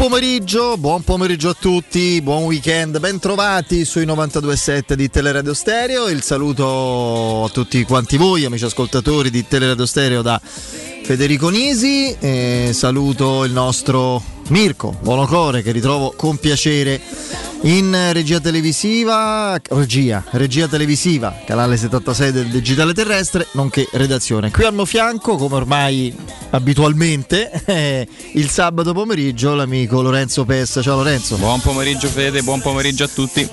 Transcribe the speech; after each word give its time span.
pomeriggio, 0.00 0.78
buon 0.78 1.02
pomeriggio 1.02 1.50
a 1.50 1.54
tutti, 1.54 2.22
buon 2.22 2.44
weekend, 2.44 2.98
ben 3.00 3.18
trovati 3.18 3.84
sui 3.84 4.06
92.7 4.06 4.94
di 4.94 5.10
Teleradio 5.10 5.52
Stereo. 5.52 6.08
Il 6.08 6.22
saluto 6.22 7.44
a 7.44 7.48
tutti 7.50 7.84
quanti 7.84 8.16
voi, 8.16 8.46
amici 8.46 8.64
ascoltatori 8.64 9.28
di 9.28 9.46
Teleradio 9.46 9.84
Stereo 9.84 10.22
da 10.22 10.40
Federico 11.02 11.48
Nisi. 11.48 12.16
E 12.18 12.70
saluto 12.72 13.44
il 13.44 13.52
nostro 13.52 14.22
Mirko 14.48 14.96
Bonocore 15.00 15.62
che 15.62 15.72
ritrovo 15.72 16.12
con 16.16 16.36
piacere 16.38 17.00
in 17.62 17.94
regia 18.12 18.40
televisiva, 18.40 19.60
regia, 19.68 20.24
regia 20.30 20.66
televisiva, 20.66 21.42
canale 21.44 21.76
76 21.76 22.32
del 22.32 22.46
digitale 22.46 22.94
terrestre, 22.94 23.46
nonché 23.52 23.86
redazione. 23.92 24.50
Qui 24.50 24.64
al 24.64 24.74
mio 24.74 24.86
fianco, 24.86 25.36
come 25.36 25.56
ormai 25.56 26.14
abitualmente, 26.50 27.50
eh, 27.66 28.06
il 28.34 28.48
sabato 28.48 28.92
pomeriggio 28.92 29.54
l'amico 29.54 30.00
Lorenzo 30.00 30.44
Pessa. 30.44 30.80
Ciao 30.80 30.96
Lorenzo. 30.96 31.36
Buon 31.36 31.60
pomeriggio 31.60 32.08
Fede, 32.08 32.42
buon 32.42 32.60
pomeriggio 32.60 33.04
a 33.04 33.08
tutti. 33.08 33.48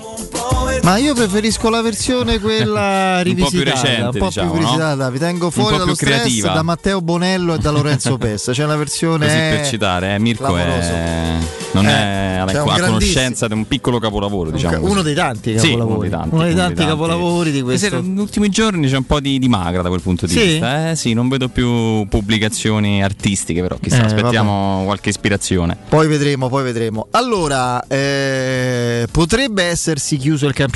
Ma 0.82 0.96
io 0.96 1.12
preferisco 1.14 1.68
la 1.68 1.82
versione 1.82 2.38
quella 2.40 3.20
rivisitata, 3.20 3.56
un 3.58 3.70
po' 3.70 3.72
più 3.72 3.82
recente, 3.82 4.02
un 4.04 4.10
po' 4.18 4.26
diciamo, 4.26 4.50
più 4.50 4.58
rivisitata. 4.60 5.04
no? 5.04 5.10
Vi 5.10 5.18
tengo 5.18 5.50
fuori 5.50 5.76
dallo 5.76 5.94
stress 5.94 6.14
creativa. 6.20 6.52
da 6.52 6.62
Matteo 6.62 7.00
Bonello 7.02 7.54
e 7.54 7.58
da 7.58 7.70
Lorenzo 7.70 8.16
Pessa. 8.18 8.52
C'è 8.52 8.64
una 8.64 8.76
versione 8.76 9.26
Così 9.26 9.38
per 9.38 9.66
citare, 9.66 10.14
eh, 10.14 10.18
Mirko 10.18 10.44
clamoroso. 10.44 10.88
è, 10.88 11.32
non 11.72 11.86
Eh, 11.86 11.90
è 11.90 12.36
alla- 12.38 12.62
un 12.62 12.70
a 12.70 12.80
conoscenza 12.80 13.46
di 13.48 13.52
un 13.54 13.66
piccolo 13.66 13.98
capolavoro, 13.98 14.50
diciamo 14.50 14.86
Uno 14.88 15.02
dei 15.02 15.14
tanti 15.14 15.58
Sì, 15.58 15.66
capolavori. 15.66 15.90
uno 15.92 16.00
dei 16.00 16.10
tanti, 16.10 16.34
Uno 16.34 16.42
dei 16.44 16.52
uno 16.52 16.62
tanti 16.62 16.84
capolavori 16.86 17.50
di 17.50 17.62
questo. 17.62 18.00
Negli 18.00 18.18
ultimi 18.18 18.48
giorni 18.48 18.88
c'è 18.88 18.96
un 18.96 19.04
po' 19.04 19.20
di, 19.20 19.38
di 19.38 19.48
magra 19.48 19.82
da 19.82 19.88
quel 19.88 20.00
punto 20.00 20.24
di 20.26 20.32
Sì? 20.32 20.40
vista. 20.46 20.90
Eh, 20.90 20.96
sì, 20.96 21.12
non 21.12 21.28
vedo 21.28 21.48
più 21.48 22.06
pubblicazioni 22.08 23.02
artistiche, 23.02 23.60
però 23.60 23.76
chissà, 23.80 24.02
Eh, 24.02 24.06
aspettiamo 24.06 24.84
qualche 24.84 25.10
ispirazione. 25.10 25.76
Poi 25.88 26.06
vedremo, 26.08 26.48
poi 26.48 26.62
vedremo. 26.62 27.08
Allora, 27.10 27.84
eh, 27.86 29.06
potrebbe 29.10 29.64
essersi 29.64 30.16
chiuso 30.16 30.46
il 30.46 30.54
campionato 30.54 30.67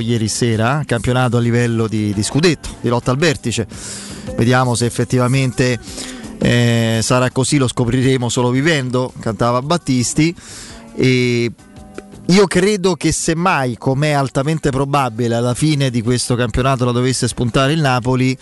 ieri 0.00 0.28
sera, 0.28 0.82
campionato 0.86 1.36
a 1.36 1.40
livello 1.40 1.86
di, 1.86 2.12
di 2.12 2.22
scudetto, 2.22 2.76
di 2.80 2.88
lotta 2.88 3.10
al 3.10 3.16
vertice. 3.16 3.66
Vediamo 4.36 4.74
se 4.74 4.86
effettivamente 4.86 5.78
eh, 6.38 7.00
sarà 7.02 7.30
così, 7.30 7.56
lo 7.56 7.68
scopriremo 7.68 8.28
solo 8.28 8.50
vivendo, 8.50 9.12
cantava 9.20 9.62
Battisti. 9.62 10.34
E 10.96 11.50
io 12.26 12.46
credo 12.46 12.94
che 12.94 13.12
semmai, 13.12 13.76
come 13.76 14.08
è 14.08 14.12
altamente 14.12 14.70
probabile, 14.70 15.34
alla 15.34 15.54
fine 15.54 15.90
di 15.90 16.02
questo 16.02 16.34
campionato 16.34 16.84
la 16.84 16.92
dovesse 16.92 17.28
spuntare 17.28 17.72
il 17.72 17.80
Napoli, 17.80 18.36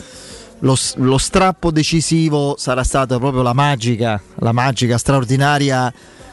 lo, 0.61 0.77
lo 0.97 1.19
strappo 1.19 1.71
decisivo 1.71 2.55
sarà 2.57 2.85
stata 2.85 3.19
proprio 3.19 3.43
la 3.43 3.53
magica, 3.53 4.21
la 4.37 4.53
magica 4.53 4.99
straordinaria 4.99 5.93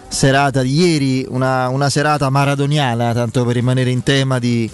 serata 0.09 0.61
di 0.61 0.73
ieri, 0.73 1.25
una, 1.29 1.69
una 1.69 1.89
serata 1.89 2.29
maradoniana, 2.29 3.13
tanto 3.13 3.45
per 3.45 3.55
rimanere 3.55 3.89
in 3.91 4.03
tema 4.03 4.39
di, 4.39 4.69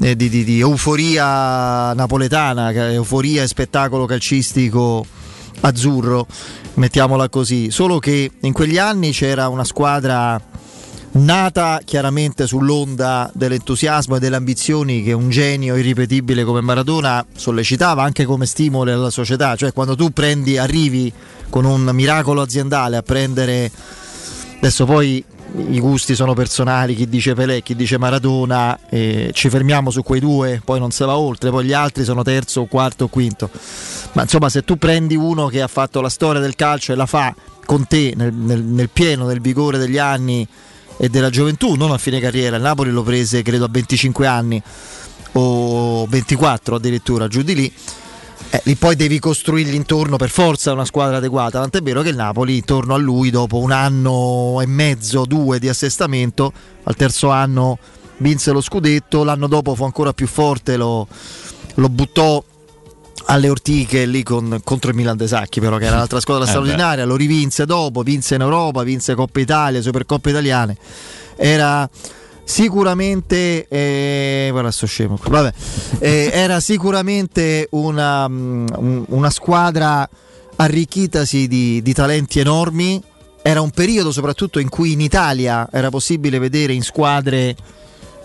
eh, 0.00 0.16
di- 0.16 0.28
di- 0.28 0.44
di 0.44 0.60
euforia 0.60 1.92
napoletana, 1.92 2.72
euforia 2.72 3.42
e 3.42 3.46
spettacolo 3.46 4.06
calcistico 4.06 5.06
azzurro, 5.60 6.26
mettiamola 6.74 7.28
così. 7.28 7.70
Solo 7.70 7.98
che 7.98 8.30
in 8.40 8.52
quegli 8.52 8.78
anni 8.78 9.12
c'era 9.12 9.48
una 9.48 9.64
squadra 9.64 10.40
nata 11.18 11.80
chiaramente 11.82 12.46
sull'onda 12.46 13.30
dell'entusiasmo 13.32 14.16
e 14.16 14.18
delle 14.18 14.36
ambizioni 14.36 15.02
che 15.02 15.12
un 15.14 15.30
genio 15.30 15.74
irripetibile 15.76 16.44
come 16.44 16.60
Maradona 16.60 17.24
sollecitava 17.34 18.02
anche 18.02 18.26
come 18.26 18.44
stimolo 18.44 18.92
alla 18.92 19.08
società, 19.08 19.56
cioè 19.56 19.72
quando 19.72 19.96
tu 19.96 20.10
prendi, 20.10 20.58
arrivi 20.58 21.10
con 21.48 21.64
un 21.64 21.88
miracolo 21.92 22.42
aziendale 22.42 22.96
a 22.96 23.02
prendere 23.02 23.70
adesso 24.66 24.84
poi 24.84 25.24
i 25.68 25.78
gusti 25.78 26.16
sono 26.16 26.34
personali, 26.34 26.96
chi 26.96 27.08
dice 27.08 27.34
Pelé, 27.34 27.62
chi 27.62 27.76
dice 27.76 27.98
Maradona, 27.98 28.76
eh, 28.90 29.30
ci 29.32 29.48
fermiamo 29.48 29.90
su 29.90 30.02
quei 30.02 30.18
due, 30.18 30.60
poi 30.64 30.80
non 30.80 30.90
si 30.90 31.04
va 31.04 31.16
oltre, 31.16 31.50
poi 31.50 31.64
gli 31.64 31.72
altri 31.72 32.02
sono 32.02 32.22
terzo, 32.24 32.64
quarto 32.64 33.06
quinto. 33.06 33.48
Ma 34.12 34.22
insomma, 34.22 34.48
se 34.48 34.64
tu 34.64 34.76
prendi 34.76 35.14
uno 35.14 35.46
che 35.46 35.62
ha 35.62 35.68
fatto 35.68 36.00
la 36.00 36.08
storia 36.08 36.40
del 36.40 36.56
calcio 36.56 36.92
e 36.92 36.96
la 36.96 37.06
fa 37.06 37.34
con 37.64 37.86
te 37.86 38.14
nel, 38.16 38.32
nel- 38.34 38.64
nel 38.64 38.90
pieno 38.90 39.26
del 39.26 39.40
vigore 39.40 39.78
degli 39.78 39.98
anni 39.98 40.46
e 40.96 41.08
della 41.08 41.30
gioventù, 41.30 41.74
non 41.74 41.92
a 41.92 41.98
fine 41.98 42.18
carriera, 42.18 42.56
il 42.56 42.62
Napoli 42.62 42.90
lo 42.90 43.02
prese 43.02 43.42
credo 43.42 43.66
a 43.66 43.68
25 43.70 44.26
anni 44.26 44.60
o 45.32 46.06
24 46.06 46.74
addirittura, 46.74 47.28
giù 47.28 47.42
di 47.42 47.54
lì. 47.54 47.72
Eh, 48.50 48.60
lì 48.64 48.76
poi 48.76 48.96
devi 48.96 49.18
costruirgli 49.18 49.74
intorno 49.74 50.16
per 50.16 50.30
forza 50.30 50.72
una 50.72 50.84
squadra 50.84 51.16
adeguata. 51.16 51.60
Tant'è 51.60 51.82
vero 51.82 52.02
che 52.02 52.10
il 52.10 52.16
Napoli, 52.16 52.56
intorno 52.56 52.94
a 52.94 52.98
lui, 52.98 53.30
dopo 53.30 53.58
un 53.58 53.72
anno 53.72 54.58
e 54.60 54.66
mezzo, 54.66 55.24
due 55.24 55.58
di 55.58 55.68
assestamento, 55.68 56.52
al 56.84 56.94
terzo 56.94 57.30
anno 57.30 57.78
vinse 58.18 58.52
lo 58.52 58.60
scudetto. 58.60 59.24
L'anno 59.24 59.46
dopo 59.46 59.74
fu 59.74 59.84
ancora 59.84 60.12
più 60.12 60.26
forte, 60.26 60.76
lo, 60.76 61.06
lo 61.74 61.88
buttò 61.88 62.42
alle 63.28 63.48
ortiche 63.48 64.06
lì 64.06 64.22
con- 64.22 64.60
contro 64.62 64.90
il 64.90 64.96
Milan 64.96 65.16
De 65.16 65.26
Sacchi, 65.26 65.58
però, 65.58 65.78
che 65.78 65.86
era 65.86 65.96
un'altra 65.96 66.20
squadra 66.20 66.44
Eh, 66.44 66.48
straordinaria. 66.48 67.04
Lo 67.04 67.16
rivinse 67.16 67.66
dopo, 67.66 68.02
vinse 68.02 68.36
in 68.36 68.42
Europa, 68.42 68.84
vinse 68.84 69.14
Coppa 69.14 69.40
Italia, 69.40 69.82
Supercoppe 69.82 70.30
Italiane. 70.30 70.76
Era 71.36 71.88
sicuramente 72.48 73.66
eh, 73.68 74.48
guarda 74.52 74.70
sto 74.70 74.86
scemo 74.86 75.18
vabbè, 75.20 75.52
Eh, 75.98 76.30
era 76.32 76.60
sicuramente 76.60 77.66
una, 77.72 78.28
mm, 78.28 78.66
un- 78.76 79.04
una 79.08 79.30
squadra 79.30 80.08
arricchitasi 80.54 81.48
di, 81.48 81.82
di 81.82 81.92
talenti 81.92 82.38
enormi 82.38 83.02
era 83.42 83.60
un 83.60 83.70
periodo 83.70 84.12
soprattutto 84.12 84.60
in 84.60 84.68
cui 84.68 84.92
in 84.92 85.00
Italia 85.00 85.68
era 85.72 85.90
possibile 85.90 86.38
vedere 86.38 86.72
in 86.72 86.82
squadre 86.82 87.56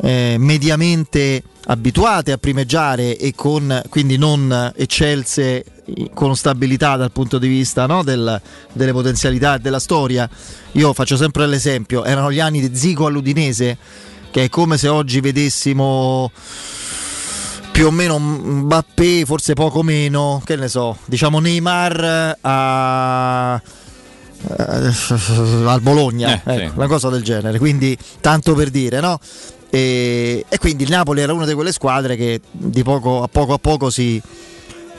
eh, 0.04 0.36
mediamente 0.38 1.42
abituate 1.66 2.32
a 2.32 2.38
primeggiare 2.38 3.18
e 3.18 3.34
con 3.36 3.82
quindi 3.90 4.18
non 4.18 4.72
eccelse 4.76 5.64
con 6.14 6.36
stabilità 6.36 6.96
dal 6.96 7.12
punto 7.12 7.38
di 7.38 7.48
vista 7.48 7.86
no, 7.86 8.02
del- 8.04 8.40
delle 8.72 8.92
potenzialità 8.94 9.56
e 9.56 9.60
della 9.60 9.80
storia. 9.80 10.28
Io 10.74 10.94
faccio 10.94 11.18
sempre 11.18 11.46
l'esempio, 11.48 12.04
erano 12.06 12.32
gli 12.32 12.40
anni 12.40 12.68
di 12.68 12.76
Zico 12.76 13.06
all'Udinese, 13.08 13.78
che 14.32 14.46
è 14.46 14.50
come 14.50 14.78
se 14.78 14.88
oggi 14.88 15.20
vedessimo 15.20 16.32
più 17.72 17.88
o 17.88 17.92
meno 17.92 18.20
Mbappé, 18.20 19.24
forse 19.26 19.54
poco 19.54 19.84
meno, 19.84 20.42
che 20.44 20.56
ne 20.56 20.68
so, 20.68 20.98
diciamo 21.06 21.40
Neymar 21.40 22.38
a 22.42 23.62
eh, 24.58 24.92
al 25.66 25.82
Bologna, 25.82 26.42
Eh, 26.44 26.54
ecco, 26.56 26.70
sì. 26.72 26.72
una 26.76 26.88
cosa 26.88 27.10
del 27.10 27.24
genere. 27.24 27.60
Quindi, 27.60 27.98
tanto 28.20 28.54
per 28.56 28.70
dire, 28.70 29.00
no? 29.00 29.20
E, 29.70 30.46
e 30.50 30.58
quindi 30.58 30.84
il 30.84 30.90
Napoli 30.90 31.22
era 31.22 31.32
una 31.34 31.46
di 31.46 31.54
quelle 31.54 31.72
squadre 31.72 32.18
che 32.18 32.42
di 32.52 32.84
poco 32.84 33.24
a 33.24 33.28
poco 33.30 33.54
a 33.54 33.58
poco 33.58 33.90
si, 33.90 34.22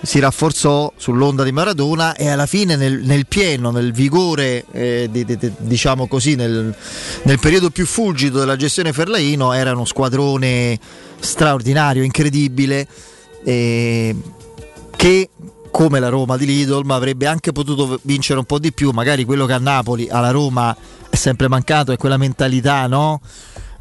si 0.03 0.19
rafforzò 0.19 0.93
sull'onda 0.97 1.45
di 1.45 1.53
Maradona 1.53 2.15
e 2.15 2.29
alla 2.29 2.47
fine 2.47 2.77
nel, 2.77 3.01
nel 3.05 3.27
pieno, 3.27 3.71
nel 3.71 3.93
vigore, 3.93 4.65
eh, 4.73 5.09
di- 5.11 5.25
di- 5.25 5.37
di- 5.37 5.53
diciamo 5.59 6.09
così, 6.09 6.35
nel, 6.35 6.75
nel 7.23 7.39
periodo 7.39 7.71
più 7.71 7.87
fulgido 7.87 8.41
della 8.41 8.57
gestione 8.57 8.93
Ferlaino 8.93 9.53
era 9.53 9.73
uno 9.73 9.85
squadrone 9.85 10.79
straordinario, 11.21 12.03
incredibile, 12.03 12.87
eh, 13.45 14.15
che 14.97 15.29
come 15.71 16.01
la 16.01 16.09
Roma 16.09 16.37
di 16.37 16.47
Lidl 16.47 16.83
ma 16.84 16.97
avrebbe 16.97 17.27
anche 17.27 17.53
potuto 17.53 17.99
vincere 18.03 18.39
un 18.39 18.45
po' 18.45 18.59
di 18.59 18.73
più, 18.73 18.91
magari 18.91 19.25
quello 19.25 19.47
che 19.47 19.55
a 19.55 19.59
Napoli, 19.59 20.09
alla 20.11 20.31
Roma 20.31 20.77
è 21.09 21.17
sempre 21.17 21.49
mancato 21.49 21.93
è 21.93 21.97
quella 21.97 22.17
mentalità, 22.17 22.87
no? 22.87 23.21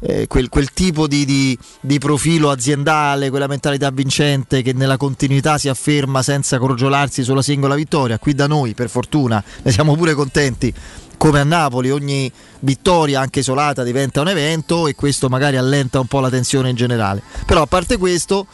Eh, 0.04 0.26
quel, 0.26 0.48
quel 0.48 0.72
tipo 0.72 1.06
di, 1.06 1.24
di- 1.24 1.56
di 1.80 1.98
profilo 1.98 2.50
aziendale, 2.50 3.30
quella 3.30 3.46
mentalità 3.46 3.90
vincente 3.90 4.60
che 4.60 4.72
nella 4.72 4.96
continuità 4.96 5.58
si 5.58 5.68
afferma 5.68 6.22
senza 6.22 6.58
crogiolarsi 6.58 7.22
sulla 7.22 7.40
singola 7.40 7.76
vittoria. 7.76 8.18
Qui 8.18 8.34
da 8.34 8.48
noi, 8.48 8.74
per 8.74 8.90
fortuna, 8.90 9.42
ne 9.62 9.70
siamo 9.70 9.94
pure 9.94 10.14
contenti. 10.14 10.74
Come 11.16 11.38
a 11.38 11.44
Napoli, 11.44 11.92
ogni 11.92 12.28
vittoria, 12.60 13.20
anche 13.20 13.38
isolata, 13.38 13.84
diventa 13.84 14.20
un 14.20 14.28
evento 14.28 14.88
e 14.88 14.96
questo 14.96 15.28
magari 15.28 15.56
allenta 15.56 16.00
un 16.00 16.06
po' 16.06 16.18
la 16.18 16.30
tensione 16.30 16.70
in 16.70 16.74
generale. 16.74 17.22
Però 17.46 17.62
a 17.62 17.66
parte 17.66 17.96
questo, 17.96 18.44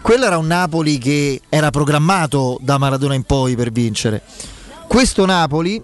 quello 0.00 0.24
era 0.24 0.38
un 0.38 0.46
Napoli 0.46 0.96
che 0.96 1.42
era 1.50 1.68
programmato 1.68 2.56
da 2.62 2.78
Maradona 2.78 3.12
in 3.12 3.24
poi 3.24 3.54
per 3.54 3.70
vincere. 3.70 4.22
Questo 4.88 5.26
Napoli, 5.26 5.82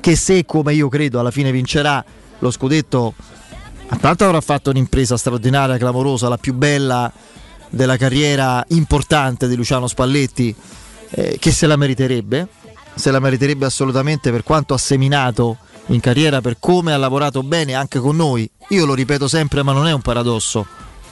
che 0.00 0.16
se 0.16 0.44
come 0.44 0.74
io 0.74 0.90
credo 0.90 1.18
alla 1.18 1.30
fine 1.30 1.50
vincerà 1.50 2.04
lo 2.40 2.50
scudetto, 2.50 3.14
tanto 4.00 4.24
avrà 4.24 4.40
fatto 4.40 4.70
un'impresa 4.70 5.16
straordinaria, 5.16 5.78
clamorosa, 5.78 6.28
la 6.28 6.38
più 6.38 6.54
bella 6.54 7.12
della 7.68 7.96
carriera 7.96 8.64
importante 8.68 9.48
di 9.48 9.56
Luciano 9.56 9.86
Spalletti, 9.86 10.54
eh, 11.10 11.36
che 11.38 11.50
se 11.50 11.66
la 11.66 11.76
meriterebbe, 11.76 12.48
se 12.94 13.10
la 13.10 13.20
meriterebbe 13.20 13.66
assolutamente 13.66 14.30
per 14.30 14.42
quanto 14.42 14.74
ha 14.74 14.78
seminato 14.78 15.58
in 15.86 16.00
carriera, 16.00 16.40
per 16.40 16.56
come 16.58 16.92
ha 16.92 16.96
lavorato 16.96 17.42
bene 17.42 17.74
anche 17.74 17.98
con 17.98 18.16
noi. 18.16 18.48
Io 18.70 18.86
lo 18.86 18.94
ripeto 18.94 19.28
sempre, 19.28 19.62
ma 19.62 19.72
non 19.72 19.86
è 19.86 19.92
un 19.92 20.02
paradosso. 20.02 20.66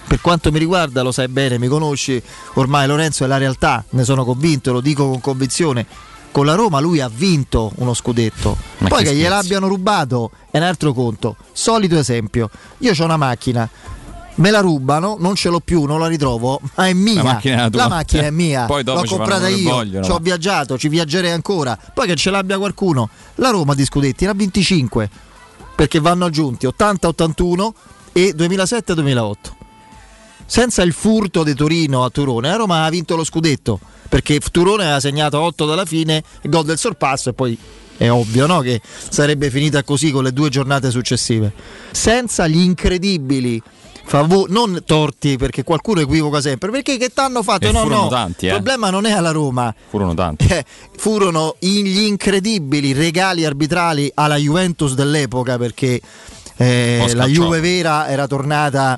Per 0.07 0.21
quanto 0.21 0.51
mi 0.53 0.59
riguarda, 0.59 1.03
lo 1.03 1.13
sai 1.13 1.29
bene, 1.29 1.59
mi 1.59 1.69
conosci, 1.69 2.23
ormai 2.55 2.87
Lorenzo 2.87 3.25
è 3.25 3.27
la 3.27 3.39
realtà, 3.39 3.85
ne 3.91 4.05
sono 4.05 4.25
convinto, 4.25 4.73
lo 4.73 4.81
dico 4.81 5.09
con 5.09 5.21
convinzione. 5.21 5.87
Con 6.35 6.47
la 6.47 6.57
Roma 6.57 6.81
lui 6.81 6.99
ha 6.99 7.09
vinto 7.09 7.71
uno 7.77 7.95
scudetto. 7.95 8.57
Ma 8.79 8.89
Poi 8.89 9.05
che 9.05 9.11
che, 9.11 9.15
gliel'abbiano 9.15 9.69
rubato 9.69 10.33
è 10.51 10.57
un 10.59 10.65
altro 10.65 10.93
conto. 10.93 11.37
Solito 11.53 11.97
esempio, 11.97 12.51
io 12.79 12.93
ho 12.99 13.05
una 13.05 13.17
macchina. 13.17 13.71
Me 14.37 14.51
la 14.51 14.59
rubano, 14.59 15.15
non 15.21 15.37
ce 15.37 15.49
l'ho 15.49 15.61
più, 15.61 15.85
non 15.85 16.01
la 16.01 16.09
ritrovo, 16.09 16.61
ma 16.75 16.89
è 16.89 16.93
mia. 16.93 17.23
La 17.23 17.23
macchina 17.23 17.67
è 17.67 17.69
la 17.71 17.87
macchina 17.87 18.23
è 18.25 18.31
mia. 18.33 18.65
Poi 18.65 18.83
dopo 18.83 19.03
L'ho 19.03 19.09
comprata 19.09 19.47
io, 19.47 19.71
vogliono. 19.71 20.05
ci 20.05 20.11
ho 20.11 20.19
viaggiato, 20.19 20.77
ci 20.77 20.89
viaggerei 20.89 21.31
ancora. 21.31 21.79
Poi 21.95 22.09
che 22.09 22.17
ce 22.17 22.31
l'abbia 22.31 22.59
qualcuno. 22.59 23.09
La 23.37 23.51
Roma 23.51 23.75
di 23.75 23.85
scudetti 23.85 24.25
ne 24.25 24.31
ha 24.33 24.35
25 24.35 25.11
perché 25.77 26.01
vanno 26.01 26.25
aggiunti 26.25 26.67
80-81 26.67 27.71
e 28.13 28.35
2007-2008. 28.37 29.35
Senza 30.47 30.83
il 30.83 30.93
furto 30.93 31.45
di 31.45 31.55
Torino 31.55 32.03
a 32.03 32.11
Turone, 32.11 32.49
la 32.49 32.57
Roma 32.57 32.85
ha 32.85 32.91
vinto 32.91 33.15
lo 33.15 33.23
scudetto 33.23 33.79
perché 34.15 34.39
Turone 34.39 34.85
aveva 34.85 35.01
segnato 35.01 35.41
8 35.41 35.67
dalla 35.67 35.85
fine, 35.85 36.23
gol 36.45 36.65
del 36.65 36.79
sorpasso 36.79 37.31
e 37.31 37.33
poi 37.33 37.59
è 37.97 38.09
ovvio 38.09 38.47
no, 38.47 38.61
che 38.61 38.81
sarebbe 39.09 39.51
finita 39.51 39.83
così 39.83 40.13
con 40.13 40.23
le 40.23 40.33
due 40.33 40.51
giornate 40.51 40.93
successive. 40.93 41.53
Senza 41.91 42.47
gli 42.47 42.61
incredibili 42.61 43.61
favori, 44.05 44.53
non 44.53 44.83
torti 44.87 45.37
perché 45.37 45.65
qualcuno 45.65 45.99
equivoca 45.99 46.41
sempre, 46.41 46.71
perché 46.71 46.97
che 46.97 47.09
t'hanno 47.09 47.43
fatto? 47.43 47.67
E 47.67 47.73
no, 47.73 47.81
furono 47.81 48.03
no, 48.03 48.09
tanti, 48.09 48.47
eh. 48.47 48.51
il 48.51 48.55
problema 48.55 48.91
non 48.91 49.05
è 49.05 49.11
alla 49.11 49.33
Roma, 49.33 49.75
Furono 49.89 50.15
tanti. 50.15 50.47
eh, 50.47 50.65
furono 50.97 51.57
gli 51.59 52.03
incredibili 52.03 52.93
regali 52.93 53.45
arbitrali 53.45 54.13
alla 54.15 54.37
Juventus 54.37 54.95
dell'epoca 54.95 55.59
perché 55.59 56.01
eh, 56.57 57.11
la 57.15 57.27
Juve 57.27 57.59
vera 57.59 58.07
era 58.09 58.29
tornata 58.29 58.97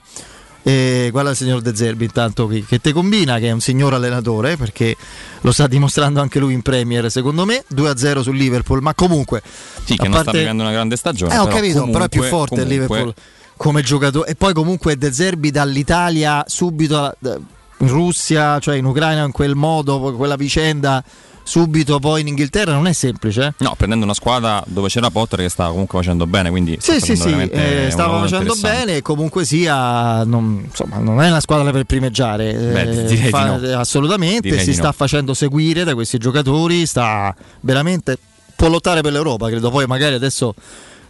eh, 0.69 1.11
guarda 1.13 1.31
il 1.31 1.37
signor 1.37 1.61
De 1.61 1.77
Zerbi 1.77 2.05
intanto 2.07 2.47
qui, 2.47 2.65
che 2.65 2.81
te 2.81 2.93
combina 2.93 3.39
che 3.39 3.47
è 3.47 3.51
un 3.53 3.61
signor 3.61 3.95
allenatore 3.95 4.57
perché 4.57 4.97
lo 5.43 5.53
sta 5.53 5.69
dimostrando 5.69 6.21
anche 6.21 6.41
lui 6.41 6.55
in 6.55 6.63
Premier 6.63 7.09
secondo 7.09 7.45
me 7.45 7.63
2-0 7.73 8.21
sul 8.23 8.37
Liverpool 8.37 8.83
ma 8.83 8.93
comunque 8.93 9.43
Sì, 9.85 9.95
che 9.97 10.07
a 10.07 10.09
non 10.09 10.15
sta 10.15 10.25
parte- 10.25 10.39
vivendo 10.41 10.63
una 10.65 10.73
grande 10.73 10.97
stagione. 10.97 11.33
eh, 11.35 11.39
ho 11.39 11.45
però 11.45 11.55
capito, 11.57 11.85
però 11.89 12.05
è 12.05 12.09
più 12.09 12.21
comunque- 12.23 12.29
forte 12.29 12.55
il 12.55 12.61
comunque- 12.67 12.97
Liverpool 12.97 13.15
come 13.57 13.83
giocatore. 13.83 14.29
E 14.31 14.35
poi 14.35 14.53
comunque 14.53 14.99
De 14.99 15.13
Zerbi 15.13 15.51
dall'Italia 15.53 16.45
subito 16.47 17.15
in 17.23 17.89
Russia, 17.89 18.59
cioè 18.59 18.77
in 18.77 18.85
Ucraina 18.87 19.23
in 19.25 19.31
quel 19.33 19.55
modo, 19.55 20.15
quella 20.17 20.37
vicenda, 20.37 21.03
subito 21.47 22.01
poi 22.01 22.23
in 22.23 22.27
Inghilterra 22.27 22.73
non 22.73 22.89
è 22.89 22.93
semplice. 22.93 23.47
eh. 23.47 23.53
No, 23.59 23.75
prendendo 23.77 24.05
una 24.05 24.15
squadra 24.15 24.63
dove 24.67 24.89
c'era 24.89 25.11
Potter 25.11 25.39
che 25.39 25.49
stava 25.49 25.71
comunque 25.71 25.99
facendo 26.01 26.27
bene, 26.27 26.51
quindi 26.51 26.77
Sì, 26.81 27.01
sì, 27.01 27.15
sì, 27.15 27.31
eh, 27.51 27.87
stava 27.91 28.19
facendo 28.19 28.55
bene 28.61 28.97
e 28.97 29.03
comunque 29.03 29.45
sia, 29.45 30.25
non, 30.25 30.63
insomma, 30.67 30.99
non 30.99 31.23
è 31.23 31.29
una 31.29 31.39
squadra 31.41 31.71
per 31.71 31.85
primeggiare, 31.85 32.53
Beh, 32.53 32.81
eh, 32.81 33.05
di 33.05 33.31
no. 33.31 33.79
assolutamente, 33.79 34.49
Direi 34.49 34.65
si 34.65 34.75
sta 34.75 34.87
no. 34.87 34.93
facendo 34.93 35.35
seguire 35.35 35.85
da 35.85 35.95
questi 35.95 36.19
giocatori, 36.19 36.85
sta 36.85 37.35
veramente, 37.61 38.19
può 38.57 38.69
lottare 38.69 39.01
per 39.03 39.13
l'Europa, 39.13 39.49
credo, 39.49 39.71
poi 39.71 39.87
magari 39.87 40.17
adesso 40.17 40.53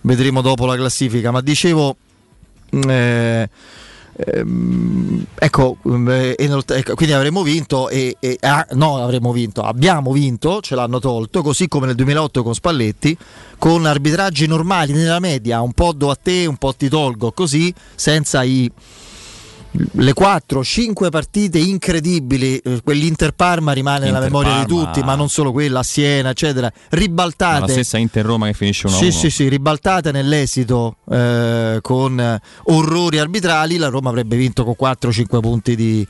vedremo 0.02 0.42
dopo 0.42 0.66
la 0.66 0.76
classifica, 0.76 1.30
ma 1.30 1.40
dicevo... 1.40 1.96
eh, 2.70 3.48
ehm, 4.16 5.24
ecco, 5.38 5.76
eh, 5.84 6.34
e 6.38 6.48
nel- 6.48 6.62
ecco, 6.66 6.94
quindi 6.94 7.14
avremmo 7.14 7.42
vinto 7.42 7.88
e, 7.88 8.16
e- 8.18 8.38
ah, 8.40 8.66
no 8.72 9.02
avremmo 9.02 9.32
vinto 9.32 9.62
abbiamo 9.62 10.12
vinto 10.12 10.60
ce 10.60 10.74
l'hanno 10.74 10.98
tolto 10.98 11.42
così 11.42 11.68
come 11.68 11.86
nel 11.86 11.94
2008 11.94 12.42
con 12.42 12.54
Spalletti 12.54 13.16
con 13.58 13.84
arbitraggi 13.86 14.46
normali 14.46 14.92
nella 14.92 15.20
media 15.20 15.60
un 15.60 15.72
po' 15.72 15.92
do 15.92 16.10
a 16.10 16.16
te 16.20 16.46
un 16.46 16.56
po' 16.56 16.74
ti 16.74 16.88
tolgo 16.88 17.32
così 17.32 17.72
senza 17.94 18.42
i 18.42 18.70
le 19.92 20.12
4-5 20.14 21.10
partite 21.10 21.58
incredibili, 21.58 22.56
eh, 22.58 22.80
quell'Inter 22.82 23.32
Parma 23.32 23.72
rimane 23.72 24.06
nella 24.06 24.18
Inter 24.18 24.30
memoria 24.30 24.64
di 24.64 24.74
Parma. 24.74 24.84
tutti, 24.92 25.02
ma 25.04 25.14
non 25.14 25.28
solo 25.28 25.52
quella, 25.52 25.82
Siena, 25.82 26.30
eccetera, 26.30 26.70
Ma 26.72 26.80
La 26.90 26.96
ribaltate. 26.98 27.72
stessa 27.72 27.98
Inter 27.98 28.24
Roma 28.24 28.46
che 28.46 28.52
finisce 28.54 28.88
1-1. 28.88 28.90
Sì, 28.96 29.10
sì, 29.12 29.30
sì, 29.30 29.48
ribaltate 29.48 30.12
nell'esito 30.12 30.96
eh, 31.10 31.78
con 31.82 32.40
orrori 32.64 33.18
arbitrali, 33.18 33.76
la 33.76 33.88
Roma 33.88 34.08
avrebbe 34.10 34.36
vinto 34.36 34.64
con 34.64 34.74
4-5 34.78 35.40
punti 35.40 35.76
di, 35.76 36.06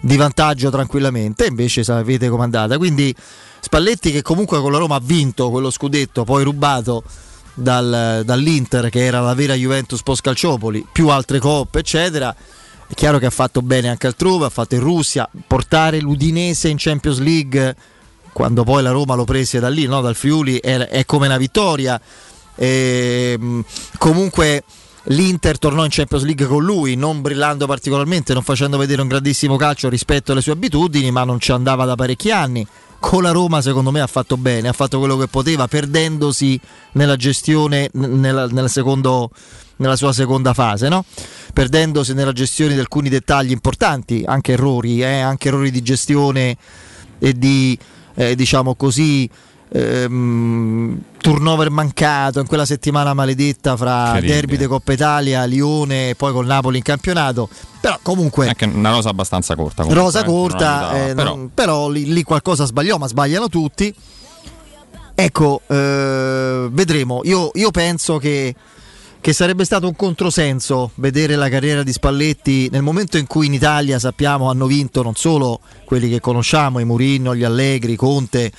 di 0.00 0.16
vantaggio 0.16 0.70
tranquillamente, 0.70 1.46
invece 1.46 1.84
sapete 1.84 2.28
com'è 2.28 2.42
andata. 2.42 2.76
Quindi 2.78 3.14
Spalletti 3.60 4.10
che 4.10 4.22
comunque 4.22 4.60
con 4.60 4.72
la 4.72 4.78
Roma 4.78 4.96
ha 4.96 5.00
vinto 5.02 5.50
quello 5.50 5.70
scudetto, 5.70 6.24
poi 6.24 6.44
rubato 6.44 7.02
dal- 7.54 8.22
dall'Inter 8.24 8.88
che 8.90 9.04
era 9.04 9.20
la 9.20 9.32
vera 9.34 9.54
Juventus 9.54 10.02
post 10.02 10.22
Calciopoli, 10.22 10.86
più 10.92 11.08
altre 11.08 11.38
coppe, 11.38 11.78
eccetera. 11.78 12.34
È 12.94 12.96
chiaro 12.96 13.18
che 13.18 13.26
ha 13.26 13.30
fatto 13.30 13.60
bene 13.60 13.88
anche 13.88 14.06
altrove, 14.06 14.46
ha 14.46 14.50
fatto 14.50 14.76
in 14.76 14.80
Russia, 14.80 15.28
portare 15.48 15.98
l'Udinese 15.98 16.68
in 16.68 16.76
Champions 16.78 17.18
League 17.18 17.74
quando 18.32 18.62
poi 18.62 18.84
la 18.84 18.92
Roma 18.92 19.16
lo 19.16 19.24
prese 19.24 19.58
da 19.58 19.68
lì, 19.68 19.86
no? 19.86 20.00
dal 20.00 20.14
Friuli, 20.14 20.60
è, 20.60 20.76
è 20.76 21.04
come 21.04 21.26
una 21.26 21.36
vittoria. 21.36 22.00
Ehm, 22.54 23.64
comunque 23.98 24.62
l'Inter 25.06 25.58
tornò 25.58 25.82
in 25.82 25.90
Champions 25.90 26.22
League 26.22 26.46
con 26.46 26.62
lui, 26.62 26.94
non 26.94 27.20
brillando 27.20 27.66
particolarmente, 27.66 28.32
non 28.32 28.44
facendo 28.44 28.78
vedere 28.78 29.02
un 29.02 29.08
grandissimo 29.08 29.56
calcio 29.56 29.88
rispetto 29.88 30.30
alle 30.30 30.40
sue 30.40 30.52
abitudini, 30.52 31.10
ma 31.10 31.24
non 31.24 31.40
ci 31.40 31.50
andava 31.50 31.84
da 31.84 31.96
parecchi 31.96 32.30
anni. 32.30 32.64
Con 33.00 33.24
la 33.24 33.32
Roma 33.32 33.60
secondo 33.60 33.90
me 33.90 34.02
ha 34.02 34.06
fatto 34.06 34.36
bene, 34.36 34.68
ha 34.68 34.72
fatto 34.72 35.00
quello 35.00 35.16
che 35.16 35.26
poteva, 35.26 35.66
perdendosi 35.66 36.60
nella 36.92 37.16
gestione, 37.16 37.90
nella, 37.94 38.46
nella 38.46 38.68
secondo- 38.68 39.30
nella 39.76 39.96
sua 39.96 40.12
seconda 40.12 40.52
fase, 40.54 40.88
no? 40.88 41.04
perdendosi 41.52 42.14
nella 42.14 42.32
gestione 42.32 42.74
di 42.74 42.80
alcuni 42.80 43.08
dettagli 43.08 43.50
importanti, 43.52 44.22
anche 44.26 44.52
errori, 44.52 45.02
eh, 45.02 45.20
anche 45.20 45.48
errori 45.48 45.70
di 45.70 45.82
gestione 45.82 46.56
e 47.18 47.32
di, 47.32 47.78
eh, 48.14 48.34
diciamo 48.34 48.74
così, 48.74 49.28
ehm, 49.70 51.00
turnover 51.20 51.70
mancato 51.70 52.40
in 52.40 52.46
quella 52.46 52.64
settimana 52.66 53.14
maledetta 53.14 53.76
fra 53.76 54.12
Terribile. 54.12 54.32
derby 54.34 54.56
di 54.56 54.66
Coppa 54.66 54.92
Italia, 54.92 55.44
Lione 55.44 56.10
e 56.10 56.14
poi 56.14 56.32
col 56.32 56.46
Napoli 56.46 56.76
in 56.78 56.82
campionato. 56.82 57.48
Però 57.80 57.98
comunque 58.02 58.48
Anche 58.48 58.64
una 58.66 58.90
rosa 58.90 59.10
abbastanza 59.10 59.54
corta. 59.54 59.82
comunque, 59.82 60.02
rosa 60.04 60.20
eh, 60.20 60.24
corta, 60.24 60.88
aiutava, 60.88 61.08
eh, 61.10 61.14
però 61.14 61.34
non- 61.36 61.50
però 61.54 61.88
lì, 61.88 62.12
lì 62.12 62.22
qualcosa 62.22 62.64
sbagliò, 62.66 62.98
ma 62.98 63.06
sbagliano 63.08 63.48
tutti. 63.48 63.94
Ecco, 65.16 65.60
eh, 65.68 66.68
vedremo. 66.70 67.20
Io, 67.24 67.50
io 67.54 67.70
penso 67.70 68.18
che, 68.18 68.54
che 69.24 69.32
sarebbe 69.32 69.64
stato 69.64 69.86
un 69.86 69.96
controsenso 69.96 70.90
vedere 70.96 71.34
la 71.34 71.48
carriera 71.48 71.82
di 71.82 71.92
Spalletti 71.92 72.68
nel 72.70 72.82
momento 72.82 73.16
in 73.16 73.26
cui 73.26 73.46
in 73.46 73.54
Italia 73.54 73.98
sappiamo 73.98 74.50
hanno 74.50 74.66
vinto 74.66 75.02
non 75.02 75.14
solo 75.14 75.60
quelli 75.86 76.10
che 76.10 76.20
conosciamo, 76.20 76.78
i 76.78 76.84
Mourinho, 76.84 77.34
gli 77.34 77.42
Allegri, 77.42 77.96
Conte. 77.96 78.52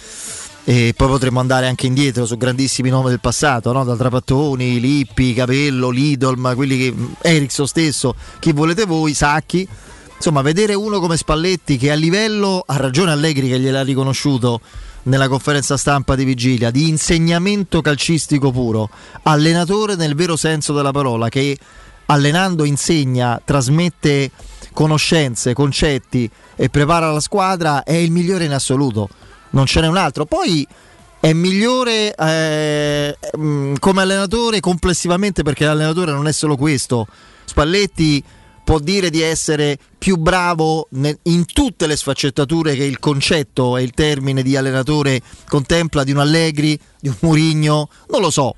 E 0.64 0.96
poi 0.98 1.08
potremmo 1.08 1.40
andare 1.40 1.68
anche 1.68 1.86
indietro 1.86 2.26
su 2.26 2.36
grandissimi 2.36 2.90
nomi 2.90 3.10
del 3.10 3.20
passato, 3.20 3.72
no? 3.74 3.84
da 3.84 3.96
Trapattoni, 3.96 4.80
Lippi, 4.80 5.36
Capello, 5.36 5.92
Lidolm, 5.92 6.56
quelli 6.56 6.80
che 6.80 6.96
Ericsson 7.22 7.68
stesso, 7.68 8.16
chi 8.40 8.52
volete 8.52 8.86
voi, 8.86 9.14
Sacchi. 9.14 9.68
Insomma, 10.16 10.42
vedere 10.42 10.74
uno 10.74 11.00
come 11.00 11.16
Spalletti 11.16 11.78
che 11.78 11.92
a 11.92 11.96
livello, 11.96 12.64
ha 12.66 12.78
ragione 12.78 13.12
Allegri 13.12 13.50
che 13.50 13.60
gliel'ha 13.60 13.84
riconosciuto 13.84 14.62
nella 15.06 15.28
conferenza 15.28 15.78
stampa 15.78 16.16
di 16.16 16.24
vigilia, 16.24 16.72
di 16.72 16.88
insegnamento 16.88 17.82
calcistico 17.82 18.52
puro, 18.52 18.90
allenatore 19.24 19.96
nel 19.96 20.16
vero 20.16 20.36
senso 20.36 20.74
della 20.74 20.92
parola, 20.92 21.30
che 21.30 21.58
allenando 22.08 22.64
insegna, 22.64 23.42
trasmette 23.44 24.32
conoscenze, 24.74 25.54
concetti 25.54 26.30
e 26.56 26.70
prepara 26.70 27.12
la 27.12 27.20
squadra, 27.20 27.84
è 27.84 27.94
il 27.94 28.12
migliore 28.12 28.46
in 28.46 28.54
assoluto. 28.54 29.10
Non 29.52 29.66
ce 29.66 29.82
n'è 29.82 29.88
un 29.88 29.98
altro. 29.98 30.26
Poi 30.26 30.68
è 31.20 31.34
migliore 31.34 32.14
eh, 32.14 33.18
mh, 33.38 33.76
come 33.80 34.02
allenatore 34.02 34.60
complessivamente 34.60 35.44
perché 35.44 35.66
l'allenatore 35.66 36.12
non 36.12 36.28
è 36.28 36.34
solo 36.34 36.56
questo. 36.58 37.08
Spalletti 37.46 38.24
può 38.66 38.80
dire 38.80 39.10
di 39.10 39.22
essere 39.22 39.78
più 39.98 40.18
bravo 40.18 40.90
in 41.24 41.46
tutte 41.46 41.88
le 41.88 41.96
sfaccettature 41.96 42.76
che 42.76 42.84
il 42.84 43.00
concetto 43.00 43.78
e 43.78 43.84
il 43.84 43.92
termine 43.92 44.44
di 44.44 44.58
allenatore 44.58 45.22
contempla 45.48 46.04
di 46.04 46.12
un 46.12 46.18
Allegri, 46.18 46.78
di 47.00 47.08
un 47.08 47.16
Murigno, 47.22 47.88
non 48.10 48.20
lo 48.20 48.30
so. 48.32 48.56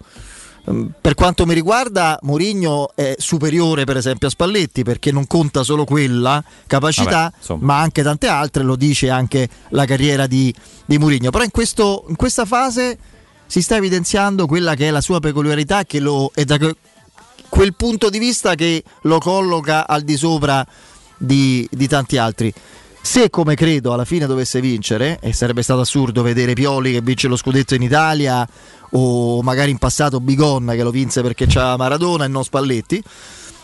Mm, 0.70 0.88
Per 1.00 1.14
quanto 1.14 1.46
mi 1.46 1.54
riguarda, 1.54 2.18
Mourinho 2.24 2.92
è 2.96 3.16
superiore 3.18 3.84
per 3.86 3.96
esempio 3.98 4.28
a 4.28 4.32
Spalletti 4.32 4.84
perché 4.84 5.12
non 5.12 5.28
conta 5.28 5.64
solo 5.64 5.86
quella 5.86 6.44
capacità, 6.68 7.32
Vabbè, 7.46 7.64
ma 7.64 7.80
anche 7.80 8.02
tante 8.04 8.28
altre, 8.28 8.64
lo 8.64 8.76
dice 8.76 9.10
anche 9.10 9.48
la 9.70 9.86
carriera 9.86 10.26
di, 10.28 10.54
di 10.86 10.98
Mourinho. 10.98 11.30
Però 11.30 11.44
in, 11.44 11.52
questo- 11.52 12.06
in 12.10 12.16
questa 12.16 12.44
fase 12.46 12.98
si 13.46 13.62
sta 13.62 13.78
evidenziando 13.78 14.46
quella 14.46 14.76
che 14.76 14.88
è 14.88 14.92
la 14.92 15.00
sua 15.02 15.20
peculiarità 15.20 15.86
che 15.86 16.00
lo, 16.00 16.32
e 16.36 16.44
da 16.44 16.58
quel 17.58 17.74
punto 17.74 18.12
di 18.12 18.20
vista 18.20 18.54
che 18.54 18.84
lo 19.02 19.18
colloca 19.18 19.88
al 19.88 20.04
di 20.04 20.16
sopra 20.16 20.64
di, 21.18 21.68
di 21.72 21.88
tanti 21.88 22.18
altri. 22.18 22.54
Se 23.02 23.32
come 23.32 23.56
credo 23.56 23.94
alla 23.94 24.06
fine 24.06 24.28
dovesse 24.28 24.62
vincere, 24.62 25.18
e 25.20 25.34
sarebbe 25.34 25.64
stato 25.64 25.80
assurdo 25.80 26.22
vedere 26.22 26.54
Pioli 26.54 26.92
che 26.92 27.02
vince 27.02 27.28
lo 27.28 27.36
scudetto 27.36 27.74
in 27.74 27.82
Italia 27.82 28.48
o 28.92 29.42
magari 29.42 29.72
in 29.72 29.80
passato 29.80 30.20
Bigon 30.20 30.68
che 30.76 30.84
lo 30.84 30.92
vinse 30.92 31.24
perché 31.24 31.48
c'era 31.48 31.76
Maradona 31.78 32.26
e 32.26 32.28
non 32.28 32.44
Spalletti, 32.44 33.02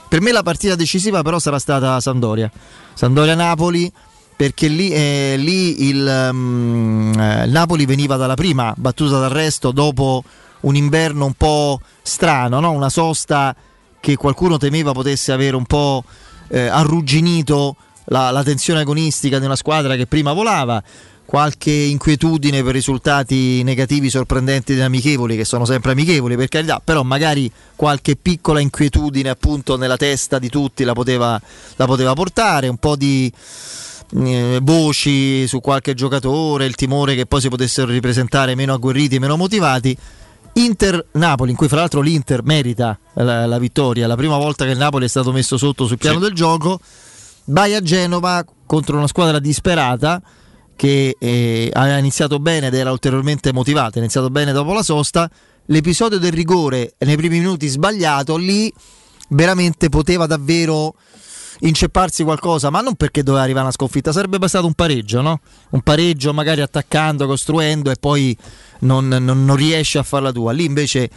per 0.10 0.22
me 0.22 0.32
la 0.32 0.42
partita 0.42 0.74
decisiva 0.74 1.22
però 1.22 1.38
sarà 1.38 1.60
stata 1.60 2.00
Sandoria. 2.00 2.52
Sandoria-Napoli 2.96 3.92
perché 4.36 4.70
lì, 4.70 4.90
eh, 4.90 5.36
lì 5.38 5.88
il, 5.88 6.30
um, 6.32 7.14
il 7.46 7.52
Napoli 7.52 7.86
veniva 7.86 8.16
dalla 8.16 8.34
prima 8.34 8.74
battuta 8.76 9.20
d'arresto 9.20 9.70
dopo 9.70 10.24
un 10.62 10.76
inverno 10.76 11.26
un 11.26 11.34
po' 11.34 11.80
strano, 12.02 12.60
no? 12.60 12.72
una 12.72 12.90
sosta 12.90 13.56
che 14.04 14.18
qualcuno 14.18 14.58
temeva 14.58 14.92
potesse 14.92 15.32
avere 15.32 15.56
un 15.56 15.64
po' 15.64 16.04
eh, 16.50 16.68
arrugginito 16.68 17.78
la, 18.08 18.32
la, 18.32 18.44
tensione 18.44 18.82
agonistica 18.82 19.40
di 19.40 19.46
una 19.46 19.56
squadra 19.56 19.96
che 19.96 20.08
prima 20.08 20.34
volava, 20.34 20.84
qualche 21.24 21.72
inquietudine 21.72 22.62
per 22.64 22.74
risultati 22.74 23.64
negativi 23.64 24.10
sorprendenti 24.10 24.74
ed 24.74 24.82
amichevoli, 24.82 25.38
che 25.38 25.46
sono 25.46 25.64
sempre 25.64 25.94
amichevoli 25.94 26.36
per 26.36 26.50
carità, 26.50 26.82
però 26.84 27.04
magari 27.04 27.50
qualche 27.78 28.18
piccola 28.18 28.60
inquietudine 28.60 29.30
appunto 29.30 29.78
nella 29.78 29.96
testa 29.96 30.38
di 30.38 30.50
tutti 30.50 30.84
la 30.84 30.92
poteva, 30.92 31.40
la 31.78 31.86
poteva 31.86 32.12
portare, 32.12 32.68
un 32.68 32.76
po' 32.78 32.98
di 32.98 33.32
eh, 34.18 34.60
voci 34.62 35.48
su 35.48 35.62
qualche 35.62 35.94
giocatore, 35.94 36.66
il 36.66 36.76
timore 36.76 37.16
che 37.16 37.26
poi 37.26 37.40
si 37.40 37.48
potessero 37.48 37.90
ripresentare 37.90 38.54
meno 38.54 38.74
agguerriti, 38.74 39.18
meno 39.18 39.38
motivati. 39.38 39.98
Inter-Napoli, 40.54 41.52
in 41.52 41.58
cui 41.58 41.68
fra 41.68 41.78
l'altro 41.78 42.02
l'Inter 42.02 42.44
merita 42.44 42.98
la, 43.14 43.46
la, 43.46 43.58
vittoria, 43.58 44.08
la 44.08 44.16
prima 44.16 44.38
volta 44.38 44.66
che 44.66 44.72
il 44.72 44.78
Napoli 44.78 45.06
è 45.06 45.10
stato 45.10 45.32
messo 45.32 45.58
sotto 45.58 45.88
sul 45.88 45.98
piano 45.98 46.20
sì. 46.20 46.24
del 46.26 46.34
gioco. 46.34 46.80
Vai 47.46 47.74
a 47.74 47.82
Genova 47.82 48.46
contro 48.66 48.98
una 48.98 49.08
squadra 49.08 49.40
disperata 49.40 50.22
che 50.76 51.16
eh, 51.20 51.70
aveva 51.74 51.98
iniziato 51.98 52.40
bene 52.40 52.68
ed 52.68 52.74
era 52.74 52.92
ulteriormente 52.92 53.52
motivata, 53.52 53.98
ha 53.98 54.02
iniziato 54.02 54.30
bene 54.30 54.52
dopo 54.52 54.74
la 54.74 54.84
sosta. 54.84 55.30
L'episodio 55.68 56.20
del 56.20 56.32
rigore 56.32 56.94
nei 57.00 57.16
primi 57.16 57.40
minuti 57.40 57.68
sbagliato, 57.68 58.38
lì 58.38 58.72
veramente 59.30 59.90
poteva 59.90 60.26
davvero 60.26 60.96
incepparsi 61.66 62.24
qualcosa, 62.24 62.70
ma 62.70 62.82
non 62.82 62.96
perché 62.96 63.24
doveva 63.24 63.44
arrivare 63.44 63.66
una 63.66 63.74
sconfitta, 63.74 64.12
sarebbe 64.12 64.38
bastato 64.38 64.66
un 64.66 64.74
pareggio, 64.74 65.22
no? 65.22 65.40
Un 65.72 65.82
pareggio 65.82 66.34
magari 66.34 66.62
attaccando, 66.62 67.26
costruendo 67.26 67.90
e 67.90 67.96
poi 68.00 68.38
non, 68.80 69.08
non, 69.08 69.46
non 69.46 69.56
riesce 69.56 69.98
a 69.98 70.04
farla 70.04 70.32
tua. 70.32 70.52
Lì 70.52 70.66
invece 70.66 71.10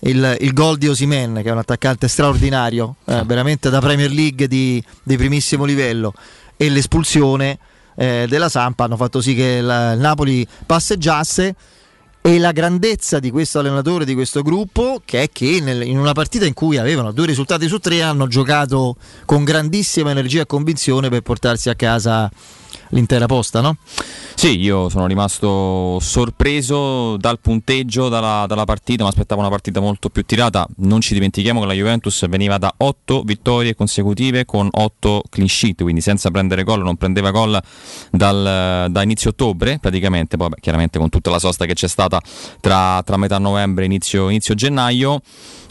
il, 0.00 0.36
il 0.40 0.52
gol 0.52 0.76
di 0.76 0.88
Osimen, 0.88 1.40
che 1.42 1.48
è 1.48 1.52
un 1.52 1.58
attaccante 1.58 2.08
straordinario, 2.08 2.96
eh, 3.06 3.22
veramente 3.24 3.70
da 3.70 3.80
Premier 3.80 4.10
League 4.10 4.46
di, 4.46 4.82
di 5.02 5.16
primissimo 5.16 5.64
livello, 5.64 6.12
e 6.56 6.68
l'espulsione 6.68 7.58
eh, 7.96 8.26
della 8.28 8.48
Sampa 8.48 8.84
hanno 8.84 8.96
fatto 8.96 9.20
sì 9.20 9.34
che 9.34 9.60
la, 9.60 9.92
il 9.92 10.00
Napoli 10.00 10.46
passeggiasse 10.66 11.54
e 12.26 12.38
la 12.38 12.52
grandezza 12.52 13.18
di 13.18 13.30
questo 13.30 13.58
allenatore, 13.58 14.06
di 14.06 14.14
questo 14.14 14.40
gruppo, 14.40 15.02
che 15.04 15.24
è 15.24 15.28
che 15.30 15.60
nel, 15.60 15.82
in 15.82 15.98
una 15.98 16.14
partita 16.14 16.46
in 16.46 16.54
cui 16.54 16.78
avevano 16.78 17.12
due 17.12 17.26
risultati 17.26 17.68
su 17.68 17.78
tre 17.80 18.00
hanno 18.00 18.28
giocato 18.28 18.96
con 19.26 19.44
grandissima 19.44 20.10
energia 20.10 20.40
e 20.40 20.46
convinzione 20.46 21.10
per 21.10 21.20
portarsi 21.20 21.68
a 21.68 21.74
casa 21.74 22.30
l'intera 22.94 23.26
posta, 23.26 23.60
no? 23.60 23.76
Sì, 24.34 24.58
io 24.58 24.88
sono 24.88 25.06
rimasto 25.06 25.98
sorpreso 26.00 27.16
dal 27.16 27.38
punteggio, 27.40 28.08
dalla, 28.08 28.46
dalla 28.48 28.64
partita, 28.64 29.02
mi 29.02 29.08
aspettavo 29.08 29.40
una 29.40 29.50
partita 29.50 29.80
molto 29.80 30.08
più 30.08 30.24
tirata. 30.24 30.66
Non 30.78 31.00
ci 31.00 31.14
dimentichiamo 31.14 31.60
che 31.60 31.66
la 31.66 31.72
Juventus 31.72 32.26
veniva 32.28 32.58
da 32.58 32.72
8 32.76 33.22
vittorie 33.22 33.74
consecutive 33.74 34.44
con 34.44 34.68
8 34.70 35.22
clean 35.28 35.48
sheet, 35.48 35.82
quindi 35.82 36.00
senza 36.00 36.30
prendere 36.30 36.64
gol, 36.64 36.82
non 36.82 36.96
prendeva 36.96 37.30
gol 37.30 37.60
dal, 38.10 38.88
da 38.90 39.02
inizio 39.02 39.30
ottobre 39.30 39.78
praticamente, 39.80 40.36
poi 40.36 40.48
beh, 40.48 40.56
chiaramente 40.60 40.98
con 40.98 41.08
tutta 41.08 41.30
la 41.30 41.38
sosta 41.38 41.64
che 41.64 41.74
c'è 41.74 41.88
stata 41.88 42.20
tra, 42.60 43.02
tra 43.04 43.16
metà 43.16 43.38
novembre 43.38 43.84
e 43.84 43.86
inizio, 43.86 44.28
inizio 44.28 44.54
gennaio. 44.54 45.20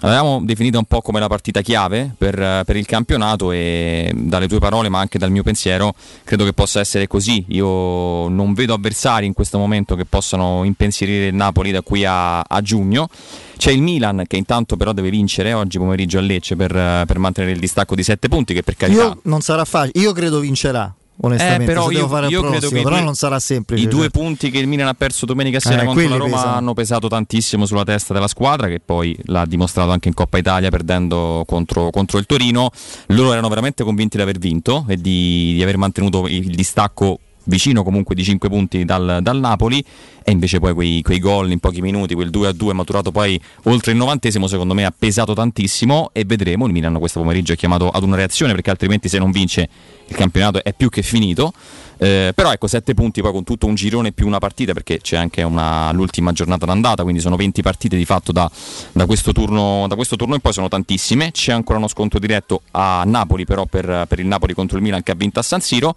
L'avevamo 0.04 0.42
definita 0.44 0.78
un 0.78 0.84
po' 0.84 1.02
come 1.02 1.22
la 1.22 1.28
partita 1.28 1.62
chiave 1.62 2.14
per, 2.18 2.36
per, 2.66 2.76
il 2.76 2.86
campionato 2.86 3.54
e 3.54 4.12
dalle 4.14 4.50
tue 4.50 4.60
parole 4.60 4.90
ma 4.90 5.00
anche 5.00 5.18
dal 5.18 5.32
mio 5.32 5.44
pensiero 5.44 5.96
credo 6.26 6.44
che 6.44 6.52
possa 6.52 6.82
essere 6.82 7.08
così. 7.08 7.46
Io 7.50 8.28
non 8.28 8.54
vedo 8.54 8.74
avversari 8.74 9.26
in 9.26 9.32
questo 9.32 9.58
momento 9.58 9.96
che 9.96 10.04
possano 10.04 10.66
impensierire 10.66 11.28
il 11.28 11.36
Napoli 11.36 11.72
da 11.72 11.82
qui 11.82 12.04
a, 12.04 12.42
a 12.42 12.62
giugno. 12.62 13.08
C'è 13.56 13.72
il 13.72 13.82
Milan 13.82 14.26
che 14.28 14.36
intanto 14.36 14.76
però 14.76 14.92
deve 14.92 15.10
vincere 15.10 15.54
oggi 15.54 15.78
pomeriggio 15.78 16.18
a 16.18 16.22
Lecce 16.22 16.58
per, 16.58 16.72
per 17.08 17.18
mantenere 17.18 17.54
il 17.54 17.62
distacco 17.62 17.96
di 17.96 18.04
7 18.04 18.28
punti 18.28 18.54
che 18.54 18.62
per 18.62 18.76
carità... 18.76 19.04
Io 19.04 19.20
non 19.24 19.40
sarà 19.40 19.64
facile, 19.64 20.02
io 20.02 20.12
credo 20.12 20.42
vincerà 20.42 20.94
onestamente. 21.24 21.64
Eh, 21.64 21.66
però 21.66 21.90
io, 21.90 22.08
fare 22.08 22.28
io 22.28 22.40
prossimo, 22.40 22.60
credo 22.60 22.76
che 22.76 22.82
però 22.82 22.96
due, 22.96 23.06
non 23.06 23.16
sarà 23.16 23.40
semplice. 23.40 23.84
I 23.84 23.88
due 23.88 24.02
cioè. 24.02 24.10
punti 24.10 24.50
che 24.50 24.60
il 24.60 24.68
Milan 24.68 24.88
ha 24.88 24.94
perso 24.94 25.26
domenica 25.26 25.60
sera 25.60 25.82
eh, 25.82 25.86
contro 25.86 26.08
la 26.08 26.18
Roma 26.18 26.36
pesano. 26.36 26.56
hanno 26.56 26.74
pesato 26.74 27.08
tantissimo 27.08 27.66
sulla 27.66 27.84
testa 27.84 28.14
della 28.14 28.28
squadra, 28.28 28.68
che 28.68 28.80
poi 28.80 29.18
l'ha 29.26 29.46
dimostrato 29.46 29.92
anche 29.92 30.08
in 30.08 30.14
Coppa 30.14 30.38
Italia 30.38 30.70
perdendo 30.70 31.44
contro, 31.46 31.90
contro 31.90 32.18
il 32.18 32.26
Torino. 32.26 32.70
Loro 33.08 33.32
erano 33.32 33.50
veramente 33.50 33.84
convinti 33.84 34.18
di 34.18 34.24
aver 34.24 34.38
vinto 34.38 34.86
e 34.88 34.98
di, 34.98 35.54
di 35.54 35.64
aver 35.64 35.78
mantenuto 35.78 36.28
il 36.28 36.54
distacco 36.56 37.20
vicino 37.46 37.84
comunque 37.84 38.16
di 38.16 38.24
5 38.24 38.50
punti 38.50 38.86
dal, 38.86 39.20
dal, 39.22 39.40
Napoli 39.40 39.84
e 40.24 40.32
invece 40.32 40.60
poi 40.60 40.74
quei, 40.74 41.02
quei 41.02 41.20
gol 41.20 41.52
in 41.52 41.60
pochi 41.60 41.82
minuti, 41.82 42.14
quel 42.14 42.30
2 42.30 42.48
a 42.48 42.52
2 42.52 42.74
maturato 42.74 43.12
poi 43.12 43.40
oltre 43.64 43.92
il 43.92 43.98
novantesimo 43.98 44.48
secondo 44.48 44.74
me 44.74 44.86
ha 44.86 44.94
pesato 44.98 45.34
tantissimo 45.34 46.12
e 46.14 46.24
vedremo, 46.26 46.66
il 46.68 46.74
Milan 46.74 46.98
questo 47.00 47.20
pomeriggio 47.20 47.54
è 47.54 47.56
chiamato 47.56 47.90
ad 47.90 48.04
una 48.04 48.16
reazione 48.16 48.54
perché 48.54 48.70
altrimenti 48.70 49.10
se 49.10 49.18
non 49.18 49.32
vince 49.32 49.70
il 50.08 50.16
campionato 50.16 50.64
è 50.64 50.74
più 50.74 50.90
che 50.90 51.02
finito 51.02 51.54
eh, 51.98 52.32
però 52.36 52.52
ecco 52.52 52.68
7 52.68 52.94
punti 52.94 53.22
poi 53.22 53.32
con 53.32 53.44
tutto 53.44 53.66
un 53.66 53.76
girone 53.76 54.12
più 54.12 54.28
una 54.28 54.40
partita 54.40 54.74
perché 54.74 55.00
c'è 55.00 55.18
anche 55.18 55.44
una, 55.44 55.92
l'ultima 55.92 56.32
giornata 56.32 56.66
d'andata 56.66 57.04
quindi 57.04 57.22
sono 57.22 57.36
20 57.36 57.62
partite 57.62 57.96
di 57.96 58.06
fatto 58.06 58.32
da, 58.32 58.50
da, 58.92 59.06
questo 59.06 59.32
turno, 59.32 59.86
da, 59.88 59.96
questo 59.96 60.16
turno, 60.16 60.36
in 60.36 60.42
poi 60.42 60.54
sono 60.54 60.68
tantissime. 60.68 61.32
C'è 61.32 61.54
ancora 61.54 61.78
uno 61.78 61.88
scontro 61.88 62.20
diretto 62.20 62.62
a 62.72 63.04
Napoli 63.06 63.46
però 63.46 63.66
per, 63.66 64.06
per 64.08 64.20
il 64.20 64.28
Napoli 64.28 64.54
contro 64.54 64.78
il 64.78 64.84
Milan 64.84 65.04
che 65.04 65.12
ha 65.12 65.16
vinto 65.16 65.40
a 65.40 65.44
San 65.44 65.62
Siro. 65.62 65.96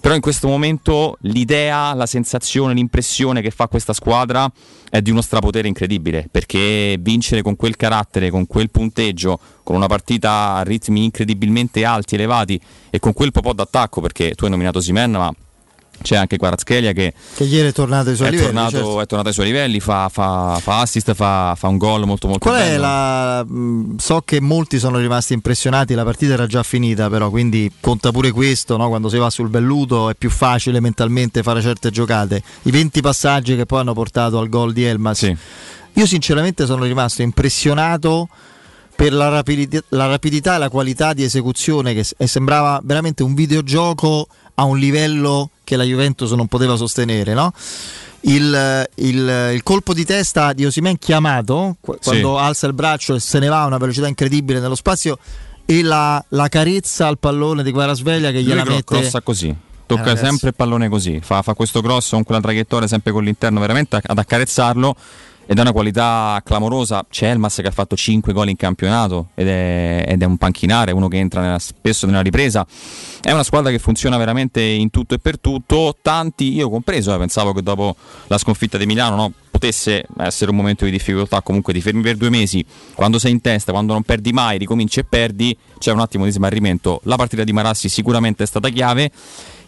Però 0.00 0.14
in 0.14 0.20
questo 0.20 0.48
momento 0.48 1.16
l'idea, 1.22 1.94
la 1.94 2.06
sensazione, 2.06 2.74
l'impressione 2.74 3.40
che 3.40 3.50
fa 3.50 3.68
questa 3.68 3.92
squadra 3.92 4.50
è 4.92 5.00
di 5.00 5.10
uno 5.10 5.22
strapotere 5.22 5.68
incredibile 5.68 6.28
perché 6.30 6.98
vincere 7.00 7.40
con 7.40 7.56
quel 7.56 7.76
carattere, 7.76 8.28
con 8.28 8.46
quel 8.46 8.68
punteggio, 8.68 9.40
con 9.62 9.74
una 9.74 9.86
partita 9.86 10.52
a 10.52 10.62
ritmi 10.64 11.04
incredibilmente 11.04 11.82
alti, 11.86 12.16
elevati 12.16 12.60
e 12.90 12.98
con 12.98 13.14
quel 13.14 13.32
po' 13.32 13.54
d'attacco 13.54 14.02
perché 14.02 14.34
tu 14.34 14.44
hai 14.44 14.50
nominato 14.50 14.82
Simen 14.82 15.12
ma 15.12 15.34
c'è 16.02 16.16
anche 16.16 16.36
Quarazchelia 16.36 16.92
che, 16.92 17.14
che 17.34 17.44
ieri 17.44 17.68
è 17.68 17.72
tornato 17.72 18.10
ai 18.10 18.16
suoi 18.16 18.28
è 18.28 18.30
livelli. 18.30 18.52
Tornato, 18.52 18.76
certo. 18.76 19.00
È 19.00 19.06
tornato 19.06 19.28
ai 19.28 19.34
suoi 19.34 19.46
livelli, 19.46 19.80
fa, 19.80 20.08
fa, 20.10 20.58
fa 20.60 20.80
assist, 20.80 21.14
fa, 21.14 21.54
fa, 21.56 21.68
un 21.68 21.78
gol 21.78 22.04
molto 22.04 22.28
molto 22.28 22.48
Qual 22.48 22.60
bello. 22.60 22.74
È 22.74 22.76
la, 22.76 23.46
so 23.96 24.22
che 24.24 24.40
molti 24.40 24.78
sono 24.78 24.98
rimasti 24.98 25.32
impressionati, 25.32 25.94
la 25.94 26.04
partita 26.04 26.34
era 26.34 26.46
già 26.46 26.62
finita 26.62 27.08
però, 27.08 27.30
quindi 27.30 27.70
conta 27.80 28.10
pure 28.10 28.30
questo, 28.30 28.76
no? 28.76 28.88
quando 28.88 29.08
si 29.08 29.16
va 29.16 29.30
sul 29.30 29.48
belluto 29.48 30.10
è 30.10 30.14
più 30.14 30.30
facile 30.30 30.80
mentalmente 30.80 31.42
fare 31.42 31.60
certe 31.62 31.90
giocate. 31.90 32.42
I 32.62 32.70
20 32.70 33.00
passaggi 33.00 33.56
che 33.56 33.66
poi 33.66 33.80
hanno 33.80 33.94
portato 33.94 34.38
al 34.38 34.48
gol 34.48 34.72
di 34.72 34.84
Elmas. 34.84 35.18
Sì. 35.18 35.36
Io 35.94 36.06
sinceramente 36.06 36.64
sono 36.64 36.84
rimasto 36.84 37.22
impressionato 37.22 38.28
per 38.94 39.12
la 39.12 39.28
rapidità, 39.28 39.80
la 39.90 40.06
rapidità, 40.06 40.54
e 40.54 40.58
la 40.58 40.68
qualità 40.68 41.12
di 41.12 41.22
esecuzione 41.22 41.94
che 41.94 42.04
sembrava 42.26 42.80
veramente 42.84 43.22
un 43.22 43.34
videogioco 43.34 44.28
a 44.54 44.64
un 44.64 44.78
livello 44.78 45.50
che 45.64 45.76
la 45.76 45.84
Juventus 45.84 46.30
non 46.32 46.46
poteva 46.46 46.76
sostenere, 46.76 47.34
no? 47.34 47.52
Il, 48.24 48.88
il, 48.96 49.50
il, 49.54 49.62
colpo 49.64 49.92
di 49.92 50.04
testa 50.04 50.52
di 50.52 50.64
Osimen 50.64 50.96
chiamato 50.96 51.76
quando 51.80 52.36
sì. 52.36 52.44
alza 52.44 52.68
il 52.68 52.72
braccio 52.72 53.16
e 53.16 53.20
se 53.20 53.40
ne 53.40 53.48
va 53.48 53.62
a 53.62 53.66
una 53.66 53.78
velocità 53.78 54.06
incredibile 54.06 54.60
nello 54.60 54.76
spazio 54.76 55.18
e 55.66 55.82
la, 55.82 56.24
la 56.28 56.48
carezza 56.48 57.08
al 57.08 57.18
pallone 57.18 57.64
di 57.64 57.72
Guarasveglia 57.72 58.30
che 58.30 58.42
gliela 58.42 58.62
Lui 58.62 58.74
mette 58.74 58.84
crossa 58.84 59.22
così 59.22 59.52
tocca 59.86 60.12
eh, 60.12 60.16
sempre 60.16 60.48
il 60.50 60.54
pallone 60.54 60.88
così 60.88 61.18
fa, 61.20 61.42
fa 61.42 61.54
questo 61.54 61.80
cross 61.80 62.10
con 62.10 62.22
quella 62.22 62.40
traiettoria 62.40 62.86
sempre 62.86 63.10
con 63.10 63.24
l'interno 63.24 63.58
veramente 63.58 64.00
ad 64.00 64.16
accarezzarlo 64.16 64.94
ed 65.46 65.58
è 65.58 65.60
una 65.60 65.72
qualità 65.72 66.40
clamorosa. 66.44 67.04
C'è 67.08 67.30
Elmas 67.30 67.56
che 67.56 67.66
ha 67.66 67.72
fatto 67.72 67.96
5 67.96 68.32
gol 68.32 68.48
in 68.48 68.56
campionato 68.56 69.28
ed 69.34 69.48
è, 69.48 70.04
ed 70.06 70.22
è 70.22 70.24
un 70.24 70.36
panchinare, 70.36 70.92
uno 70.92 71.08
che 71.08 71.18
entra 71.18 71.40
nella, 71.40 71.58
spesso 71.58 72.06
nella 72.06 72.20
ripresa. 72.20 72.66
È 73.20 73.30
una 73.30 73.42
squadra 73.42 73.70
che 73.70 73.78
funziona 73.78 74.16
veramente 74.16 74.60
in 74.60 74.90
tutto 74.90 75.14
e 75.14 75.18
per 75.18 75.38
tutto. 75.38 75.96
Tanti, 76.00 76.52
io 76.52 76.68
compreso, 76.70 77.14
eh, 77.14 77.18
pensavo 77.18 77.52
che 77.52 77.62
dopo 77.62 77.96
la 78.26 78.38
sconfitta 78.38 78.78
di 78.78 78.86
Milano 78.86 79.16
no, 79.16 79.32
potesse 79.50 80.06
essere 80.18 80.50
un 80.50 80.56
momento 80.56 80.84
di 80.84 80.90
difficoltà, 80.90 81.40
comunque 81.42 81.72
ti 81.72 81.80
fermi 81.80 82.02
per 82.02 82.16
due 82.16 82.30
mesi, 82.30 82.64
quando 82.94 83.18
sei 83.18 83.32
in 83.32 83.40
testa, 83.40 83.70
quando 83.70 83.92
non 83.92 84.02
perdi 84.02 84.32
mai, 84.32 84.58
ricominci 84.58 85.00
e 85.00 85.04
perdi, 85.04 85.56
c'è 85.78 85.92
un 85.92 86.00
attimo 86.00 86.24
di 86.24 86.32
smarrimento. 86.32 87.00
La 87.04 87.16
partita 87.16 87.44
di 87.44 87.52
Marassi 87.52 87.88
sicuramente 87.88 88.42
è 88.42 88.46
stata 88.46 88.68
chiave 88.70 89.10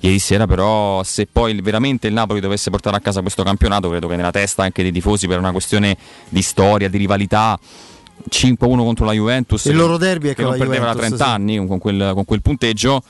Ieri 0.05 0.19
sera 0.19 0.47
però 0.47 1.03
se 1.03 1.27
poi 1.27 1.59
veramente 1.63 2.09
il 2.09 2.13
Napoli 2.13 2.39
dovesse 2.39 2.69
portare 2.69 2.95
a 2.95 3.01
casa 3.01 3.23
questo 3.23 3.43
campionato, 3.43 3.89
credo 3.89 4.07
che 4.07 4.17
nella 4.17 4.31
testa 4.31 4.63
anche 4.63 4.83
dei 4.83 4.93
tifosi 4.93 5.27
per 5.27 5.39
una 5.39 5.51
questione 5.51 5.97
di 6.29 6.43
storia, 6.43 6.91
di 6.91 6.99
rivalità, 6.99 7.59
5-1 8.31 8.57
contro 8.59 9.05
la 9.05 9.13
Juventus. 9.13 9.65
Il 9.67 9.77
loro 9.77 9.97
derby 9.97 10.31
è 10.31 10.35
che 10.35 10.43
non 10.43 10.57
perdeva 10.57 10.87
da 10.87 10.95
30 10.95 11.17
sì. 11.17 11.23
anni 11.23 11.67
con 11.67 11.79
quel, 11.79 12.13
con 12.15 12.25
quel 12.25 12.43
punteggio 12.43 13.03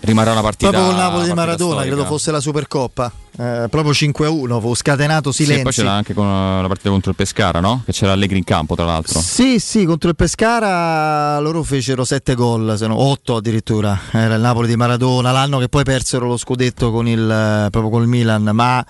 rimarrà 0.00 0.32
una 0.32 0.42
partita. 0.42 0.70
Proprio 0.70 0.92
con 0.92 1.00
Napoli 1.00 1.24
di 1.26 1.34
Maradona, 1.34 1.72
storica. 1.72 1.94
credo 1.94 2.08
fosse 2.08 2.30
la 2.30 2.40
Supercoppa. 2.40 3.12
Eh, 3.38 3.66
proprio 3.70 3.92
5-1, 3.92 4.60
fu 4.60 4.74
scatenato 4.74 5.32
silenzio. 5.32 5.56
Sì, 5.56 5.62
poi 5.62 5.72
c'era 5.72 5.92
anche 5.92 6.14
con 6.14 6.26
la 6.26 6.66
partita 6.66 6.90
contro 6.90 7.10
il 7.10 7.16
Pescara, 7.16 7.60
no? 7.60 7.82
Che 7.84 7.92
c'era 7.92 8.12
Allegri 8.12 8.38
in 8.38 8.44
campo, 8.44 8.74
tra 8.74 8.84
l'altro. 8.84 9.20
Sì, 9.20 9.58
sì, 9.58 9.84
contro 9.84 10.08
il 10.08 10.16
Pescara 10.16 11.38
loro 11.40 11.62
fecero 11.62 12.04
7 12.04 12.34
gol, 12.34 12.76
se 12.76 12.86
no 12.86 13.00
8 13.00 13.36
addirittura. 13.36 13.98
Era 14.10 14.34
il 14.34 14.40
Napoli 14.40 14.68
di 14.68 14.76
Maradona, 14.76 15.30
l'anno 15.32 15.58
che 15.58 15.68
poi 15.68 15.84
persero 15.84 16.26
lo 16.26 16.36
scudetto 16.36 16.90
con 16.90 17.06
il, 17.06 17.68
proprio 17.70 17.90
con 17.90 18.02
il 18.02 18.08
Milan, 18.08 18.50
ma 18.52 18.84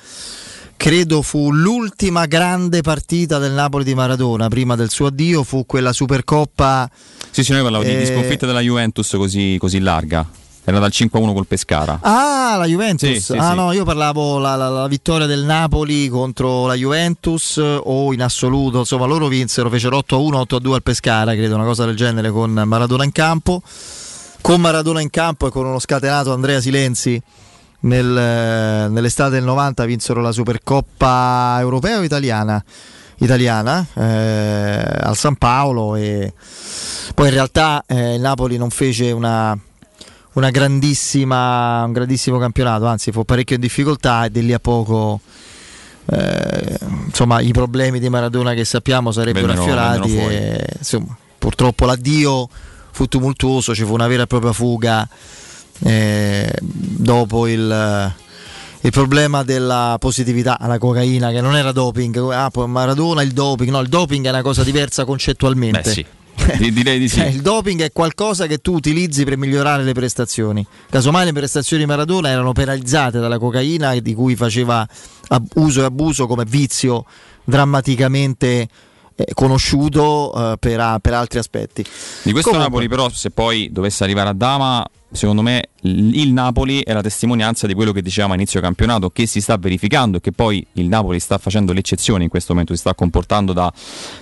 credo 0.81 1.21
fu 1.21 1.53
l'ultima 1.53 2.25
grande 2.25 2.81
partita 2.81 3.37
del 3.37 3.53
Napoli 3.53 3.85
di 3.85 3.95
Maradona 3.95 4.49
prima 4.49 4.77
del 4.77 4.89
suo 4.89 5.09
addio, 5.09 5.43
fu 5.43 5.67
quella 5.67 5.93
Supercoppa. 5.93 6.91
Sì, 7.31 7.45
sì, 7.45 7.53
noi 7.53 7.61
parlavo 7.61 7.85
eh, 7.85 7.99
di 7.99 8.07
sconfitta 8.07 8.47
della 8.47 8.61
Juventus 8.61 9.11
così, 9.11 9.59
così 9.61 9.79
larga. 9.79 10.27
Era 10.65 10.79
dal 10.79 10.89
5-1 10.91 11.35
col 11.35 11.47
Pescara. 11.47 11.99
Ah, 12.01 12.57
la 12.57 12.65
Juventus. 12.65 13.11
Sì, 13.11 13.21
sì, 13.21 13.33
ah, 13.37 13.51
sì. 13.51 13.57
no, 13.57 13.73
io 13.73 13.85
parlavo 13.85 14.39
la, 14.39 14.57
la, 14.57 14.71
la, 14.71 14.87
vittoria 14.87 15.27
del 15.27 15.45
Napoli 15.45 16.09
contro 16.09 16.67
la 16.67 16.75
Juventus 16.75 17.59
o 17.59 18.15
in 18.15 18.23
assoluto. 18.23 18.79
Insomma, 18.79 19.05
loro 19.05 19.29
vinsero, 19.29 19.69
fecero 19.69 19.99
8-1, 19.99 20.47
8-2 20.49 20.73
al 20.73 20.83
Pescara, 20.83 21.35
credo, 21.35 21.57
una 21.57 21.65
cosa 21.65 21.85
del 21.85 21.95
genere 21.95 22.31
con 22.31 22.53
Maradona 22.53 23.05
in 23.05 23.13
campo. 23.13 23.61
Con 24.41 24.63
Maradona 24.63 25.03
in 25.03 25.11
campo 25.11 25.47
e 25.47 25.51
con 25.51 25.67
uno 25.67 25.79
scatenato 25.79 26.33
Andrea 26.33 26.59
Silenzi 26.59 27.23
nel, 27.81 28.91
nell'estate 28.91 29.31
del 29.31 29.45
90 29.45 29.85
vinsero 29.85 30.21
la 30.21 30.33
Supercoppa 30.33 31.57
europea 31.61 31.99
o 31.99 32.03
italiana? 32.03 32.63
Italiana 33.23 33.87
eh, 33.95 34.83
al 35.01 35.17
San 35.17 35.37
Paolo 35.37 35.95
e 35.95 36.33
poi 37.15 37.29
in 37.29 37.35
realtà 37.35 37.85
eh, 37.87 38.15
il 38.15 38.21
Napoli 38.21 38.57
non 38.57 38.71
fece 38.71 39.11
una, 39.11 39.57
una 40.33 40.51
grandissima, 40.51 41.85
un 41.85 41.93
grandissimo 41.93 42.39
campionato, 42.39 42.87
anzi 42.87 43.13
fu 43.13 43.25
parecchio 43.25 43.57
in 43.57 43.61
difficoltà 43.61 44.25
e 44.25 44.31
di 44.31 44.43
lì 44.43 44.55
a 44.55 44.59
poco 44.59 45.21
eh, 46.07 46.79
insomma 47.07 47.41
i 47.41 47.53
problemi 47.53 48.01
di 48.01 48.09
Maradona 48.09 48.55
che 48.55 48.65
sappiamo 48.65 49.13
sarebbero 49.13 49.49
vennero, 49.49 49.63
affiorati 49.63 50.09
vennero 50.09 50.31
e, 50.31 50.67
insomma, 50.79 51.17
purtroppo 51.39 51.85
l'addio 51.85 52.49
fu 52.91 53.07
tumultuoso, 53.07 53.75
ci 53.75 53.85
fu 53.85 53.93
una 53.93 54.07
vera 54.07 54.23
e 54.23 54.27
propria 54.27 54.53
fuga 54.53 55.07
eh, 55.81 56.53
dopo 56.61 57.47
il, 57.47 58.15
il, 58.81 58.91
problema 58.91 59.43
della 59.43 59.97
positività 59.99 60.59
alla 60.59 60.79
cocaina 60.79 61.31
che 61.31 61.41
non 61.41 61.57
era 61.57 61.73
doping, 61.73 62.17
ah, 62.33 62.51
Maradona 62.67 63.23
il 63.23 63.33
doping, 63.33 63.71
no 63.71 63.81
il 63.81 63.89
doping 63.89 64.27
è 64.27 64.31
una 64.31 64.43
cosa 64.43 64.63
diversa 64.63 65.05
concettualmente. 65.05 65.81
Beh, 65.83 65.91
sì. 65.91 66.07
Direi 66.71 66.99
di 66.99 67.09
sì. 67.09 67.21
Eh, 67.21 67.29
il 67.29 67.43
doping 67.43 67.83
è 67.83 67.93
qualcosa 67.93 68.47
che 68.47 68.59
tu 68.59 68.75
utilizzi 68.75 69.25
per 69.25 69.37
migliorare 69.37 69.83
le 69.83 69.93
prestazioni. 69.93 70.65
Casomai 70.89 71.25
le 71.27 71.33
prestazioni 71.33 71.83
di 71.83 71.89
Maradona 71.89 72.29
erano 72.29 72.53
penalizzate 72.53 73.19
dalla 73.19 73.39
cocaina 73.39 73.99
di 73.99 74.15
cui 74.15 74.37
faceva 74.37 74.87
uso 75.55 75.81
e 75.83 75.85
abuso 75.85 76.27
come 76.27 76.45
vizio 76.45 77.05
drammaticamente 77.45 78.47
eh, 78.47 78.69
conosciuto 79.35 80.33
uh, 80.35 80.57
per, 80.59 80.99
per, 81.01 81.15
altri 81.15 81.39
aspetti. 81.39 81.83
Di 82.23 82.33
questo 82.33 82.51
Comunque, 82.51 82.59
Napoli 82.59 82.89
però 82.89 83.09
se 83.09 83.31
poi 83.31 83.71
dovesse 83.71 84.05
arrivare 84.05 84.31
a 84.31 84.35
Dama 84.35 84.89
secondo 85.13 85.43
me 85.43 85.71
il 85.83 86.33
Napoli 86.33 86.83
è 86.83 86.93
la 86.93 87.01
testimonianza 87.01 87.67
di 87.67 87.75
quello 87.75 87.93
che 87.93 88.03
dicevamo 88.03 88.35
a 88.35 88.37
inizio 88.37 88.61
campionato 88.61 89.11
che 89.11 89.27
si 89.27 89.41
sta 89.41 89.57
verificando 89.57 90.19
e 90.19 90.21
che 90.21 90.31
poi 90.31 90.65
il 90.75 90.87
Napoli 90.87 91.19
sta 91.19 91.39
facendo 91.39 91.73
l'eccezione 91.73 92.23
in 92.23 92.29
questo 92.29 92.53
momento, 92.53 92.75
si 92.75 92.81
sta 92.81 92.95
comportando 92.95 93.53
da 93.53 93.73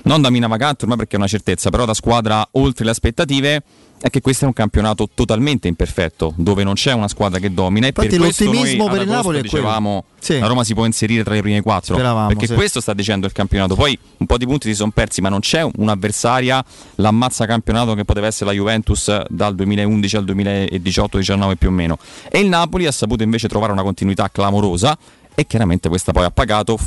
non 0.04 0.22
da 0.22 0.30
mina 0.30 0.46
vacante 0.46 0.82
ormai 0.82 0.98
perché 0.98 1.16
è 1.16 1.18
una 1.18 1.28
certezza, 1.28 1.70
però 1.70 1.84
da 1.84 1.94
squadra 1.94 2.46
oltre 2.52 2.84
le 2.84 2.90
aspettative 2.90 3.62
è 4.00 4.10
che 4.10 4.20
questo 4.20 4.44
è 4.44 4.46
un 4.46 4.54
campionato 4.54 5.08
totalmente 5.12 5.68
imperfetto, 5.68 6.32
dove 6.36 6.62
non 6.62 6.74
c'è 6.74 6.92
una 6.92 7.08
squadra 7.08 7.38
che 7.38 7.52
domina. 7.52 7.86
E 7.86 7.88
Infatti 7.88 8.08
per 8.08 8.20
l'ottimismo 8.20 8.88
per 8.88 9.02
il 9.02 9.08
Napoli 9.08 9.40
dicevamo 9.42 10.04
sì. 10.18 10.38
la 10.38 10.46
Roma 10.46 10.64
si 10.64 10.74
può 10.74 10.84
inserire 10.84 11.24
tra 11.24 11.34
i 11.36 11.40
primi 11.40 11.60
quattro. 11.60 11.94
Speravamo, 11.94 12.28
perché 12.28 12.46
sì. 12.46 12.54
questo 12.54 12.80
sta 12.80 12.94
dicendo 12.94 13.26
il 13.26 13.32
campionato. 13.32 13.74
Poi 13.74 13.98
un 14.18 14.26
po' 14.26 14.38
di 14.38 14.46
punti 14.46 14.68
si 14.68 14.74
sono 14.74 14.90
persi, 14.92 15.20
ma 15.20 15.28
non 15.28 15.40
c'è 15.40 15.66
un'avversaria, 15.76 16.64
l'ammazza 16.96 17.46
campionato 17.46 17.94
che 17.94 18.04
poteva 18.04 18.26
essere 18.26 18.50
la 18.50 18.56
Juventus 18.56 19.22
dal 19.28 19.54
2011 19.54 20.16
al 20.16 20.24
2018-19 20.24 21.56
più 21.56 21.68
o 21.68 21.72
meno. 21.72 21.98
E 22.30 22.38
il 22.38 22.48
Napoli 22.48 22.86
ha 22.86 22.92
saputo 22.92 23.22
invece 23.22 23.48
trovare 23.48 23.72
una 23.72 23.82
continuità 23.82 24.30
clamorosa 24.30 24.96
e 25.34 25.46
chiaramente 25.46 25.88
questa 25.88 26.12
poi 26.12 26.24
ha 26.24 26.30
pagato 26.30 26.78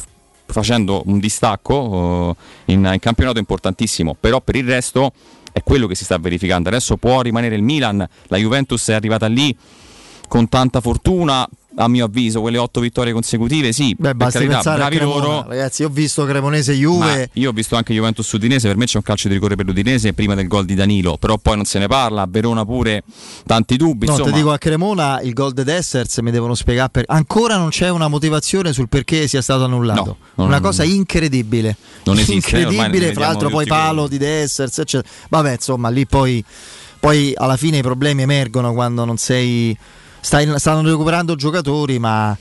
facendo 0.46 1.02
un 1.06 1.20
distacco 1.20 1.76
uh, 1.76 2.36
in, 2.66 2.90
in 2.92 3.00
campionato 3.00 3.40
importantissimo. 3.40 4.16
Però 4.20 4.42
per 4.42 4.56
il 4.56 4.66
resto 4.66 5.14
è 5.52 5.64
quello 5.64 5.88
che 5.88 5.96
si 5.96 6.04
sta 6.04 6.18
verificando. 6.18 6.70
Adesso 6.70 6.98
può 6.98 7.22
rimanere 7.22 7.56
il 7.56 7.64
Milan, 7.64 8.08
la 8.26 8.38
Juventus 8.38 8.90
è 8.90 8.94
arrivata 8.94 9.28
lì 9.28 9.56
con 10.28 10.48
tanta 10.48 10.80
fortuna, 10.80 11.48
a 11.76 11.88
mio 11.88 12.06
avviso, 12.06 12.42
quelle 12.42 12.58
otto 12.58 12.80
vittorie 12.80 13.14
consecutive, 13.14 13.72
sì, 13.72 13.96
Beh, 13.98 14.16
per 14.16 14.30
carità, 14.30 14.62
bravi 14.62 14.98
Cremona, 14.98 15.24
loro. 15.24 15.46
Ragazzi, 15.48 15.84
ho 15.84 15.90
visto 15.90 16.26
Cremonese 16.26 16.74
Juve. 16.74 17.30
io 17.34 17.50
ho 17.50 17.54
visto 17.54 17.76
anche 17.76 17.94
Juventus 17.94 18.30
Udinese, 18.32 18.68
per 18.68 18.78
me 18.78 18.86
c'è 18.86 18.98
un 18.98 19.04
calcio 19.04 19.28
di 19.28 19.36
rigore 19.36 19.56
per 19.56 19.66
l'Udinese 19.66 20.14
prima 20.14 20.36
del 20.36 20.48
gol 20.48 20.66
di 20.66 20.76
Danilo, 20.76 21.18
però 21.18 21.38
poi 21.38 21.56
non 21.56 21.66
se 21.66 21.80
ne 21.80 21.88
parla, 21.88 22.26
Verona 22.30 22.66
pure 22.66 23.04
tanti 23.46 23.78
dubbi. 23.78 24.06
No, 24.06 24.14
insomma. 24.14 24.32
ti 24.32 24.38
dico 24.38 24.52
a 24.52 24.58
Cremona 24.58 25.22
il 25.22 25.34
gol 25.34 25.54
di 25.54 25.64
Dessers 25.64 26.18
mi 26.20 26.32
devono 26.32 26.56
spiegare 26.56 26.90
per... 26.90 27.04
ancora 27.08 27.58
non 27.58 27.70
c'è 27.70 27.90
una 27.90 28.08
motivazione 28.08 28.74
sul 28.74 28.90
perché 28.90 29.28
sia 29.28 29.42
stato 29.42 29.64
annullato. 29.64 30.18
No, 30.36 30.46
una 30.46 30.60
cosa 30.60 30.84
incredibile. 30.84 31.76
Non 32.04 32.18
esiste, 32.18 32.34
incredibile, 32.34 33.14
fra 33.14 33.28
l'altro 33.28 33.50
poi 33.50 33.66
palo 33.66 34.08
di 34.08 34.18
Dessers, 34.18 34.78
eccetera. 34.78 35.10
Vabbè, 35.30 35.54
insomma, 35.54 35.90
lì 35.90 36.06
poi 36.06 36.44
poi 37.02 37.34
alla 37.36 37.58
fine 37.58 37.78
i 37.78 37.82
problemi 37.82 38.22
emergono 38.22 38.74
quando 38.74 39.06
non 39.06 39.18
sei 39.18 39.76
stanno 40.22 40.82
recuperando 40.84 41.36
giocatori, 41.36 42.00
ma 42.00 42.38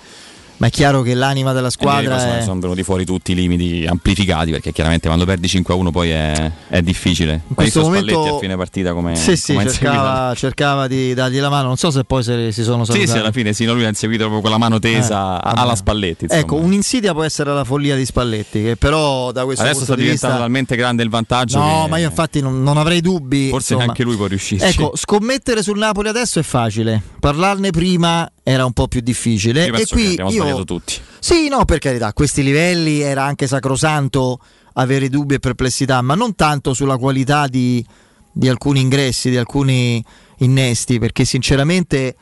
ma 0.60 0.66
è 0.66 0.70
chiaro 0.70 1.00
che 1.00 1.14
l'anima 1.14 1.54
della 1.54 1.70
squadra 1.70 2.38
è... 2.38 2.42
sono 2.42 2.60
venuti 2.60 2.82
fuori 2.82 3.06
tutti 3.06 3.32
i 3.32 3.34
limiti 3.34 3.86
amplificati 3.88 4.50
perché 4.50 4.72
chiaramente 4.72 5.06
quando 5.06 5.24
perdi 5.24 5.46
5-1 5.46 5.90
poi 5.90 6.10
è, 6.10 6.52
è 6.68 6.82
difficile. 6.82 7.40
In 7.48 7.54
questo 7.54 7.80
momento 7.80 8.10
Spalletti 8.10 8.34
a 8.34 8.38
fine 8.38 8.56
partita 8.56 8.92
come, 8.92 9.16
sì, 9.16 9.36
sì, 9.36 9.58
cercava, 9.58 10.34
cercava, 10.34 10.86
di 10.86 11.14
dargli 11.14 11.40
la 11.40 11.48
mano. 11.48 11.68
Non 11.68 11.78
so 11.78 11.90
se 11.90 12.04
poi 12.04 12.22
se, 12.22 12.52
si 12.52 12.62
sono 12.62 12.84
salutati 12.84 13.06
sì, 13.06 13.14
sì 13.14 13.18
alla 13.18 13.32
fine 13.32 13.54
sì, 13.54 13.64
no, 13.64 13.72
lui 13.72 13.86
ha 13.86 13.88
inseguito 13.88 14.24
proprio 14.24 14.42
con 14.42 14.50
la 14.50 14.58
mano 14.58 14.78
tesa 14.78 15.42
eh, 15.42 15.50
alla 15.54 15.74
Spalletti 15.74 16.24
insomma. 16.24 16.42
ecco 16.42 16.56
un'insidia 16.56 17.12
può 17.14 17.22
essere 17.22 17.54
la 17.54 17.64
follia 17.64 17.96
di 17.96 18.04
Spalletti 18.04 18.62
che 18.62 18.76
però 18.76 19.32
da 19.32 19.44
questo 19.44 19.62
adesso 19.62 19.84
sta 19.84 19.94
diventando 19.94 20.36
vista... 20.36 20.42
talmente 20.42 20.76
grande 20.76 21.02
il 21.02 21.08
vantaggio 21.08 21.58
no 21.58 21.82
che... 21.84 21.90
ma 21.90 21.96
io 21.96 22.08
infatti 22.08 22.40
non, 22.40 22.62
non 22.62 22.76
avrei 22.76 23.00
dubbi 23.00 23.48
forse 23.48 23.72
insomma. 23.72 23.84
neanche 23.84 24.02
lui 24.02 24.16
può 24.16 24.26
riuscire. 24.26 24.68
Ecco 24.68 24.92
scommettere 24.94 25.62
sul 25.62 25.78
Napoli 25.78 26.08
adesso 26.08 26.38
è 26.38 26.42
facile. 26.42 27.00
Parlarne 27.18 27.70
prima 27.70 28.30
era 28.42 28.64
un 28.64 28.72
po' 28.72 28.88
più 28.88 29.00
difficile. 29.00 29.66
E 29.66 29.86
qui 29.86 30.14
io... 30.28 30.49
sbagliato 30.50 30.64
tutti. 30.64 31.00
Sì, 31.18 31.48
no, 31.48 31.64
per 31.64 31.78
carità, 31.78 32.08
a 32.08 32.12
questi 32.12 32.42
livelli 32.42 33.00
era 33.00 33.24
anche 33.24 33.46
sacrosanto 33.46 34.38
avere 34.74 35.08
dubbi 35.08 35.34
e 35.34 35.38
perplessità, 35.38 36.00
ma 36.02 36.14
non 36.14 36.34
tanto 36.34 36.74
sulla 36.74 36.96
qualità 36.96 37.46
di, 37.46 37.84
di 38.32 38.48
alcuni 38.48 38.80
ingressi, 38.80 39.30
di 39.30 39.36
alcuni 39.36 40.02
innesti, 40.38 40.98
perché 40.98 41.24
sinceramente 41.24 42.16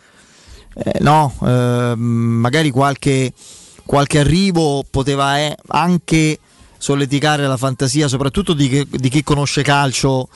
eh, 0.75 0.99
no, 1.01 1.35
eh, 1.45 1.95
magari 1.97 2.71
qualche, 2.71 3.33
qualche, 3.85 4.19
arrivo 4.19 4.85
poteva 4.89 5.39
eh, 5.39 5.57
anche 5.69 6.39
solleticare 6.79 7.47
la 7.47 7.57
fantasia, 7.57 8.09
soprattutto 8.09 8.53
di, 8.55 8.69
che, 8.69 8.87
di 8.89 9.09
chi 9.09 9.23
conosce 9.23 9.63
calcio 9.63 10.29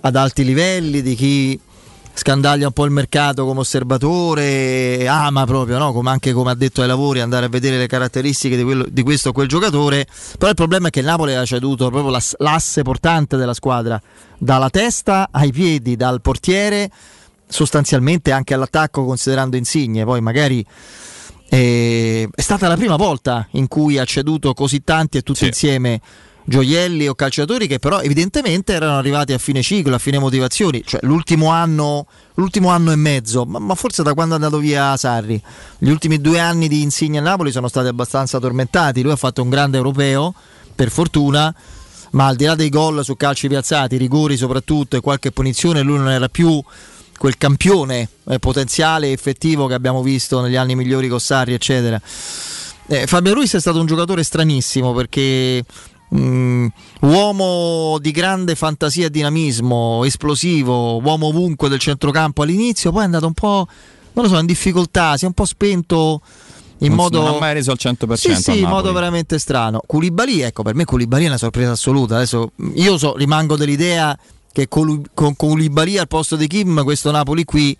ad 0.00 0.16
alti 0.16 0.44
livelli, 0.44 1.02
di 1.02 1.14
chi 1.14 1.60
scandaglia 2.14 2.66
un 2.66 2.72
po' 2.72 2.84
il 2.84 2.92
mercato 2.92 3.44
come 3.44 3.60
osservatore, 3.60 5.06
ama 5.08 5.44
proprio, 5.44 5.78
no? 5.78 5.92
come 5.92 6.10
anche 6.10 6.32
come 6.32 6.52
ha 6.52 6.54
detto 6.54 6.80
ai 6.80 6.86
lavori, 6.86 7.20
andare 7.20 7.46
a 7.46 7.48
vedere 7.48 7.76
le 7.76 7.86
caratteristiche 7.86 8.56
di, 8.56 8.62
quello, 8.62 8.86
di 8.88 9.02
questo 9.02 9.30
o 9.30 9.32
quel 9.32 9.48
giocatore. 9.48 10.06
Però 10.38 10.48
il 10.48 10.56
problema 10.56 10.88
è 10.88 10.90
che 10.90 11.00
il 11.00 11.06
Napoli 11.06 11.34
ha 11.34 11.44
ceduto 11.44 11.90
proprio 11.90 12.10
l'ass- 12.10 12.36
l'asse 12.38 12.82
portante 12.82 13.36
della 13.36 13.54
squadra, 13.54 14.00
dalla 14.38 14.70
testa 14.70 15.28
ai 15.30 15.52
piedi, 15.52 15.96
dal 15.96 16.20
portiere 16.20 16.90
sostanzialmente 17.46 18.32
anche 18.32 18.54
all'attacco 18.54 19.04
considerando 19.04 19.56
Insigne, 19.56 20.04
poi 20.04 20.20
magari 20.20 20.64
eh, 21.50 22.28
è 22.34 22.40
stata 22.40 22.68
la 22.68 22.76
prima 22.76 22.96
volta 22.96 23.46
in 23.52 23.68
cui 23.68 23.98
ha 23.98 24.04
ceduto 24.04 24.54
così 24.54 24.82
tanti 24.82 25.18
e 25.18 25.22
tutti 25.22 25.40
sì. 25.40 25.46
insieme 25.46 26.00
gioielli 26.44 27.08
o 27.08 27.14
calciatori 27.14 27.66
che 27.66 27.78
però 27.78 28.00
evidentemente 28.00 28.72
erano 28.72 28.98
arrivati 28.98 29.32
a 29.32 29.38
fine 29.38 29.62
ciclo, 29.62 29.94
a 29.94 29.98
fine 29.98 30.18
motivazioni, 30.18 30.82
cioè 30.84 31.00
l'ultimo 31.02 31.48
anno, 31.50 32.06
l'ultimo 32.34 32.68
anno 32.68 32.92
e 32.92 32.96
mezzo, 32.96 33.44
ma, 33.44 33.58
ma, 33.58 33.74
forse 33.74 34.02
da 34.02 34.14
quando 34.14 34.34
è 34.34 34.36
andato 34.36 34.58
via 34.58 34.96
Sarri, 34.96 35.40
gli 35.78 35.88
ultimi 35.88 36.20
due 36.20 36.38
anni 36.38 36.68
di 36.68 36.82
Insigne 36.82 37.18
a 37.18 37.22
Napoli 37.22 37.50
sono 37.50 37.68
stati 37.68 37.88
abbastanza 37.88 38.38
tormentati, 38.38 39.02
lui 39.02 39.12
ha 39.12 39.16
fatto 39.16 39.42
un 39.42 39.48
grande 39.48 39.76
europeo, 39.76 40.34
per 40.74 40.90
fortuna, 40.90 41.54
ma 42.10 42.26
al 42.26 42.36
di 42.36 42.44
là 42.44 42.54
dei 42.54 42.68
gol 42.68 43.04
su 43.04 43.16
calci 43.16 43.48
piazzati, 43.48 43.96
rigori 43.96 44.36
soprattutto 44.36 44.96
e 44.96 45.00
qualche 45.00 45.32
punizione, 45.32 45.82
lui 45.82 45.98
non 45.98 46.10
era 46.10 46.28
più 46.28 46.62
quel 47.16 47.38
campione 47.38 48.08
eh, 48.28 48.38
potenziale 48.38 49.12
effettivo 49.12 49.66
che 49.66 49.74
abbiamo 49.74 50.02
visto 50.02 50.40
negli 50.40 50.56
anni 50.56 50.74
migliori 50.74 51.08
con 51.08 51.20
Sarri, 51.20 51.54
eccetera. 51.54 52.00
Eh, 52.86 53.06
Fabio 53.06 53.32
Ruiz 53.32 53.54
è 53.54 53.60
stato 53.60 53.80
un 53.80 53.86
giocatore 53.86 54.22
stranissimo 54.22 54.92
perché 54.92 55.64
um, 56.14 56.70
uomo 57.00 57.98
di 57.98 58.10
grande 58.10 58.54
fantasia 58.54 59.06
e 59.06 59.10
dinamismo, 59.10 60.04
esplosivo, 60.04 61.00
uomo 61.02 61.26
ovunque 61.26 61.68
del 61.68 61.78
centrocampo 61.78 62.42
all'inizio, 62.42 62.90
poi 62.92 63.02
è 63.02 63.04
andato 63.04 63.26
un 63.26 63.34
po', 63.34 63.66
non 64.12 64.24
lo 64.24 64.30
so, 64.30 64.38
in 64.38 64.46
difficoltà, 64.46 65.16
si 65.16 65.24
è 65.24 65.26
un 65.26 65.34
po' 65.34 65.44
spento 65.44 66.20
in 66.78 66.88
non, 66.88 66.96
modo 66.96 67.22
non 67.22 67.34
ha 67.34 67.38
mai 67.38 67.54
reso 67.54 67.70
al 67.70 67.78
100% 67.80 68.12
sì, 68.14 68.34
sì, 68.34 68.58
in 68.60 68.68
modo 68.68 68.92
veramente 68.92 69.38
strano. 69.38 69.80
Koulibaly 69.86 70.40
ecco 70.40 70.62
per 70.62 70.74
me 70.74 70.84
Koulibaly 70.84 71.24
è 71.24 71.28
una 71.28 71.38
sorpresa 71.38 71.70
assoluta. 71.72 72.16
Adesso 72.16 72.52
io 72.74 72.98
so, 72.98 73.16
rimango 73.16 73.56
dell'idea 73.56 74.16
che 74.52 74.68
con 74.68 75.06
Koulibaly 75.14 75.98
al 75.98 76.08
posto 76.08 76.36
di 76.36 76.46
Kim 76.46 76.82
questo 76.82 77.10
Napoli 77.10 77.44
qui 77.44 77.76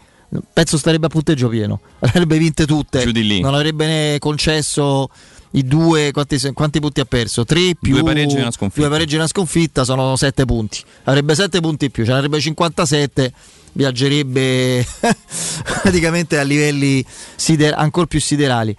penso 0.53 0.79
starebbe 0.79 1.07
a 1.07 1.09
punteggio 1.09 1.49
pieno. 1.49 1.81
Avrebbe 2.01 2.39
vinte 2.39 2.67
tutte. 2.67 3.05
Non 3.41 3.55
avrebbe 3.55 3.87
ne 3.87 4.19
concesso 4.19 5.09
i 5.57 5.65
due 5.65 6.11
quanti, 6.11 6.39
quanti, 6.53 6.81
punti 6.81 7.01
ha 7.01 7.05
perso? 7.05 7.45
Tre 7.45 7.75
più 7.81 7.95
due 7.95 8.03
pareggi 8.03 8.37
e 8.37 8.41
una 8.41 8.51
sconfitta. 8.51 8.81
Due 8.81 8.91
pareggi 8.91 9.15
e 9.15 9.19
una 9.19 9.27
sconfitta 9.27 9.85
sono 9.85 10.17
sette 10.17 10.45
punti. 10.45 10.81
Avrebbe 11.05 11.35
sette 11.35 11.61
punti 11.61 11.87
in 11.87 11.91
più, 11.91 12.05
ce 12.05 12.11
ne 12.11 12.17
avrebbe 12.17 12.41
57 12.41 13.33
viaggerebbe 13.75 14.87
praticamente 15.83 16.39
a 16.39 16.43
livelli 16.43 17.05
sider- 17.37 17.75
ancora 17.77 18.07
più 18.07 18.21
siderali. 18.21 18.77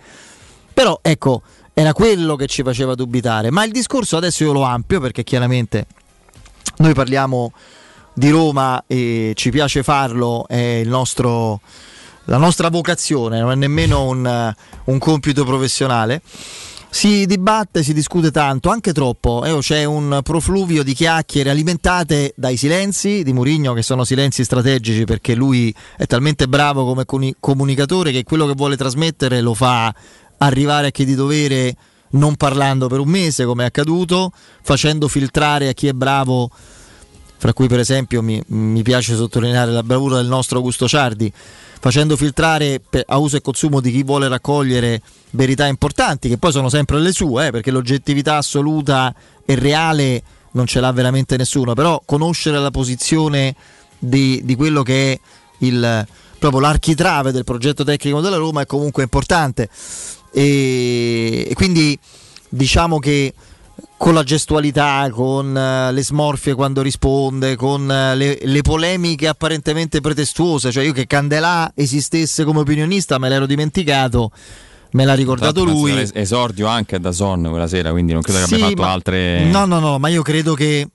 Però 0.73 0.99
ecco, 1.01 1.41
era 1.73 1.93
quello 1.93 2.35
che 2.35 2.47
ci 2.47 2.63
faceva 2.63 2.95
dubitare. 2.95 3.51
Ma 3.51 3.63
il 3.63 3.71
discorso 3.71 4.17
adesso 4.17 4.43
io 4.43 4.51
lo 4.51 4.63
ampio 4.63 4.99
perché 4.99 5.23
chiaramente 5.23 5.85
noi 6.77 6.93
parliamo 6.93 7.53
di 8.13 8.29
Roma 8.29 8.83
e 8.87 9.33
ci 9.35 9.49
piace 9.49 9.83
farlo, 9.83 10.47
è 10.47 10.83
nostro, 10.85 11.61
la 12.25 12.37
nostra 12.37 12.69
vocazione, 12.69 13.39
non 13.39 13.51
è 13.51 13.55
nemmeno 13.55 14.03
un, 14.03 14.53
un 14.85 14.97
compito 14.97 15.43
professionale 15.43 16.21
si 16.89 17.25
dibatte, 17.25 17.83
si 17.83 17.93
discute 17.93 18.31
tanto, 18.31 18.69
anche 18.69 18.93
troppo. 18.93 19.43
Eh, 19.43 19.57
c'è 19.59 19.83
un 19.83 20.21
profluvio 20.23 20.83
di 20.83 20.93
chiacchiere 20.93 21.49
alimentate 21.49 22.33
dai 22.35 22.57
silenzi 22.57 23.23
di 23.23 23.33
Murigno, 23.33 23.73
che 23.73 23.81
sono 23.81 24.03
silenzi 24.03 24.43
strategici 24.43 25.03
perché 25.03 25.35
lui 25.35 25.73
è 25.97 26.05
talmente 26.05 26.47
bravo 26.47 26.85
come 26.85 27.05
comunicatore 27.39 28.11
che 28.11 28.23
quello 28.23 28.45
che 28.45 28.53
vuole 28.53 28.77
trasmettere 28.77 29.41
lo 29.41 29.53
fa 29.53 29.93
arrivare 30.37 30.87
a 30.87 30.91
chi 30.91 31.05
di 31.05 31.15
dovere 31.15 31.75
non 32.11 32.35
parlando 32.35 32.87
per 32.87 32.99
un 32.99 33.09
mese, 33.09 33.45
come 33.45 33.63
è 33.63 33.67
accaduto, 33.67 34.31
facendo 34.61 35.07
filtrare 35.07 35.67
a 35.69 35.73
chi 35.73 35.87
è 35.87 35.93
bravo 35.93 36.49
fra 37.37 37.53
cui 37.53 37.67
per 37.67 37.79
esempio 37.79 38.21
mi, 38.21 38.41
mi 38.47 38.81
piace 38.81 39.15
sottolineare 39.15 39.71
la 39.71 39.83
bravura 39.83 40.15
del 40.15 40.27
nostro 40.27 40.57
Augusto 40.57 40.87
Ciardi, 40.87 41.31
facendo 41.79 42.15
filtrare 42.15 42.81
a 43.05 43.17
uso 43.17 43.37
e 43.37 43.41
consumo 43.41 43.79
di 43.79 43.91
chi 43.91 44.03
vuole 44.03 44.27
raccogliere 44.27 45.01
verità 45.31 45.65
importanti, 45.67 46.29
che 46.29 46.37
poi 46.37 46.51
sono 46.51 46.69
sempre 46.69 46.99
le 46.99 47.11
sue, 47.11 47.47
eh, 47.47 47.51
perché 47.51 47.71
l'oggettività 47.71 48.37
assoluta 48.37 49.13
e 49.45 49.55
reale 49.55 50.23
non 50.51 50.65
ce 50.65 50.79
l'ha 50.79 50.91
veramente 50.91 51.37
nessuno, 51.37 51.73
però 51.73 52.01
conoscere 52.05 52.57
la 52.59 52.71
posizione 52.71 53.55
di, 53.99 54.41
di 54.43 54.55
quello 54.55 54.83
che 54.83 55.11
è 55.11 55.19
il, 55.59 56.07
proprio 56.39 56.61
l'architrave 56.61 57.31
del 57.31 57.43
progetto 57.43 57.83
tecnico 57.83 58.21
della 58.21 58.37
Roma 58.37 58.61
è 58.61 58.65
comunque 58.65 59.03
importante. 59.03 59.69
E, 60.31 61.47
e 61.49 61.53
quindi 61.53 61.97
diciamo 62.49 62.99
che 62.99 63.33
con 64.05 64.13
la 64.13 64.21
gestualità, 64.21 65.09
con 65.11 65.47
uh, 65.47 65.91
le 65.91 66.03
smorfie 66.03 66.53
quando 66.53 66.83
risponde, 66.83 67.55
con 67.55 67.81
uh, 67.81 68.15
le, 68.15 68.37
le, 68.39 68.61
polemiche 68.61 69.27
apparentemente 69.27 69.99
pretestuose, 69.99 70.71
cioè 70.71 70.83
io 70.83 70.93
che 70.93 71.07
Candelà 71.07 71.71
esistesse 71.73 72.43
come 72.43 72.59
opinionista 72.59 73.17
me 73.17 73.29
l'ero 73.29 73.47
dimenticato, 73.47 74.29
me 74.91 75.05
l'ha 75.05 75.15
ricordato 75.15 75.63
lui. 75.63 76.07
Esordio 76.13 76.67
anche 76.67 76.99
da 76.99 77.11
Son 77.11 77.47
quella 77.49 77.65
sera, 77.65 77.89
quindi 77.89 78.13
non 78.13 78.21
credo 78.21 78.45
che 78.45 78.53
abbia 78.53 78.67
fatto 78.67 78.83
altre... 78.83 79.43
No, 79.45 79.65
no, 79.65 79.79
no, 79.79 79.97
ma 79.97 80.07
io 80.09 80.21
credo 80.21 80.53
che... 80.53 80.87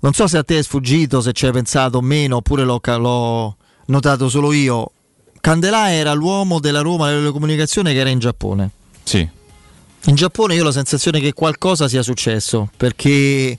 Non 0.00 0.12
so 0.12 0.26
se 0.26 0.36
a 0.36 0.44
te 0.44 0.58
è 0.58 0.62
sfuggito, 0.62 1.22
se 1.22 1.32
ci 1.32 1.46
hai 1.46 1.52
pensato 1.52 1.96
o 1.96 2.02
meno, 2.02 2.36
oppure 2.36 2.64
l'ho, 2.64 2.82
l'ho 2.84 3.56
notato 3.86 4.28
solo 4.28 4.52
io. 4.52 4.90
Candelà 5.40 5.90
era 5.90 6.12
l'uomo 6.12 6.60
della 6.60 6.82
Roma 6.82 7.08
delle 7.08 7.30
comunicazioni 7.30 7.94
che 7.94 7.98
era 7.98 8.10
in 8.10 8.18
Giappone. 8.18 8.70
Sì. 9.04 9.26
In 10.06 10.14
Giappone 10.14 10.54
io 10.54 10.62
ho 10.62 10.64
la 10.64 10.72
sensazione 10.72 11.18
che 11.18 11.32
qualcosa 11.32 11.88
sia 11.88 12.02
successo 12.02 12.70
perché 12.76 13.58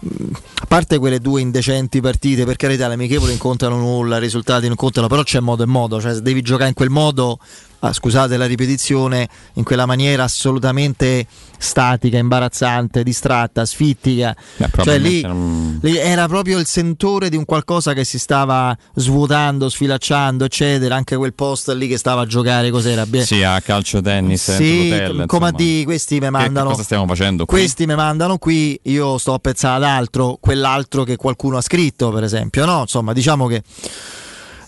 a 0.00 0.66
parte 0.66 0.98
quelle 0.98 1.18
due 1.18 1.42
indecenti 1.42 2.00
partite, 2.00 2.44
per 2.44 2.56
carità, 2.56 2.88
le 2.88 2.94
amichevoli 2.94 3.32
incontrano 3.32 3.76
nulla, 3.76 4.16
i 4.16 4.20
risultati 4.20 4.66
non 4.66 4.76
contano, 4.76 5.08
però 5.08 5.22
c'è 5.22 5.40
modo 5.40 5.62
e 5.62 5.66
modo, 5.66 6.00
cioè 6.00 6.14
se 6.14 6.22
devi 6.22 6.40
giocare 6.40 6.68
in 6.68 6.74
quel 6.74 6.90
modo 6.90 7.38
ah, 7.84 7.92
scusate 7.92 8.36
la 8.36 8.46
ripetizione, 8.46 9.28
in 9.54 9.64
quella 9.64 9.86
maniera 9.86 10.24
assolutamente 10.24 11.26
statica, 11.58 12.18
imbarazzante, 12.18 13.02
distratta, 13.02 13.64
sfittica. 13.64 14.34
Beh, 14.56 14.70
cioè 14.82 14.98
lì, 14.98 15.22
non... 15.22 15.78
lì, 15.82 15.96
era 15.96 16.26
proprio 16.26 16.58
il 16.58 16.66
sentore 16.66 17.28
di 17.28 17.36
un 17.36 17.44
qualcosa 17.44 17.92
che 17.92 18.04
si 18.04 18.18
stava 18.18 18.76
svuotando, 18.94 19.68
sfilacciando, 19.68 20.44
eccetera. 20.44 20.94
Anche 20.94 21.16
quel 21.16 21.34
post 21.34 21.70
lì 21.72 21.88
che 21.88 21.98
stava 21.98 22.22
a 22.22 22.26
giocare, 22.26 22.70
cos'era? 22.70 23.06
Sì, 23.22 23.42
a 23.42 23.60
calcio 23.60 24.00
tennis. 24.00 24.54
Sì, 24.54 24.90
hotel, 24.92 25.24
come 25.26 25.48
a 25.48 25.52
di 25.52 25.82
questi 25.84 26.20
mi 26.20 26.30
mandano. 26.30 26.66
Che 26.66 26.72
cosa 26.72 26.84
stiamo 26.84 27.06
facendo 27.06 27.44
qui? 27.44 27.58
Questi 27.58 27.86
mi 27.86 27.94
mandano 27.94 28.38
qui, 28.38 28.78
io 28.84 29.18
sto 29.18 29.34
a 29.34 29.38
pensare 29.38 29.76
ad 29.76 29.84
altro, 29.84 30.38
quell'altro 30.40 31.04
che 31.04 31.16
qualcuno 31.16 31.56
ha 31.56 31.62
scritto, 31.62 32.10
per 32.10 32.24
esempio. 32.24 32.64
No, 32.64 32.80
insomma, 32.80 33.12
diciamo 33.12 33.46
che. 33.46 33.62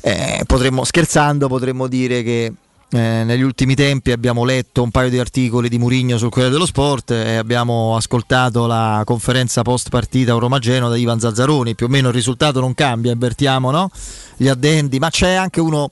Eh, 0.02 0.44
potremmo, 0.46 0.84
scherzando, 0.84 1.48
potremmo 1.48 1.88
dire 1.88 2.22
che 2.22 2.52
eh, 2.96 3.24
negli 3.24 3.42
ultimi 3.42 3.74
tempi 3.74 4.10
abbiamo 4.10 4.42
letto 4.42 4.82
un 4.82 4.90
paio 4.90 5.10
di 5.10 5.18
articoli 5.18 5.68
di 5.68 5.76
Murigno 5.76 6.16
sul 6.16 6.30
Corriere 6.30 6.50
dello 6.50 6.64
Sport 6.64 7.10
e 7.10 7.36
abbiamo 7.36 7.94
ascoltato 7.94 8.66
la 8.66 9.02
conferenza 9.04 9.60
post 9.60 9.90
partita 9.90 10.32
Roma-Genoa 10.32 10.88
da 10.88 10.96
Ivan 10.96 11.20
Zazzaroni. 11.20 11.74
Più 11.74 11.86
o 11.86 11.88
meno 11.90 12.08
il 12.08 12.14
risultato 12.14 12.58
non 12.58 12.72
cambia, 12.72 13.12
avvertiamo 13.12 13.70
no? 13.70 13.90
gli 14.36 14.48
addendi, 14.48 14.98
ma 14.98 15.10
c'è 15.10 15.32
anche 15.32 15.60
uno 15.60 15.90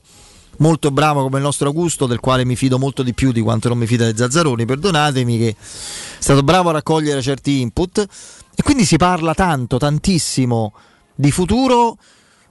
molto 0.57 0.89
bravo 0.89 1.21
come 1.21 1.37
il 1.37 1.43
nostro 1.43 1.67
Augusto, 1.67 2.07
del 2.07 2.19
quale 2.19 2.43
mi 2.43 2.55
fido 2.55 2.79
molto 2.79 3.03
di 3.03 3.13
più 3.13 3.31
di 3.31 3.41
quanto 3.41 3.69
non 3.69 3.77
mi 3.77 3.85
fida 3.85 4.09
di 4.09 4.17
Zazzaroni, 4.17 4.65
perdonatemi, 4.65 5.37
che 5.37 5.49
è 5.49 5.55
stato 5.59 6.41
bravo 6.41 6.69
a 6.69 6.73
raccogliere 6.73 7.21
certi 7.21 7.61
input 7.61 7.99
e 8.55 8.63
quindi 8.63 8.83
si 8.83 8.97
parla 8.97 9.35
tanto, 9.35 9.77
tantissimo 9.77 10.73
di 11.13 11.29
futuro. 11.29 11.97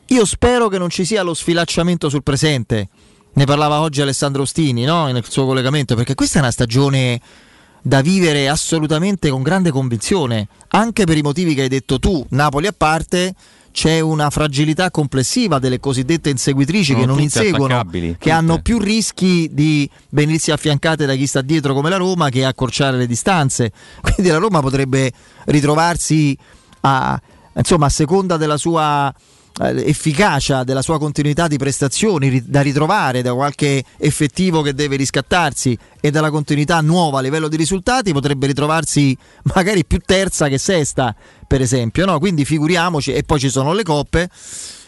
Io 0.09 0.25
spero 0.25 0.69
che 0.69 0.79
non 0.79 0.91
ci 0.91 1.05
sia 1.05 1.23
lo 1.23 1.35
sfilacciamento 1.35 2.09
sul 2.09 2.23
presente 2.23 2.89
ne 3.35 3.45
parlava 3.45 3.81
oggi 3.81 4.01
Alessandro 4.01 4.43
Ostini 4.43 4.85
no? 4.85 5.07
nel 5.11 5.25
suo 5.29 5.45
collegamento, 5.45 5.95
perché 5.95 6.15
questa 6.15 6.39
è 6.39 6.43
una 6.43 6.51
stagione 6.51 7.21
da 7.83 8.01
vivere 8.01 8.49
assolutamente 8.49 9.29
con 9.29 9.43
grande 9.43 9.71
convinzione, 9.71 10.49
anche 10.69 11.05
per 11.05 11.19
i 11.19 11.23
motivi 11.23 11.55
che 11.55 11.63
hai 11.63 11.69
detto 11.69 11.99
tu, 11.99 12.25
Napoli 12.31 12.67
a 12.67 12.75
parte. 12.77 13.35
C'è 13.75 13.99
una 13.99 14.31
fragilità 14.31 14.89
complessiva 14.93 15.59
delle 15.59 15.81
cosiddette 15.81 16.31
inseguitrici 16.31 16.93
Sono 16.93 17.01
che 17.01 17.07
non 17.07 17.21
inseguono, 17.21 17.85
che 18.19 18.31
hanno 18.31 18.63
più 18.63 18.79
rischi 18.79 19.51
di 19.51 19.91
venirsi 20.11 20.53
affiancate 20.53 21.07
da 21.07 21.15
chi 21.17 21.27
sta 21.27 21.43
dietro 21.43 21.75
come 21.75 21.91
la 21.91 21.97
Roma 21.97 22.29
che 22.29 22.45
accorciare 22.45 22.97
le 22.97 23.09
distanze. 23.09 23.73
Quindi 24.01 24.31
la 24.31 24.39
Roma 24.39 24.61
potrebbe 24.61 25.11
ritrovarsi 25.47 26.39
a, 26.83 27.21
insomma, 27.53 27.87
a 27.87 27.89
seconda 27.89 28.37
della 28.37 28.57
sua 28.57 29.13
efficacia 29.57 30.65
della 30.65 30.83
sua 30.83 30.99
continuità 30.99 31.47
di 31.47 31.57
prestazioni 31.57 32.43
da 32.45 32.61
ritrovare 32.61 33.23
da 33.23 33.35
qualche 33.35 33.85
effettivo 33.99 34.63
che 34.63 34.75
deve 34.75 34.97
riscattarsi 34.97 35.79
e 36.01 36.11
dalla 36.11 36.31
continuità 36.31 36.81
nuova 36.81 37.21
a 37.21 37.23
livello 37.23 37.47
di 37.47 37.57
risultati 37.57 38.13
potrebbe 38.13 38.49
ritrovarsi 38.49 39.17
magari 39.55 39.85
più 39.85 39.99
terza 40.05 40.49
che 40.49 40.59
sesta 40.59 41.15
per 41.47 41.61
esempio 41.61 42.05
no? 42.05 42.19
quindi 42.19 42.45
figuriamoci 42.45 43.13
e 43.13 43.23
poi 43.23 43.39
ci 43.39 43.49
sono 43.49 43.73
le 43.73 43.85
coppe 43.85 44.29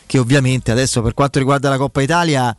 che 0.04 0.18
ovviamente 0.18 0.72
adesso 0.72 1.00
per 1.00 1.14
quanto 1.14 1.38
riguarda 1.38 1.68
la 1.68 1.76
Coppa 1.76 2.02
Italia 2.02 2.54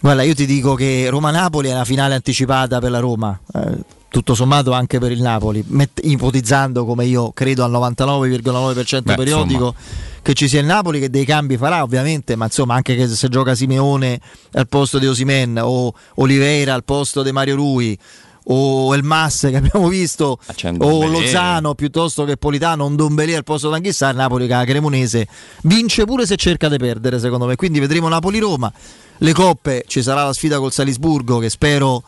guarda 0.00 0.22
io 0.22 0.34
ti 0.34 0.46
dico 0.46 0.74
che 0.74 1.06
Roma-Napoli 1.10 1.68
è 1.68 1.72
una 1.72 1.84
finale 1.84 2.14
anticipata 2.14 2.78
per 2.78 2.90
la 2.90 2.98
Roma 2.98 3.38
eh, 3.54 4.00
tutto 4.12 4.34
sommato 4.34 4.72
anche 4.72 4.98
per 4.98 5.10
il 5.10 5.22
Napoli, 5.22 5.64
met- 5.68 6.00
ipotizzando 6.04 6.84
come 6.84 7.06
io 7.06 7.32
credo 7.32 7.64
al 7.64 7.72
99,9% 7.72 9.02
Beh, 9.02 9.14
periodico 9.14 9.74
insomma. 9.74 10.20
che 10.20 10.34
ci 10.34 10.48
sia 10.48 10.60
il 10.60 10.66
Napoli 10.66 11.00
che 11.00 11.08
dei 11.08 11.24
cambi 11.24 11.56
farà 11.56 11.82
ovviamente, 11.82 12.36
ma 12.36 12.44
insomma 12.44 12.74
anche 12.74 12.94
che 12.94 13.08
se 13.08 13.28
gioca 13.28 13.54
Simeone 13.54 14.20
al 14.52 14.68
posto 14.68 14.98
di 14.98 15.06
Osimen 15.06 15.58
o 15.60 15.94
Oliveira 16.16 16.74
al 16.74 16.84
posto 16.84 17.22
di 17.22 17.32
Mario 17.32 17.56
Rui 17.56 17.98
o 18.44 18.94
El 18.94 19.02
Mas 19.02 19.46
che 19.48 19.56
abbiamo 19.56 19.88
visto 19.88 20.38
o 20.78 21.06
Lozano 21.06 21.74
piuttosto 21.74 22.24
che 22.24 22.36
Politano 22.36 22.84
un 22.84 22.96
Dombelé 22.96 23.36
al 23.36 23.44
posto 23.44 23.68
di 23.68 23.76
Anghissà 23.76 24.10
il 24.10 24.16
Napoli 24.16 24.46
che 24.46 24.64
Cremonese 24.64 25.28
vince 25.62 26.04
pure 26.04 26.26
se 26.26 26.36
cerca 26.36 26.68
di 26.68 26.76
perdere 26.76 27.20
secondo 27.20 27.46
me 27.46 27.54
quindi 27.54 27.78
vedremo 27.78 28.08
Napoli-Roma 28.08 28.72
le 29.18 29.32
coppe 29.32 29.84
ci 29.86 30.02
sarà 30.02 30.24
la 30.24 30.32
sfida 30.32 30.58
col 30.58 30.72
Salisburgo 30.72 31.38
che 31.38 31.50
spero 31.50 32.02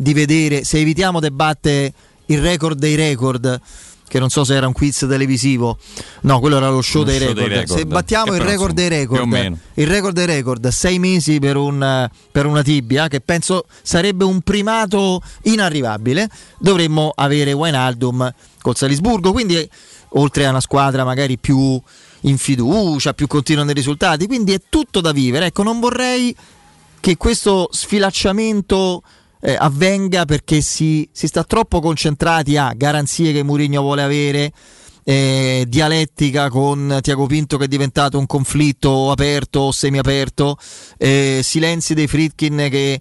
di 0.00 0.14
vedere 0.14 0.64
se 0.64 0.78
evitiamo 0.78 1.20
di 1.20 1.30
battere 1.30 1.92
il 2.26 2.40
record 2.40 2.78
dei 2.78 2.94
record 2.94 3.60
che 4.08 4.18
non 4.18 4.30
so 4.30 4.44
se 4.44 4.54
era 4.54 4.66
un 4.66 4.72
quiz 4.72 5.06
televisivo, 5.08 5.78
no, 6.22 6.40
quello 6.40 6.56
era 6.56 6.68
lo 6.68 6.80
show, 6.80 7.04
dei, 7.04 7.18
show 7.18 7.28
record. 7.28 7.46
dei, 7.46 7.58
record. 7.58 7.78
Se 7.78 7.86
battiamo 7.86 8.34
il 8.34 8.40
record 8.40 8.74
dei 8.74 8.88
record, 8.88 9.58
il 9.74 9.86
record 9.86 10.14
dei 10.14 10.26
record, 10.26 10.66
sei 10.68 10.98
mesi 10.98 11.38
per, 11.38 11.56
un, 11.56 12.10
per 12.32 12.46
una 12.46 12.62
tibia, 12.62 13.06
che 13.06 13.20
penso 13.20 13.66
sarebbe 13.82 14.24
un 14.24 14.40
primato 14.40 15.22
inarrivabile, 15.42 16.28
dovremmo 16.58 17.12
avere 17.14 17.52
Wijnaldum 17.52 18.34
col 18.60 18.76
Salisburgo, 18.76 19.30
quindi 19.30 19.68
oltre 20.14 20.46
a 20.46 20.50
una 20.50 20.60
squadra 20.60 21.04
magari 21.04 21.38
più 21.38 21.80
in 22.22 22.36
fiducia, 22.36 23.14
più 23.14 23.28
continua 23.28 23.62
nei 23.62 23.74
risultati, 23.74 24.26
quindi 24.26 24.54
è 24.54 24.60
tutto 24.68 25.00
da 25.00 25.12
vivere. 25.12 25.46
Ecco, 25.46 25.62
non 25.62 25.78
vorrei 25.78 26.34
che 26.98 27.16
questo 27.16 27.68
sfilacciamento 27.70 29.02
eh, 29.40 29.56
avvenga 29.58 30.24
perché 30.24 30.60
si, 30.60 31.08
si, 31.12 31.26
sta 31.26 31.44
troppo 31.44 31.80
concentrati 31.80 32.56
a 32.56 32.72
garanzie 32.76 33.32
che 33.32 33.42
Mourinho 33.42 33.80
vuole 33.80 34.02
avere, 34.02 34.52
eh, 35.04 35.64
dialettica 35.66 36.48
con 36.50 36.98
Tiago 37.00 37.26
Pinto 37.26 37.56
che 37.56 37.64
è 37.64 37.68
diventato 37.68 38.18
un 38.18 38.26
conflitto 38.26 39.10
aperto 39.10 39.60
o 39.60 39.72
semiaperto, 39.72 40.56
eh, 40.98 41.40
silenzi 41.42 41.94
dei 41.94 42.06
Fritkin 42.06 42.68
che, 42.70 43.00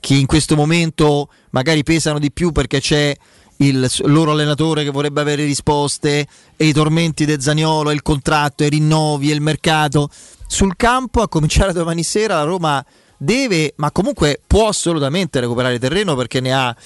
che 0.00 0.14
in 0.14 0.26
questo 0.26 0.56
momento 0.56 1.28
magari 1.50 1.82
pesano 1.82 2.18
di 2.18 2.32
più 2.32 2.52
perché 2.52 2.80
c'è 2.80 3.14
il 3.58 3.88
loro 4.04 4.32
allenatore 4.32 4.82
che 4.82 4.90
vorrebbe 4.90 5.20
avere 5.20 5.44
risposte 5.44 6.26
e 6.56 6.64
i 6.64 6.72
tormenti 6.72 7.24
del 7.24 7.40
Zaniolo, 7.40 7.90
il 7.90 8.02
contratto, 8.02 8.64
i 8.64 8.68
rinnovi 8.68 9.30
e 9.30 9.34
il 9.34 9.40
mercato. 9.40 10.08
Sul 10.46 10.76
campo, 10.76 11.22
a 11.22 11.28
cominciare 11.28 11.72
domani 11.72 12.02
sera, 12.02 12.36
la 12.36 12.44
Roma 12.44 12.84
deve, 13.24 13.72
ma 13.76 13.90
comunque 13.90 14.40
può 14.46 14.68
assolutamente 14.68 15.40
recuperare 15.40 15.78
terreno 15.78 16.14
perché 16.14 16.40
ne 16.40 16.52
ha 16.52 16.76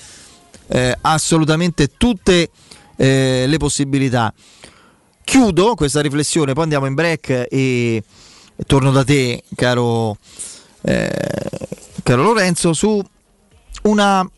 eh, 0.69 0.97
assolutamente 1.01 1.93
tutte 1.97 2.51
eh, 2.97 3.45
le 3.47 3.57
possibilità. 3.59 4.33
Chiudo 5.25 5.75
questa 5.75 6.01
riflessione, 6.01 6.55
poi 6.55 6.63
andiamo 6.63 6.87
in 6.87 6.95
break 6.95 7.47
e, 7.51 8.03
torno 8.67 8.91
da 8.91 9.05
te, 9.05 9.43
caro, 9.55 10.17
eh, 10.83 11.11
caro 12.03 12.23
Lorenzo, 12.23 12.73
su 12.73 13.03
una 13.83 14.29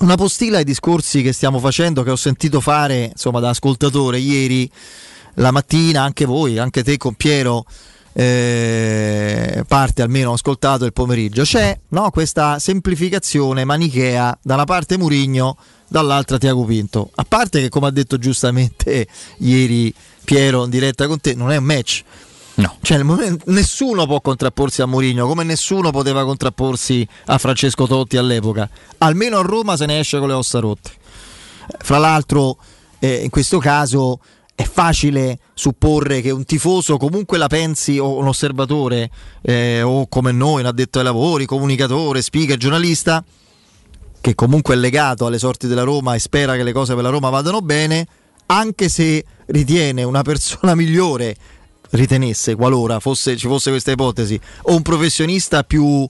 una 0.00 0.16
postilla 0.16 0.58
ai 0.58 0.64
discorsi 0.64 1.20
che 1.20 1.32
stiamo 1.32 1.58
facendo, 1.58 2.02
che 2.02 2.10
ho 2.10 2.16
sentito 2.16 2.60
fare 2.60 3.10
insomma, 3.12 3.38
da 3.38 3.50
ascoltatore 3.50 4.18
ieri, 4.18 4.70
la 5.34 5.50
mattina, 5.50 6.02
anche 6.02 6.24
voi, 6.24 6.58
anche 6.58 6.82
te 6.82 6.96
con 6.96 7.14
Piero, 7.14 7.64
eh, 8.12 9.64
parte 9.66 10.02
almeno 10.02 10.30
ho 10.30 10.34
ascoltato 10.34 10.84
il 10.84 10.92
pomeriggio. 10.92 11.42
C'è 11.42 11.78
no, 11.88 12.10
questa 12.10 12.58
semplificazione 12.58 13.64
manichea 13.64 14.36
da 14.42 14.54
una 14.54 14.64
parte 14.64 14.98
Murigno, 14.98 15.56
dall'altra 15.88 16.38
Tiago 16.38 16.64
Pinto. 16.64 17.10
A 17.14 17.24
parte 17.24 17.60
che, 17.60 17.68
come 17.68 17.86
ha 17.86 17.90
detto 17.90 18.18
giustamente 18.18 19.06
ieri 19.38 19.92
Piero 20.24 20.64
in 20.64 20.70
diretta 20.70 21.06
con 21.06 21.20
te, 21.20 21.34
non 21.34 21.50
è 21.50 21.56
un 21.56 21.64
match 21.64 22.04
No. 22.60 22.76
Cioè, 22.82 23.02
nessuno 23.46 24.06
può 24.06 24.20
contrapporsi 24.20 24.82
a 24.82 24.86
Mourinho, 24.86 25.26
come 25.26 25.44
nessuno 25.44 25.90
poteva 25.90 26.24
contrapporsi 26.24 27.06
a 27.26 27.38
Francesco 27.38 27.86
Totti 27.86 28.18
all'epoca. 28.18 28.68
Almeno 28.98 29.38
a 29.38 29.42
Roma 29.42 29.76
se 29.76 29.86
ne 29.86 29.98
esce 29.98 30.18
con 30.18 30.28
le 30.28 30.34
ossa 30.34 30.58
rotte. 30.58 30.90
Fra 31.78 31.96
l'altro, 31.96 32.58
eh, 32.98 33.22
in 33.22 33.30
questo 33.30 33.58
caso 33.58 34.20
è 34.60 34.64
facile 34.64 35.38
supporre 35.54 36.20
che 36.20 36.30
un 36.30 36.44
tifoso 36.44 36.98
comunque 36.98 37.38
la 37.38 37.46
pensi 37.46 37.98
o 37.98 38.18
un 38.18 38.26
osservatore 38.26 39.10
eh, 39.40 39.80
o 39.80 40.06
come 40.06 40.32
noi, 40.32 40.60
un 40.60 40.66
addetto 40.66 40.98
ai 40.98 41.04
lavori, 41.04 41.46
comunicatore, 41.46 42.20
speaker, 42.20 42.58
giornalista, 42.58 43.24
che 44.20 44.34
comunque 44.34 44.74
è 44.74 44.76
legato 44.76 45.24
alle 45.24 45.38
sorti 45.38 45.66
della 45.66 45.82
Roma 45.82 46.14
e 46.14 46.18
spera 46.18 46.56
che 46.56 46.62
le 46.62 46.72
cose 46.72 46.92
per 46.92 47.02
la 47.02 47.08
Roma 47.08 47.30
vadano 47.30 47.62
bene, 47.62 48.06
anche 48.46 48.90
se 48.90 49.24
ritiene 49.46 50.02
una 50.02 50.20
persona 50.20 50.74
migliore 50.76 51.34
ritenesse, 51.92 52.54
qualora 52.54 53.00
fosse, 53.00 53.38
ci 53.38 53.46
fosse 53.46 53.70
questa 53.70 53.92
ipotesi, 53.92 54.38
o 54.64 54.74
un 54.74 54.82
professionista 54.82 55.62
più, 55.62 56.06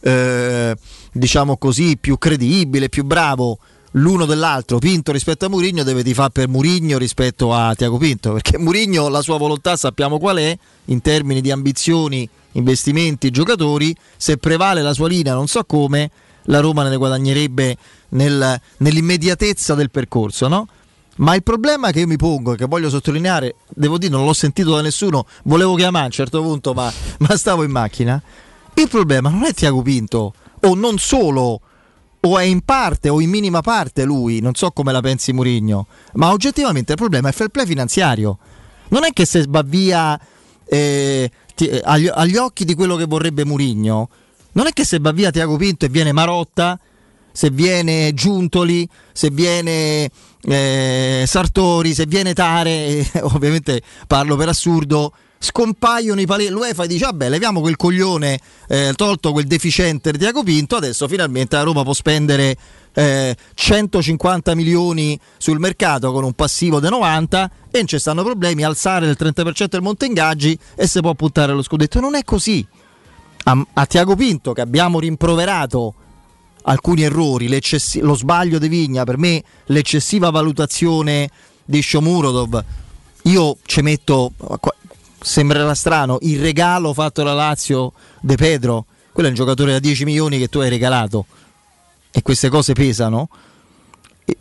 eh, 0.00 0.76
diciamo 1.12 1.56
così, 1.56 1.96
più 1.96 2.18
credibile, 2.18 2.90
più 2.90 3.04
bravo 3.04 3.58
l'uno 3.96 4.26
dell'altro, 4.26 4.78
Pinto 4.78 5.12
rispetto 5.12 5.46
a 5.46 5.48
Murigno, 5.48 5.82
deve 5.82 6.02
tifare 6.02 6.30
per 6.30 6.48
Murigno 6.48 6.98
rispetto 6.98 7.52
a 7.52 7.74
Tiago 7.74 7.98
Pinto, 7.98 8.32
perché 8.32 8.58
Murigno 8.58 9.08
la 9.08 9.22
sua 9.22 9.38
volontà 9.38 9.76
sappiamo 9.76 10.18
qual 10.18 10.38
è, 10.38 10.56
in 10.86 11.00
termini 11.00 11.40
di 11.40 11.50
ambizioni, 11.50 12.28
investimenti, 12.52 13.30
giocatori, 13.30 13.94
se 14.16 14.36
prevale 14.38 14.82
la 14.82 14.92
sua 14.92 15.08
linea 15.08 15.34
non 15.34 15.46
so 15.46 15.64
come, 15.64 16.10
la 16.44 16.60
Roma 16.60 16.88
ne 16.88 16.96
guadagnerebbe 16.96 17.76
nel, 18.10 18.60
nell'immediatezza 18.78 19.74
del 19.74 19.90
percorso, 19.90 20.48
no? 20.48 20.68
Ma 21.16 21.34
il 21.34 21.42
problema 21.42 21.92
che 21.92 22.00
io 22.00 22.06
mi 22.06 22.16
pongo 22.16 22.52
e 22.52 22.56
che 22.56 22.66
voglio 22.66 22.90
sottolineare, 22.90 23.56
devo 23.68 23.96
dire, 23.96 24.12
non 24.12 24.26
l'ho 24.26 24.34
sentito 24.34 24.74
da 24.74 24.82
nessuno, 24.82 25.26
volevo 25.44 25.74
chiamare 25.74 26.04
a 26.04 26.08
un 26.08 26.12
certo 26.12 26.42
punto, 26.42 26.74
ma, 26.74 26.92
ma 27.20 27.36
stavo 27.36 27.62
in 27.62 27.70
macchina. 27.70 28.22
Il 28.74 28.88
problema 28.88 29.30
non 29.30 29.44
è 29.44 29.54
Tiago 29.54 29.80
Pinto, 29.80 30.34
o 30.60 30.74
non 30.74 30.98
solo, 30.98 31.60
o 32.20 32.38
è 32.38 32.44
in 32.44 32.62
parte 32.62 33.08
o 33.08 33.20
in 33.20 33.30
minima 33.30 33.60
parte 33.60 34.04
lui, 34.04 34.40
non 34.40 34.54
so 34.54 34.70
come 34.70 34.92
la 34.92 35.00
pensi 35.00 35.32
Murigno, 35.32 35.86
ma 36.14 36.32
oggettivamente 36.32 36.92
il 36.92 36.98
problema 36.98 37.28
è 37.28 37.30
il 37.30 37.36
fair 37.36 37.50
play 37.50 37.66
finanziario. 37.66 38.38
Non 38.88 39.04
è 39.04 39.12
che 39.12 39.24
se 39.24 39.44
va 39.48 39.62
via 39.62 40.18
eh, 40.64 41.30
ti, 41.54 41.68
eh, 41.68 41.80
agli, 41.84 42.08
agli, 42.12 42.36
occhi 42.36 42.64
di 42.64 42.74
quello 42.74 42.96
che 42.96 43.06
vorrebbe 43.06 43.44
Murigno, 43.44 44.08
non 44.52 44.66
è 44.66 44.72
che 44.72 44.84
se 44.84 44.98
va 44.98 45.12
via 45.12 45.30
Tiago 45.30 45.56
Pinto 45.56 45.84
e 45.84 45.88
viene 45.88 46.12
Marotta, 46.12 46.78
se 47.32 47.50
viene 47.50 48.14
Giuntoli, 48.14 48.88
se 49.12 49.30
viene 49.30 50.10
eh, 50.42 51.24
Sartori, 51.26 51.94
se 51.94 52.06
viene 52.06 52.32
Tare, 52.32 53.06
ovviamente 53.22 53.82
parlo 54.06 54.36
per 54.36 54.48
assurdo, 54.48 55.12
scompaiono 55.38 56.20
i 56.20 56.26
paletti. 56.26 56.50
L'UEFA 56.50 56.86
dice: 56.86 57.04
Vabbè, 57.06 57.28
leviamo 57.28 57.60
quel 57.60 57.76
coglione, 57.76 58.38
eh, 58.68 58.92
tolto 58.96 59.32
quel 59.32 59.46
deficiente 59.46 60.12
di 60.12 60.18
Tiago 60.18 60.42
Pinto. 60.42 60.76
Adesso 60.76 61.08
finalmente 61.08 61.56
la 61.56 61.62
Roma 61.62 61.82
può 61.82 61.92
spendere 61.92 62.56
eh, 62.94 63.36
150 63.54 64.54
milioni 64.54 65.18
sul 65.36 65.58
mercato 65.58 66.12
con 66.12 66.24
un 66.24 66.32
passivo 66.32 66.80
di 66.80 66.88
90 66.88 67.50
e 67.70 67.78
non 67.78 67.86
ci 67.86 67.98
stanno 67.98 68.22
problemi. 68.22 68.64
Alzare 68.64 69.06
del 69.06 69.16
30% 69.18 69.76
il 69.76 69.82
monte 69.82 70.06
ingaggi 70.06 70.58
e 70.74 70.86
si 70.86 71.00
può 71.00 71.14
puntare 71.14 71.52
allo 71.52 71.62
scudetto. 71.62 72.00
Non 72.00 72.14
è 72.14 72.24
così. 72.24 72.66
A, 73.44 73.66
a 73.74 73.86
Tiago 73.86 74.16
Pinto, 74.16 74.52
che 74.52 74.60
abbiamo 74.60 74.98
rimproverato 74.98 75.94
alcuni 76.68 77.02
errori, 77.02 77.48
lo 78.00 78.14
sbaglio 78.14 78.58
di 78.58 78.68
Vigna, 78.68 79.04
per 79.04 79.18
me 79.18 79.42
l'eccessiva 79.66 80.30
valutazione 80.30 81.30
di 81.64 81.82
Shomurodov, 81.82 82.64
io 83.22 83.56
ci 83.64 83.82
metto, 83.82 84.32
sembrerà 85.26 85.74
strano, 85.74 86.18
il 86.20 86.40
regalo 86.40 86.94
fatto 86.94 87.22
alla 87.22 87.32
Lazio 87.32 87.92
De 88.20 88.36
Pedro, 88.36 88.86
quello 89.10 89.28
è 89.28 89.32
un 89.32 89.36
giocatore 89.36 89.72
da 89.72 89.80
10 89.80 90.04
milioni 90.04 90.38
che 90.38 90.46
tu 90.46 90.60
hai 90.60 90.68
regalato 90.68 91.26
e 92.12 92.22
queste 92.22 92.48
cose 92.48 92.74
pesano. 92.74 93.28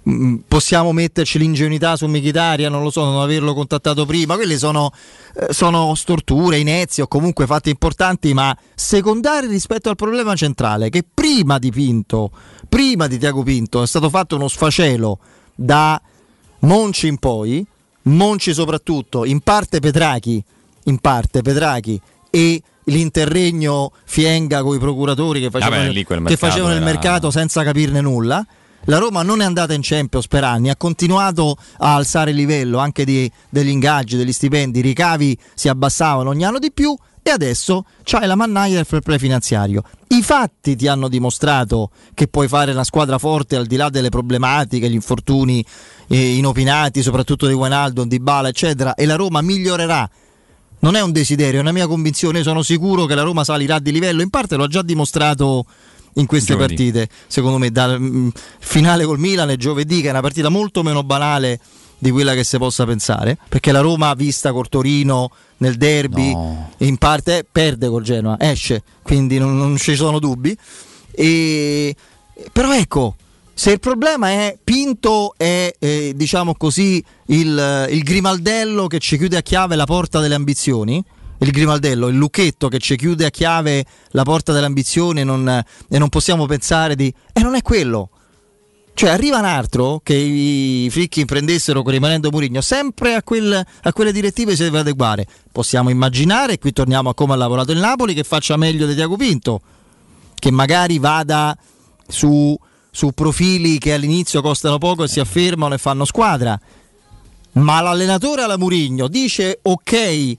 Mm, 0.07 0.37
possiamo 0.47 0.91
metterci 0.91 1.39
l'ingenuità 1.39 1.95
su 1.95 2.05
Michitaria, 2.05 2.69
non 2.69 2.83
lo 2.83 2.91
so, 2.91 3.03
non 3.03 3.19
averlo 3.19 3.55
contattato 3.55 4.05
prima, 4.05 4.35
quelle 4.35 4.59
sono, 4.59 4.91
eh, 5.33 5.51
sono 5.53 5.95
storture, 5.95 6.59
inezie 6.59 7.03
o 7.03 7.07
comunque 7.07 7.47
fatti 7.47 7.71
importanti, 7.71 8.33
ma 8.35 8.55
secondari 8.75 9.47
rispetto 9.47 9.89
al 9.89 9.95
problema 9.95 10.35
centrale, 10.35 10.89
che 10.89 11.03
prima 11.11 11.57
di 11.57 11.71
Pinto, 11.71 12.29
prima 12.69 13.07
di 13.07 13.17
Tiago 13.17 13.41
Pinto, 13.41 13.81
è 13.81 13.87
stato 13.87 14.09
fatto 14.09 14.35
uno 14.35 14.47
sfacelo 14.47 15.17
da 15.55 15.99
Monci 16.59 17.07
in 17.07 17.17
poi, 17.17 17.65
Monci 18.03 18.53
soprattutto, 18.53 19.25
in 19.25 19.39
parte 19.39 19.79
Petrachi, 19.79 20.43
in 20.85 20.99
parte 20.99 21.41
Petrachi 21.41 21.99
e 22.29 22.61
l'interregno 22.85 23.91
Fienga 24.05 24.61
con 24.61 24.75
i 24.75 24.79
procuratori 24.79 25.39
che 25.39 25.49
facevano, 25.49 25.91
Vabbè, 25.91 26.23
che 26.25 26.37
facevano 26.37 26.75
il 26.75 26.81
mercato 26.81 27.31
senza 27.31 27.63
capirne 27.63 28.01
nulla 28.01 28.45
la 28.87 28.99
Roma 28.99 29.23
non 29.23 29.41
è 29.41 29.45
andata 29.45 29.73
in 29.73 29.81
Champions 29.81 30.27
per 30.27 30.43
anni, 30.43 30.69
ha 30.69 30.75
continuato 30.75 31.57
a 31.79 31.95
alzare 31.95 32.29
il 32.29 32.35
livello 32.35 32.77
anche 32.77 33.03
di, 33.03 33.29
degli 33.49 33.69
ingaggi, 33.69 34.15
degli 34.15 34.31
stipendi, 34.31 34.77
i 34.79 34.83
ricavi 34.83 35.37
si 35.55 35.69
abbassavano 35.69 36.29
ogni 36.29 36.45
anno 36.45 36.59
di 36.59 36.71
più 36.71 36.95
e 37.23 37.31
adesso 37.31 37.85
c'hai 38.03 38.27
la 38.27 38.35
mannaia 38.35 38.75
del 38.75 38.85
fair 38.85 39.01
play 39.01 39.17
finanziario. 39.17 39.81
I 40.09 40.21
fatti 40.21 40.75
ti 40.75 40.87
hanno 40.87 41.07
dimostrato 41.07 41.89
che 42.13 42.27
puoi 42.27 42.47
fare 42.47 42.73
una 42.73 42.83
squadra 42.83 43.17
forte 43.17 43.55
al 43.55 43.65
di 43.65 43.75
là 43.75 43.89
delle 43.89 44.09
problematiche, 44.09 44.87
gli 44.87 44.93
infortuni 44.93 45.65
eh, 46.07 46.35
inopinati, 46.35 47.01
soprattutto 47.01 47.47
di 47.47 47.55
Guanaldo, 47.55 48.05
di 48.05 48.19
Bala, 48.19 48.49
eccetera, 48.49 48.93
e 48.93 49.07
la 49.07 49.15
Roma 49.15 49.41
migliorerà. 49.41 50.07
Non 50.79 50.95
è 50.95 51.01
un 51.01 51.11
desiderio, 51.11 51.59
è 51.59 51.61
una 51.61 51.71
mia 51.71 51.87
convinzione, 51.87 52.43
sono 52.43 52.61
sicuro 52.61 53.05
che 53.05 53.15
la 53.15 53.23
Roma 53.23 53.43
salirà 53.43 53.79
di 53.79 53.91
livello, 53.91 54.21
in 54.21 54.29
parte 54.29 54.55
l'ho 54.55 54.67
già 54.67 54.81
dimostrato 54.81 55.65
in 56.15 56.25
queste 56.25 56.53
giovedì. 56.53 56.75
partite, 56.75 57.09
secondo 57.27 57.57
me, 57.57 57.71
dal 57.71 57.99
mm, 57.99 58.29
finale 58.59 59.05
col 59.05 59.19
Milan 59.19 59.49
e 59.49 59.57
giovedì, 59.57 60.01
che 60.01 60.07
è 60.07 60.11
una 60.11 60.21
partita 60.21 60.49
molto 60.49 60.83
meno 60.83 61.03
banale 61.03 61.59
di 61.97 62.11
quella 62.11 62.33
che 62.33 62.43
si 62.43 62.57
possa 62.57 62.85
pensare, 62.85 63.37
perché 63.49 63.71
la 63.71 63.79
Roma 63.79 64.13
vista 64.13 64.51
col 64.51 64.69
Torino 64.69 65.31
nel 65.57 65.75
derby, 65.75 66.33
no. 66.33 66.71
in 66.79 66.97
parte 66.97 67.45
perde 67.49 67.87
col 67.87 68.03
Genoa, 68.03 68.37
esce, 68.39 68.83
quindi 69.01 69.37
non, 69.37 69.57
non 69.57 69.77
ci 69.77 69.95
sono 69.95 70.19
dubbi. 70.19 70.55
E, 71.11 71.95
però 72.51 72.73
ecco, 72.73 73.15
Se 73.57 73.71
il 73.71 73.79
problema 73.79 74.27
è 74.31 74.57
Pinto 74.61 75.33
è, 75.37 75.73
eh, 75.79 76.11
diciamo 76.13 76.55
così, 76.55 77.01
il, 77.27 77.87
il 77.89 78.03
grimaldello 78.03 78.87
che 78.87 78.99
ci 78.99 79.17
chiude 79.17 79.37
a 79.37 79.41
chiave 79.41 79.77
la 79.77 79.85
porta 79.85 80.19
delle 80.19 80.35
ambizioni, 80.35 81.01
il 81.37 81.51
grimaldello, 81.51 82.09
il 82.09 82.17
lucchetto 82.17 82.67
che 82.67 82.79
ci 82.79 82.97
chiude 82.97 83.25
a 83.25 83.29
chiave 83.29 83.85
la 84.09 84.23
porta 84.23 84.51
delle 84.51 84.65
ambizioni 84.65 85.21
e 85.21 85.23
non, 85.23 85.63
e 85.87 85.97
non 85.97 86.09
possiamo 86.09 86.45
pensare 86.47 86.97
di... 86.97 87.11
E 87.31 87.41
non 87.41 87.55
è 87.55 87.61
quello. 87.61 88.09
Cioè 88.93 89.09
arriva 89.09 89.39
un 89.39 89.45
altro 89.45 90.01
che 90.03 90.15
i 90.15 90.89
fricchi 90.91 91.21
imprendessero 91.21 91.81
rimanendo 91.85 92.31
Murigno, 92.31 92.59
sempre 92.59 93.13
a, 93.13 93.23
quel, 93.23 93.65
a, 93.83 93.93
quelle 93.93 94.11
direttive 94.11 94.53
si 94.57 94.63
deve 94.63 94.79
adeguare. 94.79 95.25
Possiamo 95.49 95.89
immaginare, 95.89 96.57
qui 96.57 96.73
torniamo 96.73 97.09
a 97.09 97.13
come 97.13 97.31
ha 97.31 97.37
lavorato 97.37 97.71
il 97.71 97.79
Napoli, 97.79 98.13
che 98.13 98.23
faccia 98.25 98.57
meglio 98.57 98.85
di 98.85 98.95
Tiago 98.95 99.15
Pinto, 99.15 99.61
che 100.35 100.51
magari 100.51 100.99
vada 100.99 101.57
su 102.05 102.57
su 102.95 103.11
profili 103.11 103.77
che 103.77 103.93
all'inizio 103.93 104.41
costano 104.41 104.77
poco 104.77 105.03
e 105.03 105.09
si 105.09 105.19
affermano 105.19 105.73
e 105.73 105.77
fanno 105.77 106.05
squadra. 106.05 106.57
Ma 107.53 107.81
l'allenatore 107.81 108.43
alla 108.43 108.57
Murigno 108.57 109.09
dice 109.09 109.59
ok, 109.61 110.33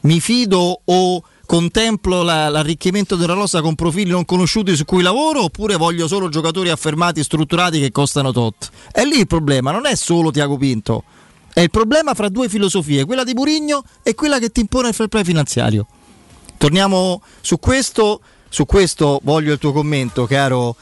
mi 0.00 0.18
fido 0.18 0.80
o 0.82 1.22
contemplo 1.44 2.22
la, 2.22 2.48
l'arricchimento 2.48 3.16
della 3.16 3.34
rosa 3.34 3.60
con 3.60 3.74
profili 3.74 4.10
non 4.10 4.24
conosciuti 4.24 4.74
su 4.76 4.86
cui 4.86 5.02
lavoro 5.02 5.42
oppure 5.42 5.76
voglio 5.76 6.08
solo 6.08 6.30
giocatori 6.30 6.70
affermati 6.70 7.22
strutturati 7.22 7.78
che 7.78 7.92
costano 7.92 8.32
tot. 8.32 8.70
E 8.92 9.04
lì 9.04 9.18
il 9.18 9.26
problema 9.26 9.70
non 9.70 9.84
è 9.84 9.94
solo 9.94 10.30
Tiago 10.30 10.56
Pinto, 10.56 11.04
è 11.52 11.60
il 11.60 11.70
problema 11.70 12.14
fra 12.14 12.30
due 12.30 12.48
filosofie, 12.48 13.04
quella 13.04 13.24
di 13.24 13.34
Murigno 13.34 13.82
e 14.02 14.14
quella 14.14 14.38
che 14.38 14.48
ti 14.48 14.60
impone 14.60 14.88
il 14.88 14.94
fair 14.94 15.10
play 15.10 15.24
finanziario. 15.24 15.86
Torniamo 16.56 17.20
su 17.42 17.58
questo, 17.58 18.22
su 18.48 18.64
questo 18.64 19.20
voglio 19.22 19.52
il 19.52 19.58
tuo 19.58 19.72
commento, 19.72 20.24
caro 20.24 20.76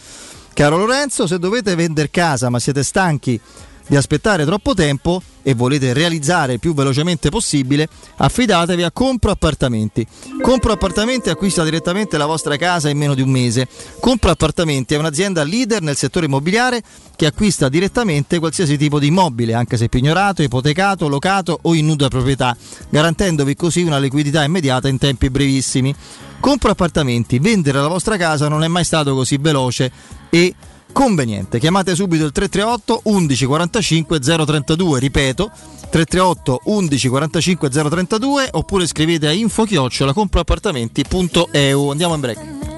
Caro 0.59 0.77
Lorenzo, 0.77 1.29
se 1.29 1.39
dovete 1.39 1.77
vendere 1.77 2.11
casa 2.11 2.51
ma 2.51 2.59
siete 2.59 2.83
stanchi 2.83 3.41
di 3.87 3.95
aspettare 3.95 4.45
troppo 4.45 4.75
tempo 4.75 5.23
e 5.45 5.55
volete 5.55 5.93
realizzare 5.93 6.55
il 6.55 6.59
più 6.59 6.75
velocemente 6.75 7.31
possibile, 7.31 7.89
affidatevi 8.17 8.83
a 8.83 8.91
Compro 8.91 9.31
Appartamenti. 9.31 10.05
Compro 10.43 10.73
Appartamenti 10.73 11.31
acquista 11.31 11.63
direttamente 11.63 12.19
la 12.19 12.27
vostra 12.27 12.57
casa 12.57 12.89
in 12.89 12.99
meno 12.99 13.15
di 13.15 13.23
un 13.23 13.31
mese. 13.31 13.69
Compro 14.01 14.31
Appartamenti 14.31 14.95
è 14.95 14.99
un'azienda 14.99 15.45
leader 15.45 15.81
nel 15.81 15.97
settore 15.97 16.27
immobiliare 16.27 16.83
che 17.15 17.27
acquista 17.27 17.69
direttamente 17.69 18.41
qualsiasi 18.41 18.77
tipo 18.77 18.99
di 18.99 19.07
immobile, 19.07 19.55
anche 19.55 19.77
se 19.77 19.89
pignorato, 19.89 20.43
ipotecato, 20.43 21.07
locato 21.07 21.57
o 21.63 21.73
in 21.73 21.87
nuda 21.87 22.09
proprietà, 22.09 22.57
garantendovi 22.89 23.55
così 23.55 23.83
una 23.83 24.01
liquidità 24.01 24.43
immediata 24.43 24.89
in 24.89 24.99
tempi 24.99 25.31
brevissimi. 25.31 25.95
Compro 26.41 26.71
Appartamenti, 26.71 27.39
vendere 27.39 27.81
la 27.81 27.89
vostra 27.89 28.17
casa 28.17 28.49
non 28.49 28.63
è 28.63 28.69
mai 28.69 28.85
stato 28.85 29.15
così 29.15 29.37
veloce 29.39 29.91
e 30.31 30.55
conveniente. 30.93 31.59
Chiamate 31.59 31.95
subito 31.95 32.25
il 32.25 32.33
338 32.33 33.01
11 33.11 33.45
45 33.45 34.19
032, 34.21 34.99
ripeto 34.99 35.51
338 35.91 36.61
11 36.65 37.09
45 37.09 37.71
032 37.71 38.49
oppure 38.53 38.87
scrivete 38.87 39.27
a 39.27 39.33
info 39.33 39.65
chiocciola 39.65 40.13
comproappartamenti.eu. 40.13 41.91
Andiamo 41.91 42.15
in 42.15 42.21
break. 42.21 42.78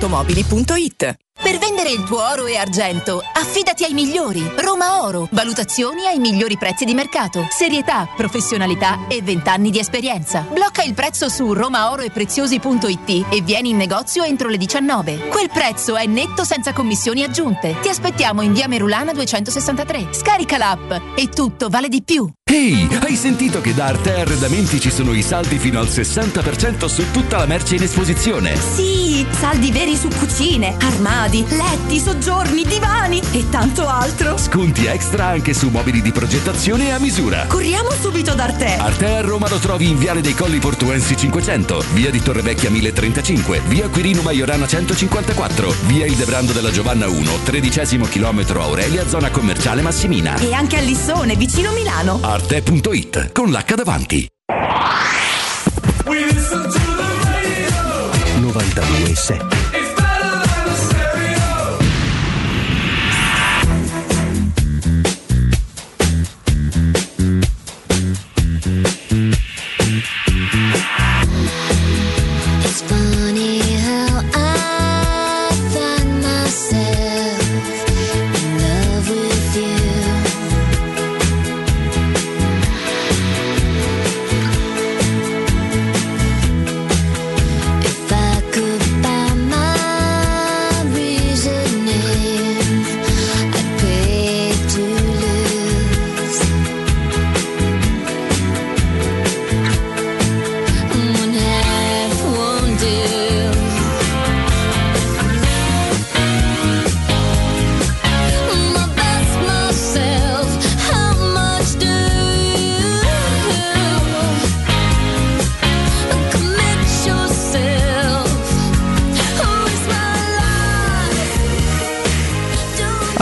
valentinoautomobili.it. 0.01 1.15
Per 1.33 1.57
vendere 1.57 1.89
il 1.89 2.01
dopo 2.11 2.21
oro 2.21 2.45
e 2.45 2.55
argento, 2.57 3.19
affidati 3.33 3.83
ai 3.83 3.93
migliori. 3.93 4.43
Roma 4.57 5.03
Oro. 5.03 5.27
Valutazioni 5.31 6.05
ai 6.05 6.19
migliori 6.19 6.57
prezzi 6.57 6.85
di 6.85 6.93
mercato. 6.93 7.47
Serietà, 7.49 8.07
professionalità 8.15 9.07
e 9.07 9.21
20 9.23 9.49
anni 9.49 9.71
di 9.71 9.79
esperienza. 9.79 10.45
Blocca 10.51 10.83
il 10.83 10.93
prezzo 10.93 11.29
su 11.29 11.51
romaoroepreziosi.it 11.53 13.25
e 13.29 13.41
vieni 13.41 13.69
in 13.69 13.77
negozio 13.77 14.23
entro 14.23 14.49
le 14.49 14.57
19. 14.57 15.29
Quel 15.29 15.49
prezzo 15.49 15.95
è 15.95 16.05
netto 16.05 16.43
senza 16.43 16.73
commissioni 16.73 17.23
aggiunte. 17.23 17.77
Ti 17.81 17.89
aspettiamo 17.89 18.41
in 18.41 18.53
via 18.53 18.67
Merulana 18.67 19.13
263. 19.13 20.09
Scarica 20.11 20.57
l'app 20.57 20.91
e 21.15 21.27
tutto 21.29 21.69
vale 21.69 21.87
di 21.87 22.03
più. 22.03 22.29
Ehi, 22.43 22.81
hey, 22.81 22.99
hai 23.03 23.15
sentito 23.15 23.61
che 23.61 23.73
da 23.73 23.85
Arte 23.85 24.13
Arredamenti 24.13 24.79
ci 24.81 24.91
sono 24.91 25.13
i 25.13 25.21
saldi 25.21 25.57
fino 25.57 25.79
al 25.79 25.87
60% 25.87 26.85
su 26.87 27.09
tutta 27.11 27.37
la 27.37 27.45
merce 27.45 27.75
in 27.75 27.83
esposizione? 27.83 28.57
Sì, 28.57 29.25
saldi 29.31 29.71
veri 29.71 29.95
su 29.95 30.09
cucine, 30.09 30.75
armadi, 30.81 31.20
letti, 31.27 31.99
soggiorni, 31.99 32.63
divani 32.63 33.21
e 33.31 33.49
tanto 33.49 33.87
altro. 33.87 34.37
Sconti 34.37 34.85
extra 34.85 35.25
anche 35.25 35.53
su 35.53 35.69
mobili 35.69 36.01
di 36.01 36.11
progettazione 36.11 36.93
a 36.93 36.99
misura. 36.99 37.45
Corriamo 37.47 37.91
subito 37.91 38.33
da 38.33 38.43
Arte. 38.45 38.75
Arte 38.77 39.05
a 39.15 39.21
Roma 39.21 39.49
lo 39.49 39.57
trovi 39.57 39.89
in 39.89 39.97
Viale 39.97 40.21
dei 40.21 40.33
Colli 40.33 40.59
Portuensi 40.59 41.15
500, 41.15 41.83
via 41.93 42.09
di 42.09 42.21
Torrevecchia 42.21 42.69
1035, 42.69 43.61
via 43.67 43.87
Quirino 43.89 44.21
Maiorana 44.21 44.67
154, 44.67 45.75
via 45.85 46.05
Il 46.05 46.15
Debrando 46.15 46.53
della 46.53 46.71
Giovanna 46.71 47.07
1, 47.07 47.39
tredicesimo 47.43 48.05
chilometro 48.05 48.61
Aurelia, 48.61 49.07
zona 49.07 49.29
commerciale 49.29 49.81
Massimina. 49.81 50.35
E 50.37 50.53
anche 50.53 50.77
a 50.77 50.81
Lissone, 50.81 51.35
vicino 51.35 51.71
Milano. 51.71 52.19
Arte 52.21 52.61
arte.it 52.61 53.31
con 53.31 53.49
l'H 53.49 53.75
davanti. 53.75 54.27
92.7 58.39 59.80
whisper 72.81 73.10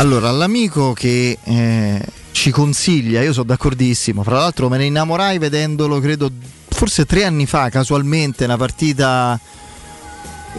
Allora, 0.10 0.32
l'amico 0.32 0.92
che 0.94 1.38
eh, 1.44 2.02
ci 2.32 2.50
consiglia, 2.50 3.22
io 3.22 3.32
sono 3.32 3.46
d'accordissimo, 3.46 4.24
fra 4.24 4.40
l'altro 4.40 4.68
me 4.68 4.80
ne 4.80 4.86
innamorai 4.86 5.38
vedendolo, 5.38 6.00
credo, 6.00 6.32
forse 6.68 7.06
tre 7.06 7.26
anni 7.26 7.46
fa, 7.46 7.70
casualmente, 7.70 8.46
una 8.46 8.58
partita 8.58 9.40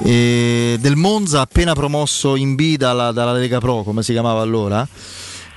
eh, 0.04 0.76
del 0.78 0.94
Monza 0.94 1.40
appena 1.40 1.74
promosso 1.74 2.36
in 2.36 2.54
B 2.54 2.76
dalla, 2.76 3.10
dalla, 3.10 3.32
Lega 3.32 3.58
Pro, 3.58 3.82
come 3.82 4.04
si 4.04 4.12
chiamava 4.12 4.40
allora. 4.40 4.86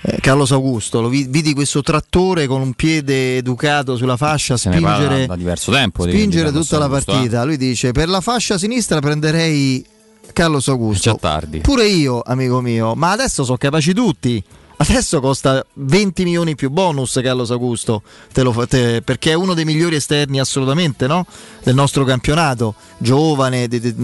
Eh, 0.02 0.18
Carlos 0.22 0.52
Augusto, 0.52 1.00
lo 1.00 1.08
vidi 1.10 1.54
questo 1.54 1.84
trattore 1.84 2.48
con 2.48 2.62
un 2.62 2.74
piede 2.74 3.38
educato 3.38 3.96
sulla 3.96 4.18
fascia 4.18 4.58
spingere, 4.58 5.28
da 5.28 5.36
diverso 5.36 5.72
tempo, 5.72 6.02
spingere 6.02 6.52
tutta 6.52 6.80
la 6.80 6.90
partita. 6.90 7.44
Eh. 7.44 7.46
Lui 7.46 7.58
dice: 7.58 7.92
Per 7.92 8.10
la 8.10 8.22
fascia 8.22 8.58
sinistra 8.58 9.00
prenderei 9.00 9.86
Carlos 10.32 10.68
Augusto. 10.68 11.18
tardi. 11.20 11.60
Pure 11.60 11.86
io, 11.86 12.22
amico 12.24 12.62
mio, 12.62 12.96
ma 12.96 13.12
adesso 13.12 13.44
sono 13.44 13.58
capaci 13.58 13.94
tutti. 13.94 14.44
Adesso 14.76 15.22
costa 15.22 15.64
20 15.76 16.24
milioni 16.24 16.56
più 16.56 16.70
bonus 16.70 17.20
Carlos 17.24 17.52
Augusto, 17.52 18.02
te 18.34 18.42
lo, 18.42 18.68
te, 18.68 19.02
perché 19.02 19.32
è 19.32 19.34
uno 19.34 19.54
dei 19.54 19.66
migliori 19.66 19.96
esterni 19.96 20.40
assolutamente 20.40 21.06
no? 21.06 21.26
del 21.64 21.76
nostro 21.76 22.04
campionato, 22.04 22.74
giovane, 22.98 23.68
de, 23.68 23.80
de, 23.80 23.96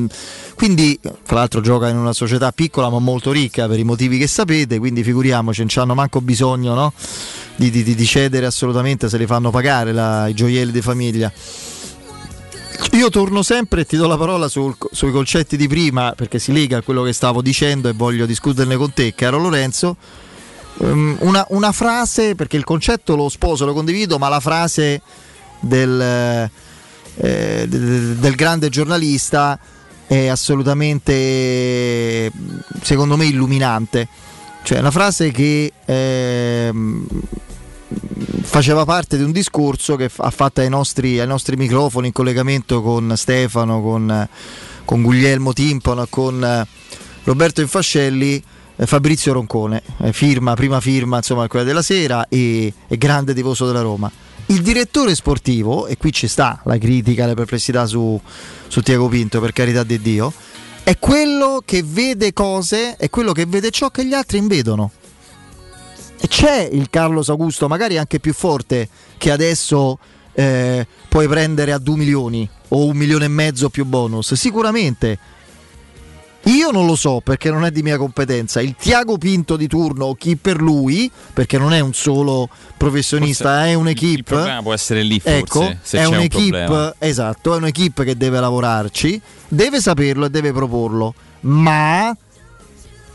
quindi 0.55 0.97
fra 1.01 1.37
l'altro 1.39 1.61
gioca 1.61 1.89
in 1.89 1.97
una 1.97 2.13
società 2.13 2.51
piccola 2.51 2.89
ma 2.89 2.99
molto 2.99 3.31
ricca 3.31 3.67
per 3.67 3.79
i 3.79 3.83
motivi 3.83 4.19
che 4.19 4.27
sapete, 4.27 4.77
quindi 4.77 5.03
figuriamoci, 5.03 5.61
non 5.61 5.83
hanno 5.83 5.95
manco 5.95 6.21
bisogno 6.21 6.73
no? 6.75 6.93
di, 7.55 7.71
di, 7.71 7.83
di, 7.83 8.05
cedere 8.05 8.45
assolutamente 8.45 9.09
se 9.09 9.17
li 9.17 9.25
fanno 9.25 9.49
pagare 9.49 9.91
la, 9.91 10.27
i 10.27 10.33
gioielli 10.33 10.71
di 10.71 10.81
famiglia. 10.81 11.31
Io 12.93 13.09
torno 13.09 13.43
sempre 13.43 13.81
e 13.81 13.85
ti 13.85 13.97
do 13.97 14.07
la 14.07 14.17
parola 14.17 14.47
sul, 14.47 14.75
sui 14.91 15.11
concetti 15.11 15.57
di 15.57 15.67
prima 15.67 16.13
perché 16.15 16.39
si 16.39 16.51
lega 16.51 16.77
a 16.77 16.81
quello 16.81 17.03
che 17.03 17.13
stavo 17.13 17.41
dicendo 17.41 17.89
e 17.89 17.93
voglio 17.93 18.25
discuterne 18.25 18.77
con 18.77 18.93
te, 18.93 19.13
caro 19.13 19.37
Lorenzo. 19.37 19.97
Um, 20.77 21.17
una, 21.19 21.45
una, 21.49 21.73
frase, 21.73 22.35
perché 22.35 22.55
il 22.55 22.63
concetto 22.63 23.15
lo 23.15 23.27
sposo, 23.27 23.65
lo 23.65 23.73
condivido, 23.73 24.17
ma 24.17 24.29
la 24.29 24.39
frase 24.39 25.01
del, 25.59 26.01
eh, 26.01 27.67
del, 27.67 28.35
grande 28.35 28.69
giornalista 28.69 29.59
è 30.07 30.27
assolutamente, 30.27 32.31
secondo 32.81 33.17
me, 33.17 33.25
illuminante. 33.25 34.07
Cioè, 34.63 34.79
una 34.79 34.91
frase 34.91 35.31
che 35.31 35.73
eh, 35.85 36.71
faceva 38.41 38.85
parte 38.85 39.17
di 39.17 39.23
un 39.23 39.31
discorso 39.31 39.95
che 39.95 40.09
ha 40.15 40.29
fatto 40.29 40.61
ai 40.61 40.69
nostri, 40.69 41.19
ai 41.19 41.27
nostri 41.27 41.55
microfoni 41.55 42.07
in 42.07 42.13
collegamento 42.13 42.81
con 42.81 43.13
Stefano, 43.15 43.81
con, 43.81 44.27
con 44.85 45.01
Guglielmo 45.01 45.53
Timpano, 45.53 46.05
con 46.09 46.43
eh, 46.43 46.67
Roberto 47.23 47.61
Infascelli. 47.61 48.43
Eh, 48.75 48.85
Fabrizio 48.85 49.33
Roncone, 49.33 49.83
eh, 49.97 50.13
firma, 50.13 50.53
prima 50.53 50.79
firma 50.79 51.17
insomma, 51.17 51.47
quella 51.47 51.65
della 51.65 51.81
sera 51.81 52.27
e, 52.29 52.73
e 52.87 52.97
grande 52.97 53.33
tifoso 53.33 53.65
della 53.65 53.81
Roma. 53.81 54.09
Il 54.45 54.61
direttore 54.61 55.13
sportivo, 55.15 55.85
e 55.85 55.97
qui 55.97 56.13
ci 56.13 56.27
sta 56.27 56.61
la 56.63 56.77
critica, 56.77 57.27
le 57.27 57.33
perplessità 57.33 57.85
su, 57.85 58.19
su 58.67 58.81
Tiago 58.81 59.07
Pinto, 59.09 59.41
per 59.41 59.51
carità 59.51 59.83
di 59.83 59.99
Dio, 60.01 60.31
è 60.83 60.97
quello 60.97 61.61
che 61.63 61.83
vede 61.83 62.31
cose, 62.33 62.95
è 62.95 63.09
quello 63.09 63.33
che 63.33 63.45
vede 63.45 63.69
ciò 63.69 63.89
che 63.89 64.05
gli 64.05 64.13
altri 64.13 64.37
invedono 64.37 64.91
c'è 66.27 66.67
il 66.71 66.89
Carlos 66.89 67.29
Augusto, 67.29 67.67
magari 67.67 67.97
anche 67.97 68.19
più 68.19 68.33
forte 68.33 68.87
che 69.17 69.31
adesso 69.31 69.97
eh, 70.33 70.85
puoi 71.07 71.27
prendere 71.27 71.71
a 71.71 71.77
2 71.77 71.95
milioni 71.95 72.49
o 72.69 72.85
un 72.85 72.95
milione 72.97 73.25
e 73.25 73.29
mezzo 73.29 73.69
più 73.69 73.85
bonus. 73.85 74.33
Sicuramente. 74.33 75.19
Io 76.43 76.71
non 76.71 76.85
lo 76.85 76.95
so 76.95 77.19
perché 77.21 77.51
non 77.51 77.65
è 77.65 77.69
di 77.69 77.83
mia 77.83 77.97
competenza. 77.97 78.61
Il 78.61 78.75
Tiago 78.75 79.17
Pinto 79.17 79.57
di 79.57 79.67
turno 79.67 80.05
o 80.05 80.15
chi 80.15 80.37
per 80.37 80.61
lui, 80.61 81.11
perché 81.33 81.57
non 81.57 81.73
è 81.73 81.79
un 81.81 81.93
solo 81.93 82.47
professionista, 82.77 83.55
forse 83.55 83.67
è 83.67 83.73
un'equipe. 83.73 84.17
Il 84.17 84.23
problema 84.23 84.61
può 84.61 84.73
essere 84.73 85.03
lì, 85.03 85.19
forse, 85.19 85.37
ecco, 85.37 85.77
è 85.91 86.05
un'equipe, 86.05 86.95
esatto, 86.97 87.53
è 87.53 87.57
un'equipe 87.57 88.05
che 88.05 88.15
deve 88.15 88.39
lavorarci, 88.39 89.21
deve 89.49 89.81
saperlo 89.81 90.25
e 90.25 90.29
deve 90.29 90.53
proporlo. 90.53 91.13
Ma 91.41 92.15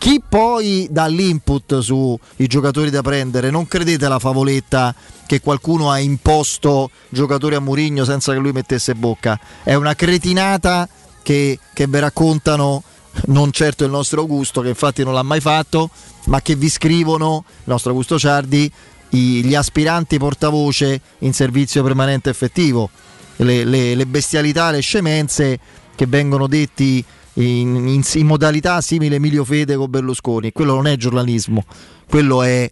chi 0.04 0.20
poi 0.28 0.86
dà 0.90 1.06
l'input 1.06 1.78
sui 1.78 2.18
giocatori 2.46 2.90
da 2.90 3.00
prendere, 3.00 3.48
non 3.48 3.66
credete 3.66 4.04
alla 4.04 4.18
favoletta 4.18 4.94
che 5.24 5.40
qualcuno 5.40 5.90
ha 5.90 5.98
imposto 5.98 6.90
giocatori 7.08 7.54
a 7.54 7.60
Murigno 7.60 8.04
senza 8.04 8.34
che 8.34 8.38
lui 8.38 8.52
mettesse 8.52 8.94
bocca. 8.94 9.40
È 9.62 9.72
una 9.72 9.94
cretinata 9.94 10.86
che, 11.22 11.58
che 11.72 11.86
vi 11.86 11.98
raccontano 12.00 12.82
non 13.28 13.50
certo 13.50 13.84
il 13.84 13.90
nostro 13.90 14.20
Augusto, 14.20 14.60
che 14.60 14.68
infatti 14.68 15.02
non 15.04 15.14
l'ha 15.14 15.22
mai 15.22 15.40
fatto, 15.40 15.88
ma 16.26 16.42
che 16.42 16.54
vi 16.54 16.68
scrivono, 16.68 17.44
il 17.46 17.62
nostro 17.64 17.92
Augusto 17.92 18.18
Ciardi, 18.18 18.70
i, 19.08 19.42
gli 19.42 19.54
aspiranti 19.54 20.18
portavoce 20.18 21.00
in 21.20 21.32
servizio 21.32 21.82
permanente 21.82 22.28
effettivo. 22.28 22.90
Le, 23.36 23.64
le, 23.64 23.94
le 23.94 24.06
bestialità, 24.06 24.70
le 24.70 24.80
scemenze 24.80 25.58
che 25.94 26.06
vengono 26.06 26.46
detti 26.46 27.02
in, 27.34 27.88
in, 27.88 28.02
in 28.14 28.26
modalità 28.26 28.80
simile 28.80 29.16
Emilio 29.16 29.44
Fede 29.44 29.76
con 29.76 29.90
Berlusconi. 29.90 30.52
Quello 30.52 30.74
non 30.74 30.86
è 30.86 30.96
giornalismo, 30.96 31.64
quello 32.08 32.42
è 32.42 32.70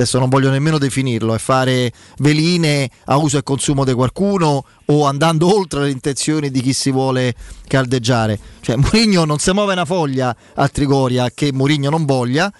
adesso 0.00 0.18
non 0.18 0.30
voglio 0.30 0.48
nemmeno 0.50 0.78
definirlo, 0.78 1.34
è 1.34 1.38
fare 1.38 1.92
veline 2.18 2.88
a 3.04 3.16
uso 3.16 3.36
e 3.36 3.42
consumo 3.42 3.84
di 3.84 3.92
qualcuno 3.92 4.64
o 4.86 5.04
andando 5.04 5.54
oltre 5.54 5.82
le 5.82 5.90
intenzioni 5.90 6.50
di 6.50 6.62
chi 6.62 6.72
si 6.72 6.90
vuole 6.90 7.34
caldeggiare. 7.66 8.38
Cioè 8.60 8.76
Mourinho 8.76 9.26
non 9.26 9.38
si 9.38 9.52
muove 9.52 9.74
una 9.74 9.84
foglia 9.84 10.34
a 10.54 10.68
Trigoria 10.68 11.30
che 11.30 11.52
Mourinho 11.52 11.90
non 11.90 12.06
voglia 12.06 12.50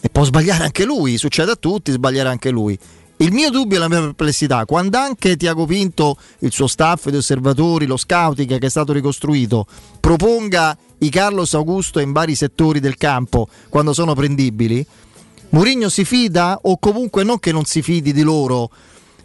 e 0.00 0.08
può 0.10 0.22
sbagliare 0.22 0.64
anche 0.64 0.84
lui, 0.84 1.18
succede 1.18 1.50
a 1.50 1.56
tutti, 1.56 1.90
sbagliare 1.90 2.28
anche 2.28 2.50
lui. 2.50 2.78
Il 3.18 3.32
mio 3.32 3.48
dubbio 3.48 3.78
e 3.78 3.80
la 3.80 3.88
mia 3.88 4.00
perplessità, 4.00 4.66
quando 4.66 4.98
anche 4.98 5.38
Tiago 5.38 5.64
Pinto, 5.64 6.18
il 6.40 6.52
suo 6.52 6.66
staff 6.66 7.08
di 7.08 7.16
osservatori, 7.16 7.86
lo 7.86 7.96
scouting 7.96 8.58
che 8.58 8.66
è 8.66 8.68
stato 8.68 8.92
ricostruito, 8.92 9.66
proponga 10.00 10.76
i 10.98 11.08
Carlos 11.08 11.54
Augusto 11.54 11.98
in 11.98 12.12
vari 12.12 12.34
settori 12.34 12.78
del 12.78 12.96
campo 12.96 13.48
quando 13.70 13.94
sono 13.94 14.14
prendibili, 14.14 14.86
Mourinho 15.48 15.88
si 15.88 16.04
fida 16.04 16.58
o 16.62 16.78
comunque 16.78 17.22
non 17.22 17.38
che 17.38 17.52
non 17.52 17.64
si 17.64 17.80
fidi 17.80 18.12
di 18.12 18.20
loro, 18.20 18.68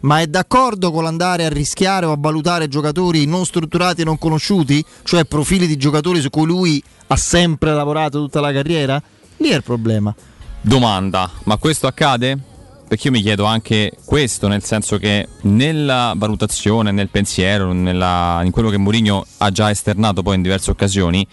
ma 0.00 0.20
è 0.20 0.26
d'accordo 0.26 0.90
con 0.90 1.02
l'andare 1.02 1.44
a 1.44 1.50
rischiare 1.50 2.06
o 2.06 2.12
a 2.12 2.16
valutare 2.18 2.68
giocatori 2.68 3.26
non 3.26 3.44
strutturati 3.44 4.00
e 4.00 4.04
non 4.04 4.18
conosciuti, 4.18 4.82
cioè 5.02 5.26
profili 5.26 5.66
di 5.66 5.76
giocatori 5.76 6.22
su 6.22 6.30
cui 6.30 6.46
lui 6.46 6.82
ha 7.08 7.16
sempre 7.16 7.74
lavorato 7.74 8.20
tutta 8.20 8.40
la 8.40 8.52
carriera? 8.52 9.02
Lì 9.36 9.50
è 9.50 9.56
il 9.56 9.62
problema. 9.62 10.14
Domanda, 10.62 11.30
ma 11.44 11.58
questo 11.58 11.86
accade? 11.86 12.51
Perché 12.92 13.06
io 13.06 13.14
mi 13.14 13.22
chiedo 13.22 13.46
anche 13.46 13.92
questo, 14.04 14.48
nel 14.48 14.62
senso 14.62 14.98
che 14.98 15.26
nella 15.44 16.12
valutazione, 16.14 16.90
nel 16.90 17.08
pensiero, 17.08 17.72
nella, 17.72 18.42
in 18.44 18.50
quello 18.50 18.68
che 18.68 18.76
Mourinho 18.76 19.24
ha 19.38 19.50
già 19.50 19.70
esternato 19.70 20.22
poi 20.22 20.34
in 20.34 20.42
diverse 20.42 20.70
occasioni, 20.70 21.26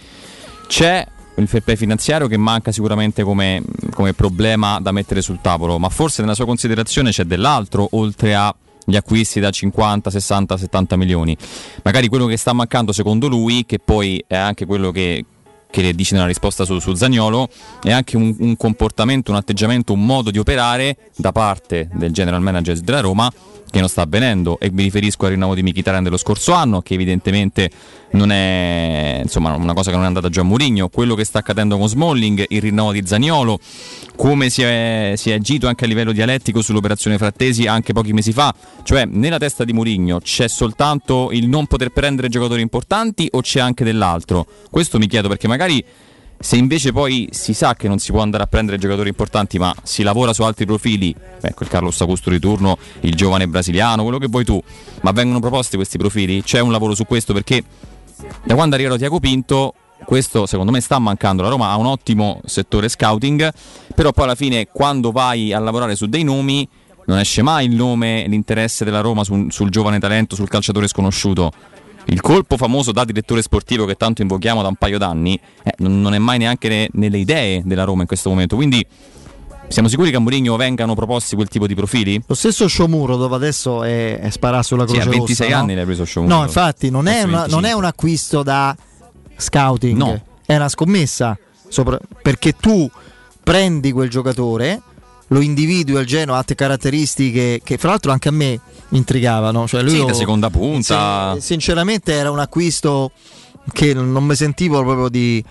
c'è 0.68 1.06
il 1.36 1.48
fair 1.50 1.62
play 1.62 1.76
finanziario 1.76 2.28
che 2.28 2.38
manca 2.38 2.72
sicuramente 2.72 3.24
come, 3.24 3.62
come, 3.94 4.14
problema 4.14 4.80
da 4.80 4.94
mettere 4.94 5.22
sul 5.22 5.40
tavolo, 5.42 5.78
ma 5.80 5.90
forse 5.90 6.22
nella 6.22 6.34
sua 6.34 6.46
considerazione 6.46 7.12
c'è 7.12 7.26
dell'altro 7.26 7.90
oltre 7.92 8.36
agli 8.36 8.96
acquisti 8.96 9.42
da 9.42 9.50
50, 9.50 10.10
60, 10.10 10.56
70 10.56 10.96
milioni. 10.96 11.36
Magari 11.84 12.08
quello 12.08 12.26
che 12.26 12.38
sta 12.38 12.54
mancando 12.54 12.94
secondo 12.94 13.28
lui, 13.28 13.66
che 13.66 13.80
poi 13.80 14.24
è 14.26 14.38
anche 14.38 14.66
quello 14.66 14.92
che, 14.92 15.26
che 15.70 15.94
dice 15.94 16.16
nella 16.16 16.28
risposta 16.28 16.66
su, 16.66 16.80
su 16.80 16.94
Zagnolo, 16.94 17.50
è 17.82 17.92
anche 17.92 18.18
un, 18.18 18.36
un, 18.40 18.58
comportamento, 18.58 19.32
un 19.32 19.38
atteggiamento, 19.38 19.94
un 19.94 20.06
modo 20.06 20.32
di 20.32 20.40
operare 20.40 20.98
da 21.16 21.32
parte 21.32 21.90
del 21.94 22.12
general 22.12 22.42
manager 22.42 22.78
della 22.80 23.02
Roma 23.02 23.32
che 23.70 23.80
non 23.80 23.90
sta 23.90 24.02
avvenendo 24.02 24.60
e 24.60 24.72
mi 24.72 24.84
riferisco 24.84 25.26
al 25.26 25.32
rinnovo 25.32 25.56
di 25.56 25.64
Mkhitaryan 25.64 26.04
dello 26.04 26.18
scorso 26.18 26.54
anno 26.54 26.82
che 26.82 26.94
evidentemente 26.96 27.70
non 28.12 28.32
è 28.32 29.20
insomma, 29.22 29.54
una 29.54 29.74
cosa 29.74 29.92
che 29.92 29.96
non 29.96 30.06
è 30.06 30.08
andata 30.08 30.30
già 30.30 30.42
a 30.42 30.44
Mourinho. 30.44 30.90
Quello 30.90 31.16
che 31.16 31.24
sta 31.24 31.40
accadendo 31.40 31.78
con 31.78 31.88
Smalling 31.88 32.46
il 32.50 32.62
rinnovo 32.62 32.92
di 32.92 33.06
Zagnolo 33.06 33.60
come 34.16 34.50
si 34.50 34.64
è, 34.64 35.14
si 35.16 35.30
è 35.30 35.34
agito 35.34 35.68
anche 35.68 35.86
a 35.86 35.88
livello 35.88 36.12
dialettico 36.12 36.62
sull'operazione 36.62 37.18
Frattesi 37.18 37.68
anche 37.68 37.94
pochi 37.94 38.14
mesi 38.14 38.32
fa. 38.32 38.54
Cioè 38.84 39.06
nella 39.06 39.38
testa 39.38 39.64
di 39.64 39.74
Mourinho 39.74 40.20
c'è 40.20 40.48
soltanto 40.48 41.30
il 41.32 41.48
non 41.48 41.68
poter 41.68 41.90
prendere 41.90 42.30
giocatori 42.30 42.62
importanti 42.62 43.28
o 43.32 43.42
c'è 43.42 43.60
anche 43.60 43.84
dell'altro? 43.84 44.46
Questo 44.70 44.98
mi 44.98 45.08
chiedo 45.08 45.28
perché 45.28 45.48
magari 45.48 45.84
se 46.42 46.56
invece 46.56 46.94
poi 46.94 47.28
si 47.32 47.54
sa 47.54 47.76
che 47.76 47.90
non 47.90 48.00
si 48.00 48.12
può 48.12 48.22
andare 48.22 48.44
a 48.44 48.48
prendere 48.48 48.78
giocatori 48.78 49.10
importanti, 49.10 49.60
ma 49.60 49.76
si 49.84 50.04
lavora 50.04 50.32
su 50.34 50.44
altri 50.44 50.66
profili, 50.66 51.14
ecco 51.42 51.64
il 51.64 51.70
Carlos 51.70 52.00
Augusto 52.00 52.30
di 52.30 52.40
il 53.02 53.16
giovane 53.16 53.48
brasiliano, 53.48 54.04
quello 54.04 54.18
che 54.18 54.28
vuoi 54.28 54.46
tu, 54.46 54.62
ma 55.02 55.12
vengono 55.12 55.40
proposti 55.42 55.76
questi 55.76 55.98
profili? 55.98 56.42
C'è 56.42 56.60
un 56.60 56.72
lavoro 56.72 56.96
su 56.96 57.06
questo 57.06 57.34
perché 57.34 57.62
da 58.44 58.56
quando 58.56 58.76
è 58.76 58.80
arrivato 58.80 58.98
Tiago 58.98 59.20
Pinto 59.20 59.74
questo 60.06 60.46
secondo 60.46 60.72
me 60.72 60.80
sta 60.80 60.98
mancando. 60.98 61.44
La 61.44 61.50
Roma 61.50 61.70
ha 61.70 61.78
un 61.78 61.86
ottimo 61.86 62.42
settore 62.46 62.88
scouting, 62.88 63.52
però 63.94 64.12
poi 64.12 64.24
alla 64.24 64.36
fine 64.36 64.68
quando 64.72 65.12
vai 65.12 65.52
a 65.52 65.60
lavorare 65.60 65.96
su 65.96 66.08
dei 66.08 66.24
nomi 66.24 66.68
non 67.06 67.20
esce 67.20 67.42
mai 67.42 67.66
il 67.66 67.76
nome, 67.76 68.26
l'interesse 68.28 68.86
della 68.86 69.02
Roma 69.02 69.24
sul, 69.24 69.52
sul 69.52 69.70
giovane 69.70 70.00
talento, 70.00 70.36
sul 70.36 70.48
calciatore 70.48 70.88
sconosciuto 70.88 71.52
il 72.10 72.22
colpo 72.22 72.58
famoso 72.58 72.92
da 72.92 73.06
direttore 73.06 73.42
sportivo 73.42 73.86
che 73.86 73.96
tanto 73.96 74.22
invochiamo 74.22 74.62
da 74.62 74.68
un 74.68 74.76
paio 74.76 74.98
d'anni 74.98 75.40
eh, 75.64 75.74
non 75.78 76.14
è 76.14 76.18
mai 76.18 76.38
neanche 76.38 76.68
ne, 76.68 76.90
nelle 76.94 77.18
idee 77.18 77.62
della 77.66 77.84
Roma 77.84 78.02
in 78.02 78.08
questo 78.08 78.30
momento. 78.30 78.56
Quindi 78.56 78.86
siamo 79.68 79.88
sicuri 79.88 80.10
che 80.10 80.16
a 80.18 80.20
Mourinho 80.20 80.56
vengano 80.56 80.96
proposti 80.96 81.36
quel 81.36 81.48
tipo 81.48 81.68
di 81.68 81.76
profili? 81.76 82.22
Lo 82.26 82.34
stesso 82.34 82.68
Sciomuro, 82.68 83.16
dove 83.16 83.36
adesso 83.36 83.84
è, 83.84 84.20
è 84.20 84.30
sparato 84.30 84.64
sulla 84.64 84.86
croce 84.86 85.02
sì, 85.02 85.08
a 85.08 85.12
26 85.12 85.48
rossa, 85.48 85.60
anni 85.60 85.70
no? 85.70 85.76
l'hai 85.76 85.86
preso 85.86 86.04
Sciomuro. 86.04 86.36
No, 86.36 86.44
infatti 86.44 86.90
non 86.90 87.08
è, 87.08 87.22
una, 87.24 87.46
non 87.46 87.66
è, 87.66 87.72
un 87.74 87.86
acquisto 87.86 88.42
da 88.42 88.76
scouting, 89.36 89.98
no. 89.98 90.22
è 90.46 90.56
una 90.56 90.70
scommessa, 90.70 91.38
sopra, 91.68 92.00
perché 92.22 92.54
tu 92.54 92.90
prendi 93.44 93.92
quel 93.92 94.10
giocatore 94.10 94.82
lo 95.30 95.42
individui 95.42 95.98
al 95.98 96.06
Genoa, 96.06 96.38
ha 96.38 96.44
caratteristiche 96.44 97.62
che 97.64 97.78
fra 97.78 97.90
l'altro 97.90 98.12
anche 98.12 98.30
a 98.30 98.32
me 98.32 98.60
intrigavano. 98.90 99.68
Cioè 99.68 99.82
lui 99.82 99.98
sì, 99.98 100.06
da 100.06 100.14
seconda 100.14 100.50
punta. 100.50 101.36
Sinceramente 101.40 102.14
era 102.14 102.32
un 102.32 102.40
acquisto 102.40 103.12
che 103.72 103.94
non 103.94 104.24
mi 104.24 104.36
sentivo 104.36 104.82
proprio 104.84 105.10
di, 105.10 105.44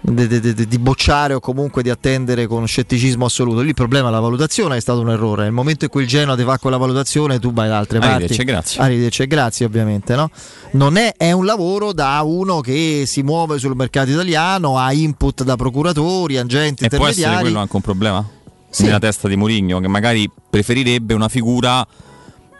di, 0.00 0.28
di, 0.28 0.66
di, 0.66 0.78
bocciare 0.78 1.34
o 1.34 1.40
comunque 1.40 1.82
di 1.82 1.90
attendere 1.90 2.46
con 2.46 2.66
scetticismo 2.68 3.24
assoluto. 3.24 3.62
Lì 3.62 3.68
il 3.68 3.74
problema 3.74 4.08
è 4.08 4.10
la 4.12 4.20
valutazione, 4.20 4.76
è 4.76 4.80
stato 4.80 5.00
un 5.00 5.10
errore. 5.10 5.42
Nel 5.42 5.52
momento 5.52 5.84
in 5.84 5.90
cui 5.90 6.02
il 6.02 6.08
Genoa 6.08 6.36
ti 6.36 6.44
fa 6.44 6.58
quella 6.58 6.76
valutazione, 6.76 7.40
tu 7.40 7.52
vai 7.52 7.68
da 7.68 7.78
altre 7.78 7.98
Arrivederci, 7.98 8.36
parti. 8.36 8.44
Grazie. 8.44 8.80
Arrivederci 8.80 9.22
e 9.22 9.26
grazie, 9.26 9.66
ovviamente. 9.66 10.14
No? 10.14 10.30
Non 10.72 10.96
è, 10.96 11.14
è, 11.16 11.32
un 11.32 11.44
lavoro 11.44 11.92
da 11.92 12.22
uno 12.22 12.60
che 12.60 13.02
si 13.06 13.22
muove 13.22 13.58
sul 13.58 13.74
mercato 13.74 14.10
italiano, 14.10 14.78
ha 14.78 14.92
input 14.92 15.42
da 15.42 15.56
procuratori, 15.56 16.36
agenti 16.36 16.84
e 16.84 16.86
intermediari. 16.86 16.98
può 16.98 17.06
essere 17.08 17.40
quello 17.40 17.58
anche 17.58 17.76
un 17.76 17.82
problema? 17.82 18.35
Sì. 18.76 18.84
nella 18.84 18.98
testa 18.98 19.28
di 19.28 19.36
Mourinho, 19.36 19.80
che 19.80 19.88
magari 19.88 20.30
preferirebbe 20.50 21.14
una 21.14 21.28
figura 21.28 21.86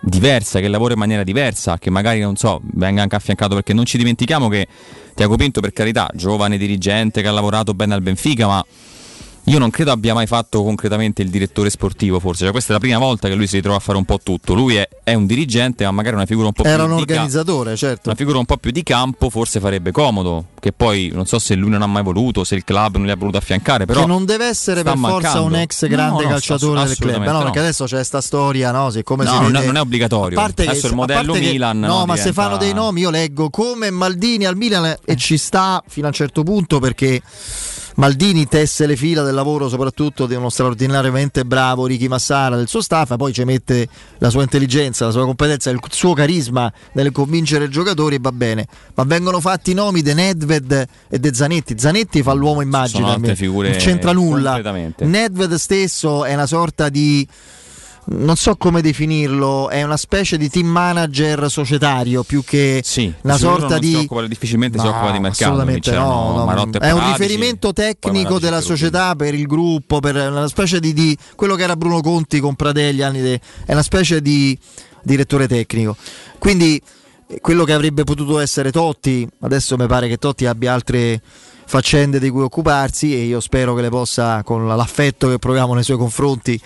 diversa, 0.00 0.60
che 0.60 0.68
lavora 0.68 0.94
in 0.94 0.98
maniera 0.98 1.24
diversa, 1.24 1.78
che 1.78 1.90
magari 1.90 2.20
non 2.20 2.36
so, 2.36 2.60
venga 2.62 3.02
anche 3.02 3.16
affiancato 3.16 3.54
perché 3.54 3.72
non 3.72 3.84
ci 3.84 3.98
dimentichiamo 3.98 4.48
che 4.48 4.66
Tiago 5.14 5.36
Pinto 5.36 5.60
per 5.60 5.72
carità, 5.72 6.08
giovane 6.14 6.56
dirigente 6.56 7.22
che 7.22 7.28
ha 7.28 7.32
lavorato 7.32 7.74
bene 7.74 7.94
al 7.94 8.02
Benfica, 8.02 8.46
ma 8.46 8.64
io 9.48 9.58
non 9.58 9.70
credo 9.70 9.92
abbia 9.92 10.12
mai 10.12 10.26
fatto 10.26 10.64
concretamente 10.64 11.22
il 11.22 11.30
direttore 11.30 11.70
sportivo, 11.70 12.18
forse. 12.18 12.42
Cioè, 12.42 12.50
questa 12.50 12.70
è 12.70 12.72
la 12.72 12.80
prima 12.80 12.98
volta 12.98 13.28
che 13.28 13.34
lui 13.34 13.46
si 13.46 13.56
ritrova 13.56 13.76
a 13.76 13.80
fare 13.80 13.96
un 13.96 14.04
po' 14.04 14.18
tutto. 14.20 14.54
Lui 14.54 14.74
è, 14.74 14.88
è 15.04 15.14
un 15.14 15.24
dirigente, 15.24 15.84
ma 15.84 15.92
magari 15.92 16.16
una 16.16 16.26
figura 16.26 16.48
un 16.48 16.52
po' 16.52 16.64
Era 16.64 16.74
più. 16.74 16.84
Era 16.84 16.92
un 16.92 16.98
organizzatore, 16.98 17.70
ca- 17.70 17.76
certo. 17.76 18.08
Una 18.08 18.16
figura 18.16 18.38
un 18.38 18.44
po' 18.44 18.56
più 18.56 18.72
di 18.72 18.82
campo, 18.82 19.30
forse 19.30 19.60
farebbe 19.60 19.92
comodo. 19.92 20.46
Che 20.58 20.72
poi 20.72 21.12
non 21.14 21.26
so 21.26 21.38
se 21.38 21.54
lui 21.54 21.70
non 21.70 21.82
ha 21.82 21.86
mai 21.86 22.02
voluto, 22.02 22.42
se 22.42 22.56
il 22.56 22.64
club 22.64 22.96
non 22.96 23.04
li 23.04 23.12
ha 23.12 23.16
voluto 23.16 23.36
affiancare. 23.38 23.84
Però 23.84 24.00
che 24.00 24.06
non 24.06 24.24
deve 24.24 24.46
essere 24.46 24.82
per 24.82 24.96
mancando. 24.96 25.28
forza 25.28 25.40
un 25.40 25.54
ex 25.54 25.86
grande 25.86 26.22
no, 26.22 26.28
no, 26.28 26.28
calciatore 26.28 26.84
del 26.84 26.96
club. 26.96 27.24
No, 27.24 27.42
perché 27.44 27.58
adesso 27.60 27.84
c'è 27.84 27.94
questa 27.94 28.20
storia, 28.20 28.72
no? 28.72 28.90
Siccome 28.90 29.22
no, 29.22 29.30
si 29.30 29.36
non, 29.36 29.52
vede... 29.52 29.66
non 29.66 29.76
è 29.76 29.80
obbligatorio. 29.80 30.40
adesso 30.40 30.80
che, 30.80 30.86
il 30.88 30.94
modello 30.94 31.32
che, 31.34 31.38
Milan. 31.38 31.78
No, 31.78 32.04
ma 32.04 32.14
diventa... 32.14 32.22
se 32.22 32.32
fanno 32.32 32.56
dei 32.56 32.72
nomi, 32.72 33.02
io 33.02 33.10
leggo 33.10 33.48
come 33.50 33.90
Maldini 33.90 34.44
al 34.44 34.56
Milan 34.56 34.96
e 35.04 35.14
ci 35.14 35.38
sta 35.38 35.80
fino 35.86 36.06
a 36.06 36.08
un 36.08 36.14
certo 36.14 36.42
punto 36.42 36.80
perché 36.80 37.22
Maldini 37.96 38.46
tesse 38.46 38.86
le 38.86 38.94
fila 38.94 39.22
del 39.22 39.34
lavoro 39.34 39.68
soprattutto 39.68 40.26
di 40.26 40.34
uno 40.34 40.50
straordinariamente 40.50 41.44
bravo 41.44 41.86
Ricky 41.86 42.08
Massara 42.08 42.56
del 42.56 42.68
suo 42.68 42.82
staff, 42.82 43.16
poi 43.16 43.32
ci 43.32 43.42
mette 43.44 43.88
la 44.18 44.28
sua 44.28 44.42
intelligenza, 44.42 45.06
la 45.06 45.12
sua 45.12 45.24
competenza, 45.24 45.70
il 45.70 45.80
suo 45.88 46.12
carisma 46.12 46.70
nel 46.92 47.10
convincere 47.10 47.64
i 47.64 47.70
giocatori 47.70 48.16
e 48.16 48.18
va 48.20 48.32
bene. 48.32 48.66
Ma 48.94 49.04
vengono 49.04 49.40
fatti 49.40 49.70
i 49.70 49.74
nomi 49.74 50.02
di 50.02 50.12
Nedved 50.12 50.86
e 51.08 51.18
De 51.18 51.34
Zanetti. 51.34 51.78
Zanetti 51.78 52.22
fa 52.22 52.34
l'uomo 52.34 52.60
immagine, 52.60 53.16
non 53.16 53.76
c'entra 53.78 54.12
nulla. 54.12 54.60
Nedved 54.98 55.54
stesso 55.54 56.24
è 56.26 56.34
una 56.34 56.46
sorta 56.46 56.90
di 56.90 57.26
non 58.08 58.36
so 58.36 58.56
come 58.56 58.82
definirlo, 58.82 59.68
è 59.68 59.82
una 59.82 59.96
specie 59.96 60.36
di 60.36 60.48
team 60.48 60.66
manager 60.66 61.50
societario 61.50 62.22
più 62.22 62.44
che 62.44 62.80
sì, 62.84 63.12
una 63.22 63.36
sorta 63.36 63.78
di. 63.78 63.90
Si 63.90 63.96
occupa, 63.96 64.26
difficilmente 64.26 64.76
no, 64.76 64.82
si 64.84 64.88
occupa 64.88 65.10
di 65.10 65.18
mercato. 65.18 65.44
Assolutamente 65.44 65.90
no, 65.92 66.44
no 66.44 66.78
è 66.78 66.90
un 66.90 67.12
riferimento 67.12 67.72
tecnico 67.72 68.38
della 68.38 68.60
società 68.60 69.16
per 69.16 69.34
il 69.34 69.46
gruppo, 69.46 70.00
per 70.00 70.14
una 70.14 70.48
specie 70.48 70.78
di, 70.78 70.92
di, 70.92 71.16
quello 71.34 71.56
che 71.56 71.64
era 71.64 71.76
Bruno 71.76 72.00
Conti 72.00 72.38
con 72.38 72.54
Pradelli 72.54 73.02
anni 73.02 73.20
de, 73.20 73.40
è 73.64 73.72
una 73.72 73.82
specie 73.82 74.22
di 74.22 74.56
direttore 75.02 75.48
tecnico. 75.48 75.96
Quindi 76.38 76.80
quello 77.40 77.64
che 77.64 77.72
avrebbe 77.72 78.04
potuto 78.04 78.38
essere 78.38 78.70
Totti, 78.70 79.26
adesso 79.40 79.76
mi 79.76 79.86
pare 79.86 80.06
che 80.06 80.16
Totti 80.16 80.46
abbia 80.46 80.72
altre 80.72 81.20
faccende 81.68 82.20
di 82.20 82.30
cui 82.30 82.42
occuparsi 82.42 83.12
e 83.12 83.24
io 83.24 83.40
spero 83.40 83.74
che 83.74 83.82
le 83.82 83.88
possa, 83.88 84.42
con 84.44 84.66
l'affetto 84.68 85.28
che 85.28 85.38
proviamo 85.38 85.74
nei 85.74 85.82
suoi 85.82 85.96
confronti, 85.96 86.58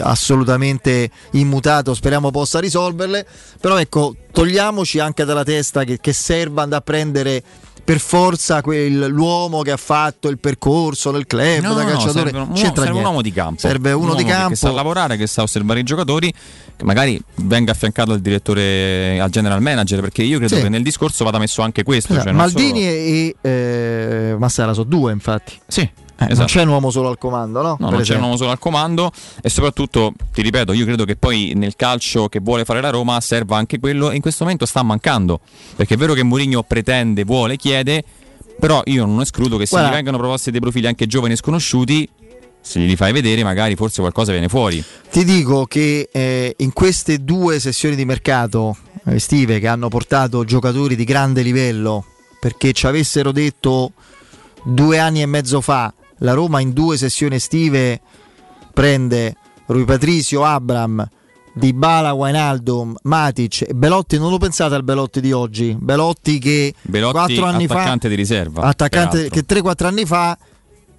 assolutamente 0.00 1.10
immutato, 1.32 1.94
speriamo 1.94 2.30
possa 2.30 2.58
risolverle. 2.58 3.26
Però 3.60 3.78
ecco, 3.78 4.16
togliamoci 4.32 4.98
anche 4.98 5.24
dalla 5.24 5.44
testa 5.44 5.84
che, 5.84 5.98
che 6.00 6.12
serva 6.12 6.62
andare 6.62 6.80
a 6.80 6.84
prendere 6.84 7.42
per 7.82 7.98
forza 7.98 8.62
quel, 8.62 9.06
l'uomo 9.08 9.62
che 9.62 9.72
ha 9.72 9.76
fatto 9.76 10.28
il 10.28 10.38
percorso 10.38 11.10
nel 11.10 11.26
club 11.26 11.62
no, 11.62 11.74
da 11.74 11.84
calciatore. 11.84 12.30
No, 12.30 12.54
serve, 12.54 12.80
serve 12.80 12.90
un 12.90 13.04
uomo 13.04 13.22
di 13.22 13.32
campo. 13.32 13.58
Serve 13.58 13.92
uno 13.92 14.12
un 14.12 14.16
di 14.16 14.24
campo 14.24 14.50
che 14.50 14.56
sa 14.56 14.70
lavorare, 14.70 15.16
che 15.16 15.26
sa 15.26 15.42
osservare 15.42 15.80
i 15.80 15.82
giocatori, 15.82 16.32
che 16.76 16.84
magari 16.84 17.20
venga 17.36 17.72
affiancato 17.72 18.12
al 18.12 18.20
direttore, 18.20 19.18
al 19.18 19.30
general 19.30 19.60
manager, 19.60 20.00
perché 20.00 20.22
io 20.22 20.38
credo 20.38 20.54
sì. 20.54 20.62
che 20.62 20.68
nel 20.68 20.84
discorso 20.84 21.24
vada 21.24 21.38
messo 21.38 21.62
anche 21.62 21.82
questo. 21.82 22.12
Esatto. 22.12 22.28
Cioè 22.28 22.36
Maldini 22.36 22.80
solo... 22.80 22.92
e, 22.92 23.36
e 23.40 23.50
eh, 23.50 24.36
Massara 24.38 24.72
sono 24.72 24.88
due, 24.88 25.12
infatti. 25.12 25.58
Sì. 25.66 25.90
Eh, 26.20 26.24
esatto. 26.24 26.36
Non 26.36 26.46
c'è 26.46 26.62
un 26.62 26.68
uomo 26.68 26.90
solo 26.90 27.08
al 27.08 27.16
comando, 27.16 27.62
no? 27.62 27.68
No, 27.68 27.76
per 27.76 27.90
non 27.90 28.00
esempio. 28.00 28.12
c'è 28.12 28.18
un 28.18 28.24
uomo 28.24 28.36
solo 28.36 28.50
al 28.50 28.58
comando 28.58 29.10
e 29.40 29.48
soprattutto, 29.48 30.12
ti 30.34 30.42
ripeto, 30.42 30.74
io 30.74 30.84
credo 30.84 31.06
che 31.06 31.16
poi 31.16 31.54
nel 31.56 31.76
calcio 31.76 32.28
che 32.28 32.40
vuole 32.40 32.66
fare 32.66 32.82
la 32.82 32.90
Roma 32.90 33.18
serva 33.22 33.56
anche 33.56 33.78
quello 33.78 34.10
e 34.10 34.16
in 34.16 34.20
questo 34.20 34.44
momento 34.44 34.66
sta 34.66 34.82
mancando, 34.82 35.40
perché 35.76 35.94
è 35.94 35.96
vero 35.96 36.12
che 36.12 36.22
Mourinho 36.22 36.62
pretende, 36.62 37.24
vuole, 37.24 37.56
chiede, 37.56 38.04
però 38.58 38.82
io 38.84 39.06
non 39.06 39.22
escludo 39.22 39.56
che 39.56 39.64
se 39.64 39.76
Guarda, 39.76 39.90
gli 39.90 39.94
vengano 39.94 40.18
proposti 40.18 40.50
dei 40.50 40.60
profili 40.60 40.86
anche 40.86 41.06
giovani 41.06 41.32
e 41.32 41.36
sconosciuti, 41.36 42.08
se 42.60 42.80
li 42.80 42.96
fai 42.96 43.12
vedere 43.12 43.42
magari 43.42 43.74
forse 43.74 44.00
qualcosa 44.00 44.32
viene 44.32 44.48
fuori. 44.48 44.84
Ti 45.10 45.24
dico 45.24 45.64
che 45.64 46.10
eh, 46.12 46.54
in 46.58 46.74
queste 46.74 47.24
due 47.24 47.58
sessioni 47.58 47.96
di 47.96 48.04
mercato 48.04 48.76
estive 49.06 49.58
che 49.58 49.68
hanno 49.68 49.88
portato 49.88 50.44
giocatori 50.44 50.96
di 50.96 51.04
grande 51.04 51.40
livello, 51.40 52.04
perché 52.38 52.72
ci 52.72 52.86
avessero 52.86 53.32
detto 53.32 53.92
due 54.62 54.98
anni 54.98 55.22
e 55.22 55.26
mezzo 55.26 55.62
fa 55.62 55.94
la 56.20 56.32
Roma 56.32 56.60
in 56.60 56.72
due 56.72 56.96
sessioni 56.96 57.36
estive 57.36 58.00
prende 58.72 59.36
Rui 59.66 59.84
Patricio, 59.84 60.44
Abram, 60.44 61.06
Di 61.52 61.72
Bala, 61.72 62.12
Wainaldum, 62.12 62.96
Matic 63.02 63.66
e 63.68 63.74
Belotti. 63.74 64.18
Non 64.18 64.30
lo 64.30 64.38
pensate 64.38 64.74
al 64.74 64.84
Belotti 64.84 65.20
di 65.20 65.32
oggi? 65.32 65.76
Belotti 65.78 66.38
che 66.38 66.74
Belotti, 66.82 67.34
4 67.34 67.44
anni 67.44 67.64
attaccante 67.64 68.00
fa, 68.02 68.08
di 68.08 68.14
riserva. 68.14 68.62
Attaccante 68.62 69.28
che 69.28 69.44
3-4 69.46 69.86
anni 69.86 70.04
fa, 70.04 70.36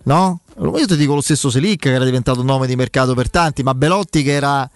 no? 0.04 0.40
Io 0.58 0.86
ti 0.86 0.98
dico 0.98 1.16
lo 1.16 1.22
stesso 1.22 1.50
Selic 1.50 1.82
che 1.82 1.94
era 1.94 2.06
diventato 2.06 2.42
un 2.42 2.46
nome 2.46 2.68
di 2.68 2.76
mercato 2.76 3.14
per 3.14 3.30
tanti, 3.30 3.64
ma 3.64 3.74
Belotti 3.74 4.24
che 4.24 4.32
era 4.32 4.70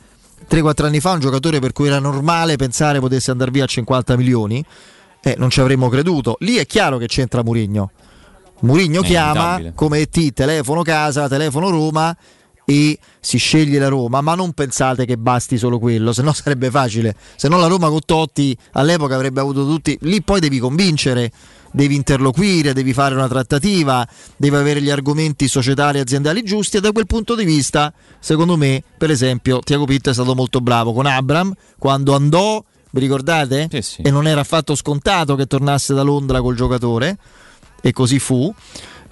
3-4 0.50 0.86
anni 0.86 1.00
fa 1.00 1.12
un 1.12 1.20
giocatore 1.20 1.60
per 1.60 1.74
cui 1.74 1.88
era 1.88 2.00
normale 2.00 2.56
pensare 2.56 3.00
potesse 3.00 3.32
andare 3.32 3.52
via 3.52 3.64
a 3.66 3.68
50 3.68 4.16
milioni. 4.16 4.64
Eh, 5.22 5.36
non 5.38 5.50
ci 5.50 5.60
avremmo 5.60 5.90
creduto. 5.90 6.38
Lì 6.40 6.58
è 6.58 6.66
chiaro 6.68 6.98
che 6.98 7.08
c'entra 7.08 7.44
Murigno. 7.44 7.92
Murigno 8.66 9.02
chiama 9.02 9.62
come 9.76 10.08
T, 10.08 10.34
telefono 10.34 10.82
casa, 10.82 11.28
telefono 11.28 11.70
Roma 11.70 12.16
e 12.66 12.98
si 13.20 13.38
sceglie 13.38 13.78
la 13.78 13.90
Roma, 13.90 14.22
ma 14.22 14.34
non 14.34 14.54
pensate 14.54 15.06
che 15.06 15.18
basti 15.18 15.58
solo 15.58 15.78
quello, 15.78 16.12
se 16.12 16.24
no 16.24 16.34
sarebbe 16.34 16.72
facile. 16.72 17.16
Se 17.36 17.48
no 17.48 17.58
la 17.58 17.68
Roma 17.68 17.90
con 17.90 18.00
Totti 18.04 18.58
all'epoca 18.72 19.16
avrebbe 19.16 19.40
avuto 19.40 19.66
tutti, 19.66 19.96
lì 20.02 20.24
poi 20.24 20.40
devi 20.40 20.58
convincere, 20.58 21.32
devi 21.72 21.94
interloquire, 21.96 22.74
devi 22.74 22.92
fare 22.92 23.14
una 23.14 23.28
trattativa, 23.28 24.06
devi 24.36 24.56
avere 24.56 24.82
gli 24.82 24.90
argomenti 24.90 25.48
societari 25.48 26.00
e 26.00 26.02
aziendali 26.02 26.42
giusti 26.42 26.78
e 26.78 26.82
da 26.82 26.92
quel 26.92 27.06
punto 27.06 27.36
di 27.36 27.46
vista, 27.46 27.94
secondo 28.20 28.58
me, 28.58 28.84
per 28.98 29.12
esempio, 29.12 29.60
Tiago 29.60 29.86
Pitt 29.86 30.10
è 30.10 30.14
stato 30.14 30.34
molto 30.34 30.60
bravo 30.60 30.92
con 30.92 31.06
Abram 31.06 31.54
quando 31.78 32.16
andò, 32.16 32.64
vi 32.90 33.00
ricordate? 33.00 33.68
Sì, 33.70 33.82
sì. 33.82 34.02
E 34.02 34.10
non 34.10 34.26
era 34.26 34.42
affatto 34.42 34.74
scontato 34.74 35.36
che 35.36 35.46
tornasse 35.46 35.94
da 35.94 36.02
Londra 36.02 36.42
col 36.42 36.56
giocatore 36.56 37.18
e 37.86 37.92
così 37.92 38.18
fu. 38.18 38.52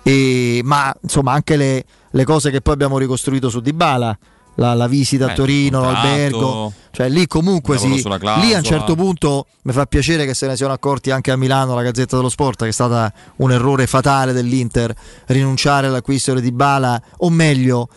E, 0.02 0.62
ma 0.64 0.92
insomma 1.02 1.34
anche 1.34 1.56
le, 1.56 1.86
le, 2.10 2.24
cose 2.26 2.50
che 2.50 2.60
poi 2.60 2.74
abbiamo 2.74 2.98
ricostruito 2.98 3.50
su 3.50 3.62
Dybala 3.62 4.18
la, 4.56 4.74
la 4.74 4.88
visita 4.88 5.28
Beh, 5.28 5.32
a 5.32 5.36
Torino, 5.36 5.82
l'albergo 5.82 6.74
cioè 6.92 7.08
lì 7.08 7.26
comunque 7.26 7.78
sì, 7.78 8.04
lì 8.42 8.54
a 8.54 8.58
un 8.58 8.64
certo 8.64 8.96
punto 8.96 9.48
mi 9.64 9.72
fa 9.72 9.86
piacere 9.86 10.26
che 10.26 10.34
se 10.34 10.46
ne 10.46 10.58
siano 10.58 10.74
accorti 10.74 11.10
anche 11.10 11.32
a 11.32 11.38
Milano 11.38 11.74
la 11.74 11.84
Gazzetta 11.84 12.18
dello 12.18 12.28
Sport 12.28 12.64
che 12.64 12.68
è 12.68 12.74
stata 12.74 13.12
un 13.38 13.54
errore 13.54 13.88
fatale 13.88 14.34
dell'Inter 14.34 14.94
rinunciare 15.28 15.88
all'acquisto 15.88 16.34
di 16.34 16.42
Dybala 16.42 17.02
o 17.20 17.30
meglio 17.30 17.88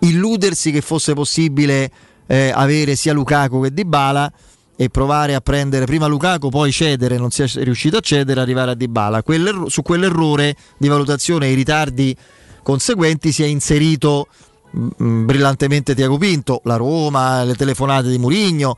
illudersi 0.00 0.70
che 0.70 0.82
fosse 0.82 1.14
possibile 1.14 1.90
eh, 2.26 2.52
avere 2.54 2.94
sia 2.94 3.14
Lukaku 3.14 3.62
che 3.62 3.72
Dybala 3.72 4.30
e 4.76 4.88
provare 4.90 5.34
a 5.34 5.40
prendere 5.40 5.84
prima 5.84 6.06
Lukaku, 6.06 6.48
poi 6.48 6.72
cedere, 6.72 7.16
non 7.16 7.30
si 7.30 7.42
è 7.42 7.46
riuscito 7.62 7.96
a 7.96 8.00
cedere, 8.00 8.40
arrivare 8.40 8.72
a 8.72 8.74
Dybala. 8.74 9.22
Quell'erro- 9.22 9.68
su 9.68 9.82
quell'errore 9.82 10.56
di 10.76 10.88
valutazione 10.88 11.46
e 11.46 11.52
i 11.52 11.54
ritardi 11.54 12.16
conseguenti 12.62 13.30
si 13.30 13.42
è 13.42 13.46
inserito 13.46 14.26
mh, 14.70 14.88
mm, 15.02 15.26
brillantemente 15.26 15.94
Tiago 15.94 16.18
Pinto, 16.18 16.60
la 16.64 16.76
Roma, 16.76 17.44
le 17.44 17.54
telefonate 17.54 18.08
di 18.08 18.18
Murigno, 18.18 18.76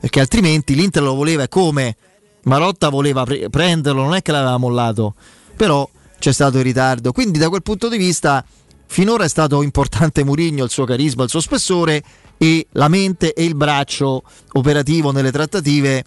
perché 0.00 0.20
altrimenti 0.20 0.74
l'Inter 0.74 1.02
lo 1.02 1.14
voleva 1.14 1.46
come 1.48 1.96
Marotta 2.44 2.88
voleva 2.88 3.24
pre- 3.24 3.48
prenderlo, 3.50 4.02
non 4.02 4.14
è 4.14 4.22
che 4.22 4.32
l'aveva 4.32 4.56
mollato, 4.56 5.14
però 5.56 5.88
c'è 6.18 6.32
stato 6.32 6.58
il 6.58 6.64
ritardo. 6.64 7.12
Quindi 7.12 7.38
da 7.38 7.48
quel 7.48 7.62
punto 7.62 7.88
di 7.88 7.96
vista 7.96 8.44
finora 8.86 9.24
è 9.24 9.28
stato 9.28 9.62
importante 9.62 10.24
Murigno, 10.24 10.64
il 10.64 10.70
suo 10.70 10.84
carisma, 10.84 11.24
il 11.24 11.30
suo 11.30 11.40
spessore 11.40 12.02
e 12.36 12.66
la 12.72 12.88
mente 12.88 13.32
e 13.32 13.44
il 13.44 13.54
braccio 13.54 14.22
operativo 14.52 15.12
nelle 15.12 15.30
trattative 15.30 16.04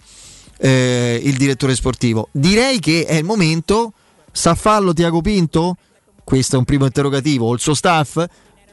eh, 0.58 1.20
il 1.22 1.36
direttore 1.36 1.74
sportivo. 1.74 2.28
Direi 2.32 2.78
che 2.78 3.04
è 3.04 3.14
il 3.14 3.24
momento, 3.24 3.92
sa 4.32 4.54
farlo 4.54 4.92
Tiago 4.92 5.20
Pinto? 5.20 5.76
Questo 6.24 6.56
è 6.56 6.58
un 6.58 6.64
primo 6.64 6.84
interrogativo, 6.84 7.46
o 7.46 7.54
il 7.54 7.60
suo 7.60 7.74
staff, 7.74 8.22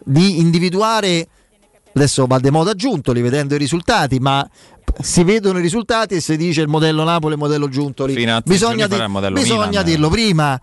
di 0.04 0.40
individuare, 0.40 1.28
adesso 1.94 2.26
va 2.26 2.38
de 2.40 2.52
modo 2.52 2.72
aggiuntoli 2.72 3.22
vedendo 3.22 3.56
i 3.56 3.58
risultati, 3.58 4.20
ma 4.20 4.48
si 5.02 5.24
vedono 5.24 5.60
i 5.60 5.62
risultati 5.62 6.16
e 6.16 6.22
si 6.22 6.36
dice 6.38 6.62
il 6.62 6.68
modello 6.68 7.04
Napoli, 7.04 7.34
il 7.34 7.40
modello 7.40 7.70
Giuntoli. 7.70 8.14
Bisogna, 8.14 8.88
di, 8.88 8.98
bisogna 9.32 9.68
Milan, 9.68 9.86
dirlo 9.86 10.10
prima 10.10 10.62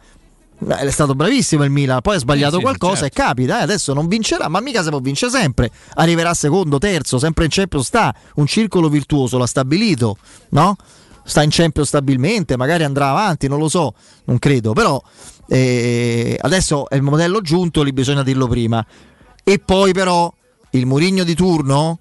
è 0.67 0.91
stato 0.91 1.15
bravissimo 1.15 1.65
il 1.65 1.71
Milan, 1.71 2.01
poi 2.01 2.17
ha 2.17 2.19
sbagliato 2.19 2.57
sì, 2.57 2.63
qualcosa 2.63 3.03
certo. 3.03 3.21
e 3.21 3.25
capita, 3.25 3.61
eh, 3.61 3.63
adesso 3.63 3.93
non 3.93 4.07
vincerà, 4.07 4.49
ma 4.49 4.61
mica 4.61 4.83
se 4.83 4.91
può 4.91 5.01
vincere 5.01 5.31
sempre, 5.31 5.71
arriverà 5.95 6.35
secondo, 6.35 6.79
terzo, 6.79 7.19
sempre 7.19 7.45
in 7.45 7.51
Champions 7.51 7.87
sta, 7.87 8.15
un 8.37 8.47
circolo 8.47 8.89
virtuoso 8.89 9.39
l'ha 9.39 9.47
stabilito, 9.47 10.17
no? 10.51 10.77
Sta 11.25 11.43
in 11.43 11.51
Champions 11.51 11.89
stabilmente, 11.89 12.57
magari 12.57 12.85
andrà 12.85 13.11
avanti, 13.11 13.49
non 13.49 13.59
lo 13.59 13.69
so, 13.69 13.95
non 14.25 14.39
credo, 14.39 14.73
però 14.73 15.01
eh, 15.49 16.37
adesso 16.41 16.89
è 16.89 16.97
il 16.97 17.03
modello 17.03 17.41
giunto, 17.41 17.83
lì 17.83 17.93
bisogna 17.93 18.23
dirlo 18.23 18.49
prima. 18.49 18.85
E 19.45 19.59
poi 19.59 19.93
però 19.93 20.33
il 20.71 20.87
Murigno 20.87 21.25
di 21.25 21.35
turno 21.35 21.99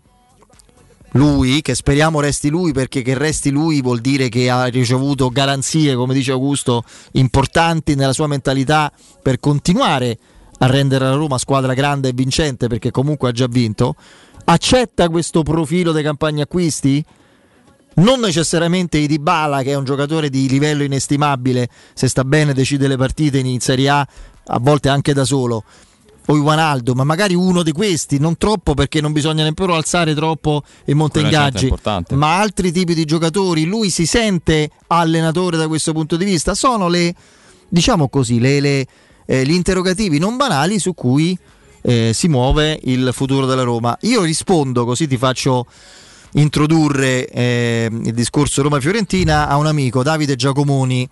lui, 1.11 1.61
che 1.61 1.75
speriamo 1.75 2.19
resti 2.19 2.49
lui 2.49 2.71
perché 2.71 3.01
che 3.01 3.17
resti 3.17 3.49
lui 3.49 3.81
vuol 3.81 3.99
dire 3.99 4.29
che 4.29 4.49
ha 4.49 4.65
ricevuto 4.65 5.29
garanzie, 5.29 5.95
come 5.95 6.13
dice 6.13 6.31
Augusto, 6.31 6.83
importanti 7.13 7.95
nella 7.95 8.13
sua 8.13 8.27
mentalità 8.27 8.91
per 9.21 9.39
continuare 9.39 10.17
a 10.59 10.67
rendere 10.67 11.05
la 11.05 11.15
Roma 11.15 11.37
squadra 11.37 11.73
grande 11.73 12.09
e 12.09 12.13
vincente 12.13 12.67
perché 12.67 12.91
comunque 12.91 13.29
ha 13.29 13.31
già 13.31 13.47
vinto. 13.47 13.95
Accetta 14.45 15.09
questo 15.09 15.43
profilo 15.43 15.91
dei 15.91 16.03
campagne 16.03 16.43
acquisti? 16.43 17.03
Non 17.93 18.21
necessariamente 18.21 18.97
i 18.97 19.07
Dybala 19.07 19.63
che 19.63 19.71
è 19.71 19.75
un 19.75 19.83
giocatore 19.83 20.29
di 20.29 20.47
livello 20.47 20.83
inestimabile, 20.83 21.67
se 21.93 22.07
sta 22.07 22.23
bene 22.23 22.53
decide 22.53 22.87
le 22.87 22.95
partite 22.95 23.39
in 23.39 23.59
Serie 23.59 23.89
A, 23.89 24.07
a 24.45 24.59
volte 24.59 24.89
anche 24.89 25.13
da 25.13 25.25
solo 25.25 25.63
o 26.31 26.37
Iwanaldo, 26.37 26.93
ma 26.93 27.03
magari 27.03 27.35
uno 27.35 27.61
di 27.61 27.73
questi, 27.73 28.17
non 28.17 28.37
troppo 28.37 28.73
perché 28.73 29.01
non 29.01 29.11
bisogna 29.11 29.43
nemmeno 29.43 29.73
alzare 29.73 30.15
troppo 30.15 30.63
i 30.85 30.93
montegaggi, 30.93 31.73
ma 32.11 32.39
altri 32.39 32.71
tipi 32.71 32.93
di 32.93 33.03
giocatori, 33.03 33.65
lui 33.65 33.89
si 33.89 34.05
sente 34.05 34.69
allenatore 34.87 35.57
da 35.57 35.67
questo 35.67 35.91
punto 35.91 36.15
di 36.15 36.23
vista, 36.23 36.55
sono 36.55 36.87
le, 36.87 37.13
diciamo 37.67 38.07
così, 38.07 38.39
le, 38.39 38.59
le, 38.61 38.87
eh, 39.25 39.45
gli 39.45 39.51
interrogativi 39.51 40.19
non 40.19 40.37
banali 40.37 40.79
su 40.79 40.93
cui 40.93 41.37
eh, 41.81 42.11
si 42.13 42.27
muove 42.29 42.79
il 42.83 43.09
futuro 43.11 43.45
della 43.45 43.63
Roma. 43.63 43.97
Io 44.01 44.21
rispondo 44.21 44.85
così 44.85 45.07
ti 45.07 45.17
faccio 45.17 45.65
introdurre 46.33 47.27
eh, 47.27 47.89
il 47.91 48.13
discorso 48.13 48.61
Roma-Fiorentina 48.61 49.49
a 49.49 49.57
un 49.57 49.65
amico, 49.65 50.01
Davide 50.01 50.37
Giacomoni 50.37 51.09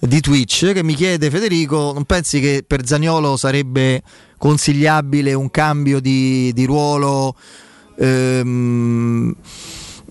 di 0.00 0.20
Twitch 0.20 0.72
che 0.72 0.82
mi 0.82 0.94
chiede 0.94 1.28
Federico 1.28 1.92
non 1.92 2.04
pensi 2.04 2.40
che 2.40 2.64
per 2.66 2.86
Zagnolo 2.86 3.36
sarebbe 3.36 4.02
consigliabile 4.40 5.34
un 5.34 5.50
cambio 5.50 6.00
di, 6.00 6.50
di 6.54 6.64
ruolo 6.64 7.34
ehm, 7.98 9.34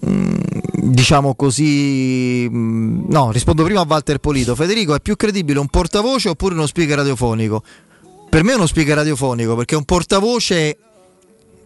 mm, 0.06 0.40
diciamo 0.76 1.34
così 1.34 2.48
mm, 2.48 3.06
no 3.10 3.32
rispondo 3.32 3.64
prima 3.64 3.82
a 3.82 3.86
Walter 3.90 4.20
Polito. 4.20 4.54
Federico 4.54 4.94
è 4.94 5.00
più 5.00 5.16
credibile 5.16 5.58
un 5.58 5.66
portavoce 5.66 6.30
oppure 6.30 6.54
uno 6.54 6.68
speaker 6.68 6.98
radiofonico? 6.98 7.64
Per 8.30 8.44
me 8.44 8.52
è 8.52 8.56
uno 8.56 8.68
speaker 8.68 8.98
radiofonico 8.98 9.56
perché 9.56 9.76
un 9.76 9.84
portavoce 9.84 10.78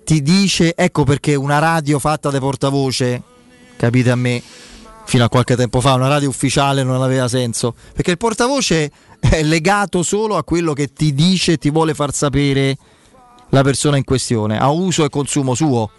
ti 0.05 0.21
dice 0.21 0.73
ecco 0.73 1.03
perché 1.03 1.35
una 1.35 1.59
radio 1.59 1.99
fatta 1.99 2.29
da 2.29 2.39
portavoce 2.39 3.21
capite 3.75 4.09
a 4.09 4.15
me 4.15 4.41
fino 5.05 5.23
a 5.23 5.29
qualche 5.29 5.55
tempo 5.55 5.81
fa 5.81 5.93
una 5.93 6.07
radio 6.07 6.29
ufficiale 6.29 6.83
non 6.83 7.01
aveva 7.01 7.27
senso, 7.27 7.75
perché 7.93 8.11
il 8.11 8.17
portavoce 8.17 8.91
è 9.19 9.43
legato 9.43 10.03
solo 10.03 10.35
a 10.37 10.43
quello 10.43 10.73
che 10.73 10.91
ti 10.91 11.13
dice, 11.13 11.57
ti 11.57 11.69
vuole 11.69 11.93
far 11.93 12.13
sapere 12.13 12.77
la 13.49 13.61
persona 13.61 13.97
in 13.97 14.03
questione, 14.03 14.59
a 14.59 14.69
uso 14.69 15.05
e 15.05 15.09
consumo 15.09 15.53
suo. 15.53 15.89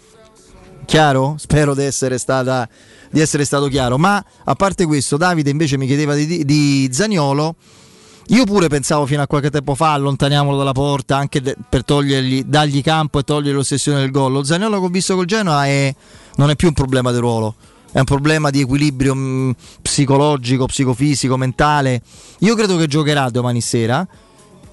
Chiaro? 0.85 1.35
Spero 1.37 1.73
di 1.73 1.83
essere, 1.83 2.17
stata, 2.17 2.67
di 3.09 3.19
essere 3.19 3.43
stato 3.45 3.67
chiaro. 3.67 3.97
Ma 3.97 4.23
a 4.43 4.53
parte 4.55 4.85
questo, 4.85 5.17
Davide 5.17 5.49
invece 5.49 5.77
mi 5.77 5.87
chiedeva 5.87 6.13
di, 6.13 6.45
di 6.45 6.89
Zaniolo. 6.91 7.55
Io 8.29 8.43
pure 8.43 8.67
pensavo 8.67 9.05
fino 9.05 9.21
a 9.21 9.27
qualche 9.27 9.49
tempo 9.49 9.73
fa 9.73 9.93
allontaniamolo 9.93 10.57
dalla 10.57 10.73
porta 10.73 11.15
anche 11.15 11.41
de- 11.41 11.55
per 11.67 11.83
togliergli, 11.83 12.43
dargli 12.43 12.81
campo 12.81 13.19
e 13.19 13.23
togliere 13.23 13.55
l'ossessione 13.55 13.99
del 13.99 14.11
gol. 14.11 14.31
Lo 14.31 14.43
Zaniolo 14.43 14.79
che 14.79 14.85
ho 14.85 14.89
visto 14.89 15.15
col 15.15 15.25
Genoa 15.25 15.65
è, 15.65 15.93
non 16.35 16.49
è 16.49 16.55
più 16.55 16.67
un 16.67 16.73
problema 16.73 17.11
di 17.11 17.17
ruolo 17.19 17.55
è 17.95 17.99
un 17.99 18.03
problema 18.03 18.49
di 18.49 18.59
equilibrio 18.59 19.15
mm, 19.15 19.51
psicologico, 19.81 20.65
psicofisico, 20.65 21.37
mentale. 21.37 22.01
Io 22.39 22.53
credo 22.53 22.75
che 22.75 22.87
giocherà 22.87 23.29
domani 23.29 23.61
sera 23.61 24.05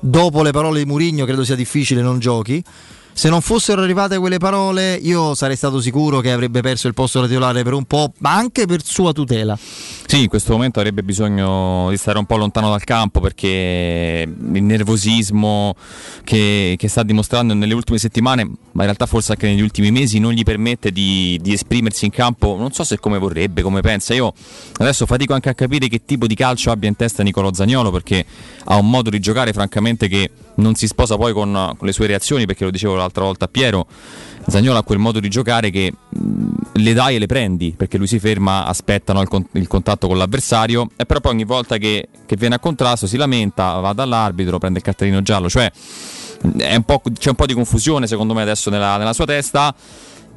dopo 0.01 0.43
le 0.43 0.51
parole 0.51 0.81
di 0.81 0.87
Murigno 0.87 1.25
credo 1.25 1.45
sia 1.45 1.55
difficile 1.55 2.03
non 2.03 2.18
giochi 2.18 2.61
se 3.13 3.29
non 3.29 3.41
fossero 3.41 3.83
arrivate 3.83 4.19
quelle 4.19 4.39
parole, 4.39 4.95
io 4.95 5.35
sarei 5.35 5.57
stato 5.57 5.81
sicuro 5.81 6.21
che 6.21 6.33
avrebbe 6.33 6.61
perso 6.63 6.89
il 6.89 6.95
posto 6.95 7.21
da 7.21 7.27
titolare 7.27 7.63
per 7.63 7.75
un 7.75 7.85
po', 7.85 8.13
ma 8.19 8.35
anche 8.35 8.67
per 8.67 8.83
sua 8.83 9.13
tutela. 9.13 9.57
Sì, 10.07 10.23
in 10.23 10.29
questo 10.29 10.53
momento 10.53 10.79
avrebbe 10.79 11.03
bisogno 11.03 11.89
di 11.91 11.97
stare 11.97 12.19
un 12.19 12.27
po' 12.27 12.37
lontano 12.37 12.71
dal 12.71 12.85
campo 12.85 13.21
perché 13.21 14.27
il 14.27 14.63
nervosismo 14.63 15.75
che, 16.25 16.75
che 16.79 16.89
sta 16.89 17.03
dimostrando 17.03 17.55
nelle 17.55 17.75
ultime 17.75 17.99
settimane, 17.99 18.45
ma 18.45 18.83
in 18.83 18.85
realtà 18.85 19.07
forse 19.07 19.33
anche 19.33 19.47
negli 19.47 19.63
ultimi 19.63 19.91
mesi, 19.91 20.19
non 20.19 20.33
gli 20.33 20.43
permette 20.43 20.91
di, 20.91 21.39
di 21.43 21.53
esprimersi 21.53 22.07
in 22.07 22.11
campo, 22.11 22.57
non 22.59 22.73
so 22.73 22.83
se 22.85 22.99
come 22.99 23.19
vorrebbe, 23.19 23.63
come 23.63 23.81
pensa. 23.81 24.15
Io 24.15 24.33
adesso 24.79 25.07
fatico 25.07 25.35
anche 25.35 25.49
a 25.49 25.55
capire 25.55 25.89
che 25.89 26.05
tipo 26.05 26.27
di 26.27 26.35
calcio 26.35 26.71
abbia 26.71 26.89
in 26.89 26.97
testa 26.97 27.23
Nicolo 27.23 27.53
Zagnolo 27.53 27.91
perché 27.91 28.25
ha 28.65 28.77
un 28.77 28.89
modo 28.89 29.11
di 29.11 29.21
giocare 29.21 29.53
francamente 29.53 30.09
che 30.09 30.31
non 30.57 30.75
si 30.75 30.87
sposa 30.87 31.17
poi 31.17 31.33
con, 31.33 31.75
con, 31.77 31.87
le 31.87 31.93
sue 31.93 32.07
reazioni, 32.07 32.47
perché 32.47 32.65
lo 32.65 32.71
dicevo 32.71 32.95
l'altra 32.95 33.25
volta 33.25 33.47
a 33.47 33.49
Piero, 33.49 33.87
Zagnolo 34.47 34.79
ha 34.79 34.83
quel 34.83 34.99
modo 34.99 35.21
di 35.21 35.29
giocare 35.29 35.71
che 35.71 35.93
mh, 35.93 36.49
le 36.75 36.93
dai 36.93 37.17
e 37.17 37.19
le 37.19 37.27
prendi, 37.27 37.75
perché 37.77 37.99
lui 37.99 38.07
si 38.07 38.19
ferma, 38.19 38.65
aspettano 38.67 39.21
il, 39.21 39.29
con, 39.29 39.47
il 39.53 39.67
contatto 39.67 40.07
con 40.07 40.19
l'avversario, 40.19 40.89
e 40.97 41.07
però 41.07 41.21
poi 41.21 41.33
ogni 41.33 41.45
volta 41.45 41.77
che, 41.77 42.09
che, 42.27 42.37
viene 42.37 42.57
a 42.57 42.59
contrasto 42.59 43.07
si 43.07 43.17
lamenta, 43.17 43.79
va 43.81 43.93
dall'arbitro, 43.93 44.59
prende 44.59 44.79
il 44.79 44.85
cartellino 44.85 45.23
giallo, 45.23 45.49
cioè 45.49 45.71
un 46.43 46.83
c'è 47.17 47.29
un 47.29 47.37
po' 47.37 47.47
di 47.47 47.55
confusione 47.55 48.09
secondo 48.09 48.35
me 48.35 48.43
adesso 48.43 48.69
nella, 48.69 48.97
nella 48.97 49.13
sua 49.13 49.27
testa 49.27 49.73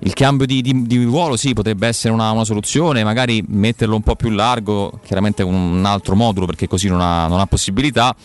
il 0.05 0.13
cambio 0.13 0.45
di, 0.45 0.61
di, 0.61 0.83
di, 0.85 1.03
ruolo 1.03 1.35
sì 1.35 1.53
potrebbe 1.53 1.87
essere 1.87 2.13
una, 2.13 2.29
una, 2.29 2.45
soluzione, 2.45 3.03
magari 3.03 3.43
metterlo 3.47 3.95
un 3.95 4.03
po' 4.03 4.15
più 4.15 4.29
largo, 4.29 4.99
chiaramente 5.03 5.43
con 5.43 5.53
un 5.55 5.83
altro 5.83 6.15
modulo 6.15 6.45
perché 6.45 6.67
così 6.67 6.87
non 6.87 7.01
ha, 7.01 7.25
non 7.25 7.39
ha 7.39 7.47
possibilità, 7.47 8.15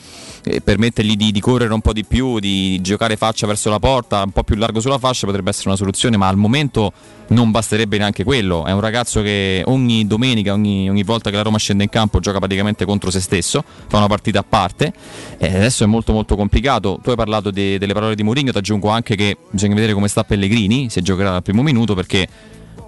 eh, 0.45 0.61
permettergli 0.61 1.17
di, 1.17 1.33
di, 1.33 1.41
correre 1.41 1.73
un 1.73 1.81
po' 1.81 1.95
di 1.95 2.05
più, 2.05 2.39
di 2.39 2.79
giocare 2.83 3.17
faccia 3.17 3.47
verso 3.47 3.71
la 3.71 3.79
porta, 3.79 4.23
un 4.23 4.31
po' 4.31 4.43
più 4.43 4.57
largo 4.57 4.81
sulla 4.81 4.99
fascia 4.99 5.25
potrebbe 5.25 5.49
essere 5.49 5.69
una 5.69 5.79
soluzione, 5.79 6.19
ma 6.19 6.29
al 6.29 6.37
momento 6.37 6.93
non 7.31 7.51
basterebbe 7.51 7.99
neanche 7.99 8.25
quello. 8.25 8.65
È 8.65 8.73
un 8.73 8.81
ragazzo 8.81 9.23
che 9.23 9.63
ogni 9.67 10.07
domenica, 10.07 10.53
ogni, 10.53 10.89
ogni, 10.89 11.03
volta 11.03 11.31
che 11.31 11.37
la 11.37 11.43
Roma 11.43 11.59
scende 11.59 11.85
in 11.85 11.91
campo, 11.91 12.21
gioca 12.21 12.39
praticamente 12.39 12.85
contro 12.85 13.11
se 13.11 13.21
stesso, 13.21 13.65
fa 13.89 13.99
una 13.99 14.07
partita 14.07 14.41
a 14.41 14.45
parte. 14.49 14.93
E 15.39 15.47
adesso 15.47 15.85
è 15.85 15.87
molto 15.87 16.13
molto 16.13 16.37
complicato. 16.37 16.99
Tu 17.03 17.11
hai 17.11 17.17
parlato 17.17 17.51
de, 17.51 17.79
delle 17.79 17.93
parole 17.93 18.15
di 18.15 18.23
Mourinho, 18.23 18.53
ti 18.53 18.59
aggiungo 18.59 18.89
anche 18.89 19.17
che 19.17 19.37
bisogna 19.51 19.75
vedere 19.75 19.93
come 19.93 20.09
sta 20.09 20.25
Pellegrini, 20.25 20.91
se 20.91 21.03
giocherà 21.03 21.31
dal 21.31 21.43
primo 21.43 21.63
minuto, 21.63 21.70
perché 21.95 22.29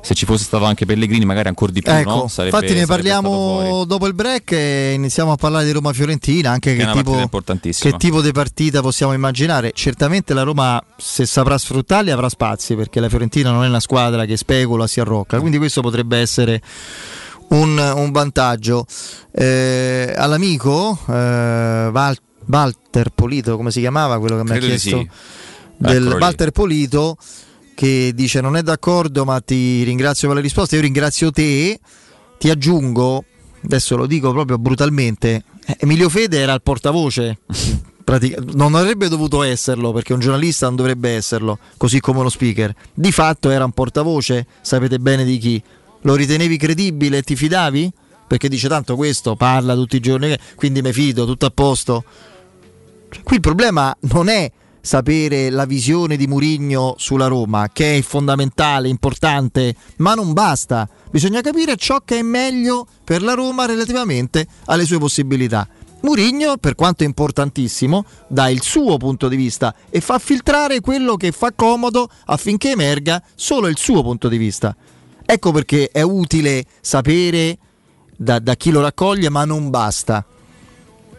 se 0.03 0.15
ci 0.15 0.27
fosse 0.27 0.43
stato 0.43 0.65
anche 0.65 0.85
Pellegrini 0.85 1.25
magari 1.25 1.47
ancora 1.47 1.71
di 1.71 1.81
più 1.81 1.93
ecco, 1.93 2.11
no? 2.11 2.29
sarebbe, 2.29 2.57
infatti 2.57 2.75
ne 2.75 2.87
parliamo 2.87 3.85
dopo 3.87 4.09
il 4.09 4.15
break 4.15 4.51
e 4.51 4.93
iniziamo 4.95 5.31
a 5.31 5.37
parlare 5.37 5.65
di 5.65 5.71
Roma-Fiorentina 5.71 6.51
anche 6.51 6.75
che, 6.75 6.85
che, 6.85 6.93
tipo, 6.93 7.31
che 7.61 7.97
tipo, 7.97 8.21
di 8.21 8.33
partita 8.33 8.81
possiamo 8.81 9.13
immaginare. 9.13 9.71
Certamente 9.73 10.35
la 10.35 10.43
Roma 10.43 10.83
se 10.97 11.25
saprà 11.25 11.57
sfruttarli 11.57 12.11
avrà 12.11 12.29
spazi 12.29 12.75
perché 12.75 12.99
la 12.99 13.09
Fiorentina 13.09 13.53
non 13.53 13.63
è 13.63 13.69
una 13.69 13.79
squadra 13.79 14.25
che 14.25 14.37
specula 14.37 14.89
si 14.89 14.99
arrocca. 14.99 15.39
Quindi 15.39 15.59
questo 15.59 15.81
potrebbe 15.83 16.19
essere 16.19 16.61
un, 17.51 17.79
un 17.79 18.11
vantaggio. 18.11 18.85
Eh, 19.31 20.13
all'amico 20.17 20.99
eh, 21.09 21.89
Val, 21.93 22.17
Walter 22.47 23.11
Polito 23.15 23.57
come 23.57 23.71
si 23.71 23.79
chiamava 23.79 24.19
quello 24.19 24.37
che 24.39 24.43
Credo 24.43 24.67
mi 24.67 24.73
ha 24.73 24.77
chiesto? 24.77 24.99
sì. 24.99 25.09
del 25.77 26.17
Walter 26.19 26.51
Polito 26.51 27.17
che 27.75 28.13
dice 28.15 28.41
non 28.41 28.57
è 28.57 28.63
d'accordo 28.63 29.25
ma 29.25 29.41
ti 29.41 29.83
ringrazio 29.83 30.29
per 30.29 30.37
le 30.37 30.43
risposte, 30.43 30.77
io 30.77 30.83
ringrazio 30.83 31.31
te, 31.31 31.79
ti 32.39 32.51
aggiungo, 32.51 33.25
adesso 33.65 33.97
lo 33.97 34.07
dico 34.07 34.33
proprio 34.33 34.59
brutalmente, 34.59 35.45
eh, 35.67 35.77
Emilio 35.81 36.09
Fede 36.09 36.39
era 36.39 36.55
il 36.55 36.63
portavoce, 36.63 37.39
non 38.55 38.75
avrebbe 38.75 39.09
dovuto 39.09 39.43
esserlo 39.43 39.93
perché 39.93 40.13
un 40.13 40.21
giornalista 40.21 40.67
non 40.67 40.77
dovrebbe 40.77 41.11
esserlo, 41.11 41.59
così 41.77 42.01
come 42.01 42.21
uno 42.21 42.29
speaker, 42.29 42.75
di 42.93 43.13
fatto 43.13 43.51
era 43.51 43.65
un 43.65 43.73
portavoce, 43.73 44.47
sapete 44.61 44.99
bene 44.99 45.25
di 45.25 45.39
chi, 45.39 45.63
lo 46.03 46.15
ritenevi 46.15 46.57
credibile 46.57 47.19
e 47.19 47.23
ti 47.23 47.37
fidavi? 47.37 47.93
Perché 48.27 48.49
dice 48.49 48.69
tanto 48.69 48.97
questo, 48.97 49.37
parla 49.37 49.75
tutti 49.75 49.97
i 49.97 50.01
giorni, 50.01 50.35
quindi 50.57 50.81
mi 50.81 50.93
fido, 50.93 51.27
tutto 51.27 51.47
a 51.47 51.51
posto. 51.51 52.05
Qui 53.23 53.37
il 53.37 53.43
problema 53.43 53.95
non 54.01 54.29
è 54.29 54.51
sapere 54.83 55.49
la 55.49 55.65
visione 55.65 56.17
di 56.17 56.27
Murigno 56.27 56.95
sulla 56.99 57.29
Roma, 57.29 57.71
che 57.73 57.97
è 57.97 58.03
fondamentale, 58.03 58.89
importante, 58.89 59.75
ma 59.99 60.15
non 60.15 60.33
basta. 60.33 60.87
Bisogna 61.11 61.41
capire 61.41 61.77
ciò 61.77 62.01
che 62.05 62.19
è 62.19 62.23
meglio 62.23 62.87
per 63.05 63.23
la 63.23 63.35
Roma 63.35 63.65
relativamente 63.65 64.47
alle 64.67 64.85
sue 64.85 64.99
possibilità. 64.99 65.67
Murigno, 66.03 66.57
per 66.57 66.75
quanto 66.75 67.05
importantissimo, 67.05 68.05
dà 68.27 68.49
il 68.49 68.61
suo 68.61 68.97
punto 68.97 69.29
di 69.29 69.37
vista 69.37 69.73
e 69.89 70.01
fa 70.01 70.19
filtrare 70.19 70.81
quello 70.81 71.15
che 71.15 71.31
fa 71.31 71.53
comodo 71.55 72.09
affinché 72.27 72.73
emerga 72.73 73.23
solo 73.37 73.69
il 73.69 73.79
suo 73.79 74.03
punto 74.03 74.29
di 74.29 74.37
vista. 74.37 74.75
Ecco 75.25 75.53
perché 75.53 75.91
è 75.93 76.03
utile 76.03 76.65
sapere 76.81 77.57
da, 78.17 78.41
da 78.41 78.57
chi 78.57 78.73
lo 78.73 78.81
raccoglie, 78.81 79.29
ma 79.29 79.45
non 79.45 79.71
basta. 79.71 80.27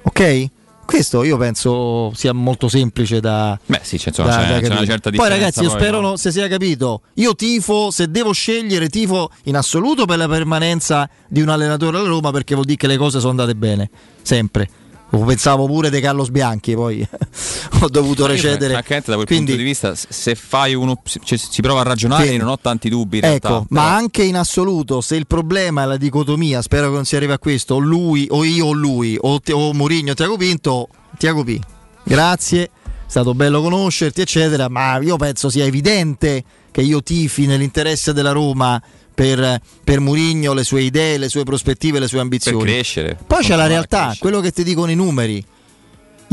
Ok? 0.02 0.50
Questo 0.86 1.24
io 1.24 1.38
penso 1.38 2.12
sia 2.14 2.34
molto 2.34 2.68
semplice 2.68 3.20
da. 3.20 3.58
Beh, 3.66 3.80
sì, 3.84 3.98
c'è, 3.98 4.10
insomma, 4.10 4.30
da, 4.30 4.36
c'è, 4.36 4.48
da 4.48 4.60
c'è 4.60 4.66
una 4.68 4.86
certa 4.86 5.10
differenza. 5.10 5.18
Poi, 5.18 5.30
ragazzi, 5.30 5.64
io 5.64 5.70
poi, 5.70 5.80
spero 5.80 6.02
no? 6.02 6.18
se 6.18 6.32
sia 6.32 6.48
capito. 6.48 7.02
Io 7.16 7.36
tifo, 7.36 7.90
se 7.92 8.10
devo 8.10 8.34
scegliere, 8.34 8.90
tifo 8.90 9.30
in 9.44 9.56
assoluto 9.56 10.06
per 10.06 10.18
la 10.18 10.28
permanenza 10.28 11.10
di 11.28 11.42
un 11.42 11.50
allenatore 11.50 11.98
alla 11.98 12.08
Roma 12.08 12.32
perché 12.32 12.54
vuol 12.54 12.66
dire 12.66 12.78
che 12.78 12.88
le 12.88 12.98
cose 12.98 13.20
sono 13.20 13.32
andate 13.32 13.56
bene, 13.56 13.90
sempre. 14.22 14.70
Pensavo 15.14 15.68
pure 15.68 15.92
di 15.92 16.00
Carlos 16.00 16.30
Bianchi, 16.30 16.74
poi 16.74 17.08
ho 17.82 17.90
dovuto 17.90 18.26
recedere. 18.26 18.74
Francamente, 18.74 19.12
da 19.12 19.16
quel 19.16 19.28
Quindi, 19.28 19.52
punto 19.52 19.62
di 19.62 19.68
vista, 19.68 19.94
se 19.96 20.34
fai 20.34 20.74
uno, 20.74 21.00
cioè, 21.04 21.38
si 21.38 21.62
prova 21.62 21.82
a 21.82 21.84
ragionare, 21.84 22.28
sì. 22.28 22.38
non 22.38 22.48
ho 22.48 22.58
tanti 22.58 22.90
dubbi. 22.90 23.18
ecco, 23.20 23.28
realtà, 23.28 23.66
ma 23.70 23.96
anche 23.96 24.24
in 24.24 24.36
assoluto, 24.36 25.02
se 25.02 25.16
il 25.16 25.28
problema 25.28 25.84
è 25.84 25.86
la 25.86 25.98
dicotomia, 25.98 26.64
spero 26.64 26.88
che 26.90 26.96
non 26.96 27.06
si 27.06 27.16
arrivi 27.16 27.32
a 27.32 27.38
questo, 27.38 27.78
lui 27.78 28.26
o 28.32 28.44
io 28.44 28.68
o 28.68 28.72
lui, 28.72 29.16
o, 29.20 29.40
o 29.52 29.74
Mourinho 29.74 30.12
o 30.12 30.16
Tiago 30.16 30.36
Pinto, 30.36 30.88
Tiago 31.18 31.44
P. 31.44 31.60
Grazie, 32.04 32.64
è 32.64 32.70
stato 33.06 33.36
bello 33.36 33.62
conoscerti, 33.62 34.22
eccetera, 34.22 34.68
ma 34.68 34.98
io 35.00 35.16
penso 35.18 35.50
sia 35.50 35.66
evidente 35.66 36.44
che 36.74 36.82
io 36.82 37.04
tifi 37.04 37.46
nell'interesse 37.46 38.14
della 38.14 38.32
Roma 38.32 38.82
per, 39.14 39.62
per 39.84 40.00
Murigno, 40.00 40.54
le 40.54 40.64
sue 40.64 40.82
idee, 40.82 41.20
le 41.20 41.30
sue 41.30 41.44
prospettive, 41.44 42.00
le 42.00 42.08
sue 42.08 42.20
ambizioni. 42.20 42.58
Per 42.58 42.66
crescere. 42.66 43.18
Poi 43.26 43.44
c'è 43.44 43.56
la 43.56 43.68
realtà, 43.68 44.16
quello 44.18 44.42
che 44.42 44.52
ti 44.52 44.64
dicono 44.64 44.92
i 44.92 44.96
numeri. 44.96 45.46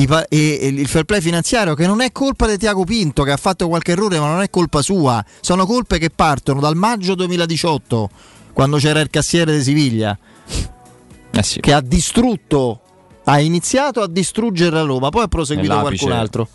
Pa- 0.06 0.26
e, 0.28 0.58
e 0.62 0.68
il 0.68 0.88
fair 0.88 1.04
play 1.04 1.20
finanziario 1.20 1.74
che 1.74 1.86
non 1.86 2.00
è 2.00 2.10
colpa 2.10 2.46
di 2.46 2.56
Tiago 2.56 2.84
Pinto 2.84 3.22
che 3.22 3.32
ha 3.32 3.36
fatto 3.36 3.68
qualche 3.68 3.92
errore 3.92 4.18
ma 4.18 4.28
non 4.28 4.40
è 4.40 4.48
colpa 4.48 4.80
sua 4.80 5.22
sono 5.42 5.66
colpe 5.66 5.98
che 5.98 6.08
partono 6.08 6.58
dal 6.58 6.74
maggio 6.74 7.14
2018 7.14 8.08
quando 8.54 8.78
c'era 8.78 9.00
il 9.00 9.10
cassiere 9.10 9.54
di 9.54 9.62
Siviglia 9.62 10.16
eh 11.32 11.42
sì. 11.42 11.60
che 11.60 11.74
ha 11.74 11.82
distrutto 11.82 12.80
ha 13.24 13.40
iniziato 13.40 14.00
a 14.00 14.08
distruggere 14.08 14.70
la 14.70 14.84
Roma 14.84 15.10
poi 15.10 15.24
ha 15.24 15.28
proseguito 15.28 15.78
qualcun 15.78 16.12
altro 16.12 16.48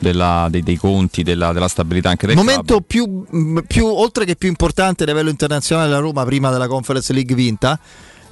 della, 0.00 0.48
dei, 0.50 0.62
dei, 0.62 0.76
conti, 0.76 1.22
della, 1.22 1.52
della, 1.52 1.68
stabilità 1.68 2.08
anche 2.08 2.26
del 2.26 2.36
Il 2.36 2.42
momento 2.42 2.80
più, 2.80 3.24
più, 3.66 3.86
oltre 3.86 4.24
che 4.24 4.34
più 4.34 4.48
importante 4.48 5.04
a 5.04 5.06
livello 5.06 5.28
internazionale 5.30 5.88
della 5.88 6.00
Roma 6.00 6.24
prima 6.24 6.50
della 6.50 6.66
Conference 6.66 7.12
League 7.12 7.34
vinta, 7.34 7.78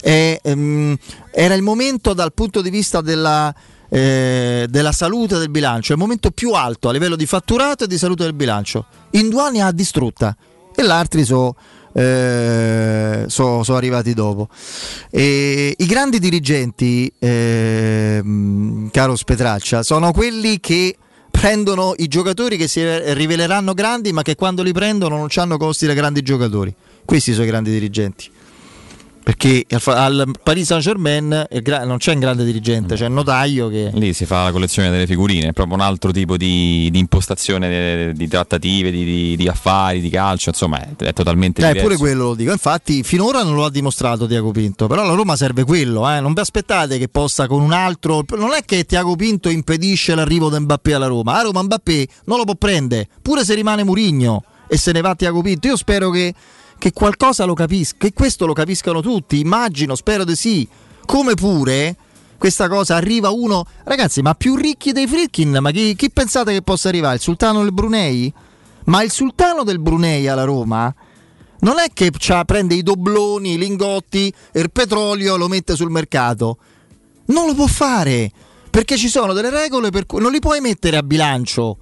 è, 0.00 0.40
um, 0.44 0.96
era 1.30 1.54
il 1.54 1.62
momento 1.62 2.14
dal 2.14 2.32
punto 2.32 2.62
di 2.62 2.70
vista 2.70 3.00
della, 3.00 3.54
eh, 3.88 4.66
della 4.68 4.92
salute 4.92 5.38
del 5.38 5.50
bilancio, 5.50 5.92
è 5.92 5.94
il 5.94 6.00
momento 6.00 6.30
più 6.30 6.52
alto 6.52 6.88
a 6.88 6.92
livello 6.92 7.16
di 7.16 7.26
fatturato 7.26 7.84
e 7.84 7.86
di 7.86 7.98
salute 7.98 8.24
del 8.24 8.34
bilancio. 8.34 8.86
In 9.10 9.28
due 9.28 9.42
anni 9.42 9.60
ha 9.60 9.70
distrutta 9.70 10.36
e 10.74 10.82
l'altri 10.82 11.24
sono 11.24 11.54
eh, 11.92 13.24
sono 13.26 13.64
so 13.64 13.74
arrivati 13.74 14.14
dopo. 14.14 14.48
E 15.10 15.74
I 15.76 15.86
grandi 15.86 16.18
dirigenti, 16.20 17.12
eh, 17.18 18.22
caro 18.92 19.16
Spetraccia, 19.16 19.82
sono 19.82 20.12
quelli 20.12 20.60
che 20.60 20.96
prendono 21.38 21.94
i 21.98 22.08
giocatori 22.08 22.56
che 22.56 22.66
si 22.66 22.82
riveleranno 23.12 23.72
grandi, 23.72 24.12
ma 24.12 24.22
che 24.22 24.34
quando 24.34 24.62
li 24.62 24.72
prendono 24.72 25.16
non 25.16 25.28
hanno 25.36 25.56
costi 25.56 25.86
da 25.86 25.94
grandi 25.94 26.22
giocatori. 26.22 26.74
Questi 27.04 27.32
sono 27.32 27.44
i 27.44 27.48
grandi 27.48 27.70
dirigenti 27.70 28.30
perché 29.28 29.66
al 29.84 30.24
Paris 30.42 30.64
Saint 30.64 30.82
Germain 30.82 31.46
non 31.84 31.98
c'è 31.98 32.14
un 32.14 32.18
grande 32.18 32.46
dirigente, 32.46 32.94
c'è 32.94 33.08
un 33.08 33.12
notaio 33.12 33.68
che... 33.68 33.90
Lì 33.92 34.14
si 34.14 34.24
fa 34.24 34.44
la 34.44 34.52
collezione 34.52 34.88
delle 34.88 35.06
figurine, 35.06 35.48
è 35.48 35.52
proprio 35.52 35.74
un 35.74 35.82
altro 35.82 36.12
tipo 36.12 36.38
di, 36.38 36.88
di 36.90 36.98
impostazione 36.98 38.14
di 38.14 38.26
trattative, 38.26 38.90
di, 38.90 39.36
di, 39.36 39.46
affari, 39.46 40.00
di 40.00 40.08
calcio, 40.08 40.48
insomma 40.48 40.80
è, 40.80 40.96
è 40.96 41.12
totalmente 41.12 41.60
eh, 41.60 41.66
diverso. 41.66 41.88
Pure 41.88 41.98
quello 41.98 42.24
lo 42.28 42.34
dico, 42.34 42.52
infatti 42.52 43.02
finora 43.02 43.42
non 43.42 43.54
lo 43.54 43.66
ha 43.66 43.70
dimostrato 43.70 44.26
Tiago 44.26 44.50
Pinto, 44.50 44.86
però 44.86 45.04
la 45.04 45.12
Roma 45.12 45.36
serve 45.36 45.64
quello, 45.64 46.08
eh? 46.10 46.20
non 46.20 46.32
vi 46.32 46.40
aspettate 46.40 46.96
che 46.96 47.08
possa 47.08 47.46
con 47.46 47.60
un 47.60 47.72
altro... 47.72 48.24
Non 48.34 48.54
è 48.54 48.64
che 48.64 48.84
Tiago 48.84 49.14
Pinto 49.14 49.50
impedisce 49.50 50.14
l'arrivo 50.14 50.48
di 50.48 50.58
Mbappé 50.58 50.94
alla 50.94 51.06
Roma, 51.06 51.36
a 51.36 51.42
Roma 51.42 51.62
Mbappé 51.64 52.08
non 52.24 52.38
lo 52.38 52.44
può 52.44 52.54
prendere, 52.54 53.06
pure 53.20 53.44
se 53.44 53.52
rimane 53.52 53.84
Murigno 53.84 54.42
e 54.66 54.78
se 54.78 54.92
ne 54.92 55.02
va 55.02 55.14
Tiago 55.14 55.42
Pinto, 55.42 55.66
io 55.66 55.76
spero 55.76 56.08
che 56.08 56.32
che 56.78 56.92
qualcosa 56.92 57.44
lo 57.44 57.54
capisca, 57.54 57.96
che 57.98 58.12
questo 58.12 58.46
lo 58.46 58.52
capiscano 58.52 59.00
tutti, 59.00 59.40
immagino, 59.40 59.94
spero 59.94 60.24
di 60.24 60.36
sì. 60.36 60.66
Come 61.04 61.34
pure 61.34 61.96
questa 62.38 62.68
cosa 62.68 62.94
arriva 62.94 63.30
uno, 63.30 63.66
ragazzi, 63.84 64.22
ma 64.22 64.34
più 64.34 64.54
ricchi 64.54 64.92
dei 64.92 65.06
Fritkin, 65.06 65.58
ma 65.60 65.70
chi, 65.70 65.96
chi 65.96 66.10
pensate 66.10 66.52
che 66.52 66.62
possa 66.62 66.88
arrivare? 66.88 67.16
Il 67.16 67.20
sultano 67.20 67.62
del 67.62 67.72
Brunei? 67.72 68.32
Ma 68.84 69.02
il 69.02 69.10
sultano 69.10 69.64
del 69.64 69.80
Brunei 69.80 70.28
alla 70.28 70.44
Roma 70.44 70.94
non 71.60 71.78
è 71.78 71.88
che 71.92 72.12
prende 72.46 72.74
i 72.74 72.82
dobloni, 72.82 73.54
i 73.54 73.58
lingotti 73.58 74.32
e 74.52 74.60
il 74.60 74.70
petrolio 74.70 75.36
lo 75.36 75.48
mette 75.48 75.74
sul 75.74 75.90
mercato. 75.90 76.58
Non 77.26 77.46
lo 77.46 77.54
può 77.54 77.66
fare 77.66 78.30
perché 78.70 78.96
ci 78.96 79.08
sono 79.08 79.32
delle 79.32 79.50
regole 79.50 79.90
per 79.90 80.06
cui 80.06 80.20
non 80.20 80.30
li 80.30 80.38
puoi 80.38 80.60
mettere 80.60 80.96
a 80.96 81.02
bilancio. 81.02 81.78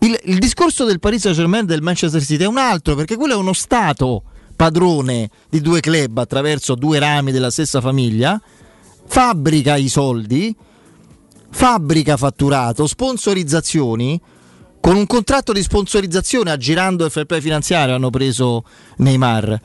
Il, 0.00 0.18
il 0.24 0.38
discorso 0.38 0.84
del 0.84 1.00
Paris 1.00 1.22
Saint-Germain 1.22 1.64
e 1.64 1.66
del 1.66 1.82
Manchester 1.82 2.22
City 2.22 2.44
è 2.44 2.46
un 2.46 2.58
altro 2.58 2.94
perché 2.94 3.16
quello 3.16 3.34
è 3.34 3.36
uno 3.36 3.52
Stato 3.52 4.22
padrone 4.54 5.30
di 5.48 5.60
due 5.60 5.80
club 5.80 6.18
attraverso 6.18 6.74
due 6.74 6.98
rami 6.98 7.30
della 7.30 7.50
stessa 7.50 7.80
famiglia 7.80 8.40
fabbrica 9.08 9.76
i 9.76 9.88
soldi, 9.88 10.54
fabbrica 11.50 12.16
fatturato, 12.16 12.86
sponsorizzazioni. 12.86 14.20
Con 14.80 14.94
un 14.96 15.06
contratto 15.06 15.52
di 15.52 15.62
sponsorizzazione 15.62 16.50
aggirando 16.50 17.04
il 17.04 17.10
fair 17.10 17.26
play 17.26 17.40
finanziario 17.40 17.94
hanno 17.94 18.10
preso 18.10 18.62
Neymar. 18.98 19.60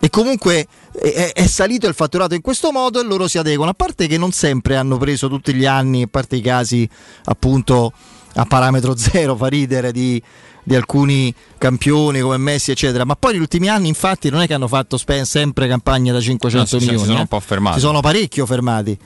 E 0.00 0.10
comunque 0.10 0.66
è, 0.92 1.32
è, 1.32 1.46
salito 1.46 1.88
il 1.88 1.94
fatturato 1.94 2.34
in 2.34 2.42
questo 2.42 2.70
modo 2.70 3.00
e 3.00 3.04
loro 3.04 3.26
si 3.26 3.38
adeguano. 3.38 3.70
A 3.70 3.74
parte 3.74 4.06
che 4.06 4.18
non 4.18 4.30
sempre 4.30 4.76
hanno 4.76 4.98
preso 4.98 5.28
tutti 5.28 5.54
gli 5.54 5.64
anni, 5.64 6.02
a 6.02 6.08
parte 6.08 6.36
i 6.36 6.40
casi 6.40 6.88
appunto 7.24 7.92
a 8.34 8.44
parametro 8.44 8.96
zero, 8.96 9.36
fa 9.36 9.46
ridere 9.46 9.92
di 9.92 10.22
di 10.68 10.76
alcuni 10.76 11.34
campioni 11.56 12.20
come 12.20 12.36
Messi, 12.36 12.70
eccetera. 12.70 13.04
Ma 13.04 13.16
poi 13.16 13.32
negli 13.32 13.40
ultimi 13.40 13.68
anni, 13.68 13.88
infatti, 13.88 14.28
non 14.28 14.42
è 14.42 14.46
che 14.46 14.54
hanno 14.54 14.68
fatto 14.68 14.98
sempre 15.22 15.66
campagne 15.66 16.12
da 16.12 16.20
500 16.20 16.76
no, 16.76 16.80
milioni. 16.80 16.98
Si 16.98 17.04
sono 17.06 17.18
eh? 17.18 17.22
un 17.22 17.26
po' 17.26 17.40
fermati. 17.40 17.80
Si 17.80 17.86
sono 17.86 18.00
parecchio 18.00 18.46
fermati. 18.46 18.98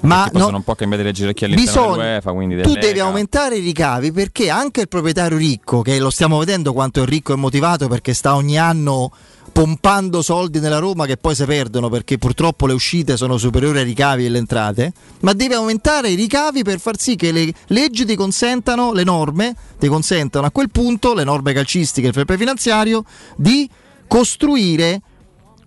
Ma 0.00 0.30
no, 0.32 0.40
sono 0.40 0.56
un 0.58 0.64
po' 0.64 0.76
cambiate 0.76 1.02
le 1.02 1.12
gerarchie 1.12 1.46
all'interno 1.46 1.80
bisogna, 1.82 2.20
dell'UEFA, 2.20 2.62
tu 2.62 2.74
devi 2.74 3.00
aumentare 3.00 3.56
i 3.56 3.60
ricavi 3.60 4.12
perché 4.12 4.48
anche 4.48 4.82
il 4.82 4.88
proprietario 4.88 5.36
ricco, 5.36 5.82
che 5.82 5.98
lo 5.98 6.10
stiamo 6.10 6.38
vedendo 6.38 6.72
quanto 6.72 7.02
è 7.02 7.04
ricco 7.04 7.32
e 7.32 7.36
motivato 7.36 7.88
perché 7.88 8.14
sta 8.14 8.36
ogni 8.36 8.56
anno 8.56 9.10
pompando 9.58 10.22
soldi 10.22 10.60
nella 10.60 10.78
Roma 10.78 11.04
che 11.04 11.16
poi 11.16 11.34
si 11.34 11.44
perdono 11.44 11.88
perché 11.88 12.16
purtroppo 12.16 12.68
le 12.68 12.74
uscite 12.74 13.16
sono 13.16 13.38
superiori 13.38 13.78
ai 13.78 13.84
ricavi 13.84 14.24
e 14.24 14.28
le 14.28 14.38
entrate, 14.38 14.92
ma 15.22 15.32
deve 15.32 15.56
aumentare 15.56 16.10
i 16.10 16.14
ricavi 16.14 16.62
per 16.62 16.78
far 16.78 16.96
sì 16.96 17.16
che 17.16 17.32
le 17.32 17.52
leggi 17.66 18.04
ti 18.04 18.14
consentano, 18.14 18.92
le 18.92 19.02
norme 19.02 19.56
ti 19.76 19.88
consentano 19.88 20.46
a 20.46 20.52
quel 20.52 20.70
punto, 20.70 21.12
le 21.12 21.24
norme 21.24 21.52
calcistiche 21.52 22.06
il 22.06 22.12
fair 22.12 22.38
finanziario, 22.38 23.02
di 23.34 23.68
costruire 24.06 25.02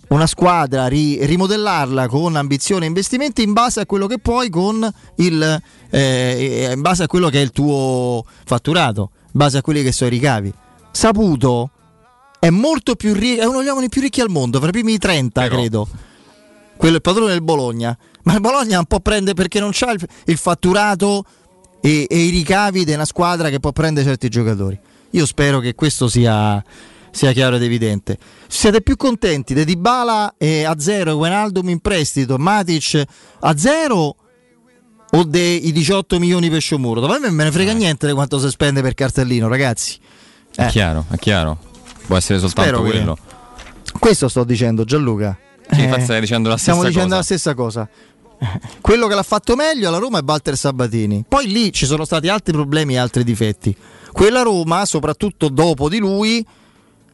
una 0.08 0.26
squadra, 0.26 0.88
ri, 0.88 1.26
rimodellarla 1.26 2.08
con 2.08 2.38
ambizione 2.38 2.86
e 2.86 2.88
investimenti 2.88 3.44
in 3.44 3.52
base 3.52 3.82
a 3.82 3.86
quello 3.86 4.08
che 4.08 4.20
puoi 4.20 4.50
con 4.50 4.90
il, 5.16 5.62
eh, 5.90 6.70
in 6.74 6.80
base 6.80 7.04
a 7.04 7.08
quello 7.08 7.28
che 7.28 7.40
è 7.40 7.44
il 7.44 7.52
tuo 7.52 8.24
fatturato, 8.46 9.10
in 9.24 9.32
base 9.32 9.58
a 9.58 9.62
quelli 9.62 9.84
che 9.84 9.92
sono 9.92 10.10
i 10.10 10.14
ricavi. 10.14 10.54
Saputo 10.92 11.72
è 12.42 12.50
molto 12.50 12.96
più 12.96 13.14
ricco, 13.14 13.44
è 13.44 13.46
uno 13.46 13.60
degli 13.60 13.68
uomini 13.68 13.88
più 13.88 14.02
ricchi 14.02 14.20
al 14.20 14.32
mondo, 14.32 14.58
fra 14.58 14.70
i 14.70 14.72
primi 14.72 14.98
30 14.98 15.42
Però. 15.42 15.56
credo. 15.56 15.88
Quello 16.76 16.94
è 16.94 16.98
il 16.98 17.02
padrone 17.04 17.30
del 17.34 17.44
Bologna. 17.44 17.96
Ma 18.24 18.34
il 18.34 18.40
Bologna 18.40 18.80
un 18.80 18.86
po' 18.86 19.00
prende 19.00 19.36
perché 19.36 19.60
non 19.60 19.70
ha 19.80 19.92
il, 19.92 20.04
il 20.26 20.38
fatturato 20.38 21.24
e, 21.82 22.08
e, 22.10 22.18
i 22.18 22.30
ricavi 22.32 22.84
di 22.84 22.94
una 22.94 23.06
squadra 23.06 23.50
che 23.50 23.60
può 23.60 23.72
prendere 23.72 24.08
certi 24.08 24.28
giocatori. 24.28 24.80
Io 25.12 25.28
spero 25.28 25.60
che 25.60 25.76
questo 25.76 26.08
sia, 26.08 26.64
sia 27.12 27.32
chiaro 27.32 27.58
ed 27.58 27.62
evidente. 27.62 28.18
Siete 28.48 28.82
più 28.82 28.96
contenti 28.96 29.54
di 29.54 29.64
Dybala 29.64 30.34
e 30.40 30.64
a 30.64 30.80
zero, 30.80 31.18
Guenaldum 31.18 31.70
in 31.70 31.80
prestito, 31.80 32.40
Matic 32.40 33.04
a 33.42 33.56
zero 33.56 34.16
o 35.12 35.24
dei 35.26 35.72
18 35.72 36.18
milioni 36.18 36.50
per 36.50 36.62
Sciomuro? 36.62 37.06
A 37.06 37.20
me 37.20 37.30
me 37.30 37.44
ne 37.44 37.52
frega 37.52 37.70
eh. 37.70 37.76
niente 37.76 38.08
di 38.08 38.14
quanto 38.14 38.40
si 38.40 38.50
spende 38.50 38.82
per 38.82 38.96
cartellino, 38.96 39.48
ragazzi. 39.48 40.00
Eh. 40.56 40.66
È 40.66 40.70
chiaro, 40.70 41.06
è 41.12 41.18
chiaro. 41.18 41.70
Può 42.12 42.20
essere 42.20 42.40
soltanto 42.40 42.72
Spero 42.76 42.82
quello. 42.82 43.14
Che... 43.16 43.98
Questo 43.98 44.28
sto 44.28 44.44
dicendo, 44.44 44.84
Gianluca. 44.84 45.38
Sì, 45.70 45.86
eh, 45.86 46.00
stai 46.02 46.20
dicendo 46.20 46.50
la 46.50 46.58
stessa 46.58 46.72
stiamo 46.74 46.90
dicendo 46.90 47.16
cosa. 47.16 47.16
la 47.16 47.24
stessa 47.24 47.54
cosa. 47.54 47.90
Quello 48.82 49.08
che 49.08 49.16
l'ha 49.16 49.24
fatto 49.24 49.56
meglio 49.56 49.88
alla 49.88 49.98
Roma 49.98 50.20
è 50.20 50.22
Walter 50.22 50.58
Sabatini. 50.58 51.24
Poi 51.26 51.48
lì 51.48 51.72
ci 51.72 51.86
sono 51.86 52.04
stati 52.04 52.28
altri 52.28 52.52
problemi 52.52 52.96
e 52.96 52.98
altri 52.98 53.24
difetti. 53.24 53.74
Quella 54.12 54.42
Roma, 54.42 54.84
soprattutto 54.84 55.48
dopo 55.48 55.88
di 55.88 56.00
lui, 56.00 56.46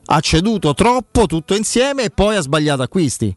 ha 0.05 0.19
ceduto 0.19 0.73
troppo 0.73 1.27
tutto 1.27 1.53
insieme 1.53 2.05
e 2.05 2.09
poi 2.09 2.35
ha 2.35 2.41
sbagliato 2.41 2.81
acquisti. 2.81 3.27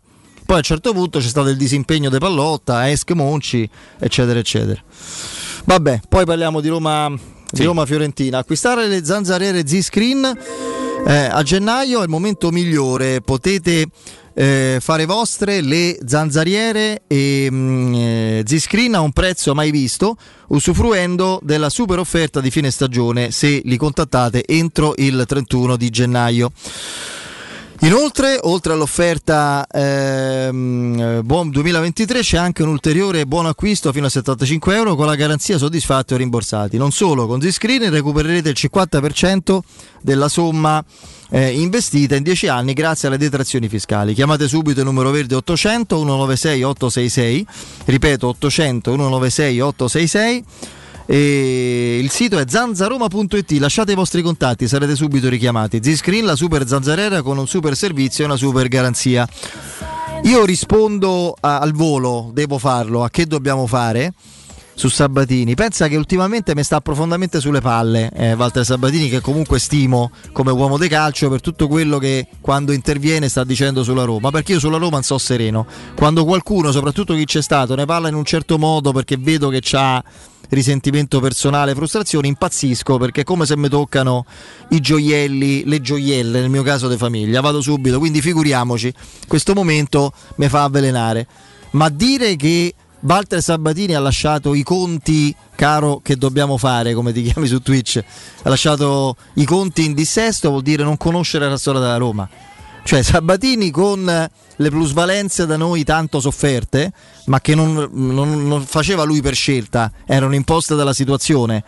Poi 0.47 0.55
a 0.55 0.61
un 0.61 0.63
certo 0.63 0.95
punto 0.95 1.19
c'è 1.19 1.29
stato 1.29 1.51
il 1.51 1.59
disimpegno 1.59 2.09
di 2.09 2.17
Pallotta, 2.17 2.89
Esk 2.89 3.11
Monci, 3.11 3.69
eccetera, 3.99 4.39
eccetera. 4.39 4.83
Vabbè, 5.67 6.01
poi 6.09 6.25
parliamo 6.25 6.63
di 6.63 6.69
Roma, 6.69 7.13
sì. 7.17 7.25
di 7.51 7.65
Roma 7.65 7.85
Fiorentina. 7.85 8.39
Acquistare 8.39 8.87
le 8.87 9.05
zanzariere 9.05 9.67
Z-Screen 9.67 10.39
eh, 11.07 11.29
a 11.31 11.43
gennaio 11.43 12.01
è 12.01 12.03
il 12.03 12.09
momento 12.09 12.51
migliore, 12.51 13.21
potete 13.21 13.87
eh, 14.35 14.79
fare 14.81 15.07
vostre 15.07 15.61
le 15.61 15.99
zanzariere 16.07 17.03
e 17.07 17.49
mh, 17.51 17.57
mm, 17.57 17.95
eh, 17.95 18.43
Z-Screen 18.47 18.95
a 18.95 19.01
un 19.01 19.13
prezzo 19.13 19.55
mai 19.55 19.71
visto, 19.71 20.17
usufruendo 20.49 21.41
della 21.43 21.69
super 21.69 21.99
offerta 21.99 22.41
di 22.41 22.51
fine 22.51 22.71
stagione 22.71 23.31
se 23.31 23.61
li 23.65 23.77
contattate 23.77 24.45
entro 24.47 24.95
il 24.97 25.25
31 25.27 25.77
di 25.77 25.91
gennaio. 25.91 26.53
Inoltre, 27.83 28.39
oltre 28.43 28.75
all'offerta 28.75 29.67
ehm, 29.67 31.23
Buon 31.25 31.49
2023, 31.49 32.21
c'è 32.21 32.37
anche 32.37 32.63
un 32.63 32.69
ulteriore 32.69 33.25
buon 33.25 33.47
acquisto 33.47 33.91
fino 33.91 34.05
a 34.05 34.11
75 34.11 34.75
euro 34.75 34.95
con 34.95 35.07
la 35.07 35.15
garanzia 35.15 35.57
soddisfatti 35.57 36.13
o 36.13 36.19
rimborsati. 36.19 36.77
Non 36.77 36.91
solo, 36.93 37.27
con 37.27 37.41
Zscreen 37.41 37.91
recupererete 37.91 38.51
il 38.51 38.57
50% 38.59 39.59
della 40.03 40.29
somma 40.29 40.85
eh, 41.31 41.59
investita 41.59 42.17
in 42.17 42.23
10 42.23 42.49
anni 42.49 42.75
grazie 42.75 43.09
alle 43.09 43.17
detrazioni 43.17 43.67
fiscali. 43.67 44.13
Chiamate 44.13 44.47
subito 44.47 44.81
il 44.81 44.87
numero 44.87 45.11
verde 45.11 45.37
800 45.37 45.97
196 45.97 46.63
866, 46.63 47.47
ripeto 47.87 48.29
800 48.29 48.91
196 48.91 49.61
866 49.61 50.45
e 51.13 51.99
il 52.01 52.09
sito 52.09 52.39
è 52.39 52.45
zanzaroma.it, 52.47 53.51
lasciate 53.59 53.91
i 53.91 53.95
vostri 53.97 54.23
contatti, 54.23 54.69
sarete 54.69 54.95
subito 54.95 55.29
richiamati. 55.29 55.83
Z-Screen, 55.83 56.25
la 56.25 56.37
super 56.37 56.65
zanzarera 56.69 57.23
con 57.23 57.37
un 57.37 57.49
super 57.49 57.75
servizio 57.75 58.23
e 58.23 58.27
una 58.29 58.37
super 58.37 58.69
garanzia. 58.69 59.27
Io 60.23 60.45
rispondo 60.45 61.35
a, 61.41 61.59
al 61.59 61.73
volo, 61.73 62.31
devo 62.33 62.59
farlo, 62.59 63.03
a 63.03 63.11
che 63.11 63.27
dobbiamo 63.27 63.67
fare 63.67 64.13
su 64.73 64.89
Sabatini. 64.89 65.57
Pensa 65.57 65.89
che 65.89 65.97
ultimamente 65.97 66.55
mi 66.55 66.63
sta 66.63 66.81
profondamente 66.81 67.41
sulle 67.41 67.61
palle 67.61 68.13
eh, 68.15 68.35
Walter 68.35 68.65
Sabatini, 68.65 69.09
che 69.09 69.21
comunque 69.21 69.59
stimo 69.59 70.13
come 70.31 70.53
uomo 70.53 70.79
di 70.79 70.87
calcio 70.87 71.29
per 71.29 71.41
tutto 71.41 71.67
quello 71.67 71.99
che 71.99 72.29
quando 72.41 72.71
interviene 72.71 73.29
sta 73.29 73.43
dicendo 73.43 73.83
sulla 73.83 74.05
Roma. 74.05 74.31
Perché 74.31 74.53
io 74.53 74.61
sulla 74.61 74.79
Roma 74.79 74.93
non 74.93 75.03
so 75.03 75.19
sereno. 75.19 75.67
Quando 75.97 76.25
qualcuno, 76.25 76.71
soprattutto 76.71 77.15
chi 77.15 77.25
c'è 77.25 77.43
stato, 77.43 77.75
ne 77.75 77.85
parla 77.85 78.07
in 78.07 78.15
un 78.15 78.25
certo 78.25 78.59
modo 78.59 78.93
perché 78.93 79.17
vedo 79.19 79.49
che 79.49 79.59
c'ha 79.61 80.01
risentimento 80.51 81.21
personale, 81.21 81.75
frustrazione, 81.75 82.29
impazzisco 82.29 82.99
perché 82.99 83.23
è 83.23 83.25
come 83.25 83.47
se 83.47 83.57
mi 83.57 83.69
toccano 83.69 84.25
i 84.71 84.81
gioielli, 84.81 85.65
le 85.65 85.81
gioielle, 85.81 86.41
nel 86.41 86.51
mio 86.51 86.63
caso 86.63 86.89
di 86.89 86.97
famiglia. 86.97 87.41
Vado 87.41 87.61
subito, 87.61 87.99
quindi 87.99 88.21
figuriamoci, 88.21 88.93
questo 89.27 89.55
momento 89.55 90.13
mi 90.37 90.49
fa 90.49 90.65
avvelenare. 90.65 91.27
Ma 91.73 91.89
dire 91.89 92.37
che 92.37 92.75
Walter 93.01 93.41
Sabatini 93.41 93.95
ha 93.95 94.01
lasciato 94.01 94.55
i 94.55 94.63
conti, 94.63 95.35
caro, 95.55 96.01
che 96.03 96.17
dobbiamo 96.17 96.57
fare, 96.57 96.93
come 96.93 97.13
ti 97.13 97.23
chiami 97.23 97.47
su 97.47 97.61
Twitch, 97.61 98.03
ha 98.43 98.49
lasciato 98.49 99.17
i 99.35 99.45
conti 99.45 99.85
in 99.85 99.95
dissesto, 99.95 100.51
vuol 100.51 100.63
dire 100.63 100.83
non 100.83 100.97
conoscere 100.97 101.49
la 101.49 101.57
storia 101.57 101.81
della 101.81 101.97
Roma. 101.97 102.29
Cioè 102.83 103.03
Sabatini 103.03 103.71
con 103.71 104.05
le 104.05 104.69
plusvalenze 104.69 105.47
da 105.47 105.57
noi 105.57 105.85
tanto 105.85 106.21
sofferte, 106.21 106.93
ma 107.27 107.41
che 107.41 107.55
non, 107.55 107.89
non, 107.93 108.47
non 108.47 108.65
faceva 108.65 109.05
lui 109.05 109.23
per 109.23 109.35
scelta, 109.35 109.91
erano 110.07 110.35
imposte 110.35 110.75
dalla 110.75 110.93
situazione. 110.93 111.63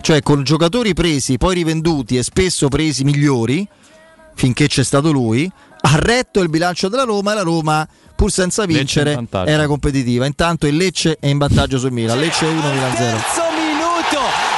Cioè 0.00 0.22
con 0.22 0.42
giocatori 0.42 0.92
presi, 0.94 1.38
poi 1.38 1.54
rivenduti 1.54 2.16
e 2.16 2.22
spesso 2.22 2.68
presi 2.68 3.04
migliori, 3.04 3.66
finché 4.34 4.66
c'è 4.66 4.84
stato 4.84 5.12
lui, 5.12 5.50
ha 5.80 5.96
retto 5.96 6.40
il 6.40 6.48
bilancio 6.48 6.88
della 6.88 7.04
Roma 7.04 7.32
e 7.32 7.34
la 7.36 7.42
Roma 7.42 7.86
pur 8.14 8.30
senza 8.30 8.64
vincere 8.64 9.26
era 9.44 9.66
competitiva. 9.66 10.26
Intanto 10.26 10.66
il 10.66 10.76
Lecce 10.76 11.18
è 11.20 11.26
in 11.26 11.38
vantaggio 11.38 11.78
sul 11.78 11.92
Milan, 11.92 12.18
Lecce 12.18 12.46
1 12.46 12.72
Milan 12.72 12.96
0. 12.96 13.43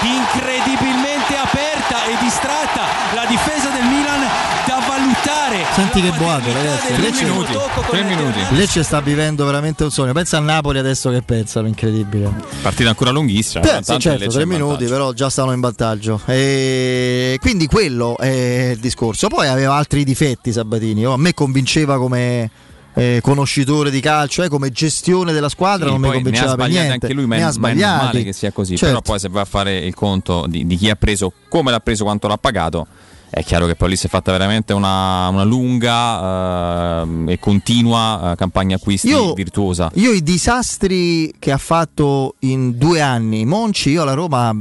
Incredibilmente 0.03 1.37
aperta 1.37 2.05
e 2.05 2.17
distratta 2.21 2.83
la 3.15 3.25
difesa 3.27 3.71
del 3.71 3.85
Milan 3.85 4.21
da 4.67 4.83
valutare. 4.87 5.65
Senti 5.73 6.03
che 6.03 6.11
boato, 6.11 6.53
ragazzi. 6.53 6.95
Tre 6.95 7.13
minuti. 7.13 7.53
Tre 7.91 8.03
minuti. 8.03 8.41
Lecce 8.51 8.83
sta 8.83 9.01
vivendo 9.01 9.45
veramente 9.47 9.85
un 9.85 9.91
sogno. 9.91 10.13
Pensa 10.13 10.37
a 10.37 10.41
Napoli 10.41 10.79
adesso 10.79 11.11
che 11.11 11.23
pensano, 11.23 11.67
incredibile. 11.67 12.31
Partita 12.61 12.91
ancora 12.91 13.11
lunghissima. 13.11 13.61
Beh, 13.61 13.81
sì, 13.83 13.99
certo, 13.99 14.29
tre 14.29 14.45
minuti, 14.45 14.85
però 14.85 15.13
già 15.13 15.31
stanno 15.31 15.53
in 15.53 15.61
vantaggio. 15.61 16.21
E 16.27 17.39
quindi 17.41 17.67
quello 17.67 18.19
è 18.19 18.73
il 18.73 18.79
discorso. 18.79 19.29
Poi 19.29 19.49
aveva 19.49 19.75
altri 19.75 20.05
difetti 20.05 20.53
Sabatini. 20.53 21.07
Oh, 21.07 21.15
a 21.15 21.19
me 21.19 21.33
convinceva 21.33 21.97
come 21.99 22.51
eh, 22.97 23.21
conoscitore 23.23 23.91
di 23.91 24.01
calcio, 24.01 24.43
eh, 24.43 24.49
come 24.49 24.71
gestione 24.71 25.33
della 25.33 25.51
squadra 25.51 25.87
sì, 25.87 25.93
non 25.93 26.01
mi 26.01 26.11
convinceva 26.11 26.57
per 26.57 26.69
niente. 26.69 26.93
Anche 26.93 27.13
lui, 27.13 27.27
ma, 27.27 27.37
ne 27.37 27.45
ha 27.45 27.51
sbagliato. 27.51 28.05
male 28.07 28.25
che 28.25 28.33
sia 28.33 28.51
così. 28.53 28.77
Certo. 28.77 28.87
Però 28.87 29.03
poi 29.03 29.19
se 29.19 29.29
va 29.29 29.43
a 29.43 29.45
fare 29.45 29.77
il 29.77 29.95
conto 29.95 30.47
di, 30.49 30.67
di 30.67 30.77
chi 30.77 30.89
ha 30.89 30.97
preso, 30.97 31.31
come 31.49 31.71
l'ha 31.71 31.81
preso, 31.81 32.05
quanto 32.05 32.27
l'ha 32.27 32.39
pagato 32.39 32.87
è 33.29 33.43
chiaro 33.43 33.67
che 33.67 33.75
poi 33.75 33.91
lì 33.91 33.97
si 33.97 34.07
è 34.07 34.09
fatta 34.09 34.33
veramente 34.33 34.73
una, 34.73 35.29
una 35.29 35.43
lunga 35.43 37.03
uh, 37.03 37.25
e 37.29 37.39
continua 37.39 38.31
uh, 38.31 38.35
campagna 38.35 38.77
acquisti 38.77 39.09
io, 39.09 39.35
virtuosa. 39.35 39.91
Io 39.95 40.13
i 40.13 40.23
disastri 40.23 41.35
che 41.39 41.51
ha 41.53 41.59
fatto 41.59 42.37
in 42.41 42.79
due 42.79 43.03
anni 43.03 43.45
Monci, 43.45 43.91
io 43.91 44.03
alla 44.03 44.15
Roma 44.15 44.55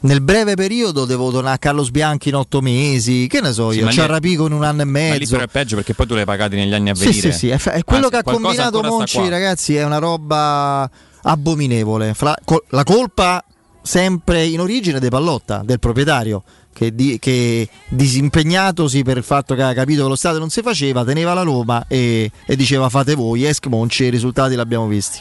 nel 0.00 0.20
breve 0.20 0.54
periodo 0.54 1.04
devo 1.04 1.30
tornare 1.30 1.54
a 1.54 1.58
Carlos 1.58 1.90
Bianchi 1.90 2.28
in 2.28 2.36
otto 2.36 2.60
mesi, 2.60 3.26
che 3.26 3.40
ne 3.40 3.52
so 3.52 3.70
sì, 3.70 3.78
io, 3.78 3.86
c'è 3.86 4.06
Rapico 4.06 4.46
in 4.46 4.52
un 4.52 4.64
anno 4.64 4.82
e 4.82 4.84
mezzo. 4.84 5.12
Ma 5.12 5.18
lì 5.18 5.26
però 5.26 5.42
è 5.42 5.48
peggio 5.48 5.76
perché 5.76 5.94
poi 5.94 6.06
tu 6.06 6.14
l'hai 6.14 6.24
pagati 6.24 6.56
negli 6.56 6.74
anni 6.74 6.90
a 6.90 6.94
venire. 6.94 7.12
Sì, 7.12 7.20
sì, 7.20 7.32
sì, 7.32 7.48
è, 7.48 7.56
è 7.56 7.84
quello 7.84 8.06
Anzi, 8.06 8.10
che 8.10 8.16
ha 8.16 8.22
combinato 8.22 8.82
Monci, 8.82 9.28
ragazzi, 9.28 9.76
è 9.76 9.84
una 9.84 9.98
roba 9.98 10.88
abominevole. 11.22 12.14
Fra, 12.14 12.36
col, 12.44 12.62
la 12.68 12.84
colpa 12.84 13.44
sempre 13.82 14.44
in 14.44 14.60
origine 14.60 14.98
dei 14.98 15.10
Pallotta, 15.10 15.62
del 15.64 15.78
proprietario. 15.78 16.42
Che, 16.74 16.92
di, 16.92 17.20
che, 17.20 17.68
disimpegnatosi 17.86 19.04
per 19.04 19.16
il 19.16 19.22
fatto 19.22 19.54
che 19.54 19.62
ha 19.62 19.72
capito 19.72 20.02
che 20.02 20.08
lo 20.08 20.16
Stato 20.16 20.40
non 20.40 20.50
si 20.50 20.60
faceva, 20.60 21.04
teneva 21.04 21.32
la 21.32 21.42
Roma 21.42 21.84
e, 21.86 22.28
e 22.44 22.56
diceva 22.56 22.88
fate 22.88 23.14
voi, 23.14 23.44
esc 23.44 23.66
Monci, 23.66 24.02
i 24.02 24.10
risultati 24.10 24.56
li 24.56 24.60
abbiamo 24.60 24.88
visti. 24.88 25.20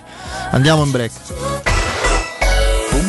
Andiamo 0.49 0.83
in 0.83 0.89
break. 0.89 1.72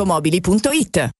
automobili.it 0.00 1.19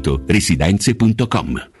sito 0.01 0.19
residenze.com. 0.27 1.80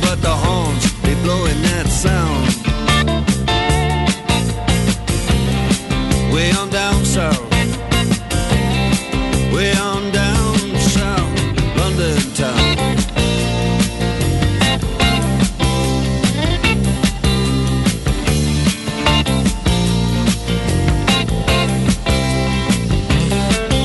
But 0.00 0.20
the 0.22 0.28
horns, 0.28 0.92
they 1.02 1.14
blowing 1.22 1.63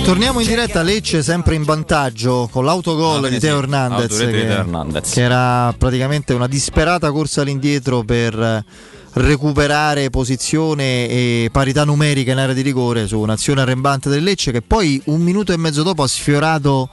Torniamo 0.09 0.39
in 0.39 0.47
diretta 0.47 0.79
a 0.79 0.81
Lecce 0.81 1.21
sempre 1.21 1.53
in 1.53 1.61
vantaggio 1.63 2.49
con 2.51 2.65
l'autogol 2.65 3.25
Ah, 3.25 3.27
di 3.27 3.35
sì. 3.35 3.41
Teo 3.41 3.59
Hernandez, 3.59 4.17
di 4.25 4.31
che, 4.31 4.43
Hernandez. 4.47 5.13
che 5.13 5.21
era 5.21 5.71
praticamente 5.77 6.33
una 6.33 6.47
disperata 6.47 7.11
corsa 7.11 7.41
all'indietro 7.41 8.01
per 8.01 8.33
eh, 8.33 8.65
recuperare 9.13 10.09
posizione 10.09 11.07
e 11.07 11.49
parità 11.51 11.83
numerica 11.83 12.31
in 12.31 12.39
area 12.39 12.55
di 12.55 12.61
rigore 12.61 13.05
su 13.05 13.19
un'azione 13.19 13.61
arrembante 13.61 14.09
del 14.09 14.23
Lecce 14.23 14.51
che 14.51 14.63
poi 14.63 14.99
un 15.05 15.21
minuto 15.21 15.53
e 15.53 15.57
mezzo 15.57 15.83
dopo 15.83 16.01
ha 16.01 16.07
sfiorato 16.07 16.89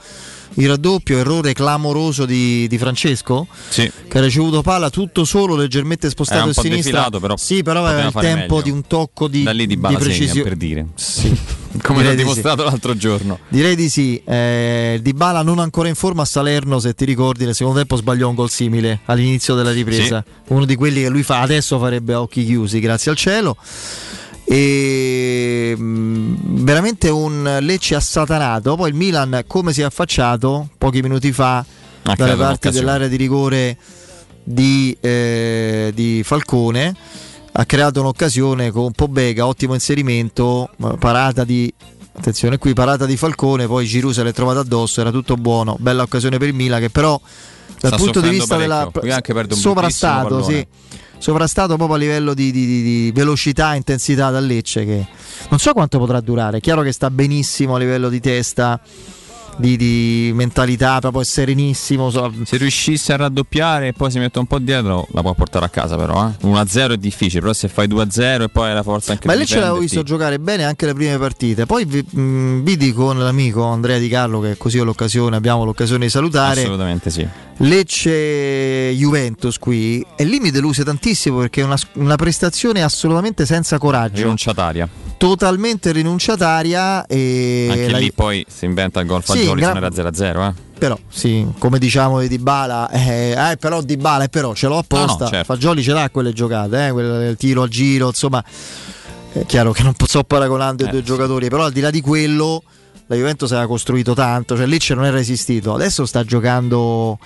il 0.58 0.68
raddoppio, 0.68 1.18
errore 1.18 1.52
clamoroso 1.52 2.24
di, 2.26 2.66
di 2.68 2.78
Francesco 2.78 3.46
Sì. 3.68 3.90
che 4.08 4.18
ha 4.18 4.20
ricevuto 4.22 4.62
palla 4.62 4.90
tutto 4.90 5.24
solo, 5.24 5.54
leggermente 5.56 6.08
spostato 6.10 6.48
a 6.50 6.52
sinistra. 6.52 7.08
però 7.10 7.36
sì, 7.36 7.62
però 7.62 7.84
aveva 7.84 8.06
il 8.08 8.12
tempo 8.14 8.54
meglio. 8.56 8.62
di 8.62 8.70
un 8.70 8.86
tocco 8.86 9.28
di, 9.28 9.42
Da 9.42 9.52
lì 9.52 9.66
di 9.66 9.76
di 9.78 9.96
precisione. 9.96 10.42
per 10.42 10.56
dire. 10.56 10.86
Sì. 10.94 11.34
Come 11.82 12.02
l'ha 12.02 12.10
di 12.12 12.16
sì. 12.16 12.22
dimostrato 12.22 12.64
l'altro 12.64 12.96
giorno. 12.96 13.38
Direi 13.48 13.76
di 13.76 13.90
sì. 13.90 14.18
Eh, 14.24 14.98
di 15.02 15.12
Bala 15.12 15.42
non 15.42 15.58
ancora 15.58 15.88
in 15.88 15.94
forma 15.94 16.22
a 16.22 16.24
Salerno, 16.24 16.78
se 16.78 16.94
ti 16.94 17.04
ricordi, 17.04 17.44
nel 17.44 17.54
secondo 17.54 17.78
tempo 17.78 17.96
sbagliò 17.96 18.28
un 18.30 18.34
gol 18.34 18.48
simile 18.48 19.00
all'inizio 19.04 19.54
della 19.54 19.72
ripresa. 19.72 20.24
Uno 20.48 20.64
di 20.64 20.74
quelli 20.74 21.02
che 21.02 21.10
lui 21.10 21.22
fa 21.22 21.42
adesso 21.42 21.78
farebbe 21.78 22.14
a 22.14 22.22
occhi 22.22 22.46
chiusi, 22.46 22.80
grazie 22.80 23.10
al 23.10 23.16
cielo. 23.18 23.56
E 24.48 25.74
mh, 25.76 26.62
veramente 26.64 27.08
un 27.08 27.58
Lecce 27.60 27.94
assatanato. 27.96 28.76
Poi 28.76 28.88
il 28.88 28.94
Milan, 28.94 29.42
come 29.46 29.72
si 29.72 29.80
è 29.80 29.84
affacciato 29.84 30.68
pochi 30.78 31.02
minuti 31.02 31.32
fa 31.32 31.64
dalle 32.02 32.14
creato 32.16 32.36
parti 32.36 32.70
dell'area 32.70 33.08
di 33.08 33.16
rigore 33.16 33.76
di, 34.42 34.96
eh, 35.00 35.90
di 35.92 36.22
Falcone 36.24 36.94
ha 37.58 37.64
creato 37.64 38.00
un'occasione 38.00 38.70
con 38.70 38.92
Pobega, 38.92 39.46
ottimo 39.46 39.72
inserimento, 39.74 40.70
parata 40.98 41.42
di 41.42 41.72
attenzione 42.12 42.58
qui, 42.58 42.74
parata 42.74 43.06
di 43.06 43.16
Falcone, 43.16 43.66
poi 43.66 43.86
Giroud 43.86 44.12
se 44.12 44.22
l'è 44.22 44.32
trovata 44.32 44.60
addosso, 44.60 45.00
era 45.00 45.10
tutto 45.10 45.36
buono, 45.36 45.76
bella 45.80 46.02
occasione 46.02 46.36
per 46.36 46.48
il 46.48 46.54
Milan 46.54 46.80
che 46.80 46.90
però 46.90 47.18
dal 47.80 47.92
Sta 47.92 47.96
punto 47.96 48.20
di 48.20 48.28
vista 48.28 48.56
della 48.56 48.88
parecchio. 48.92 49.56
Sovrastato, 49.56 50.36
bruttissimo 50.36 50.58
sì. 50.58 50.66
Sovrastato 51.18 51.76
proprio 51.76 51.96
a 51.96 51.98
livello 51.98 52.34
di, 52.34 52.50
di- 52.52 52.66
di- 52.82 53.12
velocità 53.12 53.72
e 53.74 53.76
intensità 53.76 54.30
dal 54.30 54.44
Lecce 54.44 54.84
che 54.84 55.06
non 55.48 55.58
so 55.58 55.72
quanto 55.72 55.98
potrà 55.98 56.20
durare. 56.20 56.58
È 56.58 56.60
chiaro 56.60 56.82
che 56.82 56.92
sta 56.92 57.10
benissimo 57.10 57.74
a 57.74 57.78
livello 57.78 58.08
di 58.08 58.20
testa, 58.20 58.80
di, 59.56 59.76
di 59.76 60.30
mentalità, 60.34 60.98
proprio 61.00 61.22
è 61.22 61.24
serenissimo. 61.24 62.10
Se 62.10 62.56
riuscisse 62.58 63.12
a 63.14 63.16
raddoppiare 63.16 63.88
e 63.88 63.92
poi 63.92 64.10
si 64.10 64.18
mette 64.18 64.38
un 64.38 64.46
po' 64.46 64.58
dietro, 64.58 65.06
la 65.12 65.22
può 65.22 65.32
portare 65.32 65.64
a 65.64 65.68
casa, 65.68 65.96
però. 65.96 66.28
Eh? 66.28 66.46
1-0 66.46 66.92
è 66.92 66.96
difficile, 66.98 67.40
però 67.40 67.52
se 67.54 67.68
fai 67.68 67.88
2-0 67.88 68.42
e 68.42 68.48
poi 68.50 68.72
la 68.74 68.82
forza 68.82 69.12
anche 69.12 69.26
Ma 69.26 69.34
lei 69.34 69.46
ce 69.46 69.58
l'avevo 69.58 69.78
visto 69.78 70.02
giocare 70.02 70.38
bene 70.38 70.64
anche 70.64 70.84
le 70.86 70.92
prime 70.94 71.16
partite. 71.18 71.64
Poi 71.66 71.84
vi- 71.86 72.04
mh, 72.08 72.62
vidi 72.62 72.92
con 72.92 73.18
l'amico 73.18 73.64
Andrea 73.64 73.98
Di 73.98 74.08
Carlo, 74.08 74.40
che 74.40 74.56
così 74.58 74.78
ho 74.78 74.84
l'occasione, 74.84 75.36
abbiamo 75.36 75.64
l'occasione 75.64 76.04
di 76.04 76.10
salutare. 76.10 76.60
Assolutamente 76.60 77.10
sì. 77.10 77.26
Lecce 77.58 78.92
Juventus 78.94 79.58
qui 79.58 80.04
e 80.14 80.24
lì 80.24 80.40
mi 80.40 80.50
deluse 80.50 80.84
tantissimo 80.84 81.38
perché 81.38 81.62
è 81.62 81.64
una, 81.64 81.78
una 81.94 82.16
prestazione 82.16 82.82
assolutamente 82.82 83.46
senza 83.46 83.78
coraggio, 83.78 84.20
Rinunciataria. 84.22 84.86
totalmente 85.16 85.90
rinunciataria 85.92 87.06
e 87.06 87.68
Anche 87.70 87.90
la- 87.90 87.98
lì 87.98 88.12
poi 88.12 88.44
si 88.46 88.66
inventa 88.66 89.00
il 89.00 89.06
gol 89.06 89.24
Sì, 89.24 89.32
Fagioli, 89.38 89.60
gra- 89.60 89.72
se 89.72 89.78
non 89.80 89.84
era 89.84 90.10
0-0. 90.10 90.48
Eh? 90.50 90.64
però 90.78 90.98
sì, 91.08 91.46
come 91.58 91.78
diciamo 91.78 92.20
di 92.20 92.28
Dybala, 92.28 92.90
eh, 92.90 93.30
eh, 93.30 93.56
però 93.56 93.80
Dybala 93.80 94.24
eh, 94.24 94.28
però 94.28 94.52
ce 94.54 94.66
l'ho 94.66 94.76
apposta, 94.76 95.24
no, 95.24 95.24
no, 95.24 95.28
certo. 95.30 95.44
Fagioli 95.54 95.82
ce 95.82 95.92
l'ha 95.92 96.10
quelle 96.10 96.34
giocate, 96.34 96.88
eh, 96.88 96.92
quel 96.92 97.36
tiro 97.38 97.62
al 97.62 97.70
giro, 97.70 98.08
insomma, 98.08 98.44
è 99.32 99.46
chiaro 99.46 99.72
che 99.72 99.82
non 99.82 99.94
sto 100.04 100.22
paragonando 100.24 100.84
i 100.84 100.90
due 100.90 100.98
eh, 100.98 101.02
giocatori, 101.02 101.48
però 101.48 101.64
al 101.64 101.72
di 101.72 101.80
là 101.80 101.88
di 101.90 102.02
quello 102.02 102.62
la 103.06 103.16
Juventus 103.16 103.52
aveva 103.52 103.66
costruito 103.68 104.12
tanto, 104.12 104.54
cioè 104.54 104.66
Lecce 104.66 104.92
non 104.94 105.06
era 105.06 105.16
resistito, 105.16 105.72
adesso 105.72 106.04
sta 106.04 106.24
giocando 106.24 107.18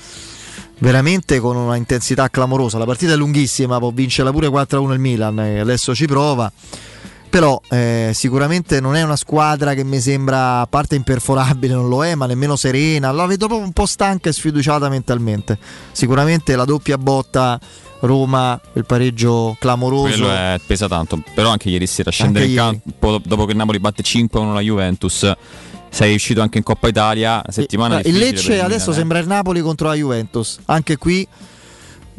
veramente 0.80 1.40
con 1.40 1.56
una 1.56 1.76
intensità 1.76 2.28
clamorosa, 2.28 2.78
la 2.78 2.84
partita 2.84 3.12
è 3.12 3.16
lunghissima, 3.16 3.78
può 3.78 3.90
vincerla 3.90 4.30
pure 4.32 4.48
4-1 4.48 4.92
il 4.92 4.98
Milan, 4.98 5.38
adesso 5.38 5.94
ci 5.94 6.06
prova. 6.06 6.50
Però 7.30 7.60
eh, 7.70 8.10
sicuramente 8.12 8.80
non 8.80 8.96
è 8.96 9.02
una 9.02 9.14
squadra 9.14 9.72
che 9.74 9.84
mi 9.84 10.00
sembra 10.00 10.62
a 10.62 10.66
parte 10.66 10.96
imperforabile 10.96 11.74
non 11.74 11.88
lo 11.88 12.04
è 12.04 12.16
ma 12.16 12.26
nemmeno 12.26 12.56
serena. 12.56 13.12
La 13.12 13.24
vedo 13.26 13.46
proprio 13.46 13.68
un 13.68 13.72
po' 13.72 13.86
stanca 13.86 14.28
e 14.28 14.32
sfiduciata 14.32 14.88
mentalmente. 14.88 15.56
Sicuramente 15.92 16.56
la 16.56 16.64
doppia 16.64 16.98
botta 16.98 17.60
Roma 18.00 18.60
il 18.72 18.84
pareggio 18.84 19.56
clamoroso. 19.60 20.08
Quello 20.08 20.32
è, 20.32 20.58
pesa 20.66 20.88
tanto. 20.88 21.22
Però 21.32 21.50
anche 21.50 21.68
ieri 21.68 21.86
sera 21.86 22.10
scendere 22.10 22.46
in 22.46 22.56
campo 22.56 23.20
dopo 23.24 23.44
che 23.44 23.54
Napoli 23.54 23.78
batte 23.78 24.02
5-1 24.02 24.52
la 24.52 24.60
Juventus 24.60 25.32
sei 25.90 26.14
uscito 26.14 26.40
anche 26.40 26.58
in 26.58 26.64
Coppa 26.64 26.88
Italia 26.88 27.42
settimana 27.48 28.00
il 28.04 28.16
Lecce 28.16 28.60
adesso 28.60 28.90
eh. 28.90 28.94
sembra 28.94 29.18
il 29.18 29.26
Napoli 29.26 29.60
contro 29.60 29.88
la 29.88 29.94
Juventus 29.94 30.58
anche 30.66 30.96
qui 30.96 31.26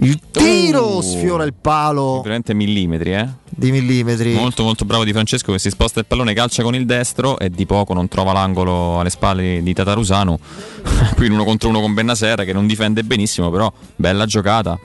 il 0.03 0.19
tiro 0.31 0.97
uh, 0.97 1.01
sfiora 1.01 1.43
il 1.43 1.53
palo. 1.53 2.21
Veramente 2.21 2.55
millimetri, 2.55 3.13
eh? 3.13 3.27
Di 3.47 3.71
millimetri. 3.71 4.33
Molto 4.33 4.63
molto 4.63 4.83
bravo 4.83 5.03
di 5.03 5.11
Francesco 5.11 5.51
che 5.51 5.59
si 5.59 5.69
sposta 5.69 5.99
il 5.99 6.07
pallone, 6.07 6.33
calcia 6.33 6.63
con 6.63 6.73
il 6.73 6.87
destro 6.87 7.37
e 7.37 7.51
di 7.51 7.67
poco 7.67 7.93
non 7.93 8.07
trova 8.07 8.33
l'angolo 8.33 8.99
alle 8.99 9.11
spalle 9.11 9.61
di 9.61 9.73
Tatarusano. 9.73 10.39
Qui 11.13 11.29
uno 11.29 11.43
contro 11.43 11.69
uno 11.69 11.81
con 11.81 11.93
Bennasera 11.93 12.43
che 12.43 12.53
non 12.53 12.65
difende 12.65 13.03
benissimo, 13.03 13.51
però 13.51 13.71
bella 13.95 14.25
giocata. 14.25 14.79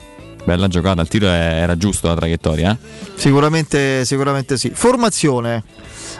Bella 0.47 0.69
giocata, 0.69 1.01
il 1.01 1.09
tiro 1.09 1.27
era 1.27 1.75
giusto 1.75 2.07
la 2.07 2.15
traiettoria. 2.15 2.71
Eh? 2.71 2.77
Sicuramente, 3.15 4.05
sicuramente 4.05 4.57
sì. 4.57 4.71
Formazione. 4.73 5.61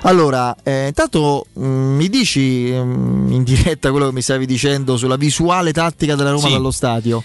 Allora, 0.02 0.54
eh, 0.64 0.88
intanto 0.88 1.46
mh, 1.54 1.66
mm, 1.66 1.96
mi 1.96 2.10
dici 2.10 2.70
mh, 2.74 2.78
mm, 2.78 3.32
in 3.32 3.44
diretta 3.44 3.90
quello 3.90 4.08
che 4.08 4.12
mi 4.12 4.22
stavi 4.22 4.46
dicendo 4.46 4.98
sulla 4.98 5.16
visuale 5.16 5.72
tattica 5.72 6.16
della 6.16 6.32
Roma 6.32 6.48
sì. 6.48 6.52
dallo 6.52 6.72
stadio. 6.72 7.24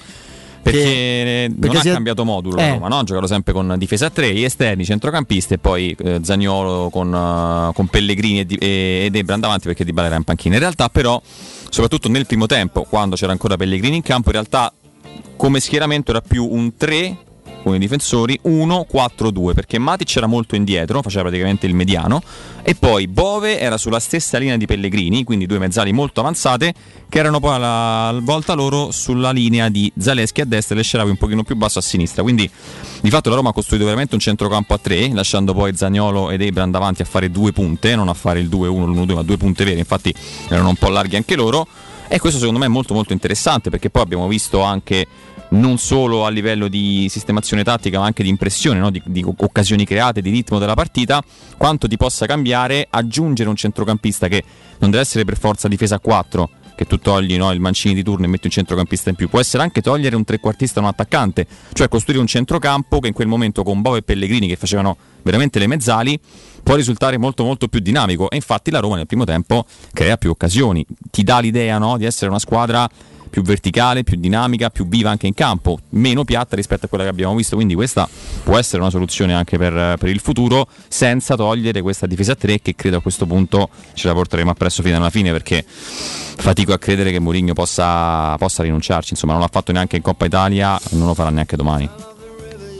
Perché, 0.62 0.78
che, 0.78 1.46
non 1.48 1.58
perché 1.58 1.76
ha 1.78 1.90
è... 1.90 1.92
cambiato 1.92 2.24
modulo 2.24 2.58
eh. 2.58 2.70
Roma, 2.70 2.86
no? 2.86 2.98
ha 3.00 3.02
giocato 3.02 3.26
sempre 3.26 3.52
con 3.52 3.74
difesa 3.78 4.06
a 4.06 4.10
3, 4.10 4.32
gli 4.32 4.44
esterni, 4.44 4.84
centrocampisti 4.84 5.54
e 5.54 5.58
poi 5.58 5.96
eh, 5.98 6.20
Zagnolo 6.22 6.88
con, 6.88 7.12
uh, 7.12 7.72
con 7.72 7.88
Pellegrini 7.88 8.46
e, 8.46 8.56
e, 8.60 9.04
ed 9.06 9.16
Ebra 9.16 9.36
davanti 9.38 9.66
perché 9.66 9.84
Di 9.84 9.92
Bala 9.92 10.06
era 10.06 10.16
in 10.16 10.22
panchina. 10.22 10.54
In 10.54 10.60
realtà 10.60 10.88
però, 10.88 11.20
soprattutto 11.68 12.08
nel 12.08 12.26
primo 12.26 12.46
tempo, 12.46 12.84
quando 12.84 13.16
c'era 13.16 13.32
ancora 13.32 13.56
Pellegrini 13.56 13.96
in 13.96 14.02
campo, 14.02 14.28
in 14.28 14.34
realtà 14.34 14.72
come 15.36 15.60
schieramento 15.60 16.10
era 16.10 16.20
più 16.20 16.46
un 16.48 16.76
3 16.76 17.16
con 17.62 17.74
i 17.74 17.78
difensori 17.78 18.38
1-4-2 18.44 19.54
perché 19.54 19.78
Matic 19.78 20.16
era 20.16 20.26
molto 20.26 20.56
indietro, 20.56 21.00
faceva 21.00 21.22
praticamente 21.22 21.66
il 21.66 21.74
mediano 21.74 22.20
e 22.62 22.74
poi 22.74 23.06
Bove 23.08 23.58
era 23.58 23.78
sulla 23.78 24.00
stessa 24.00 24.38
linea 24.38 24.56
di 24.56 24.66
Pellegrini, 24.66 25.24
quindi 25.24 25.46
due 25.46 25.58
mezzali 25.58 25.92
molto 25.92 26.20
avanzate 26.20 26.74
che 27.08 27.18
erano 27.18 27.40
poi 27.40 27.54
alla 27.54 28.18
volta 28.20 28.54
loro 28.54 28.90
sulla 28.90 29.30
linea 29.30 29.68
di 29.68 29.90
Zaleschi 29.96 30.40
a 30.40 30.44
destra 30.44 30.74
e 30.74 30.78
Lesceravi 30.78 31.10
un 31.10 31.16
pochino 31.16 31.44
più 31.44 31.56
basso 31.56 31.78
a 31.78 31.82
sinistra, 31.82 32.22
quindi 32.22 32.50
di 33.00 33.10
fatto 33.10 33.30
la 33.30 33.36
Roma 33.36 33.50
ha 33.50 33.52
costruito 33.52 33.84
veramente 33.84 34.14
un 34.14 34.20
centrocampo 34.20 34.74
a 34.74 34.78
tre, 34.78 35.12
lasciando 35.12 35.54
poi 35.54 35.74
Zagnolo 35.74 36.30
ed 36.30 36.42
Ebran 36.42 36.70
davanti 36.70 37.02
a 37.02 37.04
fare 37.04 37.30
due 37.30 37.52
punte, 37.52 37.94
non 37.94 38.08
a 38.08 38.14
fare 38.14 38.40
il 38.40 38.48
2-1, 38.48 38.86
l'1-2 38.86 39.14
ma 39.14 39.22
due 39.22 39.36
punte 39.36 39.64
vere, 39.64 39.78
infatti 39.78 40.12
erano 40.48 40.68
un 40.68 40.76
po' 40.76 40.88
larghi 40.88 41.16
anche 41.16 41.36
loro 41.36 41.66
e 42.12 42.18
questo 42.18 42.38
secondo 42.38 42.58
me 42.60 42.66
è 42.66 42.68
molto 42.68 42.92
molto 42.92 43.14
interessante 43.14 43.70
perché 43.70 43.88
poi 43.88 44.02
abbiamo 44.02 44.28
visto 44.28 44.60
anche 44.60 45.06
non 45.52 45.78
solo 45.78 46.26
a 46.26 46.28
livello 46.28 46.68
di 46.68 47.06
sistemazione 47.08 47.64
tattica 47.64 47.98
ma 48.00 48.04
anche 48.04 48.22
di 48.22 48.28
impressione, 48.28 48.78
no? 48.78 48.90
di, 48.90 49.00
di, 49.06 49.24
occasioni 49.24 49.86
create, 49.86 50.20
di 50.20 50.28
ritmo 50.28 50.58
della 50.58 50.74
partita, 50.74 51.22
quanto 51.56 51.88
ti 51.88 51.96
possa 51.96 52.26
cambiare 52.26 52.86
aggiungere 52.90 53.48
un 53.48 53.56
centrocampista 53.56 54.28
che 54.28 54.44
non 54.80 54.90
deve 54.90 55.02
essere 55.02 55.24
per 55.24 55.38
forza 55.38 55.68
difesa 55.68 55.94
a 55.94 56.00
4 56.00 56.50
che 56.82 56.86
tu 56.86 56.98
togli 56.98 57.36
no, 57.36 57.52
il 57.52 57.60
mancini 57.60 57.94
di 57.94 58.02
turno 58.02 58.24
e 58.24 58.28
metti 58.28 58.46
un 58.46 58.52
centrocampista 58.52 59.10
in 59.10 59.16
più, 59.16 59.28
può 59.28 59.40
essere 59.40 59.62
anche 59.62 59.80
togliere 59.80 60.16
un 60.16 60.24
trequartista 60.24 60.80
e 60.80 60.82
un 60.82 60.88
attaccante, 60.88 61.46
cioè 61.72 61.88
costruire 61.88 62.20
un 62.20 62.26
centrocampo 62.26 62.98
che 62.98 63.08
in 63.08 63.14
quel 63.14 63.28
momento 63.28 63.62
con 63.62 63.80
Bovo 63.80 63.96
e 63.96 64.02
Pellegrini 64.02 64.48
che 64.48 64.56
facevano 64.56 64.96
veramente 65.22 65.58
le 65.58 65.68
mezzali 65.68 66.18
può 66.62 66.74
risultare 66.74 67.16
molto 67.18 67.44
molto 67.44 67.68
più 67.68 67.80
dinamico. 67.80 68.28
E 68.30 68.36
infatti 68.36 68.70
la 68.70 68.80
Roma 68.80 68.96
nel 68.96 69.06
primo 69.06 69.24
tempo 69.24 69.64
crea 69.92 70.16
più 70.16 70.30
occasioni, 70.30 70.84
ti 71.10 71.22
dà 71.22 71.38
l'idea 71.38 71.78
no, 71.78 71.96
di 71.96 72.04
essere 72.04 72.30
una 72.30 72.38
squadra 72.38 72.88
più 73.32 73.40
verticale, 73.40 74.04
più 74.04 74.18
dinamica, 74.18 74.68
più 74.68 74.86
viva 74.86 75.08
anche 75.08 75.26
in 75.26 75.32
campo, 75.32 75.78
meno 75.90 76.22
piatta 76.22 76.54
rispetto 76.54 76.84
a 76.84 76.88
quella 76.90 77.04
che 77.04 77.08
abbiamo 77.08 77.34
visto. 77.34 77.56
Quindi 77.56 77.74
questa 77.74 78.06
può 78.44 78.58
essere 78.58 78.82
una 78.82 78.90
soluzione 78.90 79.32
anche 79.32 79.56
per, 79.56 79.96
per 79.96 80.10
il 80.10 80.20
futuro, 80.20 80.68
senza 80.86 81.34
togliere 81.34 81.80
questa 81.80 82.06
difesa 82.06 82.32
a 82.32 82.34
3 82.34 82.60
che 82.60 82.74
credo 82.74 82.98
a 82.98 83.00
questo 83.00 83.24
punto 83.24 83.70
ce 83.94 84.06
la 84.06 84.12
porteremo 84.12 84.50
appresso 84.50 84.82
fino 84.82 84.98
alla 84.98 85.08
fine 85.08 85.32
perché 85.32 85.64
fatico 85.66 86.74
a 86.74 86.78
credere 86.78 87.10
che 87.10 87.20
Mourinho 87.20 87.54
possa, 87.54 88.36
possa 88.36 88.62
rinunciarci. 88.64 89.14
Insomma, 89.14 89.32
non 89.32 89.40
l'ha 89.40 89.48
fatto 89.50 89.72
neanche 89.72 89.96
in 89.96 90.02
Coppa 90.02 90.26
Italia, 90.26 90.78
non 90.90 91.06
lo 91.06 91.14
farà 91.14 91.30
neanche 91.30 91.56
domani. 91.56 91.88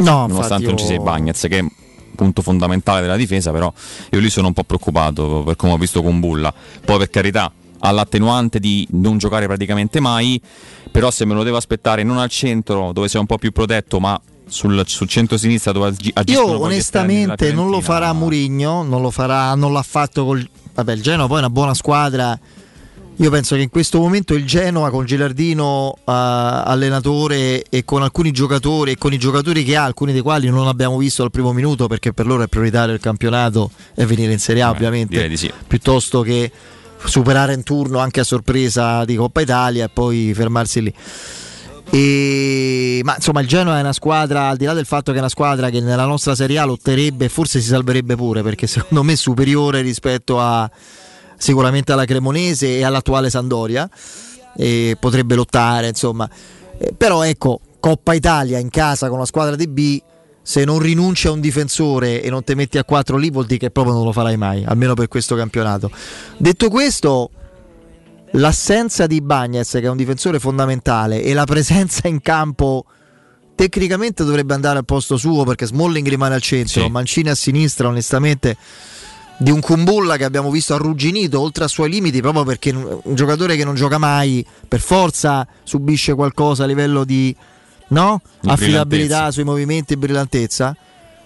No, 0.01 0.27
nonostante 0.27 0.65
io... 0.65 0.69
non 0.69 0.77
ci 0.77 0.85
sia 0.85 1.01
Bagnez 1.01 1.47
che 1.49 1.67
punto 2.15 2.43
fondamentale 2.43 3.01
della 3.01 3.17
difesa, 3.17 3.53
però 3.53 3.73
io 4.11 4.21
lì 4.21 4.29
sono 4.29 4.49
un 4.49 4.53
po' 4.53 4.65
preoccupato 4.65 5.45
per 5.47 5.57
come 5.57 5.73
ho 5.73 5.79
visto 5.79 6.03
con 6.03 6.21
Bulla. 6.21 6.53
Poi 6.85 6.99
per 6.99 7.09
carità, 7.09 7.51
ha 7.85 7.91
l'attenuante 7.91 8.61
di 8.61 8.87
non 8.93 9.19
giocare 9.19 9.47
praticamente 9.47 10.01
mai, 10.01 10.41
però 10.91 11.11
se 11.11 11.25
me 11.25 11.35
lo 11.35 11.43
devo 11.43 11.57
aspettare 11.57 12.03
non 12.05 12.19
al 12.19 12.29
centro 12.29 12.93
dove 12.93 13.09
sei 13.09 13.21
un 13.21 13.27
po' 13.27 13.39
più 13.39 13.51
protetto, 13.51 13.99
ma 13.99 14.21
sul, 14.47 14.83
sul 14.87 15.09
centro-sinistra 15.09 15.73
dove 15.73 15.95
agiscono 16.13 16.53
Io 16.53 16.61
onestamente 16.61 17.53
non 17.53 17.71
lo 17.71 17.81
farà 17.81 18.13
Murigno, 18.13 18.83
non 18.83 19.03
lo 19.03 19.11
farà, 19.11 19.55
non 19.55 19.73
l'ha 19.73 19.83
fatto 19.83 20.25
col 20.25 20.49
vabbè, 20.75 20.93
il 20.93 21.03
Genoa 21.03 21.27
poi 21.27 21.37
è 21.37 21.41
una 21.41 21.51
buona 21.51 21.75
squadra. 21.75 22.39
Io 23.17 23.31
penso 23.31 23.57
che 23.57 23.63
in 23.63 23.69
questo 23.69 23.99
momento 23.99 24.35
il 24.35 24.47
Genoa 24.47 24.91
con 24.91 25.05
Gilardino 25.05 25.89
uh, 25.91 26.01
allenatore 26.05 27.63
e 27.69 27.85
con 27.85 28.03
alcuni 28.03 28.31
giocatori 28.31 28.93
e 28.93 28.97
con 28.97 29.13
i 29.13 29.19
giocatori 29.19 29.65
che 29.65 29.77
ha, 29.77 29.85
alcuni 29.85 30.13
dei 30.13 30.23
quali 30.23 30.49
non 30.49 30.67
abbiamo 30.67 30.97
visto 30.97 31.23
al 31.23 31.31
primo 31.31 31.53
minuto 31.53 31.89
perché 31.89 32.13
per 32.13 32.27
loro 32.27 32.43
è 32.43 32.49
prioritario 32.49 32.95
il 32.95 33.01
campionato 33.01 33.71
e 33.95 34.07
venire 34.07 34.33
in 34.33 34.39
Serie 34.39 34.63
A 34.63 34.71
Beh, 34.71 34.77
ovviamente, 34.77 35.37
sì. 35.37 35.53
piuttosto 35.67 36.23
che 36.23 36.51
superare 37.05 37.55
in 37.55 37.63
turno 37.63 37.99
anche 37.99 38.21
a 38.21 38.25
sorpresa 38.25 39.05
di 39.05 39.17
Coppa 39.17 39.41
Italia 39.41 39.85
e 39.85 39.89
poi 39.89 40.33
fermarsi 40.35 40.83
lì. 40.83 40.95
E, 41.91 43.01
ma 43.05 43.17
insomma 43.17 43.41
il 43.41 43.47
Genoa 43.47 43.77
è 43.77 43.81
una 43.81 43.93
squadra, 43.93 44.49
al 44.49 44.57
di 44.57 44.65
là 44.65 44.73
del 44.73 44.87
fatto 44.87 45.11
che 45.11 45.19
è 45.19 45.21
una 45.21 45.29
squadra 45.29 45.69
che 45.69 45.81
nella 45.81 46.07
nostra 46.07 46.35
Serie 46.35 46.59
A 46.59 46.65
lotterebbe 46.65 47.27
e 47.27 47.29
forse 47.29 47.61
si 47.61 47.67
salverebbe 47.67 48.17
pure 48.17 48.43
perché 48.43 48.67
secondo 48.67 49.03
me 49.03 49.13
è 49.13 49.17
superiore 49.17 49.83
rispetto 49.83 50.41
a 50.41 50.71
sicuramente 51.37 51.93
alla 51.93 52.05
Cremonese 52.05 52.79
e 52.79 52.85
all'attuale 52.85 53.29
Sandoria 53.29 53.89
e 54.57 54.97
potrebbe 54.99 55.35
lottare 55.35 55.89
insomma. 55.89 56.29
Eh, 56.79 56.95
però 56.97 57.25
ecco 57.25 57.61
Coppa 57.79 58.15
Italia 58.15 58.59
in 58.59 58.71
casa 58.71 59.09
con 59.09 59.19
la 59.19 59.27
squadra 59.27 59.57
di 59.57 59.69
B 59.69 60.01
se 60.43 60.65
non 60.65 60.81
rinunci 60.81 61.29
a 61.29 61.31
un 61.31 61.41
difensore 61.41 62.23
e 62.23 62.29
non 62.29 62.43
ti 62.43 62.55
metti 62.55 62.77
a 62.77 62.85
4 62.85 63.17
lì 63.17 63.31
vuol 63.31 63.47
dire 63.47 63.59
che 63.59 63.71
proprio 63.71 63.95
non 63.95 64.05
lo 64.05 64.13
farai 64.13 64.37
mai, 64.37 64.65
almeno 64.65 64.95
per 64.95 65.09
questo 65.09 65.37
campionato. 65.37 65.91
Detto 66.37 66.69
questo, 66.69 67.31
l'assenza 68.33 69.07
di 69.07 69.21
Bagnez, 69.21 69.71
che 69.71 69.83
è 69.83 69.89
un 69.89 69.97
difensore 69.97 70.39
fondamentale, 70.39 71.23
e 71.23 71.33
la 71.33 71.45
presenza 71.45 72.09
in 72.09 72.21
campo 72.21 72.85
tecnicamente 73.55 74.25
dovrebbe 74.25 74.55
andare 74.55 74.79
al 74.79 74.85
posto 74.85 75.17
suo 75.17 75.45
perché 75.45 75.67
Smalling 75.67 76.09
rimane 76.09 76.35
al 76.35 76.43
centro, 76.43 76.83
sì. 76.83 76.89
Mancini 76.89 77.29
a 77.29 77.35
sinistra, 77.35 77.87
onestamente 77.87 78.57
di 79.39 79.51
un 79.51 79.61
Kumbulla 79.61 80.17
che 80.17 80.25
abbiamo 80.25 80.51
visto 80.51 80.75
arrugginito 80.75 81.41
oltre 81.41 81.65
ai 81.65 81.71
suoi 81.71 81.91
limiti 81.91 82.21
proprio 82.21 82.45
perché 82.45 82.71
un 82.71 83.15
giocatore 83.15 83.57
che 83.57 83.65
non 83.65 83.75
gioca 83.75 83.99
mai 83.99 84.47
per 84.69 84.79
forza 84.79 85.47
subisce 85.65 86.15
qualcosa 86.15 86.63
a 86.63 86.67
livello 86.67 87.05
di 87.05 87.35
no? 87.93 88.21
affidabilità 88.47 89.31
sui 89.31 89.45
movimenti 89.45 89.93
e 89.93 89.97
brillantezza, 89.97 90.77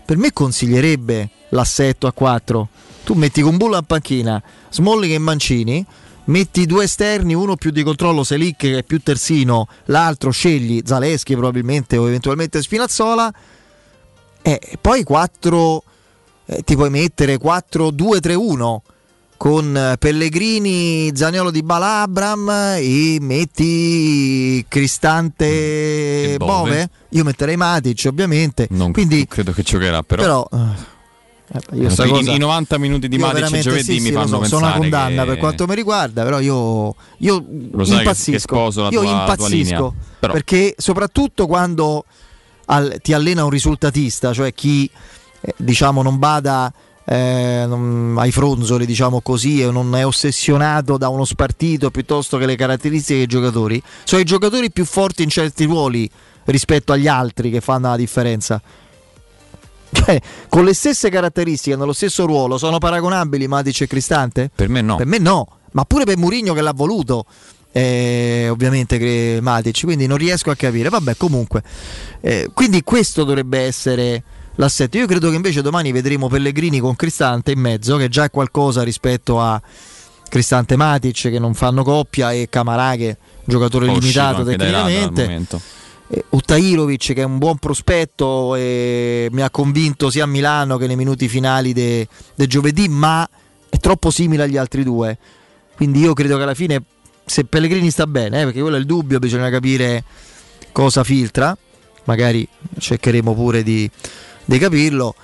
per 0.05 0.17
me 0.17 0.33
consiglierebbe 0.33 1.31
l'assetto 1.51 2.07
a 2.07 2.13
4. 2.13 2.69
Tu 3.05 3.15
metti 3.15 3.41
con 3.41 3.57
Bulla 3.57 3.79
a 3.79 3.83
panchina, 3.83 4.43
Smalling 4.71 5.15
e 5.15 5.19
Mancini, 5.19 5.85
metti 6.25 6.67
due 6.67 6.85
esterni, 6.85 7.35
uno 7.35 7.57
più 7.57 7.71
di 7.71 7.83
controllo, 7.83 8.25
Selic 8.25 8.57
che 8.57 8.79
è 8.79 8.83
più 8.83 9.01
terzino, 9.01 9.69
l'altro 9.87 10.31
scegli 10.31 10.83
Zaleschi 10.85 11.35
probabilmente 11.35 11.97
o 11.97 12.07
eventualmente 12.09 12.61
Spinazzola, 12.61 13.33
e 14.43 14.79
poi 14.81 15.03
4 15.03 15.83
eh, 16.47 16.63
ti 16.63 16.75
puoi 16.75 16.91
mettere 16.91 17.39
4-2-3-1 17.39 18.79
con 19.37 19.77
eh, 19.77 19.97
Pellegrini, 19.99 21.11
Zagnolo 21.15 21.51
di 21.51 21.63
Balabram 21.63 22.49
e 22.79 23.19
metti 23.21 24.65
Cristante 24.69 26.35
mm. 26.35 26.45
Bove. 26.45 26.91
Io 27.11 27.25
metterei 27.25 27.57
Matic 27.57 28.07
ovviamente. 28.09 28.67
Non 28.71 28.93
Quindi, 28.93 29.27
credo 29.27 29.53
che 29.53 29.63
giocherà 29.63 30.03
però. 30.03 30.47
però 30.49 30.49
Eh, 31.49 31.79
io 31.79 31.91
so, 31.91 32.05
cosa, 32.09 32.33
in, 32.33 32.41
90 32.41 32.77
minuti 32.79 33.07
di 33.07 33.19
Matic 33.19 33.59
giovedì 33.61 33.83
sì, 33.85 33.93
mi 34.01 34.09
sì, 34.09 34.13
fanno 34.13 34.27
so, 34.27 34.39
pensare 34.39 34.61
sono 34.61 34.67
una 34.67 34.77
condanna 34.77 35.23
che... 35.23 35.29
per 35.29 35.39
quanto 35.39 35.67
mi 35.67 35.75
riguarda, 35.77 36.25
però 36.25 36.41
io, 36.41 36.95
io 37.19 37.45
impazzisco. 37.47 38.71
Che 38.71 38.95
io 38.95 39.03
tua, 39.03 39.11
impazzisco 39.11 39.95
tua 40.19 40.31
perché 40.33 40.75
soprattutto 40.77 41.47
quando 41.47 42.05
al, 42.67 42.99
ti 43.01 43.13
allena 43.13 43.45
un 43.45 43.51
risultatista, 43.51 44.33
cioè 44.33 44.53
chi 44.53 44.91
eh, 45.41 45.55
diciamo 45.57 46.03
non 46.03 46.19
bada 46.19 46.73
eh, 47.09 47.65
non, 47.69 48.17
ai 48.19 48.33
fronzoli, 48.33 48.85
diciamo 48.85 49.21
così, 49.21 49.63
e 49.63 49.71
non 49.71 49.95
è 49.95 50.05
ossessionato 50.05 50.97
da 50.97 51.09
uno 51.09 51.25
spartito 51.25 51.91
piuttosto 51.91 52.37
che 52.37 52.47
le 52.47 52.57
caratteristiche 52.57 53.19
dei 53.19 53.27
giocatori, 53.27 53.81
sono 54.05 54.21
i 54.21 54.25
giocatori 54.25 54.71
più 54.71 54.85
forti 54.85 55.23
in 55.23 55.29
certi 55.29 55.65
ruoli 55.65 56.11
rispetto 56.47 56.93
agli 56.93 57.07
altri 57.07 57.51
che 57.51 57.61
fanno 57.61 57.89
la 57.89 57.97
differenza. 57.97 58.61
Cioè, 59.89 60.21
con 60.49 60.65
le 60.65 60.75
stesse 60.75 61.09
caratteristiche, 61.09 61.77
nello 61.77 61.93
stesso 61.93 62.27
ruolo, 62.27 62.59
sono 62.59 62.79
paragonabili 62.79 63.47
Matic 63.47 63.83
e 63.83 63.87
Cristante? 63.87 64.51
Per 64.55 64.69
me 64.69 64.83
no. 64.83 64.97
Per 64.97 65.07
me 65.07 65.19
no, 65.19 65.47
ma 65.73 65.85
pure 65.85 66.05
per 66.05 66.19
Murigno 66.19 66.53
che 66.53 66.61
l'ha 66.61 66.73
voluto. 66.73 67.25
Eh, 67.71 68.49
ovviamente 68.51 69.39
Matic, 69.41 69.85
quindi 69.85 70.07
non 70.07 70.19
riesco 70.19 70.51
a 70.51 70.57
capire. 70.57 70.89
Vabbè, 70.91 71.17
comunque, 71.17 71.63
eh, 72.21 72.51
quindi 72.53 72.83
questo 72.83 73.25
dovrebbe 73.25 73.61
essere 73.61 74.23
l'assetto. 74.57 74.99
Io 74.99 75.07
credo 75.07 75.31
che 75.31 75.37
invece 75.37 75.63
domani 75.63 75.93
vedremo 75.93 76.29
Pellegrini 76.29 76.81
con 76.81 76.97
Cristante 76.97 77.53
in 77.53 77.61
mezzo, 77.61 77.97
che 77.97 78.09
già 78.09 78.25
è 78.25 78.31
qualcosa 78.31 78.83
rispetto 78.83 79.41
a 79.41 79.61
Cristante 80.29 80.77
Matic 80.77 81.31
che 81.31 81.39
non 81.39 81.55
fanno 81.55 81.83
coppia 81.83 82.33
e 82.33 82.49
Camarà 82.51 82.97
che 82.97 83.17
giocatore 83.45 83.87
limitato 83.87 84.45
tecnicamente. 84.45 85.47
Eh, 86.09 86.25
Utairovic 86.31 87.15
che 87.15 87.23
è 87.23 87.25
un 87.25 87.39
buon 87.39 87.59
prospetto 87.59 88.55
e 88.55 89.29
mi 89.33 89.43
ha 89.43 89.51
convinto 89.51 90.09
sia 90.09 90.23
a 90.23 90.27
Milano 90.27 90.77
che 90.77 90.87
nei 90.87 90.95
minuti 90.95 91.29
finali 91.29 91.73
del 91.73 92.07
de 92.35 92.47
giovedì, 92.47 92.89
ma 92.89 93.29
è 93.69 93.79
troppo 93.79 94.11
simile 94.11 94.45
agli 94.45 94.57
altri 94.57 94.85
due. 94.85 95.19
Quindi 95.75 96.01
io 96.01 96.13
credo 96.13 96.37
che 96.37 96.43
alla 96.43 96.55
fine 96.55 96.83
se 97.25 97.45
Pellegrini 97.45 97.91
sta 97.91 98.07
bene, 98.07 98.41
eh, 98.41 98.45
perché 98.45 98.61
quello 98.61 98.77
è 98.77 98.79
il 98.79 98.87
dubbio, 98.87 99.19
bisogna 99.19 99.51
capire 99.51 100.05
cosa 100.71 101.03
filtra, 101.03 101.57
magari 102.05 102.47
cercheremo 102.79 103.35
pure 103.35 103.65
di, 103.65 103.91
di 104.47 104.59
capirlo. 104.59 105.15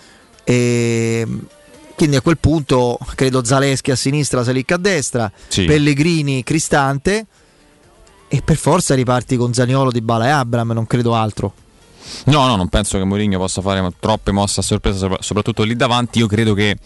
E 0.45 1.27
quindi 1.95 2.17
a 2.17 2.21
quel 2.21 2.39
punto 2.39 2.99
credo 3.15 3.45
Zaleschi 3.45 3.91
a 3.91 3.97
sinistra, 3.97 4.45
Salic 4.45 4.73
a 4.73 4.77
destra, 4.77 5.33
sì. 5.49 5.65
Pellegrini, 5.65 6.43
Cristante 6.43 7.27
e 8.29 8.43
per 8.43 8.57
forza 8.57 8.95
riparti 8.95 9.37
con 9.37 9.55
Zaniolo, 9.55 9.91
Di 9.91 10.01
Bala 10.01 10.27
e 10.27 10.31
Abram, 10.31 10.73
non 10.73 10.87
credo 10.87 11.15
altro. 11.15 11.55
No, 12.27 12.47
no, 12.47 12.57
non 12.57 12.69
penso 12.69 12.99
che 12.99 13.05
Mourinho 13.05 13.39
possa 13.39 13.61
fare 13.61 13.87
troppe 13.99 14.33
mosse 14.33 14.61
a 14.61 14.63
sorpresa, 14.63 15.09
soprattutto 15.21 15.63
lì 15.63 15.75
davanti. 15.75 16.19
Io 16.19 16.27
credo 16.27 16.55
che 16.55 16.77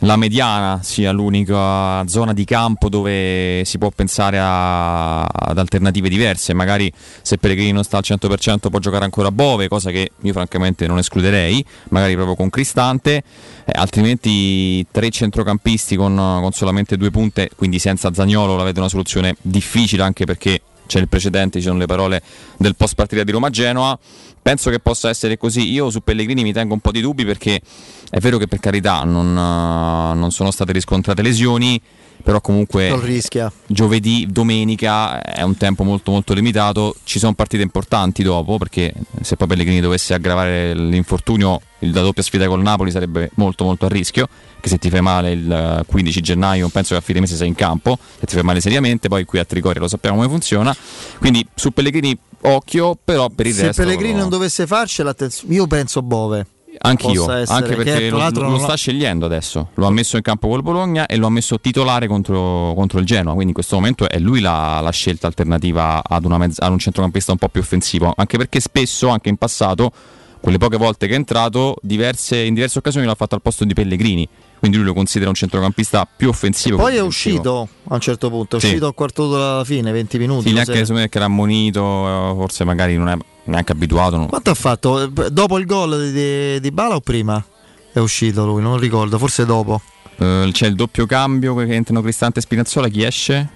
la 0.00 0.16
mediana 0.16 0.80
sia 0.82 1.12
l'unica 1.12 2.06
zona 2.06 2.32
di 2.32 2.44
campo 2.44 2.88
dove 2.88 3.62
si 3.64 3.78
può 3.78 3.90
pensare 3.90 4.38
a, 4.38 5.22
ad 5.22 5.58
alternative 5.58 6.08
diverse. 6.08 6.54
Magari 6.54 6.92
se 7.22 7.38
Pellegrini 7.38 7.72
non 7.72 7.84
sta 7.84 7.98
al 7.98 8.04
100% 8.06 8.68
può 8.68 8.78
giocare 8.78 9.04
ancora 9.04 9.30
Bove, 9.30 9.68
cosa 9.68 9.90
che 9.90 10.10
io 10.20 10.32
francamente 10.32 10.86
non 10.86 10.98
escluderei, 10.98 11.64
magari 11.90 12.14
proprio 12.14 12.34
con 12.36 12.50
Cristante. 12.50 13.22
Eh, 13.64 13.72
altrimenti 13.74 14.84
tre 14.90 15.10
centrocampisti 15.10 15.96
con, 15.96 16.14
con 16.14 16.52
solamente 16.52 16.96
due 16.96 17.10
punte, 17.10 17.50
quindi 17.56 17.78
senza 17.78 18.12
Zagnolo, 18.12 18.56
la 18.56 18.64
vedo 18.64 18.80
una 18.80 18.88
soluzione 18.88 19.36
difficile 19.40 20.02
anche 20.02 20.24
perché 20.24 20.60
c'è 20.86 20.98
il 20.98 21.08
precedente, 21.08 21.58
ci 21.58 21.66
sono 21.66 21.78
le 21.78 21.86
parole 21.86 22.20
del 22.58 22.76
post 22.76 22.94
partita 22.94 23.24
di 23.24 23.30
Roma-Genoa. 23.30 23.98
Penso 24.42 24.70
che 24.70 24.80
possa 24.80 25.08
essere 25.08 25.38
così. 25.38 25.70
Io 25.70 25.88
su 25.88 26.02
Pellegrini 26.02 26.42
mi 26.42 26.52
tengo 26.52 26.74
un 26.74 26.80
po' 26.80 26.90
di 26.90 27.00
dubbi 27.00 27.24
perché 27.24 27.60
è 28.10 28.18
vero 28.18 28.38
che 28.38 28.48
per 28.48 28.58
carità 28.58 29.04
non, 29.04 29.32
non 29.32 30.30
sono 30.32 30.50
state 30.50 30.72
riscontrate 30.72 31.22
lesioni, 31.22 31.80
però 32.22 32.40
comunque 32.40 32.88
giovedì, 33.66 34.26
domenica 34.28 35.22
è 35.22 35.42
un 35.42 35.56
tempo 35.56 35.84
molto 35.84 36.10
molto 36.10 36.34
limitato, 36.34 36.96
ci 37.04 37.18
sono 37.18 37.34
partite 37.34 37.62
importanti 37.62 38.22
dopo 38.22 38.58
perché 38.58 38.92
se 39.20 39.36
poi 39.36 39.46
Pellegrini 39.46 39.80
dovesse 39.80 40.14
aggravare 40.14 40.74
l'infortunio 40.74 41.60
la 41.78 42.00
doppia 42.00 42.22
sfida 42.22 42.46
col 42.46 42.62
Napoli 42.62 42.90
sarebbe 42.90 43.30
molto 43.34 43.64
molto 43.64 43.86
a 43.86 43.88
rischio, 43.88 44.28
che 44.62 44.68
se 44.68 44.78
ti 44.78 44.88
fai 44.90 45.00
male 45.00 45.32
il 45.32 45.84
15 45.84 46.20
gennaio 46.20 46.68
penso 46.68 46.94
che 46.94 47.00
a 47.00 47.02
fine 47.02 47.18
mese 47.18 47.34
sei 47.34 47.48
in 47.48 47.56
campo, 47.56 47.98
se 48.20 48.26
ti 48.26 48.34
fai 48.34 48.44
male 48.44 48.60
seriamente, 48.60 49.08
poi 49.08 49.24
qui 49.24 49.40
a 49.40 49.44
Trigoria 49.44 49.80
lo 49.80 49.88
sappiamo 49.88 50.16
come 50.16 50.28
funziona, 50.28 50.74
quindi 51.18 51.44
su 51.52 51.72
Pellegrini 51.72 52.16
occhio, 52.42 52.96
però 53.02 53.28
per 53.28 53.46
il 53.46 53.54
se 53.54 53.62
resto... 53.62 53.82
Se 53.82 53.88
Pellegrini 53.88 54.16
non 54.16 54.28
dovesse 54.28 54.68
farcela, 54.68 55.14
io 55.48 55.66
penso 55.66 56.00
Bove. 56.00 56.46
Anch'io, 56.78 57.26
anche 57.26 57.74
perché 57.74 58.08
lo, 58.08 58.18
lo, 58.30 58.50
lo, 58.50 58.58
sta 58.58 58.76
scegliendo 58.76 59.26
adesso. 59.26 59.70
Lo 59.74 59.86
ha 59.86 59.90
messo 59.90 60.16
in 60.16 60.22
campo 60.22 60.48
col 60.48 60.62
Bologna 60.62 61.06
e 61.06 61.16
lo 61.16 61.26
ha 61.26 61.30
messo 61.30 61.60
titolare 61.60 62.06
contro, 62.06 62.72
contro 62.74 62.98
il 62.98 63.04
Genoa. 63.04 63.32
Quindi 63.34 63.48
in 63.48 63.54
questo 63.54 63.76
momento 63.76 64.08
è 64.08 64.18
lui 64.18 64.40
la, 64.40 64.80
la 64.80 64.90
scelta 64.90 65.26
alternativa 65.26 66.02
ad, 66.02 66.24
mezza, 66.24 66.64
ad 66.64 66.72
un 66.72 66.78
centrocampista 66.78 67.32
un 67.32 67.38
po' 67.38 67.48
più 67.48 67.60
offensivo. 67.60 68.12
Anche 68.16 68.38
perché 68.38 68.58
spesso, 68.60 69.08
anche 69.08 69.28
in 69.28 69.36
passato, 69.36 69.92
quelle 70.42 70.58
poche 70.58 70.76
volte 70.76 71.06
che 71.06 71.12
è 71.12 71.16
entrato, 71.16 71.76
diverse, 71.82 72.36
in 72.36 72.52
diverse 72.52 72.78
occasioni 72.78 73.06
l'ha 73.06 73.14
fatto 73.14 73.36
al 73.36 73.40
posto 73.40 73.64
di 73.64 73.74
Pellegrini. 73.74 74.28
Quindi 74.58 74.76
lui 74.76 74.86
lo 74.86 74.92
considera 74.92 75.30
un 75.30 75.36
centrocampista 75.36 76.06
più 76.16 76.28
offensivo. 76.28 76.78
Poi 76.78 76.96
è 76.96 77.00
uscito 77.00 77.68
a 77.88 77.94
un 77.94 78.00
certo 78.00 78.28
punto, 78.28 78.56
è 78.56 78.60
sì. 78.60 78.66
uscito 78.66 78.86
al 78.86 78.94
quarto 78.94 79.28
d'ora 79.28 79.54
alla 79.54 79.64
fine, 79.64 79.92
20 79.92 80.18
minuti. 80.18 80.48
Sì, 80.48 80.54
neanche 80.54 80.84
me 80.92 81.08
che 81.08 81.16
era 81.16 81.26
ammonito, 81.26 81.80
forse 81.80 82.64
magari 82.64 82.96
non 82.96 83.08
è 83.08 83.16
neanche 83.44 83.70
abituato. 83.70 84.16
No? 84.16 84.26
Quanto 84.26 84.50
ha 84.50 84.54
fatto? 84.54 85.06
Dopo 85.06 85.58
il 85.58 85.64
gol 85.64 86.10
di, 86.10 86.60
di 86.60 86.70
Bala 86.72 86.96
o 86.96 87.00
prima? 87.00 87.44
È 87.92 88.00
uscito 88.00 88.44
lui, 88.44 88.62
non 88.62 88.78
ricordo, 88.78 89.18
forse 89.18 89.46
dopo. 89.46 89.80
Uh, 90.16 90.50
c'è 90.50 90.66
il 90.66 90.74
doppio 90.74 91.06
cambio 91.06 91.54
che 91.54 91.72
entrano 91.72 92.02
Cristante 92.02 92.40
e 92.40 92.42
Spinazzola, 92.42 92.88
chi 92.88 93.04
esce? 93.04 93.48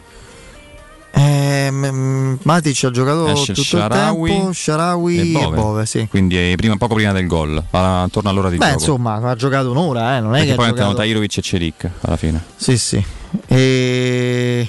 Eh, 1.18 1.70
Matic 1.70 2.84
ha 2.84 2.90
giocato 2.90 3.28
Esce 3.28 3.54
tutto 3.54 3.66
Sharawi, 3.66 4.30
il 4.30 4.36
tempo, 4.36 4.52
Sharawi 4.52 5.18
e 5.18 5.32
Bove, 5.32 5.46
e 5.46 5.60
Bove 5.60 5.86
sì. 5.86 6.06
quindi 6.10 6.52
prima, 6.56 6.76
poco 6.76 6.94
prima 6.94 7.12
del 7.12 7.26
gol, 7.26 7.62
attorno 7.70 8.28
all'ora 8.28 8.50
di 8.50 8.58
Beh, 8.58 8.66
gioco. 8.66 8.78
insomma, 8.78 9.14
ha 9.14 9.34
giocato 9.34 9.70
un'ora, 9.70 10.18
eh, 10.18 10.20
non 10.20 10.34
è 10.34 10.38
Perché 10.40 10.50
che 10.50 10.56
poi 10.56 10.68
entrano 10.68 10.90
giocato... 10.90 11.06
Tairovic 11.06 11.38
e 11.38 11.40
Ceric 11.40 11.90
alla 12.02 12.16
fine. 12.18 12.44
Sì, 12.56 12.76
sì. 12.76 13.02
E... 13.46 14.68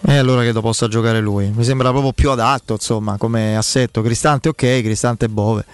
e 0.00 0.16
allora 0.16 0.40
credo 0.40 0.62
possa 0.62 0.88
giocare 0.88 1.20
lui. 1.20 1.52
Mi 1.54 1.64
sembra 1.64 1.90
proprio 1.90 2.12
più 2.12 2.30
adatto, 2.30 2.72
insomma, 2.72 3.18
come 3.18 3.54
assetto. 3.54 4.00
Cristante 4.00 4.48
ok, 4.48 4.80
Cristante 4.80 5.28
Bove. 5.28 5.66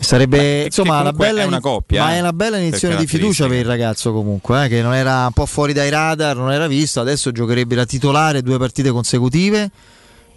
Sarebbe 0.00 0.38
Beh, 0.38 0.64
insomma 0.64 1.00
una 1.00 1.12
bella, 1.12 1.42
è 1.42 1.44
una 1.44 1.60
coppia, 1.60 2.04
ma 2.04 2.14
eh, 2.14 2.16
è 2.16 2.20
una 2.20 2.32
bella 2.32 2.56
iniezione 2.56 2.96
di 2.96 3.06
fiducia 3.06 3.46
per 3.46 3.58
il 3.58 3.66
ragazzo 3.66 4.12
comunque, 4.12 4.64
eh, 4.64 4.68
che 4.68 4.80
non 4.80 4.94
era 4.94 5.26
un 5.26 5.32
po' 5.32 5.44
fuori 5.44 5.74
dai 5.74 5.90
radar, 5.90 6.36
non 6.36 6.50
era 6.50 6.66
visto, 6.66 7.00
adesso 7.00 7.30
giocherebbe 7.30 7.74
da 7.74 7.84
titolare 7.84 8.42
due 8.42 8.56
partite 8.56 8.90
consecutive 8.90 9.70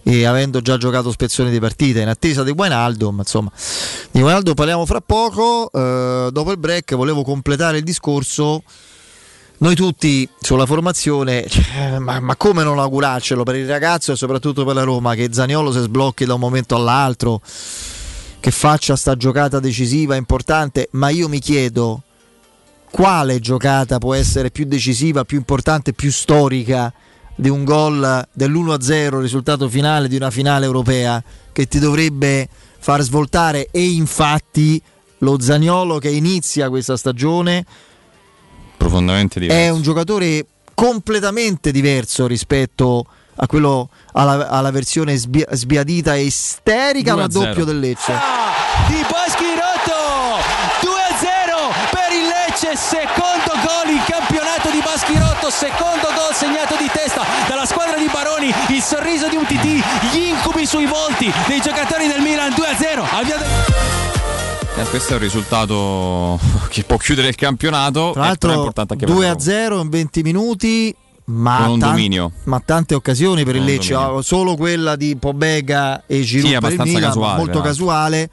e 0.02 0.26
avendo 0.26 0.60
già 0.60 0.76
giocato 0.76 1.10
spezzoni 1.10 1.50
di 1.50 1.58
partite 1.58 2.02
in 2.02 2.08
attesa 2.08 2.42
di 2.44 2.50
Wijnaldum, 2.50 3.18
insomma. 3.18 3.50
Di 4.10 4.20
Wijnaldum 4.20 4.52
parliamo 4.52 4.84
fra 4.84 5.00
poco, 5.00 5.70
eh, 5.72 6.28
dopo 6.30 6.50
il 6.50 6.58
break 6.58 6.94
volevo 6.94 7.22
completare 7.22 7.78
il 7.78 7.84
discorso 7.84 8.62
noi 9.56 9.74
tutti 9.74 10.28
sulla 10.40 10.66
formazione, 10.66 11.46
ma, 12.00 12.20
ma, 12.20 12.36
come 12.36 12.62
non 12.64 12.78
augurarcelo 12.78 13.44
per 13.44 13.54
il 13.54 13.66
ragazzo 13.66 14.12
e 14.12 14.16
soprattutto 14.16 14.64
per 14.64 14.74
la 14.74 14.82
Roma 14.82 15.14
che 15.14 15.30
Zaniolo 15.32 15.72
si 15.72 15.80
sblocchi 15.80 16.26
da 16.26 16.34
un 16.34 16.40
momento 16.40 16.74
all'altro 16.74 17.40
che 18.44 18.50
faccia 18.50 18.94
sta 18.94 19.16
giocata 19.16 19.58
decisiva, 19.58 20.16
importante, 20.16 20.88
ma 20.90 21.08
io 21.08 21.30
mi 21.30 21.38
chiedo 21.38 22.02
quale 22.90 23.40
giocata 23.40 23.96
può 23.96 24.12
essere 24.12 24.50
più 24.50 24.66
decisiva, 24.66 25.24
più 25.24 25.38
importante, 25.38 25.94
più 25.94 26.12
storica 26.12 26.92
di 27.34 27.48
un 27.48 27.64
gol 27.64 28.28
dell'1-0, 28.30 29.18
risultato 29.18 29.66
finale 29.70 30.08
di 30.08 30.16
una 30.16 30.30
finale 30.30 30.66
europea 30.66 31.24
che 31.52 31.66
ti 31.66 31.78
dovrebbe 31.78 32.46
far 32.80 33.00
svoltare 33.00 33.68
e 33.70 33.82
infatti 33.82 34.78
lo 35.20 35.40
Zagnolo 35.40 35.96
che 35.96 36.10
inizia 36.10 36.68
questa 36.68 36.98
stagione 36.98 37.64
profondamente 38.76 39.40
diverso. 39.40 39.62
È 39.62 39.70
un 39.70 39.80
giocatore 39.80 40.44
completamente 40.74 41.72
diverso 41.72 42.26
rispetto 42.26 43.06
a 43.08 43.23
quello 43.46 43.88
alla, 44.12 44.48
alla 44.48 44.70
versione 44.70 45.16
sbi- 45.16 45.46
sbiadita 45.50 46.14
e 46.14 46.22
isterica 46.22 47.14
raddoppio 47.14 47.64
del 47.64 47.78
Lecce. 47.80 48.12
Ah, 48.12 48.52
di 48.88 49.04
Baschirotto 49.08 50.38
2-0 50.80 51.90
per 51.90 52.12
il 52.12 52.26
Lecce, 52.26 52.76
secondo 52.76 53.52
gol 53.62 53.90
in 53.90 54.02
campionato 54.06 54.70
di 54.70 54.80
Baschirotto, 54.82 55.50
secondo 55.50 56.06
gol 56.14 56.34
segnato 56.34 56.76
di 56.76 56.88
testa 56.92 57.22
dalla 57.48 57.66
squadra 57.66 57.96
di 57.96 58.08
Baroni, 58.10 58.52
il 58.68 58.82
sorriso 58.82 59.28
di 59.28 59.36
un 59.36 59.44
TT, 59.44 60.12
gli 60.12 60.28
incubi 60.28 60.66
sui 60.66 60.86
volti 60.86 61.32
dei 61.46 61.60
giocatori 61.60 62.06
del 62.06 62.20
Milan 62.20 62.50
2-0. 62.50 63.04
Avviato... 63.12 63.44
Eh, 64.76 64.82
questo 64.86 65.12
è 65.12 65.16
un 65.16 65.22
risultato 65.22 66.40
che 66.68 66.82
può 66.82 66.96
chiudere 66.96 67.28
il 67.28 67.36
campionato. 67.36 68.10
Tra 68.12 68.22
l'altro 68.22 68.72
2 68.96 69.28
a 69.28 69.38
0 69.38 69.80
in 69.80 69.88
20 69.88 70.22
minuti. 70.22 70.94
Ma, 71.26 71.74
tan- 71.78 72.32
ma, 72.44 72.60
tante 72.60 72.94
occasioni 72.94 73.44
per 73.44 73.56
il 73.56 73.64
Lecce, 73.64 73.96
solo 74.20 74.56
quella 74.56 74.94
di 74.94 75.16
Pobega 75.16 76.04
e 76.06 76.20
Giroud 76.20 76.52
sì, 76.52 76.58
per 76.60 76.72
il 76.72 76.80
Milan, 76.82 77.02
casuale, 77.02 77.36
molto 77.36 77.52
però. 77.52 77.64
casuale. 77.64 78.30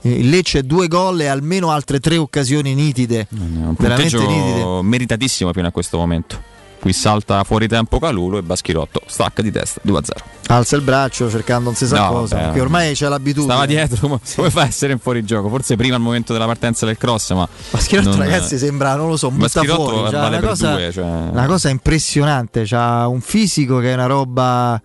Il 0.00 0.28
Lecce 0.28 0.64
due 0.64 0.88
gol 0.88 1.20
e 1.20 1.26
almeno 1.26 1.70
altre 1.70 2.00
tre 2.00 2.16
occasioni 2.16 2.74
nitide. 2.74 3.28
Un 3.30 3.74
veramente 3.78 4.18
nitide. 4.18 4.82
meritatissimo 4.82 5.52
fino 5.52 5.68
a 5.68 5.70
questo 5.70 5.96
momento. 5.96 6.52
Qui 6.84 6.92
salta 6.92 7.42
fuori 7.44 7.66
tempo 7.66 7.98
Calulo 7.98 8.36
e 8.36 8.42
Baschirotto 8.42 9.00
stacca 9.06 9.40
di 9.40 9.50
testa 9.50 9.80
2-0. 9.86 10.02
Alza 10.48 10.76
il 10.76 10.82
braccio 10.82 11.30
cercando 11.30 11.70
non 11.70 11.74
si 11.74 11.86
sa 11.86 12.00
no, 12.00 12.08
cosa. 12.10 12.36
Vabbè, 12.36 12.60
ormai 12.60 12.92
c'è 12.92 13.08
l'abitudine. 13.08 13.50
Stava 13.50 13.64
dietro, 13.64 13.96
come, 14.06 14.20
come 14.36 14.50
fa 14.50 14.60
a 14.60 14.66
essere 14.66 14.92
in 14.92 14.98
fuorigioco? 14.98 15.48
Forse 15.48 15.76
prima 15.76 15.94
al 15.94 16.02
momento 16.02 16.34
della 16.34 16.44
partenza 16.44 16.84
del 16.84 16.98
cross, 16.98 17.32
ma. 17.32 17.48
Baschirotto, 17.70 18.10
non... 18.10 18.18
ragazzi, 18.18 18.58
sembra, 18.58 18.96
non 18.96 19.08
lo 19.08 19.16
so, 19.16 19.30
butta 19.30 19.62
fuori. 19.62 19.96
Cioè, 20.10 20.20
vale 20.20 20.36
una, 20.36 20.46
cosa, 20.46 20.72
due, 20.72 20.92
cioè... 20.92 21.04
una 21.04 21.46
cosa 21.46 21.70
impressionante. 21.70 22.64
C'ha 22.66 23.08
un 23.08 23.22
fisico 23.22 23.78
che 23.78 23.90
è 23.90 23.94
una 23.94 24.04
roba 24.04 24.78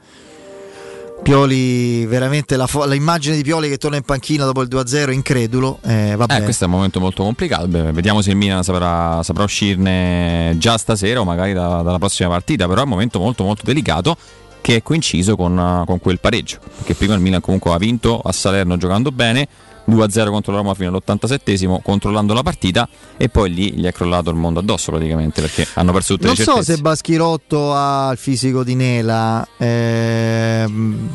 Pioli, 1.21 2.05
veramente 2.05 2.55
la 2.55 2.65
fo- 2.65 2.85
l'immagine 2.85 3.35
di 3.35 3.43
Pioli 3.43 3.69
che 3.69 3.77
torna 3.77 3.97
in 3.97 4.03
panchina 4.03 4.45
dopo 4.45 4.61
il 4.61 4.67
2-0, 4.67 5.11
incredulo. 5.11 5.79
Eh, 5.83 6.11
eh, 6.11 6.43
questo 6.43 6.63
è 6.63 6.67
un 6.67 6.73
momento 6.73 6.99
molto 6.99 7.23
complicato. 7.23 7.67
Beh, 7.67 7.91
vediamo 7.91 8.21
se 8.21 8.31
il 8.31 8.35
Milan 8.35 8.63
saprà, 8.63 9.21
saprà 9.23 9.43
uscirne 9.43 10.55
già 10.57 10.77
stasera 10.77 11.19
o 11.21 11.25
magari 11.25 11.53
da, 11.53 11.81
dalla 11.81 11.99
prossima 11.99 12.29
partita. 12.29 12.67
Però 12.67 12.81
è 12.81 12.83
un 12.83 12.89
momento 12.89 13.19
molto, 13.19 13.43
molto 13.43 13.63
delicato 13.65 14.17
che 14.61 14.77
è 14.77 14.83
coinciso 14.83 15.35
con, 15.35 15.83
con 15.85 15.99
quel 15.99 16.19
pareggio. 16.19 16.57
Perché 16.77 16.95
prima 16.95 17.13
il 17.13 17.21
Milan 17.21 17.41
comunque 17.41 17.71
ha 17.73 17.77
vinto 17.77 18.19
a 18.19 18.31
Salerno 18.31 18.77
giocando 18.77 19.11
bene 19.11 19.47
2-0 19.89 20.29
contro 20.29 20.51
la 20.51 20.59
Roma 20.59 20.73
fino 20.73 20.89
all'87 20.89 21.81
controllando 21.81 22.33
la 22.33 22.43
partita 22.43 22.87
e 23.17 23.29
poi 23.29 23.53
lì 23.53 23.73
gli 23.73 23.85
è 23.85 23.91
crollato 23.91 24.29
il 24.29 24.35
mondo 24.35 24.59
addosso 24.59 24.91
praticamente 24.91 25.41
perché 25.41 25.67
hanno 25.73 25.91
perso 25.91 26.13
tutte 26.13 26.27
non 26.27 26.35
le 26.35 26.43
certezze. 26.43 26.57
Non 26.57 26.65
so 26.65 26.73
se 26.73 26.81
Baschirotto 26.81 27.73
ha 27.73 28.11
il 28.11 28.17
fisico 28.17 28.63
di 28.63 28.75
Nela, 28.75 29.47
ehm, 29.57 31.09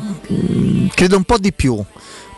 credo 0.93 1.17
un 1.17 1.23
po' 1.23 1.37
di 1.37 1.53
più. 1.53 1.83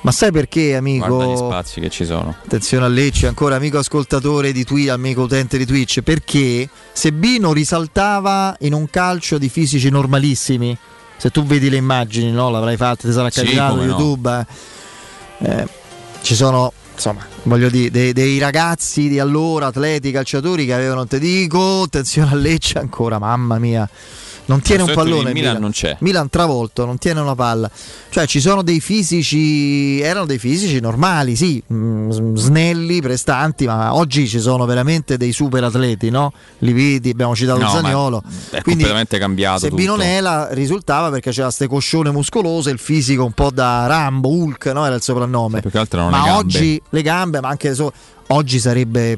Ma 0.01 0.11
sai 0.11 0.31
perché, 0.31 0.75
amico? 0.75 1.07
Guarda 1.07 1.33
gli 1.33 1.35
spazi 1.35 1.81
che 1.81 1.89
ci 1.89 2.05
sono. 2.05 2.35
Attenzione 2.41 2.85
a 2.85 2.87
Lecce, 2.87 3.27
ancora 3.27 3.55
amico 3.55 3.77
ascoltatore 3.77 4.53
di 4.53 4.63
Twitch, 4.63 4.89
amico 4.89 5.23
utente 5.23 5.57
di 5.57 5.65
Twitch. 5.65 6.01
Perché 6.01 6.69
se 6.93 7.11
Bino 7.11 7.51
risaltava 7.51 8.55
in 8.59 8.73
un 8.73 8.89
calcio 8.89 9.37
di 9.37 9.49
fisici 9.49 9.89
normalissimi, 9.89 10.77
se 11.17 11.29
tu 11.29 11.43
vedi 11.43 11.69
le 11.69 11.77
immagini, 11.77 12.31
no? 12.31 12.49
L'avrai 12.49 12.77
fatta, 12.77 13.07
ti 13.07 13.13
sarà 13.13 13.29
sì, 13.29 13.41
YouTube. 13.47 14.29
No. 14.29 14.45
Eh, 15.39 15.67
ci 16.21 16.35
sono 16.35 16.73
insomma, 16.93 17.25
voglio 17.43 17.69
dire, 17.69 17.91
dei, 17.91 18.11
dei, 18.11 18.39
ragazzi 18.39 19.07
di 19.07 19.19
allora, 19.19 19.67
atleti, 19.67 20.11
calciatori 20.11 20.65
che 20.65 20.73
avevano, 20.73 21.05
te 21.05 21.19
dico, 21.19 21.83
attenzione 21.83 22.31
a 22.31 22.35
Lecce 22.35 22.79
ancora, 22.79 23.19
mamma 23.19 23.59
mia 23.59 23.87
non 24.47 24.61
tiene 24.61 24.83
un 24.83 24.93
pallone. 24.93 25.31
Milan, 25.31 25.33
Milan 25.33 25.61
non 25.61 25.71
c'è. 25.71 25.95
Milan 25.99 26.29
travolto, 26.29 26.85
non 26.85 26.97
tiene 26.97 27.19
una 27.19 27.35
palla. 27.35 27.69
Cioè 28.09 28.25
ci 28.27 28.39
sono 28.39 28.61
dei 28.61 28.79
fisici, 28.79 29.99
erano 29.99 30.25
dei 30.25 30.39
fisici 30.39 30.79
normali, 30.79 31.35
sì, 31.35 31.61
mm, 31.71 32.35
snelli, 32.35 33.01
prestanti, 33.01 33.65
ma 33.65 33.93
oggi 33.95 34.27
ci 34.27 34.39
sono 34.39 34.65
veramente 34.65 35.17
dei 35.17 35.31
super 35.31 35.63
atleti, 35.63 36.09
no? 36.09 36.31
Li 36.59 36.73
vedi, 36.73 37.09
abbiamo 37.09 37.35
citato 37.35 37.59
no, 37.59 37.69
Zaniolo. 37.69 38.23
È 38.49 38.61
Quindi, 38.61 38.83
completamente 38.83 39.17
cambiato. 39.17 39.59
Se 39.59 39.69
tutto. 39.69 39.81
Binonela 39.81 40.49
risultava 40.51 41.09
perché 41.09 41.31
c'era 41.31 41.45
queste 41.45 41.67
coscione 41.67 42.11
muscolose, 42.11 42.71
il 42.71 42.79
fisico 42.79 43.25
un 43.25 43.33
po' 43.33 43.51
da 43.51 43.85
Rambo, 43.87 44.29
Hulk, 44.29 44.65
no? 44.67 44.85
Era 44.85 44.95
il 44.95 45.01
soprannome. 45.01 45.61
ma 46.09 46.37
oggi 46.37 46.81
le 46.89 47.01
gambe, 47.01 47.41
ma 47.41 47.49
anche 47.49 47.73
so, 47.73 47.91
oggi 48.27 48.59
sarebbe 48.59 49.17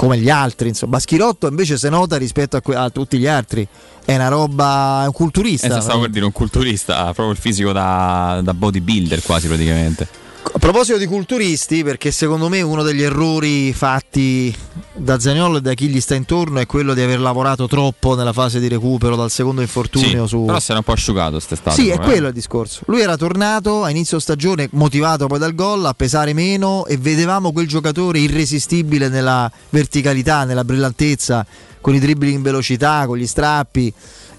come 0.00 0.16
gli 0.16 0.30
altri. 0.30 0.68
Insomma. 0.68 0.92
Baschirotto 0.92 1.46
invece 1.46 1.76
si 1.76 1.88
nota 1.90 2.16
rispetto 2.16 2.56
a, 2.56 2.62
que- 2.62 2.74
a, 2.74 2.88
tutti 2.88 3.18
gli 3.18 3.26
altri. 3.26 3.68
È 4.02 4.14
una 4.14 4.28
roba, 4.28 5.02
è 5.02 5.06
un 5.06 5.12
culturista. 5.12 5.76
Eh, 5.76 5.80
stavo 5.82 6.00
per 6.00 6.10
dire 6.10 6.24
un 6.24 6.32
culturista, 6.32 7.00
ha 7.00 7.12
proprio 7.12 7.30
il 7.32 7.36
fisico 7.36 7.70
da, 7.70 8.40
da 8.42 8.54
bodybuilder 8.54 9.22
quasi 9.22 9.46
praticamente. 9.46 10.08
A 10.42 10.58
proposito 10.58 10.98
di 10.98 11.06
culturisti, 11.06 11.84
perché 11.84 12.10
secondo 12.10 12.48
me 12.48 12.60
uno 12.62 12.82
degli 12.82 13.02
errori 13.02 13.72
fatti 13.72 14.54
da 14.92 15.20
Zaniolo 15.20 15.58
e 15.58 15.60
da 15.60 15.74
chi 15.74 15.88
gli 15.88 16.00
sta 16.00 16.14
intorno 16.14 16.58
è 16.58 16.66
quello 16.66 16.92
di 16.94 17.02
aver 17.02 17.20
lavorato 17.20 17.68
troppo 17.68 18.14
nella 18.14 18.32
fase 18.32 18.58
di 18.58 18.66
recupero 18.66 19.16
dal 19.16 19.30
secondo 19.30 19.60
infortunio. 19.60 20.22
Sì, 20.22 20.28
su... 20.28 20.44
Però 20.46 20.58
si 20.58 20.70
era 20.70 20.78
un 20.78 20.84
po' 20.84 20.92
asciugato 20.92 21.32
quest'estate. 21.32 21.80
Sì, 21.80 21.88
è 21.88 21.94
eh. 21.94 21.98
quello 21.98 22.28
il 22.28 22.32
discorso. 22.32 22.82
Lui 22.86 23.00
era 23.00 23.16
tornato 23.16 23.84
a 23.84 23.90
inizio 23.90 24.18
stagione, 24.18 24.68
motivato 24.72 25.26
poi 25.26 25.38
dal 25.38 25.54
gol, 25.54 25.84
a 25.84 25.94
pesare 25.94 26.32
meno 26.32 26.86
e 26.86 26.96
vedevamo 26.96 27.52
quel 27.52 27.68
giocatore 27.68 28.18
irresistibile 28.18 29.08
nella 29.08 29.50
verticalità, 29.68 30.44
nella 30.44 30.64
brillantezza, 30.64 31.46
con 31.80 31.94
i 31.94 32.00
dribbling 32.00 32.36
in 32.36 32.42
velocità, 32.42 33.04
con 33.06 33.18
gli 33.18 33.26
strappi 33.26 33.92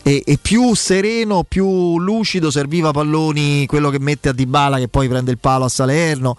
e, 0.04 0.24
e, 0.26 0.40
più 0.42 0.74
sereno, 0.74 1.44
più 1.44 2.00
lucido 2.00 2.50
serviva 2.50 2.92
palloni 2.92 3.66
quello 3.68 3.90
che 3.90 4.00
mette 4.00 4.30
a 4.30 4.34
Dybala 4.34 4.78
che 4.78 4.88
poi 4.88 5.08
prende 5.08 5.32
il 5.32 5.38
palo 5.38 5.66
a 5.66 5.70
Salerno. 5.70 6.36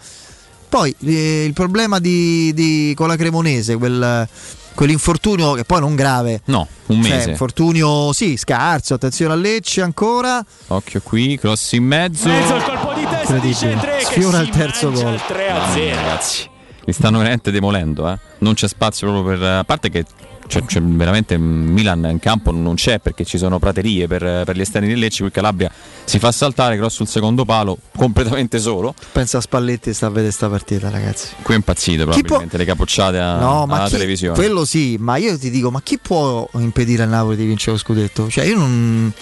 Poi 0.69 0.95
eh, 1.05 1.45
il 1.45 1.53
problema 1.53 1.99
di, 1.99 2.53
di, 2.55 2.95
con 2.97 3.07
la 3.07 3.17
Cremonese, 3.17 3.77
quel, 3.77 4.27
quell'infortunio 4.75 5.53
che 5.53 5.65
poi 5.65 5.81
non 5.81 5.95
grave. 5.95 6.41
No, 6.47 6.67
un 6.87 7.03
cioè, 7.03 7.13
mese. 7.13 7.31
infortunio 7.31 8.13
sì, 8.13 8.37
scarso, 8.37 8.95
attenzione 8.95 9.35
a 9.35 9.37
Lecce 9.37 9.83
ancora. 9.83 10.45
Occhio 10.69 11.01
qui, 11.03 11.39
cross 11.39 11.73
in 11.73 11.85
mezzo. 11.85 12.29
Mezzo 12.29 12.57
il 12.57 12.63
colpo 12.63 12.95
di 12.95 13.07
testa 13.07 13.37
di 13.37 13.55
Centre 13.55 14.01
Sfiora 14.01 14.41
il 14.41 14.49
terzo 14.49 14.91
gol. 14.91 15.21
3 15.27 15.51
a 15.51 15.71
0. 15.73 15.95
ragazzi, 15.95 16.49
li 16.85 16.93
stanno 16.93 17.19
veramente 17.19 17.51
demolendo, 17.51 18.11
eh? 18.11 18.19
Non 18.39 18.55
c'è 18.55 18.67
spazio 18.67 19.09
proprio 19.09 19.37
per 19.37 19.47
a 19.47 19.65
parte 19.65 19.91
che 19.91 20.05
cioè, 20.53 20.63
cioè, 20.67 20.83
veramente 20.83 21.39
Milan 21.39 22.07
in 22.11 22.19
campo 22.19 22.51
non 22.51 22.75
c'è 22.75 22.99
perché 22.99 23.25
ci 23.25 23.39
sono 23.39 23.59
praterie 23.59 24.07
per, 24.07 24.43
per 24.45 24.55
gli 24.55 24.61
esterni 24.61 24.89
di 24.89 24.97
Lecce. 24.97 25.23
Qui 25.23 25.31
Calabria 25.31 25.73
si 26.05 26.19
fa 26.19 26.31
saltare 26.31 26.77
cross 26.77 26.97
sul 26.97 27.09
secondo 27.09 27.47
palo 27.47 27.79
completamente 27.97 28.59
solo. 28.59 28.95
Pensa 29.13 29.39
a 29.39 29.41
Spalletti 29.41 29.95
sta 29.95 30.07
a 30.07 30.09
vedere 30.11 30.27
questa 30.27 30.51
partita, 30.51 30.91
ragazzi. 30.91 31.29
Qui 31.41 31.55
è 31.55 31.57
impazzito 31.57 32.05
probabilmente 32.05 32.49
può... 32.49 32.59
le 32.59 32.65
capocciate 32.67 33.19
a, 33.19 33.39
no, 33.39 33.63
alla 33.63 33.87
chi... 33.87 33.93
televisione. 33.93 34.37
Quello 34.37 34.67
sì, 34.67 34.97
ma 35.01 35.17
io 35.17 35.39
ti 35.39 35.49
dico, 35.49 35.71
ma 35.71 35.81
chi 35.81 35.99
può 35.99 36.47
impedire 36.57 37.05
al 37.05 37.09
Napoli 37.09 37.37
di 37.37 37.47
vincere 37.47 37.73
lo 37.73 37.79
scudetto? 37.79 38.29
Cioè, 38.29 38.45
io 38.45 38.57
non. 38.59 39.13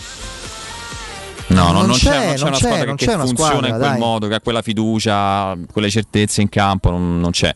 No, 1.47 1.73
non, 1.73 1.87
non, 1.87 1.97
c'è, 1.97 2.11
c'è, 2.11 2.27
non 2.27 2.35
c'è 2.35 2.47
una 2.47 2.57
squadra 2.57 2.95
che, 2.95 3.07
che 3.07 3.13
funziona 3.13 3.27
squadra, 3.27 3.69
in 3.69 3.77
quel 3.77 3.91
dai. 3.91 3.99
modo, 3.99 4.29
che 4.29 4.35
ha 4.35 4.41
quella 4.41 4.63
fiducia, 4.63 5.57
quelle 5.73 5.91
certezze 5.91 6.41
in 6.41 6.49
campo, 6.49 6.91
non, 6.91 7.21
non 7.21 7.31
c'è. 7.31 7.55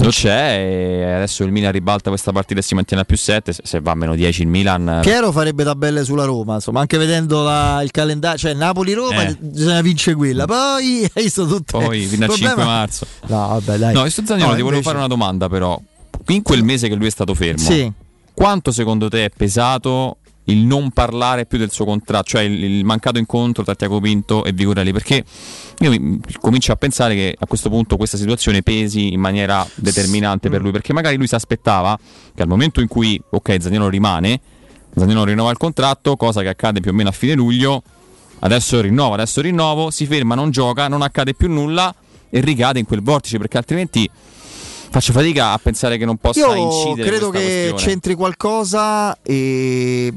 Non 0.00 0.10
c'è 0.10 0.56
e 0.58 1.12
adesso 1.12 1.44
il 1.44 1.52
Milan 1.52 1.72
ribalta 1.72 2.08
questa 2.08 2.32
partita 2.32 2.60
e 2.60 2.62
si 2.62 2.74
mantiene 2.74 3.02
a 3.02 3.04
più 3.04 3.16
7, 3.16 3.54
se 3.62 3.80
va 3.80 3.90
a 3.90 3.94
meno 3.94 4.14
10 4.14 4.42
il 4.42 4.48
Milan... 4.48 5.00
Piero 5.02 5.30
farebbe 5.30 5.62
tabelle 5.62 6.04
sulla 6.04 6.24
Roma, 6.24 6.54
insomma, 6.54 6.80
anche 6.80 6.96
vedendo 6.96 7.42
la, 7.42 7.82
il 7.82 7.90
calendario, 7.90 8.38
cioè 8.38 8.54
Napoli-Roma 8.54 9.26
eh. 9.26 9.36
bisogna 9.38 9.80
vincere 9.82 10.16
quella, 10.16 10.46
poi 10.46 11.04
hai 11.14 11.22
visto 11.22 11.46
tutto... 11.46 11.78
Poi 11.78 12.06
fino 12.06 12.24
al 12.24 12.30
5 12.30 12.64
marzo. 12.64 13.06
No, 13.26 13.48
vabbè, 13.48 13.76
dai. 13.76 13.92
No, 13.92 14.08
su 14.08 14.24
Zagnolo 14.24 14.50
no, 14.50 14.56
ti 14.56 14.62
volevo 14.62 14.82
fare 14.82 14.96
una 14.96 15.06
domanda 15.06 15.48
però, 15.48 15.78
in 16.28 16.42
quel 16.42 16.62
mese 16.64 16.88
che 16.88 16.94
lui 16.94 17.06
è 17.06 17.10
stato 17.10 17.34
fermo, 17.34 17.58
sì. 17.58 17.90
quanto 18.32 18.72
secondo 18.72 19.08
te 19.08 19.26
è 19.26 19.30
pesato 19.30 20.16
il 20.44 20.64
non 20.64 20.90
parlare 20.90 21.46
più 21.46 21.58
del 21.58 21.70
suo 21.70 21.84
contratto, 21.84 22.30
cioè 22.30 22.42
il, 22.42 22.62
il 22.62 22.84
mancato 22.84 23.18
incontro 23.18 23.62
tra 23.62 23.74
Tiago 23.74 24.00
Pinto 24.00 24.44
e 24.44 24.52
Vigorelli, 24.52 24.92
perché 24.92 25.24
io 25.78 25.90
mi, 25.90 26.20
comincio 26.40 26.72
a 26.72 26.76
pensare 26.76 27.14
che 27.14 27.36
a 27.38 27.46
questo 27.46 27.68
punto 27.68 27.96
questa 27.96 28.16
situazione 28.16 28.62
pesi 28.62 29.12
in 29.12 29.20
maniera 29.20 29.66
determinante 29.74 30.48
per 30.48 30.60
lui, 30.60 30.72
perché 30.72 30.92
magari 30.92 31.16
lui 31.16 31.26
si 31.26 31.34
aspettava 31.34 31.98
che 32.34 32.42
al 32.42 32.48
momento 32.48 32.80
in 32.80 32.88
cui, 32.88 33.20
ok, 33.30 33.56
Zaniolo 33.60 33.88
rimane, 33.88 34.40
Zaniolo 34.94 35.24
rinnova 35.24 35.50
il 35.50 35.56
contratto, 35.56 36.16
cosa 36.16 36.42
che 36.42 36.48
accade 36.48 36.80
più 36.80 36.90
o 36.90 36.94
meno 36.94 37.10
a 37.10 37.12
fine 37.12 37.34
luglio, 37.34 37.82
adesso 38.40 38.80
rinnova, 38.80 39.14
adesso 39.14 39.40
rinnovo, 39.40 39.90
si 39.90 40.06
ferma, 40.06 40.34
non 40.34 40.50
gioca, 40.50 40.88
non 40.88 41.02
accade 41.02 41.34
più 41.34 41.48
nulla 41.48 41.94
e 42.28 42.40
ricade 42.40 42.78
in 42.78 42.86
quel 42.86 43.02
vortice, 43.02 43.38
perché 43.38 43.58
altrimenti 43.58 44.08
faccio 44.90 45.12
fatica 45.12 45.52
a 45.52 45.58
pensare 45.58 45.96
che 45.96 46.04
non 46.04 46.16
possa 46.16 46.40
Io 46.40 46.54
incidere. 46.54 47.08
Credo 47.08 47.30
che 47.30 47.38
questione. 47.38 47.76
c'entri 47.76 48.14
qualcosa 48.14 49.16
e 49.22 50.12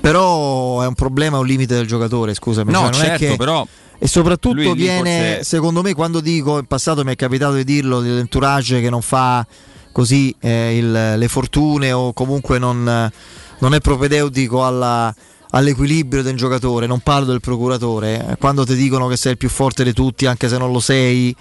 però 0.00 0.82
è 0.82 0.86
un 0.86 0.94
problema, 0.94 1.38
un 1.38 1.46
limite 1.46 1.74
del 1.74 1.86
giocatore, 1.86 2.32
scusami. 2.34 2.70
No, 2.70 2.90
cioè, 2.90 3.06
certo, 3.06 3.26
che... 3.26 3.36
però 3.36 3.66
e 3.98 4.06
soprattutto 4.06 4.74
viene, 4.74 5.34
forse... 5.34 5.44
secondo 5.44 5.82
me, 5.82 5.94
quando 5.94 6.20
dico 6.20 6.58
in 6.58 6.66
passato 6.66 7.02
mi 7.02 7.12
è 7.12 7.16
capitato 7.16 7.54
di 7.54 7.64
dirlo, 7.64 8.00
dell'entourage 8.00 8.80
che 8.80 8.90
non 8.90 9.02
fa 9.02 9.44
così 9.90 10.34
eh, 10.38 10.76
il, 10.76 11.14
le 11.16 11.28
fortune 11.28 11.90
o 11.92 12.12
comunque 12.12 12.58
non, 12.58 13.10
non 13.58 13.74
è 13.74 13.80
propedeutico 13.80 14.64
alla, 14.64 15.14
all'equilibrio 15.50 16.22
del 16.22 16.36
giocatore, 16.36 16.86
non 16.86 17.00
parlo 17.00 17.26
del 17.26 17.40
procuratore, 17.40 18.36
quando 18.38 18.64
ti 18.64 18.74
dicono 18.74 19.06
che 19.08 19.16
sei 19.16 19.32
il 19.32 19.38
più 19.38 19.48
forte 19.48 19.84
di 19.84 19.92
tutti 19.92 20.26
anche 20.26 20.48
se 20.48 20.58
non 20.58 20.72
lo 20.72 20.80
sei, 20.80 21.34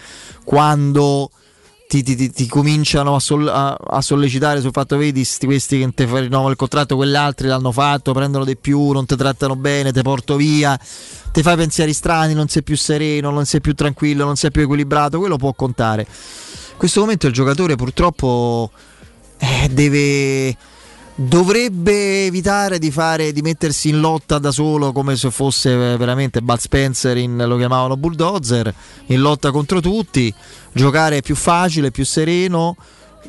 quando 0.43 1.29
ti, 1.87 2.01
ti, 2.01 2.31
ti, 2.31 2.47
cominciano 2.47 3.15
a, 3.15 3.19
sol, 3.19 3.47
a, 3.47 3.73
a, 3.73 4.01
sollecitare 4.01 4.59
sul 4.59 4.71
fatto 4.71 4.97
vedi 4.97 5.23
sti, 5.23 5.45
questi 5.45 5.79
che 5.79 5.91
ti 5.93 6.05
rinnovano 6.05 6.49
il 6.49 6.55
contratto 6.55 6.95
quegli 6.95 7.15
altri 7.15 7.47
l'hanno 7.47 7.71
fatto 7.71 8.11
prendono 8.11 8.43
di 8.43 8.57
più 8.57 8.91
non 8.91 9.05
ti 9.05 9.15
trattano 9.15 9.55
bene 9.55 9.91
ti 9.91 10.01
porto 10.01 10.35
via 10.35 10.79
ti 11.31 11.43
fai 11.43 11.55
pensieri 11.55 11.93
strani 11.93 12.33
non 12.33 12.47
sei 12.47 12.63
più 12.63 12.75
sereno 12.75 13.29
non 13.29 13.45
sei 13.45 13.61
più 13.61 13.75
tranquillo 13.75 14.25
non 14.25 14.35
sei 14.35 14.51
più 14.51 14.63
equilibrato 14.63 15.19
quello 15.19 15.37
può 15.37 15.53
contare. 15.53 16.07
In 16.71 16.77
questo 16.77 17.01
momento 17.01 17.27
il 17.27 17.33
giocatore 17.33 17.75
purtroppo 17.75 18.71
eh, 19.37 19.69
deve 19.69 20.57
dovrebbe 21.15 22.25
evitare 22.25 22.77
di, 22.77 22.91
fare, 22.91 23.31
di 23.31 23.41
mettersi 23.41 23.89
in 23.89 24.01
lotta 24.01 24.37
da 24.37 24.51
solo 24.51 24.91
come 24.91 25.15
se 25.15 25.31
fosse 25.31 25.73
veramente 25.97 26.41
Bud 26.41 26.59
Spencer 26.59 27.15
in, 27.17 27.41
lo 27.47 27.55
chiamavano 27.55 27.95
bulldozer 27.95 28.73
in 29.07 29.21
lotta 29.21 29.51
contro 29.51 29.79
tutti 29.79 30.33
giocare 30.73 31.21
più 31.21 31.35
facile, 31.35 31.91
più 31.91 32.05
sereno. 32.05 32.75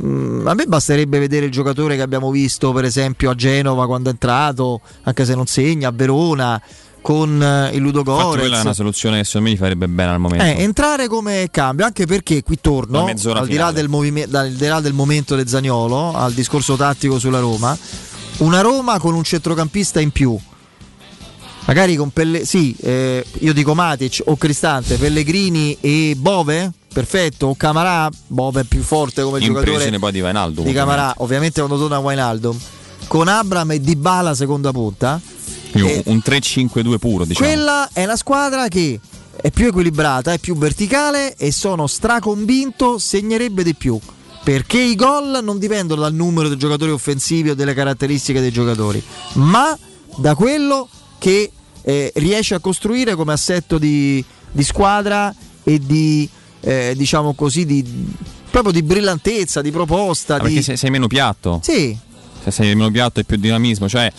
Mm, 0.02 0.46
a 0.46 0.54
me 0.54 0.66
basterebbe 0.66 1.18
vedere 1.18 1.46
il 1.46 1.52
giocatore 1.52 1.96
che 1.96 2.02
abbiamo 2.02 2.30
visto 2.30 2.72
per 2.72 2.84
esempio 2.84 3.30
a 3.30 3.34
Genova 3.34 3.86
quando 3.86 4.08
è 4.08 4.12
entrato 4.12 4.80
anche 5.04 5.24
se 5.24 5.34
non 5.34 5.46
segna, 5.46 5.88
a 5.88 5.92
Verona 5.92 6.60
con 7.06 7.40
eh, 7.40 7.70
il 7.72 7.80
Ludo 7.80 8.02
Gorez. 8.02 8.40
quella 8.40 8.58
è 8.58 8.62
una 8.62 8.72
soluzione 8.72 9.18
che 9.18 9.24
secondo 9.24 9.46
me 9.46 9.54
gli 9.54 9.58
farebbe 9.58 9.86
bene 9.86 10.10
al 10.10 10.18
momento. 10.18 10.44
Eh, 10.44 10.60
entrare 10.64 11.06
come 11.06 11.46
cambio, 11.52 11.84
anche 11.84 12.04
perché 12.04 12.42
qui 12.42 12.58
torno, 12.60 13.06
al 13.06 13.46
di, 13.46 13.54
là 13.54 13.70
del 13.70 13.88
movime- 13.88 14.26
al 14.28 14.50
di 14.50 14.66
là 14.66 14.80
del 14.80 14.92
momento 14.92 15.36
del 15.36 15.46
Zagnolo, 15.46 16.12
al 16.16 16.32
discorso 16.32 16.74
tattico 16.74 17.20
sulla 17.20 17.38
Roma, 17.38 17.78
una 18.38 18.60
Roma 18.60 18.98
con 18.98 19.14
un 19.14 19.22
centrocampista 19.22 20.00
in 20.00 20.10
più. 20.10 20.36
Magari 21.66 21.94
con 21.94 22.10
Pelle- 22.10 22.44
sì, 22.44 22.74
eh, 22.80 23.24
io 23.38 23.52
dico 23.52 23.72
Matic 23.72 24.22
o 24.24 24.36
Cristante, 24.36 24.96
Pellegrini 24.96 25.78
e 25.80 26.16
Bove, 26.16 26.72
perfetto, 26.92 27.46
o 27.46 27.54
Camarà, 27.54 28.10
Bove 28.26 28.62
è 28.62 28.64
più 28.64 28.82
forte 28.82 29.22
come 29.22 29.38
in 29.38 29.44
giocatore 29.44 29.96
poi 29.96 30.10
di 30.10 30.20
Vainaldo. 30.20 30.62
Di 30.62 30.72
Camarà, 30.72 31.14
ovviamente 31.18 31.60
quando 31.60 31.78
torna 31.78 32.00
Wainaldo. 32.00 32.56
Con 33.06 33.28
Abram 33.28 33.70
e 33.70 33.80
Dybala 33.80 34.34
seconda 34.34 34.72
punta 34.72 35.20
quindi 35.80 36.02
un 36.06 36.22
3-5-2 36.24 36.98
puro, 36.98 37.24
diciamo. 37.24 37.46
Quella 37.46 37.88
è 37.92 38.04
la 38.04 38.16
squadra 38.16 38.68
che 38.68 38.98
è 39.40 39.50
più 39.50 39.66
equilibrata, 39.66 40.32
è 40.32 40.38
più 40.38 40.56
verticale 40.56 41.34
e 41.36 41.52
sono 41.52 41.86
straconvinto 41.86 42.98
segnerebbe 42.98 43.62
di 43.62 43.74
più. 43.74 43.98
Perché 44.42 44.78
i 44.78 44.94
gol 44.94 45.40
non 45.42 45.58
dipendono 45.58 46.02
dal 46.02 46.14
numero 46.14 46.48
dei 46.48 46.56
giocatori 46.56 46.92
offensivi 46.92 47.50
o 47.50 47.54
delle 47.54 47.74
caratteristiche 47.74 48.40
dei 48.40 48.52
giocatori, 48.52 49.02
ma 49.34 49.76
da 50.16 50.36
quello 50.36 50.88
che 51.18 51.50
eh, 51.82 52.12
riesce 52.16 52.54
a 52.54 52.60
costruire 52.60 53.16
come 53.16 53.32
assetto 53.32 53.78
di, 53.78 54.24
di 54.52 54.62
squadra 54.62 55.34
e 55.64 55.80
di, 55.80 56.28
eh, 56.60 56.94
diciamo 56.96 57.34
così, 57.34 57.66
di, 57.66 57.84
proprio 58.50 58.72
di 58.72 58.82
brillantezza, 58.82 59.62
di 59.62 59.72
proposta. 59.72 60.36
Ah, 60.36 60.38
di... 60.38 60.44
Perché 60.44 60.62
sei, 60.62 60.76
sei 60.76 60.90
meno 60.90 61.08
piatto. 61.08 61.60
Sì. 61.62 61.96
Se 62.42 62.50
sei 62.52 62.74
meno 62.76 62.90
piatto 62.92 63.18
e 63.18 63.24
più 63.24 63.36
dinamismo, 63.36 63.88
cioè 63.88 64.12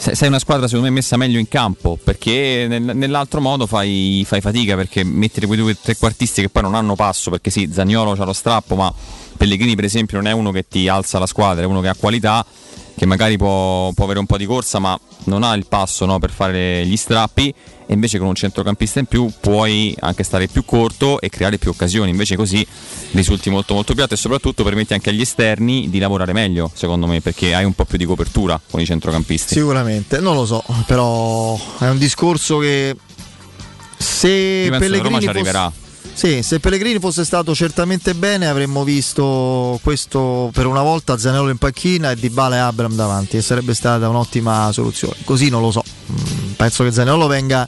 sei 0.00 0.28
una 0.28 0.38
squadra 0.38 0.66
secondo 0.66 0.88
me 0.88 0.94
messa 0.94 1.18
meglio 1.18 1.38
in 1.38 1.46
campo 1.46 1.98
perché 2.02 2.64
nel, 2.66 2.96
nell'altro 2.96 3.42
modo 3.42 3.66
fai, 3.66 4.24
fai, 4.26 4.40
fatica 4.40 4.74
perché 4.74 5.04
mettere 5.04 5.46
quei 5.46 5.58
due 5.58 5.76
trequartisti 5.78 6.40
che 6.40 6.48
poi 6.48 6.62
non 6.62 6.74
hanno 6.74 6.94
passo 6.94 7.30
perché 7.30 7.50
sì, 7.50 7.68
Zagnolo 7.70 8.12
ha 8.12 8.24
lo 8.24 8.32
strappo 8.32 8.76
ma 8.76 8.92
Pellegrini 9.36 9.74
per 9.74 9.84
esempio 9.84 10.16
non 10.16 10.26
è 10.26 10.32
uno 10.32 10.52
che 10.52 10.66
ti 10.66 10.88
alza 10.88 11.18
la 11.18 11.26
squadra, 11.26 11.64
è 11.64 11.66
uno 11.66 11.82
che 11.82 11.88
ha 11.88 11.94
qualità 11.94 12.44
che 12.96 13.04
magari 13.04 13.36
può, 13.36 13.92
può 13.92 14.04
avere 14.04 14.20
un 14.20 14.26
po' 14.26 14.38
di 14.38 14.46
corsa 14.46 14.78
ma 14.78 14.98
non 15.24 15.42
ha 15.42 15.52
il 15.54 15.66
passo 15.66 16.06
no, 16.06 16.18
per 16.18 16.30
fare 16.30 16.86
gli 16.86 16.96
strappi 16.96 17.54
e 17.90 17.94
invece 17.94 18.18
con 18.18 18.28
un 18.28 18.36
centrocampista 18.36 19.00
in 19.00 19.06
più 19.06 19.28
puoi 19.40 19.92
anche 19.98 20.22
stare 20.22 20.46
più 20.46 20.64
corto 20.64 21.20
e 21.20 21.28
creare 21.28 21.58
più 21.58 21.70
occasioni, 21.70 22.10
invece 22.10 22.36
così 22.36 22.64
risulti 23.10 23.50
molto 23.50 23.74
molto 23.74 23.94
piatto 23.94 24.14
e 24.14 24.16
soprattutto 24.16 24.62
permetti 24.62 24.92
anche 24.92 25.10
agli 25.10 25.22
esterni 25.22 25.90
di 25.90 25.98
lavorare 25.98 26.32
meglio, 26.32 26.70
secondo 26.72 27.08
me, 27.08 27.20
perché 27.20 27.52
hai 27.52 27.64
un 27.64 27.72
po' 27.72 27.84
più 27.84 27.98
di 27.98 28.04
copertura 28.04 28.60
con 28.70 28.80
i 28.80 28.86
centrocampisti. 28.86 29.54
Sicuramente, 29.54 30.20
non 30.20 30.36
lo 30.36 30.46
so, 30.46 30.62
però 30.86 31.58
è 31.80 31.88
un 31.88 31.98
discorso 31.98 32.58
che 32.58 32.94
se 33.96 34.68
Pellegrini 34.70 35.00
Roma 35.00 35.20
ci 35.20 35.26
arriverà. 35.26 35.72
Sì, 36.12 36.42
se 36.42 36.60
Pellegrini 36.60 36.98
fosse 36.98 37.24
stato 37.24 37.54
certamente 37.54 38.14
bene 38.14 38.46
avremmo 38.46 38.84
visto 38.84 39.78
questo 39.82 40.50
per 40.52 40.66
una 40.66 40.82
volta 40.82 41.16
Zanello 41.16 41.48
in 41.48 41.56
panchina 41.56 42.10
e 42.10 42.16
Di 42.16 42.28
Bale 42.28 42.56
e 42.56 42.58
Abram 42.58 42.94
davanti 42.94 43.38
e 43.38 43.42
sarebbe 43.42 43.74
stata 43.74 44.08
un'ottima 44.08 44.70
soluzione. 44.72 45.16
Così 45.24 45.48
non 45.48 45.62
lo 45.62 45.70
so. 45.70 45.82
Mm, 46.12 46.52
penso 46.56 46.84
che 46.84 46.92
Zanello 46.92 47.26
venga 47.26 47.66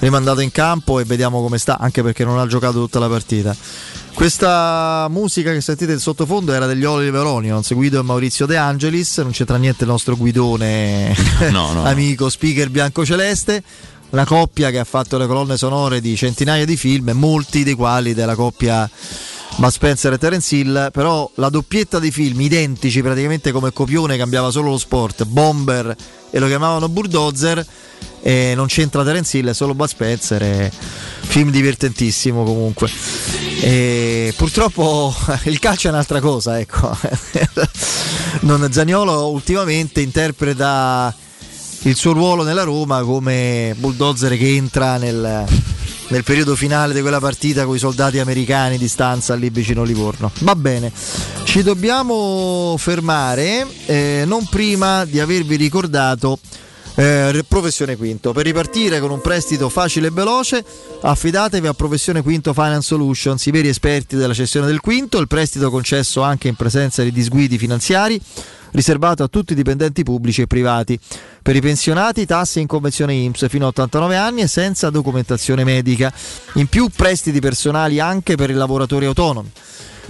rimandato 0.00 0.40
in 0.40 0.50
campo 0.50 0.98
e 1.00 1.04
vediamo 1.04 1.40
come 1.40 1.58
sta, 1.58 1.78
anche 1.78 2.02
perché 2.02 2.24
non 2.24 2.38
ha 2.38 2.46
giocato 2.46 2.78
tutta 2.78 2.98
la 2.98 3.08
partita. 3.08 3.54
Questa 4.14 5.06
musica 5.08 5.52
che 5.52 5.60
sentite 5.60 5.92
in 5.92 5.98
sottofondo 5.98 6.52
era 6.52 6.66
degli 6.66 6.84
Oliver 6.84 7.24
Onions, 7.24 7.72
Guido 7.72 8.00
e 8.00 8.02
Maurizio 8.02 8.46
De 8.46 8.56
Angelis, 8.56 9.18
non 9.18 9.30
c'entra 9.30 9.56
niente 9.56 9.84
il 9.84 9.90
nostro 9.90 10.16
guidone 10.16 11.16
no, 11.50 11.72
no. 11.72 11.84
amico 11.86 12.28
speaker 12.28 12.68
biancoceleste 12.68 13.62
una 14.12 14.24
coppia 14.24 14.70
che 14.70 14.78
ha 14.78 14.84
fatto 14.84 15.18
le 15.18 15.26
colonne 15.26 15.56
sonore 15.56 16.00
di 16.00 16.16
centinaia 16.16 16.64
di 16.64 16.76
film, 16.76 17.10
molti 17.14 17.64
dei 17.64 17.74
quali 17.74 18.14
della 18.14 18.34
coppia 18.34 18.88
Bud 19.56 19.70
Spencer 19.70 20.12
e 20.12 20.18
Terence 20.18 20.54
Hill, 20.54 20.90
però 20.90 21.30
la 21.36 21.48
doppietta 21.48 21.98
di 21.98 22.10
film 22.10 22.40
identici 22.40 23.02
praticamente 23.02 23.52
come 23.52 23.72
copione 23.72 24.16
cambiava 24.16 24.50
solo 24.50 24.70
lo 24.70 24.78
sport, 24.78 25.24
Bomber 25.24 25.94
e 26.30 26.38
lo 26.38 26.46
chiamavano 26.46 26.88
Bulldozer 26.88 27.64
e 28.22 28.52
non 28.54 28.66
c'entra 28.66 29.02
Terence 29.02 29.36
Hill, 29.36 29.48
è 29.48 29.54
solo 29.54 29.74
Bud 29.74 29.88
Spencer 29.88 30.70
film 31.20 31.50
divertentissimo 31.50 32.44
comunque. 32.44 32.90
E 33.62 34.34
purtroppo 34.36 35.14
il 35.44 35.58
calcio 35.58 35.88
è 35.88 35.90
un'altra 35.90 36.20
cosa, 36.20 36.60
ecco. 36.60 36.94
non, 38.40 38.70
Zaniolo 38.70 39.30
ultimamente 39.30 40.02
interpreta 40.02 41.14
il 41.82 41.96
suo 41.96 42.12
ruolo 42.12 42.44
nella 42.44 42.62
Roma 42.62 43.02
come 43.02 43.74
bulldozer 43.76 44.36
che 44.36 44.54
entra 44.54 44.98
nel, 44.98 45.44
nel 46.08 46.24
periodo 46.24 46.54
finale 46.54 46.94
di 46.94 47.00
quella 47.00 47.18
partita 47.18 47.64
con 47.64 47.74
i 47.74 47.78
soldati 47.78 48.18
americani 48.20 48.78
di 48.78 48.86
stanza 48.86 49.34
lì 49.34 49.50
vicino 49.50 49.82
Livorno. 49.82 50.30
Va 50.40 50.54
bene, 50.54 50.92
ci 51.44 51.62
dobbiamo 51.62 52.76
fermare 52.78 53.66
eh, 53.86 54.22
non 54.26 54.46
prima 54.48 55.04
di 55.04 55.18
avervi 55.18 55.56
ricordato 55.56 56.38
eh, 56.94 57.44
Professione 57.48 57.96
Quinto. 57.96 58.32
Per 58.32 58.44
ripartire 58.44 59.00
con 59.00 59.10
un 59.10 59.20
prestito 59.20 59.68
facile 59.68 60.06
e 60.06 60.10
veloce, 60.10 60.64
affidatevi 61.00 61.66
a 61.66 61.74
Professione 61.74 62.22
Quinto 62.22 62.52
Finance 62.52 62.86
Solutions, 62.86 63.44
i 63.46 63.50
veri 63.50 63.68
esperti 63.68 64.14
della 64.14 64.34
cessione 64.34 64.66
del 64.66 64.80
quinto, 64.80 65.18
il 65.18 65.26
prestito 65.26 65.68
concesso 65.68 66.22
anche 66.22 66.46
in 66.46 66.54
presenza 66.54 67.02
di 67.02 67.10
disguidi 67.10 67.58
finanziari 67.58 68.20
riservato 68.72 69.22
a 69.22 69.28
tutti 69.28 69.52
i 69.52 69.56
dipendenti 69.56 70.02
pubblici 70.02 70.42
e 70.42 70.46
privati. 70.46 70.98
Per 71.40 71.56
i 71.56 71.60
pensionati 71.60 72.26
tasse 72.26 72.60
in 72.60 72.66
convenzione 72.66 73.14
IMSS 73.14 73.48
fino 73.48 73.64
a 73.64 73.68
89 73.68 74.16
anni 74.16 74.42
e 74.42 74.48
senza 74.48 74.90
documentazione 74.90 75.64
medica. 75.64 76.12
In 76.54 76.66
più 76.66 76.88
prestiti 76.94 77.40
personali 77.40 78.00
anche 78.00 78.36
per 78.36 78.50
i 78.50 78.54
lavoratori 78.54 79.06
autonomi. 79.06 79.50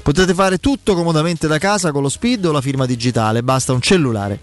Potete 0.02 0.34
fare 0.34 0.59
tutto 0.59 0.94
comodamente 0.94 1.47
da 1.47 1.59
casa 1.59 1.93
con 1.93 2.02
lo 2.02 2.09
SPID 2.09 2.47
o 2.47 2.52
la 2.52 2.60
firma 2.60 2.86
digitale, 2.86 3.44
basta 3.44 3.72
un 3.72 3.80
cellulare. 3.80 4.40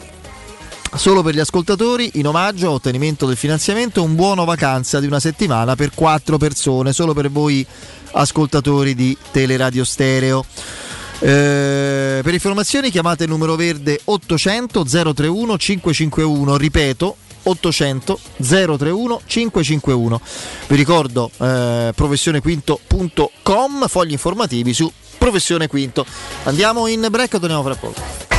Solo 0.95 1.21
per 1.21 1.35
gli 1.35 1.39
ascoltatori, 1.39 2.11
in 2.13 2.27
omaggio 2.27 2.67
a 2.67 2.71
ottenimento 2.71 3.27
del 3.27 3.35
finanziamento, 3.35 4.01
un 4.01 4.15
buono 4.15 4.43
vacanza 4.43 4.99
di 4.99 5.05
una 5.05 5.19
settimana 5.19 5.75
per 5.75 5.91
quattro 5.93 6.37
persone, 6.37 6.93
solo 6.93 7.13
per 7.13 7.29
voi 7.29 7.65
ascoltatori 8.11 8.95
di 8.95 9.15
Teleradio 9.31 9.83
Stereo. 9.83 10.45
Eh, 11.21 12.21
per 12.23 12.33
informazioni 12.33 12.89
chiamate 12.89 13.25
il 13.25 13.29
numero 13.29 13.55
verde 13.55 13.99
800 14.03 14.85
031 14.85 15.57
551, 15.57 16.57
ripeto 16.57 17.15
800 17.43 18.19
031 18.37 19.21
551. 19.25 20.21
Vi 20.67 20.75
ricordo 20.75 21.29
eh, 21.37 21.91
professionequinto.com, 21.93 23.87
fogli 23.87 24.11
informativi 24.11 24.73
su 24.73 24.91
Professione 25.17 25.67
Quinto. 25.67 26.05
Andiamo 26.43 26.87
in 26.87 27.05
break 27.09 27.39
torniamo 27.39 27.63
fra 27.63 27.75
poco? 27.75 28.38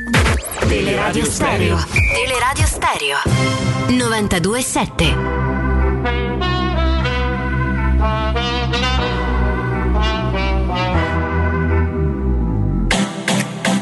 Teleradio 0.67 1.25
Stereo. 1.25 1.77
Teleradio 1.91 2.65
Stereo 2.65 3.17
927. 3.87 5.15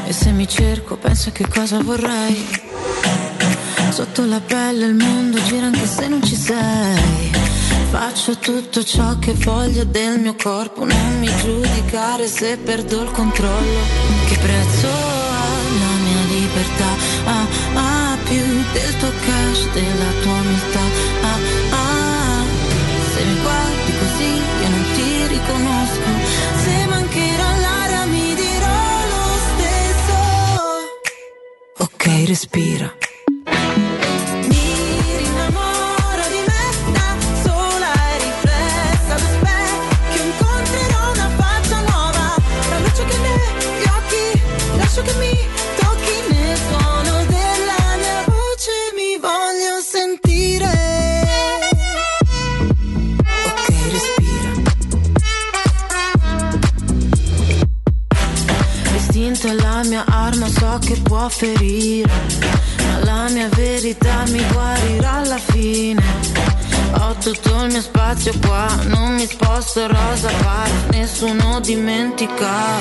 E 0.06 0.12
se 0.12 0.30
mi 0.32 0.46
cerco, 0.46 0.96
penso 0.96 1.30
a 1.30 1.32
che 1.32 1.46
cosa 1.48 1.80
vorrei. 1.82 2.58
Sotto 3.90 4.24
la 4.26 4.40
pelle 4.40 4.86
il 4.86 4.94
mondo 4.94 5.42
gira 5.42 5.66
anche 5.66 5.86
se 5.86 6.08
non 6.08 6.22
ci 6.22 6.36
sei. 6.36 7.30
Faccio 7.90 8.38
tutto 8.38 8.84
ciò 8.84 9.18
che 9.18 9.32
voglio 9.34 9.84
del 9.84 10.20
mio 10.20 10.36
corpo, 10.40 10.84
non 10.84 11.18
mi 11.18 11.28
giudicare 11.38 12.28
se 12.28 12.56
perdo 12.56 13.02
il 13.02 13.10
controllo. 13.10 13.80
Che 14.28 14.38
prezzo 14.38 15.19
libertà? 16.60 16.90
Ah, 17.24 17.46
ah, 17.74 18.18
più 18.24 18.44
del 18.72 18.96
tuo 18.98 19.10
cash, 19.26 19.70
della 19.72 20.10
tua 20.22 20.32
umiltà. 20.32 20.84
Ah, 21.22 21.38
ah, 21.70 22.44
se 23.12 23.24
mi 23.24 23.40
guardi 23.40 23.92
così 23.98 24.32
io 24.62 24.68
non 24.68 24.84
ti 24.94 25.26
riconosco. 25.26 26.10
Se 26.62 26.86
mancherà 26.86 27.56
l'aria 27.64 28.04
mi 28.06 28.34
dirò 28.34 28.82
lo 29.12 29.24
stesso. 29.48 30.18
Ok, 31.78 32.04
respira. 32.26 32.94
La 59.82 59.88
mia 59.88 60.04
arma, 60.06 60.46
so 60.48 60.78
che 60.84 61.00
può 61.00 61.28
ferire, 61.28 62.10
ma 62.82 62.98
la 63.04 63.28
mia 63.30 63.48
verità 63.48 64.24
mi 64.28 64.42
guarirà 64.52 65.12
alla 65.12 65.38
fine. 65.38 66.02
Ho 66.98 67.14
tutto 67.14 67.64
il 67.64 67.70
mio 67.70 67.80
spazio 67.80 68.32
qua, 68.44 68.66
non 68.84 69.14
mi 69.14 69.26
sposto 69.26 69.86
rosa 69.86 70.28
pare, 70.42 70.70
nessuno 70.90 71.60
dimentica 71.60 72.78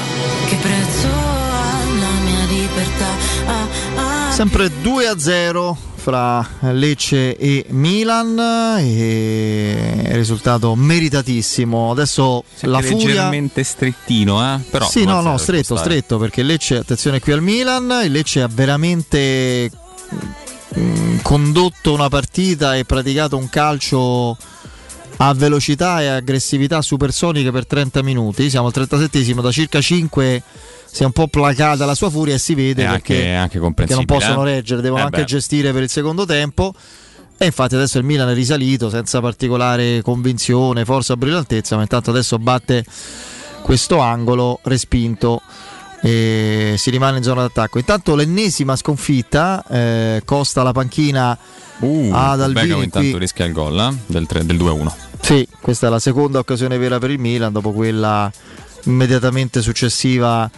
che 0.48 0.56
prezzo 0.56 1.08
ha 1.08 1.78
la 2.00 2.12
mia 2.26 2.46
libertà. 2.48 3.08
Ah, 3.46 4.28
ah. 4.28 4.32
Sempre 4.32 4.70
2 4.82 5.08
a 5.08 5.18
0 5.18 5.78
fra 6.10 6.44
Lecce 6.72 7.38
e 7.38 7.68
Milan 7.70 8.36
e 8.80 10.08
risultato 10.14 10.74
meritatissimo. 10.74 11.92
Adesso 11.92 12.44
la 12.62 12.82
furia 12.82 13.06
leggermente 13.06 13.64
strettino, 13.64 14.56
eh? 14.56 14.60
Però 14.72 14.90
Sì, 14.90 15.06
no, 15.06 15.22
no, 15.22 15.38
stretto, 15.38 15.76
stretto 15.76 16.18
perché 16.18 16.42
Lecce, 16.42 16.78
attenzione 16.78 17.20
qui 17.20 17.32
al 17.32 17.44
Milan, 17.44 18.02
il 18.04 18.12
Lecce 18.12 18.42
ha 18.42 18.50
veramente 18.52 19.70
mm, 20.80 21.18
condotto 21.22 21.94
una 21.94 22.10
partita 22.10 22.76
e 22.76 22.86
praticato 22.86 23.38
un 23.38 23.48
calcio 23.48 24.36
a 25.22 25.34
velocità 25.34 26.02
e 26.02 26.08
aggressività 26.08 26.82
supersonica 26.82 27.52
per 27.52 27.66
30 27.66 28.02
minuti. 28.04 28.50
Siamo 28.50 28.68
al 28.68 28.74
37esimo, 28.76 29.42
da 29.42 29.52
circa 29.52 29.82
5 29.82 30.44
si 30.92 31.04
è 31.04 31.06
un 31.06 31.12
po' 31.12 31.28
placata 31.28 31.86
la 31.86 31.94
sua 31.94 32.10
furia 32.10 32.36
e 32.36 32.40
si 32.40 32.56
vede 32.56 32.84
È 32.86 32.90
perché, 32.90 33.34
anche, 33.34 33.60
anche 33.60 33.74
perché 33.74 33.94
non 33.94 34.06
possono 34.06 34.46
eh? 34.48 34.56
reggere, 34.56 34.82
devono 34.82 35.02
Eh 35.02 35.06
anche 35.06 35.24
gestire 35.26 35.72
per 35.72 35.84
il 35.84 35.90
secondo 35.90 36.26
tempo. 36.26 36.74
E 37.38 37.46
infatti 37.46 37.76
adesso 37.76 37.98
il 37.98 38.04
Milan 38.04 38.30
è 38.30 38.34
risalito 38.34 38.90
senza 38.90 39.22
particolare 39.22 40.02
convinzione, 40.02 40.84
forza 40.84 41.16
brillantezza, 41.16 41.76
ma 41.76 41.84
intanto 41.84 42.10
adesso 42.10 42.38
batte 42.38 42.84
questo 43.62 44.00
angolo 44.00 44.60
respinto 44.64 45.42
e 46.02 46.76
si 46.78 46.90
rimane 46.90 47.18
in 47.18 47.24
zona 47.24 47.42
d'attacco. 47.42 47.78
Intanto 47.78 48.16
l'ennesima 48.16 48.76
sconfitta 48.76 49.64
eh, 49.70 50.22
costa 50.26 50.64
la 50.64 50.72
panchina 50.72 51.32
ad 51.32 51.38
Beckham 51.80 52.42
Albini. 52.42 52.84
intanto 52.84 53.10
qui. 53.10 53.18
rischia 53.18 53.46
il 53.46 53.54
gol 53.54 53.80
eh? 53.80 53.96
del, 54.06 54.26
del 54.26 54.58
2-1. 54.58 54.92
Sì, 55.22 55.48
questa 55.62 55.88
è 55.88 55.90
la 55.90 56.00
seconda 56.00 56.40
occasione 56.40 56.78
vera 56.78 56.98
per 57.00 57.12
il 57.12 57.20
Milan 57.20 57.52
dopo 57.52 57.72
quella 57.72 58.32
immediatamente 58.86 59.62
successiva 59.62 60.50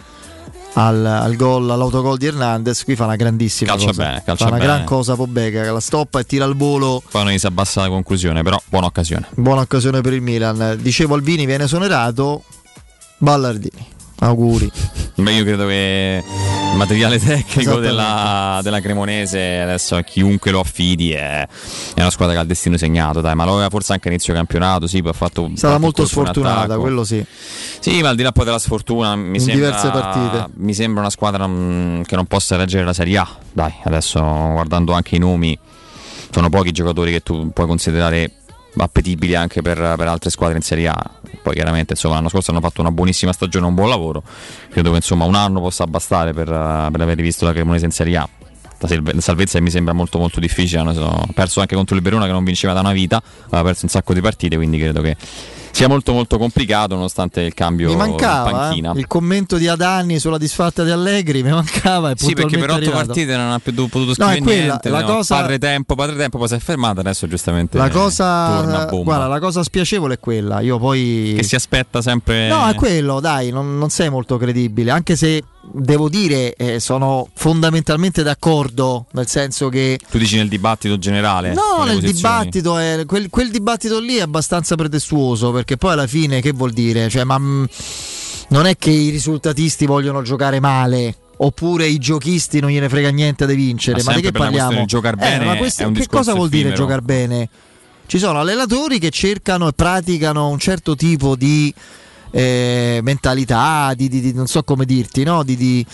al, 0.74 1.04
al 1.04 1.36
gol, 1.36 1.70
all'autogol 1.70 2.16
di 2.16 2.26
Hernandez. 2.26 2.84
Qui 2.84 2.96
fa 2.96 3.04
una 3.04 3.16
grandissima 3.16 3.70
Calcia 3.72 3.86
cosa. 3.88 4.02
bene, 4.02 4.22
calcia 4.24 4.44
fa 4.44 4.50
una 4.50 4.60
bene. 4.60 4.72
gran 4.72 4.84
cosa 4.84 5.16
Pobega 5.16 5.62
che 5.62 5.70
la 5.70 5.80
stoppa 5.80 6.20
e 6.20 6.24
tira 6.24 6.44
al 6.44 6.56
volo. 6.56 7.02
Poi 7.10 7.24
non 7.24 7.36
si 7.38 7.46
abbassa 7.46 7.82
la 7.82 7.88
conclusione, 7.88 8.42
però 8.42 8.60
buona 8.68 8.86
occasione. 8.86 9.26
Buona 9.34 9.62
occasione 9.62 10.00
per 10.00 10.12
il 10.12 10.22
Milan. 10.22 10.78
Dicevo 10.80 11.14
Albini 11.14 11.46
viene 11.46 11.64
esonerato. 11.64 12.44
Ballardini. 13.18 13.86
Auguri. 14.22 14.70
Beh, 15.16 15.32
io 15.32 15.42
credo 15.44 15.66
che 15.66 16.22
il 16.72 16.76
materiale 16.76 17.18
tecnico 17.18 17.76
della, 17.80 18.60
della 18.62 18.80
Cremonese 18.80 19.58
adesso 19.60 19.96
a 19.96 20.02
chiunque 20.02 20.52
lo 20.52 20.60
affidi 20.60 21.10
è, 21.12 21.40
è 21.94 22.00
una 22.00 22.10
squadra 22.10 22.34
che 22.34 22.38
ha 22.40 22.42
il 22.42 22.48
destino 22.48 22.76
segnato, 22.76 23.20
dai, 23.20 23.34
ma 23.34 23.44
lo 23.44 23.54
aveva 23.54 23.68
forse 23.68 23.92
anche 23.92 24.08
inizio 24.08 24.32
campionato, 24.32 24.86
sì, 24.86 25.02
ha 25.04 25.12
fatto 25.12 25.50
qualche 25.58 25.78
molto 25.78 26.06
sfortunata, 26.06 26.78
quello 26.78 27.02
sì. 27.04 27.24
Sì, 27.80 28.00
ma 28.00 28.10
al 28.10 28.16
di 28.16 28.22
là 28.22 28.30
poi 28.30 28.44
della 28.44 28.60
sfortuna 28.60 29.16
mi 29.16 29.38
In 29.38 29.40
sembra, 29.40 29.54
diverse 29.54 29.90
partite. 29.90 30.46
mi 30.54 30.72
sembra 30.72 31.00
una 31.00 31.10
squadra 31.10 31.46
mm, 31.48 32.02
che 32.02 32.14
non 32.14 32.26
possa 32.26 32.54
reggere 32.56 32.84
la 32.84 32.92
Serie 32.92 33.18
A. 33.18 33.28
Dai, 33.52 33.72
adesso 33.84 34.20
guardando 34.20 34.92
anche 34.92 35.16
i 35.16 35.18
nomi, 35.18 35.58
sono 36.30 36.48
pochi 36.48 36.68
i 36.68 36.72
giocatori 36.72 37.10
che 37.10 37.22
tu 37.22 37.50
puoi 37.52 37.66
considerare 37.66 38.30
appetibili 38.76 39.34
anche 39.34 39.62
per, 39.62 39.76
per 39.96 40.06
altre 40.06 40.30
squadre 40.30 40.56
in 40.56 40.62
Serie 40.62 40.88
A. 40.88 41.10
Poi 41.40 41.54
chiaramente 41.54 41.92
insomma, 41.92 42.16
l'anno 42.16 42.28
scorso 42.28 42.50
hanno 42.50 42.60
fatto 42.60 42.80
una 42.80 42.90
buonissima 42.90 43.32
stagione, 43.32 43.66
un 43.66 43.74
buon 43.74 43.88
lavoro. 43.88 44.22
Credo 44.70 44.90
che 44.90 44.96
insomma 44.96 45.24
un 45.24 45.34
anno 45.34 45.60
possa 45.60 45.86
bastare 45.86 46.32
per, 46.32 46.48
eh, 46.48 46.88
per 46.90 47.00
aver 47.00 47.16
rivisto 47.16 47.44
la 47.44 47.52
Cremonese 47.52 47.84
in 47.84 47.90
Serie 47.90 48.16
A. 48.16 48.28
La 48.78 48.88
salve- 48.88 49.12
la 49.14 49.20
salvezza 49.20 49.60
mi 49.60 49.70
sembra 49.70 49.94
molto 49.94 50.18
molto 50.18 50.40
difficile, 50.40 50.80
hanno 50.80 51.28
perso 51.34 51.60
anche 51.60 51.76
contro 51.76 51.94
il 51.94 52.02
Verona 52.02 52.26
che 52.26 52.32
non 52.32 52.42
vinceva 52.42 52.72
da 52.72 52.80
una 52.80 52.92
vita, 52.92 53.22
aveva 53.46 53.62
perso 53.62 53.84
un 53.84 53.90
sacco 53.90 54.12
di 54.12 54.20
partite, 54.20 54.56
quindi 54.56 54.78
credo 54.78 55.00
che 55.00 55.16
sia 55.72 55.88
molto 55.88 56.12
molto 56.12 56.38
complicato 56.38 56.94
nonostante 56.94 57.40
il 57.40 57.54
cambio 57.54 57.86
Mi 57.88 57.92
in 57.92 57.98
mancava 57.98 58.50
panchina. 58.50 58.92
eh, 58.94 58.98
il 58.98 59.06
commento 59.06 59.56
di 59.56 59.66
Adani 59.66 60.18
sulla 60.20 60.38
disfatta 60.38 60.84
di 60.84 60.90
Allegri, 60.90 61.42
mi 61.42 61.50
mancava. 61.50 62.10
È 62.10 62.14
Sì, 62.16 62.34
perché 62.34 62.58
per 62.58 62.68
otto 62.70 62.78
arrivato. 62.78 63.06
partite 63.06 63.36
non 63.36 63.50
ha 63.50 63.58
più 63.58 63.72
potuto 63.74 64.04
No, 64.06 64.12
scrivere 64.14 64.38
è 64.38 64.42
quella, 64.42 64.62
niente. 64.66 64.88
la 64.90 65.00
no, 65.00 65.06
cosa- 65.06 65.34
Padre 65.36 65.58
tempo, 65.58 65.94
padre 65.94 66.16
tempo, 66.16 66.38
poi 66.38 66.48
si 66.48 66.54
è 66.54 66.58
fermata, 66.58 67.00
adesso 67.00 67.26
giustamente 67.26 67.78
La 67.78 67.88
torna 67.88 68.00
a 68.00 68.04
cosa, 68.04 68.84
bomba. 68.86 69.02
guarda, 69.04 69.26
la 69.26 69.40
cosa 69.40 69.62
spiacevole 69.62 70.14
è 70.14 70.18
quella. 70.20 70.60
Io 70.60 70.78
poi. 70.78 71.32
Che 71.36 71.42
si 71.42 71.54
aspetta 71.54 72.02
sempre... 72.02 72.48
No, 72.48 72.68
è 72.68 72.74
quello, 72.74 73.18
dai, 73.20 73.50
non, 73.50 73.78
non 73.78 73.88
sei 73.90 74.10
molto 74.10 74.36
credibile. 74.36 74.90
Anche 74.90 75.16
se 75.16 75.42
devo 75.70 76.08
dire, 76.08 76.54
eh, 76.54 76.80
sono 76.80 77.28
fondamentalmente 77.34 78.22
d'accordo, 78.22 79.06
nel 79.12 79.26
senso 79.28 79.68
che. 79.68 79.98
Tu 80.10 80.18
dici 80.18 80.36
nel 80.36 80.48
dibattito 80.48 80.98
generale? 80.98 81.54
No, 81.54 81.84
nel 81.84 81.94
posizioni? 82.00 82.12
dibattito, 82.12 82.78
è, 82.78 83.04
quel, 83.06 83.28
quel 83.30 83.50
dibattito 83.50 84.00
lì 84.00 84.16
è 84.16 84.22
abbastanza 84.22 84.74
pretestuoso 84.74 85.52
perché 85.52 85.76
poi 85.76 85.92
alla 85.92 86.06
fine 86.06 86.40
che 86.40 86.52
vuol 86.52 86.72
dire? 86.72 87.08
Cioè, 87.08 87.24
ma 87.24 87.38
mm, 87.38 87.64
non 88.48 88.66
è 88.66 88.76
che 88.76 88.90
i 88.90 89.10
risultatisti 89.10 89.86
vogliono 89.86 90.22
giocare 90.22 90.60
male. 90.60 91.16
Oppure 91.34 91.86
i 91.86 91.98
giochisti 91.98 92.60
non 92.60 92.70
gliene 92.70 92.88
frega 92.88 93.08
niente 93.10 93.46
di 93.46 93.56
vincere. 93.56 94.00
Ma 94.04 94.10
Ma, 94.10 94.16
di 94.16 94.22
che 94.22 94.30
parliamo? 94.30 94.84
giocare 94.84 95.16
Eh, 95.16 95.18
bene 95.18 95.44
ma 95.44 95.56
questo- 95.56 95.90
che 95.90 96.06
cosa 96.06 96.34
vuol 96.34 96.48
dire 96.48 96.72
giocare 96.72 97.00
bene? 97.00 97.48
Ci 98.06 98.18
sono 98.18 98.38
allenatori 98.38 99.00
che 99.00 99.10
cercano 99.10 99.66
e 99.66 99.72
praticano 99.72 100.48
un 100.48 100.58
certo 100.60 100.94
tipo 100.94 101.34
di 101.34 101.74
eh, 102.32 102.98
mentalità, 103.02 103.92
di, 103.94 104.08
di- 104.08 104.20
di- 104.20 104.32
non 104.32 104.48
so 104.48 104.64
come 104.64 104.84
dirti, 104.84 105.22
no? 105.22 105.44
di, 105.44 105.56
di- 105.56 105.86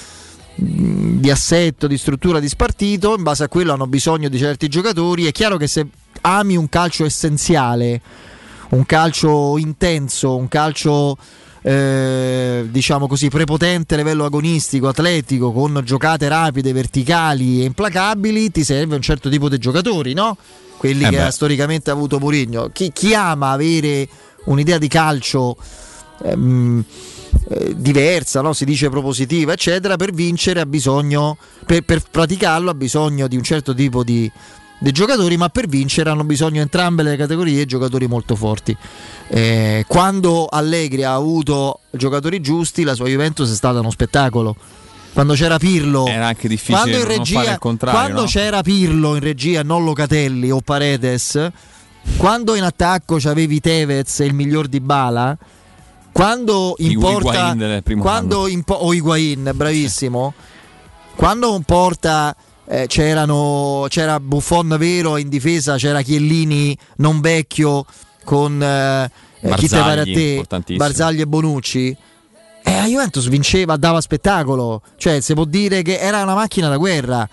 di 0.55 1.31
assetto, 1.31 1.87
di 1.87 1.99
struttura 1.99 2.41
di 2.41 2.49
spartito, 2.49 3.15
in 3.17 3.23
base 3.23 3.45
a 3.45 3.49
quello 3.49 3.75
hanno 3.75 3.87
bisogno 3.87 4.29
di 4.29 4.39
certi 4.39 4.69
giocatori. 4.69 5.27
È 5.27 5.33
chiaro 5.33 5.57
che 5.57 5.67
se 5.67 5.87
ami 6.23 6.57
un 6.57 6.69
calcio 6.69 7.05
essenziale, 7.05 8.01
un 8.71 8.85
calcio 8.85 9.57
intenso, 9.59 10.37
un 10.37 10.49
calcio 10.49 11.17
eh, 11.63 12.67
diciamo 12.71 13.07
così 13.07 13.29
prepotente 13.29 13.95
a 13.95 13.99
livello 13.99 14.25
agonistico, 14.25 14.89
atletico, 14.89 15.53
con 15.53 15.81
giocate 15.85 16.27
rapide, 16.29 16.73
verticali 16.73 17.63
e 17.63 17.65
implacabili, 17.65 18.51
ti 18.51 18.65
serve 18.65 18.97
un 18.97 19.03
certo 19.03 19.29
tipo 19.29 19.49
di 19.49 19.59
giocatori, 19.59 20.13
no? 20.13 20.37
Quelli 20.77 21.05
Eh 21.05 21.11
che 21.11 21.21
ha 21.21 21.31
storicamente 21.31 21.91
avuto 21.91 22.19
Mourinho. 22.19 22.71
Chi, 22.73 22.91
chi 22.93 23.15
ama 23.15 23.51
avere 23.51 24.09
un'idea 24.45 24.79
di 24.79 24.89
calcio 24.89 25.57
ehm, 26.23 26.85
eh, 27.51 27.75
diversa, 27.77 28.41
no? 28.41 28.53
si 28.53 28.65
dice 28.65 28.89
propositiva, 28.89 29.53
eccetera, 29.53 29.97
per 29.97 30.13
vincere 30.13 30.61
ha 30.61 30.67
bisogno, 30.67 31.37
per, 31.65 31.83
per 31.83 32.03
praticarlo 32.11 32.71
ha 32.71 32.75
bisogno 32.75 33.27
di 33.29 33.37
un 33.37 33.43
certo 33.43 33.75
tipo 33.75 34.03
di, 34.03 34.31
di 34.79 34.93
giocatori, 34.93 35.37
ma 35.37 35.49
per 35.49 35.67
vincere 35.67 36.11
hanno 36.11 36.25
bisogno 36.25 36.61
entrambe 36.61 37.03
le 37.03 37.17
categorie 37.17 37.67
giocatori 37.67 38.07
molto 38.07 38.37
forti. 38.37 38.77
Eh, 39.29 39.85
quando 39.87 40.47
Allegri 40.47 41.05
ha 41.05 41.15
avuto 41.15 41.81
giocatori 41.91 42.41
giusti, 42.41 42.83
la 42.83 42.95
sua 42.95 43.07
Juventus 43.07 43.51
è 43.51 43.55
stata 43.55 43.81
uno 43.81 43.91
spettacolo. 43.91 44.57
Quando 45.13 45.35
c'era 45.35 45.59
Pirlo, 45.59 46.07
Era 46.07 46.27
anche 46.27 46.47
difficile 46.47 46.79
quando 46.79 46.99
in 46.99 47.05
regia, 47.05 47.59
quando 47.59 48.21
no? 48.21 48.27
c'era 48.27 48.63
Pirlo 48.63 49.17
in 49.17 49.21
regia, 49.21 49.63
non 49.63 49.83
Locatelli 49.83 50.51
o 50.51 50.61
Paredes, 50.61 51.51
quando 52.17 52.55
in 52.55 52.63
attacco 52.63 53.17
c'avevi 53.19 53.59
Tevez 53.59 54.21
e 54.21 54.27
il 54.27 54.35
miglior 54.35 54.69
di 54.69 54.79
Bala, 54.79 55.37
quando 56.19 56.75
in 56.79 56.91
Higu- 56.91 57.03
porta 57.13 57.53
Higuain 57.53 58.01
quando 58.01 58.39
anno. 58.39 58.47
in 58.49 58.63
po- 58.65 58.75
o 58.75 58.93
Higuain, 58.93 59.53
bravissimo. 59.55 60.35
Quando 61.15 61.63
porta 61.65 62.35
eh, 62.67 62.87
c'erano, 62.89 63.87
c'era 63.89 64.19
Buffon 64.19 64.75
vero 64.79 65.17
in 65.17 65.29
difesa 65.29 65.77
c'era 65.77 66.03
Chiellini 66.03 66.77
non 66.97 67.21
vecchio 67.21 67.87
con 68.25 68.61
eh, 68.61 69.05
eh, 69.41 69.55
chi 69.55 69.69
te 69.69 69.77
pare 69.79 70.01
a 70.01 70.05
Barzagli, 70.05 70.45
te. 70.65 70.75
Barzagli 70.77 71.21
e 71.21 71.27
Bonucci. 71.27 71.97
E 72.65 72.75
la 72.81 72.85
Juventus 72.87 73.29
vinceva, 73.29 73.77
dava 73.77 74.01
spettacolo. 74.01 74.83
Cioè, 74.97 75.21
si 75.21 75.35
può 75.35 75.45
dire 75.45 75.83
che 75.83 75.99
era 75.99 76.21
una 76.23 76.35
macchina 76.35 76.69
da 76.69 76.77
guerra. 76.77 77.27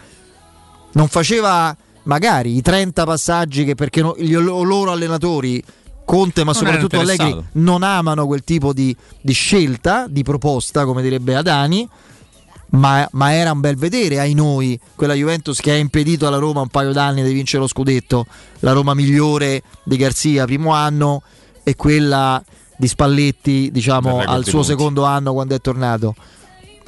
Non 0.94 1.08
faceva 1.08 1.76
magari 2.04 2.56
i 2.56 2.62
30 2.62 3.04
passaggi 3.04 3.66
che 3.66 3.74
perché 3.76 4.02
no- 4.02 4.16
gli 4.18 4.36
lo- 4.36 4.62
loro 4.64 4.92
allenatori, 4.92 5.62
Conte 6.06 6.44
ma 6.44 6.52
Non 6.52 6.62
soprattutto 6.62 7.00
Allegri, 7.00 7.44
non 7.54 7.84
amano 7.84 8.28
quel 8.28 8.44
tipo 8.44 8.72
di, 8.74 8.96
di 9.20 9.34
scelta, 9.34 10.06
di 10.08 10.24
proposta, 10.24 10.86
come 10.86 11.02
direbbe 11.02 11.36
Adani. 11.36 11.90
Ma, 12.68 13.08
ma 13.12 13.34
era 13.34 13.52
un 13.52 13.62
bel 13.62 13.78
vedere 13.78 14.20
ai 14.20 14.34
noi 14.34 14.78
quella 14.96 15.14
Juventus 15.14 15.60
che 15.60 15.72
ha 15.72 15.76
impedito 15.76 16.28
alla 16.28 16.38
Roma 16.38 16.62
un 16.62 16.68
paio 16.68 16.92
d'anni 16.92 17.24
di 17.24 17.32
vincere 17.32 17.62
lo 17.62 17.68
scudetto, 17.68 18.26
la 18.60 18.74
Roma 18.74 18.94
migliore 18.94 19.62
di 19.84 19.96
Garzia 19.96 20.46
primo 20.46 20.74
anno 20.74 21.22
e 21.64 21.76
quella 21.76 22.44
di 22.76 22.88
Spalletti 22.88 23.70
diciamo 23.72 24.20
al 24.20 24.44
suo 24.44 24.60
punti. 24.60 24.68
secondo 24.68 25.04
anno 25.04 25.32
quando 25.32 25.56
è 25.56 25.62
tornato. 25.62 26.16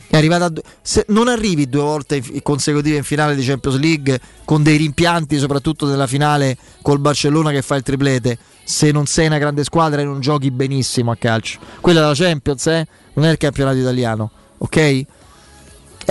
È 0.10 0.16
arrivata 0.16 0.52
se 0.82 1.06
non 1.10 1.28
arrivi 1.28 1.68
due 1.68 1.82
volte 1.82 2.24
consecutive 2.42 2.98
in 2.98 3.04
finale 3.04 3.36
di 3.36 3.46
Champions 3.46 3.78
League 3.78 4.20
con 4.46 4.64
dei 4.64 4.78
rimpianti, 4.78 5.38
soprattutto 5.38 5.86
nella 5.86 6.08
finale 6.08 6.58
col 6.82 7.00
Barcellona 7.00 7.52
che 7.52 7.62
fa 7.62 7.76
il 7.76 7.84
triplete, 7.84 8.38
se 8.68 8.92
non 8.92 9.06
sei 9.06 9.28
una 9.28 9.38
grande 9.38 9.64
squadra 9.64 10.02
e 10.02 10.04
non 10.04 10.20
giochi 10.20 10.52
benissimo 10.52 11.10
a 11.12 11.16
calcio. 11.16 11.58
Quella 11.80 12.02
della 12.02 12.14
Champions, 12.14 12.68
eh? 12.68 12.86
non 13.14 13.24
è 13.24 13.32
il 13.32 13.38
campionato 13.38 13.78
italiano, 13.78 14.30
ok? 14.58 14.76
Eh, 14.76 15.06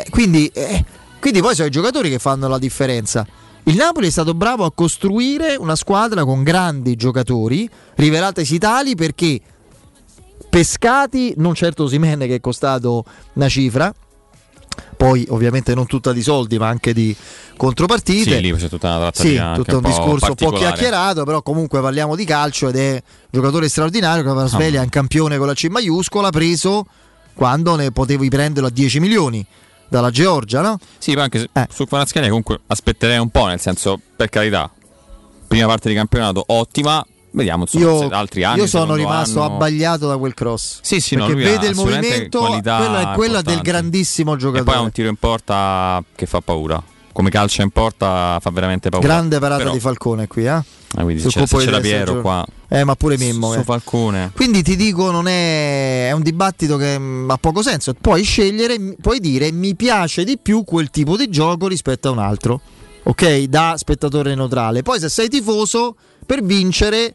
quindi, 0.08 0.46
eh, 0.54 0.82
quindi 1.20 1.42
poi 1.42 1.54
sono 1.54 1.68
i 1.68 1.70
giocatori 1.70 2.08
che 2.08 2.18
fanno 2.18 2.48
la 2.48 2.56
differenza. 2.56 3.26
Il 3.64 3.76
Napoli 3.76 4.06
è 4.06 4.10
stato 4.10 4.32
bravo 4.32 4.64
a 4.64 4.72
costruire 4.72 5.54
una 5.56 5.76
squadra 5.76 6.24
con 6.24 6.42
grandi 6.42 6.96
giocatori, 6.96 7.68
rivelatesi 7.96 8.56
tali 8.56 8.94
perché 8.94 9.38
pescati, 10.48 11.34
non 11.36 11.52
certo 11.52 11.86
Simene 11.86 12.26
che 12.26 12.36
è 12.36 12.40
costato 12.40 13.04
una 13.34 13.50
cifra, 13.50 13.92
poi 14.96 15.26
ovviamente 15.28 15.74
non 15.74 15.84
tutta 15.84 16.14
di 16.14 16.22
soldi 16.22 16.56
ma 16.56 16.68
anche 16.68 16.94
di 16.94 17.14
contropartite. 17.56 18.30
Sì, 18.36 18.40
lì 18.40 18.52
c'è 18.54 18.68
tutta 18.68 18.96
una 18.96 19.10
sì, 19.14 19.34
trattativa 19.34 19.54
tutto 19.54 19.78
un, 19.78 19.84
un 19.84 19.90
discorso 19.90 20.26
un 20.28 20.34
po' 20.34 20.50
chiacchierato, 20.52 21.24
però 21.24 21.42
comunque 21.42 21.80
parliamo 21.80 22.14
di 22.16 22.24
calcio 22.24 22.68
ed 22.68 22.76
è 22.76 22.92
un 22.92 23.00
giocatore 23.30 23.68
straordinario 23.68 24.22
che 24.22 24.28
la 24.38 24.46
sveglia 24.46 24.80
è 24.80 24.84
un 24.84 24.88
campione 24.90 25.38
con 25.38 25.46
la 25.46 25.54
C 25.54 25.66
maiuscola 25.68 26.30
preso 26.30 26.86
quando 27.34 27.76
ne 27.76 27.90
potevi 27.92 28.28
prenderlo 28.28 28.68
a 28.68 28.72
10 28.72 29.00
milioni 29.00 29.44
dalla 29.88 30.10
Georgia, 30.10 30.60
no? 30.62 30.78
Sì, 30.98 31.14
ma 31.14 31.22
anche 31.22 31.48
Eh. 31.52 31.66
su 31.72 31.84
Kvaratskhelia 31.86 32.28
comunque 32.28 32.60
aspetterei 32.66 33.18
un 33.18 33.28
po', 33.30 33.46
nel 33.46 33.60
senso, 33.60 34.00
per 34.16 34.28
carità, 34.30 34.70
prima 35.46 35.66
parte 35.66 35.88
di 35.88 35.94
campionato 35.94 36.42
ottima, 36.46 37.04
vediamo 37.32 37.62
insomma, 37.62 37.84
Io, 37.84 37.98
se 37.98 38.04
altri 38.14 38.42
anni. 38.42 38.60
io 38.60 38.66
sono 38.66 38.94
rimasto 38.94 39.42
anno- 39.42 39.54
abbagliato 39.54 40.08
da 40.08 40.16
quel 40.16 40.34
cross. 40.34 40.78
Sì, 40.82 41.00
sì, 41.00 41.14
no, 41.14 41.26
perché 41.26 41.46
ha 41.46 41.50
vede 41.52 41.66
il 41.68 41.74
movimento, 41.76 42.40
quella 42.40 43.12
è 43.12 43.14
quella 43.14 43.42
del 43.42 43.52
importanti. 43.58 43.60
grandissimo 43.62 44.32
E 44.32 44.36
poi 44.38 44.48
ha 44.48 44.52
giocatore. 44.52 44.78
un 44.78 44.90
tiro 44.90 45.08
in 45.08 45.16
porta 45.16 46.02
che 46.16 46.26
fa 46.26 46.40
paura. 46.40 46.82
Come 47.16 47.30
calcia 47.30 47.62
in 47.62 47.70
porta 47.70 48.36
fa 48.42 48.50
veramente 48.50 48.90
paura. 48.90 49.06
Grande 49.06 49.38
parata 49.38 49.62
Però- 49.62 49.72
di 49.72 49.80
Falcone 49.80 50.26
qui, 50.26 50.44
eh? 50.44 50.50
Ah, 50.50 50.64
quindi 51.02 51.22
Sul 51.22 51.30
c'è, 51.30 51.46
testa 51.46 51.80
Piero 51.80 52.20
qua. 52.20 52.44
Eh, 52.68 52.84
ma 52.84 52.94
pure 52.94 53.16
Mimmo. 53.16 53.52
Su 53.52 53.60
eh. 53.60 53.62
Falcone. 53.62 54.32
Quindi 54.34 54.62
ti 54.62 54.76
dico, 54.76 55.10
non 55.10 55.26
è, 55.26 56.08
è 56.08 56.12
un 56.12 56.20
dibattito 56.20 56.76
che 56.76 56.98
mm, 56.98 57.30
ha 57.30 57.38
poco 57.38 57.62
senso. 57.62 57.94
Puoi 57.98 58.22
scegliere, 58.22 58.96
puoi 59.00 59.18
dire 59.18 59.50
mi 59.50 59.74
piace 59.74 60.24
di 60.24 60.36
più 60.36 60.62
quel 60.62 60.90
tipo 60.90 61.16
di 61.16 61.30
gioco 61.30 61.68
rispetto 61.68 62.08
a 62.08 62.10
un 62.10 62.18
altro, 62.18 62.60
ok? 63.04 63.44
Da 63.44 63.76
spettatore 63.78 64.34
neutrale. 64.34 64.82
Poi 64.82 65.00
se 65.00 65.08
sei 65.08 65.30
tifoso, 65.30 65.96
per 66.26 66.44
vincere 66.44 67.14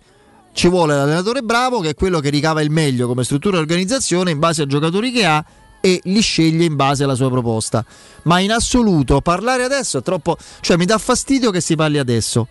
ci 0.51 0.67
vuole 0.67 0.95
l'allenatore 0.95 1.43
bravo, 1.43 1.79
che 1.79 1.89
è 1.89 1.93
quello 1.93 2.19
che 2.19 2.31
ricava 2.31 2.63
il 2.63 2.71
meglio 2.71 3.05
come 3.05 3.23
struttura 3.23 3.57
e 3.57 3.59
organizzazione 3.59 4.31
in 4.31 4.39
base 4.39 4.63
ai 4.63 4.67
giocatori 4.67 5.11
che 5.11 5.25
ha 5.25 5.45
e 5.81 5.99
li 6.05 6.21
sceglie 6.21 6.63
in 6.63 6.75
base 6.75 7.03
alla 7.03 7.15
sua 7.15 7.29
proposta. 7.29 7.83
Ma 8.23 8.39
in 8.39 8.51
assoluto 8.51 9.19
parlare 9.19 9.63
adesso 9.63 9.97
è 9.97 10.01
troppo. 10.01 10.37
cioè 10.61 10.77
mi 10.77 10.85
dà 10.85 10.97
fastidio 10.97 11.51
che 11.51 11.59
si 11.59 11.75
parli 11.75 11.97
adesso. 11.97 12.47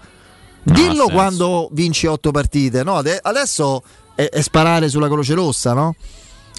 No, 0.62 0.74
Dillo 0.74 1.06
quando 1.08 1.68
vinci 1.72 2.06
otto 2.06 2.32
partite, 2.32 2.82
no? 2.82 2.96
Ade- 2.96 3.20
Adesso 3.22 3.82
è, 4.14 4.28
è 4.28 4.42
sparare 4.42 4.90
sulla 4.90 5.08
Croce 5.08 5.32
Rossa, 5.32 5.72
no? 5.72 5.94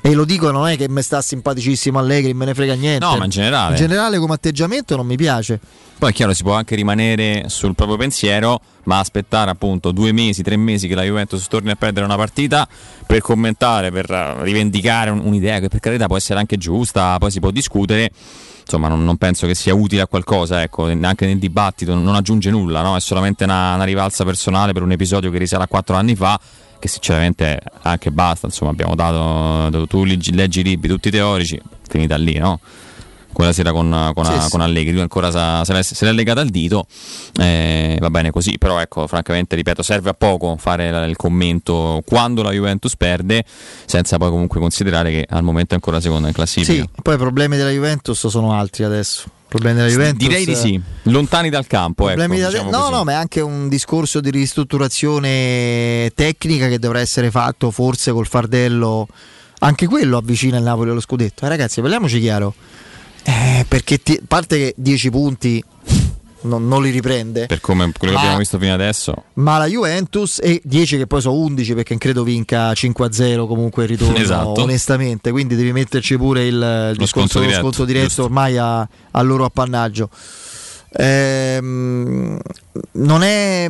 E 0.03 0.13
lo 0.13 0.25
dico, 0.25 0.49
non 0.49 0.67
è 0.67 0.75
che 0.77 0.89
mi 0.89 1.01
sta 1.03 1.21
simpaticissimo 1.21 1.99
Allegri, 1.99 2.33
me 2.33 2.45
ne 2.45 2.55
frega 2.55 2.73
niente. 2.73 3.05
No, 3.05 3.17
ma 3.17 3.25
in 3.25 3.29
generale. 3.29 3.71
In 3.75 3.81
generale 3.81 4.17
come 4.17 4.33
atteggiamento 4.33 4.95
non 4.95 5.05
mi 5.05 5.15
piace. 5.15 5.59
Poi 5.99 6.09
è 6.09 6.13
chiaro, 6.13 6.33
si 6.33 6.41
può 6.41 6.53
anche 6.53 6.73
rimanere 6.75 7.43
sul 7.49 7.75
proprio 7.75 7.97
pensiero, 7.97 8.59
ma 8.85 8.97
aspettare 8.97 9.51
appunto 9.51 9.91
due 9.91 10.11
mesi, 10.11 10.41
tre 10.41 10.57
mesi 10.57 10.87
che 10.87 10.95
la 10.95 11.03
Juventus 11.03 11.45
torni 11.47 11.69
a 11.69 11.75
perdere 11.75 12.03
una 12.05 12.15
partita 12.15 12.67
per 13.05 13.21
commentare, 13.21 13.91
per 13.91 14.09
rivendicare 14.41 15.11
un- 15.11 15.21
un'idea 15.23 15.59
che 15.59 15.67
per 15.67 15.79
carità 15.79 16.07
può 16.07 16.17
essere 16.17 16.39
anche 16.39 16.57
giusta, 16.57 17.17
poi 17.19 17.29
si 17.29 17.39
può 17.39 17.51
discutere. 17.51 18.09
Insomma, 18.61 18.87
non, 18.87 19.03
non 19.03 19.17
penso 19.17 19.47
che 19.47 19.55
sia 19.55 19.73
utile 19.73 20.01
a 20.01 20.07
qualcosa, 20.07 20.61
ecco, 20.61 20.85
anche 20.85 21.25
nel 21.25 21.39
dibattito 21.39 21.93
non 21.93 22.15
aggiunge 22.15 22.49
nulla, 22.49 22.81
no? 22.81 22.95
è 22.95 22.99
solamente 22.99 23.43
una, 23.43 23.75
una 23.75 23.83
rivalsa 23.83 24.23
personale 24.23 24.71
per 24.71 24.81
un 24.81 24.91
episodio 24.91 25.29
che 25.29 25.37
risale 25.37 25.63
a 25.63 25.67
quattro 25.67 25.95
anni 25.95 26.15
fa, 26.15 26.39
che 26.79 26.87
sinceramente 26.87 27.59
anche 27.81 28.11
basta, 28.11 28.47
insomma, 28.47 28.71
abbiamo 28.71 28.95
dato, 28.95 29.85
tu 29.87 30.03
leggi, 30.03 30.33
leggi 30.33 30.61
i 30.61 30.63
libri 30.63 30.87
tutti 30.89 31.11
teorici, 31.11 31.61
finita 31.87 32.15
lì, 32.15 32.37
no? 32.37 32.59
Quella 33.33 33.53
sera 33.53 33.71
con, 33.71 34.11
con, 34.13 34.25
Sì, 34.25 34.39
sì. 34.39 34.49
con 34.49 34.61
Allegri, 34.61 34.91
lui 34.93 35.01
ancora 35.01 35.31
sa- 35.31 35.63
se 35.65 35.73
l'è, 35.73 35.83
se 35.83 36.05
l'è 36.05 36.11
legata 36.11 36.41
al 36.41 36.49
dito, 36.49 36.85
eh, 37.39 37.97
va 37.99 38.09
bene 38.09 38.31
così, 38.31 38.57
però 38.57 38.79
ecco, 38.79 39.07
francamente, 39.07 39.55
ripeto, 39.55 39.81
serve 39.83 40.09
a 40.09 40.13
poco 40.13 40.55
fare 40.57 40.91
la- 40.91 41.05
il 41.05 41.15
commento 41.15 42.01
quando 42.05 42.43
la 42.43 42.51
Juventus 42.51 42.95
perde, 42.95 43.43
senza 43.85 44.17
poi 44.17 44.29
comunque 44.29 44.59
considerare 44.59 45.11
che 45.11 45.25
al 45.29 45.43
momento 45.43 45.71
è 45.71 45.75
ancora 45.75 45.99
seconda 45.99 46.27
in 46.27 46.33
classifica. 46.33 46.81
Sì, 46.83 46.89
poi 47.01 47.15
i 47.15 47.17
problemi 47.17 47.57
della 47.57 47.71
Juventus 47.71 48.27
sono 48.27 48.53
altri 48.53 48.83
adesso. 48.83 49.29
Problemi 49.51 49.79
della 49.79 49.89
Juventus. 49.89 50.27
Direi 50.27 50.45
di 50.45 50.55
sì, 50.55 50.81
lontani 51.03 51.49
dal 51.49 51.67
campo. 51.67 52.07
Ecco, 52.09 52.25
diciamo 52.33 52.69
no, 52.69 52.79
così. 52.79 52.91
no, 52.93 53.03
ma 53.03 53.11
è 53.11 53.15
anche 53.15 53.41
un 53.41 53.67
discorso 53.67 54.21
di 54.21 54.29
ristrutturazione 54.31 56.11
tecnica 56.15 56.67
che 56.67 56.79
dovrà 56.79 56.99
essere 56.99 57.31
fatto 57.31 57.71
forse 57.71 58.11
col 58.11 58.27
fardello. 58.27 59.07
Anche 59.59 59.87
quello 59.87 60.17
avvicina 60.17 60.57
il 60.57 60.63
Napoli 60.63 60.89
allo 60.89 61.01
scudetto. 61.01 61.45
Eh, 61.45 61.49
ragazzi, 61.49 61.81
parliamoci 61.81 62.19
chiaro. 62.19 62.53
Eh, 63.23 63.65
perché 63.67 63.97
ti- 64.01 64.17
a 64.21 64.25
parte 64.27 64.57
che 64.57 64.73
10 64.77 65.09
punti 65.11 65.63
non, 66.43 66.67
non 66.67 66.81
li 66.81 66.89
riprende, 66.89 67.45
Per 67.45 67.59
come 67.61 67.91
quello 67.95 68.13
che 68.13 68.13
Ma- 68.13 68.19
abbiamo 68.19 68.37
visto 68.39 68.57
fino 68.57 68.73
adesso. 68.73 69.13
ma 69.33 69.59
la 69.59 69.67
Juventus 69.67 70.39
e 70.41 70.59
10 70.63 70.97
che 70.97 71.05
poi 71.05 71.21
sono 71.21 71.35
11 71.35 71.75
perché 71.75 71.97
credo 71.99 72.23
vinca 72.23 72.71
5-0 72.73 73.45
comunque 73.45 73.83
il 73.83 73.89
ritorno 73.89 74.15
Esatto. 74.17 74.61
onestamente, 74.61 75.29
quindi 75.31 75.55
devi 75.55 75.71
metterci 75.71 76.17
pure 76.17 76.45
il, 76.47 76.55
il 76.91 76.97
discorso 76.97 77.27
sconto 77.27 77.39
diretto, 77.41 77.59
sconto 77.61 77.85
diretto 77.85 78.05
giusto. 78.07 78.23
ormai 78.23 78.57
a, 78.57 78.79
a 79.11 79.21
loro 79.21 79.45
appannaggio. 79.45 80.09
Ehm, 80.93 82.39
non 82.93 83.23
è 83.23 83.69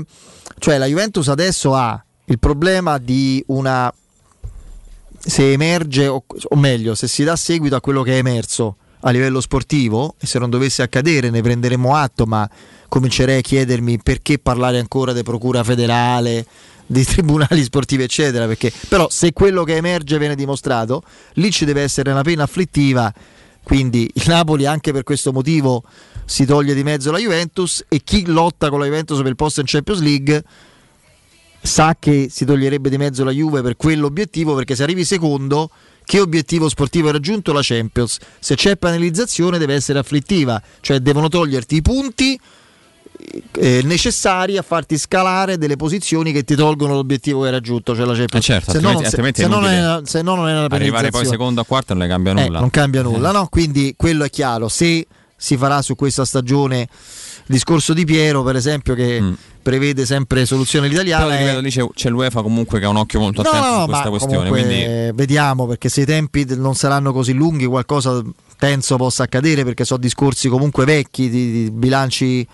cioè 0.60 0.78
la 0.78 0.86
Juventus 0.86 1.28
adesso 1.28 1.76
ha 1.76 2.04
il 2.26 2.40
problema 2.40 2.98
di 2.98 3.44
una 3.48 3.94
se 5.20 5.52
emerge 5.52 6.08
o, 6.08 6.24
o 6.26 6.56
meglio 6.56 6.96
se 6.96 7.08
si 7.08 7.24
dà 7.24 7.36
seguito 7.36 7.76
a 7.76 7.82
quello 7.82 8.02
che 8.04 8.14
è 8.14 8.18
emerso 8.18 8.76
a 9.02 9.10
livello 9.10 9.42
sportivo 9.42 10.16
e 10.20 10.26
se 10.26 10.40
non 10.40 10.50
dovesse 10.50 10.82
accadere 10.82 11.30
ne 11.30 11.42
prenderemo 11.42 11.96
atto 11.96 12.26
ma 12.26 12.50
comincerei 12.88 13.40
a 13.40 13.42
chiedermi 13.42 14.00
perché 14.00 14.40
parlare 14.40 14.80
ancora 14.80 15.14
di 15.14 15.24
procura 15.24 15.64
federale 15.64 16.46
di 16.86 17.04
tribunali 17.06 17.64
sportivi 17.64 18.04
eccetera 18.04 18.46
perché 18.48 18.72
però 18.90 19.10
se 19.10 19.32
quello 19.34 19.64
che 19.64 19.78
emerge 19.78 20.18
viene 20.18 20.36
dimostrato 20.36 21.04
lì 21.34 21.50
ci 21.52 21.66
deve 21.66 21.82
essere 21.82 22.12
una 22.12 22.24
pena 22.24 22.44
afflittiva. 22.44 23.14
Quindi 23.64 24.10
il 24.16 24.24
Napoli 24.26 24.66
anche 24.66 24.92
per 24.92 25.04
questo 25.04 25.32
motivo 25.32 25.84
si 26.26 26.46
toglie 26.46 26.74
di 26.74 26.84
mezzo 26.84 27.12
la 27.12 27.20
Juventus 27.20 27.86
e 27.88 28.02
chi 28.04 28.26
lotta 28.26 28.70
con 28.70 28.80
la 28.80 28.86
Juventus 28.86 29.18
per 29.20 29.28
il 29.28 29.36
posto 29.36 29.60
in 29.60 29.68
Champions 29.68 30.02
League 30.02 30.44
sa 31.62 31.96
che 32.00 32.28
si 32.32 32.44
toglierebbe 32.44 32.90
di 32.90 32.98
mezzo 32.98 33.24
la 33.24 33.32
Juve 33.32 33.62
per 33.62 33.78
quell'obiettivo 33.78 34.56
perché 34.56 34.76
se 34.76 34.82
arrivi 34.82 35.06
secondo 35.06 35.70
che 36.12 36.20
obiettivo 36.20 36.68
sportivo 36.68 37.08
è 37.08 37.14
raggiunto 37.14 37.54
la 37.54 37.62
Champions 37.64 38.18
se 38.38 38.56
c'è 38.56 38.76
penalizzazione 38.76 39.58
deve 39.58 39.76
essere 39.76 39.98
afflittiva 39.98 40.62
cioè 40.82 41.00
devono 41.00 41.30
toglierti 41.30 41.76
i 41.78 41.82
punti 41.82 42.38
eh, 43.58 43.80
necessari 43.86 44.58
a 44.58 44.62
farti 44.62 44.98
scalare 44.98 45.58
delle 45.58 45.78
posizioni 45.78 46.34
che 46.34 46.44
ti 46.44 46.54
tolgono 46.56 46.96
l'obiettivo 46.96 47.40
che 47.40 47.46
hai 47.46 47.54
raggiunto 47.54 47.96
cioè 47.96 48.04
la 48.06 48.14
Champions 48.14 48.44
Eh 48.44 48.52
certo, 48.54 48.72
se, 48.72 48.80
no, 48.82 48.92
non- 48.92 49.06
se- 49.06 49.32
se 49.34 49.48
non 49.48 49.66
è 49.66 50.02
se 50.04 50.22
no 50.22 50.36
non 50.36 50.50
è 50.50 50.52
una 50.52 50.68
Arrivare 50.70 51.12
poi 51.12 51.26
secondo 51.26 51.62
o 51.62 51.64
quarto 51.64 51.94
non 51.94 52.04
le 52.04 52.10
cambia 52.10 52.34
eh, 52.34 52.44
nulla. 52.44 52.60
non 52.60 52.70
cambia 52.70 53.02
nulla, 53.04 53.32
no? 53.32 53.48
Quindi 53.48 53.94
quello 53.96 54.26
è 54.26 54.30
chiaro. 54.30 54.68
Se 54.68 55.08
si 55.38 55.56
farà 55.56 55.82
su 55.82 55.96
questa 55.96 56.26
stagione 56.26 56.90
il 57.46 57.54
discorso 57.56 57.94
di 57.94 58.06
Piero, 58.06 58.44
per 58.44 58.56
esempio, 58.56 58.94
che 58.94 59.22
prevede 59.62 60.06
sempre 60.06 60.46
soluzione 60.46 60.88
Mm. 60.88 61.28
Però 61.28 61.38
ripeto, 61.38 61.60
lì 61.60 61.70
c'è, 61.70 61.88
c'è 61.94 62.10
l'UEFA 62.10 62.42
comunque 62.42 62.80
che 62.80 62.86
ha 62.86 62.90
un 62.90 62.98
occhio 62.98 63.20
molto 63.20 63.42
attento 63.42 63.58
no, 63.58 63.74
su 63.74 63.80
no, 63.80 63.86
questa 63.86 64.04
ma 64.04 64.10
questione. 64.10 64.50
Quindi 64.50 64.84
eh, 64.84 65.12
vediamo 65.14 65.68
perché 65.68 65.90
se 65.90 66.02
i 66.02 66.06
tempi 66.06 66.46
non 66.56 66.76
saranno 66.76 67.12
così 67.14 67.34
lunghi, 67.34 67.66
qualcosa 67.66 68.22
penso 68.58 68.96
possa 68.96 69.24
accadere 69.24 69.64
perché 69.64 69.86
sono 69.86 70.00
discorsi 70.00 70.48
comunque 70.48 70.86
vecchi 70.86 71.30
di, 71.30 71.52
di 71.52 71.72
bilanci 71.72 72.48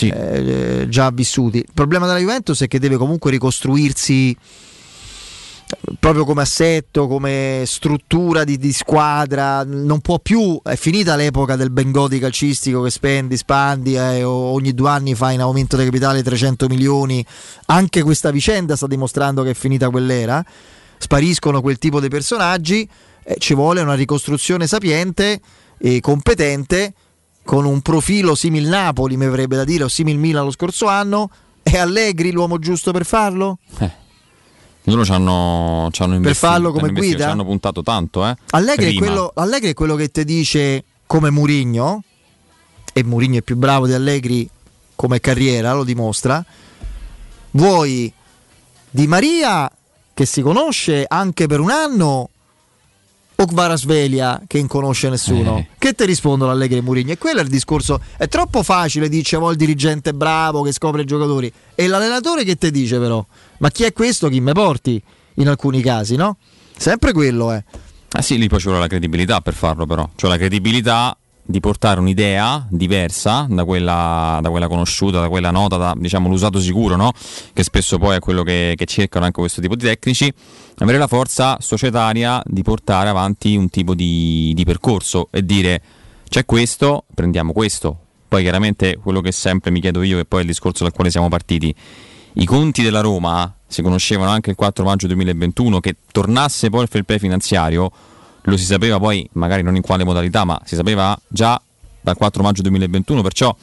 eh, 0.00 0.86
già 0.88 1.10
vissuti. 1.10 1.58
Il 1.58 1.72
problema 1.74 2.06
della 2.06 2.18
Juventus 2.18 2.62
è 2.62 2.68
che 2.68 2.78
deve 2.78 2.96
comunque 2.96 3.30
ricostruirsi 3.30 4.36
proprio 5.98 6.24
come 6.24 6.42
assetto, 6.42 7.06
come 7.06 7.62
struttura 7.66 8.44
di, 8.44 8.58
di 8.58 8.72
squadra, 8.72 9.64
non 9.64 10.00
può 10.00 10.18
più, 10.18 10.60
è 10.62 10.76
finita 10.76 11.16
l'epoca 11.16 11.56
del 11.56 11.70
Bengodi 11.70 12.18
calcistico 12.18 12.82
che 12.82 12.90
spendi, 12.90 13.36
spandi, 13.36 13.96
eh, 13.96 14.22
ogni 14.22 14.74
due 14.74 14.90
anni 14.90 15.14
fa 15.14 15.30
in 15.32 15.40
aumento 15.40 15.76
di 15.76 15.84
capitale 15.84 16.22
300 16.22 16.66
milioni, 16.68 17.24
anche 17.66 18.02
questa 18.02 18.30
vicenda 18.30 18.76
sta 18.76 18.86
dimostrando 18.86 19.42
che 19.42 19.50
è 19.50 19.54
finita 19.54 19.90
quell'era, 19.90 20.44
spariscono 20.98 21.60
quel 21.60 21.78
tipo 21.78 22.00
di 22.00 22.08
personaggi, 22.08 22.88
eh, 23.24 23.36
ci 23.38 23.54
vuole 23.54 23.80
una 23.80 23.94
ricostruzione 23.94 24.66
sapiente 24.66 25.40
e 25.78 26.00
competente 26.00 26.92
con 27.44 27.64
un 27.64 27.80
profilo 27.80 28.34
simil 28.34 28.68
Napoli, 28.68 29.16
mi 29.16 29.26
verrebbe 29.26 29.56
da 29.56 29.64
dire, 29.64 29.84
o 29.84 29.88
simil 29.88 30.18
Milan 30.18 30.44
lo 30.44 30.50
scorso 30.50 30.86
anno, 30.86 31.30
è 31.62 31.76
Allegri 31.76 32.30
l'uomo 32.30 32.58
giusto 32.58 32.92
per 32.92 33.04
farlo? 33.04 33.58
Loro 34.90 35.04
ci 35.04 35.12
hanno, 35.12 35.88
ci 35.92 36.02
hanno 36.02 36.14
investito. 36.14 36.46
farlo 36.46 36.72
ci 36.72 36.78
come 36.78 36.92
guida? 36.92 37.24
Ci 37.24 37.30
hanno 37.30 37.44
puntato 37.44 37.82
tanto, 37.82 38.26
eh. 38.26 38.36
Allegri 38.50 38.94
è, 38.94 38.98
quello, 38.98 39.32
Allegri 39.34 39.70
è 39.70 39.74
quello 39.74 39.94
che 39.96 40.10
ti 40.10 40.24
dice 40.24 40.84
come 41.06 41.30
Murigno, 41.30 42.02
e 42.92 43.02
Murigno 43.02 43.38
è 43.38 43.42
più 43.42 43.56
bravo 43.56 43.86
di 43.86 43.92
Allegri 43.92 44.48
come 44.94 45.20
carriera, 45.20 45.72
lo 45.72 45.84
dimostra. 45.84 46.44
Vuoi 47.52 48.12
Di 48.90 49.06
Maria, 49.06 49.70
che 50.12 50.26
si 50.26 50.42
conosce 50.42 51.04
anche 51.08 51.46
per 51.46 51.60
un 51.60 51.70
anno, 51.70 52.28
o 53.36 53.46
Kvarasvelia 53.46 54.42
che 54.46 54.58
non 54.58 54.68
conosce 54.68 55.08
nessuno? 55.08 55.58
Eh. 55.58 55.68
Che 55.78 55.92
ti 55.94 56.04
rispondono 56.04 56.52
Allegri 56.52 56.78
e 56.78 56.82
Mourinho? 56.82 57.12
E 57.12 57.18
quello 57.18 57.40
è 57.40 57.42
il 57.42 57.48
discorso. 57.48 58.00
È 58.16 58.28
troppo 58.28 58.62
facile, 58.62 59.08
dice 59.08 59.38
poi 59.38 59.52
il 59.52 59.56
dirigente 59.56 60.14
bravo 60.14 60.62
che 60.62 60.72
scopre 60.72 61.02
i 61.02 61.04
giocatori. 61.04 61.52
E 61.74 61.86
l'allenatore 61.88 62.44
che 62.44 62.56
ti 62.56 62.70
dice 62.70 62.98
però? 62.98 63.24
Ma 63.58 63.70
chi 63.70 63.84
è 63.84 63.92
questo? 63.92 64.28
Chi 64.28 64.40
me 64.40 64.52
porti? 64.52 65.02
In 65.34 65.48
alcuni 65.48 65.80
casi, 65.80 66.16
no? 66.16 66.36
Sempre 66.76 67.12
quello 67.12 67.52
è. 67.52 67.62
Ah 68.10 68.22
sì, 68.22 68.38
lì 68.38 68.48
poi 68.48 68.58
ci 68.58 68.66
vuole 68.66 68.80
la 68.80 68.86
credibilità 68.86 69.40
per 69.40 69.54
farlo 69.54 69.86
però. 69.86 70.08
Cioè 70.14 70.30
la 70.30 70.36
credibilità 70.36 71.16
di 71.46 71.60
portare 71.60 72.00
un'idea 72.00 72.66
diversa 72.70 73.46
da 73.50 73.64
quella, 73.64 74.38
da 74.40 74.48
quella 74.48 74.66
conosciuta, 74.66 75.20
da 75.20 75.28
quella 75.28 75.50
nota, 75.50 75.76
da 75.76 75.94
diciamo 75.96 76.28
l'usato 76.28 76.58
sicuro, 76.58 76.96
no? 76.96 77.12
che 77.52 77.62
spesso 77.62 77.98
poi 77.98 78.16
è 78.16 78.18
quello 78.18 78.42
che, 78.42 78.72
che, 78.76 78.86
cercano 78.86 79.26
anche 79.26 79.40
questo 79.40 79.60
tipo 79.60 79.76
di 79.76 79.84
tecnici, 79.84 80.32
avere 80.78 80.96
la 80.96 81.06
forza 81.06 81.58
societaria 81.60 82.42
di 82.46 82.62
portare 82.62 83.10
avanti 83.10 83.56
un 83.56 83.68
tipo 83.68 83.94
di, 83.94 84.52
di 84.54 84.64
percorso 84.64 85.28
e 85.30 85.44
dire 85.44 85.82
c'è 86.28 86.44
questo, 86.46 87.04
prendiamo 87.14 87.52
questo. 87.52 87.98
Poi 88.26 88.42
chiaramente 88.42 88.98
quello 89.00 89.20
che 89.20 89.30
sempre 89.30 89.70
mi 89.70 89.80
chiedo 89.80 90.02
io, 90.02 90.18
e 90.18 90.24
poi 90.24 90.40
è 90.40 90.42
il 90.42 90.48
discorso 90.48 90.82
dal 90.82 90.92
quale 90.92 91.10
siamo 91.10 91.28
partiti, 91.28 91.74
i 92.34 92.44
conti 92.44 92.82
della 92.82 93.00
Roma 93.00 93.52
si 93.66 93.82
conoscevano 93.82 94.30
anche 94.30 94.50
il 94.50 94.56
4 94.56 94.84
maggio 94.84 95.06
2021, 95.06 95.80
che 95.80 95.96
tornasse 96.10 96.70
poi 96.70 96.82
il 96.82 96.88
fair 96.88 97.04
play 97.04 97.18
finanziario 97.18 97.90
lo 98.46 98.56
si 98.56 98.64
sapeva 98.64 98.98
poi, 98.98 99.26
magari 99.32 99.62
non 99.62 99.76
in 99.76 99.82
quale 99.82 100.04
modalità, 100.04 100.44
ma 100.44 100.60
si 100.64 100.74
sapeva 100.74 101.18
già 101.28 101.60
dal 102.00 102.16
4 102.16 102.42
maggio 102.42 102.62
2021, 102.62 103.22
perciò 103.22 103.54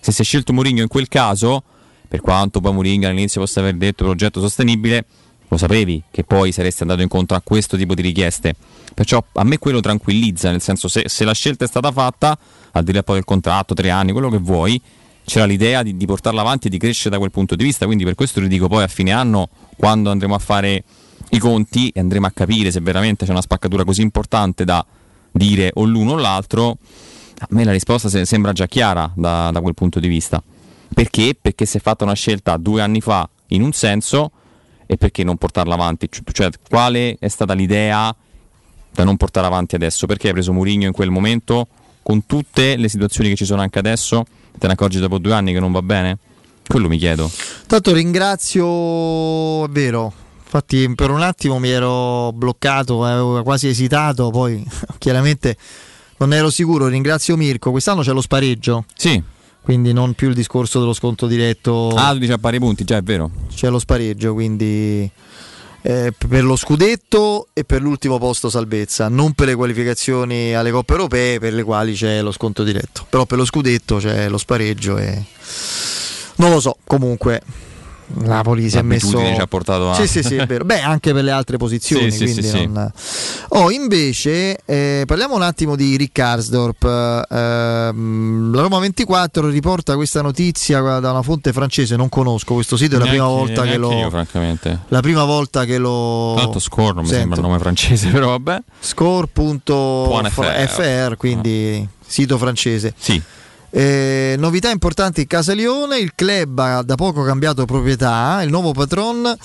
se 0.00 0.12
si 0.12 0.22
è 0.22 0.24
scelto 0.24 0.52
Mourinho 0.52 0.82
in 0.82 0.88
quel 0.88 1.08
caso, 1.08 1.62
per 2.08 2.20
quanto 2.20 2.60
poi 2.60 2.72
Mourinho 2.72 3.06
all'inizio 3.06 3.40
possa 3.40 3.60
aver 3.60 3.74
detto 3.74 4.04
progetto 4.04 4.40
sostenibile, 4.40 5.04
lo 5.48 5.56
sapevi 5.56 6.02
che 6.10 6.24
poi 6.24 6.50
saresti 6.50 6.82
andato 6.82 7.02
incontro 7.02 7.36
a 7.36 7.40
questo 7.42 7.76
tipo 7.76 7.94
di 7.94 8.02
richieste. 8.02 8.56
Perciò 8.92 9.22
a 9.34 9.44
me 9.44 9.58
quello 9.58 9.80
tranquillizza, 9.80 10.50
nel 10.50 10.60
senso 10.60 10.88
se, 10.88 11.04
se 11.06 11.24
la 11.24 11.32
scelta 11.32 11.64
è 11.64 11.68
stata 11.68 11.92
fatta, 11.92 12.36
al 12.72 12.82
di 12.82 12.92
là 12.92 13.02
poi 13.02 13.16
del 13.16 13.24
contratto, 13.24 13.74
tre 13.74 13.90
anni, 13.90 14.12
quello 14.12 14.30
che 14.30 14.38
vuoi, 14.38 14.80
c'era 15.24 15.46
l'idea 15.46 15.82
di, 15.82 15.96
di 15.96 16.06
portarla 16.06 16.40
avanti 16.40 16.66
e 16.66 16.70
di 16.70 16.78
crescere 16.78 17.10
da 17.10 17.18
quel 17.18 17.30
punto 17.30 17.56
di 17.56 17.64
vista, 17.64 17.86
quindi 17.86 18.04
per 18.04 18.14
questo 18.14 18.40
ti 18.40 18.48
dico 18.48 18.68
poi 18.68 18.82
a 18.82 18.88
fine 18.88 19.12
anno, 19.12 19.48
quando 19.76 20.10
andremo 20.10 20.34
a 20.34 20.38
fare 20.38 20.84
i 21.30 21.38
conti 21.38 21.88
e 21.88 22.00
andremo 22.00 22.26
a 22.26 22.30
capire 22.30 22.70
se 22.70 22.80
veramente 22.80 23.24
c'è 23.24 23.30
una 23.30 23.40
spaccatura 23.40 23.84
così 23.84 24.02
importante 24.02 24.64
da 24.64 24.84
dire 25.32 25.70
o 25.74 25.84
l'uno 25.84 26.12
o 26.12 26.16
l'altro, 26.16 26.78
a 27.38 27.46
me 27.50 27.64
la 27.64 27.72
risposta 27.72 28.08
sembra 28.24 28.52
già 28.52 28.66
chiara 28.66 29.10
da, 29.14 29.50
da 29.50 29.60
quel 29.60 29.74
punto 29.74 29.98
di 29.98 30.08
vista. 30.08 30.42
Perché? 30.92 31.36
Perché 31.40 31.66
si 31.66 31.78
è 31.78 31.80
fatta 31.80 32.04
una 32.04 32.14
scelta 32.14 32.56
due 32.56 32.80
anni 32.80 33.00
fa 33.00 33.28
in 33.48 33.62
un 33.62 33.72
senso 33.72 34.30
e 34.86 34.96
perché 34.96 35.24
non 35.24 35.36
portarla 35.36 35.74
avanti? 35.74 36.08
Cioè, 36.08 36.50
quale 36.68 37.16
è 37.18 37.28
stata 37.28 37.52
l'idea 37.54 38.14
da 38.92 39.04
non 39.04 39.16
portare 39.16 39.46
avanti 39.46 39.74
adesso? 39.74 40.06
Perché 40.06 40.28
hai 40.28 40.34
preso 40.34 40.52
Murigno 40.52 40.86
in 40.86 40.92
quel 40.92 41.10
momento 41.10 41.66
con 42.02 42.26
tutte 42.26 42.76
le 42.76 42.88
situazioni 42.88 43.30
che 43.30 43.34
ci 43.34 43.44
sono 43.44 43.62
anche 43.62 43.78
adesso? 43.80 44.24
Te 44.58 44.66
ne 44.66 44.72
accorgi 44.72 44.98
dopo 44.98 45.18
due 45.18 45.32
anni 45.32 45.52
che 45.52 45.60
non 45.60 45.72
va 45.72 45.82
bene? 45.82 46.18
Quello 46.66 46.88
mi 46.88 46.98
chiedo. 46.98 47.30
Tanto 47.66 47.92
ringrazio, 47.92 49.64
è 49.64 49.68
vero, 49.68 50.12
Infatti 50.54 50.94
per 50.94 51.10
un 51.10 51.20
attimo 51.20 51.58
mi 51.58 51.68
ero 51.68 52.30
bloccato, 52.32 53.04
avevo 53.04 53.42
quasi 53.42 53.66
esitato, 53.66 54.30
poi 54.30 54.64
chiaramente 54.98 55.56
non 56.18 56.32
ero 56.32 56.48
sicuro. 56.48 56.86
Ringrazio 56.86 57.36
Mirko, 57.36 57.72
quest'anno 57.72 58.02
c'è 58.02 58.12
lo 58.12 58.20
spareggio. 58.20 58.84
Sì. 58.94 59.20
Quindi 59.60 59.92
non 59.92 60.12
più 60.14 60.28
il 60.28 60.34
discorso 60.34 60.78
dello 60.78 60.92
sconto 60.92 61.26
diretto. 61.26 61.88
Ah, 61.88 62.12
tu 62.12 62.18
dici 62.18 62.30
a 62.30 62.38
pari 62.38 62.60
punti, 62.60 62.84
già 62.84 62.98
è 62.98 63.02
vero. 63.02 63.32
C'è 63.52 63.68
lo 63.68 63.80
spareggio, 63.80 64.32
quindi 64.32 65.10
eh, 65.86 66.14
per 66.16 66.42
lo 66.42 66.56
scudetto 66.56 67.48
e 67.52 67.64
per 67.64 67.82
l'ultimo 67.82 68.16
posto 68.16 68.48
salvezza, 68.48 69.08
non 69.08 69.34
per 69.34 69.48
le 69.48 69.54
qualificazioni 69.54 70.54
alle 70.54 70.70
coppe 70.70 70.92
europee 70.92 71.38
per 71.38 71.52
le 71.52 71.62
quali 71.62 71.92
c'è 71.92 72.22
lo 72.22 72.32
sconto 72.32 72.64
diretto. 72.64 73.04
Però 73.10 73.26
per 73.26 73.36
lo 73.36 73.44
scudetto 73.44 73.98
c'è 73.98 74.30
lo 74.30 74.38
spareggio 74.38 74.96
e 74.96 75.22
non 76.36 76.50
lo 76.50 76.60
so, 76.60 76.78
comunque 76.84 77.42
Napoli 78.06 78.68
si 78.70 78.76
è 78.76 78.82
messo 78.82 79.18
ci 79.18 79.40
ha 79.40 79.46
portato 79.46 79.90
a 79.90 79.94
sì 79.94 80.06
sì 80.06 80.22
sì 80.22 80.36
è 80.36 80.46
vero. 80.46 80.64
Beh 80.64 80.80
anche 80.80 81.12
per 81.12 81.24
le 81.24 81.30
altre 81.30 81.56
posizioni 81.56 82.10
sì, 82.10 82.28
sì, 82.28 82.42
sì, 82.42 82.66
non... 82.66 82.92
oh 83.48 83.70
invece 83.70 84.58
eh, 84.64 85.04
parliamo 85.06 85.34
un 85.34 85.42
attimo 85.42 85.76
di 85.76 85.96
Rick 85.96 86.12
Karsdorp 86.12 86.84
eh, 86.84 87.24
la 87.34 88.60
Roma 88.60 88.78
24 88.78 89.48
riporta 89.48 89.94
questa 89.96 90.22
notizia 90.22 90.80
da 91.00 91.10
una 91.10 91.22
fonte 91.22 91.52
francese 91.52 91.96
non 91.96 92.08
conosco 92.08 92.54
questo 92.54 92.76
sito 92.76 92.96
è 92.96 92.98
la 92.98 93.06
prima 93.06 93.26
volta 93.26 93.62
che 93.62 93.76
lo 93.76 93.92
io, 93.92 94.10
francamente. 94.10 94.80
la 94.88 95.00
prima 95.00 95.24
volta 95.24 95.64
che 95.64 95.78
lo 95.78 96.34
tanto 96.36 96.58
score 96.58 96.94
non 96.94 97.04
mi 97.04 97.10
sembra 97.10 97.36
il 97.36 97.42
nome 97.42 97.58
francese 97.58 98.08
però 98.14 98.28
vabbè. 98.28 98.62
Score.fr 98.80 100.36
quindi 101.16 101.86
ah. 101.86 101.88
sito 102.06 102.38
francese. 102.38 102.94
Sì 102.96 103.22
eh, 103.76 104.36
novità 104.38 104.70
importanti 104.70 105.22
in 105.22 105.26
Casa 105.26 105.52
Lione, 105.52 105.98
il 105.98 106.12
club 106.14 106.56
ha 106.60 106.82
da 106.82 106.94
poco 106.94 107.24
cambiato 107.24 107.64
proprietà, 107.64 108.40
il 108.44 108.48
nuovo 108.48 108.70
patron 108.70 109.36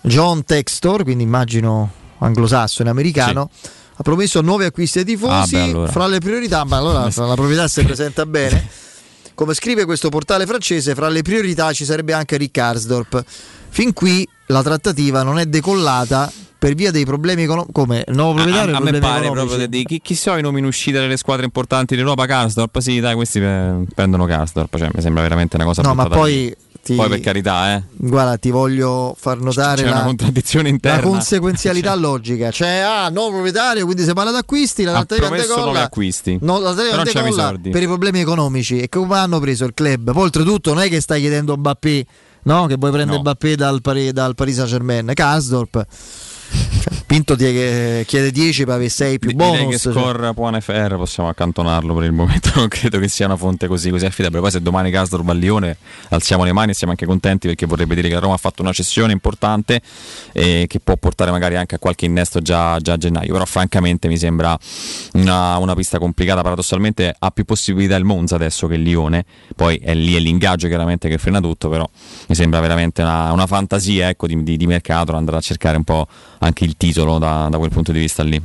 John 0.00 0.44
Textor, 0.44 1.02
quindi 1.02 1.24
immagino 1.24 1.92
anglosassone 2.20 2.88
americano, 2.88 3.50
sì. 3.52 3.68
ha 3.96 4.02
promesso 4.02 4.40
nuovi 4.40 4.64
acquisti 4.64 5.00
ai 5.00 5.04
tifosi, 5.04 5.56
ah, 5.56 5.58
beh, 5.58 5.70
allora. 5.70 5.92
fra 5.92 6.06
le 6.06 6.20
priorità, 6.20 6.64
ma 6.64 6.78
allora 6.78 7.00
la 7.14 7.34
proprietà 7.34 7.68
si 7.68 7.84
presenta 7.84 8.24
bene. 8.24 8.66
Come 9.34 9.52
scrive 9.52 9.84
questo 9.84 10.08
portale 10.08 10.46
francese, 10.46 10.94
fra 10.94 11.10
le 11.10 11.20
priorità 11.20 11.70
ci 11.74 11.84
sarebbe 11.84 12.14
anche 12.14 12.38
Rick 12.38 12.56
Arsdorp. 12.56 13.22
Fin 13.68 13.92
qui 13.92 14.26
la 14.46 14.62
trattativa 14.62 15.22
non 15.22 15.38
è 15.38 15.44
decollata 15.44 16.32
per 16.58 16.74
via 16.74 16.90
dei 16.90 17.04
problemi 17.04 17.42
economici. 17.42 17.72
Come 17.72 18.04
il 18.06 18.14
nuovo 18.14 18.34
proprietario? 18.34 18.74
A, 18.74 18.78
a, 18.78 18.80
a 18.80 18.82
me 18.82 18.98
pare 18.98 19.30
proprio 19.30 19.66
di 19.66 19.84
chi, 19.84 20.00
chi 20.00 20.14
sono 20.14 20.38
i 20.38 20.42
nomi 20.42 20.58
in 20.60 20.64
uscita 20.66 21.00
delle 21.00 21.16
squadre 21.16 21.44
importanti 21.44 21.96
d'Europa? 21.96 22.26
Karsdorp? 22.26 22.78
Sì, 22.78 23.00
dai, 23.00 23.14
questi 23.14 23.40
prendono 23.40 24.24
Karsdorp. 24.24 24.76
Cioè, 24.76 24.88
mi 24.92 25.00
sembra 25.00 25.22
veramente 25.22 25.56
una 25.56 25.64
cosa 25.64 25.82
No, 25.82 25.94
ma 25.94 26.08
poi. 26.08 26.54
Ti, 26.86 26.94
poi 26.94 27.08
per 27.08 27.18
carità, 27.20 27.74
eh. 27.74 27.82
Guarda, 27.96 28.36
ti 28.36 28.50
voglio 28.50 29.12
far 29.18 29.40
notare 29.40 29.82
C'è 29.82 29.88
la, 29.88 29.96
una 29.96 30.04
contraddizione 30.04 30.68
interna. 30.68 31.00
La 31.00 31.08
conseguenzialità 31.08 31.92
logica. 31.98 32.52
Cioè, 32.52 32.78
ah, 32.78 33.08
nuovo 33.08 33.30
proprietario, 33.30 33.84
quindi 33.84 34.04
si 34.04 34.12
parla 34.12 34.30
di 34.30 34.36
acquisti, 34.36 34.84
la 34.84 35.04
promesso 35.04 35.64
nuovi 35.64 35.78
acquisti. 35.78 36.38
No, 36.42 36.60
la 36.60 36.74
trattativa 36.74 37.22
decolla 37.22 37.58
per 37.60 37.82
i 37.82 37.86
problemi 37.86 38.20
economici. 38.20 38.78
E 38.78 38.88
come 38.88 39.16
hanno 39.16 39.40
preso 39.40 39.64
il 39.64 39.74
club? 39.74 40.12
Poi 40.12 40.22
oltretutto 40.22 40.74
non 40.74 40.84
è 40.84 40.88
che 40.88 41.00
stai 41.00 41.20
chiedendo 41.20 41.56
Mbappé, 41.56 42.06
no? 42.44 42.66
Che 42.66 42.76
vuoi 42.76 42.92
prendere 42.92 43.16
No. 43.16 43.22
Mbappé 43.22 43.56
dal, 43.56 43.80
Pari- 43.80 44.12
dal 44.12 44.36
Paris 44.36 44.54
Saint-Germain. 44.54 45.10
Karsdorp. 45.12 45.84
Cioè, 46.86 47.02
Pinto 47.06 47.34
chiede 47.34 48.30
10 48.30 48.64
per 48.64 48.74
avere 48.74 48.88
6 48.88 49.18
più 49.18 49.32
Direi 49.32 49.50
bonus. 49.58 49.70
che 49.70 49.78
cioè. 49.78 49.92
score 49.92 50.34
Puan 50.34 50.60
FR 50.60 50.96
possiamo 50.96 51.28
accantonarlo 51.28 51.94
per 51.94 52.04
il 52.04 52.12
momento. 52.12 52.50
Non 52.56 52.68
credo 52.68 52.98
che 52.98 53.08
sia 53.08 53.26
una 53.26 53.36
fonte 53.36 53.66
così, 53.66 53.90
così 53.90 54.06
affidabile. 54.06 54.40
Poi, 54.40 54.50
se 54.50 54.62
domani 54.62 54.94
a 54.94 55.32
Lione, 55.32 55.76
alziamo 56.08 56.42
le 56.44 56.52
mani 56.52 56.70
e 56.70 56.74
siamo 56.74 56.92
anche 56.92 57.04
contenti 57.04 57.48
perché 57.48 57.66
vorrebbe 57.66 57.94
dire 57.94 58.08
che 58.08 58.14
la 58.14 58.20
Roma 58.20 58.34
ha 58.34 58.38
fatto 58.38 58.62
una 58.62 58.72
cessione 58.72 59.12
importante 59.12 59.80
e 60.32 60.64
che 60.66 60.80
può 60.80 60.96
portare 60.96 61.30
magari 61.30 61.56
anche 61.56 61.74
a 61.74 61.78
qualche 61.78 62.06
innesto 62.06 62.40
già, 62.40 62.78
già 62.78 62.94
a 62.94 62.96
gennaio. 62.96 63.32
Però, 63.32 63.44
francamente, 63.44 64.08
mi 64.08 64.16
sembra 64.16 64.56
una, 65.14 65.58
una 65.58 65.74
pista 65.74 65.98
complicata. 65.98 66.40
Paradossalmente, 66.42 67.14
ha 67.18 67.30
più 67.30 67.44
possibilità 67.44 67.96
il 67.96 68.04
Monza 68.04 68.36
adesso 68.36 68.66
che 68.66 68.74
il 68.74 68.82
Lione. 68.82 69.24
Poi 69.54 69.76
è 69.76 69.94
lì 69.94 70.14
è 70.14 70.18
l'ingaggio 70.18 70.66
chiaramente 70.68 71.08
che 71.08 71.18
frena 71.18 71.40
tutto. 71.40 71.68
Però 71.68 71.88
mi 72.28 72.34
sembra 72.34 72.60
veramente 72.60 73.02
una, 73.02 73.32
una 73.32 73.46
fantasia 73.46 74.08
ecco, 74.08 74.26
di, 74.26 74.42
di, 74.42 74.56
di 74.56 74.66
mercato 74.66 75.14
andare 75.14 75.36
a 75.36 75.40
cercare 75.40 75.76
un 75.76 75.84
po' 75.84 76.06
anche 76.38 76.64
il 76.64 76.76
titolo 76.76 77.18
da, 77.18 77.48
da 77.50 77.58
quel 77.58 77.70
punto 77.70 77.92
di 77.92 77.98
vista 78.00 78.22
lì. 78.22 78.40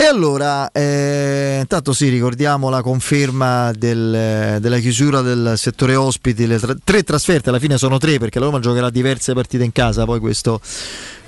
E 0.00 0.04
allora, 0.04 0.70
eh, 0.70 1.56
intanto 1.60 1.92
sì, 1.92 2.08
ricordiamo 2.08 2.68
la 2.68 2.82
conferma 2.82 3.72
del- 3.72 4.58
della 4.60 4.78
chiusura 4.78 5.22
del 5.22 5.54
settore 5.56 5.96
ospiti, 5.96 6.46
le 6.46 6.58
tra- 6.60 6.76
tre 6.84 7.02
trasferte, 7.02 7.48
alla 7.48 7.58
fine 7.58 7.76
sono 7.78 7.98
tre 7.98 8.18
perché 8.20 8.38
la 8.38 8.44
Roma 8.44 8.60
giocherà 8.60 8.90
diverse 8.90 9.34
partite 9.34 9.64
in 9.64 9.72
casa, 9.72 10.04
poi 10.04 10.20
questo, 10.20 10.60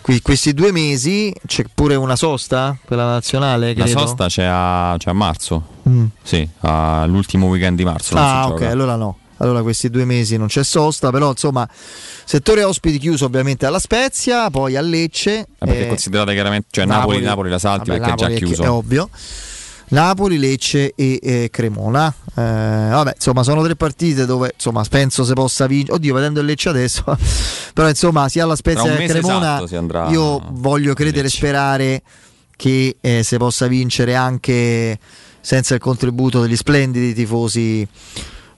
qui- 0.03 0.23
questi 0.23 0.55
due 0.55 0.71
mesi 0.71 1.35
c'è 1.47 1.65
pure 1.75 1.97
una 1.97 2.15
sosta, 2.15 2.77
quella 2.85 3.07
nazionale, 3.07 3.75
La 3.75 3.85
credo. 3.85 3.99
sosta 3.99 4.27
c'è 4.29 4.45
a, 4.45 4.95
c'è 4.99 5.11
a 5.11 5.15
marzo, 5.15 5.67
Mm. 5.89 6.05
sì, 6.23 6.49
all'ultimo 6.61 7.47
weekend 7.49 7.77
di 7.77 7.85
marzo. 7.85 8.15
Ah, 8.17 8.47
ok, 8.47 8.51
gioca. 8.61 8.71
allora 8.71 8.95
no. 8.95 9.19
Allora 9.41 9.63
questi 9.63 9.89
due 9.89 10.05
mesi 10.05 10.37
non 10.37 10.49
c'è 10.49 10.63
sosta, 10.63 11.11
però 11.11 11.31
insomma, 11.31 11.69
settore 12.25 12.63
ospiti 12.63 12.99
chiuso 12.99 13.25
ovviamente 13.25 13.65
alla 13.65 13.79
Spezia, 13.79 14.51
poi 14.51 14.77
a 14.77 14.83
Lecce. 14.83 15.39
Eh, 15.39 15.47
perché 15.59 15.85
eh, 15.85 15.89
considerate 15.89 16.33
chiaramente, 16.33 16.69
cioè 16.71 16.85
Napoli, 16.85 17.23
Napoli, 17.23 17.49
la 17.49 17.59
salti 17.59 17.89
vabbè, 17.89 18.01
perché 18.01 18.15
è 18.15 18.17
Napoli 18.17 18.39
già 18.39 18.47
chiuso. 18.47 18.63
È, 18.63 18.71
ovvio. 18.71 19.09
Napoli, 19.89 20.39
Lecce 20.39 20.93
e 20.95 21.19
eh, 21.23 21.49
Cremona. 21.51 22.13
Eh, 22.37 22.43
vabbè, 22.43 23.13
insomma, 23.15 23.43
sono 23.43 23.63
tre 23.63 23.77
partite 23.77 24.27
dove 24.27 24.53
insomma, 24.55 24.85
penso 24.89 25.25
se 25.25 25.33
possa 25.33 25.67
vincere. 25.67 25.95
Oddio, 25.95 26.15
vedendo 26.15 26.41
il 26.41 26.47
Lecce 26.47 26.69
adesso, 26.69 27.03
però 27.73 27.89
insomma, 27.89 28.29
sia 28.29 28.45
alla 28.45 28.57
Tra 28.57 28.73
Spezia 28.73 28.91
che 28.91 28.97
a 28.97 28.99
mese 28.99 29.19
Cremona, 29.21 29.63
esatto 29.63 30.11
io 30.11 30.43
voglio 30.51 30.93
credere 30.93 31.29
e 31.29 31.31
sperare 31.31 32.03
che 32.57 32.97
eh, 33.01 33.23
si 33.23 33.37
possa 33.39 33.67
vincere 33.69 34.15
anche 34.15 34.99
senza 35.41 35.73
il 35.73 35.81
contributo 35.81 36.43
degli 36.43 36.57
splendidi 36.57 37.15
tifosi 37.15 37.89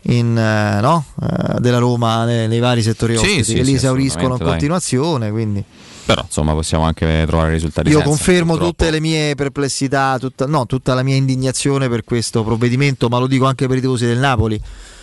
in, 0.02 0.36
eh, 0.36 0.80
no? 0.80 1.04
Eh, 1.20 1.60
della 1.60 1.78
Roma 1.78 2.24
nei, 2.24 2.48
nei 2.48 2.58
vari 2.58 2.82
settori 2.82 3.16
Sì, 3.16 3.24
ospiti 3.24 3.44
sì, 3.44 3.54
che 3.54 3.64
sì, 3.64 3.70
li 3.70 3.76
esauriscono 3.76 4.34
in 4.34 4.44
continuazione. 4.44 5.30
Quindi 5.30 5.64
Però 6.04 6.22
insomma 6.22 6.52
possiamo 6.52 6.84
anche 6.84 7.24
trovare 7.26 7.50
risultati. 7.50 7.88
Io 7.88 7.98
senza, 7.98 8.08
confermo 8.08 8.52
purtroppo. 8.52 8.70
tutte 8.70 8.90
le 8.90 9.00
mie 9.00 9.34
perplessità, 9.34 10.18
tutta, 10.18 10.46
no, 10.46 10.66
tutta 10.66 10.94
la 10.94 11.02
mia 11.02 11.16
indignazione 11.16 11.88
per 11.88 12.04
questo 12.04 12.42
provvedimento, 12.42 13.08
ma 13.08 13.18
lo 13.18 13.26
dico 13.26 13.46
anche 13.46 13.66
per 13.68 13.76
i 13.76 13.80
tifosi 13.80 14.06
del 14.06 14.18
Napoli, 14.18 14.60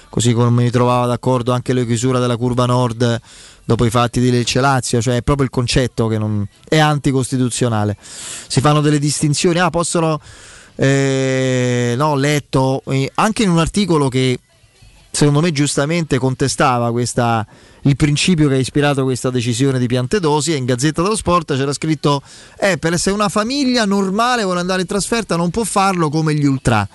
così 0.09 0.33
come 0.33 0.49
mi 0.49 0.69
trovava 0.69 1.05
d'accordo 1.05 1.51
anche 1.53 1.73
la 1.73 1.83
chiusura 1.83 2.19
della 2.19 2.37
curva 2.37 2.65
nord 2.65 3.21
dopo 3.63 3.85
i 3.85 3.91
fatti 3.91 4.19
di 4.19 4.31
Lecce 4.31 4.59
Lazio, 4.59 4.99
cioè 4.99 5.17
è 5.17 5.21
proprio 5.21 5.45
il 5.45 5.51
concetto 5.51 6.07
che 6.07 6.17
non, 6.17 6.45
è 6.67 6.79
anticostituzionale. 6.79 7.95
Si 7.99 8.61
fanno 8.61 8.81
delle 8.81 8.97
distinzioni, 8.97 9.59
ah, 9.59 9.69
possono 9.69 10.19
eh, 10.75 11.93
no, 11.97 12.07
ho 12.07 12.15
letto 12.15 12.81
eh, 12.87 13.11
anche 13.15 13.43
in 13.43 13.49
un 13.49 13.59
articolo 13.59 14.07
che 14.07 14.39
secondo 15.11 15.41
me 15.41 15.51
giustamente 15.51 16.17
contestava 16.17 16.91
questa, 16.91 17.45
il 17.81 17.95
principio 17.95 18.47
che 18.47 18.55
ha 18.55 18.59
ispirato 18.59 19.03
questa 19.03 19.29
decisione 19.29 19.79
di 19.79 19.87
Piantedosi 19.87 20.53
e 20.53 20.55
in 20.55 20.65
Gazzetta 20.65 21.01
dello 21.01 21.15
Sport 21.15 21.55
c'era 21.55 21.73
scritto 21.73 22.21
eh, 22.59 22.77
per 22.77 22.93
essere 22.93 23.15
una 23.15 23.29
famiglia 23.29 23.85
normale 23.85 24.43
vuole 24.43 24.59
andare 24.59 24.81
in 24.81 24.87
trasferta 24.87 25.35
non 25.35 25.49
può 25.49 25.63
farlo 25.63 26.09
come 26.09 26.33
gli 26.33 26.45
ultra 26.45 26.87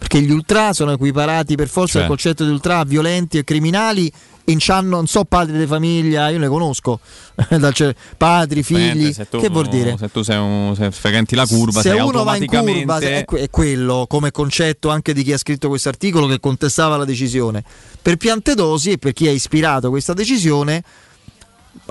perché 0.00 0.22
gli 0.22 0.30
ultra 0.30 0.72
sono 0.72 0.92
equiparati 0.92 1.56
per 1.56 1.68
forza 1.68 1.92
Cioè. 1.92 2.02
al 2.02 2.08
concetto 2.08 2.42
di 2.42 2.50
ultra 2.50 2.82
violenti 2.84 3.36
e 3.36 3.44
criminali 3.44 4.10
e 4.42 4.56
c'hanno, 4.58 4.96
non 4.96 5.06
so 5.06 5.24
padri 5.26 5.58
di 5.58 5.66
famiglia, 5.66 6.30
io 6.30 6.38
ne 6.38 6.48
conosco, 6.48 6.98
ce- 7.72 7.94
padri, 8.16 8.62
figli, 8.62 9.14
tu, 9.28 9.38
che 9.38 9.50
vuol 9.50 9.68
dire? 9.68 9.94
Se 9.98 10.10
tu 10.10 10.22
sei 10.22 10.38
un, 10.38 10.74
se 10.74 10.90
frequenti 10.90 11.34
la 11.36 11.44
curva, 11.46 11.82
se 11.82 11.90
sei 11.90 12.00
uno 12.00 12.24
va 12.24 12.34
in 12.36 12.46
curva 12.46 12.98
è, 12.98 13.24
que- 13.26 13.42
è 13.42 13.50
quello 13.50 14.06
come 14.08 14.30
concetto 14.30 14.88
anche 14.88 15.12
di 15.12 15.22
chi 15.22 15.34
ha 15.34 15.38
scritto 15.38 15.68
questo 15.68 15.90
articolo 15.90 16.26
che 16.26 16.40
contestava 16.40 16.96
la 16.96 17.04
decisione 17.04 17.62
per 18.00 18.16
Piantedosi 18.16 18.92
e 18.92 18.98
per 18.98 19.12
chi 19.12 19.28
ha 19.28 19.30
ispirato 19.32 19.90
questa 19.90 20.14
decisione 20.14 20.82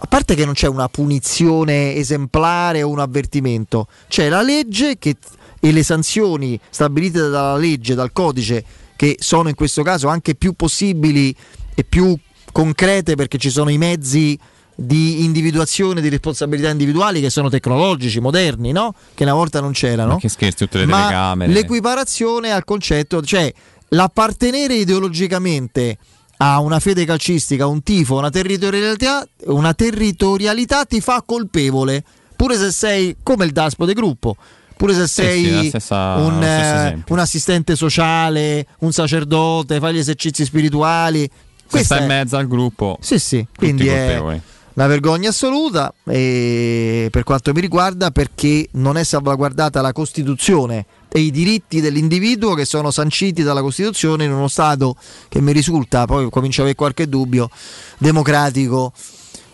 a 0.01 0.07
parte 0.07 0.35
che 0.35 0.43
non 0.43 0.55
c'è 0.55 0.67
una 0.67 0.89
punizione 0.89 1.93
esemplare 1.95 2.83
o 2.83 2.89
un 2.89 2.99
avvertimento 2.99 3.87
c'è 4.09 4.27
la 4.27 4.41
legge 4.41 4.97
che- 4.97 5.15
e 5.59 5.71
le 5.71 5.83
sanzioni 5.83 6.59
stabilite 6.69 7.19
dalla 7.19 7.57
legge 7.57 7.95
dal 7.95 8.11
codice 8.11 8.63
che 8.95 9.17
sono 9.19 9.49
in 9.49 9.55
questo 9.55 9.81
caso 9.81 10.07
anche 10.07 10.35
più 10.35 10.53
possibili 10.53 11.35
e 11.75 11.83
più 11.83 12.17
concrete 12.51 13.15
perché 13.15 13.37
ci 13.37 13.49
sono 13.49 13.69
i 13.69 13.77
mezzi 13.77 14.37
di 14.75 15.25
individuazione 15.25 15.99
di 15.99 16.07
responsabilità 16.07 16.69
individuali 16.69 17.19
che 17.19 17.29
sono 17.29 17.49
tecnologici, 17.49 18.21
moderni, 18.21 18.71
no? 18.71 18.93
Che 19.13 19.23
una 19.23 19.33
volta 19.33 19.59
non 19.59 19.73
c'erano. 19.73 20.13
Ma 20.13 20.17
che 20.17 20.29
scherzi, 20.29 20.63
tutte 20.65 20.79
le 20.79 20.85
Ma 20.85 21.01
telecamere. 21.01 21.51
l'equiparazione 21.51 22.51
al 22.51 22.63
concetto, 22.63 23.21
cioè 23.21 23.53
l'appartenere 23.89 24.75
ideologicamente 24.75 25.97
a 26.37 26.59
una 26.59 26.79
fede 26.79 27.03
calcistica, 27.03 27.67
un 27.67 27.83
tifo, 27.83 28.17
una 28.17 28.29
territorialità, 28.29 29.27
una 29.47 29.73
territorialità 29.73 30.85
ti 30.85 31.01
fa 31.01 31.23
colpevole, 31.25 32.03
pure 32.35 32.55
se 32.55 32.71
sei 32.71 33.17
come 33.21 33.43
il 33.45 33.51
daspo 33.51 33.83
del 33.83 33.95
gruppo. 33.95 34.37
Pure 34.79 34.93
se 34.93 35.07
sei 35.07 35.43
sì, 35.43 35.51
la 35.51 35.63
stessa- 35.65 36.15
un, 36.15 36.41
eh, 36.41 37.03
un 37.09 37.19
assistente 37.19 37.75
sociale, 37.75 38.65
un 38.79 38.93
sacerdote, 38.93 39.77
fai 39.77 39.93
gli 39.95 39.97
esercizi 39.97 40.45
spirituali. 40.45 41.29
se 41.29 41.65
Questa 41.67 41.95
stai 41.95 42.07
in 42.07 42.13
mezzo 42.13 42.37
al 42.37 42.47
gruppo. 42.47 42.97
sì, 43.01 43.19
sì, 43.19 43.45
quindi 43.57 43.87
è 43.89 44.17
una 44.75 44.87
vergogna 44.87 45.31
assoluta 45.31 45.93
e 46.07 47.09
per 47.11 47.23
quanto 47.23 47.51
mi 47.51 47.59
riguarda 47.59 48.11
perché 48.11 48.69
non 48.75 48.95
è 48.95 49.03
salvaguardata 49.03 49.81
la 49.81 49.91
Costituzione 49.91 50.85
e 51.09 51.19
i 51.19 51.31
diritti 51.31 51.81
dell'individuo 51.81 52.53
che 52.53 52.63
sono 52.63 52.89
sanciti 52.89 53.43
dalla 53.43 53.59
Costituzione 53.61 54.23
in 54.23 54.31
uno 54.31 54.47
Stato 54.47 54.95
che 55.27 55.41
mi 55.41 55.51
risulta, 55.51 56.05
poi 56.05 56.29
comincio 56.29 56.61
a 56.61 56.63
avere 56.63 56.77
qualche 56.77 57.09
dubbio, 57.09 57.49
democratico 57.97 58.93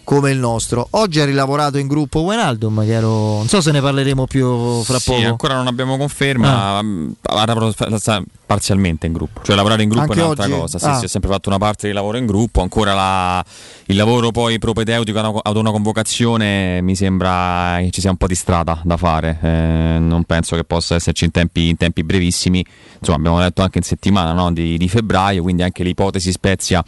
come 0.06 0.32
il 0.32 0.38
nostro. 0.38 0.88
Oggi 0.91 1.19
ha 1.19 1.26
rilavorato 1.26 1.77
in 1.77 1.88
gruppo 1.88 2.22
Wenaldum, 2.22 2.86
che 2.86 2.94
ero, 2.94 3.10
non 3.40 3.48
so 3.49 3.60
se 3.60 3.72
ne 3.72 3.82
parleremo 3.82 4.26
più 4.27 4.82
fra 4.84 4.99
Sì, 4.99 5.11
poco. 5.11 5.26
ancora 5.27 5.56
non 5.56 5.68
abbiamo 5.68 5.98
conferma, 5.98 6.77
ha 6.77 7.98
sa- 7.98 8.23
parzialmente 8.45 9.07
in 9.07 9.14
gruppo, 9.14 9.41
cioè 9.44 9.56
lavorare 9.56 9.84
in 9.84 9.90
gruppo 9.90 10.03
Anche 10.11 10.19
è 10.19 10.23
un'altra 10.23 10.45
oggi? 10.45 10.53
cosa, 10.53 10.80
sì, 10.80 10.86
Ah. 10.86 10.98
sì, 10.99 11.06
ho 11.06 11.07
sempre 11.07 11.30
fatto 11.32 11.49
una 11.49 11.57
parte 11.57 11.88
di 11.88 11.94
lavoro 11.94 12.18
in 12.18 12.26
gruppo, 12.27 12.61
ancora 12.61 12.94
la- 12.94 13.44
il 13.88 13.95
lavoro 13.95 14.32
poi 14.32 14.60
propedeutico 14.60 15.19
ad 15.41 15.56
una- 15.57 15.72
convocazione 15.72 16.80
mi 16.82 16.95
sembra 16.95 17.77
che 17.80 17.90
ci 17.91 17.99
sia 18.02 18.11
un 18.11 18.18
po' 18.18 18.27
di 18.27 18.36
strada 18.36 18.80
da 18.84 18.95
fare, 18.98 19.40
eh, 19.41 19.98
non 19.99 20.23
penso 20.26 20.56
che 20.56 20.64
possa 20.64 20.95
esserci 20.95 21.26
in 21.26 21.32
tempi, 21.32 21.69
in 21.69 21.77
tempi 21.77 22.03
brevissimi, 22.03 22.64
insomma 22.99 23.18
abbiamo 23.18 23.40
letto 23.40 23.64
anche 23.64 23.80
in 23.80 23.84
settimana 23.84 24.32
no, 24.34 24.53
di, 24.53 24.77
di 24.77 24.88
febbraio, 24.88 25.41
quindi 25.41 25.64
anche 25.64 25.84
l'ipotesi 25.84 26.32
Spezia 26.32 26.84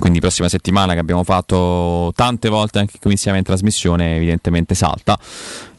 quindi 0.00 0.18
prossima 0.18 0.48
settimana 0.48 0.94
che 0.94 0.98
abbiamo 0.98 1.22
fatto 1.22 2.10
tante 2.16 2.48
volte 2.48 2.78
anche 2.78 2.98
qui 2.98 3.12
insieme 3.12 3.36
in 3.38 3.44
trasmissione 3.44 4.16
evidentemente 4.16 4.74
salta. 4.74 5.16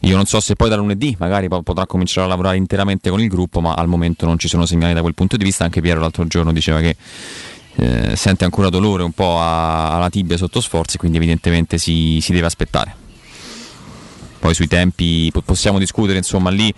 Io 0.02 0.16
non 0.16 0.26
so 0.26 0.40
se 0.40 0.56
poi 0.56 0.70
da 0.70 0.76
lunedì 0.76 1.16
magari 1.20 1.48
po- 1.48 1.64
potrà 1.64 1.88
cominciare 1.88 2.28
a 2.28 2.30
lavorare 2.30 2.56
interamente 2.56 3.10
con 3.10 3.20
il 3.20 3.28
gruppo 3.28 3.60
ma 3.62 3.74
al 3.74 3.88
momento 3.88 4.28
non 4.28 4.38
ci 4.38 4.48
sono 4.48 4.66
segnali 4.68 4.94
da 4.94 5.02
quel 5.02 5.16
punto 5.16 5.36
di 5.38 5.44
vista. 5.44 5.64
Anche 5.64 5.82
Piero 5.82 6.00
l'altro 6.00 6.26
giorno 6.28 6.54
diceva 6.54 6.80
che 6.80 6.96
eh, 7.76 8.16
sente 8.16 8.44
ancora 8.44 8.70
dolore 8.70 9.02
un 9.02 9.12
po' 9.12 9.40
a- 9.40 9.96
alla 9.96 10.10
tibia 10.10 10.38
sotto 10.38 10.62
sforzi 10.62 10.98
quindi 10.98 11.18
evidentemente 11.18 11.80
si, 11.80 12.20
si 12.22 12.32
deve 12.32 12.46
aspettare. 12.46 12.96
Poi 14.40 14.54
sui 14.54 14.68
tempi 14.68 15.30
po- 15.32 15.42
possiamo 15.42 15.80
discutere 15.80 16.20
insomma 16.20 16.52
lì 16.52 16.72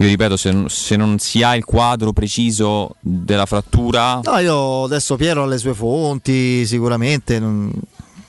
io 0.00 0.06
ripeto 0.06 0.36
se, 0.36 0.50
non- 0.50 0.68
se 0.70 0.96
non 0.96 1.18
si 1.18 1.42
ha 1.42 1.54
il 1.54 1.64
quadro 1.64 2.12
preciso 2.12 2.96
della 3.00 3.44
frattura 3.46 4.20
No, 4.24 4.38
io 4.38 4.84
adesso 4.84 5.16
Piero 5.16 5.42
ha 5.42 5.46
le 5.46 5.58
sue 5.58 5.74
fonti, 5.74 6.64
sicuramente. 6.66 7.38
non- 7.38 7.70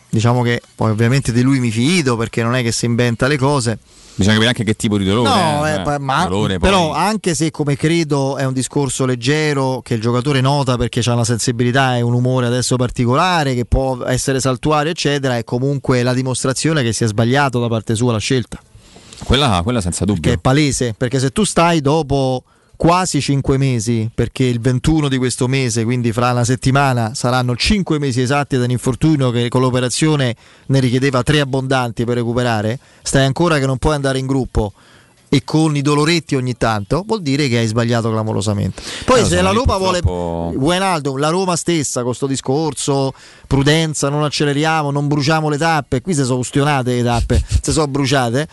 diciamo 0.09 0.41
che 0.41 0.61
poi 0.75 0.91
ovviamente 0.91 1.31
di 1.31 1.41
lui 1.41 1.59
mi 1.61 1.71
fido 1.71 2.17
perché 2.17 2.43
non 2.43 2.53
è 2.55 2.61
che 2.61 2.73
si 2.73 2.85
inventa 2.85 3.27
le 3.27 3.37
cose. 3.37 3.77
Bisogna 4.13 4.33
capire 4.35 4.49
anche 4.51 4.63
che 4.65 4.75
tipo 4.75 4.97
di 4.97 5.05
dolore. 5.05 5.29
No, 5.29 5.65
eh, 5.65 5.73
eh, 5.75 5.81
pa- 5.83 5.97
ma- 5.99 6.25
dolore, 6.25 6.59
però 6.59 6.91
anche 6.91 7.33
se 7.33 7.49
come 7.49 7.77
credo 7.77 8.35
è 8.35 8.43
un 8.43 8.51
discorso 8.51 9.05
leggero 9.05 9.79
che 9.81 9.93
il 9.93 10.01
giocatore 10.01 10.41
nota 10.41 10.75
perché 10.75 10.99
ha 11.05 11.13
una 11.13 11.23
sensibilità 11.23 11.95
e 11.95 12.01
un 12.01 12.13
umore 12.13 12.47
adesso 12.47 12.75
particolare 12.75 13.55
che 13.55 13.63
può 13.63 14.03
essere 14.03 14.41
saltuario 14.41 14.91
eccetera 14.91 15.37
è 15.37 15.45
comunque 15.45 16.03
la 16.03 16.13
dimostrazione 16.13 16.83
che 16.83 16.91
si 16.91 17.05
è 17.05 17.07
sbagliato 17.07 17.61
da 17.61 17.69
parte 17.69 17.95
sua 17.95 18.11
la 18.11 18.17
scelta 18.19 18.59
Quella, 19.23 19.61
quella 19.63 19.81
senza 19.81 20.05
dubbio. 20.05 20.21
che 20.21 20.33
è 20.33 20.37
palese 20.37 20.93
perché 20.97 21.19
se 21.19 21.31
tu 21.31 21.43
stai 21.43 21.79
dopo 21.81 22.43
quasi 22.75 23.21
5 23.21 23.57
mesi 23.57 24.09
perché 24.13 24.43
il 24.43 24.59
21 24.59 25.07
di 25.07 25.17
questo 25.17 25.47
mese 25.47 25.83
quindi 25.83 26.11
fra 26.11 26.31
una 26.31 26.43
settimana 26.43 27.13
saranno 27.13 27.55
5 27.55 27.99
mesi 27.99 28.21
esatti 28.21 28.57
da 28.57 28.63
un 28.63 28.71
infortunio 28.71 29.29
che 29.29 29.47
con 29.49 29.61
l'operazione 29.61 30.35
ne 30.65 30.79
richiedeva 30.79 31.21
3 31.21 31.41
abbondanti 31.41 32.03
per 32.05 32.15
recuperare 32.15 32.79
stai 33.03 33.25
ancora 33.25 33.59
che 33.59 33.67
non 33.67 33.77
puoi 33.77 33.93
andare 33.95 34.17
in 34.17 34.25
gruppo 34.25 34.73
e 35.33 35.43
con 35.45 35.77
i 35.77 35.81
doloretti 35.81 36.35
ogni 36.35 36.57
tanto 36.57 37.03
vuol 37.05 37.21
dire 37.21 37.47
che 37.47 37.59
hai 37.59 37.67
sbagliato 37.67 38.09
clamorosamente 38.09 38.81
poi 39.05 39.19
Eh, 39.19 39.21
lo 39.21 39.27
se 39.27 39.41
la 39.41 39.51
Roma 39.51 39.77
purtroppo- 39.77 40.09
vuole 40.11 40.55
Guainaldo, 40.57 41.15
la 41.17 41.29
Roma 41.29 41.55
stessa 41.55 41.99
con 41.99 42.07
questo 42.09 42.27
discorso 42.27 43.13
prudenza, 43.47 44.09
non 44.09 44.23
acceleriamo, 44.23 44.89
non 44.91 45.07
bruciamo 45.07 45.47
le 45.49 45.57
tappe 45.57 46.01
qui 46.01 46.15
si 46.15 46.23
sono 46.23 46.39
ustionate 46.39 46.95
le 46.95 47.03
tappe 47.03 47.41
si 47.61 47.71
sono 47.71 47.87
bruciate 47.87 48.47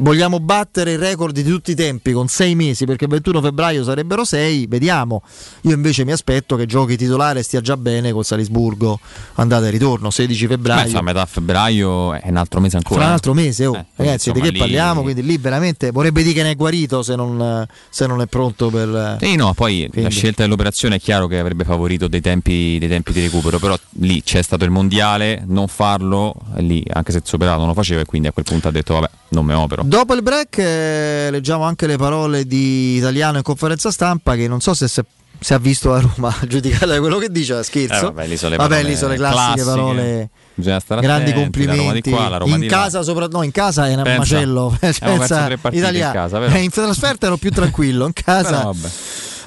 Vogliamo 0.00 0.38
battere 0.38 0.92
il 0.92 0.98
record 0.98 1.34
di 1.34 1.42
tutti 1.42 1.72
i 1.72 1.74
tempi 1.74 2.12
con 2.12 2.28
sei 2.28 2.54
mesi 2.54 2.84
perché 2.84 3.04
il 3.04 3.10
21 3.10 3.40
febbraio 3.40 3.82
sarebbero 3.82 4.24
sei, 4.24 4.66
vediamo. 4.66 5.22
Io 5.62 5.74
invece 5.74 6.04
mi 6.04 6.12
aspetto 6.12 6.54
che 6.54 6.66
giochi 6.66 6.96
titolare 6.96 7.40
e 7.40 7.42
stia 7.42 7.60
già 7.60 7.76
bene 7.76 8.12
col 8.12 8.24
Salisburgo, 8.24 9.00
andata 9.34 9.66
e 9.66 9.70
ritorno, 9.70 10.10
16 10.10 10.46
Beh, 10.46 10.52
febbraio. 10.54 10.82
insomma, 10.82 11.00
a 11.00 11.02
metà 11.02 11.26
febbraio 11.26 12.14
è 12.14 12.28
un 12.28 12.36
altro 12.36 12.60
mese 12.60 12.76
ancora. 12.76 13.00
Fra 13.00 13.06
un 13.08 13.12
altro 13.12 13.34
mese, 13.34 13.66
oh. 13.66 13.74
Eh, 13.74 13.86
ragazzi, 13.96 14.30
di 14.30 14.38
insomma, 14.38 14.44
che 14.44 14.50
lì- 14.52 14.58
parliamo? 14.58 15.02
Quindi 15.02 15.22
lì 15.22 15.36
veramente 15.36 15.90
vorrebbe 15.90 16.22
dire 16.22 16.34
che 16.34 16.42
ne 16.44 16.50
è 16.52 16.56
guarito 16.56 17.02
se 17.02 17.16
non, 17.16 17.66
se 17.90 18.06
non 18.06 18.20
è 18.20 18.26
pronto 18.26 18.70
per... 18.70 19.16
Sì, 19.20 19.34
no, 19.34 19.52
poi 19.54 19.82
la 19.82 19.88
Quindi- 19.90 20.10
scelta 20.12 20.42
dell'operazione 20.42 20.96
è 20.96 21.00
chiaro 21.00 21.26
che 21.26 21.38
avrebbe 21.38 21.64
favorito 21.64 22.06
dei 22.06 22.20
tempi, 22.20 22.78
dei 22.78 22.88
tempi 22.88 23.12
di 23.12 23.20
recupero, 23.20 23.58
però 23.58 23.76
lì 24.00 24.22
c'è 24.22 24.42
stato 24.42 24.64
il 24.64 24.70
mondiale, 24.70 25.42
non 25.46 25.66
farlo, 25.66 26.34
lì 26.56 26.84
anche 26.92 27.10
se 27.10 27.20
operato 27.32 27.58
non 27.58 27.68
lo 27.68 27.74
faceva 27.74 28.00
e 28.00 28.04
quindi 28.04 28.28
a 28.28 28.32
quel 28.32 28.44
punto 28.44 28.68
ha 28.68 28.70
detto 28.70 28.94
vabbè, 28.94 29.10
non 29.30 29.44
me 29.44 29.54
opero. 29.54 29.82
Dopo 29.84 30.14
il 30.14 30.22
break 30.22 30.58
eh, 30.58 31.28
leggiamo 31.30 31.64
anche 31.64 31.86
le 31.86 31.96
parole 31.96 32.44
di 32.46 32.96
Italiano 32.96 33.36
in 33.38 33.42
conferenza 33.42 33.90
stampa 33.90 34.34
che 34.36 34.48
non 34.48 34.60
so 34.60 34.74
se 34.74 34.88
si 34.88 35.00
è- 35.00 35.04
si 35.40 35.54
ha 35.54 35.58
visto 35.58 35.90
la 35.90 36.00
Roma 36.00 36.34
giudicata 36.48 36.86
da 36.86 36.98
quello 36.98 37.18
che 37.18 37.30
dice, 37.30 37.62
scherzo. 37.62 37.94
Eh, 38.08 38.12
vabbè, 38.12 38.26
lì 38.26 38.36
sono 38.36 38.50
le 38.50 38.56
Vabbè, 38.56 38.68
parole 38.70 38.88
lì 38.88 38.96
sono 38.96 39.10
le 39.12 39.16
classiche, 39.18 39.42
classiche. 39.44 39.64
parole. 39.70 40.28
Bisogna 40.54 40.80
stare 40.80 41.00
Grandi 41.00 41.30
attenti, 41.30 41.40
complimenti. 41.42 42.10
qua, 42.10 42.40
in 42.46 42.66
casa, 42.66 43.02
sopra... 43.02 43.26
no, 43.28 43.42
in 43.44 43.52
casa 43.52 43.86
è 43.86 43.94
un 43.94 44.02
Pensa, 44.02 44.18
macello. 44.18 44.76
Pensa, 44.80 45.06
partite 45.06 45.68
in 45.68 45.74
Italia- 45.74 46.10
casa? 46.10 46.44
Eh, 46.44 46.58
in 46.62 46.70
trasferta 46.70 47.26
ero 47.26 47.36
più 47.36 47.52
tranquillo, 47.52 48.06
in 48.06 48.12
casa. 48.14 48.72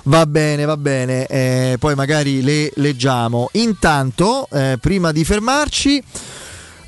Va 0.04 0.26
bene, 0.26 0.64
va 0.66 0.78
bene, 0.78 1.26
eh, 1.28 1.76
poi 1.78 1.94
magari 1.96 2.42
le 2.42 2.72
leggiamo. 2.76 3.50
Intanto, 3.54 4.48
eh, 4.52 4.78
prima 4.80 5.12
di 5.12 5.24
fermarci, 5.26 6.02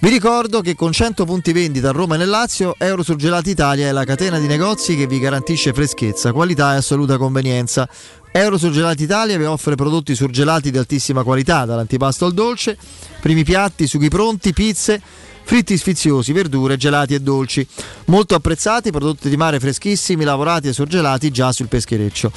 vi 0.03 0.09
ricordo 0.09 0.59
che 0.59 0.75
con 0.75 0.91
100 0.91 1.23
punti 1.23 1.53
vendita 1.53 1.87
a 1.87 1.91
Roma 1.93 2.15
e 2.15 2.17
nel 2.17 2.27
Lazio, 2.27 2.75
Eurosurgelati 2.77 3.51
Italia 3.51 3.87
è 3.87 3.93
la 3.93 4.03
catena 4.03 4.37
di 4.37 4.47
negozi 4.47 4.97
che 4.97 5.07
vi 5.07 5.17
garantisce 5.17 5.71
freschezza, 5.71 6.33
qualità 6.33 6.73
e 6.73 6.75
assoluta 6.75 7.17
convenienza. 7.17 7.87
Eurosurgelati 8.29 9.03
Italia 9.03 9.37
vi 9.37 9.45
offre 9.45 9.75
prodotti 9.75 10.13
surgelati 10.13 10.71
di 10.71 10.77
altissima 10.77 11.23
qualità, 11.23 11.63
dall'antipasto 11.63 12.25
al 12.25 12.33
dolce, 12.33 12.77
primi 13.21 13.45
piatti, 13.45 13.87
sughi 13.87 14.09
pronti, 14.09 14.51
pizze, 14.51 15.01
fritti 15.43 15.77
sfiziosi, 15.77 16.33
verdure, 16.33 16.77
gelati 16.77 17.13
e 17.13 17.19
dolci. 17.19 17.65
Molto 18.05 18.35
apprezzati, 18.35 18.91
prodotti 18.91 19.29
di 19.29 19.37
mare 19.37 19.59
freschissimi, 19.59 20.23
lavorati 20.23 20.67
e 20.67 20.73
surgelati 20.73 21.31
già 21.31 21.51
sul 21.51 21.67
peschereccio. 21.67 22.31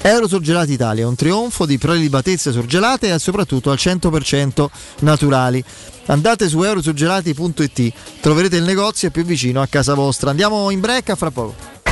Eurosurgelati 0.00 0.72
Italia, 0.72 1.06
un 1.06 1.14
trionfo 1.14 1.66
di 1.66 1.78
prelibatezze 1.78 2.52
surgelate 2.52 3.12
e 3.12 3.18
soprattutto 3.18 3.70
al 3.70 3.78
100% 3.78 4.66
naturali. 5.00 5.62
Andate 6.06 6.48
su 6.48 6.62
eurosurgelati.it, 6.62 7.92
troverete 8.20 8.56
il 8.56 8.64
negozio 8.64 9.10
più 9.10 9.24
vicino 9.24 9.60
a 9.60 9.66
casa 9.66 9.94
vostra. 9.94 10.30
Andiamo 10.30 10.70
in 10.70 10.80
break 10.80 11.10
a 11.10 11.14
fra 11.14 11.30
poco. 11.30 11.91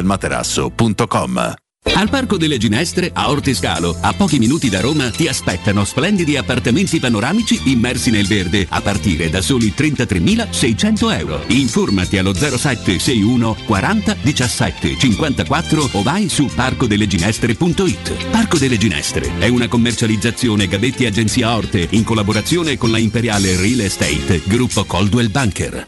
showroomdelmaterasso.com. 0.01 1.53
Al 1.95 2.09
Parco 2.09 2.37
delle 2.37 2.59
Ginestre, 2.59 3.09
a 3.11 3.31
Ortiscalo, 3.31 3.97
a 3.99 4.13
pochi 4.13 4.37
minuti 4.37 4.69
da 4.69 4.81
Roma, 4.81 5.09
ti 5.09 5.27
aspettano 5.27 5.83
splendidi 5.83 6.37
appartamenti 6.37 6.99
panoramici 6.99 7.59
immersi 7.71 8.11
nel 8.11 8.27
verde 8.27 8.67
a 8.69 8.81
partire 8.81 9.31
da 9.31 9.41
soli 9.41 9.73
33.600 9.75 11.17
euro. 11.17 11.43
Informati 11.47 12.19
allo 12.19 12.33
0761 12.33 13.57
40 13.65 14.15
17 14.21 14.97
54 14.99 15.89
o 15.93 16.03
vai 16.03 16.29
su 16.29 16.45
parcodelleginestre.it. 16.53 18.29
Parco 18.29 18.59
delle 18.59 18.77
Ginestre 18.77 19.39
è 19.39 19.47
una 19.47 19.67
commercializzazione 19.67 20.67
Gabetti 20.67 21.07
Agenzia 21.07 21.55
Orte 21.55 21.87
in 21.91 22.03
collaborazione 22.03 22.77
con 22.77 22.91
la 22.91 22.99
Imperiale 22.99 23.55
Real 23.57 23.79
Estate, 23.79 24.43
gruppo 24.45 24.85
Coldwell 24.85 25.31
Banker. 25.31 25.87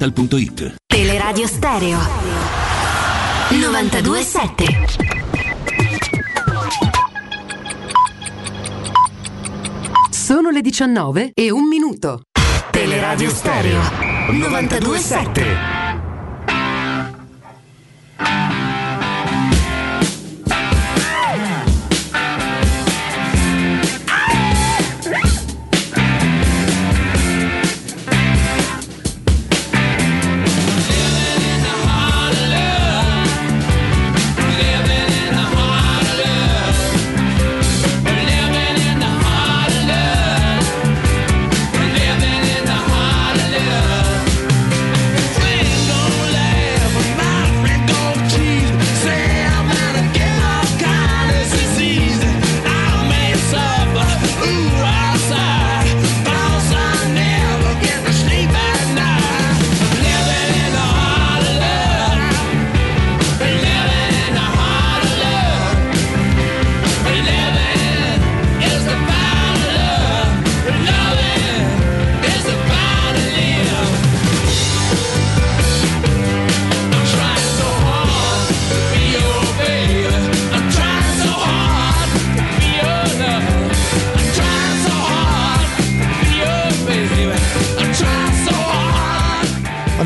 bluedental.it. 0.00 0.76
Teleradio 0.86 1.46
Stereo 1.46 1.98
927 3.50 4.64
Sono 10.10 10.50
le 10.50 10.62
19 10.62 11.32
e 11.34 11.50
un 11.50 11.66
minuto. 11.66 12.22
Teleradio 12.70 13.28
Stereo 13.28 13.80
927 14.30 15.79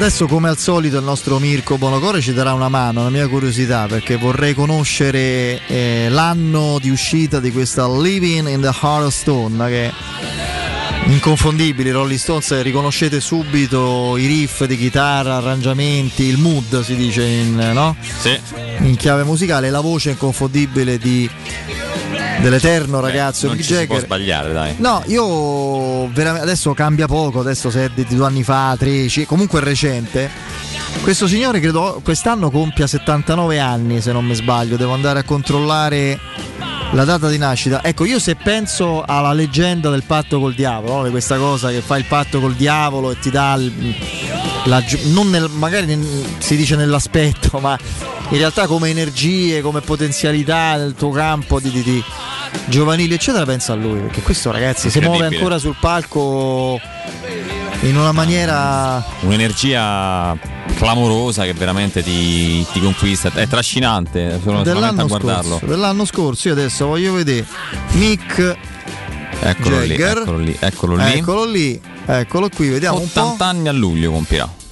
Adesso, 0.04 0.26
come 0.26 0.50
al 0.50 0.58
solito, 0.58 0.98
il 0.98 1.02
nostro 1.02 1.38
Mirko 1.38 1.78
Bonocore 1.78 2.20
ci 2.20 2.34
darà 2.34 2.52
una 2.52 2.68
mano, 2.68 3.00
una 3.00 3.08
mia 3.08 3.26
curiosità, 3.26 3.86
perché 3.86 4.16
vorrei 4.16 4.52
conoscere 4.52 5.66
eh, 5.66 6.08
l'anno 6.10 6.78
di 6.78 6.90
uscita 6.90 7.40
di 7.40 7.50
questa 7.50 7.88
Living 7.88 8.46
in 8.48 8.60
the 8.60 8.66
Heart 8.66 9.06
of 9.06 9.14
Stone, 9.14 9.66
che 9.66 9.90
inconfondibili 11.06 11.90
Rolling 11.90 12.18
Stones 12.18 12.60
riconoscete 12.60 13.18
subito 13.18 14.18
i 14.18 14.26
riff 14.26 14.64
di 14.64 14.76
chitarra 14.76 15.36
arrangiamenti 15.36 16.24
il 16.24 16.36
mood 16.36 16.82
si 16.82 16.96
dice 16.96 17.24
in, 17.24 17.54
no? 17.72 17.96
sì. 18.18 18.38
in 18.80 18.96
chiave 18.96 19.24
musicale 19.24 19.70
la 19.70 19.80
voce 19.80 20.10
inconfondibile 20.10 20.98
di 20.98 21.26
dell'eterno 22.40 23.00
ragazzo 23.00 23.48
Beh, 23.48 23.54
Mick 23.54 23.66
Jagger. 23.66 23.86
può 23.86 23.98
sbagliare, 23.98 24.52
dai. 24.52 24.74
No, 24.78 25.02
io 25.06 26.08
veramente 26.08 26.44
adesso 26.44 26.74
cambia 26.74 27.06
poco, 27.06 27.40
adesso 27.40 27.70
se 27.70 27.86
è 27.86 27.90
di 27.94 28.06
due 28.08 28.26
anni 28.26 28.42
fa, 28.42 28.74
13, 28.78 29.26
comunque 29.26 29.60
è 29.60 29.62
recente. 29.62 30.30
Questo 31.02 31.26
signore 31.26 31.60
credo 31.60 32.00
quest'anno 32.02 32.50
compia 32.50 32.86
79 32.86 33.58
anni, 33.58 34.00
se 34.00 34.12
non 34.12 34.24
mi 34.24 34.34
sbaglio, 34.34 34.76
devo 34.76 34.92
andare 34.94 35.18
a 35.18 35.22
controllare 35.24 36.18
la 36.92 37.04
data 37.04 37.28
di 37.28 37.36
nascita. 37.38 37.82
Ecco, 37.82 38.04
io 38.04 38.18
se 38.18 38.36
penso 38.36 39.02
alla 39.02 39.32
leggenda 39.32 39.90
del 39.90 40.04
patto 40.04 40.40
col 40.40 40.54
diavolo, 40.54 41.02
no? 41.02 41.10
questa 41.10 41.36
cosa 41.36 41.70
che 41.70 41.80
fa 41.80 41.98
il 41.98 42.04
patto 42.04 42.40
col 42.40 42.54
diavolo 42.54 43.10
e 43.10 43.18
ti 43.18 43.30
dà 43.30 43.54
il, 43.54 43.94
la, 44.64 44.82
non 45.06 45.28
nel, 45.28 45.48
magari 45.50 45.86
nel, 45.86 46.06
si 46.38 46.56
dice 46.56 46.76
nell'aspetto, 46.76 47.58
ma 47.58 47.76
in 48.30 48.38
realtà 48.38 48.66
come 48.66 48.88
energie, 48.88 49.60
come 49.60 49.80
potenzialità 49.80 50.76
nel 50.76 50.94
tuo 50.94 51.10
campo 51.10 51.60
di, 51.60 51.70
di, 51.70 51.82
di 51.82 52.04
giovanili, 52.66 53.14
eccetera, 53.14 53.44
pensa 53.44 53.72
a 53.72 53.76
lui. 53.76 54.00
Perché 54.00 54.22
questo 54.22 54.50
ragazzi 54.50 54.90
si 54.90 55.00
muove 55.00 55.26
ancora 55.26 55.58
sul 55.58 55.76
palco 55.78 56.80
in 57.82 57.96
una 57.96 58.12
maniera. 58.12 59.04
Un'energia 59.20 60.36
clamorosa 60.74 61.44
che 61.44 61.52
veramente 61.52 62.02
ti, 62.02 62.66
ti 62.72 62.80
conquista, 62.80 63.30
è 63.34 63.46
trascinante 63.46 64.40
sono 64.42 64.62
dell'anno 64.62 65.02
a 65.02 65.04
guardarlo. 65.04 65.56
Scorso, 65.56 65.66
dell'anno 65.66 66.04
scorso, 66.04 66.48
io 66.48 66.54
adesso 66.54 66.86
voglio 66.86 67.14
vedere 67.14 67.46
Mick 67.92 68.56
eccolo 69.40 69.82
Jagger. 69.82 70.16
lì, 70.16 70.22
eccolo 70.22 70.38
lì, 70.38 70.56
eccolo 70.58 70.96
lì. 70.96 71.12
Eccolo 71.12 71.44
lì, 71.44 71.80
eccolo 72.06 72.48
qui, 72.48 72.68
vediamo 72.68 72.98
80 72.98 73.44
anni 73.44 73.68
a 73.68 73.72
luglio 73.72 74.10
compirà. 74.10 74.62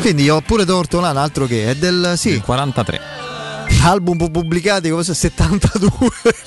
Quindi 0.00 0.28
ho 0.30 0.40
pure 0.40 0.64
torto 0.64 0.98
un 0.98 1.04
anno, 1.04 1.20
altro 1.20 1.46
che 1.46 1.70
è 1.70 1.74
del 1.74 2.14
sì. 2.16 2.30
Del 2.30 2.42
43 2.42 3.00
album 3.82 4.30
pubblicati 4.30 4.90
come 4.90 5.04
se 5.04 5.14
72 5.14 5.90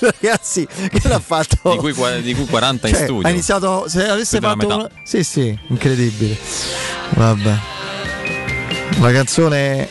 ragazzi 0.00 0.66
che 0.66 1.08
l'ha 1.08 1.20
fatto? 1.20 1.72
Di 1.72 1.76
cui, 1.78 2.22
di 2.22 2.34
cui 2.34 2.46
40 2.46 2.88
cioè, 2.88 2.98
in 2.98 3.04
studio. 3.04 3.26
ha 3.26 3.30
iniziato 3.30 3.84
se 3.88 4.06
avesse 4.08 4.38
fatto 4.38 4.66
una... 4.66 4.88
sì 5.02 5.24
sì 5.24 5.56
incredibile. 5.68 6.36
Vabbè. 7.10 7.58
La 9.00 9.12
canzone 9.12 9.88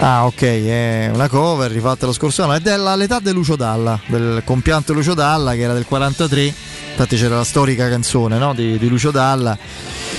ah 0.00 0.26
ok 0.26 0.42
è 0.42 1.10
una 1.12 1.28
cover 1.28 1.70
rifatta 1.70 2.06
lo 2.06 2.12
scorso 2.12 2.42
anno 2.42 2.54
è 2.54 2.60
dell'età 2.60 3.20
di 3.20 3.32
Lucio 3.32 3.56
Dalla 3.56 4.00
del 4.06 4.42
compianto 4.44 4.92
Lucio 4.92 5.14
Dalla 5.14 5.52
che 5.54 5.60
era 5.60 5.72
del 5.72 5.84
43 5.84 6.42
infatti 6.44 7.16
c'era 7.16 7.36
la 7.36 7.44
storica 7.44 7.88
canzone 7.88 8.38
no? 8.38 8.54
di, 8.54 8.78
di 8.78 8.88
Lucio 8.88 9.10
Dalla 9.10 9.56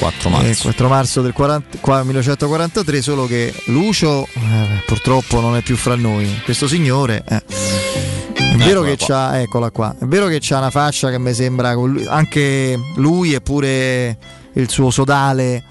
4 0.01 0.29
marzo, 0.29 0.47
eh, 0.47 0.55
4 0.55 0.87
marzo 0.87 1.21
del 1.21 1.31
40, 1.31 1.77
1943, 2.03 3.01
solo 3.03 3.27
che 3.27 3.53
Lucio 3.65 4.25
eh, 4.25 4.81
purtroppo 4.87 5.39
non 5.39 5.55
è 5.55 5.61
più 5.61 5.75
fra 5.75 5.95
noi. 5.95 6.41
Questo 6.43 6.67
signore 6.67 7.23
eh. 7.27 7.43
è 8.33 8.55
vero 8.55 8.81
eccola 8.81 8.85
che 8.87 8.95
c'ha, 8.97 9.39
eccola 9.41 9.69
qua, 9.69 9.95
è 9.99 10.05
vero 10.05 10.25
che 10.25 10.39
c'ha 10.41 10.57
una 10.57 10.71
faccia 10.71 11.11
che 11.11 11.19
mi 11.19 11.33
sembra 11.33 11.73
lui, 11.73 12.03
anche 12.07 12.79
lui 12.95 13.33
eppure 13.33 14.17
il 14.53 14.69
suo 14.69 14.89
sodale 14.89 15.63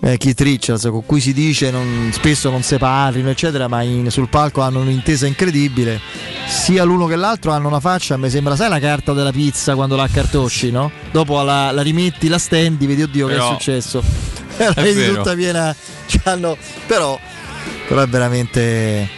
eh, 0.00 0.16
Keith 0.16 0.40
Richards 0.40 0.88
con 0.90 1.04
cui 1.04 1.20
si 1.20 1.32
dice 1.32 1.70
non, 1.70 2.10
spesso 2.12 2.50
non 2.50 2.62
si 2.62 2.76
parlino 2.76 3.30
eccetera 3.30 3.68
ma 3.68 3.82
in, 3.82 4.10
sul 4.10 4.28
palco 4.28 4.60
hanno 4.60 4.80
un'intesa 4.80 5.26
incredibile 5.26 6.00
sia 6.46 6.84
l'uno 6.84 7.06
che 7.06 7.16
l'altro 7.16 7.50
hanno 7.52 7.68
una 7.68 7.80
faccia 7.80 8.16
mi 8.16 8.30
sembra 8.30 8.54
sai 8.54 8.68
la 8.68 8.78
carta 8.78 9.12
della 9.12 9.32
pizza 9.32 9.74
quando 9.74 9.96
la 9.96 10.04
accartosci 10.04 10.70
no? 10.70 10.90
dopo 11.10 11.42
la, 11.42 11.72
la 11.72 11.82
rimetti 11.82 12.28
la 12.28 12.38
stendi 12.38 12.86
vedi 12.86 13.02
oddio 13.02 13.26
però, 13.26 13.38
che 13.38 13.44
è 13.44 13.52
successo 13.52 14.02
la 14.56 14.82
vedi 14.82 15.00
vero. 15.00 15.16
tutta 15.16 15.34
piena 15.34 15.74
hanno, 16.24 16.56
però, 16.86 17.18
però 17.86 18.02
è 18.02 18.06
veramente 18.06 19.08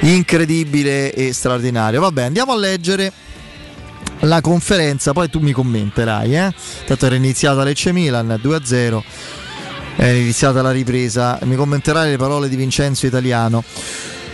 incredibile 0.00 1.12
e 1.12 1.32
straordinario 1.32 2.00
vabbè 2.00 2.22
andiamo 2.22 2.52
a 2.52 2.56
leggere 2.56 3.12
la 4.20 4.40
conferenza 4.40 5.12
poi 5.12 5.28
tu 5.28 5.40
mi 5.40 5.52
commenterai 5.52 6.36
eh? 6.36 6.54
tanto 6.86 7.06
era 7.06 7.14
iniziata 7.14 7.64
Lecce 7.64 7.92
Milan 7.92 8.38
2-0 8.42 9.02
è 10.00 10.08
iniziata 10.08 10.62
la 10.62 10.70
ripresa. 10.70 11.38
Mi 11.42 11.56
commenterai 11.56 12.12
le 12.12 12.16
parole 12.16 12.48
di 12.48 12.56
Vincenzo 12.56 13.04
Italiano. 13.04 13.62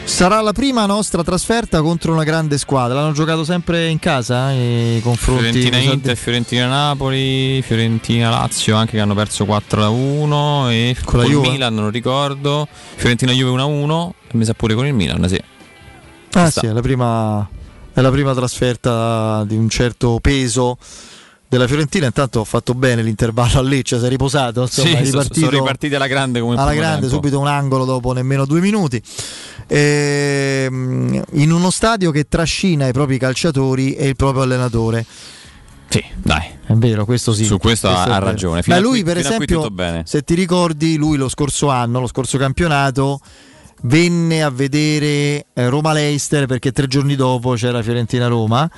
Sarà 0.05 0.41
la 0.41 0.53
prima 0.53 0.87
nostra 0.87 1.25
trasferta 1.25 1.83
contro 1.83 2.13
una 2.13 2.23
grande 2.23 2.57
squadra. 2.57 3.01
L'hanno 3.01 3.13
giocato 3.13 3.43
sempre 3.43 3.89
in 3.89 3.99
casa 3.99 4.53
eh, 4.53 4.99
i 4.99 5.01
confronti. 5.01 5.43
Fiorentina 5.43 5.79
Inter, 5.79 6.17
Fiorentina 6.17 6.69
Napoli, 6.69 7.61
Fiorentina 7.63 8.31
Lazio 8.31 8.77
anche 8.77 8.93
che 8.93 9.01
hanno 9.01 9.15
perso 9.15 9.45
4 9.45 9.91
1 9.91 10.71
e 10.71 10.97
con 11.05 11.19
la 11.19 11.27
Juve? 11.27 11.51
Milan 11.51 11.75
non 11.75 11.91
ricordo. 11.91 12.69
Fiorentina 12.95 13.33
Juve 13.33 13.51
1 13.51 13.67
1 13.67 14.15
e 14.29 14.37
mi 14.37 14.45
sa 14.45 14.55
pure 14.55 14.75
con 14.75 14.87
il 14.87 14.95
Milan, 14.95 15.29
sì. 15.29 15.43
Ah 16.35 16.49
sì, 16.49 16.67
è 16.67 16.71
la, 16.71 16.81
prima, 16.81 17.49
è 17.93 18.01
la 18.01 18.11
prima 18.13 18.35
trasferta 18.35 19.43
di 19.45 19.57
un 19.57 19.69
certo 19.69 20.21
peso 20.21 20.79
della 21.49 21.67
Fiorentina 21.67 22.07
intanto 22.07 22.41
ho 22.41 22.45
fatto 22.45 22.75
bene 22.75 23.03
l'intervallo 23.03 23.59
a 23.59 23.63
Lecce, 23.63 23.99
si 23.99 24.05
è 24.05 24.09
riposato, 24.09 24.63
insomma, 24.63 24.89
sì, 24.89 24.95
è 24.95 25.03
ripartito 25.03 25.47
sono 25.47 25.51
ripartiti 25.51 25.95
alla 25.95 26.07
grande 26.07 26.41
come 26.41 26.57
alla 26.57 26.75
grande, 26.75 27.01
tempo. 27.03 27.15
subito 27.15 27.39
un 27.39 27.47
angolo 27.47 27.85
dopo 27.85 28.13
nemmeno 28.13 28.45
due 28.45 28.61
minuti. 28.61 29.01
E, 29.69 30.65
ehm, 30.69 31.23
in 31.33 31.53
uno 31.53 31.71
stadio 31.71 32.11
che 32.11 32.27
trascina 32.29 32.89
i 32.89 32.93
propri 32.93 33.19
calciatori 33.19 33.95
e 33.95 34.09
il 34.09 34.17
proprio 34.17 34.43
allenatore. 34.43 35.05
Sì, 35.89 36.05
dai. 36.17 36.55
È 36.67 36.73
vero, 36.73 37.05
questo 37.05 37.33
sì. 37.33 37.45
Su 37.45 37.59
questo, 37.59 37.89
questo 37.89 38.11
ha, 38.11 38.19
ragione. 38.19 38.63
Fino 38.63 38.75
Ma 38.75 38.83
lui, 38.83 39.03
qui, 39.03 39.05
per 39.05 39.19
esempio, 39.19 39.73
se 40.05 40.23
ti 40.23 40.35
ricordi, 40.35 40.97
lui 40.97 41.17
lo 41.17 41.29
scorso 41.29 41.69
anno, 41.69 42.01
lo 42.01 42.09
scorso 42.09 42.39
campionato, 42.39 43.21
venne 43.83 44.43
a 44.43 44.51
vedere 44.51 45.47
eh, 45.53 45.69
Roma-Leicester 45.69 46.47
perché 46.47 46.73
tre 46.73 46.89
giorni 46.89 47.15
dopo 47.15 47.53
c'era 47.55 47.83
Fiorentina-Roma 47.83 48.69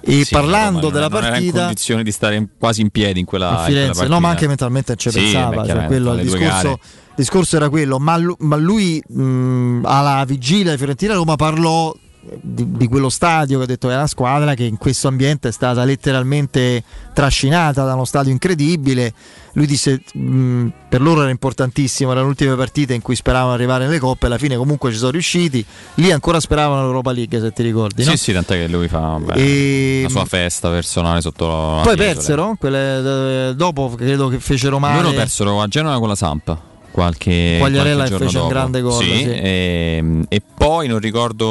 e 0.00 0.24
sì, 0.24 0.32
parlando 0.32 0.90
della 0.90 1.08
non 1.08 1.20
partita, 1.20 1.36
era 1.36 1.44
in 1.44 1.52
condizione 1.52 2.02
di 2.02 2.12
stare 2.12 2.36
in, 2.36 2.48
quasi 2.58 2.80
in 2.80 2.90
piedi 2.90 3.20
in 3.20 3.26
quella, 3.26 3.50
in 3.50 3.64
Firenze, 3.64 4.06
no, 4.06 4.20
ma 4.20 4.30
anche 4.30 4.46
mentalmente 4.46 4.96
ci 4.96 5.10
sì, 5.10 5.20
pensava. 5.20 5.66
Cioè, 5.66 5.86
quello, 5.86 6.14
il, 6.14 6.22
discorso, 6.22 6.78
discorso, 7.14 7.56
era 7.56 7.68
quello. 7.68 7.98
Ma, 7.98 8.18
ma 8.38 8.56
lui, 8.56 9.02
mh, 9.06 9.80
alla 9.84 10.24
vigilia 10.26 10.72
di 10.72 10.78
Fiorentina 10.78 11.14
Roma, 11.14 11.36
parlò 11.36 11.94
di, 12.40 12.72
di, 12.72 12.86
quello 12.86 13.08
stadio 13.08 13.58
che 13.58 13.64
ha 13.64 13.66
detto 13.66 13.90
è 13.90 13.94
una 13.94 14.06
squadra 14.06 14.54
che 14.54 14.64
in 14.64 14.76
questo 14.76 15.08
ambiente 15.08 15.48
è 15.48 15.52
stata 15.52 15.84
letteralmente 15.84 16.84
trascinata 17.14 17.84
da 17.84 17.94
uno 17.94 18.04
stadio 18.04 18.32
incredibile. 18.32 19.12
Lui 19.54 19.66
disse 19.66 20.02
mh, 20.12 20.66
per 20.88 21.00
loro 21.00 21.22
era 21.22 21.30
importantissimo, 21.30 22.10
erano 22.10 22.26
le 22.26 22.32
ultime 22.32 22.54
partite 22.56 22.94
in 22.94 23.02
cui 23.02 23.14
speravano 23.16 23.52
arrivare 23.52 23.86
nelle 23.86 23.98
coppe, 23.98 24.26
alla 24.26 24.38
fine 24.38 24.56
comunque 24.56 24.90
ci 24.92 24.98
sono 24.98 25.10
riusciti. 25.10 25.64
Lì 25.94 26.12
ancora 26.12 26.40
speravano 26.40 26.82
l'Europa 26.82 27.12
League, 27.12 27.38
se 27.40 27.52
ti 27.52 27.62
ricordi. 27.62 28.02
Sì, 28.02 28.10
no? 28.10 28.16
sì, 28.16 28.32
tant'è 28.32 28.56
che 28.56 28.68
lui 28.68 28.88
fa 28.88 29.18
beh, 29.18 29.34
e... 29.34 30.00
la 30.02 30.08
sua 30.08 30.24
festa 30.24 30.70
personale 30.70 31.20
sotto 31.20 31.76
la 31.76 31.82
Poi 31.82 31.96
persero, 31.96 32.56
quelle, 32.58 33.48
eh, 33.48 33.54
dopo 33.54 33.94
credo 33.96 34.28
che 34.28 34.38
fecero 34.38 34.78
male. 34.78 35.02
Loro 35.02 35.14
persero 35.14 35.60
a 35.60 35.66
Genova 35.66 35.98
con 35.98 36.08
la 36.08 36.14
Sampa 36.16 36.69
qualche, 36.90 37.56
Quagliarella 37.58 38.06
qualche 38.06 38.24
fece 38.24 38.32
dopo. 38.36 38.46
un 38.46 38.52
grande 38.52 38.80
gol 38.80 39.02
sì, 39.02 39.16
sì. 39.16 39.30
E, 39.30 40.24
e, 40.28 40.42
poi 40.54 40.88
non 40.88 40.98
ricordo 40.98 41.44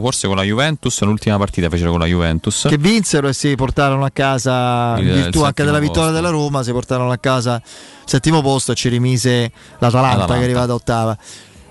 forse 0.00 0.26
con 0.26 0.36
la 0.36 0.42
Juventus 0.42 1.00
l'ultima 1.02 1.38
partita 1.38 1.68
fecero 1.68 1.90
con 1.90 2.00
la 2.00 2.06
Juventus 2.06 2.66
che 2.68 2.76
vinsero 2.76 3.28
e 3.28 3.32
si 3.32 3.54
portarono 3.54 4.04
a 4.04 4.10
casa 4.10 4.96
in 4.98 5.12
virtù 5.12 5.42
anche 5.42 5.64
della 5.64 5.78
vittoria 5.78 6.10
posto. 6.10 6.14
della 6.14 6.30
Roma 6.30 6.62
si 6.62 6.72
portarono 6.72 7.10
a 7.10 7.18
casa 7.18 7.62
settimo 8.04 8.42
posto 8.42 8.72
e 8.72 8.74
ci 8.74 8.88
rimise 8.88 9.50
l'Atalanta, 9.78 10.24
Atalanta. 10.24 10.34
che 10.34 10.40
è 10.40 10.44
arrivata 10.44 10.74
ottava 10.74 11.16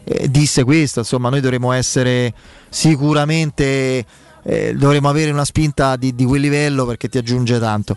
e 0.04 0.30
disse 0.30 0.64
questo 0.64 1.00
insomma 1.00 1.30
noi 1.30 1.42
dovremo 1.42 1.72
essere 1.72 2.34
sicuramente 2.70 4.06
eh, 4.48 4.76
dovremo 4.76 5.10
avere 5.10 5.32
una 5.32 5.46
spinta 5.46 5.96
di, 5.96 6.14
di, 6.14 6.24
quel 6.24 6.40
livello 6.40 6.86
perché 6.86 7.10
ti 7.10 7.18
aggiunge 7.18 7.60
tanto 7.60 7.96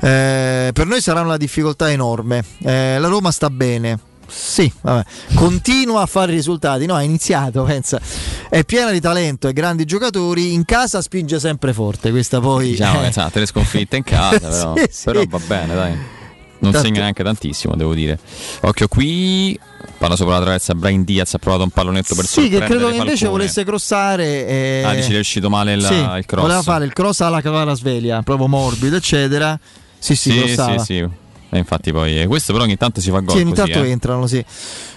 eh, 0.00 0.70
per 0.72 0.86
noi 0.86 1.00
sarà 1.00 1.22
una 1.22 1.38
difficoltà 1.38 1.90
enorme 1.90 2.44
eh, 2.62 2.98
la 2.98 3.08
Roma 3.08 3.30
sta 3.30 3.48
bene 3.48 3.98
sì, 4.30 4.72
vabbè. 4.80 5.04
continua 5.34 6.02
a 6.02 6.06
fare 6.06 6.32
risultati. 6.32 6.86
No, 6.86 6.94
ha 6.94 7.02
iniziato, 7.02 7.62
pensa. 7.64 8.00
È 8.48 8.64
piena 8.64 8.90
di 8.90 9.00
talento 9.00 9.48
e 9.48 9.52
grandi 9.52 9.84
giocatori. 9.84 10.52
In 10.52 10.64
casa 10.64 11.02
spinge 11.02 11.38
sempre 11.38 11.72
forte. 11.72 12.10
Questa 12.10 12.40
poi. 12.40 12.70
Diciamo, 12.70 13.04
eh. 13.04 13.30
tre 13.30 13.46
sconfitte 13.46 13.96
in 13.96 14.04
casa, 14.04 14.38
però, 14.48 14.74
sì, 14.76 14.84
sì. 14.90 15.04
però 15.04 15.22
va 15.28 15.40
bene, 15.46 15.74
dai. 15.74 16.18
Non 16.62 16.72
Tanto... 16.72 16.86
segna 16.86 17.00
neanche 17.00 17.22
tantissimo, 17.22 17.74
devo 17.74 17.94
dire. 17.94 18.18
Occhio 18.60 18.88
qui. 18.88 19.58
Palla 19.96 20.16
sopra 20.16 20.34
la 20.34 20.40
traversa, 20.40 20.74
Brian 20.74 21.04
Diaz 21.04 21.34
ha 21.34 21.38
provato 21.38 21.62
un 21.62 21.70
pallonetto 21.70 22.14
per 22.14 22.24
Sì, 22.24 22.48
che 22.48 22.60
credo 22.60 22.88
che 22.88 22.96
invece 22.96 23.28
volesse 23.28 23.64
crossare. 23.64 24.46
E... 24.46 24.82
Ah, 24.84 24.94
dici 24.94 25.14
è 25.14 25.18
uscito 25.18 25.50
male 25.50 25.74
il, 25.74 25.82
sì, 25.82 25.94
il 25.94 26.24
cross. 26.26 26.42
Voleva 26.42 26.62
fare 26.62 26.84
il 26.84 26.92
cross 26.92 27.20
alla 27.20 27.40
cavara 27.40 27.74
sveglia, 27.74 28.22
proprio 28.22 28.46
morbido, 28.46 28.96
eccetera. 28.96 29.58
Sì, 29.98 30.14
sì, 30.16 30.30
sì, 30.30 30.54
sì, 30.54 30.78
sì. 30.78 31.08
E 31.50 31.58
infatti 31.58 31.92
poi 31.92 32.20
eh, 32.20 32.26
questo 32.26 32.52
però 32.52 32.64
ogni 32.64 32.76
tanto 32.76 33.00
si 33.00 33.10
fa 33.10 33.20
gol. 33.20 33.34
Sì, 33.36 33.42
ogni 33.42 33.52
tanto 33.54 33.82
eh. 33.82 33.88
entrano, 33.90 34.26
sì. 34.26 34.44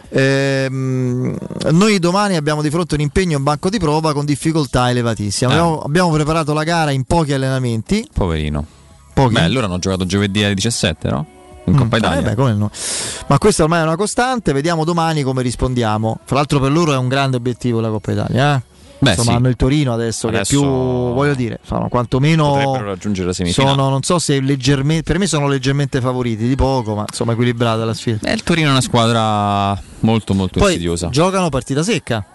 Ehm, 0.10 1.36
noi 1.72 1.98
domani 2.00 2.36
abbiamo 2.36 2.62
di 2.62 2.70
fronte 2.70 2.94
un 2.94 3.02
impegno 3.02 3.38
in 3.38 3.44
banco 3.44 3.70
di 3.70 3.80
prova 3.80 4.14
con 4.14 4.26
difficoltà 4.26 4.90
elevatissime. 4.90 5.52
Eh. 5.52 5.56
Abbiamo, 5.56 5.82
abbiamo 5.82 6.12
preparato 6.12 6.54
la 6.54 6.64
gara 6.64 6.92
in 6.92 7.04
pochi 7.06 7.34
allenamenti. 7.34 8.08
Poverino. 8.14 8.66
Pochi? 9.14 9.34
Beh, 9.34 9.42
allora 9.42 9.66
hanno 9.66 9.80
giocato 9.80 10.06
giovedì 10.06 10.44
alle 10.44 10.54
17, 10.54 11.10
no? 11.10 11.26
In 11.66 11.74
Mm, 11.74 11.78
Coppa 11.78 11.98
Italia. 11.98 12.20
eh 12.20 12.24
beh, 12.24 12.36
come 12.36 12.54
no. 12.54 12.70
Ma 13.28 13.38
questa 13.38 13.64
ormai 13.64 13.80
è 13.80 13.84
una 13.84 13.96
costante, 13.96 14.52
vediamo 14.52 14.84
domani 14.84 15.24
come 15.24 15.42
rispondiamo. 15.42 16.20
Fra 16.26 16.36
l'altro 16.36 16.60
per 16.60 16.72
loro 16.72 16.92
è 16.94 16.98
un 16.98 17.08
grande 17.08 17.38
obiettivo 17.38 17.80
la 17.80 17.90
Coppa 17.90 18.12
Italia. 18.12 18.56
Eh? 18.56 18.62
Beh, 19.04 19.10
Insomma, 19.12 19.32
sì. 19.32 19.36
hanno 19.38 19.48
il 19.50 19.56
Torino 19.56 19.94
adesso, 19.94 20.28
che 20.30 20.34
è 20.34 20.38
Adesso- 20.38 20.60
più, 20.60 20.68
voglio 20.70 21.34
dire, 21.36 21.60
sono 21.66 21.88
quantomeno 21.90 22.52
Potrebbero 22.54 22.86
raggiungere 22.86 23.28
la 23.28 23.34
semifinale. 23.34 23.76
sono, 23.76 23.90
non 23.90 24.02
so 24.04 24.18
se 24.20 24.40
leggermente, 24.40 25.04
per 25.04 25.20
me 25.20 25.28
sono 25.28 25.48
leggermente 25.48 26.00
favoriti 26.02 26.48
di 26.48 26.56
poco, 26.56 26.96
ma 26.96 27.06
insomma 27.08 27.34
equilibrata 27.34 27.84
la 27.86 27.94
sfida. 27.94 28.20
Eh, 28.30 28.34
il 28.34 28.44
Torino 28.44 28.68
è 28.70 28.72
una 28.72 28.82
squadra 28.82 29.80
molto 30.02 30.34
molto 30.34 30.60
Poi 30.60 30.72
insidiosa. 30.74 31.10
giocano 31.10 31.50
partita 31.50 31.84
secca 31.84 32.26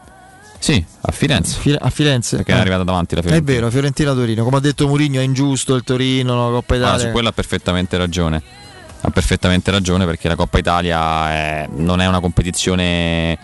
Sì, 0.61 0.85
a 1.03 1.13
Firenze. 1.13 1.59
Fi- 1.61 1.77
a 1.79 1.89
Firenze. 1.89 2.37
Perché 2.37 2.53
è 2.53 2.57
Eh. 2.57 2.61
arrivata 2.61 2.83
davanti 2.83 3.15
la 3.15 3.21
È 3.21 3.25
Fiorentina. 3.25 3.55
vero, 3.59 3.71
Fiorentina-Torino. 3.71 4.43
Come 4.45 4.57
ha 4.57 4.61
detto 4.61 4.89
Mourinho, 4.89 5.21
è 5.21 5.23
ingiusto 5.23 5.75
il 5.77 5.85
Torino, 5.85 6.35
la 6.35 6.51
Coppa 6.51 6.75
Guarda, 6.77 6.87
Italia. 6.89 7.07
su 7.07 7.13
quello 7.13 7.29
ha 7.29 7.33
perfettamente 7.33 7.97
ragione. 7.97 8.43
Ha 9.03 9.11
perfettamente 9.11 9.71
ragione 9.71 10.05
perché 10.05 10.27
la 10.27 10.35
Coppa 10.35 10.59
Italia 10.59 11.31
è- 11.31 11.69
non 11.77 12.01
è 12.01 12.07
una 12.09 12.19
competizione 12.19 13.39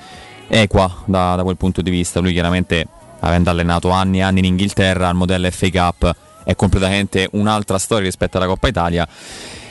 equa 0.48 1.02
da, 1.06 1.36
da 1.36 1.42
quel 1.44 1.56
punto 1.56 1.80
di 1.82 1.90
vista. 1.90 2.18
Lui 2.18 2.32
chiaramente, 2.32 2.86
avendo 3.24 3.50
allenato 3.50 3.90
anni 3.90 4.18
e 4.18 4.22
anni 4.22 4.40
in 4.40 4.46
Inghilterra, 4.46 5.08
al 5.08 5.14
modello 5.14 5.50
FA 5.50 5.70
Cup 5.70 6.16
è 6.44 6.54
completamente 6.54 7.28
un'altra 7.32 7.78
storia 7.78 8.04
rispetto 8.04 8.36
alla 8.36 8.46
Coppa 8.46 8.68
Italia. 8.68 9.08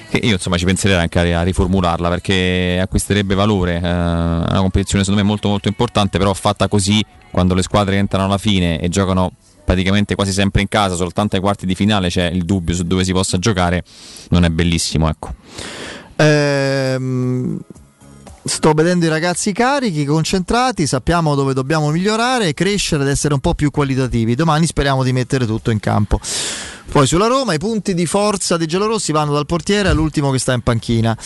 Che 0.10 0.18
io 0.18 0.34
insomma 0.34 0.58
ci 0.58 0.66
penserei 0.66 0.98
anche 0.98 1.34
a, 1.34 1.42
riformularla 1.42 2.10
perché 2.10 2.80
acquisterebbe 2.82 3.34
valore. 3.34 3.76
eh, 3.76 3.80
è 3.80 3.84
una 3.84 4.60
competizione 4.60 5.04
secondo 5.04 5.24
me 5.24 5.28
molto 5.28 5.48
molto 5.48 5.68
importante, 5.68 6.18
però 6.18 6.34
fatta 6.34 6.68
così, 6.68 7.04
quando 7.32 7.54
le 7.54 7.64
squadre 7.64 7.98
entrano 7.98 8.26
alla 8.26 8.38
fine 8.38 8.80
e 8.80 8.90
giocano 8.90 9.32
praticamente 9.64 10.14
quasi 10.14 10.32
sempre 10.32 10.62
in 10.62 10.68
casa, 10.68 10.96
soltanto 10.96 11.36
ai 11.36 11.42
quarti 11.42 11.66
di 11.66 11.74
finale 11.74 12.10
c'è 12.10 12.26
il 12.26 12.44
dubbio 12.44 12.76
su 12.76 12.84
dove 12.84 13.04
si 13.04 13.14
possa 13.14 13.40
giocare, 13.40 13.84
non 14.30 14.44
è 14.44 14.50
bellissimo, 14.50 15.10
ecco. 15.10 15.34
Ehm, 16.18 17.60
sto 18.46 18.74
vedendo 18.74 19.06
i 19.06 19.10
ragazzi 19.10 19.52
carichi, 19.52 20.06
concentrati, 20.06 20.86
sappiamo 20.88 21.36
dove 21.36 21.54
dobbiamo 21.54 21.90
migliorare, 21.90 22.54
crescere 22.54 23.04
ed 23.04 23.10
essere 23.10 23.34
un 23.34 23.40
po' 23.40 23.54
più 23.54 23.72
qualitativi. 23.72 24.36
Domani 24.36 24.66
speriamo 24.66 25.04
di 25.04 25.14
mettere 25.14 25.46
tutto 25.46 25.72
in 25.72 25.80
campo. 25.80 26.20
Poi 26.94 27.08
sulla 27.08 27.26
Roma 27.26 27.56
i 27.56 27.58
punti 27.58 27.96
di 27.96 28.06
forza 28.06 28.56
dei 28.56 28.68
giallorossi 28.68 29.12
vanno 29.12 29.34
dal 29.34 29.48
portiere 29.48 29.90
all'ultimo 29.90 30.30
che 30.30 30.38
sta 30.38 30.54
in 30.54 30.62
panchina. 30.62 31.18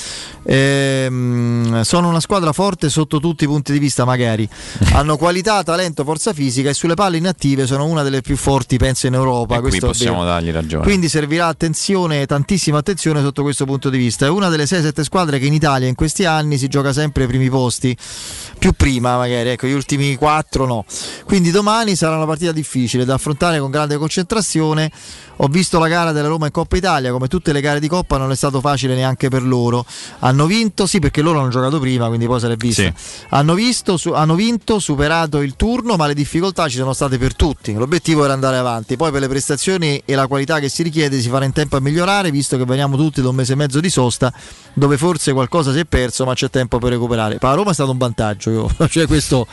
Ehm, 0.46 1.82
sono 1.82 2.08
una 2.08 2.22
squadra 2.22 2.54
forte 2.54 2.88
sotto 2.88 3.20
tutti 3.20 3.44
i 3.44 3.48
punti 3.48 3.74
di 3.74 3.78
vista, 3.78 4.06
magari. 4.06 4.48
Hanno 4.96 5.18
qualità, 5.18 5.62
talento, 5.64 6.06
forza 6.06 6.32
fisica 6.32 6.70
e 6.70 6.74
sulle 6.74 6.94
palle 6.94 7.18
inattive 7.18 7.68
sono 7.68 7.86
una 7.86 8.02
delle 8.02 8.22
più 8.22 8.38
forti, 8.38 8.78
penso, 8.78 9.08
in 9.08 9.16
Europa. 9.16 9.58
E 9.58 9.60
qui 9.60 9.68
Questo 9.72 9.88
possiamo 9.88 10.24
dargli 10.24 10.52
ragione. 10.52 10.84
Quindi 10.84 11.10
servirà 11.10 11.48
attenzione, 11.48 12.26
tantissima 12.26 12.78
attenzione 12.78 13.20
sotto 13.20 13.42
questo 13.42 13.66
punto 13.66 13.90
di 13.90 13.98
vista. 13.98 14.26
È 14.26 14.30
una 14.30 14.48
delle 14.48 14.64
6-7 14.64 15.02
squadre 15.02 15.38
che 15.38 15.48
in 15.48 15.54
Italia 15.54 15.90
in 15.90 15.96
questi 15.96 16.24
anni 16.24 16.58
si 16.58 16.70
gioca 16.70 16.94
sempre 16.94 17.24
ai 17.24 17.28
primi 17.28 17.50
posti, 17.50 17.94
più 18.58 18.72
prima 18.72 19.18
magari, 19.18 19.50
ecco, 19.50 19.68
gli 19.68 19.74
ultimi 19.74 20.16
4 20.16 20.66
no. 20.66 20.86
Quindi 21.26 21.52
domani 21.52 21.98
sarà 21.98 22.16
una 22.16 22.26
partita 22.26 22.54
difficile 22.54 23.04
da 23.04 23.16
affrontare 23.16 23.60
con 23.60 23.70
grande 23.70 23.98
concentrazione. 23.98 24.90
Ho 25.38 25.48
visto 25.48 25.78
la 25.80 25.88
gara 25.88 26.12
della 26.12 26.28
Roma 26.28 26.48
in 26.48 26.52
Coppa 26.52 26.78
Italia, 26.78 27.12
come 27.12 27.28
tutte 27.28 27.52
le 27.54 27.62
gare 27.62 27.80
di 27.80 27.88
Coppa 27.88 28.18
non 28.18 28.32
è 28.32 28.36
stato 28.36 28.60
facile 28.60 28.96
neanche 28.96 29.30
per 29.30 29.44
loro. 29.44 29.86
Hanno 30.20 30.46
vinto, 30.46 30.86
sì 30.88 31.00
perché 31.00 31.22
loro 31.22 31.40
hanno 31.40 31.50
giocato 31.50 31.80
prima, 31.80 32.08
quindi 32.08 32.26
poi 32.26 32.40
se 32.40 32.48
l'è 32.48 32.56
vista. 32.56 32.92
Hanno, 33.30 33.54
visto, 33.54 33.98
su- 33.98 34.12
hanno 34.12 34.36
vinto, 34.36 34.80
superato 34.80 35.42
il 35.42 35.56
turno, 35.56 35.96
ma 35.96 36.08
le 36.08 36.14
difficoltà 36.14 36.68
ci 36.68 36.78
sono 36.78 36.94
state 36.94 37.18
per 37.18 37.36
tutti. 37.36 37.74
L'obiettivo 37.74 38.24
era 38.24 38.34
andare 38.34 38.58
avanti. 38.58 38.96
Poi 38.96 39.12
per 39.12 39.22
le 39.22 39.28
prestazioni 39.28 40.02
e 40.06 40.16
la 40.16 40.28
qualità 40.28 40.60
che 40.60 40.70
si 40.70 40.82
richiede 40.84 41.20
si 41.22 41.30
farà 41.30 41.46
in 41.46 41.54
tempo 41.54 41.78
a 41.78 41.80
migliorare, 41.80 42.32
visto 42.32 42.58
che 42.58 42.66
veniamo 42.66 42.98
tutti 42.98 43.22
da 43.22 43.30
un 43.30 43.36
mese 43.36 43.54
e 43.54 43.56
mezzo 43.56 43.80
di 43.80 43.90
sosta, 43.90 44.34
dove 44.74 44.98
forse 44.98 45.34
qualcosa 45.34 45.72
si 45.72 45.80
è 45.80 45.86
perso, 45.86 46.26
ma 46.26 46.34
c'è 46.34 46.50
tempo 46.50 46.80
per 46.80 46.92
recuperare. 46.92 47.38
Per 47.38 47.48
la 47.50 47.56
Roma 47.56 47.72
è 47.72 47.74
stato 47.74 47.92
un 47.92 47.98
vantaggio. 47.98 48.50
Io, 48.50 48.70
cioè 48.90 49.06
questo, 49.06 49.46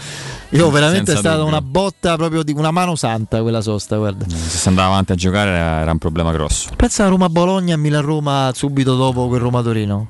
io 0.51 0.71
veramente 0.71 1.13
Senza 1.13 1.21
è 1.21 1.21
stata 1.21 1.37
dubbio. 1.37 1.51
una 1.51 1.61
botta 1.63 2.17
proprio 2.17 2.43
di 2.43 2.53
una 2.53 2.71
mano 2.71 2.97
santa 2.97 3.43
quella 3.43 3.61
sosta, 3.61 3.97
guarda. 3.97 4.25
Se 4.29 4.59
si 4.59 4.69
andava 4.69 4.89
avanti 4.89 5.13
a 5.13 5.15
giocare 5.15 5.51
era, 5.51 5.74
era 5.81 5.91
un 5.93 5.99
problema 5.99 6.33
grosso. 6.33 6.71
Pensa 6.77 7.05
a 7.05 7.09
Roma-Bologna 7.09 7.75
e 7.75 7.77
Milan-Roma 7.77 8.51
subito 8.55 8.97
dopo 8.97 9.29
quel 9.29 9.41
Roma-Torino. 9.41 10.09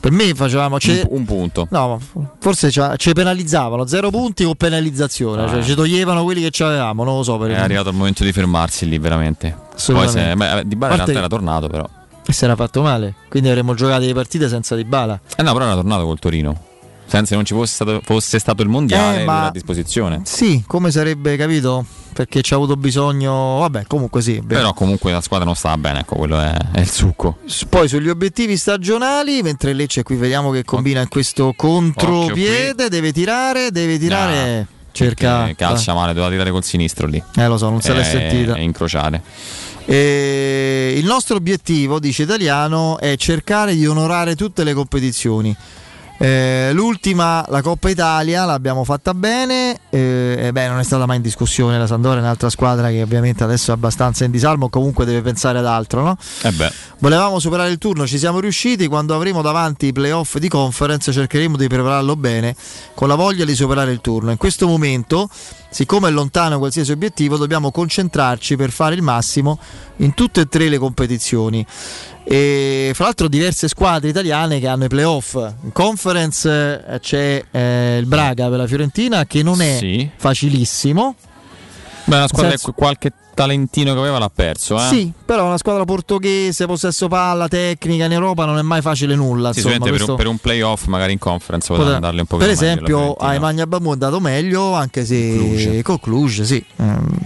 Per 0.00 0.10
me 0.12 0.32
facevamo. 0.34 0.76
Un, 0.82 1.02
un 1.10 1.24
punto. 1.26 1.66
No, 1.70 2.00
forse 2.38 2.70
ci- 2.70 3.12
penalizzavano 3.12 3.86
zero 3.86 4.08
punti 4.10 4.44
o 4.44 4.54
penalizzazione, 4.54 5.46
cioè 5.46 5.58
Ah. 5.58 5.62
ci 5.62 5.74
toglievano 5.74 6.24
quelli 6.24 6.48
che 6.48 6.64
avevamo, 6.64 7.04
non 7.04 7.16
lo 7.16 7.22
so 7.22 7.36
per 7.36 7.50
È 7.50 7.58
arrivato 7.58 7.90
il 7.90 7.96
momento 7.96 8.24
di 8.24 8.32
fermarsi 8.32 8.88
lì 8.88 8.96
veramente. 8.98 9.54
Poi 9.86 10.08
se, 10.08 10.34
beh, 10.34 10.62
Di 10.64 10.74
Bala 10.76 10.96
Parte- 10.96 11.12
era 11.12 11.26
tornato 11.28 11.66
però. 11.68 11.86
E 12.26 12.32
si 12.32 12.44
era 12.44 12.56
fatto 12.56 12.80
male, 12.80 13.14
quindi 13.28 13.50
avremmo 13.50 13.74
giocato 13.74 14.04
le 14.06 14.14
partite 14.14 14.48
senza 14.48 14.74
Di 14.74 14.84
Bala. 14.84 15.20
Eh 15.36 15.42
no, 15.42 15.52
però 15.52 15.66
era 15.66 15.74
tornato 15.74 16.06
col 16.06 16.18
Torino. 16.18 16.56
Senza 17.04 17.30
che 17.30 17.34
non 17.34 17.44
ci 17.44 17.52
fosse 17.54 17.74
stato, 17.74 18.00
fosse 18.04 18.38
stato 18.38 18.62
il 18.62 18.68
mondiale, 18.68 19.20
Eh, 19.22 19.24
ma- 19.24 19.46
a 19.48 19.50
disposizione. 19.50 20.20
Sì, 20.24 20.62
come 20.66 20.90
sarebbe 20.90 21.36
capito? 21.36 21.84
Perché 22.12 22.42
ci 22.42 22.52
ha 22.52 22.56
avuto 22.56 22.76
bisogno. 22.76 23.58
Vabbè, 23.58 23.84
comunque 23.86 24.20
sì. 24.22 24.34
vero. 24.42 24.60
Però 24.60 24.72
comunque 24.74 25.12
la 25.12 25.20
squadra 25.20 25.46
non 25.46 25.54
stava 25.54 25.76
bene, 25.78 26.00
ecco, 26.00 26.16
quello 26.16 26.38
è, 26.40 26.54
è 26.72 26.80
il 26.80 26.90
succo. 26.90 27.38
Poi 27.68 27.88
sugli 27.88 28.08
obiettivi 28.08 28.56
stagionali, 28.56 29.42
mentre 29.42 29.72
Lecce 29.72 30.02
qui 30.02 30.16
vediamo 30.16 30.50
che 30.50 30.64
combina 30.64 31.00
in 31.00 31.08
questo 31.08 31.52
contropiede, 31.56 32.88
deve 32.88 33.12
tirare, 33.12 33.70
deve 33.70 33.98
tirare. 33.98 34.66
cerca. 34.92 35.46
Che 35.46 35.56
calcia 35.56 35.94
male, 35.94 36.12
doveva 36.12 36.30
tirare 36.30 36.50
col 36.50 36.64
sinistro 36.64 37.06
lì. 37.06 37.22
Eh 37.36 37.46
lo 37.46 37.56
so, 37.56 37.70
non 37.70 37.80
se 37.80 37.92
l'è 37.92 38.00
E- 38.00 38.04
sentita. 38.04 38.54
E 38.54 38.62
incrociare. 38.62 39.22
E 39.86 40.94
il 40.96 41.04
nostro 41.04 41.36
obiettivo, 41.36 41.98
dice 41.98 42.22
Italiano, 42.22 42.98
è 42.98 43.16
cercare 43.16 43.74
di 43.74 43.86
onorare 43.86 44.36
tutte 44.36 44.62
le 44.62 44.74
competizioni. 44.74 45.56
Eh, 46.22 46.72
l'ultima, 46.74 47.46
la 47.48 47.62
Coppa 47.62 47.88
Italia, 47.88 48.44
l'abbiamo 48.44 48.84
fatta 48.84 49.14
bene, 49.14 49.78
eh, 49.88 50.50
beh, 50.52 50.68
non 50.68 50.78
è 50.78 50.82
stata 50.82 51.06
mai 51.06 51.16
in 51.16 51.22
discussione. 51.22 51.78
La 51.78 51.86
Sandoria 51.86 52.18
è 52.18 52.20
un'altra 52.20 52.50
squadra 52.50 52.90
che 52.90 53.00
ovviamente 53.00 53.42
adesso 53.42 53.70
è 53.70 53.74
abbastanza 53.74 54.26
in 54.26 54.30
disarmo, 54.30 54.68
comunque 54.68 55.06
deve 55.06 55.22
pensare 55.22 55.60
ad 55.60 55.64
altro. 55.64 56.02
No? 56.02 56.18
Eh. 56.42 56.72
Volevamo 56.98 57.38
superare 57.38 57.70
il 57.70 57.78
turno, 57.78 58.06
ci 58.06 58.18
siamo 58.18 58.38
riusciti. 58.38 58.86
Quando 58.86 59.14
avremo 59.14 59.40
davanti 59.40 59.86
i 59.86 59.92
playoff 59.94 60.36
di 60.36 60.48
conference, 60.48 61.10
cercheremo 61.10 61.56
di 61.56 61.68
prepararlo 61.68 62.14
bene 62.16 62.54
con 62.94 63.08
la 63.08 63.14
voglia 63.14 63.46
di 63.46 63.54
superare 63.54 63.90
il 63.90 64.02
turno. 64.02 64.30
In 64.30 64.36
questo 64.36 64.66
momento, 64.66 65.26
siccome 65.70 66.08
è 66.08 66.10
lontano 66.10 66.58
qualsiasi 66.58 66.92
obiettivo, 66.92 67.36
dobbiamo 67.36 67.70
concentrarci 67.70 68.56
per 68.56 68.70
fare 68.70 68.94
il 68.94 69.02
massimo 69.02 69.58
in 69.96 70.14
tutte 70.14 70.42
e 70.42 70.46
tre 70.48 70.68
le 70.68 70.78
competizioni. 70.78 71.64
E 72.24 72.92
fra 72.94 73.04
l'altro 73.06 73.28
diverse 73.28 73.66
squadre 73.68 74.08
italiane 74.10 74.60
che 74.60 74.68
hanno 74.68 74.84
i 74.84 74.88
playoff. 74.88 75.34
In 75.34 75.72
conference 75.72 76.84
eh, 76.86 77.00
c'è 77.00 77.44
eh, 77.50 77.96
il 77.98 78.06
Braga 78.06 78.48
per 78.48 78.58
la 78.58 78.66
Fiorentina 78.66 79.24
che 79.26 79.42
non 79.42 79.60
è 79.62 79.76
Sì. 79.78 80.08
facilissimo. 80.16 81.14
Beh, 82.04 82.16
una 82.16 82.26
squadra 82.28 82.48
senso- 82.50 82.68
che 82.68 82.74
qualche 82.76 83.12
talentino 83.34 83.92
che 83.92 83.98
aveva 84.00 84.18
l'ha 84.18 84.30
perso, 84.34 84.76
eh? 84.76 84.88
Sì, 84.88 85.12
però 85.24 85.46
una 85.46 85.56
squadra 85.58 85.84
portoghese, 85.84 86.66
possesso 86.66 87.08
palla, 87.08 87.46
tecnica 87.48 88.04
in 88.06 88.12
Europa 88.12 88.44
non 88.44 88.58
è 88.58 88.62
mai 88.62 88.82
facile 88.82 89.14
nulla. 89.14 89.52
Sì, 89.52 89.60
insomma, 89.60 89.74
sicuramente 89.76 89.84
per, 89.84 89.92
questo- 89.96 90.10
un, 90.12 90.16
per 90.18 90.26
un 90.26 90.38
playoff 90.38 90.86
magari 90.86 91.12
in 91.12 91.18
conference 91.18 91.72
Potrà- 91.74 91.94
andarle 91.94 92.20
un 92.20 92.26
po' 92.26 92.36
per 92.36 92.48
meglio 92.48 92.60
la 92.60 92.66
esempio 92.66 92.96
Fiorentina. 92.98 93.28
ai 93.30 93.38
Magna 93.38 93.66
Bamu 93.66 93.88
è 93.88 93.92
andato 93.92 94.20
meglio 94.20 94.74
anche 94.74 95.04
se 95.04 95.32
Cluj. 95.36 95.82
con 95.82 96.00
Cluj 96.00 96.40
sì 96.42 96.64
Ehm, 96.76 97.18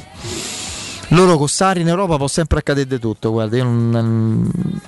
loro 1.08 1.36
con 1.36 1.48
Sarri 1.48 1.80
in 1.82 1.88
Europa 1.88 2.16
può 2.16 2.26
sempre 2.28 2.58
accadere 2.58 2.86
di 2.86 2.98
tutto 2.98 3.30
guarda 3.30 3.56
io 3.56 3.64
non, 3.64 4.80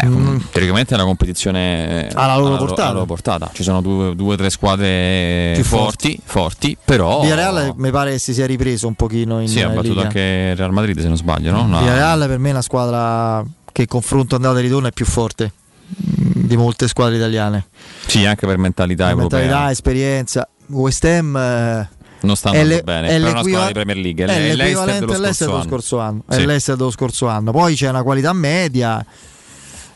Beh, 0.00 0.40
teoricamente 0.52 0.92
è 0.92 0.94
una 0.94 1.04
competizione 1.04 2.08
Alla 2.14 2.36
loro 2.36 2.56
portata. 2.56 2.82
alla 2.84 2.92
loro 2.92 3.06
portata. 3.06 3.50
Ci 3.52 3.62
sono 3.62 3.80
due 3.80 4.14
o 4.16 4.36
tre 4.36 4.50
squadre 4.50 5.52
Più 5.54 5.64
forti, 5.64 6.20
forti, 6.24 6.76
però 6.82 7.20
Villarreal 7.22 7.72
mi 7.76 7.90
pare 7.90 8.12
che 8.12 8.18
si 8.18 8.32
sia 8.32 8.46
ripreso 8.46 8.86
un 8.86 8.94
pochino 8.94 9.40
in 9.40 9.48
sì, 9.48 9.60
ha 9.60 9.68
battuto 9.68 9.94
Liga. 9.94 10.02
anche 10.02 10.54
Real 10.54 10.72
Madrid 10.72 11.00
se 11.00 11.08
non 11.08 11.16
sbaglio, 11.16 11.50
no? 11.50 11.66
No. 11.66 11.78
Villarreal 11.80 12.26
per 12.28 12.38
me 12.38 12.48
è 12.48 12.52
una 12.52 12.62
squadra 12.62 13.44
che 13.72 13.86
confronto 13.86 14.36
andata 14.36 14.58
e 14.58 14.62
ritorno 14.62 14.86
è 14.88 14.92
più 14.92 15.04
forte 15.04 15.52
mm, 15.90 16.44
di 16.44 16.56
molte 16.56 16.86
squadre 16.88 17.16
italiane 17.16 17.66
Sì, 18.06 18.24
anche 18.24 18.46
per 18.46 18.58
mentalità 18.58 19.10
europea. 19.10 19.38
mentalità, 19.40 19.70
esperienza 19.70 20.48
West 20.66 21.04
Ham 21.04 21.36
eh, 21.36 21.88
Non 22.20 22.36
sta 22.36 22.50
andando 22.50 22.68
le- 22.68 22.82
bene, 22.82 23.08
è 23.08 23.16
però 23.20 23.26
è 23.26 23.30
una 23.32 23.42
squadra 23.42 23.66
di 23.66 23.72
Premier 23.72 23.96
League, 23.96 24.24
è, 24.26 24.28
è 24.50 24.54
l'equivalente 24.54 25.06
dello 25.06 25.22
scorso 25.24 25.44
dello 25.44 25.56
anno. 25.56 25.64
scorso 25.68 25.98
anno. 26.00 26.22
È 26.28 26.34
Sì. 26.34 26.44
l'Leicester 26.44 26.76
dello 26.76 26.90
scorso 26.90 27.26
anno. 27.28 27.50
Poi 27.52 27.74
c'è 27.74 27.88
una 27.88 28.02
qualità 28.02 28.32
media, 28.32 29.04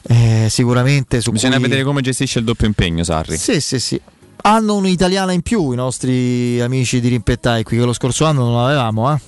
eh, 0.09 0.47
sicuramente 0.51 1.21
su 1.21 1.31
Bisogna 1.31 1.55
cui... 1.55 1.65
vedere 1.65 1.83
come 1.85 2.01
gestisce 2.01 2.39
il 2.39 2.45
doppio 2.45 2.67
impegno 2.67 3.05
Sarri. 3.05 3.37
Sì, 3.37 3.61
sì, 3.61 3.79
sì. 3.79 4.01
Hanno 4.45 4.75
un'italiana 4.75 5.33
in 5.33 5.43
più 5.43 5.71
i 5.73 5.77
nostri 5.77 6.61
amici 6.61 7.01
di 7.01 7.09
Rimpettai 7.09 7.63
qui, 7.63 7.79
che 7.79 7.85
lo 7.85 7.93
scorso 7.93 8.25
anno 8.25 8.45
non 8.45 8.65
avevamo, 8.65 9.13
eh? 9.13 9.21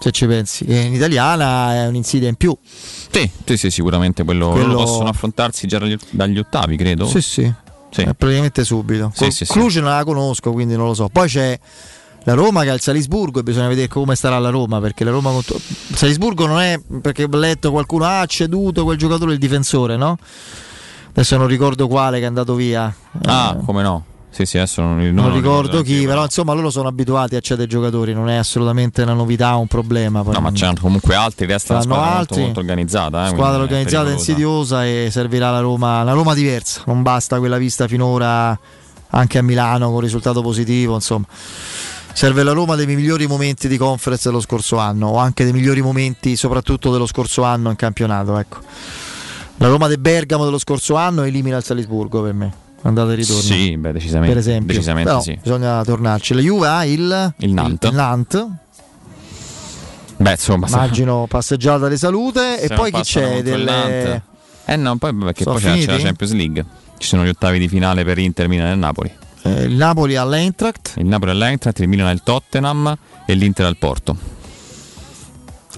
se 0.00 0.10
ci 0.12 0.26
pensi. 0.26 0.64
E 0.64 0.80
in 0.82 0.94
italiana 0.94 1.74
è 1.74 1.86
un'insidia 1.86 2.28
in 2.28 2.36
più. 2.36 2.56
Sì, 2.62 3.30
sì, 3.44 3.56
sì, 3.56 3.70
sicuramente 3.70 4.24
quello, 4.24 4.50
Quello- 4.50 4.76
possono 4.76 5.08
affrontarsi 5.08 5.66
già 5.66 5.78
dagli, 5.78 5.96
dagli 6.10 6.38
ottavi, 6.38 6.76
credo. 6.76 7.06
Sì, 7.06 7.20
sì. 7.20 7.52
sì. 7.90 8.00
Eh, 8.02 8.14
praticamente 8.14 8.64
subito. 8.64 9.12
Sì, 9.14 9.30
sì, 9.30 9.44
Cluj 9.44 9.76
non 9.76 9.90
la 9.90 10.04
conosco, 10.04 10.52
quindi 10.52 10.76
non 10.76 10.86
lo 10.86 10.94
so. 10.94 11.08
Poi 11.08 11.28
c'è 11.28 11.58
la 12.24 12.34
Roma 12.34 12.62
che 12.62 12.70
ha 12.70 12.74
il 12.74 12.80
Salisburgo 12.80 13.40
e 13.40 13.42
bisogna 13.42 13.68
vedere 13.68 13.88
come 13.88 14.14
starà 14.14 14.38
la 14.38 14.50
Roma 14.50 14.80
perché 14.80 15.04
la 15.04 15.10
Roma 15.10 15.30
contro... 15.30 15.58
Salisburgo 15.94 16.46
non 16.46 16.60
è 16.60 16.80
perché 17.00 17.24
ho 17.24 17.36
letto 17.36 17.70
qualcuno 17.70 18.04
ha 18.04 18.24
ceduto 18.26 18.84
quel 18.84 18.98
giocatore 18.98 19.32
il 19.32 19.38
difensore 19.38 19.96
no? 19.96 20.18
adesso 21.10 21.36
non 21.36 21.46
ricordo 21.46 21.88
quale 21.88 22.18
che 22.18 22.24
è 22.24 22.28
andato 22.28 22.54
via 22.54 22.94
ah 23.24 23.56
eh. 23.58 23.64
come 23.64 23.82
no 23.82 24.04
sì, 24.30 24.44
sì, 24.44 24.56
adesso 24.58 24.82
non, 24.82 24.98
non, 24.98 25.14
non 25.14 25.34
ricordo 25.34 25.82
chi, 25.82 26.04
però 26.06 26.22
insomma 26.22 26.52
loro 26.52 26.70
sono 26.70 26.86
abituati 26.86 27.34
a 27.34 27.40
cedere 27.40 27.66
giocatori, 27.66 28.12
non 28.12 28.28
è 28.28 28.36
assolutamente 28.36 29.02
una 29.02 29.14
novità, 29.14 29.56
un 29.56 29.66
problema. 29.66 30.22
No, 30.22 30.40
ma 30.40 30.50
c'hanno 30.52 30.76
comunque 30.80 31.14
altri, 31.16 31.46
resta 31.46 31.72
una 31.72 31.82
squadra 31.82 32.04
altri, 32.04 32.18
molto, 32.18 32.44
molto, 32.44 32.60
organizzata. 32.60 33.26
Eh, 33.26 33.30
squadra 33.30 33.62
organizzata, 33.62 34.10
insidiosa 34.10 34.86
e 34.86 35.08
servirà 35.10 35.50
la 35.50 35.58
Roma, 35.58 36.04
la 36.04 36.12
Roma 36.12 36.34
diversa, 36.34 36.82
non 36.86 37.02
basta 37.02 37.38
quella 37.38 37.56
vista 37.56 37.88
finora 37.88 38.56
anche 39.10 39.38
a 39.38 39.42
Milano 39.42 39.90
con 39.90 40.00
risultato 40.00 40.40
positivo, 40.42 40.94
insomma 40.94 41.26
serve 42.18 42.42
la 42.42 42.50
Roma 42.50 42.74
dei 42.74 42.84
migliori 42.84 43.28
momenti 43.28 43.68
di 43.68 43.76
conference 43.76 44.28
dello 44.28 44.40
scorso 44.40 44.76
anno 44.76 45.06
o 45.06 45.18
anche 45.18 45.44
dei 45.44 45.52
migliori 45.52 45.82
momenti 45.82 46.34
soprattutto 46.34 46.90
dello 46.90 47.06
scorso 47.06 47.44
anno 47.44 47.70
in 47.70 47.76
campionato 47.76 48.36
ecco. 48.38 48.58
la 49.58 49.68
Roma 49.68 49.86
del 49.86 49.98
Bergamo 49.98 50.44
dello 50.44 50.58
scorso 50.58 50.96
anno 50.96 51.22
elimina 51.22 51.58
il 51.58 51.62
Salisburgo 51.62 52.20
per 52.20 52.32
me. 52.32 52.52
Andata 52.82 53.12
e 53.12 53.14
ritorno. 53.14 53.40
Sì 53.40 53.76
beh 53.76 53.92
decisamente, 53.92 54.34
per 54.34 54.42
esempio. 54.42 54.74
decisamente 54.74 55.08
Però 55.08 55.22
sì. 55.22 55.38
bisogna 55.40 55.84
tornarci. 55.84 56.34
La 56.34 56.40
Juve 56.40 56.66
ha 56.66 56.84
il, 56.84 57.34
il 57.36 57.52
Nantes, 57.52 57.88
il 57.88 57.96
Nantes. 57.96 58.46
Beh, 60.16 60.30
insomma, 60.32 60.66
immagino 60.66 61.26
passeggiata 61.28 61.86
di 61.86 61.96
salute. 61.96 62.60
E 62.60 62.74
poi 62.74 62.90
chi 62.90 63.02
c'è 63.02 63.44
delle... 63.44 64.22
eh 64.64 64.74
no 64.74 64.96
poi 64.96 65.14
perché 65.14 65.44
poi 65.44 65.60
c'è, 65.60 65.78
c'è 65.78 65.92
la 65.92 65.98
Champions 65.98 66.32
League. 66.32 66.64
Ci 66.96 67.06
sono 67.06 67.24
gli 67.24 67.28
ottavi 67.28 67.60
di 67.60 67.68
finale 67.68 68.02
per 68.02 68.18
Inter, 68.18 68.48
Milan 68.48 68.72
e 68.72 68.74
Napoli 68.74 69.12
eh, 69.42 69.62
il 69.62 69.74
Napoli 69.74 70.16
all'Eintracht. 70.16 70.94
Il 70.96 71.06
Napoli 71.06 71.30
all'Eintracht, 71.30 71.78
il 71.80 71.88
Milan 71.88 72.08
al 72.08 72.22
Tottenham 72.22 72.96
e 73.26 73.34
l'Inter 73.34 73.66
al 73.66 73.76
Porto. 73.76 74.16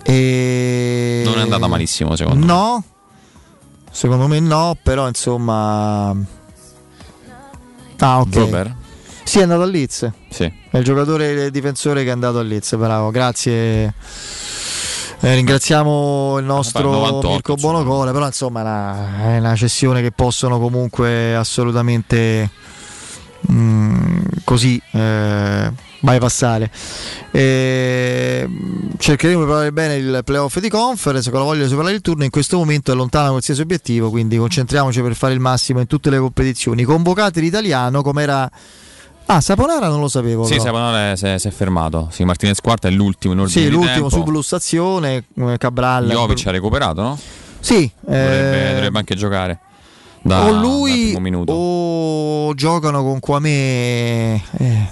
E... 0.03 1.23
Non 1.25 1.39
è 1.39 1.43
andata 1.43 1.67
malissimo 1.67 2.17
secondo 2.17 2.47
no, 2.47 2.53
me. 2.53 2.53
No, 2.53 2.85
secondo 3.91 4.27
me 4.27 4.41
no, 4.41 4.77
però 4.83 5.07
insomma... 5.07 6.11
Ah 7.99 8.21
ok. 8.21 8.35
Robert? 8.35 8.75
Sì, 9.25 9.39
è 9.39 9.43
andato 9.43 9.63
a 9.63 9.67
Leeds. 9.67 10.11
Sì. 10.31 10.53
È 10.71 10.79
il 10.79 10.85
giocatore 10.85 11.31
il 11.31 11.51
difensore 11.51 12.03
che 12.03 12.09
è 12.09 12.13
andato 12.13 12.39
a 12.39 12.43
Leeds, 12.43 12.77
bravo, 12.77 13.11
grazie. 13.11 13.95
Eh, 15.23 15.35
ringraziamo 15.35 16.39
il 16.39 16.47
nostro 16.47 16.91
98, 16.91 17.29
Mirko 17.29 17.55
Bonocore, 17.57 18.11
però 18.11 18.25
insomma 18.25 18.61
è 18.61 18.63
una, 18.63 19.35
è 19.35 19.39
una 19.39 19.55
cessione 19.55 20.01
che 20.01 20.13
possono 20.13 20.59
comunque 20.59 21.37
assolutamente 21.37 22.51
Mm, 23.51 24.21
così 24.45 24.81
eh, 24.93 25.73
bypassare. 26.01 26.71
E, 27.31 28.49
cercheremo 28.99 29.41
di 29.41 29.45
preparare 29.45 29.73
bene 29.73 29.95
il 29.95 30.21
playoff 30.25 30.59
di 30.59 30.69
conference 30.69 31.31
con 31.31 31.41
la 31.41 31.45
voglia 31.45 31.63
di 31.63 31.69
superare 31.69 31.95
il 31.95 32.01
turno. 32.01 32.25
In 32.25 32.31
questo 32.31 32.59
momento 32.59 32.93
è 32.93 32.95
lontano 32.95 33.31
qualsiasi 33.31 33.61
obiettivo, 33.61 34.11
quindi 34.11 34.37
concentriamoci 34.37 35.01
per 35.01 35.15
fare 35.15 35.33
il 35.33 35.41
massimo 35.41 35.81
in 35.81 35.87
tutte 35.87 36.11
le 36.11 36.19
competizioni. 36.19 36.83
Convocati 36.83 37.41
l'italiano 37.41 38.03
come 38.03 38.23
era. 38.23 38.51
Ah, 39.27 39.41
Saponara 39.41 39.89
non 39.89 40.01
lo 40.01 40.09
sapevo. 40.09 40.45
Sì, 40.45 40.53
però. 40.53 40.65
Saponara 40.65 41.17
si 41.17 41.27
è, 41.27 41.39
si 41.39 41.49
è, 41.49 41.51
fermato. 41.51 42.09
Sì, 42.11 42.25
Martinez 42.25 42.61
Quarta 42.61 42.89
è 42.89 42.91
l'ultimo 42.91 43.33
in 43.33 43.41
ordine 43.41 43.65
Sì, 43.65 43.71
l'ultimo 43.71 44.09
su 44.09 44.23
blussazione. 44.25 45.25
Eh, 45.37 45.57
Cabral. 45.57 46.09
Jovic 46.09 46.47
ha 46.47 46.51
recuperato, 46.51 47.01
no? 47.01 47.19
Sì, 47.61 47.91
dovrebbe, 48.01 48.71
eh... 48.71 48.75
dovrebbe 48.75 48.99
anche 48.99 49.15
giocare. 49.15 49.61
Da, 50.23 50.45
o 50.45 50.53
lui 50.53 51.17
o 51.47 52.53
giocano 52.55 53.03
con 53.03 53.21
Quame 53.21 54.35
eh, 54.59 54.89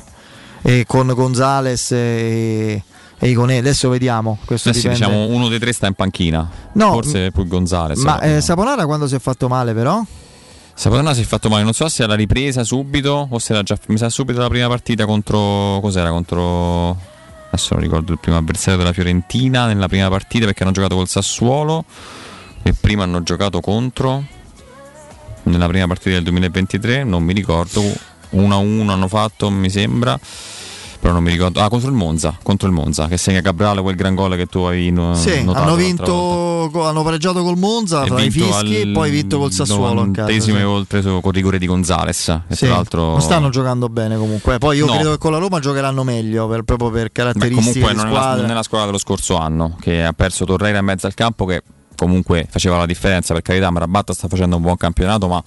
e 0.62 0.84
con 0.86 1.12
Gonzales 1.14 1.92
e, 1.92 2.82
e 3.18 3.28
Iconè. 3.28 3.58
Adesso 3.58 3.90
vediamo. 3.90 4.38
Questo 4.44 4.70
Adesso 4.70 4.88
diciamo 4.88 5.26
uno 5.26 5.48
dei 5.48 5.58
tre 5.58 5.72
sta 5.72 5.86
in 5.86 5.94
panchina. 5.94 6.48
No, 6.72 6.92
Forse 6.92 7.30
poi 7.30 7.46
Gonzales. 7.46 7.98
Ma 8.02 8.20
eh, 8.20 8.40
Saponara 8.40 8.86
quando 8.86 9.06
si 9.06 9.16
è 9.16 9.18
fatto 9.18 9.48
male, 9.48 9.74
però? 9.74 10.02
Saponara 10.78 11.12
si 11.12 11.22
è 11.22 11.24
fatto 11.24 11.48
male, 11.48 11.64
non 11.64 11.72
so 11.72 11.88
se 11.88 12.04
era 12.04 12.14
ripresa 12.14 12.62
subito 12.62 13.26
o 13.28 13.38
se 13.40 13.52
era 13.52 13.64
già 13.64 13.76
mi 13.88 13.98
sa 13.98 14.08
subito 14.08 14.38
la 14.38 14.48
prima 14.48 14.68
partita 14.68 15.06
contro 15.06 15.80
cos'era 15.80 16.10
contro 16.10 16.96
adesso 17.50 17.74
non 17.74 17.82
ricordo 17.82 18.12
il 18.12 18.20
primo 18.20 18.36
avversario 18.36 18.78
della 18.78 18.92
Fiorentina 18.92 19.66
nella 19.66 19.88
prima 19.88 20.08
partita 20.08 20.44
perché 20.44 20.62
hanno 20.62 20.70
giocato 20.70 20.94
col 20.94 21.08
Sassuolo 21.08 21.84
e 22.62 22.74
prima 22.74 23.02
hanno 23.02 23.24
giocato 23.24 23.60
contro 23.60 24.24
nella 25.48 25.66
prima 25.66 25.86
partita 25.86 26.14
del 26.14 26.24
2023, 26.24 27.04
non 27.04 27.22
mi 27.22 27.32
ricordo, 27.32 27.82
1-1 28.34 28.88
hanno 28.88 29.08
fatto, 29.08 29.50
mi 29.50 29.70
sembra. 29.70 30.18
Però 31.00 31.12
non 31.12 31.22
mi 31.22 31.30
ricordo. 31.30 31.60
Ah, 31.60 31.68
contro 31.68 31.88
il 31.88 31.94
Monza. 31.94 32.36
Contro 32.42 32.66
il 32.66 32.74
Monza, 32.74 33.06
che 33.06 33.16
segna 33.16 33.40
Gabriele 33.40 33.82
quel 33.82 33.94
gran 33.94 34.16
gol 34.16 34.34
che 34.34 34.46
tu 34.46 34.60
avevi 34.60 34.90
no, 34.90 35.14
sì, 35.14 35.44
hanno 35.46 35.76
vinto, 35.76 36.70
hanno 36.72 37.04
pareggiato 37.04 37.42
col 37.44 37.56
Monza 37.56 38.02
tra 38.02 38.20
i 38.20 38.30
fischi 38.30 38.80
e 38.80 38.88
poi 38.88 39.10
vinto 39.10 39.38
col 39.38 39.52
Sassuolo. 39.52 40.02
In 40.02 40.12
casa, 40.12 40.40
sì. 40.40 40.50
oltre 40.50 41.00
su, 41.00 41.20
con 41.22 41.30
rigore 41.30 41.58
di 41.58 41.66
Gonzales. 41.66 42.40
Sì, 42.48 42.66
tra 42.66 42.74
l'altro... 42.74 43.10
Non 43.10 43.22
stanno 43.22 43.48
giocando 43.48 43.88
bene 43.88 44.16
comunque. 44.16 44.58
Poi 44.58 44.76
io 44.76 44.86
no. 44.86 44.92
credo 44.94 45.10
che 45.12 45.18
con 45.18 45.30
la 45.30 45.38
Roma 45.38 45.60
giocheranno 45.60 46.02
meglio 46.02 46.48
per, 46.48 46.64
proprio 46.64 46.90
per 46.90 47.12
caratteristiche. 47.12 47.78
Beh, 47.78 47.86
comunque 47.86 47.94
non 47.94 48.06
è, 48.08 48.12
la, 48.12 48.34
non 48.34 48.50
è 48.50 48.54
la 48.54 48.62
squadra 48.64 48.86
dello 48.86 48.98
scorso 48.98 49.36
anno 49.36 49.76
che 49.80 50.02
ha 50.02 50.12
perso 50.12 50.44
Torreira 50.44 50.78
in 50.78 50.84
mezzo 50.84 51.06
al 51.06 51.14
campo 51.14 51.44
che 51.44 51.62
comunque 51.98 52.46
faceva 52.48 52.78
la 52.78 52.86
differenza 52.86 53.34
per 53.34 53.42
carità 53.42 53.70
Marabatta 53.70 54.12
sta 54.12 54.28
facendo 54.28 54.54
un 54.54 54.62
buon 54.62 54.76
campionato 54.76 55.26
ma 55.26 55.42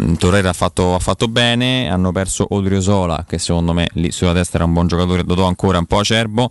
mm, 0.00 0.14
Torreira 0.14 0.48
ha 0.48 0.54
fatto, 0.54 0.94
ha 0.94 0.98
fatto, 0.98 1.28
bene 1.28 1.90
hanno 1.90 2.10
perso 2.10 2.46
Odriozola 2.48 3.26
che 3.28 3.38
secondo 3.38 3.74
me 3.74 3.88
lì 3.92 4.10
sulla 4.10 4.32
destra 4.32 4.60
era 4.60 4.66
un 4.66 4.72
buon 4.72 4.86
giocatore 4.86 5.24
Dodò 5.24 5.46
ancora 5.46 5.78
un 5.78 5.84
po' 5.84 5.98
acerbo 5.98 6.50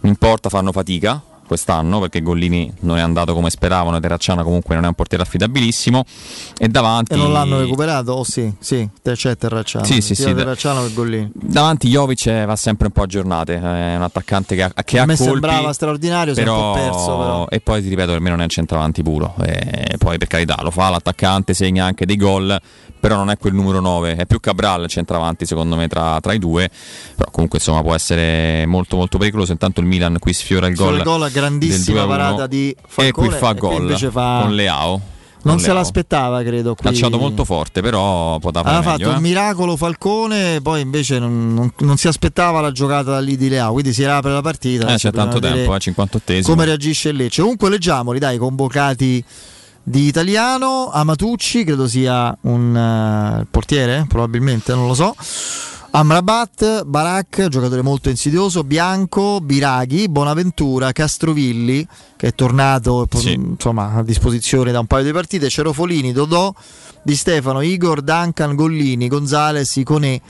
non 0.00 0.12
importa 0.12 0.50
fanno 0.50 0.70
fatica 0.70 1.22
quest'anno 1.52 2.00
perché 2.00 2.22
Gollini 2.22 2.72
non 2.80 2.96
è 2.96 3.00
andato 3.00 3.34
come 3.34 3.50
speravano 3.50 4.00
Terracciano 4.00 4.42
comunque 4.42 4.74
non 4.74 4.84
è 4.84 4.88
un 4.88 4.94
portiere 4.94 5.22
affidabilissimo 5.22 6.04
e 6.58 6.68
davanti 6.68 7.12
e 7.12 7.16
non 7.16 7.32
l'hanno 7.32 7.60
recuperato? 7.60 8.12
Oh 8.12 8.24
sì, 8.24 8.52
sì, 8.58 8.88
c'è 9.02 9.36
Terracciano 9.36 9.84
sì, 9.84 10.00
sì, 10.00 10.14
sì, 10.14 10.34
Terracciano 10.34 10.84
e 10.84 10.92
Gollini 10.92 11.30
davanti 11.34 11.88
Jovic 11.88 12.44
va 12.44 12.56
sempre 12.56 12.86
un 12.86 12.92
po' 12.92 13.02
a 13.02 13.06
giornate 13.06 13.54
è 13.54 13.96
un 13.96 14.02
attaccante 14.02 14.54
che 14.54 14.62
ha, 14.62 14.72
che 14.82 14.98
a 14.98 15.04
me 15.04 15.16
colpi, 15.16 15.32
sembrava 15.32 15.72
straordinario 15.72 16.34
però, 16.34 16.72
perso, 16.72 17.16
però. 17.18 17.46
e 17.48 17.60
poi 17.60 17.82
ti 17.82 17.88
ripeto 17.88 18.12
per 18.12 18.20
me 18.20 18.30
non 18.30 18.40
è 18.40 18.44
un 18.44 18.48
centravanti 18.48 19.02
puro 19.02 19.34
e 19.42 19.96
poi 19.98 20.18
per 20.18 20.28
carità 20.28 20.56
lo 20.62 20.70
fa 20.70 20.88
l'attaccante 20.88 21.54
segna 21.54 21.84
anche 21.84 22.06
dei 22.06 22.16
gol 22.16 22.58
però 23.02 23.16
non 23.16 23.30
è 23.30 23.36
quel 23.36 23.52
numero 23.52 23.80
9, 23.80 24.14
è 24.14 24.26
più 24.26 24.38
Cabral 24.38 24.86
centravanti 24.86 25.44
secondo 25.44 25.74
me 25.74 25.88
tra, 25.88 26.20
tra, 26.20 26.34
i 26.34 26.38
due, 26.38 26.70
però 27.16 27.32
comunque 27.32 27.58
insomma 27.58 27.82
può 27.82 27.96
essere 27.96 28.64
molto 28.66 28.94
molto 28.94 29.18
pericoloso, 29.18 29.50
intanto 29.50 29.80
il 29.80 29.86
Milan 29.86 30.18
qui 30.20 30.32
sfiora 30.32 30.68
il 30.68 30.76
gol. 30.76 30.98
Il 30.98 31.02
gol 31.02 31.28
grandissima 31.32 32.06
parata 32.06 32.46
di 32.46 32.72
Falcone 32.86 33.08
e 33.08 33.10
qui 33.10 33.28
fa 33.36 33.52
gol 33.54 33.98
fa... 34.12 34.38
con 34.42 34.54
Leao. 34.54 35.00
Non 35.42 35.58
se 35.58 35.72
l'aspettava, 35.72 36.44
credo. 36.44 36.76
Qui. 36.76 36.84
Calciato 36.84 37.18
molto 37.18 37.44
forte, 37.44 37.80
però 37.80 38.38
poteva 38.38 38.62
fare. 38.62 38.76
Ha 38.76 38.82
fatto 38.82 39.10
eh? 39.10 39.14
un 39.14 39.20
miracolo 39.20 39.76
Falcone, 39.76 40.60
poi 40.62 40.80
invece 40.80 41.18
non, 41.18 41.52
non, 41.52 41.72
non, 41.78 41.96
si 41.96 42.06
aspettava 42.06 42.60
la 42.60 42.70
giocata 42.70 43.10
da 43.10 43.18
lì 43.18 43.36
di 43.36 43.48
Leao. 43.48 43.72
Quindi 43.72 43.92
si 43.92 44.04
riapre 44.04 44.30
la 44.30 44.42
partita. 44.42 44.86
Eh, 44.94 44.96
c'è 44.98 45.10
tanto 45.10 45.40
tempo, 45.40 45.74
eh, 45.74 45.80
58 45.80 46.42
Come 46.42 46.64
reagisce 46.66 47.10
Lecce? 47.10 47.40
Comunque, 47.40 47.68
leggiamoli, 47.68 48.20
dai, 48.20 48.38
convocati 48.38 49.24
di 49.82 50.06
italiano. 50.06 50.90
Amatucci, 50.90 51.64
credo 51.64 51.86
sia 51.88 52.36
un 52.42 53.40
uh, 53.40 53.46
portiere, 53.50 54.06
probabilmente, 54.08 54.74
non 54.74 54.86
lo 54.86 54.94
so. 54.94 55.14
Amrabat, 55.94 56.84
Barak, 56.84 57.48
giocatore 57.48 57.82
molto 57.82 58.08
insidioso, 58.08 58.64
Bianco, 58.64 59.40
Biraghi, 59.42 60.08
Bonaventura, 60.08 60.90
Castrovilli, 60.90 61.86
che 62.16 62.28
è 62.28 62.34
tornato 62.34 63.06
sì. 63.14 63.34
insomma, 63.34 63.92
a 63.92 64.02
disposizione 64.02 64.72
da 64.72 64.80
un 64.80 64.86
paio 64.86 65.04
di 65.04 65.12
partite, 65.12 65.50
Cerofolini, 65.50 66.12
Dodò, 66.12 66.50
Di 67.02 67.14
Stefano, 67.14 67.60
Igor, 67.60 68.00
Duncan, 68.00 68.54
Gollini, 68.54 69.06
Gonzales, 69.08 69.76
Iconè. 69.76 70.20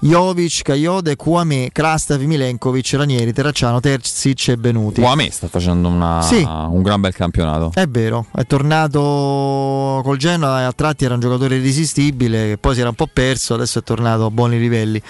Jovic, 0.00 0.62
Caiode, 0.62 1.16
Kwame, 1.16 1.70
Krastav, 1.72 2.20
Milenkovic, 2.20 2.92
Ranieri, 2.92 3.32
Terracciano, 3.32 3.80
Terzic 3.80 4.48
e 4.48 4.56
Benuti. 4.56 5.00
Kwame 5.00 5.30
sta 5.30 5.48
facendo 5.48 5.88
una, 5.88 6.22
sì. 6.22 6.40
un 6.42 6.82
gran 6.82 7.00
bel 7.00 7.12
campionato. 7.14 7.72
È 7.74 7.86
vero, 7.86 8.26
è 8.34 8.44
tornato 8.44 10.00
col 10.04 10.16
Genoa 10.16 10.60
e 10.60 10.64
a 10.64 10.72
tratti 10.72 11.04
era 11.04 11.14
un 11.14 11.20
giocatore 11.20 11.56
irresistibile, 11.56 12.58
poi 12.58 12.74
si 12.74 12.80
era 12.80 12.90
un 12.90 12.94
po' 12.94 13.08
perso, 13.12 13.54
adesso 13.54 13.80
è 13.80 13.82
tornato 13.82 14.26
a 14.26 14.30
buoni 14.30 14.58
livelli. 14.58 15.02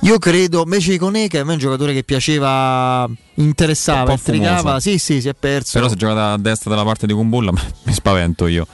Io 0.00 0.18
credo, 0.18 0.62
invece 0.64 0.94
Iconè, 0.94 1.28
che 1.28 1.38
a 1.38 1.44
me 1.44 1.50
è 1.50 1.54
un 1.54 1.60
giocatore 1.60 1.92
che 1.92 2.02
piaceva, 2.02 3.08
interessava, 3.34 4.12
intrigava, 4.12 4.80
sì 4.80 4.98
sì, 4.98 5.20
si 5.20 5.28
è 5.28 5.34
perso. 5.34 5.78
Però 5.78 5.88
se 5.88 5.94
gioca 5.94 6.32
a 6.32 6.38
destra 6.38 6.70
dalla 6.70 6.84
parte 6.84 7.06
di 7.06 7.12
Kumbulla 7.12 7.52
mi 7.84 7.92
spavento 7.92 8.48
io. 8.48 8.66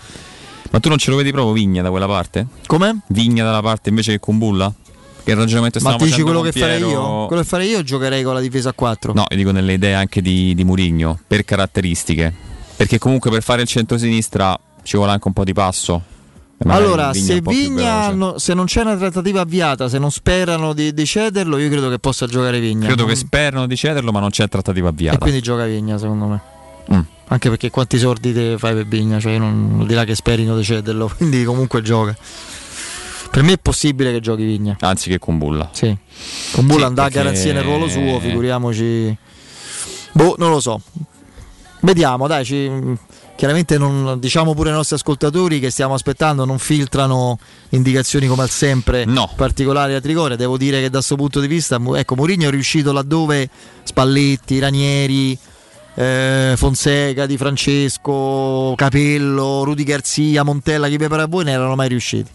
Ma 0.71 0.81
tu 0.81 0.89
non 0.89 0.97
ce 0.97 1.11
lo 1.11 1.19
vedi 1.19 1.31
proprio 1.33 1.53
Vigna 1.53 1.83
da 1.83 1.91
quella 1.91 2.07
parte? 2.07 2.47
Come? 2.67 3.01
Vigna 3.09 3.45
dalla 3.45 3.61
parte 3.61 3.91
invece 3.91 4.13
che 4.13 4.19
Kumbulla? 4.19 4.73
Che 5.25 5.31
il 5.31 5.37
ragionamento 5.37 5.79
Ma 5.83 5.97
dici 5.97 6.23
quello 6.23 6.41
che 6.41 6.53
farei 6.53 6.81
io? 6.81 7.27
Quello 7.27 7.43
che 7.43 7.49
farei 7.49 7.69
io 7.69 7.83
giocherei 7.83 8.23
con 8.25 8.35
la 8.35 8.41
difesa 8.41 8.71
a 8.71 8.73
4. 8.73 9.13
No, 9.13 9.27
dico 9.29 9.53
nelle 9.53 9.75
idee 9.75 9.95
anche 9.95 10.21
di, 10.21 10.55
di 10.55 10.65
Murigno, 10.65 11.19
per 11.27 11.45
caratteristiche. 11.45 12.33
Perché 12.77 12.99
comunque 12.99 13.31
per 13.31 13.43
fare 13.43 13.63
il 13.63 13.69
centro-sinistra 13.69 14.59
ci 14.83 14.97
vuole 14.97 15.13
anche 15.13 15.29
un 15.29 15.33
po' 15.33 15.45
di 15.45 15.53
passo. 15.53 16.03
allora, 16.67 17.11
Vigna 17.13 17.27
se 17.27 17.41
Vigna, 17.41 18.11
no, 18.11 18.39
se 18.39 18.55
non 18.55 18.65
c'è 18.65 18.81
una 18.81 18.97
trattativa 18.97 19.43
avviata, 19.43 19.89
se 19.89 19.99
non 19.99 20.11
sperano 20.11 20.73
di, 20.73 20.93
di, 20.93 21.07
cederlo, 21.07 21.59
io 21.59 21.69
credo 21.69 21.89
che 21.89 22.01
possa 22.01 22.27
giocare 22.27 22.59
Vigna. 22.59 22.87
Credo 22.87 23.05
che 23.05 23.15
sperano 23.15 23.67
di 23.67 23.77
cederlo, 23.77 24.11
ma 24.11 24.19
non 24.19 24.31
c'è 24.31 24.49
trattativa 24.49 24.89
avviata. 24.89 25.17
E 25.17 25.21
quindi 25.21 25.41
gioca 25.41 25.65
Vigna, 25.67 25.99
secondo 25.99 26.27
me. 26.27 26.41
Mm. 26.93 27.01
Anche 27.29 27.49
perché 27.49 27.71
quanti 27.71 27.99
sordi 27.99 28.33
te 28.33 28.57
fai 28.59 28.75
per 28.75 28.87
Vigna? 28.87 29.21
Cioè, 29.21 29.39
non, 29.39 29.77
non 29.77 29.87
dirà 29.87 30.03
che 30.05 30.17
sperino 30.17 30.57
di 30.57 30.65
cederlo, 30.65 31.11
quindi 31.17 31.45
comunque 31.45 31.81
gioca. 31.83 32.17
Per 33.33 33.43
me 33.43 33.55
è 33.55 33.59
possibile 33.59 34.13
che 34.13 34.21
giochi 34.21 34.45
Vigna. 34.45 34.77
Anzi 34.81 35.09
che 35.09 35.19
con 35.19 35.39
Bulla. 35.39 35.71
Sì. 35.73 35.97
Con 36.53 36.67
Bulla 36.67 36.81
sì, 36.81 36.85
andrà 36.85 37.05
perché... 37.05 37.19
a 37.19 37.23
garanzia 37.23 37.55
nel 37.55 37.63
ruolo 37.63 37.89
suo, 37.89 38.21
figuriamoci. 38.21 39.17
Boh, 40.13 40.35
non 40.37 40.51
lo 40.51 40.61
so. 40.61 40.83
Vediamo, 41.81 42.27
dai, 42.27 42.45
ci 42.45 42.71
chiaramente 43.35 43.79
non, 43.79 44.19
diciamo 44.21 44.53
pure 44.53 44.69
ai 44.69 44.75
nostri 44.75 44.97
ascoltatori 44.97 45.61
che 45.61 45.71
stiamo 45.71 45.95
aspettando, 45.95 46.45
non 46.45 46.59
filtrano 46.59 47.39
indicazioni 47.71 48.27
come 48.27 48.43
al 48.43 48.51
sempre 48.51 49.07
no. 49.07 49.31
particolari 49.35 49.95
a 49.95 50.01
Trigoria. 50.03 50.37
Devo 50.37 50.59
dire 50.59 50.81
che 50.81 50.91
da 50.91 50.99
questo 50.99 51.17
punto 51.17 51.41
di 51.41 51.47
vista, 51.47 51.81
ecco, 51.97 52.15
Mourinho 52.15 52.49
è 52.49 52.51
riuscito 52.51 52.93
laddove 52.93 53.49
Spalletti, 53.83 54.59
Ranieri, 54.59 55.39
eh, 55.95 56.53
Fonseca, 56.55 57.25
Di 57.25 57.39
Francesco, 57.39 58.75
Capello, 58.77 59.65
Rudy 59.65 59.85
Garzia, 59.85 60.43
Montella, 60.43 60.89
chi 60.89 60.99
prepara 60.99 61.25
voi 61.25 61.45
ne 61.45 61.53
erano 61.53 61.75
mai 61.77 61.89
riusciti 61.89 62.31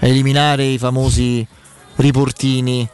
eliminare 0.00 0.64
i 0.64 0.78
famosi 0.78 1.46
riportini 1.96 2.88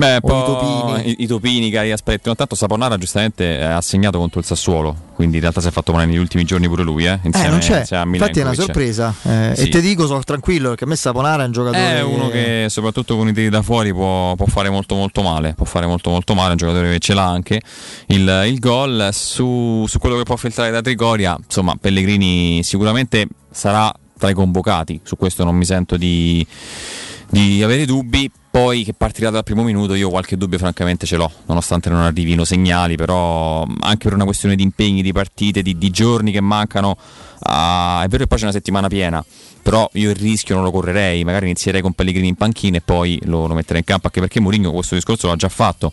Beh, 0.00 0.20
poi 0.22 0.40
i 0.40 0.44
topini. 0.44 1.10
I, 1.10 1.16
i 1.24 1.26
topini, 1.26 1.70
cari 1.70 1.92
aspetti. 1.92 2.30
Intanto 2.30 2.54
Saponara 2.54 2.96
giustamente 2.96 3.58
eh, 3.58 3.64
ha 3.64 3.80
segnato 3.82 4.18
contro 4.18 4.40
il 4.40 4.46
Sassuolo, 4.46 4.96
quindi 5.14 5.36
in 5.36 5.42
realtà 5.42 5.60
si 5.60 5.68
è 5.68 5.70
fatto 5.70 5.92
male 5.92 6.06
negli 6.06 6.16
ultimi 6.16 6.44
giorni 6.44 6.68
pure 6.68 6.82
lui. 6.82 7.04
Eh, 7.04 7.18
insieme, 7.22 7.48
eh 7.48 7.50
non 7.50 7.58
c'è. 7.58 7.80
Infatti 7.80 8.40
è 8.40 8.42
una 8.42 8.54
sorpresa. 8.54 9.14
Eh, 9.22 9.52
sì. 9.54 9.62
E 9.64 9.68
ti 9.68 9.80
dico, 9.82 10.06
sono 10.06 10.22
tranquillo 10.22 10.70
perché 10.70 10.84
a 10.84 10.86
me 10.86 10.96
Saponara 10.96 11.42
è 11.42 11.46
un 11.46 11.52
giocatore. 11.52 11.96
È 11.96 12.02
uno 12.02 12.28
che 12.28 12.66
soprattutto 12.70 13.16
con 13.16 13.28
i 13.28 13.34
tiri 13.34 13.50
da 13.50 13.60
fuori 13.60 13.92
può, 13.92 14.34
può, 14.36 14.46
fare 14.46 14.70
molto 14.70 14.94
molto 14.94 15.20
male. 15.20 15.52
Può 15.54 15.66
fare 15.66 15.84
molto 15.84 16.08
molto 16.08 16.34
male, 16.34 16.48
è 16.48 16.50
un 16.52 16.56
giocatore 16.56 16.92
che 16.92 16.98
ce 16.98 17.12
l'ha 17.12 17.26
anche. 17.26 17.60
Il, 18.06 18.44
il 18.46 18.58
gol 18.58 19.10
su, 19.12 19.84
su 19.86 19.98
quello 19.98 20.16
che 20.16 20.22
può 20.22 20.36
filtrare 20.36 20.70
da 20.70 20.80
Trigoria, 20.80 21.36
insomma, 21.42 21.74
Pellegrini 21.78 22.62
sicuramente 22.62 23.26
sarà 23.50 23.92
tra 24.20 24.30
i 24.30 24.34
convocati. 24.34 25.00
Su 25.02 25.16
questo 25.16 25.42
non 25.42 25.56
mi 25.56 25.64
sento 25.64 25.96
di 25.96 26.46
di 27.30 27.62
avere 27.62 27.86
dubbi. 27.86 28.30
Poi 28.50 28.82
che 28.82 28.94
partirà 28.94 29.30
dal 29.30 29.44
primo 29.44 29.62
minuto, 29.62 29.94
io 29.94 30.10
qualche 30.10 30.36
dubbio 30.36 30.58
francamente 30.58 31.06
ce 31.06 31.16
l'ho, 31.16 31.30
nonostante 31.46 31.88
non 31.88 32.00
arrivino 32.00 32.44
segnali, 32.44 32.96
però 32.96 33.64
anche 33.78 34.08
per 34.08 34.14
una 34.14 34.24
questione 34.24 34.56
di 34.56 34.64
impegni, 34.64 35.02
di 35.02 35.12
partite, 35.12 35.62
di, 35.62 35.78
di 35.78 35.90
giorni 35.90 36.32
che 36.32 36.40
mancano. 36.40 36.96
Uh, 37.38 38.02
è 38.02 38.06
vero 38.08 38.24
che 38.24 38.26
poi 38.26 38.38
c'è 38.38 38.44
una 38.44 38.52
settimana 38.52 38.88
piena, 38.88 39.24
però 39.62 39.88
io 39.92 40.10
il 40.10 40.16
rischio 40.16 40.56
non 40.56 40.64
lo 40.64 40.72
correrei, 40.72 41.22
magari 41.22 41.46
inizierei 41.46 41.80
con 41.80 41.92
Pellegrini 41.92 42.26
in 42.26 42.34
panchina 42.34 42.78
e 42.78 42.80
poi 42.80 43.20
lo, 43.26 43.46
lo 43.46 43.54
metterei 43.54 43.78
in 43.78 43.86
campo, 43.86 44.06
anche 44.06 44.18
perché 44.18 44.40
Mourinho 44.40 44.72
questo 44.72 44.96
discorso 44.96 45.28
l'ha 45.28 45.36
già 45.36 45.48
fatto. 45.48 45.92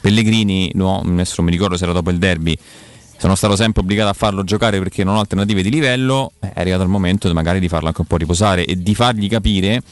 Pellegrini, 0.00 0.70
no, 0.76 1.02
adesso 1.04 1.34
non 1.36 1.46
mi 1.46 1.52
ricordo 1.52 1.76
se 1.76 1.84
era 1.84 1.92
dopo 1.92 2.08
il 2.08 2.16
derby, 2.16 2.56
sono 3.20 3.34
stato 3.34 3.54
sempre 3.54 3.82
obbligato 3.82 4.08
a 4.08 4.14
farlo 4.14 4.44
giocare 4.44 4.78
perché 4.78 5.04
non 5.04 5.16
ho 5.16 5.20
alternative 5.20 5.60
di 5.60 5.68
livello, 5.68 6.32
è 6.40 6.52
arrivato 6.54 6.84
il 6.84 6.88
momento 6.88 7.30
magari 7.34 7.60
di 7.60 7.68
farlo 7.68 7.88
anche 7.88 8.00
un 8.00 8.06
po' 8.06 8.16
riposare 8.16 8.64
e 8.64 8.80
di 8.80 8.94
fargli 8.94 9.28
capire 9.28 9.82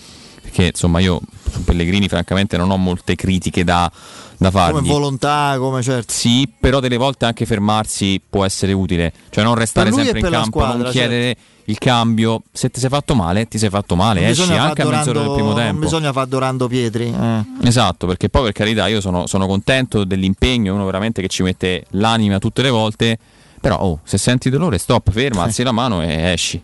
perché 0.41 0.69
insomma 0.69 0.99
io 0.99 1.21
su 1.51 1.63
Pellegrini 1.63 2.09
francamente 2.09 2.57
non 2.57 2.71
ho 2.71 2.79
molte 2.79 3.17
critiche 3.17 3.65
da, 3.65 3.93
da 4.39 4.51
fargli. 4.51 4.75
Come 4.75 4.89
volontà, 4.89 5.57
come 5.59 5.83
certo. 5.83 6.13
Sì, 6.13 6.51
però 6.59 6.81
delle 6.81 6.97
volte 6.97 7.27
anche 7.27 7.45
fermarsi 7.45 8.21
può 8.27 8.45
essere 8.45 8.73
utile, 8.73 9.13
cioè 9.31 9.45
non 9.45 9.55
restare 9.55 9.93
sempre 9.93 10.21
in 10.21 10.31
campo, 10.31 10.61
squadra, 10.61 10.83
non 10.85 10.91
chiedere 10.93 11.25
certo. 11.35 11.41
il 11.65 11.79
cambio, 11.79 12.43
se 12.53 12.71
ti 12.71 12.81
sei 12.81 12.89
fatto 12.89 13.15
male 13.15 13.49
ti 13.49 13.59
sei 13.59 13.69
fatto 13.69 13.97
male, 13.97 14.21
non 14.21 14.31
esci 14.31 14.53
anche 14.53 14.83
a 14.83 14.89
mezz'ora 14.89 15.21
del 15.21 15.33
primo 15.33 15.53
tempo. 15.55 15.73
Non 15.73 15.81
bisogna 15.81 16.13
far 16.13 16.27
Dorando 16.27 16.69
Pietri. 16.69 17.13
Eh. 17.13 17.45
Esatto, 17.67 18.07
perché 18.07 18.29
poi 18.29 18.45
per 18.45 18.53
carità 18.53 18.87
io 18.87 19.01
sono, 19.01 19.27
sono 19.27 19.47
contento 19.47 20.05
dell'impegno, 20.05 20.73
uno 20.75 20.85
veramente 20.85 21.21
che 21.21 21.29
ci 21.29 21.43
mette 21.43 21.85
l'anima 21.91 22.39
tutte 22.39 22.63
le 22.63 22.71
volte, 22.71 23.19
però 23.61 23.79
oh, 23.79 24.01
se 24.05 24.19
senti 24.19 24.51
dolore 24.51 24.79
stop, 24.79 25.11
ferma, 25.11 25.43
alzi 25.43 25.63
la 25.65 25.73
mano 25.73 26.03
e 26.03 26.33
esci. 26.33 26.63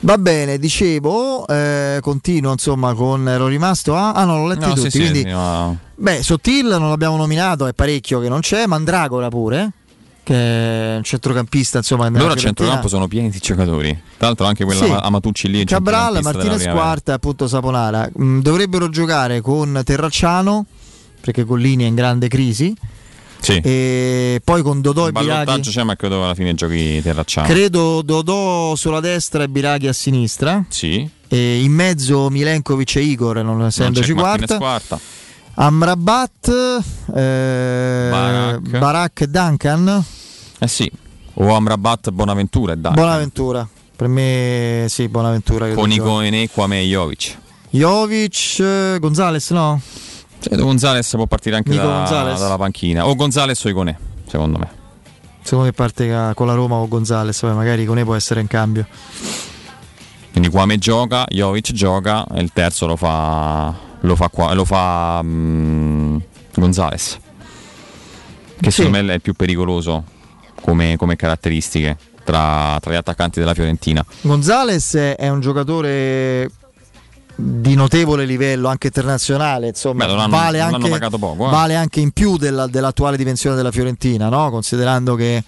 Va 0.00 0.18
bene, 0.18 0.58
dicevo, 0.58 1.46
eh, 1.46 1.98
continuo 2.00 2.52
insomma 2.52 2.94
con 2.94 3.28
ero 3.28 3.46
rimasto 3.46 3.94
a 3.94 4.12
ah 4.12 4.24
no, 4.24 4.38
l'ho 4.38 4.46
letti 4.48 4.66
no, 4.66 4.74
tutti, 4.74 4.90
sì, 4.90 4.98
quindi 4.98 5.20
sì, 5.20 5.26
no. 5.26 5.78
beh, 5.94 6.22
Sottil 6.22 6.66
non 6.66 6.88
l'abbiamo 6.88 7.16
nominato, 7.16 7.66
è 7.66 7.72
parecchio 7.72 8.18
che 8.18 8.28
non 8.28 8.40
c'è, 8.40 8.66
Mandragora 8.66 9.28
pure 9.28 9.72
che 10.24 10.34
è 10.34 10.96
un 10.96 11.02
centrocampista 11.02 11.78
insomma 11.78 12.08
loro 12.08 12.34
a 12.34 12.36
centrocampo 12.36 12.86
sono 12.86 13.08
pieni 13.08 13.28
di 13.28 13.38
giocatori 13.40 13.90
tra 14.16 14.28
l'altro 14.28 14.46
anche 14.46 14.64
quella 14.64 14.84
sì. 14.84 14.90
Amatucci 14.90 15.48
lì 15.48 15.64
Cabral, 15.64 16.20
Martinez 16.22 16.64
Quarta 16.68 17.10
e 17.10 17.14
appunto 17.16 17.48
Saponara 17.48 18.08
mm, 18.20 18.40
dovrebbero 18.40 18.88
giocare 18.88 19.40
con 19.40 19.80
Terracciano 19.84 20.64
perché 21.20 21.44
Collini 21.44 21.84
è 21.84 21.86
in 21.88 21.96
grande 21.96 22.28
crisi 22.28 22.74
sì. 23.42 23.60
E 23.62 24.40
poi 24.42 24.62
con 24.62 24.80
Dodò 24.80 25.08
e 25.08 25.12
Biraghi. 25.12 25.60
c'è, 25.60 25.82
ma 25.82 25.96
credo 25.96 26.22
alla 26.22 26.34
fine 26.34 26.54
giochi 26.54 27.02
Terracciano. 27.02 27.48
Credo 27.48 28.00
Dodò 28.02 28.74
sulla 28.76 29.00
destra 29.00 29.42
e 29.42 29.48
Biraghi 29.48 29.88
a 29.88 29.92
sinistra. 29.92 30.64
Sì. 30.68 31.08
E 31.26 31.62
in 31.62 31.72
mezzo 31.72 32.30
Milenkovic 32.30 32.96
e 32.96 33.00
Igor, 33.00 33.42
non 33.42 33.64
essendoci 33.64 34.12
quarta. 34.12 34.56
quarta. 34.58 34.98
Amrabat, 35.54 36.82
eh, 37.14 38.08
Barak. 38.10 38.78
Barak 38.78 39.20
e 39.20 39.26
Duncan. 39.26 40.04
Eh 40.58 40.68
sì. 40.68 40.90
O 41.34 41.54
Amrabat, 41.54 42.10
Bonaventura 42.10 42.72
e 42.72 42.76
Duncan. 42.76 42.94
Bonaventura. 42.94 43.68
Per 43.96 44.08
me 44.08 44.86
sì, 44.88 45.08
Bonaventura. 45.08 45.68
Con 45.74 45.90
Icone, 45.90 46.48
Quame 46.48 46.80
e 46.80 46.84
Jovic. 46.84 47.38
Jovic, 47.70 48.58
eh, 48.60 48.98
Gonzales 49.00 49.50
no? 49.50 49.80
Credo 50.42 50.64
Gonzales 50.64 51.08
può 51.10 51.26
partire 51.26 51.56
anche 51.56 51.74
da, 51.74 52.34
dalla 52.36 52.56
panchina. 52.56 53.06
O 53.06 53.14
Gonzales 53.14 53.62
o 53.64 53.68
Iconè, 53.68 53.96
secondo 54.26 54.58
me. 54.58 54.68
Secondo 55.42 55.66
me 55.66 55.72
parte 55.72 56.32
con 56.34 56.46
la 56.46 56.54
Roma 56.54 56.76
o 56.76 56.88
Gonzales, 56.88 57.38
poi 57.38 57.54
magari 57.54 57.82
Iconè 57.82 58.04
può 58.04 58.14
essere 58.14 58.40
in 58.40 58.48
cambio. 58.48 58.86
Quindi 60.32 60.48
Quame 60.48 60.78
gioca, 60.78 61.24
Jovic 61.28 61.72
gioca 61.72 62.26
e 62.26 62.40
il 62.40 62.52
terzo 62.52 62.86
lo 62.86 62.96
fa, 62.96 63.72
lo 64.00 64.16
fa, 64.16 64.28
qua, 64.28 64.52
lo 64.54 64.64
fa 64.64 65.20
um, 65.22 66.20
Gonzales. 66.54 67.18
Che 68.60 68.70
sì. 68.70 68.82
secondo 68.82 69.02
me 69.02 69.12
è 69.12 69.14
il 69.14 69.20
più 69.20 69.34
pericoloso 69.34 70.04
come, 70.60 70.96
come 70.96 71.16
caratteristiche 71.16 71.96
tra, 72.24 72.78
tra 72.80 72.92
gli 72.92 72.96
attaccanti 72.96 73.40
della 73.40 73.54
Fiorentina. 73.54 74.04
Gonzales 74.22 74.94
è 74.94 75.28
un 75.28 75.40
giocatore 75.40 76.50
di 77.42 77.74
notevole 77.74 78.24
livello 78.24 78.68
anche 78.68 78.86
internazionale, 78.86 79.68
insomma, 79.68 80.06
Beh, 80.06 80.28
vale, 80.28 80.60
anche, 80.60 81.08
poco, 81.18 81.48
eh. 81.48 81.50
vale, 81.50 81.74
anche, 81.74 82.00
in 82.00 82.12
più 82.12 82.36
della, 82.36 82.68
dell'attuale 82.68 83.16
dimensione 83.16 83.56
della 83.56 83.72
Fiorentina, 83.72 84.28
no? 84.28 84.50
considerando 84.50 85.16
che 85.16 85.42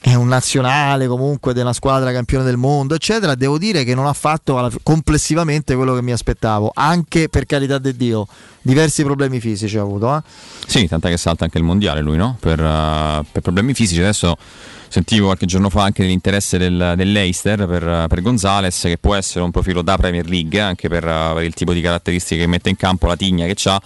è 0.00 0.12
un 0.14 0.26
nazionale 0.26 1.06
comunque 1.06 1.54
della 1.54 1.72
squadra 1.72 2.12
campione 2.12 2.44
del 2.44 2.56
mondo, 2.56 2.94
eccetera. 2.94 3.34
Devo 3.34 3.56
dire 3.56 3.84
che 3.84 3.94
non 3.94 4.06
ha 4.06 4.12
fatto 4.12 4.70
complessivamente 4.82 5.74
quello 5.76 5.94
che 5.94 6.02
mi 6.02 6.12
aspettavo, 6.12 6.72
anche 6.74 7.28
per 7.28 7.46
carità 7.46 7.78
di 7.78 7.96
Dio, 7.96 8.26
diversi 8.60 9.02
problemi 9.04 9.40
fisici 9.40 9.78
ha 9.78 9.82
avuto. 9.82 10.14
Eh? 10.16 10.20
Sì, 10.66 10.88
tant'è 10.88 11.08
che 11.08 11.16
salta 11.16 11.44
anche 11.44 11.58
il 11.58 11.64
mondiale 11.64 12.02
lui, 12.02 12.16
no? 12.16 12.36
Per, 12.38 12.60
uh, 12.60 13.24
per 13.30 13.40
problemi 13.40 13.72
fisici 13.72 14.00
adesso 14.00 14.36
Sentivo 14.94 15.24
qualche 15.24 15.46
giorno 15.46 15.70
fa 15.70 15.82
anche 15.82 16.04
l'interesse 16.04 16.56
del, 16.56 16.92
dell'Eister 16.96 17.66
per, 17.66 18.06
per 18.06 18.22
Gonzales, 18.22 18.80
che 18.82 18.96
può 18.96 19.16
essere 19.16 19.42
un 19.42 19.50
profilo 19.50 19.82
da 19.82 19.96
Premier 19.96 20.24
League, 20.24 20.60
anche 20.60 20.88
per, 20.88 21.02
per 21.02 21.42
il 21.42 21.52
tipo 21.52 21.72
di 21.72 21.80
caratteristiche 21.80 22.42
che 22.42 22.46
mette 22.46 22.68
in 22.68 22.76
campo, 22.76 23.08
la 23.08 23.16
tigna 23.16 23.44
che 23.44 23.56
ha. 23.68 23.82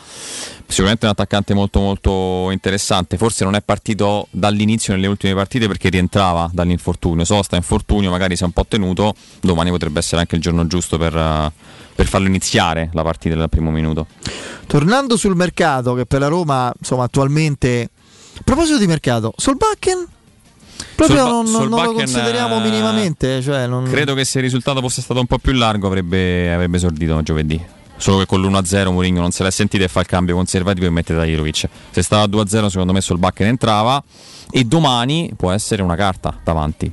Sicuramente 0.67 1.07
un 1.07 1.13
attaccante 1.13 1.55
molto 1.55 1.81
molto 1.81 2.51
interessante. 2.51 3.17
Forse 3.17 3.45
non 3.45 3.55
è 3.55 3.63
partito 3.63 4.29
dall'inizio 4.33 4.93
nelle 4.93 5.07
ultime 5.07 5.33
partite 5.33 5.67
perché 5.67 5.89
rientrava 5.89 6.51
dall'infortunio. 6.53 7.25
Sosta, 7.25 7.57
infortunio, 7.57 8.11
magari 8.11 8.37
si 8.37 8.43
è 8.43 8.45
un 8.45 8.53
po' 8.53 8.67
tenuto. 8.69 9.15
Domani 9.41 9.71
potrebbe 9.71 10.01
essere 10.01 10.21
anche 10.21 10.37
il 10.37 10.43
giorno 10.43 10.67
giusto 10.67 10.99
per 10.99 11.53
per 11.95 12.07
farlo 12.07 12.27
iniziare 12.27 12.91
la 12.93 13.03
partita 13.03 13.35
dal 13.35 13.49
primo 13.49 13.71
minuto. 13.71 14.09
Tornando 14.67 15.17
sul 15.17 15.37
mercato, 15.37 15.95
che 15.95 16.05
per 16.05 16.21
la 16.21 16.29
Roma, 16.29 16.71
insomma, 16.79 17.05
attualmente. 17.05 17.89
A 18.35 18.43
proposito 18.45 18.77
di 18.77 18.87
mercato, 18.87 19.33
Solbakken 19.35 20.17
Proprio 20.99 21.27
Solba- 21.27 21.59
non, 21.59 21.69
non 21.69 21.85
lo 21.85 21.93
consideriamo 21.93 22.57
eh, 22.57 22.61
minimamente. 22.61 23.41
Cioè 23.41 23.69
non... 23.69 23.85
Credo 23.85 24.15
che 24.15 24.25
se 24.25 24.39
il 24.39 24.45
risultato 24.45 24.81
fosse 24.81 25.01
stato 25.01 25.21
un 25.21 25.27
po' 25.27 25.39
più 25.39 25.53
largo 25.53 25.87
avrebbe, 25.87 26.53
avrebbe 26.53 26.77
esordito 26.77 27.23
giovedì. 27.23 27.65
Solo 27.97 28.19
che 28.19 28.27
con 28.27 28.41
l'1-0 28.41 28.91
Mourinho 28.91 29.21
non 29.21 29.31
se 29.31 29.45
l'è 29.45 29.51
sentito 29.53 29.85
e 29.85 29.89
fa 29.89 30.01
il 30.01 30.07
cambio 30.07 30.35
conservativo 30.35 30.87
e 30.87 30.91
mette 30.91 31.15
Tajirovic. 31.15 31.69
Se 31.91 32.03
stava 32.03 32.23
a 32.23 32.27
2-0 32.27 32.67
secondo 32.67 32.93
me 32.93 33.01
Solbakken 33.01 33.47
entrava 33.47 34.03
e 34.51 34.65
domani 34.65 35.33
può 35.37 35.53
essere 35.53 35.83
una 35.83 35.95
carta 35.95 36.37
davanti. 36.43 36.93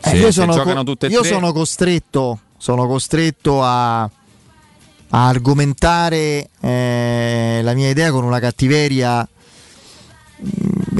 Se, 0.00 0.10
eh, 0.10 0.18
io 0.18 0.32
sono, 0.32 0.56
co- 0.56 1.06
io 1.06 1.22
sono 1.22 1.52
costretto, 1.52 2.40
sono 2.58 2.88
costretto 2.88 3.62
a, 3.62 4.02
a 4.02 4.08
argomentare 5.10 6.48
eh, 6.60 7.60
la 7.62 7.74
mia 7.74 7.90
idea 7.90 8.10
con 8.10 8.24
una 8.24 8.40
cattiveria 8.40 9.26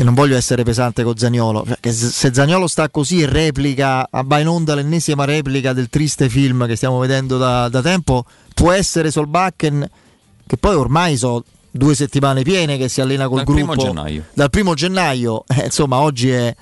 non 0.03 0.15
voglio 0.15 0.37
essere 0.37 0.63
pesante 0.63 1.03
con 1.03 1.17
Zagnolo, 1.17 1.63
perché 1.63 1.93
se 1.93 2.33
Zagnolo 2.33 2.67
sta 2.67 2.89
così 2.91 3.23
e 3.23 3.27
replica, 3.27 4.09
va 4.11 4.39
in 4.39 4.49
onda 4.49 4.75
l'ennesima 4.75 5.25
replica 5.25 5.73
del 5.73 5.89
triste 5.89 6.29
film 6.29 6.67
che 6.67 6.77
stiamo 6.77 6.99
vedendo 6.99 7.39
da, 7.39 7.69
da 7.69 7.83
tempo, 7.83 8.25
può 8.55 8.73
essere 8.73 9.11
Solbakken, 9.11 9.89
che 10.47 10.57
poi 10.57 10.75
ormai 10.75 11.17
sono 11.17 11.43
due 11.71 11.95
settimane 11.95 12.43
piene 12.43 12.77
che 12.77 12.89
si 12.89 13.01
allena 13.01 13.29
col 13.29 13.39
dal 13.39 13.45
gruppo. 13.45 13.73
Primo 13.73 13.77
gennaio. 13.77 14.25
Dal 14.33 14.51
primo 14.51 14.75
gennaio, 14.75 15.45
eh, 15.49 15.65
insomma 15.67 16.01
oggi 16.01 16.31
è, 16.31 16.55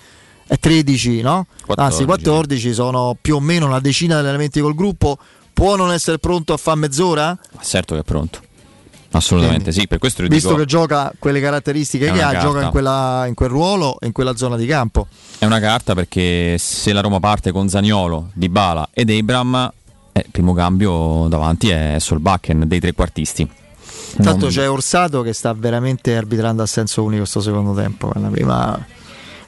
è 0.46 0.58
13, 0.58 1.20
no? 1.22 1.46
14, 1.64 1.80
Anzi 1.80 2.04
14, 2.04 2.74
sono 2.74 3.16
più 3.20 3.36
o 3.36 3.40
meno 3.40 3.66
una 3.66 3.80
decina 3.80 4.14
di 4.14 4.20
allenamenti 4.20 4.60
col 4.60 4.74
gruppo. 4.74 5.18
Può 5.52 5.76
non 5.76 5.92
essere 5.92 6.18
pronto 6.18 6.52
a 6.52 6.56
fare 6.56 6.78
mezz'ora? 6.78 7.38
Ma 7.52 7.62
certo 7.62 7.94
che 7.94 8.00
è 8.00 8.04
pronto. 8.04 8.40
Assolutamente 9.17 9.65
Quindi, 9.65 9.81
sì, 9.81 9.86
per 9.86 9.99
questo 9.99 10.23
visto 10.23 10.49
dico, 10.49 10.60
che 10.60 10.67
gioca 10.67 11.12
quelle 11.18 11.41
caratteristiche 11.41 12.10
che 12.10 12.20
ha, 12.20 12.31
carta. 12.33 12.41
gioca 12.41 12.62
in, 12.62 12.70
quella, 12.70 13.25
in, 13.28 13.34
quel 13.34 13.49
ruolo 13.49 13.99
e 14.01 14.07
in 14.07 14.12
quella 14.12 14.34
zona 14.34 14.57
di 14.57 14.67
campo. 14.67 15.07
È 15.39 15.44
una 15.44 15.60
carta 15.60 15.94
perché 15.94 16.57
se 16.59 16.93
la 16.93 17.01
Roma 17.01 17.20
parte 17.20 17.52
con 17.52 17.68
Zagnolo, 17.68 18.31
Dybala 18.33 18.89
ed 18.93 19.10
Abram, 19.10 19.73
eh, 20.12 20.20
il 20.20 20.31
primo 20.33 20.52
cambio 20.52 21.26
davanti 21.28 21.68
è 21.68 21.97
Solbakken 21.99 22.67
dei 22.67 22.81
trequartisti. 22.81 23.49
Intanto 24.17 24.47
non... 24.47 24.51
c'è 24.51 24.68
Orsato 24.68 25.23
che 25.23 25.33
sta 25.33 25.52
veramente 25.55 26.17
arbitrando 26.17 26.62
a 26.62 26.67
senso 26.67 27.02
unico 27.05 27.20
questo 27.20 27.41
secondo 27.41 27.73
tempo. 27.73 28.10
La 28.15 28.28
prima 28.28 28.84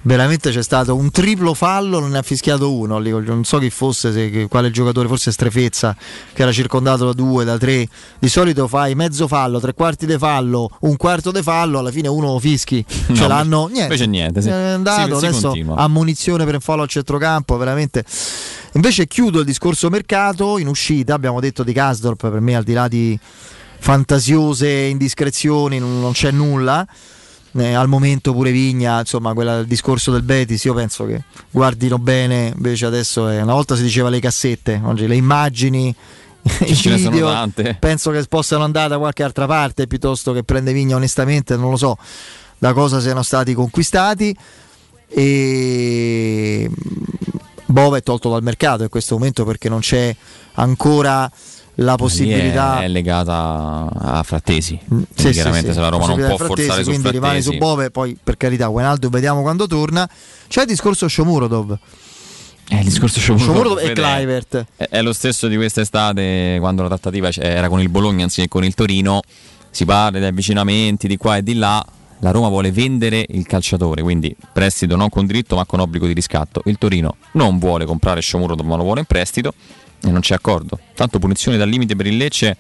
veramente 0.07 0.51
c'è 0.51 0.63
stato 0.63 0.95
un 0.95 1.11
triplo 1.11 1.53
fallo, 1.53 1.99
non 1.99 2.11
ne 2.11 2.19
ha 2.19 2.23
fischiato 2.23 2.73
uno. 2.73 2.99
Non 2.99 3.45
so 3.45 3.59
chi 3.59 3.71
fosse, 3.71 4.13
se, 4.13 4.47
quale 4.49 4.71
giocatore, 4.71 5.09
forse 5.09 5.33
Strefezza, 5.33 5.97
che 6.33 6.43
era 6.43 6.53
circondato 6.53 7.07
da 7.07 7.13
due, 7.13 7.45
da 7.45 7.59
tre. 7.59 7.87
Di 8.19 8.29
solito 8.29 8.69
fai 8.69 8.95
mezzo 8.95 9.27
fallo, 9.27 9.61
tre 9.61 9.75
quarti 9.75 10.07
di 10.07 10.17
fallo, 10.17 10.71
un 10.81 10.97
quarto 10.97 11.33
di 11.33 11.43
fallo, 11.43 11.81
alla 11.81 11.91
fine 11.91 12.09
uno 12.09 12.39
fischi. 12.39 12.85
No, 13.09 13.27
l'hanno 13.27 13.67
niente. 13.67 13.83
Invece 13.83 14.07
niente, 14.07 14.43
sì. 14.43 14.49
è 14.49 14.53
andato 14.53 15.19
si, 15.19 15.27
adesso 15.27 15.53
ammunizione 15.75 16.45
per 16.45 16.55
un 16.55 16.61
fallo 16.61 16.83
al 16.83 16.89
centrocampo, 16.89 17.57
veramente. 17.57 18.05
Invece 18.73 19.07
chiudo 19.07 19.41
il 19.41 19.45
discorso 19.45 19.89
mercato 19.91 20.59
in 20.59 20.69
uscita, 20.69 21.15
abbiamo 21.15 21.41
detto 21.41 21.63
di 21.63 21.73
Kasdorp, 21.73 22.31
per 22.31 22.41
me 22.41 22.55
al 22.55 22.63
di 22.63 22.73
là 22.73 22.89
di 22.89 23.19
fantasiose 23.79 24.69
indiscrezioni 24.69 25.79
non 25.79 26.11
c'è 26.13 26.31
nulla 26.31 26.87
eh, 27.57 27.75
al 27.75 27.89
momento 27.89 28.33
pure 28.33 28.51
Vigna, 28.51 29.01
insomma, 29.01 29.33
quella, 29.33 29.59
il 29.59 29.67
discorso 29.67 30.13
del 30.13 30.23
Betis, 30.23 30.65
io 30.65 30.75
penso 30.75 31.07
che 31.07 31.23
guardino 31.51 31.99
bene, 31.99 32.53
invece 32.55 32.87
adesso 32.87 33.29
è, 33.29 33.41
una 33.41 33.55
volta 33.55 33.77
si 33.77 33.83
diceva 33.83 34.09
le 34.09 34.21
cassette, 34.21 34.81
oggi 34.85 35.07
le 35.07 35.17
immagini 35.17 35.95
i 36.61 36.75
video, 36.75 37.51
penso 37.79 38.11
che 38.11 38.25
possano 38.29 38.65
andare 38.65 38.89
da 38.89 38.99
qualche 38.99 39.23
altra 39.23 39.47
parte 39.47 39.87
piuttosto 39.87 40.33
che 40.33 40.45
prende 40.45 40.73
Vigna 40.73 40.97
onestamente, 40.97 41.57
non 41.57 41.71
lo 41.71 41.77
so 41.77 41.99
da 42.59 42.73
cosa 42.73 43.01
siano 43.01 43.23
stati 43.23 43.55
conquistati. 43.55 44.37
E 45.09 46.71
Bova 47.67 47.97
è 47.97 48.03
tolto 48.03 48.31
dal 48.31 48.43
mercato 48.43 48.83
in 48.83 48.89
questo 48.89 49.17
momento 49.17 49.45
perché 49.45 49.69
non 49.69 49.81
c'è 49.81 50.15
ancora 50.55 51.31
la 51.77 51.97
possibilità 51.97 52.83
è, 52.83 52.89
legata 52.89 53.89
a 53.93 54.23
Frattesi. 54.23 54.79
Mm, 54.93 55.03
sì, 55.15 55.31
chiaramente 55.31 55.69
sì, 55.69 55.75
se 55.75 55.81
la 55.81 55.89
Roma 55.89 56.07
non 56.07 56.17
può 56.17 56.37
Frattesi, 56.37 56.47
forzare 56.47 56.83
su 56.83 56.89
quindi 56.89 57.09
Frattesi. 57.09 57.25
rimane 57.25 57.43
su 57.43 57.57
Bove 57.57 57.91
poi 57.91 58.17
per 58.23 58.37
carità 58.37 58.67
Guenaldo 58.69 59.09
vediamo 59.09 59.43
quando 59.43 59.67
torna. 59.67 60.09
C'è 60.49 60.63
il 60.63 60.67
discorso 60.67 61.09
Shomurodov 61.09 61.79
eh, 62.69 62.79
il 62.79 62.85
discorso 62.85 63.21
Shomurodov 63.21 63.79
e 63.79 63.93
Clivert 63.93 64.67
è, 64.77 64.89
è, 64.89 65.03
lo 65.03 65.13
stesso 65.13 65.47
di 65.47 65.55
quest'estate 65.55 66.57
quando 66.59 66.83
la 66.83 66.89
trattativa 66.89 67.31
era 67.33 67.69
con 67.69 67.81
il 67.81 67.89
Bologna 67.89 68.25
anziché 68.25 68.49
con 68.49 68.65
il 68.65 68.75
Torino. 68.75 69.23
Si 69.71 69.85
parla 69.85 70.19
di 70.19 70.25
avvicinamenti 70.25 71.07
di 71.07 71.17
qua 71.17 71.37
e 71.37 71.43
di 71.43 71.55
là. 71.55 71.85
La 72.21 72.31
Roma 72.31 72.49
vuole 72.49 72.73
vendere 72.73 73.27
il 73.29 73.47
calciatore, 73.47 74.01
quindi 74.03 74.35
prestito 74.53 74.97
non 74.97 75.11
con 75.11 75.27
diritto 75.27 75.55
ma 75.55 75.67
con 75.67 75.81
obbligo 75.81 76.07
di 76.07 76.15
riscatto. 76.15 76.63
Il 76.65 76.79
Torino 76.79 77.17
non 77.33 77.59
vuole 77.59 77.85
comprare 77.85 78.21
Shomurodov 78.21 78.67
ma 78.67 78.77
lo 78.77 78.83
vuole 78.83 79.01
in 79.01 79.07
prestito 79.07 79.53
e 80.03 80.11
non 80.11 80.21
c'è 80.21 80.35
accordo. 80.35 80.79
Tanto 80.95 81.19
punizione 81.19 81.57
dal 81.57 81.69
limite 81.69 81.97
per 81.97 82.07
il 82.07 82.17
Lecce 82.17 82.57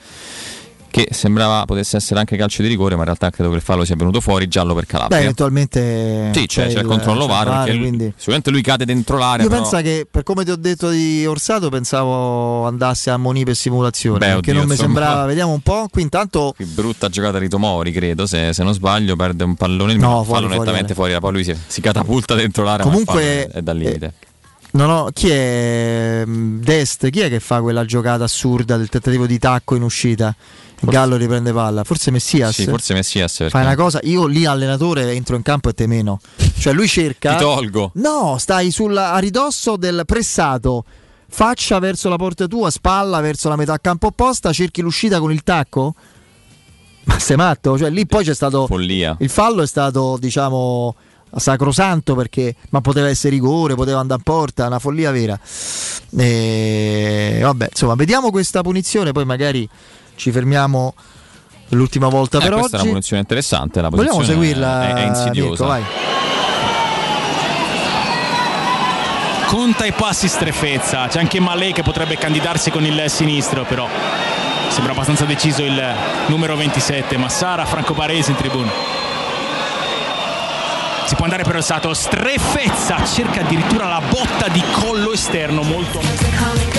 che 0.97 1.09
sembrava 1.11 1.67
potesse 1.67 1.99
essere 1.99 2.21
anche 2.21 2.39
calcio 2.39 2.63
di 2.63 2.69
rigore, 2.69 2.95
ma 2.95 3.01
in 3.01 3.07
realtà 3.07 3.29
credo 3.29 3.51
che 3.51 3.57
il 3.57 3.63
fallo 3.63 3.85
sia 3.85 3.95
venuto 3.97 4.23
fuori 4.23 4.49
giallo 4.49 4.73
per 4.75 4.87
Calabria. 4.87 5.19
Beh, 5.19 5.25
eventualmente 5.25 6.31
sì, 6.33 6.47
c'è, 6.47 6.69
c'è 6.69 6.81
il, 6.81 6.87
controllo 6.87 7.27
VAR, 7.27 7.47
VAR 7.49 7.69
quindi... 7.69 8.11
sicuramente 8.17 8.51
lui 8.51 8.63
cade 8.63 8.87
dentro 8.87 9.19
l'area. 9.19 9.45
Io 9.45 9.51
però... 9.51 9.61
penso 9.61 9.77
che 9.83 10.07
per 10.11 10.23
come 10.23 10.43
ti 10.45 10.53
ho 10.53 10.57
detto 10.57 10.89
di 10.89 11.27
Orsato 11.27 11.69
pensavo 11.69 12.65
andasse 12.65 13.11
a 13.11 13.19
Moni 13.19 13.45
per 13.45 13.57
simulazione, 13.57 14.19
Beh, 14.21 14.27
perché 14.27 14.51
oddio, 14.51 14.55
non 14.55 14.65
mi 14.65 14.71
insomma... 14.71 14.95
sembrava, 14.95 15.27
vediamo 15.27 15.53
un 15.53 15.61
po', 15.61 15.87
qui 15.91 16.01
intanto 16.01 16.55
qui 16.57 16.65
brutta 16.65 17.11
giocata 17.11 17.39
di 17.39 17.51
Tomori, 17.51 17.93
credo, 17.93 18.25
se, 18.25 18.55
se 18.55 18.63
non 18.63 18.73
sbaglio 18.73 19.17
perde 19.17 19.45
un 19.45 19.55
pallone, 19.55 19.97
no, 19.97 20.25
fuori, 20.25 20.25
fallo 20.25 20.47
fuori, 20.47 20.59
nettamente 20.61 20.95
fuori, 20.95 21.11
fuori, 21.11 21.21
poi 21.21 21.33
lui 21.33 21.45
si, 21.45 21.55
si, 21.67 21.83
catapulta 21.83 22.35
dentro 22.35 22.65
l'area, 22.65 22.87
comunque 22.87 23.49
è 23.49 23.61
dal 23.61 23.77
limite. 23.77 24.07
Eh, 24.07 24.27
No, 24.73 24.87
no, 24.87 25.09
chi 25.13 25.29
è 25.31 26.23
mm, 26.27 26.61
Dest? 26.61 27.09
Chi 27.11 27.21
è 27.21 27.29
che 27.29 27.41
fa 27.41 27.61
quella 27.61 27.85
giocata 27.85 28.25
assurda 28.25 28.77
del 28.77 28.89
tentativo 28.89 29.27
di 29.27 29.39
tacco 29.39 29.75
in 29.75 29.83
uscita? 29.83 30.35
Il 30.81 30.91
Gallo 30.91 31.17
riprende 31.17 31.53
palla, 31.53 31.85
forse 31.85 32.11
Messias. 32.11 32.55
Sì, 32.55 32.65
forse 32.67 32.93
Messias. 32.93 33.49
Fai 33.49 33.63
una 33.63 33.75
cosa, 33.75 33.99
io 34.03 34.27
lì 34.27 34.45
allenatore 34.45 35.13
entro 35.13 35.37
in 35.37 35.43
campo 35.43 35.71
e 35.71 35.73
te 35.73 35.87
meno. 35.87 36.21
Cioè 36.59 36.75
lui 36.75 36.87
cerca. 36.87 37.37
Ti 37.37 37.43
tolgo. 37.43 37.93
No, 37.95 38.37
stai 38.39 38.71
sulla, 38.71 39.13
a 39.13 39.19
ridosso 39.19 39.77
del 39.77 40.03
pressato. 40.05 40.85
Faccia 41.29 41.79
verso 41.79 42.09
la 42.09 42.17
porta 42.17 42.47
tua, 42.47 42.71
spalla 42.71 43.21
verso 43.21 43.49
la 43.49 43.57
metà 43.57 43.79
campo 43.79 44.09
opposta, 44.09 44.53
cerchi 44.53 44.83
l'uscita 44.83 45.19
con 45.19 45.33
il 45.33 45.43
tacco? 45.43 45.95
Ma 47.05 47.19
sei 47.19 47.37
matto? 47.37 47.79
Cioè 47.79 47.89
lì 47.91 48.07
poi 48.07 48.25
c'è 48.25 48.35
stato. 48.35 48.67
Follia. 48.67 49.17
Il 49.21 49.31
fallo 49.31 49.63
è 49.63 49.67
stato, 49.67 50.19
diciamo 50.21 50.95
sacrosanto 51.35 52.15
perché 52.15 52.55
ma 52.71 52.81
poteva 52.81 53.09
essere 53.09 53.35
rigore, 53.35 53.75
poteva 53.75 54.01
andare 54.01 54.21
a 54.21 54.23
porta, 54.23 54.67
una 54.67 54.79
follia 54.79 55.11
vera. 55.11 55.39
E, 56.17 57.39
vabbè, 57.43 57.69
insomma, 57.71 57.95
vediamo 57.95 58.31
questa 58.31 58.63
punizione, 58.63 59.13
poi 59.13 59.25
magari 59.25 59.69
ci 60.15 60.31
fermiamo 60.31 60.95
l'ultima 61.71 62.09
volta 62.09 62.39
eh, 62.39 62.43
per 62.43 62.53
questa 62.53 62.67
oggi. 62.67 62.77
è 62.77 62.81
una 62.81 62.91
punizione 62.91 63.23
interessante, 63.23 63.81
la 63.81 63.89
Vogliamo 63.89 64.23
seguirla? 64.23 64.89
È, 64.89 64.95
è 64.95 65.07
insidiosa. 65.07 65.75
Mirko, 65.75 66.15
Conta 69.47 69.87
i 69.87 69.93
passi 69.93 70.27
strefezza, 70.27 71.07
c'è 71.07 71.21
anche 71.21 71.39
Malé 71.39 71.73
che 71.73 71.83
potrebbe 71.83 72.17
candidarsi 72.17 72.71
con 72.71 72.85
il 72.85 73.05
sinistro, 73.07 73.65
però 73.65 73.89
sembra 74.69 74.93
abbastanza 74.93 75.25
deciso 75.25 75.63
il 75.63 75.81
numero 76.27 76.57
27, 76.57 77.17
Massara, 77.17 77.65
Franco 77.65 77.95
Paresi 77.95 78.33
in 78.33 78.37
tribuna 78.37 78.96
si 81.07 81.15
può 81.15 81.25
andare 81.25 81.45
per 81.45 81.57
il 81.57 81.63
Sato 81.63 81.95
strefezza 81.95 83.05
cerca 83.07 83.41
addirittura 83.41 83.87
la 83.87 84.03
botta 84.09 84.49
di 84.49 84.63
collo 84.73 85.13
esterno 85.13 85.63
molto 85.63 86.01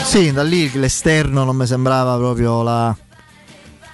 sì 0.03 0.31
da 0.31 0.43
lì 0.43 0.69
l'esterno 0.77 1.43
non 1.43 1.55
mi 1.55 1.65
sembrava 1.65 2.15
proprio 2.17 2.61
la 2.61 2.95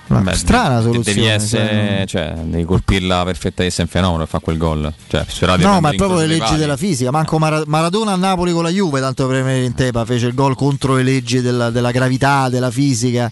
una 0.08 0.20
Beh, 0.22 0.36
strana 0.36 0.82
soluzione 0.82 1.18
devi 1.18 1.28
essere 1.28 2.06
cioè, 2.08 2.34
devi 2.44 2.66
colpirla 2.66 3.18
la 3.18 3.24
perfettezza 3.24 3.82
in 3.82 3.88
fenomeno 3.88 4.24
e 4.24 4.26
fa 4.28 4.40
quel 4.40 4.58
gol. 4.58 4.94
Cioè, 5.08 5.26
no 5.58 5.80
ma 5.80 5.92
è 5.92 5.96
proprio 5.96 6.20
le 6.20 6.28
leggi 6.28 6.56
della 6.56 6.78
fisica. 6.78 7.10
Manco 7.10 7.40
Mar- 7.40 7.64
Maradona 7.66 8.12
a 8.12 8.16
Napoli 8.16 8.52
con 8.52 8.64
la 8.64 8.70
Juve 8.70 9.00
tanto 9.00 9.26
per 9.28 9.42
premere 9.42 9.66
in 9.66 9.74
tepa 9.74 10.04
fece 10.06 10.28
il 10.28 10.36
gol 10.36 10.56
contro 10.56 10.96
le 10.96 11.04
leggi 11.04 11.42
della, 11.42 11.70
della 11.70 11.92
gravità 11.92 12.50
della 12.50 12.70
fisica 12.70 13.32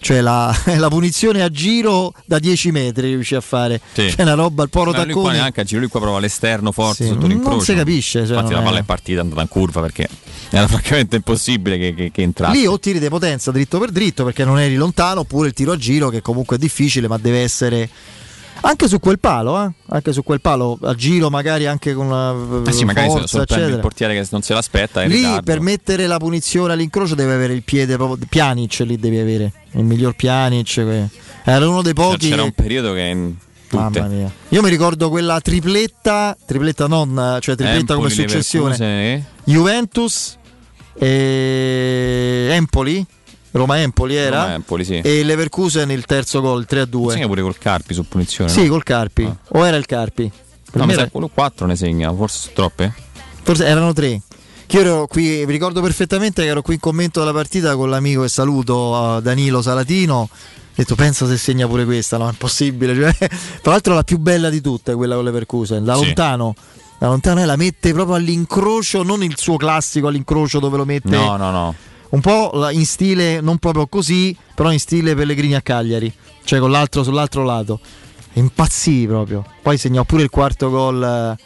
cioè 0.00 0.20
la, 0.20 0.54
la, 0.78 0.88
punizione 0.88 1.42
a 1.42 1.50
giro 1.50 2.12
da 2.24 2.38
10 2.38 2.70
metri 2.72 3.08
riuscì 3.08 3.34
a 3.34 3.40
fare. 3.40 3.80
Sì. 3.92 4.12
c'è 4.14 4.22
una 4.22 4.34
roba 4.34 4.62
il 4.62 4.70
poro 4.70 4.92
taccone 4.92 5.12
lui 5.12 5.22
qua 5.22 5.32
neanche 5.32 5.60
a 5.60 5.64
giro 5.64 5.80
lui 5.80 5.88
qua 5.88 6.00
prova 6.00 6.18
l'esterno 6.18 6.72
forte 6.72 7.04
sì, 7.04 7.10
sotto 7.10 7.26
l'incrocio. 7.26 7.56
non 7.56 7.64
si 7.64 7.74
capisce 7.74 8.26
cioè 8.26 8.36
infatti 8.36 8.54
la 8.54 8.62
palla 8.62 8.78
è... 8.78 8.82
partita 8.82 9.20
andata 9.20 9.40
in 9.42 9.48
curva 9.48 9.80
perché 9.80 10.08
era 10.50 10.66
francamente 10.68 11.16
impossibile 11.16 11.78
che, 11.78 11.94
che, 11.94 12.10
che 12.10 12.22
entrasse. 12.22 12.56
Lì 12.56 12.66
o 12.66 12.78
tiri 12.78 12.98
di 12.98 13.08
potenza 13.08 13.50
dritto 13.50 13.78
per 13.78 13.90
dritto 13.90 14.24
perché 14.24 14.44
non 14.44 14.58
eri 14.58 14.74
lontano 14.74 15.20
oppure 15.20 15.48
il 15.48 15.54
tiro 15.54 15.72
a 15.72 15.76
giro 15.76 16.08
che 16.08 16.22
comunque 16.22 16.56
è 16.56 16.58
difficile 16.58 17.06
ma 17.06 17.18
deve 17.18 17.42
essere 17.42 17.88
anche 18.62 18.88
su 18.88 18.98
quel 18.98 19.18
palo, 19.18 19.64
eh? 19.64 19.70
anche 19.88 20.12
su 20.12 20.22
quel 20.22 20.40
palo 20.40 20.78
a 20.82 20.94
giro, 20.94 21.30
magari 21.30 21.66
anche 21.66 21.94
con 21.94 22.06
una 22.06 22.34
eh 22.66 22.72
sì, 22.72 22.84
magari 22.84 23.08
forza, 23.08 23.42
il 23.42 23.78
portiere 23.80 24.14
che 24.14 24.26
non 24.30 24.42
se 24.42 24.54
l'aspetta. 24.54 25.02
Lì 25.02 25.16
ritardo. 25.16 25.42
per 25.42 25.60
mettere 25.60 26.06
la 26.06 26.18
punizione 26.18 26.72
all'incrocio 26.72 27.14
deve 27.14 27.34
avere 27.34 27.54
il 27.54 27.62
piede 27.62 27.96
proprio. 27.96 28.26
Pjanic 28.28 28.80
lì 28.80 28.98
devi 28.98 29.18
avere 29.18 29.52
il 29.72 29.84
miglior 29.84 30.14
Pjanic. 30.14 31.08
Era 31.44 31.68
uno 31.68 31.82
dei 31.82 31.94
pochi. 31.94 32.28
C'era 32.28 32.42
un 32.42 32.52
periodo 32.52 32.92
che. 32.92 33.34
Tutte. 33.68 34.00
Mamma 34.00 34.06
mia. 34.06 34.32
Io 34.48 34.62
mi 34.62 34.68
ricordo 34.68 35.08
quella 35.10 35.40
tripletta, 35.40 36.36
tripletta 36.44 36.88
non, 36.88 37.38
cioè 37.40 37.54
tripletta 37.54 37.94
Empoli, 37.94 37.96
come 37.98 38.10
successione. 38.10 38.76
Leverkusen. 38.76 39.24
Juventus 39.44 40.38
e 40.94 42.48
Empoli 42.50 43.06
Roma-Empoli 43.52 44.14
era 44.14 44.42
Roma-Empoli, 44.42 44.84
sì. 44.84 45.00
e 45.00 45.22
Leverkusen 45.22 45.90
il 45.90 46.04
terzo 46.04 46.40
gol 46.40 46.66
3-2 46.68 47.10
segna 47.10 47.26
pure 47.26 47.42
col 47.42 47.58
Carpi 47.58 47.94
su 47.94 48.06
punizione 48.06 48.50
sì 48.50 48.64
no? 48.64 48.70
col 48.70 48.82
Carpi 48.82 49.24
ah. 49.24 49.36
o 49.48 49.66
era 49.66 49.76
il 49.76 49.86
Carpi 49.86 50.30
per 50.70 50.80
no, 50.80 50.86
mi 50.86 50.94
sa 50.94 51.08
quello 51.08 51.28
4 51.28 51.66
ne 51.66 51.76
segna 51.76 52.12
forse 52.12 52.50
troppe 52.52 52.92
forse 53.42 53.66
erano 53.66 53.92
3 53.92 54.22
che 54.66 54.76
io 54.76 54.82
ero 54.82 55.06
qui, 55.08 55.44
vi 55.44 55.52
ricordo 55.52 55.82
perfettamente 55.82 56.42
che 56.42 56.48
ero 56.48 56.62
qui 56.62 56.74
in 56.74 56.80
commento 56.80 57.18
della 57.18 57.32
partita 57.32 57.74
con 57.74 57.90
l'amico 57.90 58.22
e 58.22 58.28
saluto 58.28 59.16
uh, 59.16 59.20
Danilo 59.20 59.62
Salatino 59.62 60.28
detto 60.80 60.94
pensa 60.94 61.26
se 61.26 61.36
segna 61.36 61.66
pure 61.66 61.84
questa, 61.84 62.16
no? 62.16 62.26
È 62.26 62.30
impossibile. 62.30 62.94
Cioè, 63.00 63.28
tra 63.60 63.72
l'altro 63.72 63.94
la 63.94 64.02
più 64.02 64.18
bella 64.18 64.50
di 64.50 64.60
tutte, 64.60 64.94
quella 64.94 65.14
con 65.14 65.24
le 65.24 65.30
Percusen, 65.30 65.84
da 65.84 65.94
sì. 65.96 66.04
lontano. 66.04 66.54
Da 66.98 67.08
lontano 67.08 67.44
la 67.44 67.56
mette 67.56 67.92
proprio 67.92 68.16
all'incrocio, 68.16 69.02
non 69.02 69.22
il 69.22 69.36
suo 69.36 69.56
classico 69.56 70.08
all'incrocio 70.08 70.58
dove 70.58 70.76
lo 70.76 70.84
mette. 70.84 71.08
No, 71.08 71.36
no, 71.36 71.50
no. 71.50 71.74
Un 72.10 72.20
po' 72.20 72.68
in 72.70 72.84
stile, 72.86 73.40
non 73.40 73.58
proprio 73.58 73.86
così, 73.86 74.36
però 74.54 74.72
in 74.72 74.80
stile 74.80 75.14
Pellegrini 75.14 75.54
a 75.54 75.60
Cagliari, 75.60 76.12
cioè 76.44 76.58
con 76.58 76.70
l'altro 76.70 77.02
sull'altro 77.02 77.44
lato. 77.44 77.80
Impazzì 78.34 79.06
proprio. 79.06 79.44
Poi 79.62 79.76
segnò 79.78 80.04
pure 80.04 80.22
il 80.22 80.30
quarto 80.30 80.70
gol 80.70 81.36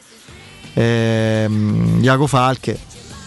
ehm, 0.75 1.99
Iago 2.03 2.27
Falche. 2.27 2.79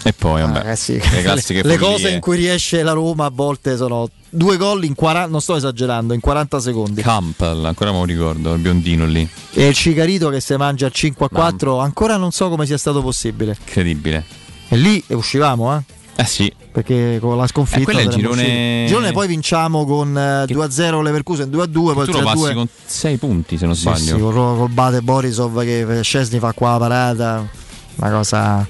E 0.03 0.14
poi, 0.14 0.41
vabbè, 0.41 0.69
ah, 0.69 0.75
sì. 0.75 0.99
le, 0.99 1.61
le 1.64 1.77
cose 1.77 2.09
in 2.09 2.19
cui 2.19 2.38
riesce 2.38 2.82
la 2.82 2.93
Roma 2.93 3.25
a 3.25 3.32
volte 3.32 3.75
sono 3.75 4.09
due 4.30 4.57
gol 4.57 4.83
in 4.85 4.95
40, 4.95 5.30
non 5.30 5.41
sto 5.41 5.56
esagerando, 5.56 6.14
in 6.14 6.19
40 6.19 6.59
secondi. 6.59 7.01
Campbell, 7.01 7.66
ancora 7.66 7.91
me 7.91 7.98
lo 7.98 8.06
ricordo, 8.06 8.53
il 8.53 8.59
biondino 8.59 9.06
lì. 9.06 9.27
E 9.53 9.67
il 9.67 9.74
Cicarito 9.74 10.30
che 10.30 10.40
si 10.40 10.56
mangia 10.56 10.85
al 10.85 10.91
5 10.93 11.25
a 11.25 11.30
4, 11.30 11.72
Mamma. 11.72 11.83
ancora 11.83 12.17
non 12.17 12.32
so 12.32 12.49
come 12.49 12.66
sia 12.66 12.77
stato 12.77 13.01
possibile. 13.01 13.57
Incredibile. 13.59 14.24
E 14.69 14.77
lì 14.77 15.03
uscivamo, 15.07 15.75
eh? 15.75 15.82
Eh 16.16 16.25
sì. 16.25 16.53
Perché 16.77 17.17
con 17.19 17.35
la 17.35 17.47
sconfitta. 17.47 17.91
Eh, 17.91 18.03
il 18.03 18.09
girone... 18.09 18.85
girone 18.88 19.11
poi 19.11 19.27
vinciamo 19.27 19.83
con 19.83 20.09
uh, 20.09 20.45
2-0 20.45 21.01
Leverkusen 21.01 21.49
2-2. 21.49 21.72
Poi 21.72 22.06
tu 22.06 22.11
lo 22.11 22.22
passi 22.22 22.53
con 22.53 22.67
6 22.85 23.17
punti 23.17 23.57
se 23.57 23.65
non 23.65 23.73
sbaglio. 23.73 24.15
Sì, 24.15 24.22
col, 24.22 24.33
col 24.33 24.69
Bate 24.69 25.01
Borisov 25.01 25.64
che 25.64 26.01
Scesni 26.03 26.38
fa 26.38 26.53
qua 26.53 26.73
la 26.73 26.77
parata. 26.77 27.49
Una 27.95 28.11
cosa 28.11 28.67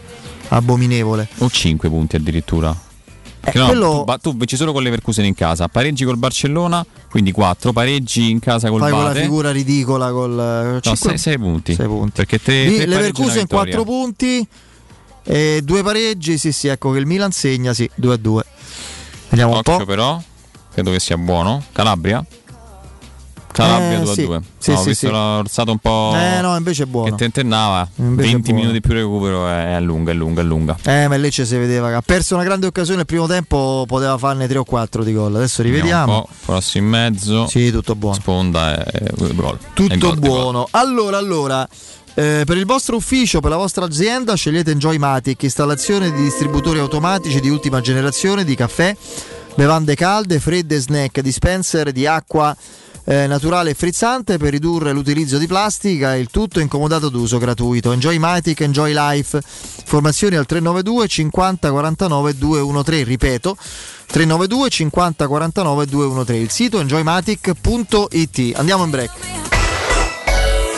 abominevole. 0.48 1.28
O 1.40 1.50
5 1.50 1.90
punti 1.90 2.16
addirittura. 2.16 2.74
Eh, 3.44 3.52
no, 3.60 3.66
quello... 3.66 4.06
tu, 4.06 4.32
tu 4.32 4.38
vinci 4.38 4.56
solo 4.56 4.72
con 4.72 4.84
Leverkusen 4.84 5.26
in 5.26 5.34
casa, 5.34 5.68
pareggi 5.68 6.06
col 6.06 6.18
Barcellona, 6.18 6.86
quindi 7.10 7.34
4, 7.34 7.74
pareggi 7.74 8.30
in 8.30 8.40
casa 8.40 8.70
col 8.70 8.80
Fai 8.80 8.92
Bate. 8.92 9.04
quella 9.04 9.20
figura 9.20 9.52
ridicola 9.52 10.12
col 10.12 10.80
6 10.82 11.38
no, 11.38 11.44
punti. 11.44 11.76
punti. 11.76 12.12
Perché 12.14 12.42
te, 12.42 12.86
Leverkusen 12.86 13.48
4 13.48 13.84
punti 13.84 14.48
e 15.30 15.60
due 15.62 15.84
pareggi, 15.84 16.38
sì 16.38 16.54
sì, 16.54 16.70
ecco 16.70 16.92
che 16.92 17.00
il 17.00 17.06
Milan 17.06 17.32
segna, 17.32 17.74
sì, 17.74 17.90
2 17.96 18.14
a 18.14 18.18
2. 18.18 18.46
Vediamo 19.30 19.58
Occhio 19.58 19.74
un 19.74 19.80
po'. 19.80 19.86
però, 19.86 20.22
credo 20.72 20.92
che 20.92 21.00
sia 21.02 21.18
buono. 21.18 21.62
Calabria? 21.74 22.26
Calabria 23.52 24.00
eh, 24.00 24.04
2 24.04 24.14
sì. 24.14 24.22
a 24.22 24.26
2. 24.26 24.42
Sì, 24.58 24.72
no, 24.72 24.78
sì, 24.78 24.82
ho 24.82 24.84
visto 24.86 25.08
sì. 25.08 25.12
l'orsato 25.12 25.72
un 25.72 25.80
po'. 25.80 26.14
Eh 26.16 26.40
no, 26.40 26.56
invece 26.56 26.84
è 26.84 26.86
buono. 26.86 27.10
Che 27.10 27.16
tentennava. 27.18 27.90
20 27.96 28.54
minuti 28.54 28.80
più 28.80 28.94
recupero 28.94 29.50
è, 29.50 29.76
è 29.76 29.80
lunga, 29.82 30.12
è 30.12 30.14
lunga, 30.14 30.40
è 30.40 30.44
lunga. 30.46 30.78
Eh, 30.84 31.10
ma 31.10 31.16
lì 31.18 31.30
ci 31.30 31.46
si 31.46 31.58
vedeva 31.58 31.90
che 31.90 31.96
ha 31.96 32.02
perso 32.02 32.36
una 32.36 32.46
grande 32.46 32.68
occasione. 32.68 33.02
Il 33.02 33.06
primo 33.06 33.28
tempo 33.28 33.84
poteva 33.86 34.18
farne 34.18 34.48
3 34.48 34.60
o 34.60 34.64
4 34.64 35.04
di 35.04 35.12
gol. 35.12 35.36
Adesso 35.36 35.62
rivediamo. 35.62 36.26
Cross 36.46 36.76
in 36.76 36.86
mezzo. 36.86 37.48
Sì, 37.48 37.70
tutto 37.70 37.96
buono. 37.96 38.16
Sponda 38.16 38.82
e 38.86 39.12
gol. 39.34 39.58
Tutto 39.74 39.98
gol, 39.98 40.20
buono. 40.20 40.68
Allora, 40.72 41.18
allora. 41.18 41.68
Eh, 42.20 42.46
per 42.48 42.58
il 42.58 42.66
vostro 42.66 42.96
ufficio, 42.96 43.42
per 43.42 43.52
la 43.52 43.58
vostra 43.58 43.86
azienda, 43.86 44.34
scegliete 44.34 44.72
Enjoymatic, 44.72 45.44
installazione 45.44 46.12
di 46.12 46.24
distributori 46.24 46.80
automatici 46.80 47.40
di 47.40 47.48
ultima 47.48 47.80
generazione 47.80 48.44
di 48.44 48.56
caffè, 48.56 48.98
bevande 49.54 49.94
calde, 49.94 50.40
fredde, 50.40 50.80
snack, 50.80 51.22
dispenser 51.22 51.92
di 51.92 52.08
acqua 52.08 52.58
eh, 53.04 53.28
naturale 53.28 53.70
e 53.70 53.74
frizzante 53.76 54.40
per 54.40 54.50
ridurre 54.50 54.94
l'utilizzo 54.94 55.38
di 55.38 55.46
plastica, 55.46 56.16
il 56.16 56.30
tutto 56.32 56.60
incomodato 56.60 57.10
d'uso 57.10 57.38
gratuito. 57.38 57.92
Enjoymatic, 57.92 58.62
Enjoy 58.62 58.94
Life. 58.94 59.40
Formazioni 59.86 60.38
al 60.38 60.48
392 60.48 61.08
50 61.08 61.70
49 61.70 62.36
213, 62.36 63.04
ripeto 63.04 63.56
392 64.08 64.70
50 64.70 65.28
49 65.28 65.86
213. 65.86 66.44
Il 66.44 66.50
sito 66.50 66.80
enjoymatic.it. 66.80 68.54
Andiamo 68.56 68.86
in 68.86 68.90
break 68.90 69.12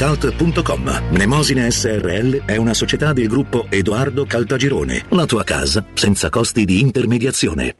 Calt.com. 0.00 1.08
Mnemosine 1.10 1.70
SRL 1.70 2.46
è 2.46 2.56
una 2.56 2.72
società 2.72 3.12
del 3.12 3.28
gruppo 3.28 3.66
Edoardo 3.68 4.24
Caltagirone. 4.24 5.04
La 5.10 5.26
tua 5.26 5.44
casa 5.44 5.84
senza 5.92 6.30
costi 6.30 6.64
di 6.64 6.80
intermediazione. 6.80 7.76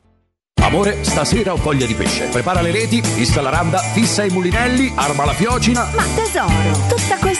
Amore, 0.61 1.03
stasera 1.03 1.55
ho 1.55 1.57
voglia 1.57 1.87
di 1.87 1.95
pesce. 1.95 2.27
Prepara 2.27 2.61
le 2.61 2.73
reti, 2.73 3.01
fissa 3.01 3.41
la 3.41 3.49
randa, 3.49 3.79
fissa 3.79 4.23
i 4.23 4.29
mulinelli, 4.29 4.93
arma 4.95 5.25
la 5.25 5.33
fiocina. 5.33 5.89
Ma 5.97 6.05
tesoro, 6.15 6.95
tutta 6.95 7.17
questa 7.17 7.40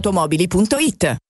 automobili.it 0.00 1.29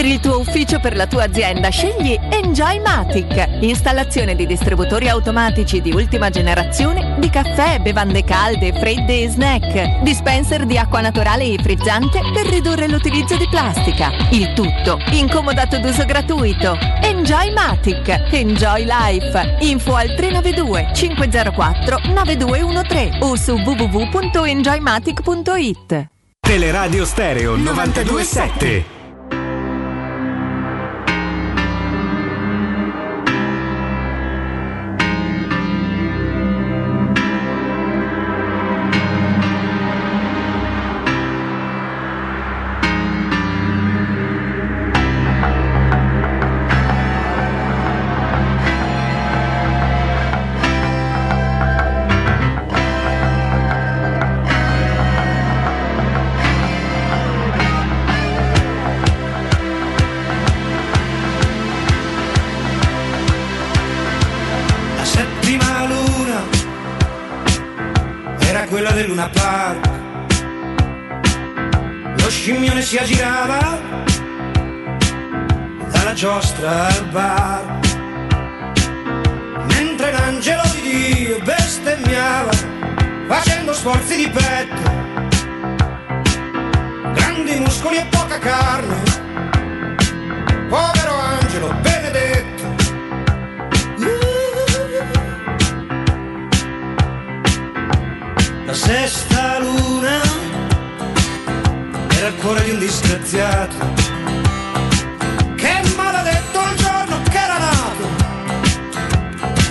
Per 0.00 0.08
il 0.08 0.18
tuo 0.18 0.38
ufficio, 0.38 0.80
per 0.80 0.96
la 0.96 1.06
tua 1.06 1.24
azienda, 1.24 1.68
scegli 1.68 2.18
Enjoymatic. 2.30 3.58
Installazione 3.60 4.34
di 4.34 4.46
distributori 4.46 5.10
automatici 5.10 5.82
di 5.82 5.92
ultima 5.92 6.30
generazione 6.30 7.16
di 7.18 7.28
caffè, 7.28 7.80
bevande 7.80 8.24
calde, 8.24 8.72
fredde 8.72 9.24
e 9.24 9.28
snack. 9.28 10.00
Dispenser 10.00 10.64
di 10.64 10.78
acqua 10.78 11.02
naturale 11.02 11.44
e 11.44 11.58
frizzante 11.62 12.20
per 12.32 12.46
ridurre 12.46 12.88
l'utilizzo 12.88 13.36
di 13.36 13.46
plastica. 13.50 14.10
Il 14.30 14.54
tutto 14.54 14.98
incomodato 15.10 15.78
d'uso 15.78 16.06
gratuito. 16.06 16.78
Enjoymatic. 17.02 18.28
Enjoy 18.30 18.86
Life. 18.86 19.56
Info 19.60 19.96
al 19.96 20.14
392 20.14 20.92
504 20.94 21.98
9213 22.14 23.18
o 23.20 23.36
su 23.36 23.52
www.enjoymatic.it. 23.52 26.08
Teleradio 26.40 27.04
Stereo 27.04 27.54
927. 27.54 28.99
Si 72.90 72.96
aggirava 72.96 73.78
dalla 75.92 76.12
giostra 76.12 76.88
al 76.88 77.04
bar. 77.12 77.78
Mentre 79.68 80.10
l'angelo 80.10 80.62
di 80.74 80.80
Dio 81.14 81.38
bestemmiava 81.44 82.50
facendo 83.28 83.72
sforzi 83.74 84.16
di 84.16 84.28
petto. 84.28 84.90
Grandi 87.12 87.60
muscoli 87.60 87.98
e 87.98 88.06
poca 88.06 88.38
carne. 88.40 89.02
Povero 90.68 91.14
angelo 91.14 91.72
benedetto. 91.82 92.74
La 98.64 98.74
sesta 98.74 99.60
luna 99.60 100.29
era 102.20 102.28
il 102.28 102.34
cuore 102.34 102.62
di 102.64 102.70
un 102.72 102.78
disgraziato. 102.78 103.76
Che 105.56 105.82
maledetto 105.96 106.60
il 106.60 106.76
giorno 106.76 107.22
che 107.30 107.38
era 107.38 107.58
nato 107.58 108.08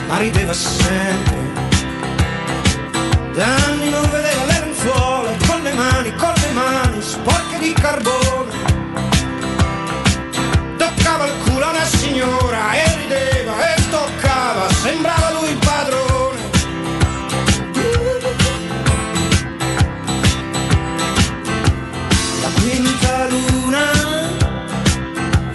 ma 0.07 0.17
rideva 0.17 0.53
sempre. 0.53 1.37
Da 3.33 3.45
anni 3.67 3.89
non 3.91 4.09
vedeva 4.09 4.45
le 4.45 4.59
lenzuola 4.61 5.31
con 5.45 5.61
le 5.61 5.73
mani, 5.73 6.15
con 6.15 6.33
le 6.33 6.51
mani 6.53 7.01
sporche 7.01 7.59
di 7.59 7.71
carbone. 7.73 8.51
Toccava 10.77 11.25
il 11.25 11.33
culo 11.43 11.65
a 11.65 11.69
una 11.69 11.85
signora 11.85 12.73
e 12.73 12.95
rideva 12.95 13.75
e 13.75 13.89
toccava 13.91 14.67
sembrava 14.81 15.18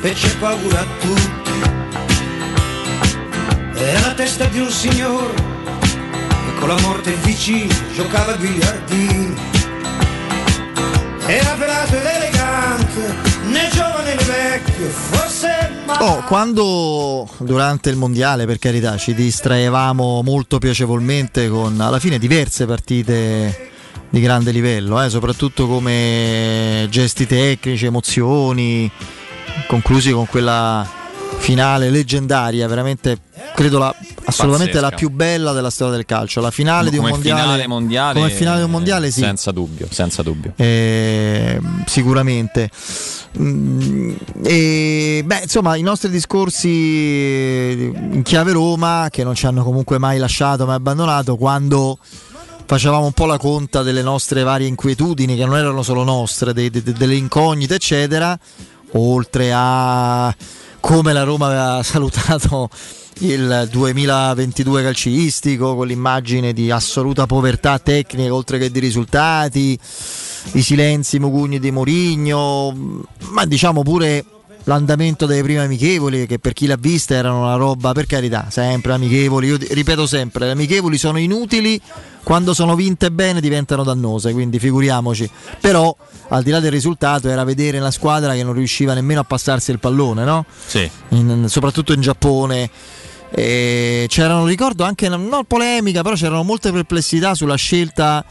fece 0.05 0.37
paura 0.37 0.81
a 0.81 0.87
tutti. 1.01 1.51
Era 3.75 4.01
la 4.01 4.13
testa 4.13 4.45
di 4.45 4.59
un 4.59 4.69
signore 4.69 5.33
che 5.33 6.59
con 6.59 6.69
la 6.69 6.79
morte 6.83 7.15
vicino 7.23 7.73
giocava 7.95 8.35
a 8.35 8.37
biliardini. 8.37 9.35
Era 11.25 11.55
velato 11.55 11.97
ed 11.97 12.05
elegante, 12.05 13.15
né 13.45 13.71
giovane 13.73 14.15
né 14.15 14.25
vecchio, 14.25 14.89
forse 14.89 15.73
Oh, 16.01 16.23
quando 16.25 17.27
durante 17.39 17.89
il 17.89 17.97
mondiale, 17.97 18.45
per 18.45 18.59
carità, 18.59 18.99
ci 18.99 19.15
distraevamo 19.15 20.23
molto 20.23 20.59
piacevolmente 20.59 21.49
con 21.49 21.81
alla 21.81 21.99
fine 21.99 22.19
diverse 22.19 22.67
partite 22.67 23.71
di 24.11 24.21
grande 24.21 24.51
livello, 24.51 25.03
eh, 25.03 25.09
soprattutto 25.09 25.67
come 25.67 26.87
gesti 26.91 27.27
tecnici, 27.27 27.87
emozioni, 27.87 28.91
conclusi 29.67 30.11
con 30.13 30.27
quella 30.27 30.87
finale 31.37 31.91
leggendaria, 31.91 32.67
veramente 32.69 33.19
credo 33.55 33.79
la, 33.79 33.95
assolutamente 34.25 34.75
Pazzesca. 34.75 34.91
la 34.91 34.97
più 34.97 35.11
bella 35.11 35.53
della 35.53 35.69
storia 35.71 35.95
del 35.97 36.07
calcio. 36.07 36.41
La 36.41 36.51
finale 36.51 36.91
di 36.91 36.97
un 36.97 37.03
come 37.03 37.15
mondiale, 37.17 37.41
finale 37.43 37.67
mondiale, 37.67 38.15
come 38.21 38.31
finale 38.31 38.59
di 38.59 38.65
un 38.65 38.71
mondiale, 38.71 39.11
sì. 39.11 39.21
Senza 39.21 39.51
dubbio, 39.51 39.89
senza 39.91 40.23
dubbio. 40.23 40.53
Eh, 40.57 41.61
sicuramente. 41.87 42.71
Mm, 43.39 44.15
E 44.45 45.23
beh, 45.25 45.41
insomma, 45.43 45.77
i 45.77 45.83
nostri 45.83 46.09
discorsi 46.09 46.69
in 47.93 48.23
chiave 48.23 48.53
Roma, 48.53 49.09
che 49.11 49.25
non 49.25 49.35
ci 49.35 49.47
hanno 49.47 49.63
comunque 49.65 49.99
mai 49.99 50.19
lasciato, 50.19 50.67
mai 50.67 50.77
abbandonato, 50.77 51.37
quando 51.37 51.99
facevamo 52.67 53.05
un 53.05 53.13
po' 53.13 53.27
la 53.27 53.39
conta 53.39 53.83
delle 53.83 54.03
nostre 54.03 54.43
varie 54.43 54.67
inquietudini, 54.69 55.37
che 55.37 55.45
non 55.45 55.57
erano 55.57 55.83
solo 55.83 56.03
nostre, 56.05 56.53
dei- 56.55 56.71
de- 56.71 56.83
de- 56.83 56.93
delle 56.93 57.15
incognite, 57.17 57.75
eccetera, 57.75 58.39
oltre 58.95 59.51
a 59.55 60.35
come 60.81 61.13
la 61.13 61.23
Roma 61.23 61.47
aveva 61.47 61.83
salutato 61.85 62.69
il 63.21 63.69
2022 63.71 64.83
calcistico 64.83 65.77
con 65.77 65.87
l'immagine 65.87 66.53
di 66.53 66.71
assoluta 66.71 67.27
povertà 67.27 67.79
tecnica 67.79 68.35
oltre 68.35 68.59
che 68.59 68.71
di 68.71 68.81
risultati, 68.81 69.79
i 70.53 70.63
silenzi 70.63 71.19
mugugni 71.19 71.61
di 71.61 71.71
Mourinho, 71.71 73.07
ma 73.31 73.45
diciamo 73.47 73.83
pure 73.83 74.25
l'andamento 74.65 75.27
delle 75.27 75.43
prime 75.43 75.61
amichevoli 75.61 76.27
che 76.27 76.39
per 76.39 76.53
chi 76.53 76.67
l'ha 76.67 76.77
vista 76.79 77.15
erano 77.15 77.41
una 77.41 77.57
roba 77.57 77.93
per 77.93 78.07
carità, 78.07 78.47
sempre 78.51 78.93
amichevoli, 78.93 79.47
io 79.49 79.59
ripeto 79.59 80.07
sempre, 80.07 80.47
le 80.47 80.53
amichevoli 80.53 80.99
sono 80.99 81.19
inutili 81.19 81.81
quando 82.23 82.55
sono 82.55 82.75
vinte 82.75 83.11
bene 83.11 83.41
diventano 83.41 83.85
dannose, 83.85 84.33
quindi 84.33 84.59
figuriamoci. 84.59 85.29
Però 85.61 85.95
al 86.29 86.43
di 86.43 86.51
là 86.51 86.59
del 86.59 86.71
risultato 86.71 87.29
era 87.29 87.45
vedere 87.45 87.79
una 87.79 87.91
squadra 87.91 88.33
che 88.33 88.43
non 88.43 88.55
riusciva 88.55 88.95
nemmeno 88.95 89.21
a 89.21 89.25
passarsi 89.25 89.71
il 89.71 89.79
pallone, 89.79 90.25
no? 90.25 90.47
Sì. 90.67 90.91
In- 91.11 91.47
soprattutto 91.49 91.93
in 91.93 92.01
Giappone. 92.01 92.71
E 93.31 94.07
c'erano, 94.09 94.47
ricordo 94.47 94.85
anche, 94.85 95.09
non 95.09 95.45
polemica, 95.47 96.03
però 96.03 96.15
c'erano 96.15 96.45
molte 96.45 96.73
perplessità 96.73 97.35
sulla 97.35 97.57
scelta 97.57 98.25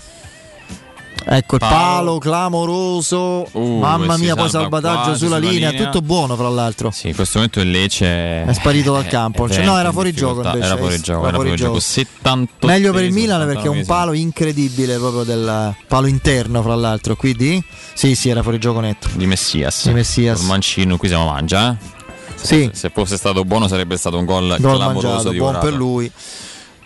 Ecco 1.26 1.56
il 1.56 1.60
palo, 1.60 1.74
palo 1.74 2.18
clamoroso, 2.18 3.48
uh, 3.52 3.80
mamma 3.80 4.18
mia, 4.18 4.36
poi 4.36 4.50
salvataggio 4.50 5.16
sulla, 5.16 5.38
sulla 5.38 5.38
linea, 5.38 5.70
linea, 5.70 5.86
tutto 5.86 6.02
buono 6.02 6.36
fra 6.36 6.50
l'altro. 6.50 6.92
Sì, 6.92 7.08
in 7.08 7.16
questo 7.16 7.38
momento 7.38 7.62
il 7.62 7.72
Lecce 7.72 8.44
è 8.44 8.54
sparito 8.54 8.92
dal 8.92 9.08
campo, 9.08 9.50
cioè, 9.50 9.64
no, 9.64 9.78
era 9.78 9.92
fuori 9.92 10.12
gioco 10.14 10.44
invece. 10.44 10.66
Era 10.66 10.78
fuori 10.78 11.00
gioco, 11.00 11.28
era 11.28 11.36
fuori 11.36 11.56
gioco. 11.56 11.80
78 11.80 12.68
Meglio 12.68 12.92
per 12.92 13.04
il 13.04 13.14
Milan 13.14 13.46
perché 13.48 13.68
è 13.68 13.70
un 13.70 13.86
palo 13.86 14.14
incredibile 14.14 14.98
proprio 14.98 15.24
del 15.24 15.76
palo 15.88 16.08
interno 16.08 16.62
fra 16.62 16.76
l'altro, 16.76 17.16
quindi 17.16 17.64
sì, 17.94 18.16
sì, 18.16 18.30
era 18.30 18.42
fuori 18.42 18.60
gioco 18.60 18.82
netto. 18.82 19.08
Di 19.14 19.26
Messias. 19.26 19.88
Di 19.88 19.94
Messias. 19.94 20.42
Il 20.42 20.48
mancino 20.48 20.98
qui 20.98 21.08
siamo 21.08 21.26
mangia, 21.26 21.72
eh? 21.72 22.02
Sì. 22.36 22.70
Se 22.74 22.92
fosse 22.94 23.16
stato 23.16 23.46
buono 23.46 23.68
sarebbe 23.68 23.96
stato 23.96 24.18
un 24.18 24.26
gol, 24.26 24.58
gol 24.60 24.76
clamoroso 24.76 25.08
mangiato, 25.08 25.30
di 25.30 25.38
buon 25.38 25.60
per 25.60 25.74
lui. 25.74 26.12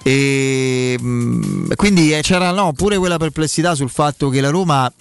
E 0.03 0.97
mm, 1.01 1.71
quindi 1.75 2.13
eh, 2.13 2.21
c'era 2.21 2.51
no, 2.51 2.73
pure 2.73 2.97
quella 2.97 3.17
perplessità 3.17 3.75
sul 3.75 3.89
fatto 3.89 4.29
che 4.29 4.41
la 4.41 4.49
Roma 4.49 4.91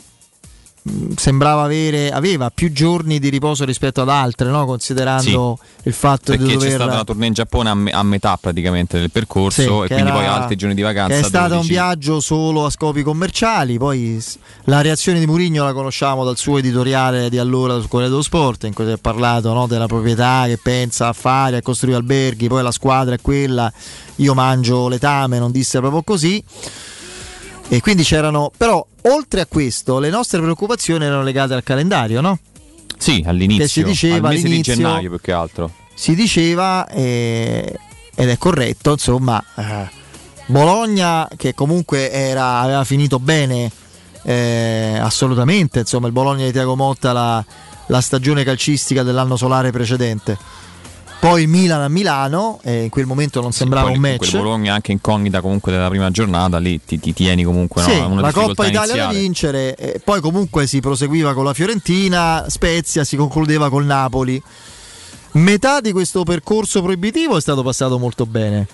sembrava 1.17 1.63
avere 1.63 2.11
aveva 2.11 2.51
più 2.51 2.73
giorni 2.73 3.19
di 3.19 3.29
riposo 3.29 3.65
rispetto 3.65 4.03
ad 4.03 4.09
altre, 4.09 4.49
no? 4.51 4.65
considerando 4.67 5.59
sì, 5.61 5.89
il 5.89 5.93
fatto 5.93 6.33
di 6.33 6.39
dover... 6.39 6.59
c'è 6.59 6.71
stata 6.71 6.95
la 6.95 7.05
tournée 7.05 7.29
in 7.29 7.33
Giappone 7.33 7.71
a, 7.71 7.75
me- 7.75 7.91
a 7.91 8.03
metà 8.03 8.37
praticamente 8.41 8.99
del 8.99 9.11
percorso 9.11 9.63
sì, 9.63 9.69
e 9.69 9.87
quindi 9.87 10.11
era... 10.11 10.13
poi 10.13 10.27
altri 10.27 10.57
giorni 10.57 10.75
di 10.75 10.83
vacanza. 10.83 11.15
Che 11.15 11.21
è 11.21 11.25
stato 11.25 11.59
un 11.59 11.67
viaggio 11.67 12.21
solo 12.21 12.65
a 12.65 12.71
scopi 12.71 13.03
commerciali, 13.03 13.79
poi 13.79 14.23
la 14.65 14.81
reazione 14.81 15.19
di 15.19 15.27
Murigno 15.27 15.65
la 15.65 15.73
conosciamo 15.73 16.25
dal 16.25 16.37
suo 16.37 16.59
editoriale 16.59 17.29
di 17.29 17.39
allora 17.39 17.75
sul 17.75 17.89
Corriere 17.89 18.11
dello 18.11 18.23
Sport, 18.23 18.65
in 18.65 18.75
cui 18.75 18.85
si 18.85 18.93
è 18.93 18.99
parlato 18.99 19.53
no, 19.53 19.67
della 19.67 19.87
proprietà 19.87 20.45
che 20.47 20.59
pensa 20.63 21.09
a 21.09 21.13
fare, 21.13 21.57
a 21.57 21.63
costruire 21.63 21.99
alberghi, 21.99 22.49
poi 22.49 22.63
la 22.63 22.73
squadra 22.73 23.15
è 23.15 23.21
quella, 23.21 23.73
io 24.17 24.35
mangio 24.35 24.89
letame, 24.89 25.39
non 25.39 25.51
disse 25.51 25.79
proprio 25.79 26.03
così. 26.03 26.43
E 27.69 27.81
quindi 27.81 28.05
c'erano, 28.05 28.53
però 28.57 28.85
oltre 29.03 29.41
a 29.41 29.47
questo 29.47 29.99
le 29.99 30.09
nostre 30.09 30.41
preoccupazioni 30.41 31.05
erano 31.05 31.23
legate 31.23 31.55
al 31.55 31.65
calendario, 31.65 32.21
no? 32.21 32.39
Sì, 32.97 33.23
all'inizio, 33.27 33.65
che 33.65 33.71
si 33.71 33.83
diceva, 33.83 34.29
al 34.29 34.35
mese 34.35 34.49
di 34.49 34.61
gennaio 34.61 35.11
più 35.11 35.21
che 35.21 35.33
altro. 35.33 35.71
Si 35.95 36.15
diceva, 36.15 36.87
eh, 36.89 37.79
ed 38.15 38.29
è 38.29 38.39
corretto, 38.39 38.93
insomma, 38.93 39.43
eh, 39.57 39.89
Bologna 40.47 41.29
che 41.37 41.55
comunque 41.55 42.11
era, 42.11 42.61
aveva 42.61 42.85
finito 42.85 43.19
bene, 43.19 43.71
eh, 44.23 44.99
assolutamente, 45.01 45.81
insomma 45.81 46.07
il 46.07 46.13
Bologna 46.13 46.45
di 46.45 46.53
Tiago 46.53 46.77
Motta 46.77 47.13
la, 47.13 47.45
la 47.87 48.01
stagione 48.01 48.45
calcistica 48.45 49.03
dell'anno 49.03 49.37
solare 49.37 49.73
precedente 49.73 50.39
poi 51.19 51.47
Milan 51.47 51.81
a 51.81 51.89
Milano, 51.89 52.61
e 52.63 52.85
in 52.85 52.89
quel 52.89 53.07
momento 53.07 53.41
non 53.41 53.53
sembrava 53.53 53.89
sì, 53.89 53.95
un 53.95 54.01
match. 54.01 54.31
Quel 54.31 54.43
Bologna 54.43 54.75
anche 54.75 54.93
incognita 54.93 55.41
comunque 55.41 55.73
della 55.73 55.89
prima 55.89 56.11
giornata, 56.11 56.59
lì 56.59 56.81
ti, 56.85 56.99
ti 56.99 57.13
tieni 57.13 57.45
comunque 57.45 57.83
sì, 57.83 57.99
no, 57.99 58.09
una 58.09 58.21
la 58.21 58.33
Coppa 58.33 58.67
Italia 58.67 58.79
iniziale. 58.79 59.01
da 59.01 59.19
vincere, 59.19 59.75
e 59.77 60.01
poi 60.03 60.21
comunque 60.21 60.67
si 60.67 60.81
proseguiva 60.81 61.35
con 61.35 61.45
la 61.45 61.55
Fiorentina, 61.55 62.45
Spezia, 62.49 63.05
si 63.05 63.17
concludeva 63.17 63.69
col 63.71 63.85
Napoli. 63.85 64.43
Metà 65.33 65.81
di 65.81 65.93
questo 65.93 66.23
percorso 66.23 66.81
proibitivo 66.83 67.37
è 67.37 67.41
stato 67.41 67.63
passato 67.63 67.99
molto 67.99 68.25
bene 68.25 68.67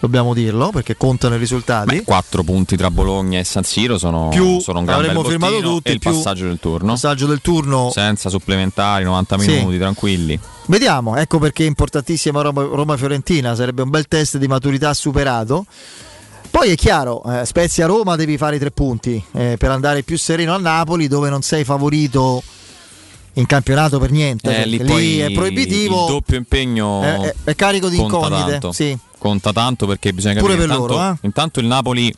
dobbiamo 0.00 0.34
dirlo 0.34 0.70
perché 0.70 0.96
contano 0.96 1.34
i 1.34 1.38
risultati. 1.38 1.96
Beh, 1.96 2.02
quattro 2.04 2.42
punti 2.42 2.76
tra 2.76 2.90
Bologna 2.90 3.38
e 3.38 3.44
San 3.44 3.64
Siro 3.64 3.98
sono, 3.98 4.28
più, 4.28 4.60
sono 4.60 4.80
un 4.80 4.84
gran 4.84 4.98
avremmo 5.00 5.24
firmato 5.24 5.60
tutti, 5.60 5.90
e 5.90 5.92
il 5.92 5.98
passaggio 5.98 6.46
del 6.46 6.58
turno. 6.60 6.92
Passaggio 6.92 7.26
del 7.26 7.40
turno 7.40 7.90
senza 7.92 8.28
supplementari, 8.28 9.04
90 9.04 9.36
minuti 9.38 9.72
sì. 9.72 9.78
tranquilli. 9.78 10.38
Vediamo, 10.66 11.16
ecco 11.16 11.38
perché 11.38 11.64
è 11.64 11.66
importantissima 11.66 12.42
Roma-Fiorentina, 12.42 13.54
sarebbe 13.54 13.82
un 13.82 13.90
bel 13.90 14.08
test 14.08 14.36
di 14.38 14.46
maturità 14.46 14.92
superato. 14.94 15.64
Poi 16.50 16.70
è 16.70 16.74
chiaro, 16.74 17.22
eh, 17.24 17.44
Spezia-Roma 17.44 18.16
devi 18.16 18.38
fare 18.38 18.56
i 18.56 18.58
tre 18.58 18.70
punti 18.70 19.22
eh, 19.32 19.56
per 19.58 19.70
andare 19.70 20.02
più 20.02 20.16
sereno 20.16 20.54
a 20.54 20.58
Napoli 20.58 21.06
dove 21.06 21.28
non 21.28 21.42
sei 21.42 21.64
favorito 21.64 22.42
in 23.36 23.46
campionato 23.46 23.98
per 23.98 24.10
niente. 24.10 24.62
Eh, 24.62 24.66
lì, 24.66 24.82
lì 24.82 25.18
è 25.18 25.30
proibitivo. 25.32 26.06
Il 26.06 26.12
doppio 26.12 26.36
impegno 26.36 27.02
è, 27.02 27.16
è, 27.18 27.34
è 27.44 27.54
carico 27.54 27.88
di 27.88 27.98
incognite. 27.98 28.72
Sì. 28.72 28.96
Conta 29.18 29.52
tanto 29.52 29.86
perché 29.86 30.12
bisogna 30.12 30.34
capire 30.34 30.54
Pure 30.54 30.66
per 30.66 30.76
intanto, 30.76 30.94
loro, 30.94 31.10
eh? 31.10 31.18
intanto 31.22 31.60
il 31.60 31.66
Napoli 31.66 32.14